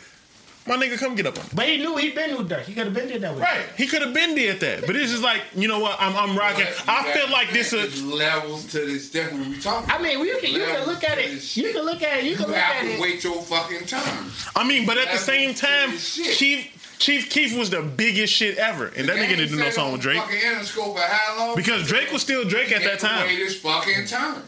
My 0.67 0.77
nigga, 0.77 0.97
come 0.99 1.15
get 1.15 1.27
up 1.27 1.37
on. 1.39 1.45
me. 1.45 1.51
But 1.55 1.69
he 1.69 1.77
knew 1.77 1.95
he'd 1.97 2.15
been 2.15 2.39
with 2.39 2.49
Dirk. 2.49 2.65
He 2.65 2.73
could 2.73 2.87
have 2.87 2.95
been 2.95 3.07
did 3.09 3.21
that 3.21 3.35
with. 3.35 3.43
Right, 3.43 3.67
he 3.77 3.87
could 3.87 4.01
have 4.01 4.15
been 4.15 4.35
did 4.35 4.61
that, 4.61 4.87
but 4.87 4.97
it's 4.97 5.11
just 5.11 5.23
like 5.23 5.43
you 5.55 5.69
know 5.69 5.79
what? 5.79 5.97
I'm 6.01 6.17
I'm 6.17 6.39
rocking. 6.39 6.65
I 6.89 7.13
feel 7.13 7.29
like 7.31 7.51
this 7.53 7.73
is. 7.75 8.03
Levels 8.03 8.65
to 8.73 8.79
this 8.79 9.09
stuff 9.11 9.31
we 9.33 9.45
be 9.57 9.61
talking. 9.61 9.91
I 9.91 10.01
mean, 10.01 10.21
you 10.21 10.39
can 10.41 10.53
you 10.53 10.65
can 10.65 10.87
look 10.87 11.05
at 11.05 11.19
it. 11.19 11.57
You 11.57 11.73
can 11.73 11.85
look 11.85 12.03
at 12.03 12.19
it. 12.19 12.25
You 12.25 12.31
You 12.31 12.37
can 12.37 12.47
look 12.47 12.57
have 12.57 12.77
at 12.77 12.89
to 12.89 12.95
it. 12.95 13.01
wait 13.01 13.23
your 13.25 13.43
fucking 13.43 13.87
turn. 13.87 14.31
I 14.57 14.67
mean, 14.67 14.87
but 14.87 14.97
at 14.97 15.11
the 15.13 15.19
same 15.19 15.53
time, 15.55 15.91
Levels 15.91 16.15
to 16.15 16.21
this 16.21 16.29
shit. 16.29 16.37
Chief 16.39 16.97
Chief 16.99 17.29
Keef 17.29 17.59
was 17.59 17.69
the 17.69 17.83
biggest 17.83 18.33
shit 18.33 18.57
ever, 18.57 18.87
and 18.97 19.07
that 19.09 19.17
nigga 19.17 19.37
didn't 19.37 19.49
do 19.51 19.57
no 19.57 19.69
song 19.69 19.93
with 19.93 20.01
Drake 20.01 20.17
Fucking 20.23 20.39
Interscope 20.39 20.95
for 20.95 21.01
how 21.03 21.39
long? 21.47 21.57
because 21.57 21.87
Drake 21.87 22.11
was 22.11 22.23
still 22.23 22.45
Drake 22.49 22.73
at 22.73 22.83
that 22.85 22.85
You 22.85 22.89
had 22.91 22.99
to 23.01 23.07
time. 23.07 23.27
Wait 23.27 23.39
his 23.39 23.61
fucking 23.61 24.07
turn. 24.07 24.43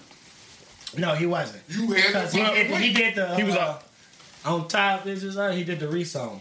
No, 0.99 1.15
he 1.15 1.27
wasn't. 1.27 1.63
You 1.69 1.87
had 1.93 2.03
to 2.05 2.07
Because 2.09 2.33
he, 2.33 2.41
did- 2.45 2.71
he 2.81 2.93
did 2.93 3.15
the. 3.15 3.35
He 3.37 3.45
was 3.45 3.55
uh, 3.57 3.79
on 4.45 4.69
top. 4.69 5.05
This 5.05 5.23
is 5.23 5.37
uh, 5.37 5.51
he 5.53 5.65
did 5.65 5.81
the 5.81 5.87
resong. 5.87 6.41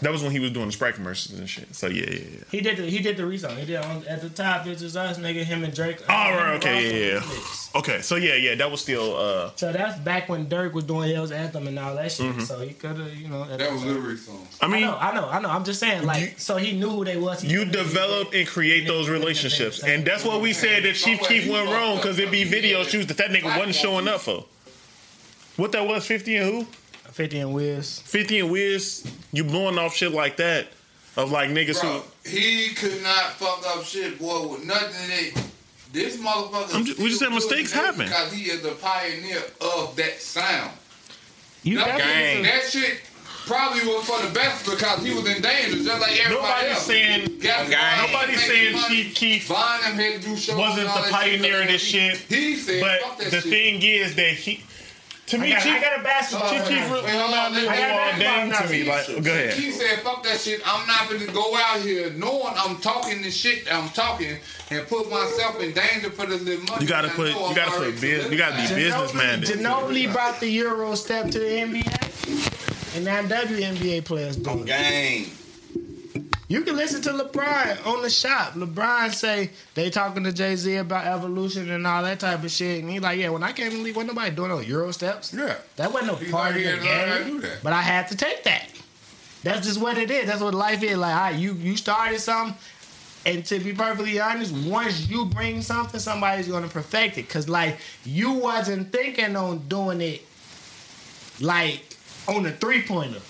That 0.00 0.12
was 0.12 0.22
when 0.22 0.30
he 0.30 0.38
was 0.38 0.52
doing 0.52 0.66
the 0.66 0.72
Sprite 0.72 0.94
commercials 0.94 1.36
and 1.40 1.48
shit. 1.50 1.74
So 1.74 1.88
yeah, 1.88 2.04
yeah, 2.08 2.18
yeah. 2.20 2.44
He 2.52 2.60
did 2.60 2.76
the 2.76 2.84
he 2.84 3.00
did 3.00 3.16
the 3.16 3.24
resong. 3.24 3.56
He 3.56 3.66
did 3.66 3.76
on 3.84 4.06
at 4.06 4.20
the 4.22 4.28
top. 4.28 4.64
This 4.64 4.80
is 4.80 4.96
us, 4.96 5.18
nigga. 5.18 5.42
Him 5.42 5.64
and 5.64 5.74
Drake. 5.74 5.98
Oh, 6.08 6.12
him 6.12 6.36
right, 6.36 6.54
okay, 6.56 7.10
yeah, 7.14 7.14
yeah. 7.14 7.40
Okay, 7.74 8.00
so 8.02 8.14
yeah, 8.14 8.34
yeah, 8.36 8.54
that 8.54 8.70
was 8.70 8.80
still. 8.80 9.16
uh 9.16 9.50
So 9.56 9.72
that's 9.72 9.98
back 9.98 10.28
when 10.28 10.48
Dirk 10.48 10.72
was 10.72 10.84
doing 10.84 11.10
L's 11.12 11.32
Anthem 11.32 11.66
and 11.66 11.76
all 11.80 11.96
that 11.96 12.12
shit. 12.12 12.26
Mm-hmm. 12.26 12.40
So 12.42 12.60
he 12.60 12.74
could 12.74 12.96
have, 12.96 13.12
you 13.12 13.28
know. 13.28 13.44
That 13.56 13.72
was 13.72 13.82
lyric 13.84 14.18
song. 14.18 14.46
I 14.60 14.66
I 14.66 14.68
mean, 14.68 14.82
know, 14.82 14.96
I 15.00 15.12
know, 15.14 15.28
I 15.28 15.40
know. 15.40 15.48
I'm 15.50 15.64
just 15.64 15.80
saying, 15.80 16.04
like, 16.06 16.22
You- 16.22 16.30
so 16.38 16.58
he 16.58 16.78
knew 16.78 16.90
who 16.90 17.04
they 17.04 17.16
was. 17.16 17.40
He 17.42 17.48
you 17.50 17.64
develop 17.64 18.32
and 18.34 18.46
create 18.46 18.86
those 18.86 19.08
relationships, 19.08 19.82
and 19.82 20.04
that's 20.04 20.24
what 20.24 20.40
we 20.40 20.52
said 20.52 20.84
that 20.84 20.94
Chief 20.94 21.20
Keef 21.22 21.48
went 21.50 21.68
wrong 21.70 21.96
because 21.96 22.18
it'd 22.20 22.30
be 22.30 22.44
video 22.44 22.84
shoots 22.84 23.06
that 23.06 23.16
that 23.16 23.30
nigga 23.30 23.56
wasn't 23.56 23.74
showing 23.74 24.06
up 24.06 24.20
for. 24.20 24.44
What 25.56 25.72
that 25.72 25.86
was, 25.88 26.06
Fifty 26.06 26.36
and 26.36 26.46
who? 26.48 26.66
50 27.18 27.40
and 27.40 27.52
Wiz. 27.52 27.98
50 28.02 28.38
and 28.38 28.50
Wiz, 28.52 29.04
you 29.32 29.42
blowing 29.42 29.76
off 29.76 29.92
shit 29.92 30.12
like 30.12 30.36
that 30.36 30.68
of 31.16 31.32
like 31.32 31.50
niggas 31.50 31.80
Bro, 31.80 31.98
who. 32.24 32.30
he 32.30 32.68
could 32.76 33.02
not 33.02 33.32
fuck 33.32 33.64
up 33.66 33.82
shit, 33.84 34.20
boy, 34.20 34.46
with 34.46 34.64
nothing 34.64 34.94
in 35.10 35.26
it. 35.26 35.44
This 35.92 36.16
motherfucker. 36.18 36.72
I'm 36.76 36.84
ju- 36.84 36.94
we 36.96 37.08
just 37.08 37.18
said 37.18 37.30
mistakes 37.32 37.72
happen. 37.72 38.06
Because 38.06 38.32
he 38.32 38.44
is 38.44 38.62
the 38.62 38.70
pioneer 38.80 39.42
of 39.60 39.96
that 39.96 40.20
sound. 40.20 40.70
You 41.64 41.78
That, 41.78 41.98
definitely- 41.98 42.42
that 42.44 42.62
shit 42.70 43.00
probably 43.46 43.80
was 43.88 44.04
for 44.06 44.24
the 44.24 44.32
best 44.32 44.64
because 44.64 45.02
he 45.04 45.12
was 45.12 45.26
in 45.28 45.42
danger, 45.42 45.74
just 45.82 46.00
like 46.00 46.20
everybody 46.24 46.34
Nobody's 46.46 46.70
else. 46.76 46.86
saying. 46.86 47.38
Got 47.40 47.68
Nobody's 48.12 48.44
saying 48.46 48.72
money. 48.76 48.88
Chief 49.02 49.14
Keef 49.16 49.46
Von 49.48 49.80
them 49.80 49.94
had 49.94 50.22
to 50.22 50.28
do 50.28 50.36
shows 50.36 50.56
wasn't 50.56 50.86
the 50.86 51.10
pioneer 51.10 51.62
of 51.62 51.66
this 51.68 51.82
that. 51.82 51.88
shit. 51.88 52.16
He 52.28 52.54
said, 52.54 52.80
But 52.80 53.00
fuck 53.00 53.18
that 53.18 53.30
the 53.32 53.40
shit. 53.40 53.50
thing 53.50 53.82
is 53.82 54.14
that 54.14 54.34
he. 54.34 54.62
To 55.28 55.36
I 55.36 55.40
me, 55.40 55.50
got, 55.50 55.62
Chief, 55.62 55.72
I 55.74 55.80
got 55.80 56.00
a 56.00 56.02
basketball. 56.02 56.50
Chief 56.50 56.62
Keef 56.62 56.70
now. 56.70 56.92
really 56.92 57.02
Wait, 57.04 57.12
hold 57.20 57.34
on, 57.34 57.52
let 57.52 57.62
me- 57.62 57.68
I 57.68 57.76
got 57.76 57.90
all 57.90 57.96
basketball 57.96 58.18
down 58.38 58.48
now. 58.48 58.60
to 58.60 58.70
me. 58.70 58.84
Like, 58.84 59.06
go 59.24 59.30
ahead. 59.30 59.52
He 59.54 59.70
said, 59.72 59.98
fuck 60.00 60.22
that 60.24 60.40
shit. 60.40 60.60
I'm 60.64 60.86
not 60.86 61.10
gonna 61.10 61.32
go 61.32 61.54
out 61.56 61.80
here 61.80 62.10
knowing 62.10 62.54
I'm 62.56 62.76
talking 62.78 63.20
this 63.22 63.36
shit 63.36 63.72
I'm 63.72 63.88
talking 63.90 64.38
and 64.70 64.86
put 64.86 65.10
myself 65.10 65.60
in 65.62 65.72
danger 65.72 66.10
for 66.10 66.26
this 66.26 66.40
little 66.42 66.64
money. 66.64 66.82
You 66.82 66.88
gotta 66.88 67.08
put. 67.08 67.28
You 67.28 67.54
gotta 67.54 67.70
put. 67.72 68.00
Biz, 68.00 68.30
you 68.30 68.38
gotta 68.38 68.56
be 68.56 68.74
business 68.74 69.12
minded. 69.14 69.48
Ginobili 69.48 70.10
brought 70.12 70.40
the 70.40 70.48
Euro 70.48 70.94
step 70.94 71.30
to 71.30 71.38
the 71.38 71.44
NBA, 71.46 72.96
and 72.96 73.04
now 73.04 73.22
WNBA 73.22 74.04
players 74.04 74.36
do 74.36 74.64
it. 74.66 75.28
You 76.48 76.62
can 76.62 76.76
listen 76.76 77.02
to 77.02 77.10
LeBron 77.10 77.86
on 77.86 78.00
the 78.00 78.08
shop. 78.08 78.54
LeBron 78.54 79.12
say 79.12 79.50
they 79.74 79.90
talking 79.90 80.24
to 80.24 80.32
Jay 80.32 80.56
Z 80.56 80.76
about 80.76 81.06
evolution 81.06 81.70
and 81.70 81.86
all 81.86 82.02
that 82.02 82.20
type 82.20 82.42
of 82.42 82.50
shit, 82.50 82.80
and 82.82 82.90
he 82.90 83.00
like, 83.00 83.18
yeah, 83.18 83.28
when 83.28 83.42
I 83.42 83.52
came 83.52 83.70
the 83.70 83.78
league, 83.78 83.94
wasn't 83.94 84.14
nobody 84.14 84.34
doing 84.34 84.48
no 84.48 84.60
Euro 84.60 84.90
steps. 84.90 85.34
Yeah. 85.34 85.56
That 85.76 85.92
wasn't 85.92 86.12
no 86.12 86.16
He's 86.16 86.30
part 86.30 86.56
of 86.56 86.62
the 86.62 86.62
to 86.62 86.76
to 86.76 86.82
game. 86.82 87.42
But 87.62 87.74
I 87.74 87.82
had 87.82 88.08
to 88.08 88.16
take 88.16 88.44
that. 88.44 88.70
That's 89.42 89.66
just 89.66 89.78
what 89.78 89.98
it 89.98 90.10
is. 90.10 90.26
That's 90.26 90.40
what 90.40 90.54
life 90.54 90.82
is. 90.82 90.96
Like, 90.96 91.14
all 91.14 91.20
right, 91.20 91.36
you 91.36 91.52
you 91.52 91.76
started 91.76 92.18
something, 92.18 92.56
and 93.26 93.44
to 93.44 93.58
be 93.58 93.74
perfectly 93.74 94.18
honest, 94.18 94.54
once 94.66 95.06
you 95.08 95.26
bring 95.26 95.60
something, 95.60 96.00
somebody's 96.00 96.48
gonna 96.48 96.68
perfect 96.68 97.18
it. 97.18 97.28
Cause 97.28 97.48
like 97.48 97.76
you 98.04 98.32
wasn't 98.32 98.90
thinking 98.90 99.36
on 99.36 99.68
doing 99.68 100.00
it 100.00 100.22
like 101.40 101.96
on 102.26 102.46
a 102.46 102.52
three 102.52 102.82
pointer. 102.82 103.20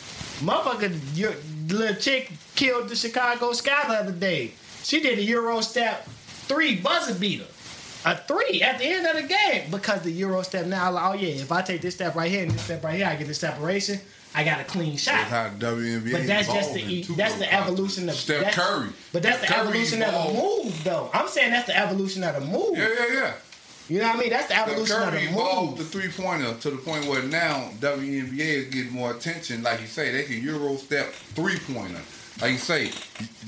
Motherfucker, 0.40 0.96
your 1.14 1.34
little 1.66 1.96
chick 1.96 2.30
killed 2.58 2.88
the 2.88 2.96
Chicago 2.96 3.52
Sky 3.52 3.84
the 3.86 3.94
other 3.94 4.12
day. 4.12 4.50
She 4.82 5.00
did 5.00 5.18
a 5.18 5.22
Euro 5.22 5.60
step 5.60 6.04
three 6.48 6.76
buzzer 6.76 7.14
beater. 7.14 7.46
A 8.04 8.16
three 8.16 8.62
at 8.62 8.78
the 8.78 8.84
end 8.84 9.06
of 9.06 9.16
the 9.16 9.28
game 9.28 9.70
because 9.70 10.02
the 10.02 10.10
Euro 10.10 10.42
step 10.42 10.66
now, 10.66 10.90
like, 10.90 11.04
oh 11.04 11.12
yeah, 11.14 11.28
if 11.40 11.52
I 11.52 11.62
take 11.62 11.82
this 11.82 11.94
step 11.94 12.16
right 12.16 12.30
here 12.30 12.42
and 12.42 12.50
this 12.50 12.62
step 12.62 12.82
right 12.82 12.96
here, 12.96 13.06
I 13.06 13.14
get 13.16 13.28
the 13.28 13.34
separation. 13.34 14.00
I 14.34 14.44
got 14.44 14.60
a 14.60 14.64
clean 14.64 14.96
shot. 14.96 15.14
That's 15.14 15.30
how 15.30 15.50
the 15.56 15.76
WNBA 15.76 16.12
But 16.12 16.26
that's 16.26 16.48
just 16.48 16.74
the 16.74 17.02
that's 17.14 17.34
the 17.36 17.52
evolution 17.52 18.08
of 18.08 18.16
Steph 18.16 18.40
that's- 18.40 18.54
Curry. 18.56 18.90
But 19.12 19.22
that's 19.22 19.40
the 19.40 19.46
Curry 19.46 19.60
evolution 19.60 20.02
of 20.02 20.12
the 20.12 20.34
move, 20.34 20.84
though. 20.84 21.10
I'm 21.14 21.28
saying 21.28 21.50
that's 21.52 21.66
the 21.66 21.78
evolution 21.78 22.24
of 22.24 22.34
the 22.34 22.40
move. 22.40 22.76
Yeah, 22.76 22.88
yeah, 22.88 23.14
yeah. 23.14 23.32
You 23.88 24.00
know 24.00 24.08
what 24.08 24.16
I 24.16 24.20
mean? 24.20 24.30
That's 24.30 24.48
the 24.48 24.54
Steph 24.54 24.68
evolution 24.68 24.96
of 24.96 25.08
Curry 25.10 25.26
the 25.26 25.32
evolved 25.32 25.78
move. 25.78 25.78
the 25.78 25.84
three 25.84 26.08
pointer 26.10 26.54
to 26.54 26.70
the 26.70 26.76
point 26.76 27.06
where 27.06 27.22
now 27.22 27.70
WNBA 27.80 28.38
is 28.38 28.64
getting 28.66 28.92
more 28.92 29.12
attention. 29.12 29.62
Like 29.62 29.80
you 29.80 29.86
say, 29.86 30.12
they 30.12 30.24
can 30.24 30.42
Euro 30.42 30.76
step 30.76 31.06
three 31.12 31.58
pointer. 31.58 32.00
Like 32.40 32.52
you 32.52 32.58
say, 32.58 32.90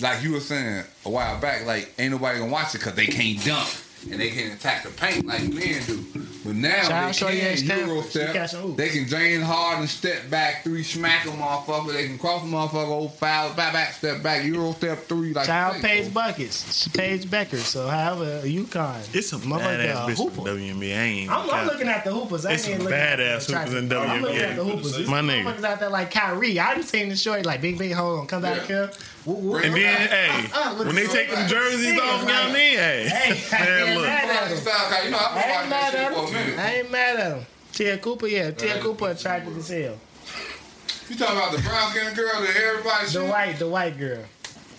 like 0.01 0.23
you 0.23 0.33
were 0.33 0.41
saying 0.41 0.85
a 1.05 1.11
while 1.11 1.41
back, 1.41 1.65
like 1.65 1.93
ain't 1.99 2.11
nobody 2.11 2.39
gonna 2.41 2.51
watch 2.51 2.75
it 2.75 2.79
because 2.79 2.95
they 2.95 3.07
can't 3.07 3.43
dunk 3.45 3.69
and 4.11 4.21
they 4.21 4.31
can 4.31 4.53
attack 4.53 4.83
the 4.85 4.91
paint 4.91 5.27
like 5.27 5.43
men 5.53 5.83
do. 5.87 6.05
But 6.43 6.55
now 6.55 6.83
Shout 6.83 6.93
out 6.93 7.07
they 7.09 7.13
Shorty 7.13 7.39
can 7.41 7.47
at 7.71 7.87
Euro 7.87 8.01
Stanford. 8.03 8.51
She 8.51 8.57
step. 8.57 8.77
They 8.77 8.89
can 8.89 9.05
drain 9.07 9.41
hard 9.43 9.81
and 9.81 9.89
step 9.89 10.31
back 10.31 10.65
three, 10.65 10.83
smack 10.83 11.27
a 11.27 11.29
motherfucker. 11.29 11.93
They 11.93 12.07
can 12.07 12.19
cross 12.19 12.43
a 12.43 12.47
motherfucker, 12.47 12.89
old 12.89 13.15
foul, 13.15 13.53
back, 13.55 13.75
back, 13.75 13.93
step 13.93 14.23
back, 14.23 14.45
Euro 14.47 14.73
step 14.73 15.01
three. 15.05 15.35
Like 15.35 15.47
Child 15.47 15.77
you 15.77 15.83
say, 15.83 15.89
pays 15.89 16.07
so- 16.07 16.13
buckets. 16.13 16.83
She 16.83 16.91
Paige 16.91 17.25
Bueckers. 17.27 17.57
So 17.59 17.89
however, 17.89 18.41
a 18.43 18.49
UConn. 18.49 19.15
It's 19.15 19.33
a 19.35 19.37
Motherfucker, 19.37 19.61
badass 19.61 20.07
bitch 20.07 20.17
from 20.17 20.45
hooper. 20.45 20.51
WNBA. 20.51 20.97
I 20.97 21.03
ain't 21.03 21.31
I'm, 21.31 21.51
I'm 21.51 21.67
looking 21.67 21.89
at 21.89 22.05
the 22.05 22.13
hoopers. 22.13 22.47
I 22.47 22.53
It's 22.53 22.67
ain't 22.69 22.77
some 22.79 22.85
looking 22.87 22.99
at 22.99 23.17
the 23.19 23.23
badass 23.23 23.47
hoopers 23.47 23.75
in 23.75 23.85
attractive- 23.85 24.11
I'm 24.11 24.23
looking 24.23 24.39
at 24.41 24.57
the 24.57 24.65
hoopers. 24.65 24.93
There's 24.97 25.09
My 25.09 25.19
some 25.19 25.29
nigga. 25.29 25.45
motherfuckers 25.45 25.65
out 25.65 25.81
there 25.81 25.91
like 25.91 26.11
Kyrie. 26.11 26.59
I 26.59 26.75
done 26.75 26.83
seen 26.85 27.09
the 27.11 27.17
short 27.17 27.45
like 27.45 27.61
big, 27.61 27.77
big 27.77 27.93
hold 27.93 28.21
on, 28.21 28.27
come 28.27 28.41
back 28.43 28.63
Yeah. 28.63 28.87
here. 28.87 28.91
Woo, 29.27 29.35
woo. 29.35 29.57
And 29.57 29.75
then, 29.75 30.09
hey, 30.09 30.47
Uh, 30.55 30.73
look 30.79 30.87
when 30.87 30.97
they 30.97 31.05
at 31.05 31.11
take 31.11 31.31
them 31.31 31.47
jerseys 31.49 31.99
off, 32.01 32.27
down 32.27 32.53
there, 32.53 33.09
hey, 33.09 33.09
Hey, 33.09 33.57
I 33.57 33.65
man, 33.87 33.95
look. 33.99 34.07
mad 34.07 34.25
at 34.25 34.37
Fucking 34.39 34.57
him. 34.57 34.63
style, 34.63 34.89
'cause, 34.91 35.05
You 35.05 35.11
know, 35.11 35.19
I've 35.19 35.37
I 35.37 35.41
been 35.43 35.61
ain't 35.61 35.69
mad 35.71 35.95
at 35.95 36.15
for 36.15 36.27
him. 36.35 36.59
I 36.61 36.75
ain't 36.77 36.91
mad 36.91 37.17
at 37.21 37.33
him. 37.37 37.47
Tia 37.73 37.99
Cooper, 37.99 38.27
yeah, 38.27 38.51
Tia 38.51 38.81
Cooper 38.81 39.11
attractive 39.11 39.57
as 39.59 39.69
hell. 39.69 39.99
You 41.09 41.17
talking 41.17 41.37
about 41.37 41.53
the 41.53 41.59
brown 41.63 41.91
skinned 41.91 42.17
girl 42.17 42.41
that 42.41 42.57
everybody 42.57 43.05
The 43.07 43.11
shit? 43.13 43.23
white, 43.25 43.59
the 43.59 43.69
white 43.69 43.99
girl. 43.99 44.25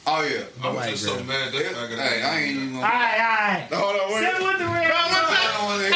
Oh 0.08 0.24
yeah. 0.24 0.44
I'm 0.64 0.76
white 0.76 0.90
just 0.92 1.04
so 1.06 1.16
girl. 1.16 1.24
mad 1.26 1.54
that 1.54 1.62
I 1.62 1.96
got 1.96 2.00
Hey, 2.00 2.22
I 2.24 2.40
ain't 2.42 2.58
even 2.58 2.76
All 2.76 2.82
gonna. 2.82 2.94
right, 2.94 3.20
all 3.22 3.38
right. 3.38 3.68
Hold 3.72 4.02
on, 4.02 4.14
wait. 4.14 4.24
Sit 4.32 4.42
with 4.42 4.58
the 4.60 4.66
red. 4.66 4.92
I 4.92 5.54
don't 5.54 5.66
wanna 5.66 5.84
hear 5.84 5.94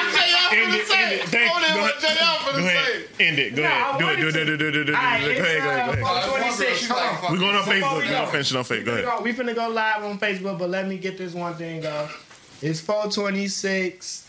End 0.55 0.73
it, 0.75 0.91
end 0.95 1.13
it. 1.13 1.21
Thank 1.27 1.51
Hold 1.51 1.61
you. 1.63 1.67
on, 1.67 1.73
Go 1.75 1.81
what 1.81 2.03
ahead. 2.03 2.17
JL 2.17 2.37
finna 2.37 2.53
Go 2.53 2.59
ahead. 2.59 2.85
say. 3.17 3.27
End 3.27 3.39
it. 3.39 3.55
Go 3.55 3.63
ahead. 3.63 3.99
Do 3.99 4.07
it. 4.09 4.15
Do 4.17 4.27
it. 4.27 4.31
Do 4.33 4.39
it. 4.39 4.45
Do 4.45 4.53
it. 4.53 4.57
Do 4.57 4.67
it. 4.67 4.71
Do 4.71 4.81
it. 4.81 4.85
Go 4.85 4.93
ahead. 4.93 5.21
Go 5.21 5.41
ahead. 5.41 5.63
Go 5.63 5.69
ahead. 5.69 5.89
it's, 5.89 5.97
uh, 5.97 6.01
one 6.05 6.21
girl, 6.23 6.37
26. 6.37 6.77
she 6.79 6.85
Hold 6.85 7.01
like 7.01 7.09
on. 7.09 7.15
fucking- 7.17 7.31
We're 7.35 7.39
going 7.41 7.55
on 7.55 7.63
Facebook. 7.63 7.91
we 7.91 7.97
We're 7.97 8.03
go. 8.05 8.09
gonna 8.11 8.25
on 8.27 8.31
Facebook. 8.65 8.85
Go 8.85 8.91
ahead. 8.93 9.23
We 9.23 9.33
finna 9.33 9.55
go 9.55 9.67
live 9.69 10.03
on 10.03 10.19
Facebook, 10.19 10.59
but 10.59 10.69
let 10.69 10.87
me 10.87 10.97
get 10.97 11.17
this 11.17 11.33
one 11.33 11.55
thing 11.55 11.85
off. 11.85 12.57
It's 12.61 12.79
426 12.79 14.21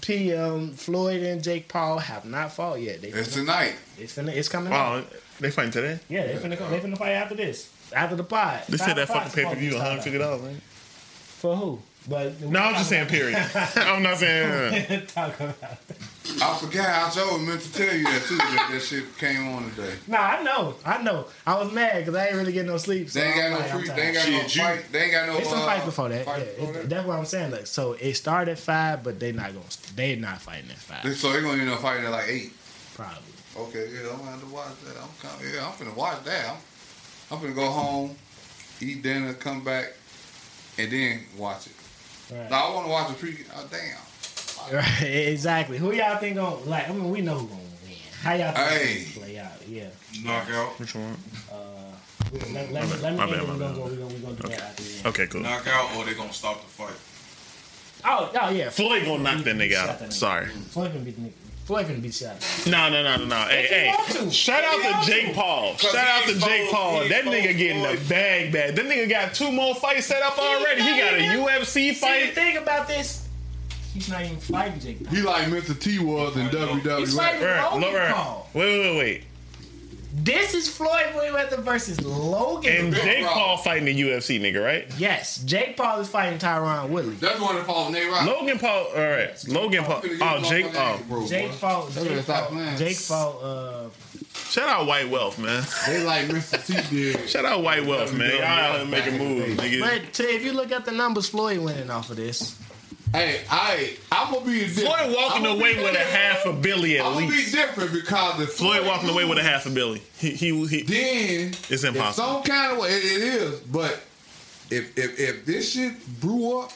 p.m. 0.00 0.72
Floyd 0.72 1.22
and 1.22 1.42
Jake 1.42 1.68
Paul 1.68 1.98
have 1.98 2.24
not 2.24 2.52
fought 2.52 2.80
yet. 2.80 3.02
They 3.02 3.08
It's 3.08 3.34
tonight. 3.34 3.74
it's, 3.98 4.16
finna, 4.16 4.32
it's 4.34 4.48
coming 4.48 4.72
out. 4.72 5.04
Oh, 5.04 5.16
they 5.40 5.50
fighting 5.50 5.72
today? 5.72 5.98
Yeah, 6.08 6.26
they 6.26 6.34
finna, 6.36 6.58
go, 6.58 6.68
they 6.70 6.80
finna 6.80 6.96
fight 6.96 7.10
after 7.12 7.34
this. 7.34 7.68
After 7.94 8.16
the 8.16 8.24
pod. 8.24 8.62
They 8.68 8.76
said 8.76 8.94
that 8.96 9.08
fucking 9.08 9.32
pay 9.32 9.44
per 9.44 9.54
view, 9.54 9.72
$150. 9.72 9.76
150 9.78 10.18
dollars. 10.18 10.40
Right? 10.42 10.56
For 10.62 11.56
who? 11.56 11.78
But 12.08 12.40
No, 12.40 12.60
I'm 12.60 12.74
just 12.74 12.88
saying. 12.88 13.06
Period. 13.08 13.36
I'm 13.76 14.02
not 14.02 14.16
saying. 14.16 15.06
Talk 15.08 15.38
about 15.40 15.56
it. 15.60 16.42
I 16.42 16.56
forgot. 16.56 16.88
I 16.88 17.10
sure 17.10 17.38
meant 17.38 17.60
to 17.60 17.72
tell 17.72 17.94
you 17.94 18.04
that 18.04 18.22
too. 18.22 18.36
That 18.38 18.68
that 18.72 18.80
shit 18.82 19.18
came 19.18 19.48
on 19.48 19.70
today. 19.70 19.94
Nah, 20.06 20.18
I 20.18 20.42
know, 20.42 20.74
I 20.86 21.02
know. 21.02 21.26
I 21.46 21.58
was 21.58 21.70
mad 21.72 21.98
because 21.98 22.14
I 22.14 22.26
ain't 22.28 22.36
really 22.36 22.52
getting 22.52 22.70
no 22.70 22.76
sleep. 22.78 23.10
so 23.10 23.20
They 23.20 23.26
ain't 23.26 23.36
got 23.36 23.44
I'm 23.46 23.52
no 23.52 23.58
like, 23.58 23.70
free. 23.70 23.88
They 23.94 24.02
ain't 24.02 24.14
got 24.14 24.28
no 24.30 24.38
Shit, 24.40 24.56
you- 24.56 24.62
fight. 24.62 24.92
They 24.92 25.02
ain't 25.02 25.12
got 25.12 25.26
no. 25.28 25.36
It's 25.38 25.48
some 25.50 25.58
uh, 25.60 25.66
fights 25.66 25.84
before 25.84 26.08
that. 26.08 26.24
fight 26.24 26.38
Yeah, 26.38 26.44
before 26.44 26.70
it- 26.70 26.72
that. 26.74 26.88
that's 26.90 27.06
what 27.06 27.18
I'm 27.18 27.24
saying. 27.26 27.50
Like, 27.50 27.66
so 27.66 27.92
it 27.92 28.14
started 28.14 28.52
at 28.52 28.58
five, 28.58 29.02
but 29.04 29.20
they 29.20 29.32
not 29.32 29.52
gonna. 29.52 29.64
They 29.96 30.16
not 30.16 30.40
fighting 30.40 30.70
at 30.70 30.76
five. 30.78 31.16
So 31.16 31.32
they're 31.32 31.42
gonna 31.42 31.60
end 31.60 31.70
up 31.70 31.80
fighting 31.80 32.04
at 32.06 32.10
like 32.10 32.28
eight. 32.28 32.52
Probably. 32.94 33.22
Okay, 33.56 33.88
yeah, 33.92 34.10
I'm 34.12 34.18
gonna 34.18 34.30
have 34.30 34.40
to 34.40 34.46
watch 34.46 34.68
that. 34.86 34.96
I'm 35.02 35.08
coming. 35.20 35.52
Yeah, 35.54 35.66
I'm 35.66 35.72
finna 35.72 35.94
watch 35.96 36.24
that. 36.24 36.50
I'm, 36.50 36.56
I'm 37.30 37.40
gonna 37.40 37.52
go 37.52 37.70
home, 37.70 38.16
eat 38.80 39.02
dinner, 39.02 39.34
come 39.34 39.62
back, 39.64 39.92
and 40.78 40.90
then 40.90 41.20
watch 41.36 41.66
it. 41.66 41.72
Right. 42.34 42.50
Now 42.50 42.68
I 42.68 42.74
want 42.74 42.86
to 42.86 42.90
watch 42.92 43.08
the 43.08 43.14
pre. 43.14 43.36
Oh, 43.56 43.66
damn. 43.70 43.98
Right, 44.72 45.02
exactly. 45.02 45.78
Who 45.78 45.92
y'all 45.92 46.18
think 46.18 46.36
gonna 46.36 46.56
like? 46.64 46.90
I 46.90 46.92
mean, 46.92 47.10
we 47.10 47.20
know 47.22 47.38
who 47.38 47.46
gonna 47.46 47.60
win. 47.84 47.94
How 48.20 48.32
y'all 48.34 48.52
think 48.52 48.68
Hey. 48.68 48.92
it's 49.00 49.14
gonna 49.14 49.26
play 49.26 49.38
out? 49.38 49.52
Yeah. 49.68 49.84
Knockout. 50.24 50.78
Which 50.80 50.94
one? 50.94 51.16
Uh, 51.50 51.54
let, 52.52 52.72
let, 52.72 52.84
me- 52.84 52.96
let 53.00 53.12
me 53.12 53.18
My 53.18 53.26
bad, 53.30 53.48
my 53.48 53.56
bad. 53.56 53.58
go. 53.76 53.84
We 53.88 53.96
gonna, 53.96 54.06
we 54.08 54.18
gonna 54.18 54.34
do 54.34 54.48
that 54.48 54.60
after 54.60 54.82
the 54.82 54.96
end. 54.98 55.06
Okay, 55.06 55.26
cool. 55.28 55.40
Knockout 55.42 55.96
or 55.96 56.04
they 56.04 56.12
gonna 56.14 56.32
stop 56.32 56.60
the 56.60 56.68
fight. 56.68 56.98
Oh, 58.04 58.30
oh 58.42 58.50
yeah. 58.50 58.68
Floyd 58.68 59.04
gonna 59.06 59.22
knock 59.22 59.44
that 59.44 59.56
nigga 59.56 59.74
out. 59.76 60.12
Sorry. 60.12 60.46
Floyd 60.46 60.92
can 60.92 61.04
beat 61.04 61.16
the 61.16 61.22
nigga. 61.22 61.32
Floyd 61.68 61.84
can 61.84 62.00
beat 62.00 62.14
shot. 62.14 62.34
No, 62.66 62.88
no, 62.88 63.02
no, 63.02 63.16
no, 63.18 63.26
no. 63.26 63.36
Hey, 63.46 63.92
hey. 63.92 64.30
Shout 64.30 64.64
out 64.64 65.04
to 65.04 65.06
Jake. 65.12 65.34
Paul. 65.34 65.76
Shout 65.76 65.94
out 65.96 66.26
to 66.26 66.38
Jake 66.38 66.70
Paul. 66.70 67.00
That 67.10 67.24
nigga 67.26 67.54
getting 67.54 67.82
the 67.82 68.00
bag 68.08 68.50
bag. 68.50 68.74
That 68.74 68.86
nigga 68.86 69.06
got 69.06 69.34
two 69.34 69.52
more 69.52 69.74
fights 69.74 70.06
set 70.06 70.22
up 70.22 70.38
already. 70.38 70.80
He 70.80 70.98
got 70.98 71.12
a 71.12 71.18
UFC 71.18 71.94
fight. 71.94 72.20
See 72.22 72.26
the 72.28 72.32
thing 72.34 72.56
about 72.56 72.88
this, 72.88 73.28
he's 73.92 74.08
not 74.08 74.24
even 74.24 74.38
fighting 74.38 74.80
Jake 74.80 75.04
Paul. 75.04 75.14
He 75.14 75.20
like 75.20 75.48
Mr. 75.48 75.78
T 75.78 75.98
was 75.98 76.38
in 76.38 76.46
He's 76.46 76.54
WWE. 76.54 77.16
fighting 77.18 77.42
Logan 77.42 77.80
Logan. 77.82 78.12
Paul. 78.14 78.48
Wait, 78.54 78.64
wait, 78.64 78.80
wait, 78.80 78.96
wait. 78.98 79.24
This 80.12 80.54
is 80.54 80.68
Floyd 80.68 81.06
Mayweather 81.14 81.58
versus 81.60 82.00
Logan. 82.02 82.72
And 82.86 82.94
Paul. 82.94 83.04
Jake 83.04 83.26
Paul 83.26 83.56
fighting 83.58 83.84
the 83.84 84.00
UFC 84.02 84.40
nigga, 84.40 84.64
right? 84.64 84.86
Yes, 84.98 85.42
Jake 85.44 85.76
Paul 85.76 86.00
is 86.00 86.08
fighting 86.08 86.38
Tyron 86.38 86.88
Woodley. 86.88 87.14
That's 87.16 87.38
one 87.40 87.56
that 87.56 87.66
fought 87.66 87.92
Nate 87.92 88.10
Rock. 88.10 88.24
Logan 88.26 88.58
Paul. 88.58 88.86
All 88.96 89.02
right. 89.02 89.48
Logan 89.48 89.84
Paul. 89.84 90.00
Oh, 90.04 90.40
Jake. 90.48 90.66
Oh, 90.74 91.26
Jake 91.28 91.60
Paul. 91.60 91.86
better 91.90 92.08
Jake 92.08 92.22
stop 92.22 92.48
Paul. 92.48 92.56
playing. 92.56 92.76
Jake 92.78 92.98
Paul. 93.06 93.40
Uh, 93.42 93.88
shout 94.48 94.68
out 94.68 94.86
White 94.86 95.08
Wealth, 95.10 95.38
man. 95.38 95.64
They 95.86 96.02
like 96.04 96.26
Mr. 96.26 96.64
T 96.90 96.94
did. 97.12 97.28
Shout 97.28 97.44
out 97.44 97.62
White 97.62 97.84
Wealth, 97.86 98.14
man. 98.14 98.30
Y'all 98.32 98.42
out 98.44 98.76
here 98.78 98.86
making 98.86 99.18
moves, 99.18 99.56
nigga. 99.60 99.80
but 99.80 100.12
to, 100.14 100.22
if 100.24 100.42
you 100.44 100.52
look 100.52 100.72
at 100.72 100.84
the 100.86 100.92
numbers, 100.92 101.28
Floyd 101.28 101.58
winning 101.58 101.90
off 101.90 102.10
of 102.10 102.16
this. 102.16 102.58
Hey, 103.12 103.40
I, 103.50 103.96
I'm 104.12 104.32
gonna 104.34 104.44
be 104.44 104.60
different. 104.66 104.88
Floyd 104.88 105.16
walking 105.16 105.46
away 105.46 105.74
be 105.76 105.82
with 105.82 105.94
a 105.94 105.98
half 105.98 106.44
a 106.44 106.52
billion 106.52 107.00
I'm 107.04 107.12
at 107.12 107.14
gonna 107.14 107.26
be 107.28 107.32
least. 107.36 107.54
different 107.54 107.92
because 107.92 108.40
if 108.40 108.50
Floyd 108.52 108.86
walking 108.86 109.08
away 109.08 109.24
with 109.24 109.38
a 109.38 109.42
half 109.42 109.64
a 109.66 109.70
billion. 109.70 110.02
He 110.18 110.30
he 110.32 110.66
he. 110.66 110.82
then 110.82 111.48
It's 111.70 111.70
if 111.70 111.84
impossible. 111.84 112.26
some 112.26 112.42
kind 112.42 112.72
of 112.72 112.78
way 112.78 112.88
it, 112.90 113.04
it 113.04 113.22
is, 113.42 113.60
but 113.60 114.00
if 114.70 114.96
if 114.98 115.18
if 115.18 115.46
this 115.46 115.72
shit 115.72 115.94
brew 116.20 116.60
up 116.60 116.72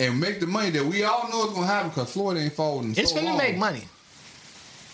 and 0.00 0.18
make 0.18 0.40
the 0.40 0.46
money 0.48 0.70
that 0.70 0.84
we 0.84 1.04
all 1.04 1.28
know 1.30 1.46
is 1.46 1.54
gonna 1.54 1.66
happen 1.66 1.90
because 1.90 2.12
Floyd 2.12 2.38
ain't 2.38 2.52
folding. 2.54 2.90
It's 2.96 3.10
so 3.10 3.16
gonna 3.16 3.28
long. 3.28 3.38
make 3.38 3.56
money. 3.58 3.84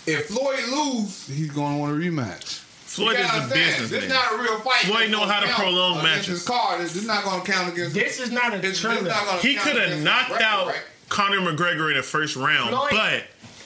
If 0.07 0.27
Floyd 0.27 0.61
lose, 0.71 1.27
he's 1.27 1.51
gonna 1.53 1.79
want 1.79 1.93
a 1.93 1.97
rematch. 1.97 2.63
Floyd 2.97 3.17
is 3.17 3.27
a 3.27 3.29
understand, 3.29 3.51
This 3.53 3.91
businessman. 3.91 4.09
not 4.09 4.33
a 4.33 4.43
real 4.43 4.59
fight. 4.61 4.81
Floyd 4.87 5.01
This 5.03 5.11
know 5.11 5.19
gonna 5.21 5.33
how 5.33 5.41
to 5.41 5.47
count 5.47 5.59
prolong 5.59 5.91
against 5.99 6.05
matches. 6.05 6.27
His 6.29 6.43
card. 6.45 6.81
This, 6.81 6.93
this 6.95 7.05
not 7.07 7.25
gonna 7.25 7.45
count 7.45 7.73
against. 7.73 7.95
This 7.95 8.21
is 8.21 8.31
not 8.31 8.55
a 8.55 8.59
this, 8.59 8.83
this 8.83 9.03
not 9.03 9.41
He 9.41 9.55
could 9.55 9.77
have 9.77 10.01
knocked 10.03 10.31
record, 10.31 10.43
out 10.45 10.67
right? 10.69 10.83
Conor 11.09 11.39
McGregor 11.41 11.91
in 11.91 11.97
the 11.97 12.03
first 12.03 12.35
round, 12.37 12.71
Floyd- 12.71 12.91
but 12.91 13.25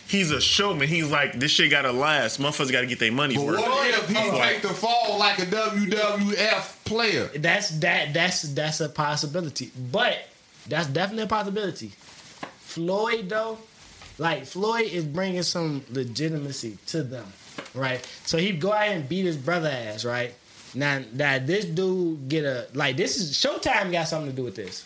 he's 0.09 0.31
a 0.31 0.40
showman. 0.40 0.89
He's 0.89 1.11
like, 1.11 1.39
this 1.39 1.51
shit 1.52 1.70
gotta 1.70 1.93
last. 1.93 2.40
Motherfuckers 2.40 2.70
gotta 2.73 2.86
get 2.86 2.98
their 2.98 3.12
money's 3.12 3.39
But 3.39 3.47
worth. 3.47 3.61
what 3.61 3.89
if 3.94 4.09
he 4.09 4.15
take 4.15 4.62
the 4.62 4.69
fall 4.69 5.19
like 5.19 5.39
a 5.39 5.47
WWF 5.47 6.85
player? 6.85 7.31
That's 7.36 7.70
that. 7.81 8.12
That's 8.12 8.43
that's 8.43 8.81
a 8.81 8.89
possibility. 8.89 9.70
But 9.90 10.19
that's 10.69 10.86
definitely 10.89 11.24
a 11.24 11.28
possibility. 11.28 11.93
Floyd 12.61 13.28
though, 13.28 13.59
like 14.19 14.44
Floyd 14.47 14.85
is 14.90 15.05
bringing 15.05 15.43
some 15.43 15.85
legitimacy 15.90 16.78
to 16.86 17.02
them, 17.02 17.32
right? 17.74 18.05
So 18.24 18.38
he'd 18.38 18.60
go 18.60 18.72
out 18.72 18.88
and 18.88 19.09
beat 19.09 19.24
his 19.24 19.36
brother 19.36 19.68
ass, 19.68 20.05
right? 20.05 20.34
Now 20.74 21.02
that 21.14 21.47
this 21.47 21.64
dude 21.64 22.28
get 22.28 22.44
a 22.44 22.66
like 22.74 22.97
this 22.97 23.18
is 23.18 23.32
Showtime 23.32 23.90
got 23.90 24.09
something 24.09 24.30
to 24.30 24.36
do 24.36 24.44
with 24.44 24.56
this, 24.56 24.84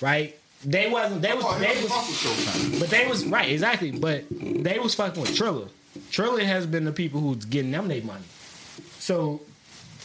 right? 0.00 0.36
They 0.64 0.88
wasn't 0.88 1.22
they 1.22 1.34
was 1.34 1.60
they 1.60 1.82
was 1.82 1.90
fuck 1.90 2.06
with 2.06 2.16
Showtime. 2.16 2.80
but 2.80 2.90
they 2.90 3.06
was 3.06 3.24
right 3.26 3.48
exactly. 3.48 3.90
But 3.90 4.24
they 4.30 4.78
was 4.78 4.94
fucking 4.94 5.20
with 5.20 5.34
Triller. 5.34 5.68
Triller 6.10 6.44
has 6.44 6.66
been 6.66 6.84
the 6.84 6.92
people 6.92 7.20
who's 7.20 7.44
getting 7.44 7.72
them 7.72 7.88
their 7.88 8.02
money. 8.02 8.24
So 8.98 9.40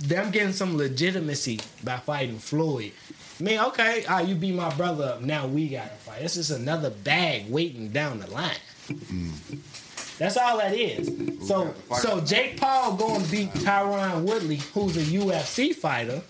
them 0.02 0.32
getting 0.32 0.53
some 0.53 0.76
legitimacy 0.77 1.60
by 1.84 1.98
fighting 1.98 2.40
Floyd. 2.40 2.91
I 3.40 3.44
mean, 3.44 3.60
okay, 3.60 4.06
ah, 4.07 4.22
you 4.22 4.34
beat 4.34 4.56
my 4.56 4.73
brother 4.76 5.03
up. 5.06 5.22
Now 5.22 5.45
we 5.45 5.68
got 5.68 5.90
to 5.90 5.95
fight. 5.98 6.22
This 6.22 6.38
is 6.38 6.52
another 6.52 6.90
bag 6.90 7.49
waiting 7.49 7.90
down 7.90 8.19
the 8.19 8.32
line. 8.32 8.56
That's 10.18 10.38
all 10.38 10.58
that 10.60 10.74
is. 10.74 11.48
So, 11.48 11.74
so 11.98 12.22
Jake 12.22 12.58
Paul 12.60 12.96
going 12.96 13.24
to 13.24 13.32
beat 13.32 13.50
Tyron 13.50 14.24
Woodley, 14.24 14.58
who's 14.74 14.96
a 14.96 15.02
UFC 15.02 15.76
fighter, 15.76 16.22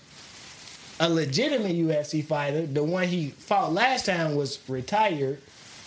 a 0.98 1.08
legitimate 1.08 1.72
UFC 1.72 2.24
fighter. 2.24 2.66
The 2.66 2.82
one 2.82 3.06
he 3.06 3.28
fought 3.30 3.72
last 3.72 4.06
time 4.06 4.34
was 4.34 4.58
retired. 4.68 5.40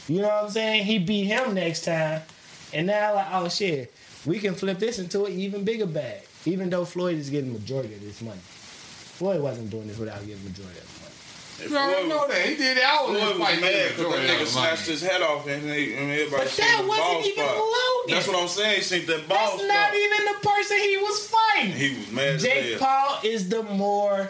You 0.08 0.22
know 0.22 0.28
what 0.28 0.46
I'm 0.46 0.50
saying? 0.50 0.86
He 0.86 0.98
beat 0.98 1.26
him 1.26 1.54
next 1.54 1.86
time, 1.86 2.22
and 2.74 2.88
now 2.88 3.16
like, 3.16 3.28
oh 3.32 3.50
shit, 3.50 3.94
we 4.26 4.40
can 4.40 4.56
flip 4.56 4.80
this 4.80 4.98
into 4.98 5.26
an 5.26 5.34
even 5.34 5.64
bigger 5.64 5.86
bag. 5.86 6.24
Even 6.46 6.70
though 6.70 6.86
Floyd 6.86 7.18
is 7.18 7.30
getting 7.30 7.52
majority 7.52 7.94
of 7.94 8.02
this 8.02 8.22
money, 8.22 8.40
Floyd 8.42 9.42
wasn't 9.42 9.70
doing 9.70 9.88
this 9.88 9.98
without 9.98 10.26
getting 10.26 10.44
majority 10.44 10.80
of 10.80 10.86
money. 10.86 10.99
You 11.68 11.78
already 11.78 12.08
know 12.08 12.28
that. 12.28 12.46
He 12.48 12.56
did 12.56 12.78
that. 12.78 12.86
I 12.86 13.02
was 13.04 13.10
Floyd 13.10 13.22
just 13.22 13.40
was 13.40 13.48
fighting 13.48 13.62
mad 13.62 13.90
because 13.90 14.14
that 14.14 14.30
nigga 14.30 14.40
nigga 14.40 14.46
snatched 14.48 14.86
his 14.88 15.02
head 15.02 15.22
off 15.22 15.48
and, 15.48 15.64
they, 15.70 15.94
and 15.96 16.12
everybody 16.12 16.44
But 16.44 16.48
seen 16.50 16.66
that 16.66 16.86
wasn't 16.88 17.26
even 17.26 17.46
spot. 17.46 17.58
Logan. 17.58 18.16
That's 18.16 18.28
what 18.28 18.38
I'm 18.42 18.48
saying. 18.48 18.76
He 18.76 18.82
seen 18.82 19.06
that 19.08 19.28
ball 19.28 19.58
That's 19.58 19.68
not 19.68 19.94
even 19.96 20.26
the 20.26 20.48
person 20.48 20.78
he 20.78 20.98
was 20.98 21.28
fighting. 21.28 21.72
He 21.74 21.98
was 21.98 22.12
mad 22.12 22.40
Jake 22.40 22.80
hell. 22.80 22.80
Paul 22.80 23.20
is 23.24 23.50
the 23.50 23.64
more 23.64 24.30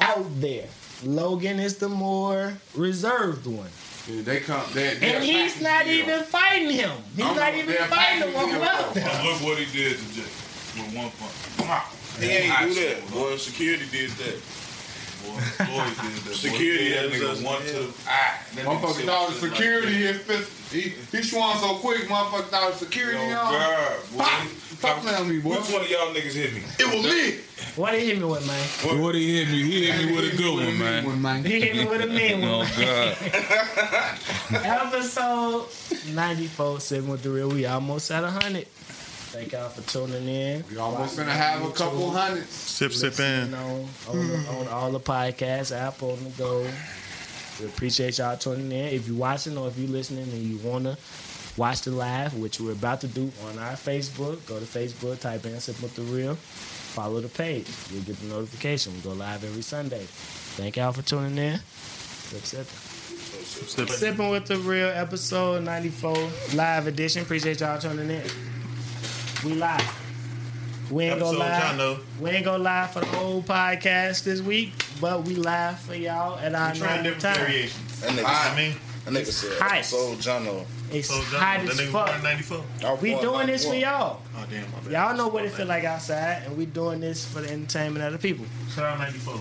out 0.00 0.40
there. 0.40 0.66
Logan 1.04 1.60
is 1.60 1.76
the 1.76 1.88
more 1.88 2.54
reserved 2.74 3.46
one. 3.46 3.70
They 4.08 4.38
come. 4.40 4.62
They, 4.72 4.96
And 5.02 5.24
he's 5.24 5.60
not 5.60 5.86
even 5.88 6.22
fighting 6.24 6.70
him. 6.70 6.92
He's 7.16 7.24
I'm- 7.24 7.36
not 7.36 7.54
even 7.54 7.66
they're 7.66 7.86
fighting 7.88 8.30
the 8.30 8.36
one 8.36 8.48
him 8.50 8.62
out 8.62 8.80
up. 8.84 8.94
there. 8.94 9.04
Look 9.24 9.42
what 9.42 9.58
he 9.58 9.66
did 9.76 9.98
to 9.98 10.14
Jake 10.14 10.24
with 10.76 10.94
one 10.94 11.10
punch. 11.18 11.82
He 12.20 12.26
ain't 12.26 12.60
I 12.60 12.64
do 12.66 12.74
that. 12.74 13.10
Boy, 13.10 13.36
security 13.36 13.84
did 13.90 14.10
that. 14.12 14.40
Boy, 15.36 15.64
Floyd 15.64 16.14
did 16.14 16.22
that. 16.24 16.34
Security 16.34 16.88
Boy, 16.90 16.94
that 16.96 17.04
is 17.04 17.12
nigga 17.12 17.30
just- 17.30 17.42
one 17.44 17.60
to 17.62 17.72
the 17.72 17.92
eye. 18.10 18.38
Motherfucker 18.56 18.92
said 18.94 19.04
thought 19.06 19.28
the 19.28 19.34
shit 19.34 19.42
like 19.42 19.52
security 19.56 20.02
that. 20.06 20.16
hit. 20.26 20.48
He, 20.72 20.80
he 21.16 21.22
swung 21.22 21.56
so 21.58 21.74
quick, 21.76 22.08
motherfucker 22.08 22.44
thought 22.46 22.72
the 22.72 22.78
security 22.78 23.18
Oh, 23.20 23.38
on. 23.38 23.52
God. 23.52 23.96
Pop! 24.18 24.46
Stop 24.78 24.98
playing 24.98 25.28
me, 25.28 25.38
boy. 25.38 25.50
Which 25.56 25.70
one 25.72 25.80
of 25.82 25.88
y'all 25.90 26.12
niggas 26.12 26.32
hit 26.34 26.52
me? 26.54 26.62
It 26.78 26.86
was 26.94 27.04
me. 27.04 27.40
What 27.76 27.92
did 27.92 28.00
he 28.02 28.06
hit 28.08 28.18
me 28.18 28.24
with, 28.24 28.46
man? 28.46 29.00
What 29.00 29.12
did 29.12 29.18
he 29.20 29.38
hit 29.38 29.48
me? 29.48 29.62
He 29.62 29.86
hit 29.86 30.06
me 30.06 30.12
with 30.16 30.34
a 30.34 30.36
good 30.36 30.54
one, 30.54 30.78
man. 30.78 31.04
One, 31.06 31.22
man. 31.22 31.44
He 31.44 31.60
hit 31.60 31.76
me 31.76 31.84
with 31.86 32.02
a 32.02 32.06
mean 32.06 32.42
Oh 32.44 32.58
one. 32.58 32.68
God! 32.76 33.16
Episode 34.52 35.66
94, 36.14 36.80
sitting 36.80 37.08
with 37.08 37.22
the 37.22 37.30
real. 37.30 37.48
We 37.48 37.64
almost 37.66 38.10
at 38.10 38.22
100. 38.22 38.66
Thank 39.36 39.52
y'all 39.52 39.68
for 39.68 39.82
tuning 39.82 40.26
in. 40.26 40.64
We 40.70 40.78
almost 40.78 41.18
gonna 41.18 41.30
have 41.30 41.62
a 41.62 41.70
couple 41.70 42.10
hundreds. 42.10 42.48
Sip, 42.48 42.90
sip 42.90 43.20
in. 43.20 43.52
on, 43.52 43.86
on, 44.08 44.28
the- 44.28 44.46
on 44.48 44.68
all 44.68 44.90
the 44.90 44.98
podcasts, 44.98 45.76
Apple 45.76 46.12
on 46.12 46.24
the 46.24 46.30
go. 46.30 46.66
We 47.60 47.66
appreciate 47.66 48.16
y'all 48.16 48.38
tuning 48.38 48.72
in. 48.72 48.94
If 48.94 49.06
you're 49.06 49.16
watching 49.18 49.58
or 49.58 49.68
if 49.68 49.76
you're 49.76 49.90
listening 49.90 50.22
and 50.22 50.32
you 50.42 50.56
wanna 50.66 50.96
watch 51.58 51.82
the 51.82 51.90
live, 51.90 52.32
which 52.32 52.60
we're 52.60 52.72
about 52.72 53.02
to 53.02 53.08
do 53.08 53.30
on 53.46 53.58
our 53.58 53.72
Facebook, 53.72 54.44
go 54.46 54.58
to 54.58 54.64
Facebook, 54.64 55.20
type 55.20 55.44
in 55.44 55.60
Sip 55.60 55.82
with 55.82 55.94
the 55.96 56.02
Real, 56.02 56.34
follow 56.36 57.20
the 57.20 57.28
page. 57.28 57.68
You'll 57.92 58.04
get 58.04 58.18
the 58.18 58.28
notification. 58.28 58.94
We 58.94 59.00
go 59.00 59.12
live 59.12 59.44
every 59.44 59.60
Sunday. 59.62 60.06
Thank 60.56 60.78
y'all 60.78 60.92
for 60.94 61.02
tuning 61.02 61.36
in. 61.36 61.58
Sip 61.58 62.42
sipping. 62.42 62.64
Sip, 63.44 63.88
Sipping 63.90 64.30
with 64.30 64.46
the 64.46 64.56
Real, 64.56 64.88
episode 64.88 65.62
94, 65.62 66.16
live 66.54 66.86
edition. 66.86 67.20
Appreciate 67.20 67.60
y'all 67.60 67.78
tuning 67.78 68.08
in. 68.08 68.22
We 69.44 69.54
live. 69.54 70.02
We 70.90 71.04
ain't 71.04 71.14
Episode 71.20 71.38
gonna 71.38 71.58
y'all 71.58 71.76
know. 71.76 71.98
We 72.20 72.30
ain't 72.30 72.44
gonna 72.44 72.62
lie 72.62 72.86
for 72.86 73.00
the 73.00 73.06
whole 73.06 73.42
podcast 73.42 74.22
this 74.24 74.40
week, 74.40 74.72
but 75.00 75.24
we 75.24 75.34
live 75.34 75.78
for 75.80 75.94
y'all 75.94 76.38
at 76.38 76.54
our 76.54 76.74
Trying 76.74 77.02
normal 77.02 77.02
different 77.14 77.22
time. 77.36 77.46
variations. 77.46 78.00
That 78.00 78.10
nigga, 78.10 78.52
I 78.52 78.56
mean, 78.56 78.76
that 79.04 79.14
nigga 79.14 79.26
said, 79.32 79.58
Hype. 79.60 79.84
so 79.84 80.14
Jono. 80.14 80.64
It's 80.92 81.08
so 81.08 81.20
hot 81.36 81.58
John, 81.60 81.68
as 81.68 81.78
nigga 81.78 81.90
fuck. 81.92 82.06
born 82.06 82.18
in 82.18 82.22
94. 82.22 82.96
We 82.96 83.14
doing 83.20 83.46
this 83.48 83.66
for 83.66 83.74
y'all. 83.74 84.20
Oh, 84.36 84.46
damn, 84.48 84.62
my 84.72 84.78
bad. 84.78 84.92
Y'all 84.92 85.16
know 85.16 85.28
what 85.28 85.44
it 85.44 85.50
feel 85.52 85.66
like 85.66 85.84
outside, 85.84 86.44
and 86.46 86.56
we 86.56 86.66
doing 86.66 87.00
this 87.00 87.24
for 87.26 87.40
the 87.40 87.50
entertainment 87.52 88.04
of 88.04 88.12
the 88.12 88.18
people. 88.18 88.46
Shout 88.74 88.84
out 88.84 88.98
94. 88.98 89.34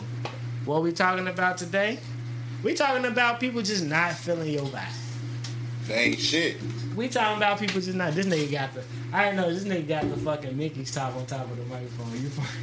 What 0.65 0.81
we 0.81 0.91
talking 0.91 1.27
about 1.27 1.57
today? 1.59 1.99
We 2.63 2.73
talking 2.73 3.05
about 3.05 3.39
people 3.39 3.61
just 3.61 3.85
not 3.85 4.13
feeling 4.13 4.49
your 4.49 4.65
vibe. 4.65 4.87
They 5.87 5.93
ain't 5.95 6.19
shit. 6.19 6.57
We 6.95 7.07
talking 7.09 7.37
about 7.37 7.59
people 7.59 7.81
just 7.81 7.95
not. 7.97 8.13
This 8.13 8.25
nigga 8.25 8.49
got 8.51 8.73
the. 8.73 8.83
I 9.11 9.25
didn't 9.25 9.37
know 9.37 9.53
this 9.53 9.63
nigga 9.65 9.87
got 9.87 10.09
the 10.09 10.15
fucking 10.17 10.55
Mickey's 10.57 10.91
top 10.93 11.15
on 11.15 11.25
top 11.25 11.49
of 11.49 11.57
the 11.57 11.63
microphone. 11.65 12.11
You. 12.21 12.29
fucking- 12.29 12.61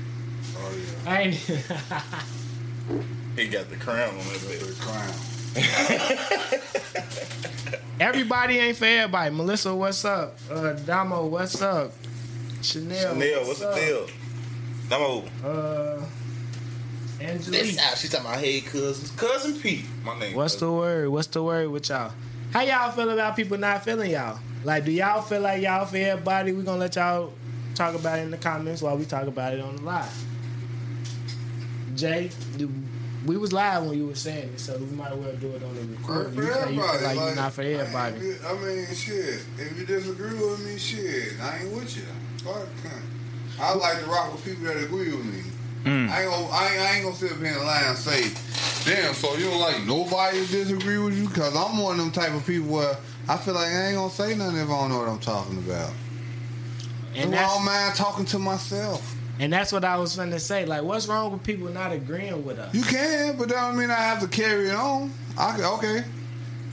Oh 0.54 0.70
yeah. 0.76 1.10
I 1.10 1.22
ain't. 1.22 1.36
He 3.36 3.48
got 3.48 3.70
the 3.70 3.76
crown 3.76 4.10
on 4.10 4.18
that 4.18 4.40
bitch. 4.40 4.66
The 4.66 4.74
crown. 4.82 5.14
Everybody 8.00 8.58
ain't 8.58 8.76
for 8.76 8.84
everybody. 8.84 9.34
Melissa, 9.34 9.74
what's 9.74 10.04
up? 10.04 10.36
Uh, 10.50 10.72
Damo, 10.74 11.24
what's 11.26 11.62
up? 11.62 11.92
Chanel, 12.60 13.14
Chanel, 13.14 13.44
what's 13.46 13.60
the 13.60 13.68
up? 13.70 13.74
deal? 13.76 14.06
Damo. 14.90 15.24
Uh, 15.44 16.02
Angelique. 17.22 17.62
This 17.62 17.78
out. 17.78 17.96
She 17.96 18.08
talking 18.08 18.26
about 18.26 18.40
hey 18.40 18.60
cousins. 18.60 19.10
Cousin 19.12 19.58
Pete. 19.60 19.86
My 20.04 20.18
name. 20.18 20.34
What's 20.36 20.56
the 20.56 20.70
word? 20.70 21.08
What's 21.08 21.28
the 21.28 21.42
word 21.42 21.70
with 21.70 21.88
y'all? 21.88 22.12
How 22.52 22.60
y'all 22.60 22.90
feel 22.90 23.08
about 23.08 23.34
people 23.34 23.56
not 23.56 23.82
feeling 23.82 24.10
y'all? 24.10 24.38
Like, 24.62 24.84
do 24.84 24.92
y'all 24.92 25.22
feel 25.22 25.40
like 25.40 25.62
y'all 25.62 25.86
for 25.86 25.96
everybody? 25.96 26.52
We 26.52 26.62
gonna 26.62 26.78
let 26.78 26.94
y'all 26.96 27.32
talk 27.74 27.94
about 27.94 28.18
it 28.18 28.22
in 28.22 28.30
the 28.30 28.36
comments 28.36 28.82
while 28.82 28.94
we 28.96 29.06
talk 29.06 29.26
about 29.26 29.54
it 29.54 29.60
on 29.60 29.76
the 29.76 29.82
live. 29.82 30.24
Jay, 31.96 32.30
we 33.24 33.38
was 33.38 33.54
live 33.54 33.86
when 33.86 33.96
you 33.96 34.06
were 34.06 34.14
saying 34.14 34.50
it, 34.50 34.60
so 34.60 34.76
we 34.76 34.84
might 34.84 35.12
as 35.12 35.18
well 35.18 35.32
do 35.36 35.48
it 35.52 35.62
on 35.62 35.74
the 35.74 35.96
recording. 35.96 36.34
You 36.34 36.42
say 36.42 36.74
you 36.74 36.80
feel 36.80 36.90
everybody. 36.90 37.04
like 37.04 37.16
you're 37.16 37.34
not 37.36 37.52
for 37.54 37.62
everybody. 37.62 38.34
I, 38.44 38.50
I 38.50 38.58
mean, 38.58 38.86
shit. 38.94 39.44
If 39.56 39.78
you 39.78 39.86
disagree 39.86 40.34
with 40.34 40.62
me, 40.62 40.76
shit, 40.76 41.40
I 41.40 41.60
ain't 41.60 41.72
with 41.72 41.96
you. 41.96 42.04
Fuck. 42.44 42.68
I 43.58 43.74
like 43.74 43.98
to 44.00 44.06
rock 44.10 44.32
with 44.32 44.44
people 44.44 44.64
that 44.64 44.76
agree 44.76 45.14
with 45.14 45.24
me. 45.24 45.51
Mm. 45.84 46.08
I 46.08 46.22
ain't 46.22 46.30
gonna, 46.30 46.46
I 46.46 46.76
I 46.78 46.94
ain't 46.94 47.04
gonna 47.04 47.16
sit 47.16 47.32
up 47.32 47.38
here 47.38 47.48
and 47.54 47.64
lie 47.64 47.82
and 47.86 47.98
say, 47.98 48.22
damn, 48.84 49.14
so 49.14 49.34
you 49.36 49.46
don't 49.46 49.60
like 49.60 49.84
nobody 49.84 50.44
to 50.46 50.52
disagree 50.52 50.98
with 50.98 51.16
you? 51.18 51.28
Cause 51.28 51.56
I'm 51.56 51.78
one 51.78 51.98
of 51.98 52.04
them 52.04 52.12
type 52.12 52.32
of 52.32 52.46
people 52.46 52.68
where 52.68 52.96
I 53.28 53.36
feel 53.36 53.54
like 53.54 53.68
I 53.68 53.86
ain't 53.88 53.96
gonna 53.96 54.10
say 54.10 54.36
nothing 54.36 54.58
if 54.58 54.68
I 54.68 54.80
don't 54.80 54.90
know 54.90 54.98
what 54.98 55.08
I'm 55.08 55.18
talking 55.18 55.58
about. 55.58 55.92
And 57.14 57.34
I 57.34 57.42
don't 57.42 57.64
mind 57.64 57.94
talking 57.94 58.24
to 58.26 58.38
myself. 58.38 59.14
and 59.38 59.52
that's 59.52 59.72
what 59.72 59.84
I 59.84 59.96
was 59.98 60.16
finna 60.16 60.40
say. 60.40 60.64
Like, 60.64 60.82
what's 60.82 61.08
wrong 61.08 61.32
with 61.32 61.42
people 61.42 61.68
not 61.68 61.92
agreeing 61.92 62.44
with 62.44 62.58
us? 62.58 62.74
You 62.74 62.82
can, 62.82 63.36
but 63.36 63.48
that 63.48 63.56
don't 63.56 63.76
mean 63.76 63.90
I 63.90 63.94
have 63.94 64.20
to 64.20 64.28
carry 64.28 64.68
it 64.68 64.74
on. 64.74 65.12
I 65.36 65.60
okay. 65.62 66.04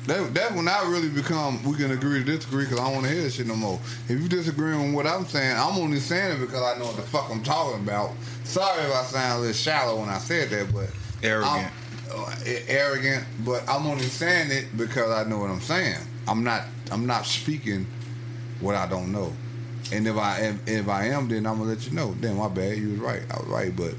That, 0.09 0.33
that 0.33 0.55
when 0.55 0.67
I 0.67 0.81
really 0.89 1.07
become, 1.09 1.63
we 1.63 1.77
can 1.77 1.91
agree 1.91 2.23
to 2.23 2.25
disagree 2.25 2.65
because 2.65 2.79
I 2.79 2.85
don't 2.85 2.95
want 2.95 3.05
to 3.05 3.11
hear 3.11 3.21
this 3.21 3.35
shit 3.35 3.45
no 3.45 3.55
more. 3.55 3.79
If 4.07 4.19
you 4.19 4.27
disagree 4.27 4.75
with 4.75 4.95
what 4.95 5.05
I'm 5.05 5.25
saying, 5.25 5.55
I'm 5.55 5.77
only 5.77 5.99
saying 5.99 6.37
it 6.37 6.39
because 6.39 6.63
I 6.63 6.79
know 6.79 6.85
what 6.85 6.95
the 6.95 7.03
fuck 7.03 7.29
I'm 7.29 7.43
talking 7.43 7.81
about. 7.81 8.11
Sorry 8.43 8.81
if 8.81 8.91
I 8.91 9.03
sound 9.03 9.37
a 9.37 9.39
little 9.39 9.53
shallow 9.53 9.99
when 9.99 10.09
I 10.09 10.17
said 10.17 10.49
that, 10.49 10.73
but 10.73 10.89
Arrogant. 11.21 11.67
I'm, 12.11 12.21
uh, 12.21 12.35
arrogant, 12.67 13.23
but 13.45 13.69
I'm 13.69 13.85
only 13.85 14.05
saying 14.05 14.49
it 14.51 14.75
because 14.75 15.11
I 15.11 15.29
know 15.29 15.37
what 15.37 15.51
I'm 15.51 15.61
saying. 15.61 15.99
I'm 16.27 16.43
not, 16.43 16.63
I'm 16.91 17.05
not 17.05 17.27
speaking 17.27 17.85
what 18.61 18.73
I 18.75 18.87
don't 18.87 19.11
know. 19.11 19.31
And 19.91 20.07
if 20.07 20.17
I 20.17 20.39
am, 20.39 20.59
if 20.65 20.87
I 20.89 21.05
am, 21.09 21.27
then 21.27 21.45
I'm 21.45 21.59
gonna 21.59 21.69
let 21.69 21.85
you 21.85 21.93
know. 21.93 22.15
Then 22.19 22.37
my 22.37 22.47
bad, 22.47 22.77
you 22.79 22.89
was 22.89 22.99
right. 22.99 23.21
I 23.31 23.39
was 23.39 23.47
right, 23.47 23.75
but 23.75 23.93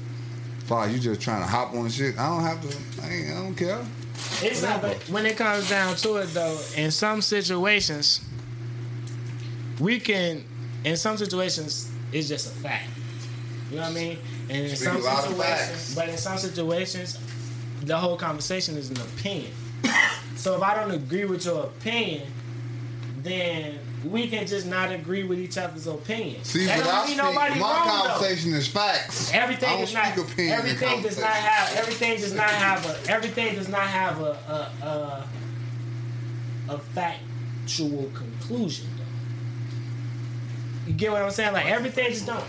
far 0.65 0.85
as 0.85 0.93
you 0.93 0.99
just 0.99 1.21
trying 1.21 1.41
to 1.41 1.47
hop 1.47 1.73
on 1.73 1.89
shit, 1.89 2.17
I 2.17 2.27
don't 2.27 2.43
have 2.43 2.61
to. 2.61 3.03
I, 3.03 3.31
I 3.31 3.43
don't 3.43 3.55
care. 3.55 3.85
It's 4.43 4.61
not, 4.61 4.81
but 4.81 4.97
when 5.09 5.25
it 5.25 5.37
comes 5.37 5.69
down 5.69 5.95
to 5.97 6.15
it, 6.17 6.33
though, 6.33 6.59
in 6.75 6.91
some 6.91 7.21
situations, 7.21 8.21
we 9.79 9.99
can. 9.99 10.43
In 10.83 10.97
some 10.97 11.17
situations, 11.17 11.91
it's 12.11 12.27
just 12.27 12.47
a 12.47 12.55
fact. 12.59 12.89
You 13.69 13.77
know 13.77 13.83
what 13.83 13.91
I 13.91 13.93
mean? 13.93 14.17
And 14.49 14.67
in 14.67 14.75
some 14.75 14.97
a 14.97 14.99
lot 14.99 15.25
of 15.25 15.31
situations, 15.31 15.95
but 15.95 16.09
in 16.09 16.17
some 16.17 16.37
situations, 16.37 17.19
the 17.83 17.97
whole 17.97 18.17
conversation 18.17 18.77
is 18.77 18.89
an 18.89 18.97
opinion. 18.97 19.51
so 20.35 20.55
if 20.55 20.61
I 20.61 20.75
don't 20.75 20.91
agree 20.91 21.25
with 21.25 21.45
your 21.45 21.65
opinion, 21.65 22.31
then 23.19 23.79
we 24.05 24.27
can 24.27 24.47
just 24.47 24.65
not 24.65 24.91
agree 24.91 25.23
with 25.23 25.39
each 25.39 25.57
other's 25.57 25.85
opinions. 25.87 26.47
See, 26.47 26.65
that 26.65 26.79
but 26.79 26.87
I 26.87 27.05
speak, 27.05 27.17
nobody 27.17 27.59
my 27.59 27.61
wrong 27.61 27.85
though. 27.87 28.07
conversation 28.09 28.53
is 28.53 28.67
facts. 28.67 29.31
Everything 29.33 29.79
does 29.79 29.93
not. 29.93 30.17
opinion 30.17 30.57
Everything 30.57 31.01
does 31.03 31.19
not 31.19 31.29
have. 31.29 31.77
Everything 31.77 32.19
does 32.19 32.33
not 32.33 32.49
have 32.49 32.85
a. 32.85 33.11
Everything 33.11 33.55
does 33.55 33.67
not 33.69 33.81
have 33.83 34.19
a 34.21 34.71
a 34.83 34.85
a, 34.85 36.73
a 36.73 36.77
factual 36.79 38.09
conclusion. 38.13 38.87
Though. 38.97 39.03
You 40.87 40.93
get 40.93 41.11
what 41.11 41.21
I'm 41.21 41.31
saying? 41.31 41.53
Like 41.53 41.67
everything 41.67 42.09
just 42.11 42.25
don't. 42.25 42.43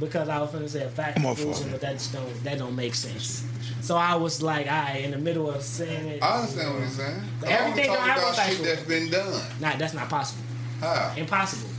Because 0.00 0.28
I 0.28 0.40
was 0.40 0.52
gonna 0.52 0.68
say 0.68 0.84
a 0.84 0.88
fact 0.88 1.16
conclusion, 1.20 1.70
but 1.70 1.80
that 1.80 1.94
just 1.94 2.12
don't 2.12 2.44
that 2.44 2.58
don't 2.58 2.76
make 2.76 2.94
sense. 2.94 3.44
So 3.82 3.96
I 3.96 4.14
was 4.14 4.42
like, 4.42 4.68
I 4.68 4.98
in 4.98 5.10
the 5.10 5.18
middle 5.18 5.50
of 5.50 5.62
saying 5.62 6.06
it. 6.06 6.22
I 6.22 6.38
understand 6.38 6.72
what 6.72 6.80
you're 6.80 6.88
saying. 6.88 7.22
Everything 7.46 7.92
don't 7.92 8.00
have 8.00 8.22
a 8.22 8.32
factual- 8.32 8.64
that's 8.64 8.82
been 8.84 9.10
done. 9.10 9.42
Nah, 9.60 9.76
that's 9.76 9.94
not 9.94 10.08
possible. 10.08 10.44
How? 10.80 11.14
Impossible. 11.16 11.70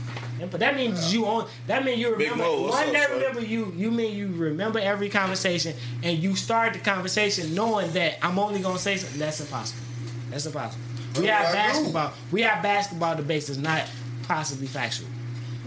But 0.50 0.60
that 0.60 0.74
means 0.74 1.12
you 1.12 1.26
on. 1.26 1.48
That 1.66 1.84
means 1.84 1.98
you 1.98 2.12
remember. 2.12 2.44
Mo, 2.44 2.68
one 2.68 2.86
up, 2.86 2.92
that 2.92 3.10
remember 3.10 3.42
you. 3.42 3.72
You 3.76 3.90
mean 3.90 4.16
you 4.16 4.32
remember 4.32 4.78
every 4.78 5.10
conversation 5.10 5.74
and 6.02 6.18
you 6.18 6.34
start 6.34 6.72
the 6.72 6.78
conversation 6.78 7.54
knowing 7.54 7.92
that 7.92 8.18
I'm 8.22 8.38
only 8.38 8.60
gonna 8.60 8.78
say 8.78 8.96
something. 8.96 9.18
That's 9.18 9.40
impossible. 9.40 9.82
That's 10.30 10.46
impossible. 10.46 10.82
We 11.18 11.26
have 11.26 11.48
do? 11.48 11.52
basketball. 11.52 12.12
We 12.30 12.42
have 12.42 12.62
basketball 12.62 13.16
debates 13.16 13.48
that's 13.48 13.58
not 13.58 13.84
possibly 14.22 14.66
factual. 14.66 15.08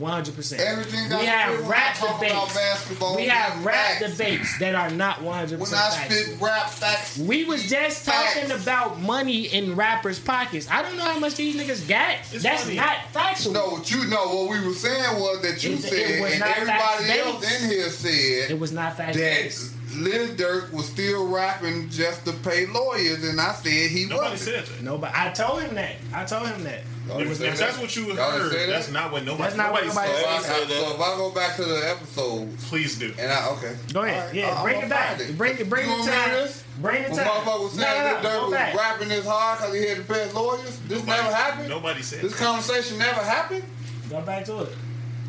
One 0.04 0.12
hundred 0.12 0.36
percent. 0.36 0.62
Everything 0.62 1.08
We 1.18 1.26
have 1.28 1.66
rap 1.66 1.96
I 1.96 1.98
talk 1.98 2.20
debates. 2.20 2.90
We 3.00 3.16
we 3.16 3.28
have 3.28 3.54
have 3.54 3.66
rap 3.66 3.76
facts. 4.00 4.12
debates 4.18 4.60
that 4.60 4.76
are 4.76 4.90
not 4.92 5.22
one 5.22 5.36
hundred 5.38 5.62
When 5.62 5.70
percent 5.70 5.82
I 5.82 6.08
spit 6.10 6.42
rap 6.42 6.70
facts, 6.70 7.18
We 7.20 7.46
was 7.46 7.70
just 7.70 8.04
Facts. 8.04 8.34
talking 8.34 8.52
about 8.52 9.00
money 9.00 9.44
in 9.46 9.78
rappers' 9.78 10.20
pockets. 10.20 10.68
I 10.70 10.82
don't 10.82 10.98
know 10.98 11.06
how 11.06 11.20
much 11.20 11.36
these 11.36 11.56
niggas 11.56 11.88
got. 11.88 12.18
That's 12.34 12.64
funny. 12.64 12.76
not 12.76 12.98
factual. 13.14 13.54
no, 13.54 13.70
what 13.70 13.90
you 13.90 14.04
know, 14.08 14.28
what 14.36 14.50
we 14.50 14.68
were 14.68 14.74
saying 14.74 15.20
was 15.22 15.42
that 15.42 15.64
you 15.64 15.72
It- 15.76 15.80
it 15.80 15.82
said, 15.84 16.22
was 16.22 16.32
and 16.32 16.40
not 16.42 16.50
everybody 16.58 17.04
fact-based. 17.06 17.26
else 17.26 17.62
in 17.64 17.70
here 17.70 17.90
said 17.90 18.52
It 18.52 18.60
was 18.60 18.72
not 18.74 18.98
factual. 18.98 19.24
that 19.24 19.70
Lil 19.96 20.28
Durk 20.36 20.74
was 20.74 20.88
still 20.88 21.28
rapping 21.28 21.90
just 21.90 22.26
to 22.26 22.34
pay 22.34 22.66
lawyers, 22.66 23.24
and 23.24 23.40
I 23.40 23.54
said 23.54 23.72
he 23.72 24.06
Nobody 24.06 24.32
wasn't. 24.32 24.66
said 24.66 24.66
that. 24.66 24.84
Nobody. 24.84 25.14
I 25.16 25.30
told 25.30 25.62
him 25.62 25.76
that. 25.76 25.96
I 26.14 26.26
told 26.26 26.48
him 26.50 26.64
that. 26.66 26.82
Y'all 27.08 27.20
It 27.20 27.28
was 27.28 27.42
If 27.42 27.58
that's 27.60 27.78
what 27.78 27.96
you 27.96 28.06
Y'all 28.14 28.32
heard, 28.32 28.52
that? 28.54 28.68
that's 28.70 28.90
not 28.92 29.12
what 29.12 29.26
nobody. 29.26 29.44
That's 29.44 29.56
not 29.58 29.72
what 29.74 29.86
nobody 29.86 30.08
nobody 30.10 30.44
said. 30.44 30.44
So, 30.44 30.56
I, 30.76 30.80
so 30.80 30.96
if 30.96 31.02
I 31.02 31.18
go 31.18 31.32
back 31.32 31.56
to 31.58 31.64
the 31.66 31.90
episode, 31.90 32.58
Please 32.60 32.98
do. 32.98 33.14
and 33.20 33.32
I 33.32 33.50
okay, 33.52 33.76
Go 33.92 34.04
ahead. 34.04 34.20
All 34.22 34.26
right, 34.28 34.34
yeah, 34.36 34.56
I- 34.60 34.64
bring 34.64 34.76
I'ma 34.78 34.86
it 34.86 34.90
back. 34.90 35.18
find 35.20 35.38
Bring 35.38 35.58
it. 35.58 35.70
Bring 35.70 35.86
You 35.90 35.92
the 35.96 36.00
wanna 36.00 36.12
time. 36.14 36.32
this? 36.32 36.64
Bring 36.80 37.04
the 37.04 37.10
When 37.10 37.18
time. 37.20 37.28
motherfucker 37.28 37.64
was 37.64 37.72
saying 37.74 38.04
no, 38.04 38.12
no, 38.12 38.22
no, 38.22 38.30
Durk 38.30 38.34
go 38.34 38.44
was 38.46 38.52
back. 38.54 38.76
rapping 38.76 39.10
this 39.10 39.26
hard 39.28 39.60
because 39.60 39.74
he 39.76 39.86
had 39.88 39.98
to 39.98 40.04
pay 40.04 40.24
his 40.24 40.34
lawyers, 40.34 40.80
this 40.88 41.00
Nobody- 41.00 41.06
never 41.24 41.36
happened. 41.36 41.70
Nobody 41.70 42.02
said 42.02 42.22
This 42.22 42.32
that. 42.34 42.46
conversation 42.46 42.98
never 42.98 43.22
happened. 43.22 43.64
Go 44.10 44.22
back 44.22 44.46
to 44.46 44.62
it. 44.62 44.70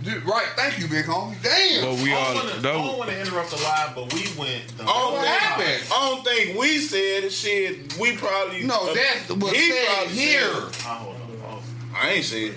Dude, 0.05 0.23
right, 0.27 0.47
thank 0.55 0.79
you, 0.79 0.87
big 0.87 1.07
homie. 1.07 1.35
Damn. 1.43 1.85
But 1.87 1.95
we 2.05 2.13
I 2.13 2.17
all 2.17 2.25
don't 2.27 2.35
wanna- 2.35 2.51
I 2.51 2.57
that 2.57 2.63
don't 2.63 2.99
want 2.99 3.11
to 3.11 3.21
interrupt 3.21 3.51
the 3.51 3.57
live, 3.57 3.95
but 3.95 4.13
we 4.13 4.21
went. 4.39 4.77
The 4.77 4.83
I 4.85 4.87
don't, 4.87 5.13
What 5.15 5.23
think, 5.25 5.37
happened? 5.39 5.83
I 5.93 6.11
don't 6.11 6.25
think 6.25 6.59
we 6.59 6.79
said 6.79 7.33
shit. 7.33 7.97
We 7.99 8.15
probably 8.17 8.65
no, 8.65 8.75
uh, 8.91 8.95
that's 8.95 9.31
what 9.31 9.57
he 9.57 9.71
said 9.73 10.09
here. 10.09 10.41
said- 10.43 10.63
Oh, 10.87 10.89
hold 10.89 11.15
on, 11.17 11.21
hold 11.21 11.55
on. 11.55 11.63
I 11.95 12.11
ain't 12.11 12.25
said 12.25 12.39
it. 12.43 12.55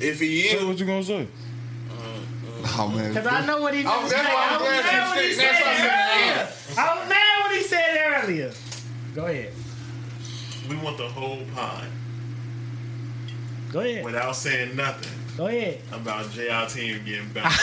If 0.00 0.20
he 0.20 0.42
Say 0.42 0.56
is, 0.56 0.64
what 0.64 0.78
you 0.78 0.86
gonna 0.86 1.02
say? 1.04 1.26
Uh, 1.90 1.94
uh, 1.94 2.68
oh 2.78 2.88
man, 2.94 3.12
Because 3.14 3.26
I 3.26 3.46
know 3.46 3.60
what 3.62 3.74
he 3.74 3.84
Oh, 3.86 4.02
was 4.02 4.10
that's 4.12 4.28
why 4.28 4.46
I'm 4.50 4.60
was 4.60 4.68
glad 4.68 4.84
mad 4.84 5.08
you 5.10 5.16
when 5.16 5.24
he 5.28 5.34
said- 5.34 5.54
said 5.54 5.54
that's 5.54 5.60
it 5.60 5.64
why 5.66 5.72
I'm 5.74 6.30
earlier. 6.38 6.52
I 6.78 6.98
was 7.00 7.08
mad 7.08 7.42
when 7.48 7.56
he 7.56 7.62
said 7.62 8.22
earlier. 8.22 8.52
Go 9.14 9.26
ahead. 9.26 9.52
We 10.68 10.76
want 10.76 10.98
the 10.98 11.08
whole 11.08 11.42
pond 11.54 11.88
Go 13.72 13.80
ahead. 13.80 14.04
without 14.04 14.36
saying 14.36 14.76
nothing 14.76 15.12
Go 15.36 15.46
ahead. 15.46 15.80
about 15.92 16.30
JR 16.32 16.66
team 16.68 17.00
getting 17.04 17.28
bounced. 17.34 17.60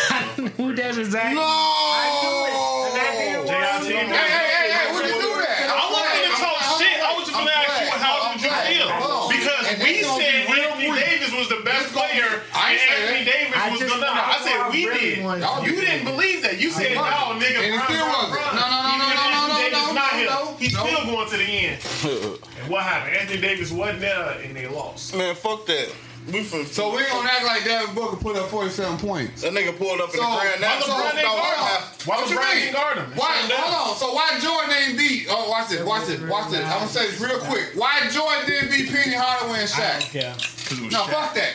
Who 0.57 0.73
does 0.75 0.97
exactly? 0.97 1.35
No. 1.35 1.41
I 1.45 2.07
knew 2.23 3.45
it. 3.45 3.49
And 3.51 3.63
I 3.63 3.79
JR 3.79 3.85
team. 3.85 3.95
Hey, 3.95 4.15
hey, 4.15 4.47
hey, 4.47 4.71
hey, 4.71 4.95
we 4.95 4.99
can 5.01 5.19
do 5.21 5.31
that. 5.43 5.69
I 5.69 5.91
wasn't 5.91 6.23
gonna 6.23 6.39
talk 6.43 6.59
shit. 6.79 6.97
I 7.03 7.13
was 7.15 7.23
just 7.27 7.37
gonna 7.37 7.51
ask 7.51 7.81
you 7.81 7.84
how 8.05 8.33
did 8.33 8.41
you 8.41 8.49
feel 8.49 8.89
because 9.29 9.65
we 9.81 10.03
said 10.03 10.47
be 10.47 10.61
Anthony 10.61 10.89
brief. 10.89 11.05
Davis 11.05 11.31
was 11.33 11.49
the 11.49 11.61
best 11.65 11.93
gonna 11.93 12.07
player, 12.07 12.41
I 12.53 12.71
and 12.71 12.79
ain't 12.79 12.91
Anthony. 13.01 13.25
Davis 13.25 13.53
I 13.55 13.69
was 13.71 13.79
the 13.79 13.87
no. 13.87 13.97
no, 13.99 14.09
I 14.13 14.37
said 14.45 14.57
we 14.71 14.85
really 14.85 14.99
did. 14.99 15.65
You 15.65 15.81
didn't 15.81 16.05
believe 16.05 16.41
that. 16.43 16.59
You 16.59 16.69
said 16.71 16.95
no, 16.95 17.01
oh, 17.01 17.39
nigga. 17.41 17.59
And 17.65 17.73
it 17.73 17.77
Bron, 17.77 17.89
still 17.89 18.07
wasn't. 18.07 18.55
No, 18.55 18.65
no, 18.65 18.77
no, 18.77 18.91
no, 18.95 19.05
no, 19.05 19.15
Anthony 19.15 19.47
no, 19.49 19.57
Davis 19.57 19.87
no, 19.87 19.93
not 19.93 20.11
no, 20.13 20.17
here. 20.19 20.29
no, 20.29 20.55
He's 20.57 20.73
still 20.77 21.05
going 21.05 21.29
to 21.29 21.37
the 21.37 21.43
end. 21.43 21.79
And 22.61 22.71
what 22.71 22.83
happened? 22.83 23.17
Anthony 23.17 23.41
Davis 23.41 23.71
wasn't 23.71 23.99
there, 24.01 24.39
and 24.43 24.55
they 24.55 24.67
lost. 24.67 25.15
man, 25.15 25.35
fuck 25.35 25.65
that. 25.67 25.91
We 26.31 26.43
from 26.43 26.65
So 26.65 26.89
we 26.95 27.03
gonna 27.05 27.29
act 27.29 27.45
like 27.45 27.63
Devin 27.65 27.93
Booker 27.93 28.15
put 28.17 28.35
up 28.35 28.49
47 28.49 28.97
points. 28.97 29.41
that 29.43 29.53
nigga 29.53 29.77
pulled 29.77 30.01
up 30.01 30.09
in 30.09 30.19
So, 30.19 30.25
the 30.25 30.37
grand. 30.41 30.57
why 30.57 30.57
That's 30.59 30.85
LeBron 30.85 31.11
so, 31.11 31.17
ain't 31.17 31.27
no, 31.27 31.35
guard 31.35 31.57
him? 31.57 31.83
Why 32.05 32.15
What 32.17 32.29
you 32.29 32.37
LeBron 32.37 32.55
mean? 32.55 32.63
ain't 32.65 32.73
guard 32.75 32.97
him? 32.97 33.11
Why? 33.15 33.39
Shut 33.41 33.49
down. 33.49 33.59
Hold 33.61 33.91
on. 33.91 33.97
So 33.97 34.13
why 34.13 34.39
Jordan 34.41 34.73
ain't 34.73 34.97
beat? 34.97 35.27
Oh, 35.29 35.49
watch 35.49 35.71
it. 35.71 35.85
Watch 35.85 36.09
it. 36.09 36.21
Watch 36.27 36.53
it. 36.53 36.65
I'm 36.65 36.79
gonna 36.79 36.87
say 36.87 37.11
this 37.11 37.21
real 37.21 37.37
quick. 37.39 37.71
Why 37.75 38.09
Jordan 38.09 38.45
didn't 38.47 38.71
beat 38.71 38.89
Penny 38.89 39.13
Hardaway 39.15 39.61
and 39.61 39.69
I 39.69 39.77
don't 39.77 40.01
Shaq? 40.01 40.09
care. 40.11 40.33
Because 40.33 40.79
it 40.79 40.83
was 40.85 40.93
No, 40.93 41.01
Shaq. 41.03 41.11
fuck 41.13 41.33
that. 41.35 41.53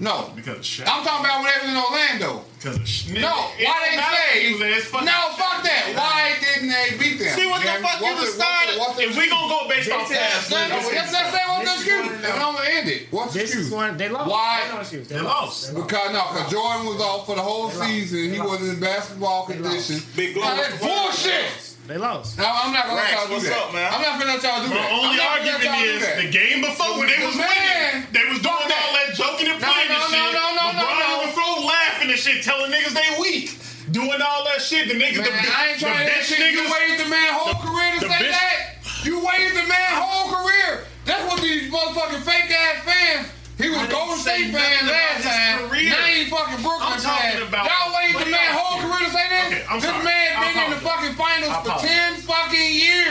No. 0.00 0.30
Because 0.36 0.58
Shaq. 0.58 0.86
I'm 0.86 1.02
talking 1.04 1.24
about 1.26 1.42
when 1.42 1.50
they 1.50 1.58
was 1.66 1.70
in 1.74 1.76
Orlando. 1.76 2.44
Because 2.58 2.76
of 2.76 2.82
Shaq. 2.82 3.20
No, 3.20 3.30
why 3.30 3.76
they 3.86 3.96
say? 3.96 4.46
He 4.46 4.52
was 4.52 4.62
in 4.62 4.72
his 4.74 4.84
fucking 4.86 5.06
No, 5.06 5.30
fuck 5.38 5.62
that. 5.62 5.94
Why 5.94 6.34
didn't 6.42 6.68
they 6.74 6.98
beat 6.98 7.18
them? 7.22 7.30
See 7.38 7.46
what 7.46 7.62
the 7.62 7.70
Jeremy? 7.70 7.86
fuck 7.86 8.00
you 8.00 8.06
What's 8.10 8.20
just 8.22 8.34
started? 8.34 8.78
What's 8.78 8.98
what's 8.98 8.98
the 8.98 9.04
if 9.06 9.16
we 9.16 9.30
gonna 9.30 9.46
go 9.48 9.68
based 9.68 9.90
off 9.92 10.08
This 10.08 10.18
is- 10.18 10.26
past 10.26 10.50
Let's 10.50 10.90
wins, 10.90 11.10
say 11.10 11.44
what's 11.46 11.58
the 11.62 11.64
This 11.64 11.74
excuse, 11.86 12.10
and 12.18 12.26
I'm 12.26 12.54
gonna 12.58 12.68
end 12.68 12.88
it. 12.88 13.06
What's 13.14 13.32
the 13.32 13.38
This 13.38 13.50
excuse? 13.54 13.70
is 13.72 13.96
they 13.98 14.08
lost. 14.10 14.26
Why? 14.30 14.66
They 14.66 14.74
lost. 14.74 14.90
They 14.90 14.98
They 14.98 15.20
lost. 15.20 15.74
Because 15.74 16.10
no, 16.12 16.22
because 16.34 16.50
Jordan 16.50 16.86
was 16.86 17.00
off 17.00 17.26
for 17.26 17.36
the 17.36 17.42
whole 17.46 17.70
season. 17.70 18.32
He 18.34 18.40
wasn't 18.40 18.74
in 18.74 18.80
basketball 18.80 19.46
condition. 19.46 20.02
Big 20.16 20.34
Now, 20.36 20.42
Glow. 20.54 20.56
that's 20.58 20.78
bullshit. 20.82 21.46
They 21.88 21.96
lost. 21.96 22.36
No, 22.36 22.44
I'm 22.44 22.68
not 22.74 22.84
gonna 22.84 23.00
let 23.00 23.12
y'all 23.16 23.26
do 23.28 23.32
what's 23.40 23.48
that. 23.48 23.56
up, 23.56 23.72
man? 23.72 23.88
I'm 23.88 24.02
not 24.02 24.18
gonna 24.20 24.32
let 24.36 24.42
y'all 24.44 24.60
do 24.60 24.68
My 24.68 24.76
that. 24.76 24.92
I'm 24.92 24.98
only 25.08 25.16
not 25.16 25.40
gonna 25.40 25.56
let 25.56 25.66
argument 25.72 26.04
is 26.04 26.04
the 26.20 26.28
game 26.28 26.60
before 26.60 26.98
when 27.00 27.06
they 27.08 27.16
was 27.24 27.32
man- 27.32 27.48
winning, 27.48 28.12
they 28.12 28.24
was 28.28 28.38
doing 28.44 28.60
Fuck 28.68 28.76
all 28.76 28.92
that 28.92 29.08
joking 29.16 29.48
and 29.48 29.56
playing 29.56 29.88
no, 29.88 29.96
and 29.96 30.12
no, 30.12 30.20
shit. 30.20 30.36
no, 30.36 30.44
no, 30.52 30.64
no, 30.68 30.84
LeBron 30.84 31.00
no. 31.00 31.16
on 31.16 31.20
the 31.24 31.32
floor 31.32 31.54
laughing 31.64 31.87
shit, 32.18 32.42
telling 32.44 32.70
niggas 32.70 32.94
they 32.94 33.20
weak. 33.20 33.54
Doing 33.90 34.20
all 34.20 34.44
that 34.44 34.60
shit. 34.60 34.88
The 34.88 34.94
niggas, 34.94 35.16
Man, 35.24 35.32
the, 35.32 35.48
I 35.48 35.72
ain't 35.72 35.80
the 35.80 35.86
trying 35.86 36.04
to 36.04 36.12
that 36.12 36.20
bitch 36.20 36.28
shit. 36.28 36.38
You 36.52 36.60
niggas. 36.60 36.72
waited 36.72 36.96
the 37.06 37.08
man 37.08 37.30
whole 37.32 37.56
career 37.64 37.92
to 37.96 38.00
say 38.04 38.20
bitch- 38.20 38.36
that. 38.36 38.60
You 39.06 39.14
waited 39.24 39.52
the 39.56 39.64
man 39.64 39.90
whole 39.96 40.28
career. 40.28 40.84
That's 41.08 41.24
what 41.24 41.40
these 41.40 41.72
motherfucking 41.72 42.20
fake 42.20 42.50
ass 42.52 42.84
fans. 42.84 43.32
He 43.56 43.70
was 43.70 43.80
Golden 43.88 44.18
State 44.20 44.52
fan 44.54 44.86
last 44.86 45.24
time. 45.24 45.66
career. 45.66 45.90
Now 45.90 46.04
he 46.06 46.28
fucking 46.30 46.62
Brooklyn 46.62 46.94
I'm 46.94 47.00
talking 47.00 47.42
fan. 47.42 47.48
about- 47.48 47.66
Y'all 47.66 47.90
waited 47.96 48.20
the 48.22 48.30
man 48.30 48.50
whole 48.54 48.78
career 48.84 49.02
to 49.08 49.10
say 49.10 49.26
this. 49.32 49.46
Okay, 49.50 49.64
I'm 49.66 49.80
this 49.80 49.90
sorry. 49.90 50.04
man 50.04 50.28
been 50.38 50.56
in 50.62 50.70
the 50.76 50.80
fucking 50.84 51.14
finals 51.18 51.54
for 51.66 51.74
ten 51.82 52.14
fucking 52.22 52.70
years. 52.76 53.08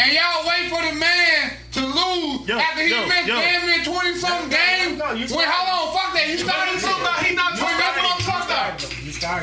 And 0.00 0.08
y'all 0.16 0.42
wait 0.48 0.66
for 0.72 0.82
the 0.82 0.96
man 0.98 1.52
to 1.78 1.80
lose 1.84 2.48
Yo, 2.48 2.58
after 2.58 2.82
he 2.82 2.90
yo, 2.90 3.06
missed 3.06 3.28
yo. 3.28 3.36
damn 3.38 3.66
near 3.70 3.84
twenty 3.84 4.16
something 4.18 4.50
games. 4.50 4.98
no, 4.98 5.12
you 5.12 5.28
Wait, 5.30 5.46
hold 5.46 5.68
on, 5.68 5.94
fuck 5.94 6.10
that. 6.16 6.26
You 6.26 6.38
started 6.42 6.80
talking 6.80 7.02
about- 7.04 7.22
he 7.22 7.34
not 7.36 7.54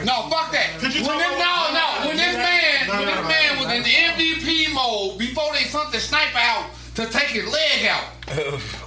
motherfucker- 0.01 0.05
no, 0.05 0.30
fuck 0.30 0.51
that. 0.51 0.80
Could 0.80 0.93
you 0.95 1.01
when 1.05 1.19
talk 1.19 1.30
this, 1.30 1.39
no, 1.39 1.73
no, 1.73 2.07
when 2.07 2.17
this 2.17 2.35
man, 2.35 2.88
No, 2.88 2.93
when 2.93 3.05
this 3.05 3.27
man 3.27 3.57
was 3.59 3.73
in 3.73 3.84
the 3.84 3.95
MVP 3.95 4.73
mode 4.73 5.17
before 5.17 5.53
they 5.53 5.63
sent 5.65 5.91
the 5.91 5.99
sniper 5.99 6.38
out 6.38 6.65
to 6.95 7.05
take 7.07 7.27
his 7.30 7.45
leg 7.47 7.85
out. 7.88 8.03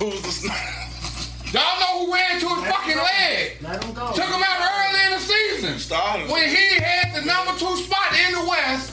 Who's 0.01 0.22
the 0.22 0.30
sniper? 0.30 0.85
Y'all 1.51 1.80
know 1.80 2.05
who 2.05 2.12
ran 2.12 2.39
to 2.40 2.47
his 2.47 2.64
fucking 2.70 2.97
leg. 2.97 3.56
Let 3.62 3.80
them 3.80 3.94
go. 3.94 4.12
Took 4.12 4.26
him 4.26 4.43
out 4.44 4.60
early 4.60 5.05
in 5.06 5.12
the 5.12 5.18
season. 5.18 5.78
Started. 5.78 6.30
When 6.30 6.47
he 6.47 6.74
had 6.74 7.14
the 7.14 7.24
number 7.24 7.52
two 7.59 7.74
spot 7.78 8.12
in 8.28 8.35
the 8.35 8.47
West, 8.47 8.93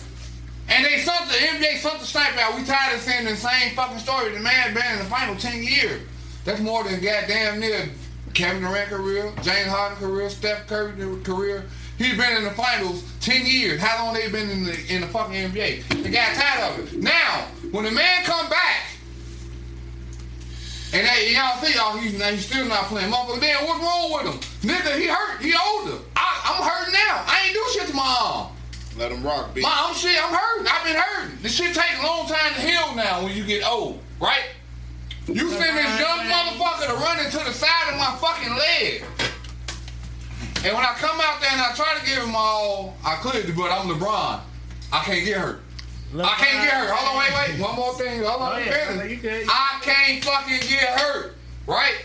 and 0.69 0.85
they 0.85 0.99
sent 0.99 1.27
the 1.27 1.35
NBA 1.35 1.79
sent 1.79 1.99
the 1.99 2.05
sniper 2.05 2.39
out. 2.39 2.55
We 2.55 2.63
tired 2.63 2.95
of 2.95 3.01
seeing 3.01 3.25
the 3.25 3.35
same 3.35 3.75
fucking 3.75 3.99
story. 3.99 4.31
The 4.33 4.39
man 4.39 4.73
been 4.73 4.85
in 4.93 4.99
the 4.99 5.05
final 5.05 5.35
ten 5.35 5.63
years. 5.63 6.01
That's 6.45 6.61
more 6.61 6.83
than 6.85 7.01
goddamn 7.01 7.59
near 7.59 7.89
Kevin 8.33 8.61
Durant 8.61 8.89
career, 8.89 9.33
James 9.41 9.67
Harden 9.69 9.97
career, 9.97 10.29
Steph 10.29 10.65
Curry 10.67 10.93
career. 11.23 11.65
He's 11.97 12.17
been 12.17 12.37
in 12.37 12.43
the 12.43 12.51
finals 12.51 13.03
ten 13.21 13.45
years. 13.45 13.79
How 13.79 14.03
long 14.03 14.13
they 14.13 14.29
been 14.29 14.49
in 14.49 14.63
the 14.65 14.77
in 14.89 15.01
the 15.01 15.07
fucking 15.07 15.33
NBA? 15.33 16.03
They 16.03 16.09
got 16.09 16.35
tired 16.35 16.79
of 16.79 16.93
it. 16.93 16.99
Now, 17.01 17.47
when 17.71 17.85
the 17.85 17.91
man 17.91 18.23
come 18.23 18.49
back, 18.49 18.87
and 20.93 21.07
they, 21.07 21.33
y'all 21.33 21.57
see, 21.61 21.75
y'all, 21.75 21.97
he's, 21.97 22.21
he's 22.23 22.45
still 22.45 22.65
not 22.67 22.85
playing. 22.85 23.11
Motherfucker, 23.11 23.39
then 23.39 23.65
what's 23.65 23.81
wrong 23.83 24.13
with 24.13 24.33
him? 24.33 24.69
Nigga, 24.69 24.97
he 24.97 25.07
hurt. 25.07 25.41
He 25.41 25.53
older. 25.53 25.97
I, 26.15 26.41
I'm 26.45 26.63
hurting 26.63 26.93
now. 26.93 27.23
I 27.27 27.43
ain't 27.45 27.53
do 27.53 27.63
shit 27.73 27.89
to 27.89 27.95
my 27.95 28.17
arm. 28.23 28.51
Let 28.97 29.11
him 29.11 29.23
rock, 29.23 29.53
bitch. 29.53 29.63
My, 29.63 29.73
I'm 29.75 29.93
shit, 29.93 30.17
I'm 30.21 30.33
hurting. 30.33 30.67
I've 30.71 30.83
been 30.85 30.95
hurting. 30.95 31.37
This 31.41 31.53
shit 31.53 31.75
take 31.75 31.99
a 31.99 32.05
long 32.05 32.27
time 32.27 32.53
to 32.53 32.61
heal 32.61 32.95
now 32.95 33.23
when 33.23 33.35
you 33.35 33.43
get 33.43 33.67
old, 33.69 33.99
right? 34.21 34.43
You 35.27 35.49
send 35.49 35.77
this 35.77 35.99
young 35.99 36.19
motherfucker 36.19 36.87
to 36.87 36.93
run 36.93 37.25
into 37.25 37.37
the 37.37 37.51
side 37.51 37.91
of 37.91 37.97
my 37.97 38.15
fucking 38.21 38.55
leg. 38.55 39.03
And 40.65 40.73
when 40.73 40.83
I 40.83 40.93
come 40.95 41.21
out 41.21 41.39
there 41.41 41.51
and 41.51 41.61
I 41.61 41.73
try 41.75 41.95
to 41.99 42.03
give 42.05 42.23
him 42.23 42.33
all, 42.35 42.95
I 43.05 43.15
could, 43.17 43.55
but 43.55 43.69
I'm 43.71 43.87
LeBron. 43.87 44.39
I 44.91 44.99
can't 45.03 45.23
get 45.23 45.37
hurt. 45.37 45.59
I 46.11 46.33
can't 46.39 46.63
get 46.63 46.73
hurt. 46.73 46.89
Hold 46.89 47.15
on, 47.15 47.17
wait, 47.19 47.51
wait. 47.53 47.61
One 47.61 47.75
more 47.75 47.93
thing. 47.93 48.23
Hold 48.23 48.41
on, 48.41 48.53
Oh, 48.55 48.57
yeah. 48.57 48.87
finished. 48.87 49.09
You 49.11 49.17
good. 49.17 49.47
I 49.47 49.79
can't 49.83 50.23
fucking 50.23 50.59
get 50.67 50.99
hurt, 50.99 51.35
right? 51.67 52.03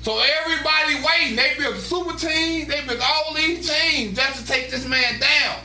So 0.00 0.18
everybody 0.18 0.94
waiting. 1.04 1.36
They 1.36 1.52
built 1.58 1.76
a 1.76 1.80
super 1.80 2.16
team. 2.16 2.68
They 2.68 2.80
built 2.86 3.00
all 3.02 3.34
these 3.34 3.68
teams 3.70 4.16
just 4.16 4.40
to 4.40 4.46
take 4.50 4.70
this 4.70 4.86
man 4.86 5.20
down. 5.20 5.58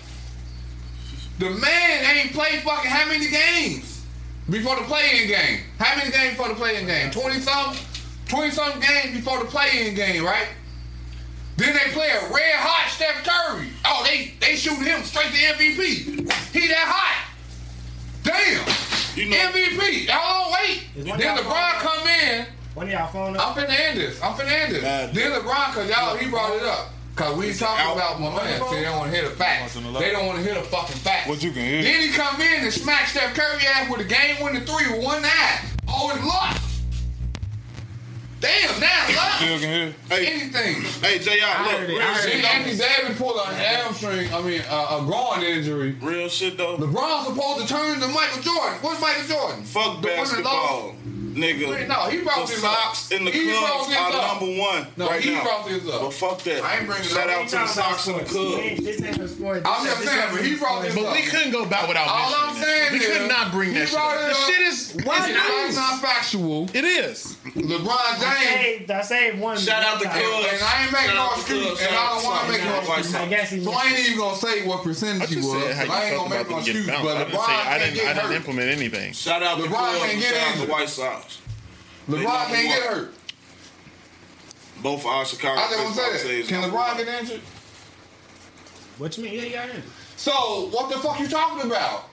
The 1.39 1.51
man 1.51 2.17
ain't 2.17 2.33
played 2.33 2.63
fucking 2.63 2.91
how 2.91 3.07
many 3.07 3.29
games 3.29 4.05
before 4.49 4.75
the 4.75 4.81
play-in 4.83 5.29
game? 5.29 5.61
How 5.77 5.95
many 5.95 6.11
games 6.11 6.31
before 6.31 6.49
the 6.49 6.55
play-in 6.55 6.85
game? 6.85 7.11
20 7.11 7.39
something? 7.39 7.85
20 8.27 8.51
something 8.51 8.81
games 8.81 9.15
before 9.15 9.39
the 9.39 9.45
play-in 9.45 9.95
game, 9.95 10.25
right? 10.25 10.47
Then 11.59 11.73
they 11.75 11.91
play 11.91 12.07
a 12.07 12.21
red 12.31 12.55
hot 12.55 12.89
Steph 12.89 13.21
Curry. 13.27 13.67
Oh, 13.83 14.01
they 14.07 14.33
they 14.39 14.55
shoot 14.55 14.79
him 14.79 15.03
straight 15.03 15.27
to 15.27 15.59
MVP. 15.59 16.23
He 16.53 16.67
that 16.69 16.87
hot. 16.87 17.35
Damn. 18.23 18.63
MVP. 18.63 19.17
You 19.17 19.29
know- 19.29 19.37
MVP. 19.37 20.07
Hold 20.07 20.23
oh, 20.23 20.45
on, 20.45 20.55
wait. 20.55 21.19
Then 21.19 21.37
LeBron 21.37 21.43
phone 21.43 21.81
come 21.81 22.07
in. 22.07 22.45
One 22.75 22.85
of 22.85 22.93
y'all 22.93 23.07
phone 23.07 23.35
up. 23.35 23.57
I'm 23.57 23.63
finna 23.63 23.77
end 23.77 23.99
this. 23.99 24.23
I'm 24.23 24.33
finna 24.35 24.51
end 24.51 24.71
this. 24.73 24.83
Bad. 24.83 25.13
Then 25.13 25.31
LeBron, 25.33 25.73
cause 25.73 25.89
y'all, 25.89 26.15
he 26.15 26.29
brought 26.29 26.55
it 26.55 26.63
up. 26.63 26.93
Cause 27.17 27.35
we 27.35 27.53
talking 27.53 27.85
out. 27.85 27.97
about 27.97 28.21
my 28.21 28.33
man. 28.37 28.61
See, 28.69 28.75
they 28.75 28.83
don't 28.83 28.97
want 28.97 29.11
to 29.11 29.17
hear 29.19 29.27
the 29.27 29.35
facts. 29.35 29.75
Once 29.75 29.85
in 29.85 29.93
a 29.93 29.99
They 29.99 30.11
don't 30.11 30.27
want 30.27 30.37
to 30.37 30.43
hear 30.45 30.53
the 30.53 30.61
fucking 30.61 30.95
facts. 30.95 31.27
What 31.27 31.43
you 31.43 31.51
can 31.51 31.65
hear. 31.65 31.83
Then 31.83 31.99
he 31.99 32.13
come 32.13 32.39
in 32.39 32.63
and 32.63 32.71
smack 32.71 33.07
Steph 33.07 33.35
Curry 33.35 33.67
ass 33.67 33.91
with 33.91 33.99
a 33.99 34.05
game 34.05 34.41
winning 34.41 34.63
three 34.63 34.89
with 34.89 35.03
one 35.03 35.25
eye. 35.25 35.59
Oh, 35.89 36.09
it's 36.15 36.23
luck. 36.23 36.68
Damn, 38.39 38.79
now 38.79 39.07
luck. 39.15 39.31
Still 39.41 39.59
can 39.59 39.69
hear. 39.69 39.93
Hey, 40.07 40.27
Anything. 40.27 40.81
hey, 41.01 41.19
Jr. 41.19 41.29
Look, 41.31 41.87
real 41.89 41.99
I 41.99 42.03
heard 42.03 42.23
shit 42.23 42.31
See, 42.31 42.39
it. 42.39 42.41
though. 42.41 42.47
Anthony 42.47 42.77
Davis 42.77 43.17
pulled 43.17 43.37
a 43.37 43.45
hamstring. 43.53 44.33
I 44.33 44.41
mean, 44.41 44.61
uh, 44.69 44.99
a 45.01 45.05
groin 45.05 45.43
injury. 45.43 45.91
Real 46.01 46.29
shit 46.29 46.57
though. 46.57 46.77
LeBron's 46.77 47.27
supposed 47.27 47.67
to 47.67 47.73
turn 47.73 47.99
to 47.99 48.07
Michael 48.07 48.41
Jordan. 48.41 48.77
What's 48.81 49.01
Michael 49.01 49.23
Jordan? 49.27 49.63
Fuck 49.65 50.01
The 50.01 50.07
one 50.07 50.15
that 50.17 50.17
lost? 50.17 50.31
basketball, 50.31 50.95
nigga. 51.35 51.87
No, 51.89 52.05
he 52.09 52.21
brought 52.21 52.47
the 52.47 52.53
this 52.53 52.63
up. 52.63 52.77
Sox 52.95 53.11
in 53.11 53.25
the 53.25 53.31
He 53.31 53.49
brought 53.51 53.71
Cubs 53.73 53.87
this 53.89 53.97
are 53.97 54.11
up. 54.13 54.39
number 54.41 54.57
one 54.61 54.87
No, 54.95 55.07
right 55.09 55.21
he 55.21 55.31
now. 55.33 55.43
brought 55.43 55.67
this 55.67 55.89
up. 55.89 56.01
But 56.01 56.13
fuck 56.13 56.41
that. 56.43 56.63
I 56.63 56.77
ain't 56.77 56.85
bringing 56.87 57.05
it 57.05 57.09
Shout 57.11 57.29
up. 57.29 57.35
out 57.41 57.47
to 57.49 57.55
the 57.57 57.67
Sox 57.67 58.07
and 58.07 58.15
the 58.21 58.23
Cubs. 58.23 58.85
This 58.85 59.01
ain't 59.03 59.17
a 59.19 59.27
sport. 59.27 59.63
I'm 59.65 59.85
just 59.85 60.01
saying, 60.03 60.27
but 60.31 60.45
he 60.45 60.55
brought 60.55 60.81
this 60.83 60.95
up. 60.95 61.03
But 61.03 61.09
up. 61.09 61.13
we 61.15 61.21
couldn't 61.23 61.51
go 61.51 61.65
back 61.65 61.87
without 61.89 62.07
All 62.07 62.33
I'm 62.33 62.55
mentioning 62.55 62.63
saying 62.63 62.83
that. 62.83 62.91
We 62.93 62.99
is, 63.05 63.17
could 63.17 63.27
not 63.27 63.51
bring 63.51 63.71
he 63.73 63.79
that 63.79 63.87
shit 63.89 63.97
brought 63.97 64.15
up. 64.17 64.23
it 64.23 64.25
The 64.27 64.31
up. 64.39 64.47
shit 64.49 64.61
is 64.61 64.95
It's 64.95 65.05
why 65.05 65.17
not, 65.19 65.29
it's 65.29 65.67
news. 65.67 65.75
not 65.75 66.01
factual. 66.01 66.69
It 66.73 66.85
is. 66.85 67.35
LeBron 67.55 67.87
I 67.89 68.17
James, 68.19 68.61
saved, 68.61 68.91
I 68.91 69.01
saved 69.01 69.39
one. 69.39 69.57
Shout 69.57 69.83
out 69.83 69.99
to 70.01 70.07
one 70.07 70.17
and 70.17 70.63
I 70.63 70.83
ain't 70.83 70.91
making 70.91 71.15
no 71.15 71.21
out 71.21 71.37
excuse, 71.37 71.81
and 71.81 71.95
I 71.95 72.09
don't 72.13 72.23
want 72.23 72.45
to 72.45 72.51
make 72.51 72.63
no 72.63 72.83
Sox. 72.83 72.97
Excuse. 72.99 73.15
I 73.15 73.27
guess 73.27 73.49
he 73.51 73.63
So 73.63 73.71
I 73.71 73.85
ain't 73.85 73.99
even 73.99 74.17
gonna 74.17 74.37
say 74.37 74.67
what 74.67 74.83
percentage 74.83 75.29
he 75.29 75.35
just 75.35 75.47
was. 75.49 75.63
said 75.63 75.75
how 75.75 75.85
'cause 75.85 75.87
you 75.87 75.93
I 75.93 76.05
ain't 76.05 76.17
gonna 76.17 76.29
make 76.29 76.49
no 76.49 76.55
them 76.55 76.59
excuse. 76.59 76.85
But 76.87 77.27
LeBron 77.27 77.45
say 77.45 77.53
I 77.53 77.79
can't 77.79 77.93
didn't. 77.95 78.07
I 78.09 78.13
didn't 78.13 78.31
implement 78.33 78.69
anything. 78.69 79.13
Shout 79.13 79.43
out 79.43 79.57
to 79.57 79.63
LeBron 79.63 79.69
Cubs 79.71 79.99
can't 79.99 80.19
get 80.19 80.33
shout 80.33 80.37
out 80.37 80.45
to 80.47 80.53
injured. 80.53 80.69
White 80.69 80.89
Sox. 80.89 81.37
LeBron 82.09 82.47
can't 82.47 82.67
get 82.67 82.81
hurt. 82.83 83.13
Both 84.81 85.05
are 85.05 85.25
Chicago. 85.25 85.59
I 85.59 85.67
just 85.69 85.83
want 85.83 85.95
to 85.95 86.17
say 86.19 86.41
that. 86.41 86.47
Can 86.47 86.69
LeBron 86.71 86.97
get 86.97 87.07
injured? 87.07 87.41
What 88.97 89.17
you 89.17 89.23
mean? 89.23 89.33
Yeah, 89.33 89.41
you 89.43 89.51
got 89.51 89.69
injured. 89.69 89.83
So 90.17 90.69
what 90.71 90.89
the 90.91 90.99
fuck 90.99 91.19
you 91.19 91.27
talking 91.27 91.69
about? 91.69 92.09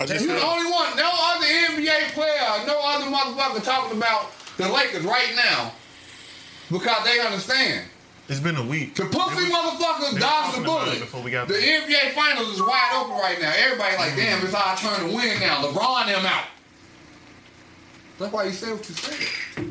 You 0.00 0.06
said, 0.06 0.20
the 0.20 0.40
only 0.42 0.70
one. 0.70 0.96
No 0.96 1.10
other 1.12 1.46
NBA 1.46 2.12
player, 2.12 2.64
no 2.66 2.80
other 2.84 3.06
motherfucker 3.06 3.64
talking 3.64 3.96
about 3.98 4.30
the 4.60 4.72
Lakers 4.72 5.04
right 5.04 5.32
now 5.36 5.72
because 6.70 7.04
they 7.04 7.18
understand. 7.20 7.88
it's 8.28 8.40
been 8.40 8.56
a 8.56 8.64
week. 8.64 8.94
The 8.94 9.06
pussy 9.06 9.50
motherfuckers 9.50 10.12
been 10.12 10.20
dodged 10.20 10.58
the 10.58 10.62
talking 10.62 10.64
about 10.64 10.82
it 10.82 10.84
bullet. 10.84 11.00
before 11.00 11.22
we 11.22 11.30
got 11.30 11.48
the 11.48 11.54
there. 11.54 11.80
NBA 11.82 12.12
Finals 12.12 12.48
is 12.50 12.62
wide 12.62 12.92
open 12.94 13.16
right 13.16 13.40
now. 13.40 13.52
Everybody 13.56 13.96
like, 13.96 14.16
damn, 14.16 14.38
mm-hmm. 14.38 14.46
it's 14.46 14.54
our 14.54 14.76
turn 14.76 15.08
to 15.08 15.16
win 15.16 15.40
now. 15.40 15.62
LeBron 15.62 16.06
them 16.06 16.26
out. 16.26 16.44
That's 18.18 18.32
why 18.32 18.44
you 18.44 18.52
said 18.52 18.72
what 18.72 18.88
you 18.88 18.94
said. 18.94 19.66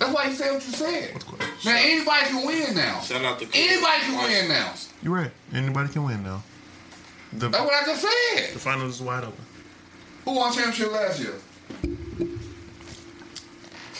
That's 0.00 0.12
why 0.12 0.24
you 0.24 0.32
said 0.34 0.52
what 0.52 0.66
you 0.66 0.72
said. 0.72 1.24
Now 1.64 1.76
anybody 1.76 2.26
can 2.26 2.46
win 2.46 2.74
now. 2.74 3.00
Shout 3.00 3.22
out 3.22 3.38
to 3.38 3.44
Cubs. 3.44 3.56
Anybody 3.56 4.00
can 4.00 4.16
win 4.16 4.48
now. 4.48 4.74
You're 5.02 5.14
right. 5.14 5.30
Anybody 5.54 5.92
can 5.92 6.04
win 6.04 6.22
now. 6.24 6.42
The, 7.32 7.48
That's 7.48 7.64
what 7.64 7.74
I 7.74 7.86
just 7.86 8.02
said. 8.02 8.54
the 8.54 8.58
finals 8.58 8.96
is 8.96 9.02
wide 9.02 9.22
open. 9.22 9.44
Who 10.24 10.34
won 10.34 10.52
championship 10.52 10.90
last 10.92 11.20
year? 11.20 11.34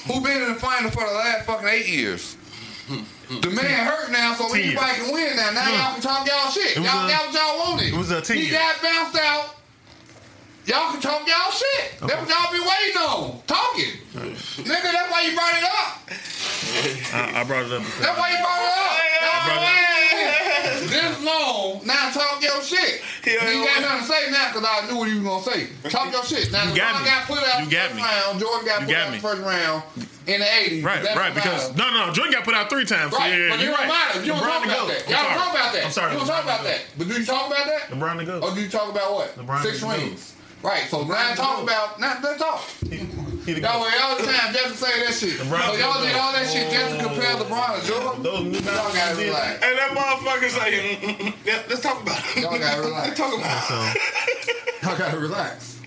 Who 0.06 0.20
been 0.20 0.43
in 0.43 0.55
the 0.55 0.60
final 0.60 0.90
for 0.90 1.05
the 1.05 1.12
last 1.12 1.47
fucking 1.47 1.68
eight 1.68 1.89
years? 1.89 2.36
The 2.89 3.51
man 3.51 3.86
hurt 3.86 4.10
now, 4.10 4.35
so 4.35 4.48
Ten 4.48 4.60
anybody 4.62 4.93
can 4.94 5.12
win 5.12 5.36
now. 5.36 5.51
Now 5.52 5.70
y'all 5.70 5.93
can 5.94 6.02
talk 6.02 6.27
y'all 6.27 6.51
shit. 6.51 6.74
Y'all 6.77 7.06
got 7.06 7.27
what 7.27 7.35
y'all 7.35 7.59
wanted. 7.70 7.93
it 7.94 7.97
was 7.97 8.10
a 8.10 8.20
ten 8.20 8.36
He 8.39 8.51
got 8.51 8.82
bounced 8.82 9.16
out. 9.18 9.55
Y'all 10.66 10.90
can 10.93 11.01
talk 11.01 11.27
y'all 11.27 11.51
shit. 11.52 12.01
That's 12.01 12.14
what 12.14 12.28
y'all 12.28 12.51
been 12.52 12.62
waiting 12.66 12.97
on. 12.98 13.40
Talking. 13.47 13.93
Nigga, 14.66 14.90
that's 14.93 15.10
why 15.10 15.22
you 15.22 15.35
brought 15.35 15.55
it 15.55 15.64
up. 15.64 15.89
I, 17.14 17.40
I 17.40 17.44
brought 17.44 17.66
it 17.66 17.72
up. 17.72 17.82
That's 17.98 18.18
why 18.18 18.31
you 18.31 18.39
brought 18.43 18.62
it 18.66 18.74
up. 18.78 18.93
Y'all 19.22 19.47
been 19.47 19.62
waiting 19.66 20.90
this 20.90 21.24
long. 21.24 21.81
Now 21.86 22.10
talk 22.10 22.30
You 23.26 23.38
ain't 23.38 23.66
got 23.66 23.82
nothing 23.82 24.01
to 24.01 24.12
say 24.12 24.30
now 24.30 24.52
because 24.52 24.64
I 24.68 24.86
knew 24.90 24.97
what 24.98 25.09
you 25.09 25.22
was 25.22 25.44
going 25.44 25.44
to 25.44 25.51
say. 25.82 25.90
Talk 25.90 26.12
your 26.12 26.24
shit. 26.24 26.51
Now, 26.52 26.64
You 26.70 26.76
got 26.76 27.01
me. 27.02 27.06
got 27.09 27.26
put 27.26 27.38
out 27.44 27.60
You 27.60 27.66
the 27.66 27.70
got 27.70 27.90
first 27.90 27.97
me. 27.97 28.02
round. 28.02 28.40
Jordan 28.40 28.66
got 28.66 28.80
You 28.80 28.86
put 28.86 28.92
got 28.92 29.01
out 29.06 29.10
me. 29.12 29.16
the 29.18 29.22
first 29.22 29.42
round 29.42 29.82
in 30.26 30.40
the 30.40 30.47
80s. 30.47 30.84
Right, 30.84 31.16
right. 31.16 31.34
Because 31.34 31.76
no, 31.76 31.90
no, 31.90 32.12
Jordan 32.12 32.32
got 32.32 32.44
put 32.44 32.55
out 32.55 32.70
three 32.70 32.84
times. 32.84 33.12
So 33.12 33.18
Right, 33.18 33.32
yeah, 33.36 33.48
but 33.51 33.59
you're 33.60 33.70
don't 33.70 33.78
right. 33.80 33.88
matter. 33.88 34.20
You 34.20 34.32
don't 34.32 34.40
talk 34.40 34.64
about 34.64 34.88
that. 34.88 35.09
Y'all 35.09 35.22
don't 35.24 35.34
talk 35.36 35.51
about 35.55 35.72
that. 35.74 35.84
I'm 35.84 35.90
sorry. 35.92 36.12
You 36.12 36.18
don't 36.18 36.26
talk 36.28 36.44
about 36.44 36.64
that. 36.64 36.80
But 36.97 37.09
do 37.09 37.14
you 37.14 37.24
talk 37.26 37.47
about 37.48 37.66
that? 37.66 37.82
LeBron 37.90 38.18
to 38.18 38.24
go. 38.24 38.38
Or 38.40 38.48
oh, 38.51 38.55
do 38.55 38.60
you 38.62 38.68
talk 38.68 38.90
about 38.90 39.12
what? 39.12 39.36
LeBron 39.36 39.62
Six 39.62 39.82
rings. 39.82 40.34
Right, 40.62 40.84
so 40.90 41.04
now 41.04 41.34
talk 41.34 41.62
about 41.62 41.98
now 41.98 42.18
let's 42.22 42.38
talk. 42.38 42.60
Y'all 42.84 43.06
GOAT. 43.60 43.80
wait 43.82 44.00
all 44.02 44.16
the 44.18 44.24
time 44.24 44.52
just 44.52 44.68
to 44.68 44.76
say 44.76 45.04
that 45.06 45.14
shit. 45.14 45.40
LeBron 45.40 45.72
so 45.72 45.76
y'all 45.78 46.00
the 46.00 46.06
did 46.06 46.16
all 46.16 46.32
that 46.34 46.50
shit 46.50 46.70
just 46.70 46.98
to 46.98 47.02
compare 47.04 47.34
LeBron 47.36 47.80
to 47.80 47.86
Jordan. 47.86 48.22
Those 48.22 48.60
Y'all 48.64 48.92
gotta 48.92 49.16
did- 49.16 49.26
relax. 49.28 49.64
And 49.64 49.78
that 49.78 49.90
motherfucker 49.92 50.50
say, 50.50 50.70
mm, 50.78 51.00
mm, 51.00 51.16
mm, 51.16 51.34
yeah, 51.46 51.62
let's 51.68 51.80
talk 51.80 52.02
about 52.02 52.18
it. 52.36 52.42
Y'all 52.42 52.58
gotta 52.58 52.82
relax. 52.82 53.06
Let's 53.08 53.18
talk 53.18 53.38
about 53.38 53.66
it. 53.70 54.82
Y'all 54.82 54.98
gotta 54.98 55.18
relax. 55.18 55.80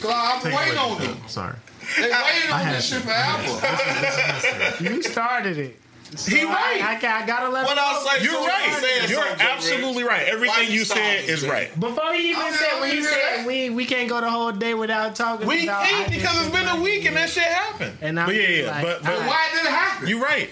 Cause 0.00 0.10
I've 0.12 0.42
been 0.42 0.52
Take 0.52 0.60
waiting 0.60 0.78
away 0.78 0.90
on 0.92 0.98
the- 1.00 1.06
them. 1.08 1.22
Sorry. 1.28 1.56
They 1.96 2.02
waited 2.10 2.50
on 2.50 2.66
this 2.72 2.88
to. 2.88 2.94
shit 2.94 3.02
forever. 3.04 4.84
You 4.84 5.02
started 5.02 5.58
it. 5.58 5.79
So 6.16 6.30
He 6.34 6.44
right. 6.44 6.82
I, 6.82 6.94
I, 7.00 7.22
I 7.22 7.26
gotta 7.26 7.48
let 7.48 7.64
What 7.66 7.78
him 7.78 7.84
I 7.86 7.92
know. 7.92 8.10
say? 8.18 8.24
You're 8.24 8.32
so 8.32 8.46
right. 8.46 8.78
saying 8.80 9.10
You're 9.10 9.24
absolutely 9.38 10.02
right. 10.04 10.26
Everything 10.26 10.66
you 10.68 10.80
you 10.80 10.84
said 10.84 11.24
is 11.28 11.42
man? 11.42 11.50
right. 11.52 11.80
Before 11.80 12.12
he 12.14 12.30
even 12.30 12.52
said, 12.52 12.80
when 12.80 12.90
he 12.90 13.02
said 13.02 13.46
we 13.46 13.70
we 13.70 13.84
can't 13.84 14.08
go 14.08 14.20
the 14.20 14.30
whole 14.30 14.50
day 14.52 14.74
without 14.74 15.14
talking. 15.14 15.46
We 15.46 15.64
about 15.64 15.84
can't 15.86 16.10
because 16.10 16.40
it's 16.46 16.54
been 16.54 16.66
a 16.68 16.80
week 16.82 17.04
and 17.06 17.16
that 17.16 17.28
shit 17.30 17.44
happened. 17.44 17.96
And 18.00 18.18
I'm 18.18 18.26
but 18.26 18.34
yeah, 18.34 18.48
yeah, 18.48 18.70
like, 18.70 18.82
but, 18.84 19.02
but 19.04 19.12
I- 19.12 19.26
Why 19.26 19.48
did 19.54 19.64
it 19.66 19.70
happen? 19.70 20.08
You're 20.08 20.20
right. 20.22 20.50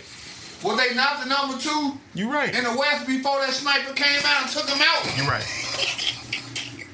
Was 0.63 0.77
they 0.77 0.95
not 0.95 1.21
the 1.23 1.29
number 1.29 1.57
two 1.59 1.93
You're 2.15 2.31
right. 2.33 2.53
in 2.55 2.65
the 2.65 2.77
West 2.77 3.07
before 3.07 3.39
that 3.41 3.53
sniper 3.53 3.93
came 3.95 4.21
out 4.25 4.43
and 4.43 4.51
took 4.51 4.69
him 4.69 4.79
out? 4.81 5.17
You're 5.17 5.27
right. 5.29 5.47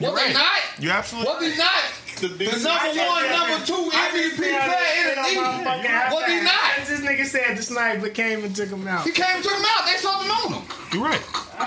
Was 0.01 0.15
they 0.15 0.27
right. 0.27 0.35
not? 0.35 0.61
You 0.79 0.91
absolutely. 0.91 1.33
Was 1.33 1.53
he 1.53 1.59
not? 1.59 1.83
The 2.21 2.29
number 2.29 3.01
one, 3.01 3.31
number 3.31 3.67
two 3.67 3.91
MVP 3.91 4.37
player 4.37 5.11
in 5.11 5.15
the 5.15 5.23
league. 5.29 6.13
Was 6.13 6.27
he 6.27 6.41
not? 6.43 6.87
This 6.87 7.01
nigga 7.01 7.25
said 7.27 7.57
the 7.57 7.63
sniper 7.63 8.09
came 8.09 8.45
and 8.45 8.55
took 8.55 8.69
him 8.69 8.87
out. 8.87 9.05
He 9.05 9.11
came 9.13 9.27
and 9.37 9.43
took 9.45 9.53
him 9.55 9.65
out. 9.67 9.87
They 9.87 9.97
something 9.97 10.31
on 10.31 10.53
him. 10.55 10.63
You're 10.93 11.03
right. 11.05 11.21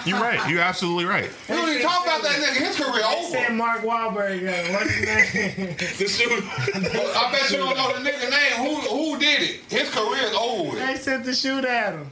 You're 0.05 0.19
right. 0.19 0.49
You're 0.49 0.61
absolutely 0.61 1.05
right. 1.05 1.29
We 1.49 1.55
don't 1.55 1.69
even 1.69 1.81
talk 1.81 2.03
about 2.05 2.21
that 2.23 2.31
nigga. 2.35 2.65
His 2.67 2.75
career 2.77 3.03
They 3.09 3.23
said 3.31 3.45
over. 3.45 3.53
Mark 3.55 3.81
Wahlberg. 3.81 4.47
uh, 4.47 4.73
What's 4.73 4.91
his 4.91 5.55
name? 5.57 5.75
The 5.97 6.07
shooter. 6.07 6.45
I 6.45 7.29
bet 7.31 7.51
you 7.51 7.57
don't 7.57 7.75
know 7.77 7.93
the 8.01 8.09
nigga 8.09 8.29
name. 8.29 8.67
Who 8.67 8.75
who 9.13 9.19
did 9.19 9.41
it? 9.43 9.59
His 9.69 9.89
career 9.89 10.23
is 10.23 10.33
over. 10.39 10.75
they 10.77 10.95
sent 10.95 11.25
the 11.25 11.33
shoot 11.33 11.65
at 11.65 11.93
him. 11.93 12.09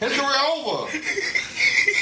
His 0.00 0.12
career 0.12 0.36
over. 0.54 0.90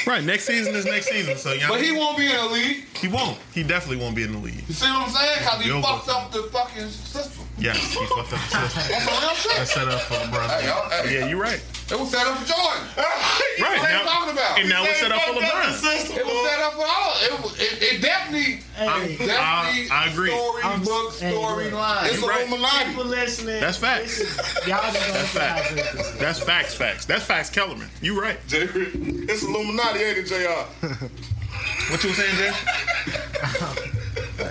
Right. 0.07 0.23
Next 0.23 0.45
season 0.45 0.73
is 0.75 0.85
next 0.85 1.09
season. 1.09 1.37
So 1.37 1.53
y'all. 1.53 1.69
But 1.69 1.81
he 1.81 1.91
won't 1.91 2.17
be 2.17 2.25
in 2.25 2.35
the 2.37 2.47
league. 2.47 2.85
he 2.97 3.07
won't. 3.07 3.37
He 3.53 3.61
definitely 3.63 4.03
won't 4.03 4.15
be 4.15 4.23
in 4.23 4.31
the 4.31 4.37
league. 4.39 4.63
You 4.67 4.73
see 4.73 4.87
what 4.89 5.07
I'm 5.07 5.09
saying? 5.09 5.37
Cause 5.47 5.61
he 5.61 5.69
Yo, 5.69 5.81
fucked 5.81 6.07
but- 6.07 6.15
up 6.15 6.31
the 6.31 6.43
fucking 6.43 6.87
system. 6.89 7.45
Yes. 7.59 7.77
He 7.93 8.05
fucked 8.07 8.33
up 8.33 8.39
the 8.39 8.67
system. 8.67 8.83
That's 8.89 9.05
real 9.21 9.35
shit. 9.35 9.57
That's 9.57 9.73
set 9.73 9.87
up 9.87 10.01
for 10.01 10.15
LeBron. 10.15 10.49
Hey, 10.59 10.67
y'all, 10.67 10.89
hey. 10.89 11.19
Yeah, 11.19 11.27
you're 11.27 11.39
right. 11.41 11.61
It 11.91 11.99
was 11.99 12.09
set 12.09 12.25
up 12.25 12.37
for 12.37 12.45
Jordan. 12.47 12.87
Right. 13.59 13.77
What 13.79 13.89
are 13.89 13.91
you 13.91 13.97
Now, 13.97 14.03
talking 14.11 14.33
about? 14.33 14.59
and 14.59 14.69
now 14.69 14.83
it's 14.85 14.99
set 14.99 15.11
up 15.11 15.21
for 15.21 15.33
LeBron. 15.33 16.17
It 16.17 16.25
was 16.25 16.49
set 16.49 16.59
up 16.61 16.73
for 16.73 16.85
all. 16.87 17.13
It, 17.21 17.31
was, 17.43 17.59
it, 17.59 17.81
it 17.81 18.01
definitely, 18.01 18.61
Hey, 18.75 19.17
definitely. 19.17 19.89
I- 19.91 19.93
I 20.05 20.07
agree. 20.09 20.29
Story 20.31 20.63
I'm- 20.63 20.81
book, 20.83 21.13
hey, 21.19 21.33
storyline. 21.33 22.05
It's 22.05 22.13
It's 22.15 22.23
right. 22.27 22.47
Illuminati. 22.47 22.85
people 22.89 23.05
listening. 23.05 23.59
That's 23.59 23.77
facts. 23.77 24.17
this 24.19 24.39
is- 24.39 24.67
Y'all 24.67 24.81
just 24.81 24.99
gonna 24.99 25.13
That's 25.13 25.29
see 25.29 25.37
facts. 25.37 25.69
good 25.69 25.77
this 25.77 26.07
is. 26.07 26.13
That's 26.17 26.39
facts. 26.39 26.73
Facts. 26.75 27.05
That's 27.05 27.23
facts. 27.25 27.49
Kellerman. 27.49 27.89
You 28.01 28.19
right. 28.19 28.39
It's 28.51 29.43
Illuminati, 29.43 29.99
ain't 29.99 30.17
it, 30.19 30.27
JR? 30.27 30.65
What 31.91 32.03
you 32.03 32.09
were 32.09 32.15
saying, 32.15 32.35
Jay? 32.37 32.51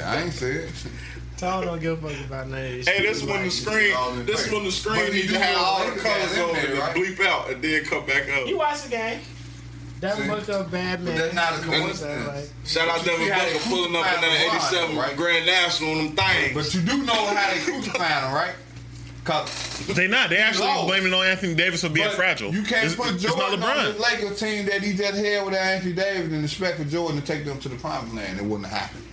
I 0.05 0.23
ain't 0.23 0.33
say 0.33 0.69
it. 1.43 1.47
Tone 1.47 1.65
don't 1.67 1.81
give 1.81 2.05
a 2.05 2.09
fuck 2.11 2.27
about 2.27 2.49
none 2.49 2.65
of 2.65 2.71
this 2.73 2.89
Hey, 2.89 2.99
shit. 3.03 3.07
this 3.15 3.23
when 3.23 3.43
the 3.45 3.51
screen, 3.51 4.27
this 4.27 4.43
face. 4.45 4.53
when 4.53 4.65
the 4.65 4.73
screen 4.73 5.05
But 5.05 5.13
need 5.13 5.25
you 5.25 5.31
to 5.33 5.39
have 5.39 5.57
all 5.59 5.65
all 5.65 5.87
the 5.87 5.95
the 5.95 6.01
colors 6.01 6.37
in 6.37 6.43
on 6.43 6.57
it 6.57 6.65
and 6.71 6.79
right? 6.79 6.97
bleep 6.97 7.21
out 7.27 7.51
and 7.51 7.63
then 7.63 7.85
come 7.85 8.07
back 8.07 8.29
up. 8.31 8.47
You 8.47 8.59
watch 8.59 8.83
the 8.83 8.91
game. 8.91 9.21
Devin 10.01 10.25
See? 10.25 10.31
Booker, 10.31 10.69
bad 10.71 11.03
man. 11.03 11.15
That's 11.19 11.35
not 11.35 11.53
a 11.53 11.57
You 11.57 11.63
know 11.63 11.71
what 11.71 11.77
I'm 11.77 11.83
coincidence. 11.83 12.27
Like, 12.29 12.67
Shout 12.67 12.89
out 12.89 13.05
Devin 13.05 13.27
See 13.27 13.31
how 13.33 13.45
Booker 13.53 13.65
pulling 13.69 13.97
up 13.97 14.07
in 14.15 14.21
that 14.23 14.61
87 14.73 14.97
right? 14.97 15.17
Grand 15.17 15.47
National 15.47 15.91
on 15.93 15.97
them 15.99 16.17
things. 16.17 16.55
But 16.55 16.75
you 16.75 16.81
do 16.81 17.03
know 17.05 17.13
how 17.13 17.53
they 17.53 17.61
crucifying 17.61 18.25
him, 18.29 18.33
right? 18.35 18.55
Cause 19.25 19.87
They 19.95 20.09
not. 20.09 20.31
They 20.31 20.39
actually 20.39 20.69
lost. 20.69 20.87
blaming 20.87 21.13
on 21.13 21.27
Anthony 21.27 21.55
Davis 21.55 21.83
for 21.83 21.91
being 21.91 22.07
but 22.09 22.17
fragile. 22.17 22.55
You 22.55 22.63
can't 22.63 22.87
it's, 22.87 22.97
put 22.97 23.15
it's 23.15 23.23
not 23.25 23.37
Jordan 23.37 23.63
on 23.63 23.77
LeBron. 23.77 23.93
this 23.93 24.01
Lakers 24.01 24.41
team 24.41 24.65
that 24.67 24.83
he 24.83 24.95
just 24.95 25.19
had 25.23 25.45
with 25.45 25.55
Anthony 25.55 25.93
Davis 25.93 26.33
and 26.33 26.43
expect 26.45 26.79
for 26.79 26.85
Jordan 26.85 27.21
to 27.21 27.27
take 27.27 27.45
them 27.45 27.59
to 27.61 27.69
the 27.69 27.77
promised 27.77 28.15
land. 28.15 28.39
It 28.39 28.45
wouldn't 28.45 28.67
have 28.69 28.81
happened. 28.81 29.05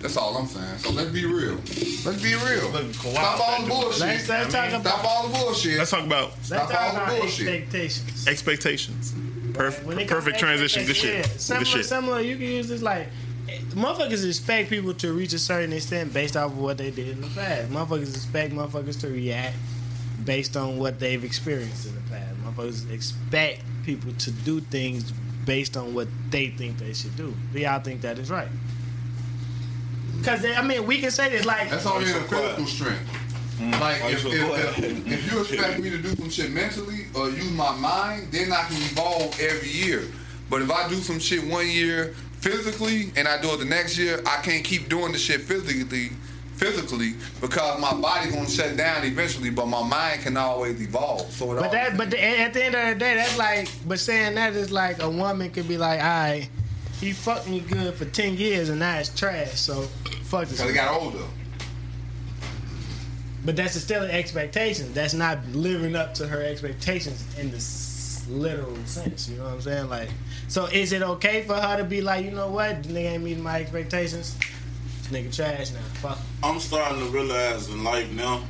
That's 0.00 0.16
all 0.16 0.36
I'm 0.36 0.46
saying. 0.46 0.78
So 0.78 0.90
let's 0.90 1.10
be 1.10 1.24
real. 1.24 1.54
Let's 1.54 2.22
be 2.22 2.34
real. 2.34 2.92
Stop 2.92 3.40
all 3.40 3.62
the 3.62 3.68
bullshit. 3.68 4.00
let's, 4.00 4.28
let's 4.28 4.52
talk 4.52 4.68
about 4.70 4.82
Stop 4.86 5.04
all 5.04 5.28
the 5.28 5.38
bullshit. 5.38 5.78
Let's 5.78 5.90
talk 5.90 6.04
about 6.04 6.30
let's 6.36 6.46
Stop 6.46 6.70
talk 6.70 6.80
all 6.80 6.92
the 6.94 7.02
about 7.02 7.20
bullshit. 7.20 7.48
expectations. 7.48 8.28
expectations. 8.28 9.12
Perf- 9.52 9.82
When 9.84 9.98
it 9.98 10.06
comes 10.06 10.24
perfect 10.24 10.38
transition. 10.38 10.86
Good 10.86 10.96
shit. 10.96 11.14
expectations, 11.26 11.48
yeah. 11.50 11.56
Good 11.58 11.66
Similar, 11.66 11.82
shit. 11.82 11.86
similar. 11.86 12.20
You 12.20 12.36
can 12.36 12.44
use 12.46 12.68
this 12.68 12.82
like 12.82 13.08
motherfuckers 13.70 14.26
expect 14.26 14.70
people 14.70 14.92
to 14.94 15.12
reach 15.12 15.32
a 15.32 15.38
certain 15.38 15.72
extent 15.72 16.12
based 16.12 16.36
off 16.36 16.50
of 16.52 16.58
what 16.58 16.78
they 16.78 16.90
did 16.90 17.08
in 17.08 17.20
the 17.22 17.28
past. 17.28 17.70
Motherfuckers 17.70 18.14
expect 18.14 18.52
motherfuckers 18.52 19.00
to 19.00 19.08
react 19.08 19.56
based 20.24 20.56
on 20.56 20.78
what 20.78 20.98
they've 20.98 21.22
experienced 21.24 21.86
in 21.86 21.94
the 21.94 22.00
past. 22.10 22.34
Motherfuckers 22.44 22.90
expect 22.92 23.62
people 23.84 24.12
to 24.14 24.30
do 24.30 24.60
things 24.60 25.12
based 25.44 25.76
on 25.76 25.94
what 25.94 26.08
they 26.30 26.48
think 26.48 26.78
they 26.78 26.92
should 26.92 27.16
do. 27.16 27.32
Do 27.52 27.60
y'all 27.60 27.80
think 27.80 28.00
that 28.02 28.18
is 28.18 28.30
right? 28.30 28.48
Because 30.18 30.44
I 30.44 30.62
mean, 30.62 30.86
we 30.86 31.00
can 31.00 31.10
say 31.10 31.30
this 31.30 31.44
like 31.44 31.70
That's 31.70 31.86
only 31.86 32.06
in 32.06 32.12
so 32.12 32.18
a 32.18 32.22
physical 32.24 32.66
strength. 32.66 33.10
Like 33.80 34.02
if, 34.04 34.20
so 34.20 34.28
if, 34.30 34.78
if, 34.78 35.06
if 35.06 35.32
you 35.32 35.40
expect 35.40 35.80
me 35.80 35.88
to 35.90 35.98
do 35.98 36.14
some 36.14 36.28
shit 36.28 36.52
mentally 36.52 37.06
or 37.14 37.30
use 37.30 37.50
my 37.52 37.74
mind, 37.76 38.28
then 38.30 38.52
I 38.52 38.62
can 38.64 38.76
evolve 38.76 39.38
every 39.40 39.70
year. 39.70 40.04
But 40.50 40.62
if 40.62 40.70
I 40.70 40.88
do 40.88 40.96
some 40.96 41.18
shit 41.18 41.44
one 41.44 41.68
year 41.68 42.14
physically 42.40 43.12
and 43.16 43.26
I 43.26 43.40
do 43.40 43.54
it 43.54 43.58
the 43.58 43.64
next 43.64 43.96
year, 43.96 44.20
I 44.26 44.42
can't 44.42 44.62
keep 44.62 44.88
doing 44.88 45.12
the 45.12 45.18
shit 45.18 45.40
physically 45.40 46.10
physically 46.56 47.14
because 47.40 47.80
my 47.80 47.92
body's 47.94 48.34
gonna 48.34 48.48
shut 48.48 48.76
down 48.76 49.04
eventually, 49.04 49.50
but 49.50 49.66
my 49.66 49.86
mind 49.86 50.22
can 50.22 50.36
always 50.36 50.80
evolve. 50.80 51.30
So 51.30 51.52
it 51.52 51.60
But 51.60 51.72
that, 51.72 51.96
but 51.96 52.10
the, 52.10 52.22
at 52.22 52.54
the 52.54 52.64
end 52.64 52.74
of 52.74 52.88
the 52.88 52.94
day, 52.94 53.14
that's 53.14 53.36
like, 53.36 53.68
but 53.86 53.98
saying 53.98 54.34
that 54.36 54.54
is 54.54 54.72
like 54.72 55.02
a 55.02 55.10
woman 55.10 55.50
could 55.50 55.68
be 55.68 55.78
like, 55.78 56.00
all 56.00 56.06
right, 56.06 56.48
he 57.00 57.12
fucked 57.12 57.48
me 57.48 57.60
good 57.60 57.94
for 57.94 58.06
ten 58.06 58.36
years 58.36 58.70
and 58.70 58.80
now 58.80 58.98
it's 58.98 59.10
trash. 59.10 59.52
So 59.52 59.86
fuck 60.26 60.48
this. 60.48 60.58
because 60.58 60.70
it 60.70 60.74
got 60.74 61.00
older. 61.00 61.24
But 63.44 63.54
that's 63.54 63.80
still 63.80 64.02
an 64.02 64.10
expectation. 64.10 64.92
That's 64.92 65.14
not 65.14 65.46
living 65.48 65.94
up 65.94 66.14
to 66.14 66.26
her 66.26 66.42
expectations 66.42 67.24
in 67.38 67.52
the 67.52 67.58
literal 68.28 68.76
sense. 68.86 69.28
You 69.28 69.38
know 69.38 69.44
what 69.44 69.54
I'm 69.54 69.60
saying? 69.60 69.88
Like, 69.88 70.08
so 70.48 70.66
is 70.66 70.92
it 70.92 71.02
okay 71.02 71.42
for 71.42 71.54
her 71.54 71.76
to 71.76 71.84
be 71.84 72.00
like, 72.00 72.24
you 72.24 72.32
know 72.32 72.48
what, 72.48 72.82
this 72.82 72.92
nigga 72.92 73.12
ain't 73.12 73.22
meeting 73.22 73.42
my 73.42 73.60
expectations? 73.60 74.36
This 75.02 75.08
nigga 75.12 75.34
trash 75.34 75.70
now. 75.70 75.80
Fuck. 76.00 76.18
I'm 76.42 76.58
starting 76.58 76.98
to 76.98 77.06
realize 77.06 77.68
in 77.68 77.84
life 77.84 78.10
now, 78.10 78.42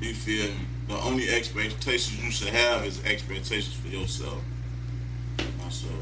you 0.00 0.14
feel 0.14 0.48
me? 0.48 0.56
The 0.88 0.96
only 1.00 1.28
expectations 1.28 2.22
you 2.24 2.30
should 2.30 2.48
have 2.48 2.84
is 2.84 3.04
expectations 3.04 3.74
for 3.74 3.88
yourself. 3.88 4.40
Myself. 5.62 5.92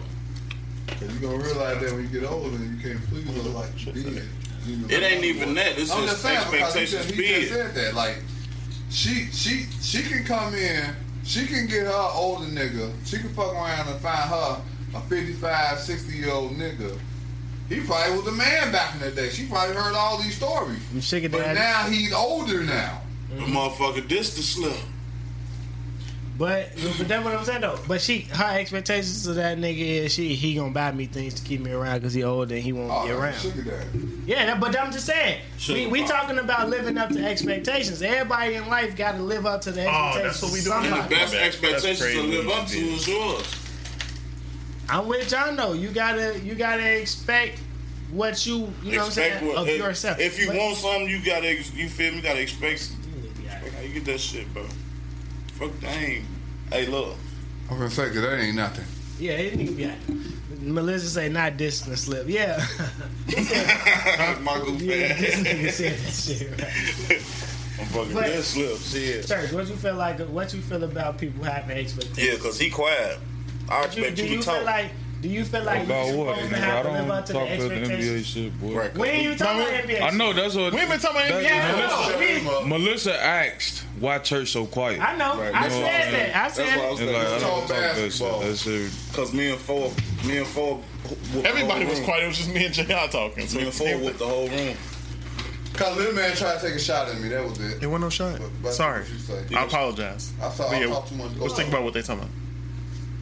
Cause 1.00 1.12
you 1.14 1.20
gonna 1.20 1.42
realize 1.42 1.80
that 1.80 1.92
when 1.92 2.02
you 2.02 2.20
get 2.20 2.30
older, 2.30 2.56
you 2.56 2.76
can't 2.82 3.02
please 3.06 3.26
her 3.26 3.50
like 3.50 3.86
you 3.86 3.92
did. 3.92 4.22
You 4.66 4.76
know, 4.76 4.86
It 4.88 5.02
ain't 5.02 5.24
even 5.24 5.54
that. 5.54 5.78
It's 5.78 5.90
I'm 5.90 6.04
just 6.06 6.22
just 6.22 6.22
saying 6.22 6.38
because 6.50 6.74
he 6.74 6.80
expectations 6.82 7.06
just, 7.06 7.14
he 7.14 7.40
just 7.40 7.52
said 7.52 7.74
that. 7.74 7.94
Like, 7.94 8.16
she 8.90 9.26
she 9.32 9.66
she 9.82 10.02
can 10.02 10.24
come 10.24 10.54
in, 10.54 10.94
she 11.24 11.46
can 11.46 11.66
get 11.66 11.86
her 11.86 12.08
older 12.14 12.46
nigga, 12.46 12.92
she 13.04 13.18
can 13.18 13.28
fuck 13.34 13.52
around 13.54 13.88
and 13.88 14.00
find 14.00 14.30
her 14.30 14.62
a 14.94 15.00
55, 15.02 15.78
60 15.80 16.16
year 16.16 16.30
old 16.30 16.52
nigga. 16.52 16.96
He 17.68 17.80
probably 17.80 18.16
was 18.18 18.26
a 18.26 18.32
man 18.32 18.72
back 18.72 18.94
in 18.94 19.00
the 19.00 19.10
day. 19.10 19.30
She 19.30 19.46
probably 19.46 19.74
heard 19.74 19.94
all 19.94 20.18
these 20.18 20.36
stories. 20.36 20.78
I'm 20.92 21.00
sick 21.00 21.24
of 21.24 21.32
But 21.32 21.38
that. 21.38 21.54
now 21.54 21.82
he's 21.90 22.12
older 22.12 22.62
now. 22.62 23.00
The 23.30 23.40
motherfucker, 23.46 24.06
this 24.08 24.34
the 24.36 24.42
slip. 24.42 24.76
But 26.36 26.70
but 26.98 27.06
that's 27.06 27.24
what 27.24 27.32
I'm 27.34 27.44
saying 27.44 27.60
though. 27.60 27.78
But 27.86 28.00
she 28.00 28.22
her 28.22 28.58
expectations 28.58 29.24
of 29.28 29.36
that 29.36 29.56
nigga 29.56 29.78
is 29.78 30.12
she 30.12 30.34
he 30.34 30.56
gonna 30.56 30.72
buy 30.72 30.90
me 30.90 31.06
things 31.06 31.34
to 31.34 31.42
keep 31.44 31.60
me 31.60 31.70
around 31.70 31.98
because 32.00 32.12
he 32.12 32.24
older 32.24 32.56
and 32.56 32.64
he 32.64 32.72
won't 32.72 32.90
Oh, 32.90 33.04
be 33.06 33.12
around. 33.12 33.34
sugar 33.38 33.62
daddy. 33.62 33.86
Yeah, 34.26 34.46
that, 34.46 34.58
but 34.58 34.76
I'm 34.76 34.90
just 34.90 35.06
saying 35.06 35.42
Sugar 35.58 35.78
we 35.80 35.86
we 35.86 36.00
pop. 36.02 36.10
talking 36.22 36.38
about 36.38 36.68
living 36.70 36.98
up 36.98 37.10
to 37.10 37.24
expectations. 37.24 38.02
Everybody 38.02 38.54
in 38.54 38.66
life 38.68 38.96
got 38.96 39.12
to 39.12 39.22
live 39.22 39.46
up 39.46 39.60
to 39.62 39.70
the 39.70 39.82
expectations. 39.82 39.92
Oh, 39.94 40.26
expectations. 40.26 40.40
that's 40.40 40.42
what 40.42 40.52
we 40.52 40.58
of 40.58 40.64
doing. 40.90 41.00
And 41.00 41.10
the 41.10 41.14
best 41.14 41.34
expectations 41.34 42.12
to 42.14 42.22
live 42.22 42.48
up 42.48 42.66
to 42.66 42.78
is 42.78 43.06
yours. 43.06 43.54
I'm 44.88 45.06
with 45.06 45.28
John 45.28 45.54
though. 45.54 45.72
You 45.74 45.90
gotta 45.90 46.38
you 46.40 46.54
gotta 46.56 47.00
expect 47.00 47.60
what 48.10 48.44
you 48.44 48.72
you 48.82 48.92
know 48.92 48.98
what 48.98 49.06
I'm 49.06 49.10
saying 49.12 49.46
what- 49.46 49.56
of 49.58 49.68
if, 49.68 49.78
yourself. 49.78 50.18
If 50.18 50.40
you 50.40 50.48
But- 50.48 50.56
want 50.56 50.76
something, 50.78 51.08
you 51.08 51.24
gotta, 51.24 51.54
you 51.54 51.88
feel 51.88 52.10
me? 52.10 52.16
You 52.18 52.22
gotta 52.22 52.40
expect. 52.40 52.90
Fuck 53.62 53.72
how 53.72 53.80
you 53.82 53.94
get 53.94 54.04
that 54.06 54.18
shit, 54.20 54.52
bro? 54.52 54.66
Fuck 55.58 55.80
dang. 55.80 56.24
Hey, 56.70 56.86
look. 56.86 57.16
I'm 57.70 57.78
gonna 57.78 57.90
say, 57.90 58.06
cause 58.06 58.20
that 58.22 58.38
ain't 58.40 58.56
nothing. 58.56 58.84
yeah, 59.18 59.32
it 59.32 59.56
need 59.56 59.70
yeah. 59.78 59.94
Melissa 60.60 61.08
say 61.08 61.28
not 61.28 61.56
dissing 61.56 61.86
the 61.86 61.96
slip. 61.96 62.26
Yeah, 62.28 62.56
My 64.42 64.60
goof 64.64 64.80
yeah. 64.82 65.14
This 65.18 65.34
ass. 65.34 65.42
nigga 65.46 65.70
said 65.70 65.98
that 65.98 66.12
shit. 66.12 66.50
Right. 66.50 67.22
I'm 67.80 67.86
fucking 67.86 68.14
But- 68.14 68.26
dead 68.26 68.44
slip. 68.44 68.78
Shit. 68.78 69.26
Church, 69.26 69.52
what 69.52 69.68
you 69.68 69.76
feel 69.76 69.94
like? 69.94 70.20
What 70.20 70.52
you 70.54 70.60
feel 70.60 70.84
about 70.84 71.18
people 71.18 71.44
having 71.44 71.76
expectations? 71.76 72.18
Yeah, 72.18 72.36
cause 72.38 72.58
he 72.58 72.70
quiet. 72.70 73.18
I 73.68 73.82
Do, 73.82 73.86
expect 73.86 74.16
do 74.16 74.24
you 74.24 74.30
you 74.30 74.36
to 74.38 74.42
feel 74.42 74.54
talk. 74.56 74.64
like 74.64 74.90
Do 75.24 75.30
you 75.30 75.42
feel 75.42 75.62
like 75.64 75.84
About 75.84 76.06
you 76.08 76.18
what? 76.18 76.34
supposed 76.36 76.50
to 76.50 76.54
Nigga, 76.56 76.60
I 76.60 76.66
have 76.66 76.84
to 76.84 76.92
live 76.92 76.98
don't 77.00 77.10
up 77.10 77.24
talk 77.24 77.48
to 77.48 77.56
the 77.56 77.66
about 77.76 77.86
the 77.88 77.94
NBA 77.94 78.24
shit, 78.26 78.60
boy. 78.60 78.76
Right. 78.76 78.98
We 78.98 79.08
ain't 79.08 79.22
even 79.24 79.38
talking 79.38 79.58
No, 79.62 79.68
about 79.70 79.84
NBA. 79.84 80.02
I 80.02 80.10
know 80.10 80.32
that's 80.34 80.54
what. 80.54 80.72
We 80.74 80.80
ain't 80.80 80.90
been 80.90 81.00
talking 81.00 81.16
about 81.16 81.30
NBA. 81.32 81.42
Yeah, 81.44 81.72
Melissa, 81.72 82.44
no, 82.44 82.66
Melissa 82.66 83.24
asked 83.24 83.84
why 84.00 84.18
church 84.18 84.50
so 84.50 84.66
quiet. 84.66 85.00
I 85.00 85.16
know. 85.16 85.38
Right, 85.40 85.54
I 85.54 85.62
that's 85.62 85.72
said 85.74 85.82
what 85.82 85.94
I'm 85.94 86.00
that. 86.02 86.10
saying. 86.12 86.30
I 86.30 86.42
That's 86.42 86.54
said 86.56 86.76
what 86.76 86.84
I 86.86 86.90
was 86.90 87.00
like, 87.00 87.08
I 87.16 87.24
saying. 87.24 87.40
don't 87.40 87.50
all 87.50 87.60
talk 87.60 87.68
that 87.68 87.94
shit. 87.96 88.04
basketball. 88.04 88.40
That 88.40 88.56
shit. 88.58 88.92
Cause 89.14 89.32
me 89.32 89.50
and 89.50 89.58
four, 89.58 89.92
me 90.26 90.36
and 90.36 90.46
four. 90.46 90.82
Everybody 91.42 91.84
was 91.86 92.00
quiet. 92.00 92.24
It 92.24 92.26
was 92.26 92.36
just 92.36 92.52
me 92.52 92.66
and 92.66 92.74
J.R. 92.74 93.08
talking. 93.08 93.46
So 93.46 93.56
Me 93.58 93.64
and 93.64 93.72
four 93.72 93.96
whooped 93.96 94.18
the 94.18 94.26
whole 94.28 94.48
room. 94.48 94.76
Cause 95.72 95.96
little 95.96 96.12
man 96.14 96.36
tried 96.36 96.60
to 96.60 96.66
take 96.66 96.74
a 96.74 96.78
shot 96.78 97.08
at 97.08 97.18
me. 97.18 97.28
That 97.30 97.44
was 97.48 97.58
it. 97.60 97.82
It 97.82 97.86
wasn't 97.86 98.02
no 98.02 98.10
shot. 98.10 98.38
But- 98.40 98.50
but 98.62 98.72
Sorry. 98.74 99.00
what 99.04 99.10
you 99.10 99.18
say. 99.18 99.44
I 99.56 99.64
apologize. 99.64 100.32
I 100.42 100.50
saw. 100.50 100.68
I 100.68 100.80
yeah, 100.80 100.86
talked 100.88 101.08
too 101.08 101.14
much. 101.16 101.32
Let's 101.36 101.54
think 101.54 101.70
about 101.70 101.82
what 101.84 101.94
they 101.94 102.02
talking 102.02 102.24
about. 102.24 102.30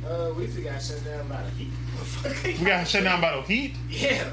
Uh, 0.05 0.35
we 0.35 0.47
just 0.47 0.65
got 0.65 0.83
shut 0.83 1.05
down 1.05 1.29
by 1.29 1.41
the 1.45 1.51
heat. 1.51 1.69
We 2.45 2.65
gotta 2.65 2.85
shut 2.85 3.05
down 3.05 3.21
by 3.21 3.37
the 3.37 3.43
heat. 3.43 3.75
Yeah. 3.89 4.29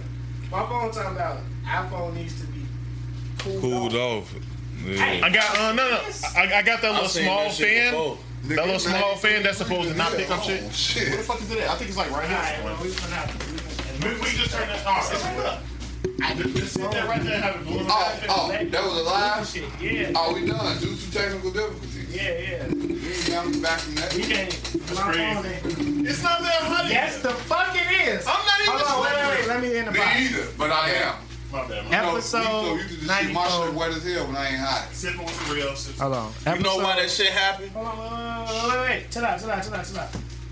My 0.52 0.66
phone 0.68 0.92
talking 0.92 1.12
about 1.16 1.40
iPhone 1.66 2.16
needs 2.16 2.40
to 2.42 2.48
be 2.48 2.66
cooled, 3.38 3.62
Cooled 3.62 3.96
off. 3.96 4.36
off. 4.36 4.42
Yeah. 4.86 5.22
I 5.24 5.30
got 5.30 5.58
uh, 5.60 5.74
no 5.74 5.90
no. 5.90 6.02
I, 6.36 6.54
I 6.56 6.62
got 6.64 6.82
that 6.82 6.92
little 6.94 7.08
small 7.10 7.44
that 7.46 7.54
fan. 7.54 7.92
before. 7.94 8.18
Nigga, 8.46 8.56
That 8.56 8.66
little 8.66 8.80
small 8.80 9.00
93 9.16 9.30
fan 9.30 9.44
that's 9.44 9.58
supposed 9.58 9.90
to 9.90 9.96
not 9.98 10.14
pick 10.14 10.30
up 10.32 10.42
shit. 10.44 10.62
Oh, 10.64 11.10
Where 11.10 11.18
the 11.18 11.24
fuck 11.24 11.42
is 11.42 11.52
it 11.52 11.60
at? 11.60 11.70
I 11.70 11.76
think 11.76 11.90
it's 11.90 11.98
like 11.98 12.10
right 12.12 12.28
here. 12.28 12.64
well, 12.64 12.78
we 12.82 12.90
gonna 12.94 13.14
have 13.16 13.30
to. 13.38 14.08
We, 14.08 14.14
we 14.16 14.30
just 14.38 14.52
turned 14.52 14.70
that 14.70 14.86
off. 14.88 15.12
It's 15.14 15.22
right 15.24 15.40
up. 15.46 15.62
Just 16.20 16.74
sit 16.74 16.92
there 16.92 17.06
right 17.08 17.22
there 17.24 17.36
and 17.36 17.44
have 17.44 17.56
it 17.56 17.66
blue. 17.66 17.80
Oh, 17.82 18.20
oh, 18.30 18.52
that 18.52 18.84
was 18.84 18.98
a 18.98 19.04
lie. 19.04 19.44
Shit, 19.44 19.64
yeah. 19.82 20.12
Oh, 20.16 20.34
we 20.34 20.46
done 20.46 20.78
due 20.80 20.96
to 20.96 21.12
technical 21.12 21.52
difficulties. 21.52 22.16
Yeah, 22.16 22.40
yeah. 22.40 22.68
We 22.68 23.14
ain't 23.14 23.26
coming 23.32 23.62
back 23.62 23.80
from 23.80 23.96
that. 23.96 24.14
We 24.14 24.24
can't. 24.24 24.52
My 24.96 25.14
phone. 25.14 26.06
It's 26.06 26.22
not 26.24 26.42
that 26.42 26.62
honey. 26.64 26.90
Yes, 26.92 27.22
the 27.22 27.30
fuck 27.30 27.74
it 27.76 28.08
is. 28.08 28.26
I'm 28.28 28.34
not 28.46 28.60
even. 28.62 28.74
Hold 28.74 28.82
on, 28.84 29.04
wait, 29.04 29.14
wait, 29.30 29.40
wait. 29.40 29.48
Let 29.48 29.62
me 29.62 29.78
in 29.78 29.86
the 29.86 29.92
Me 29.92 30.00
box. 30.00 30.20
either, 30.20 30.48
but 30.58 30.72
I 30.72 30.90
am. 30.92 31.16
My 31.52 31.68
bad. 31.68 31.84
You 31.86 31.90
Man. 31.90 32.04
know, 32.04 32.12
Episode 32.18 32.44
so 32.44 32.74
you 32.76 32.80
can 32.80 32.88
just 32.90 33.02
see 33.02 33.08
my 33.08 33.48
94. 33.48 33.66
shit 33.66 33.74
wet 33.76 33.90
as 33.92 34.04
hell 34.04 34.28
when 34.28 34.36
I 34.36 34.48
ain't 34.50 34.58
hot. 34.60 34.88
Sipping 34.92 35.20
with 35.26 35.32
some 35.42 35.56
real. 35.56 35.76
sipping- 35.76 36.02
Hold 36.02 36.14
on. 36.14 36.34
You 36.58 36.62
know 36.64 36.78
why 36.78 36.96
that 37.00 37.10
shit 37.10 37.28
happened? 37.32 37.72
Hold 37.72 37.88
on, 37.88 37.98
wait, 37.98 38.10
wait, 38.12 38.64
wait, 38.70 38.70
wait, 38.70 38.90
wait. 38.90 39.12
Chill 39.12 39.26
out, 39.26 39.40
chill 39.40 39.52
out, 39.52 39.64
chill 39.64 39.74
out, 39.76 39.86
chill 39.86 40.00
out. 40.00 40.10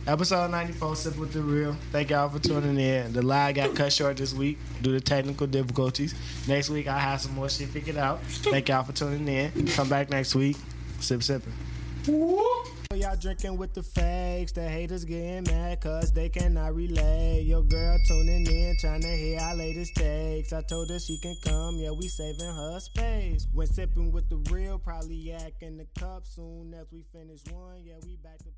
Episode 0.08 0.52
94, 0.52 0.96
Sip 0.96 1.18
with 1.18 1.34
the 1.34 1.42
Real. 1.42 1.76
Thank 1.92 2.12
y'all 2.12 2.30
for 2.30 2.40
tuning 2.40 2.80
in. 2.80 3.12
The 3.12 3.22
live 3.22 3.56
got 3.56 3.76
cut 3.76 3.92
short 3.92 4.16
this 4.16 4.34
week 4.34 4.58
due 4.82 4.94
to 4.94 5.02
technical 5.02 5.48
difficulties. 5.48 6.16
Next 6.48 6.70
week, 6.70 6.88
I'll 6.88 6.98
have 6.98 7.20
some 7.20 7.36
more 7.36 7.50
shit 7.50 7.68
figured 7.68 7.98
out. 7.98 8.22
Thank 8.24 8.70
y'all 8.70 8.86
for 8.86 8.94
tuning 8.94 9.28
in. 9.28 9.68
Come 9.68 9.90
back 9.90 10.10
next 10.10 10.34
week. 10.34 10.56
Sip, 11.02 11.22
sipping. 11.22 11.52
Y'all 12.06 13.18
drinking 13.18 13.58
with 13.58 13.74
the 13.74 13.84
fakes, 13.84 14.54
the 14.54 14.62
haters 14.62 15.04
getting 15.04 15.44
mad 15.44 15.82
cause 15.82 16.14
they 16.14 16.30
cannot 16.30 16.74
relate. 16.74 17.42
Your 17.42 17.64
girl 17.64 18.00
tuning 18.08 18.48
in, 18.48 18.78
trying 18.80 19.02
to 19.02 19.10
hear 19.10 19.42
our 19.42 19.56
latest 19.56 19.94
takes. 19.94 20.54
I 20.54 20.62
told 20.62 20.90
her 20.90 21.00
she 21.00 21.20
can 21.20 21.36
come, 21.44 21.76
yeah, 21.76 21.92
we 21.92 22.08
saving 22.08 22.46
her 22.46 22.80
space. 22.80 23.46
When 23.54 23.68
sipping 23.68 24.14
with 24.14 24.30
the 24.30 24.38
real, 24.50 24.80
probably 24.80 25.16
yak 25.16 25.56
in 25.60 25.76
the 25.76 25.86
cup 26.00 26.26
soon 26.26 26.74
as 26.74 26.88
we 26.94 27.04
finish 27.12 27.42
one, 27.52 27.84
yeah, 27.84 27.96
we 28.06 28.16
back 28.16 28.38
to. 28.38 28.57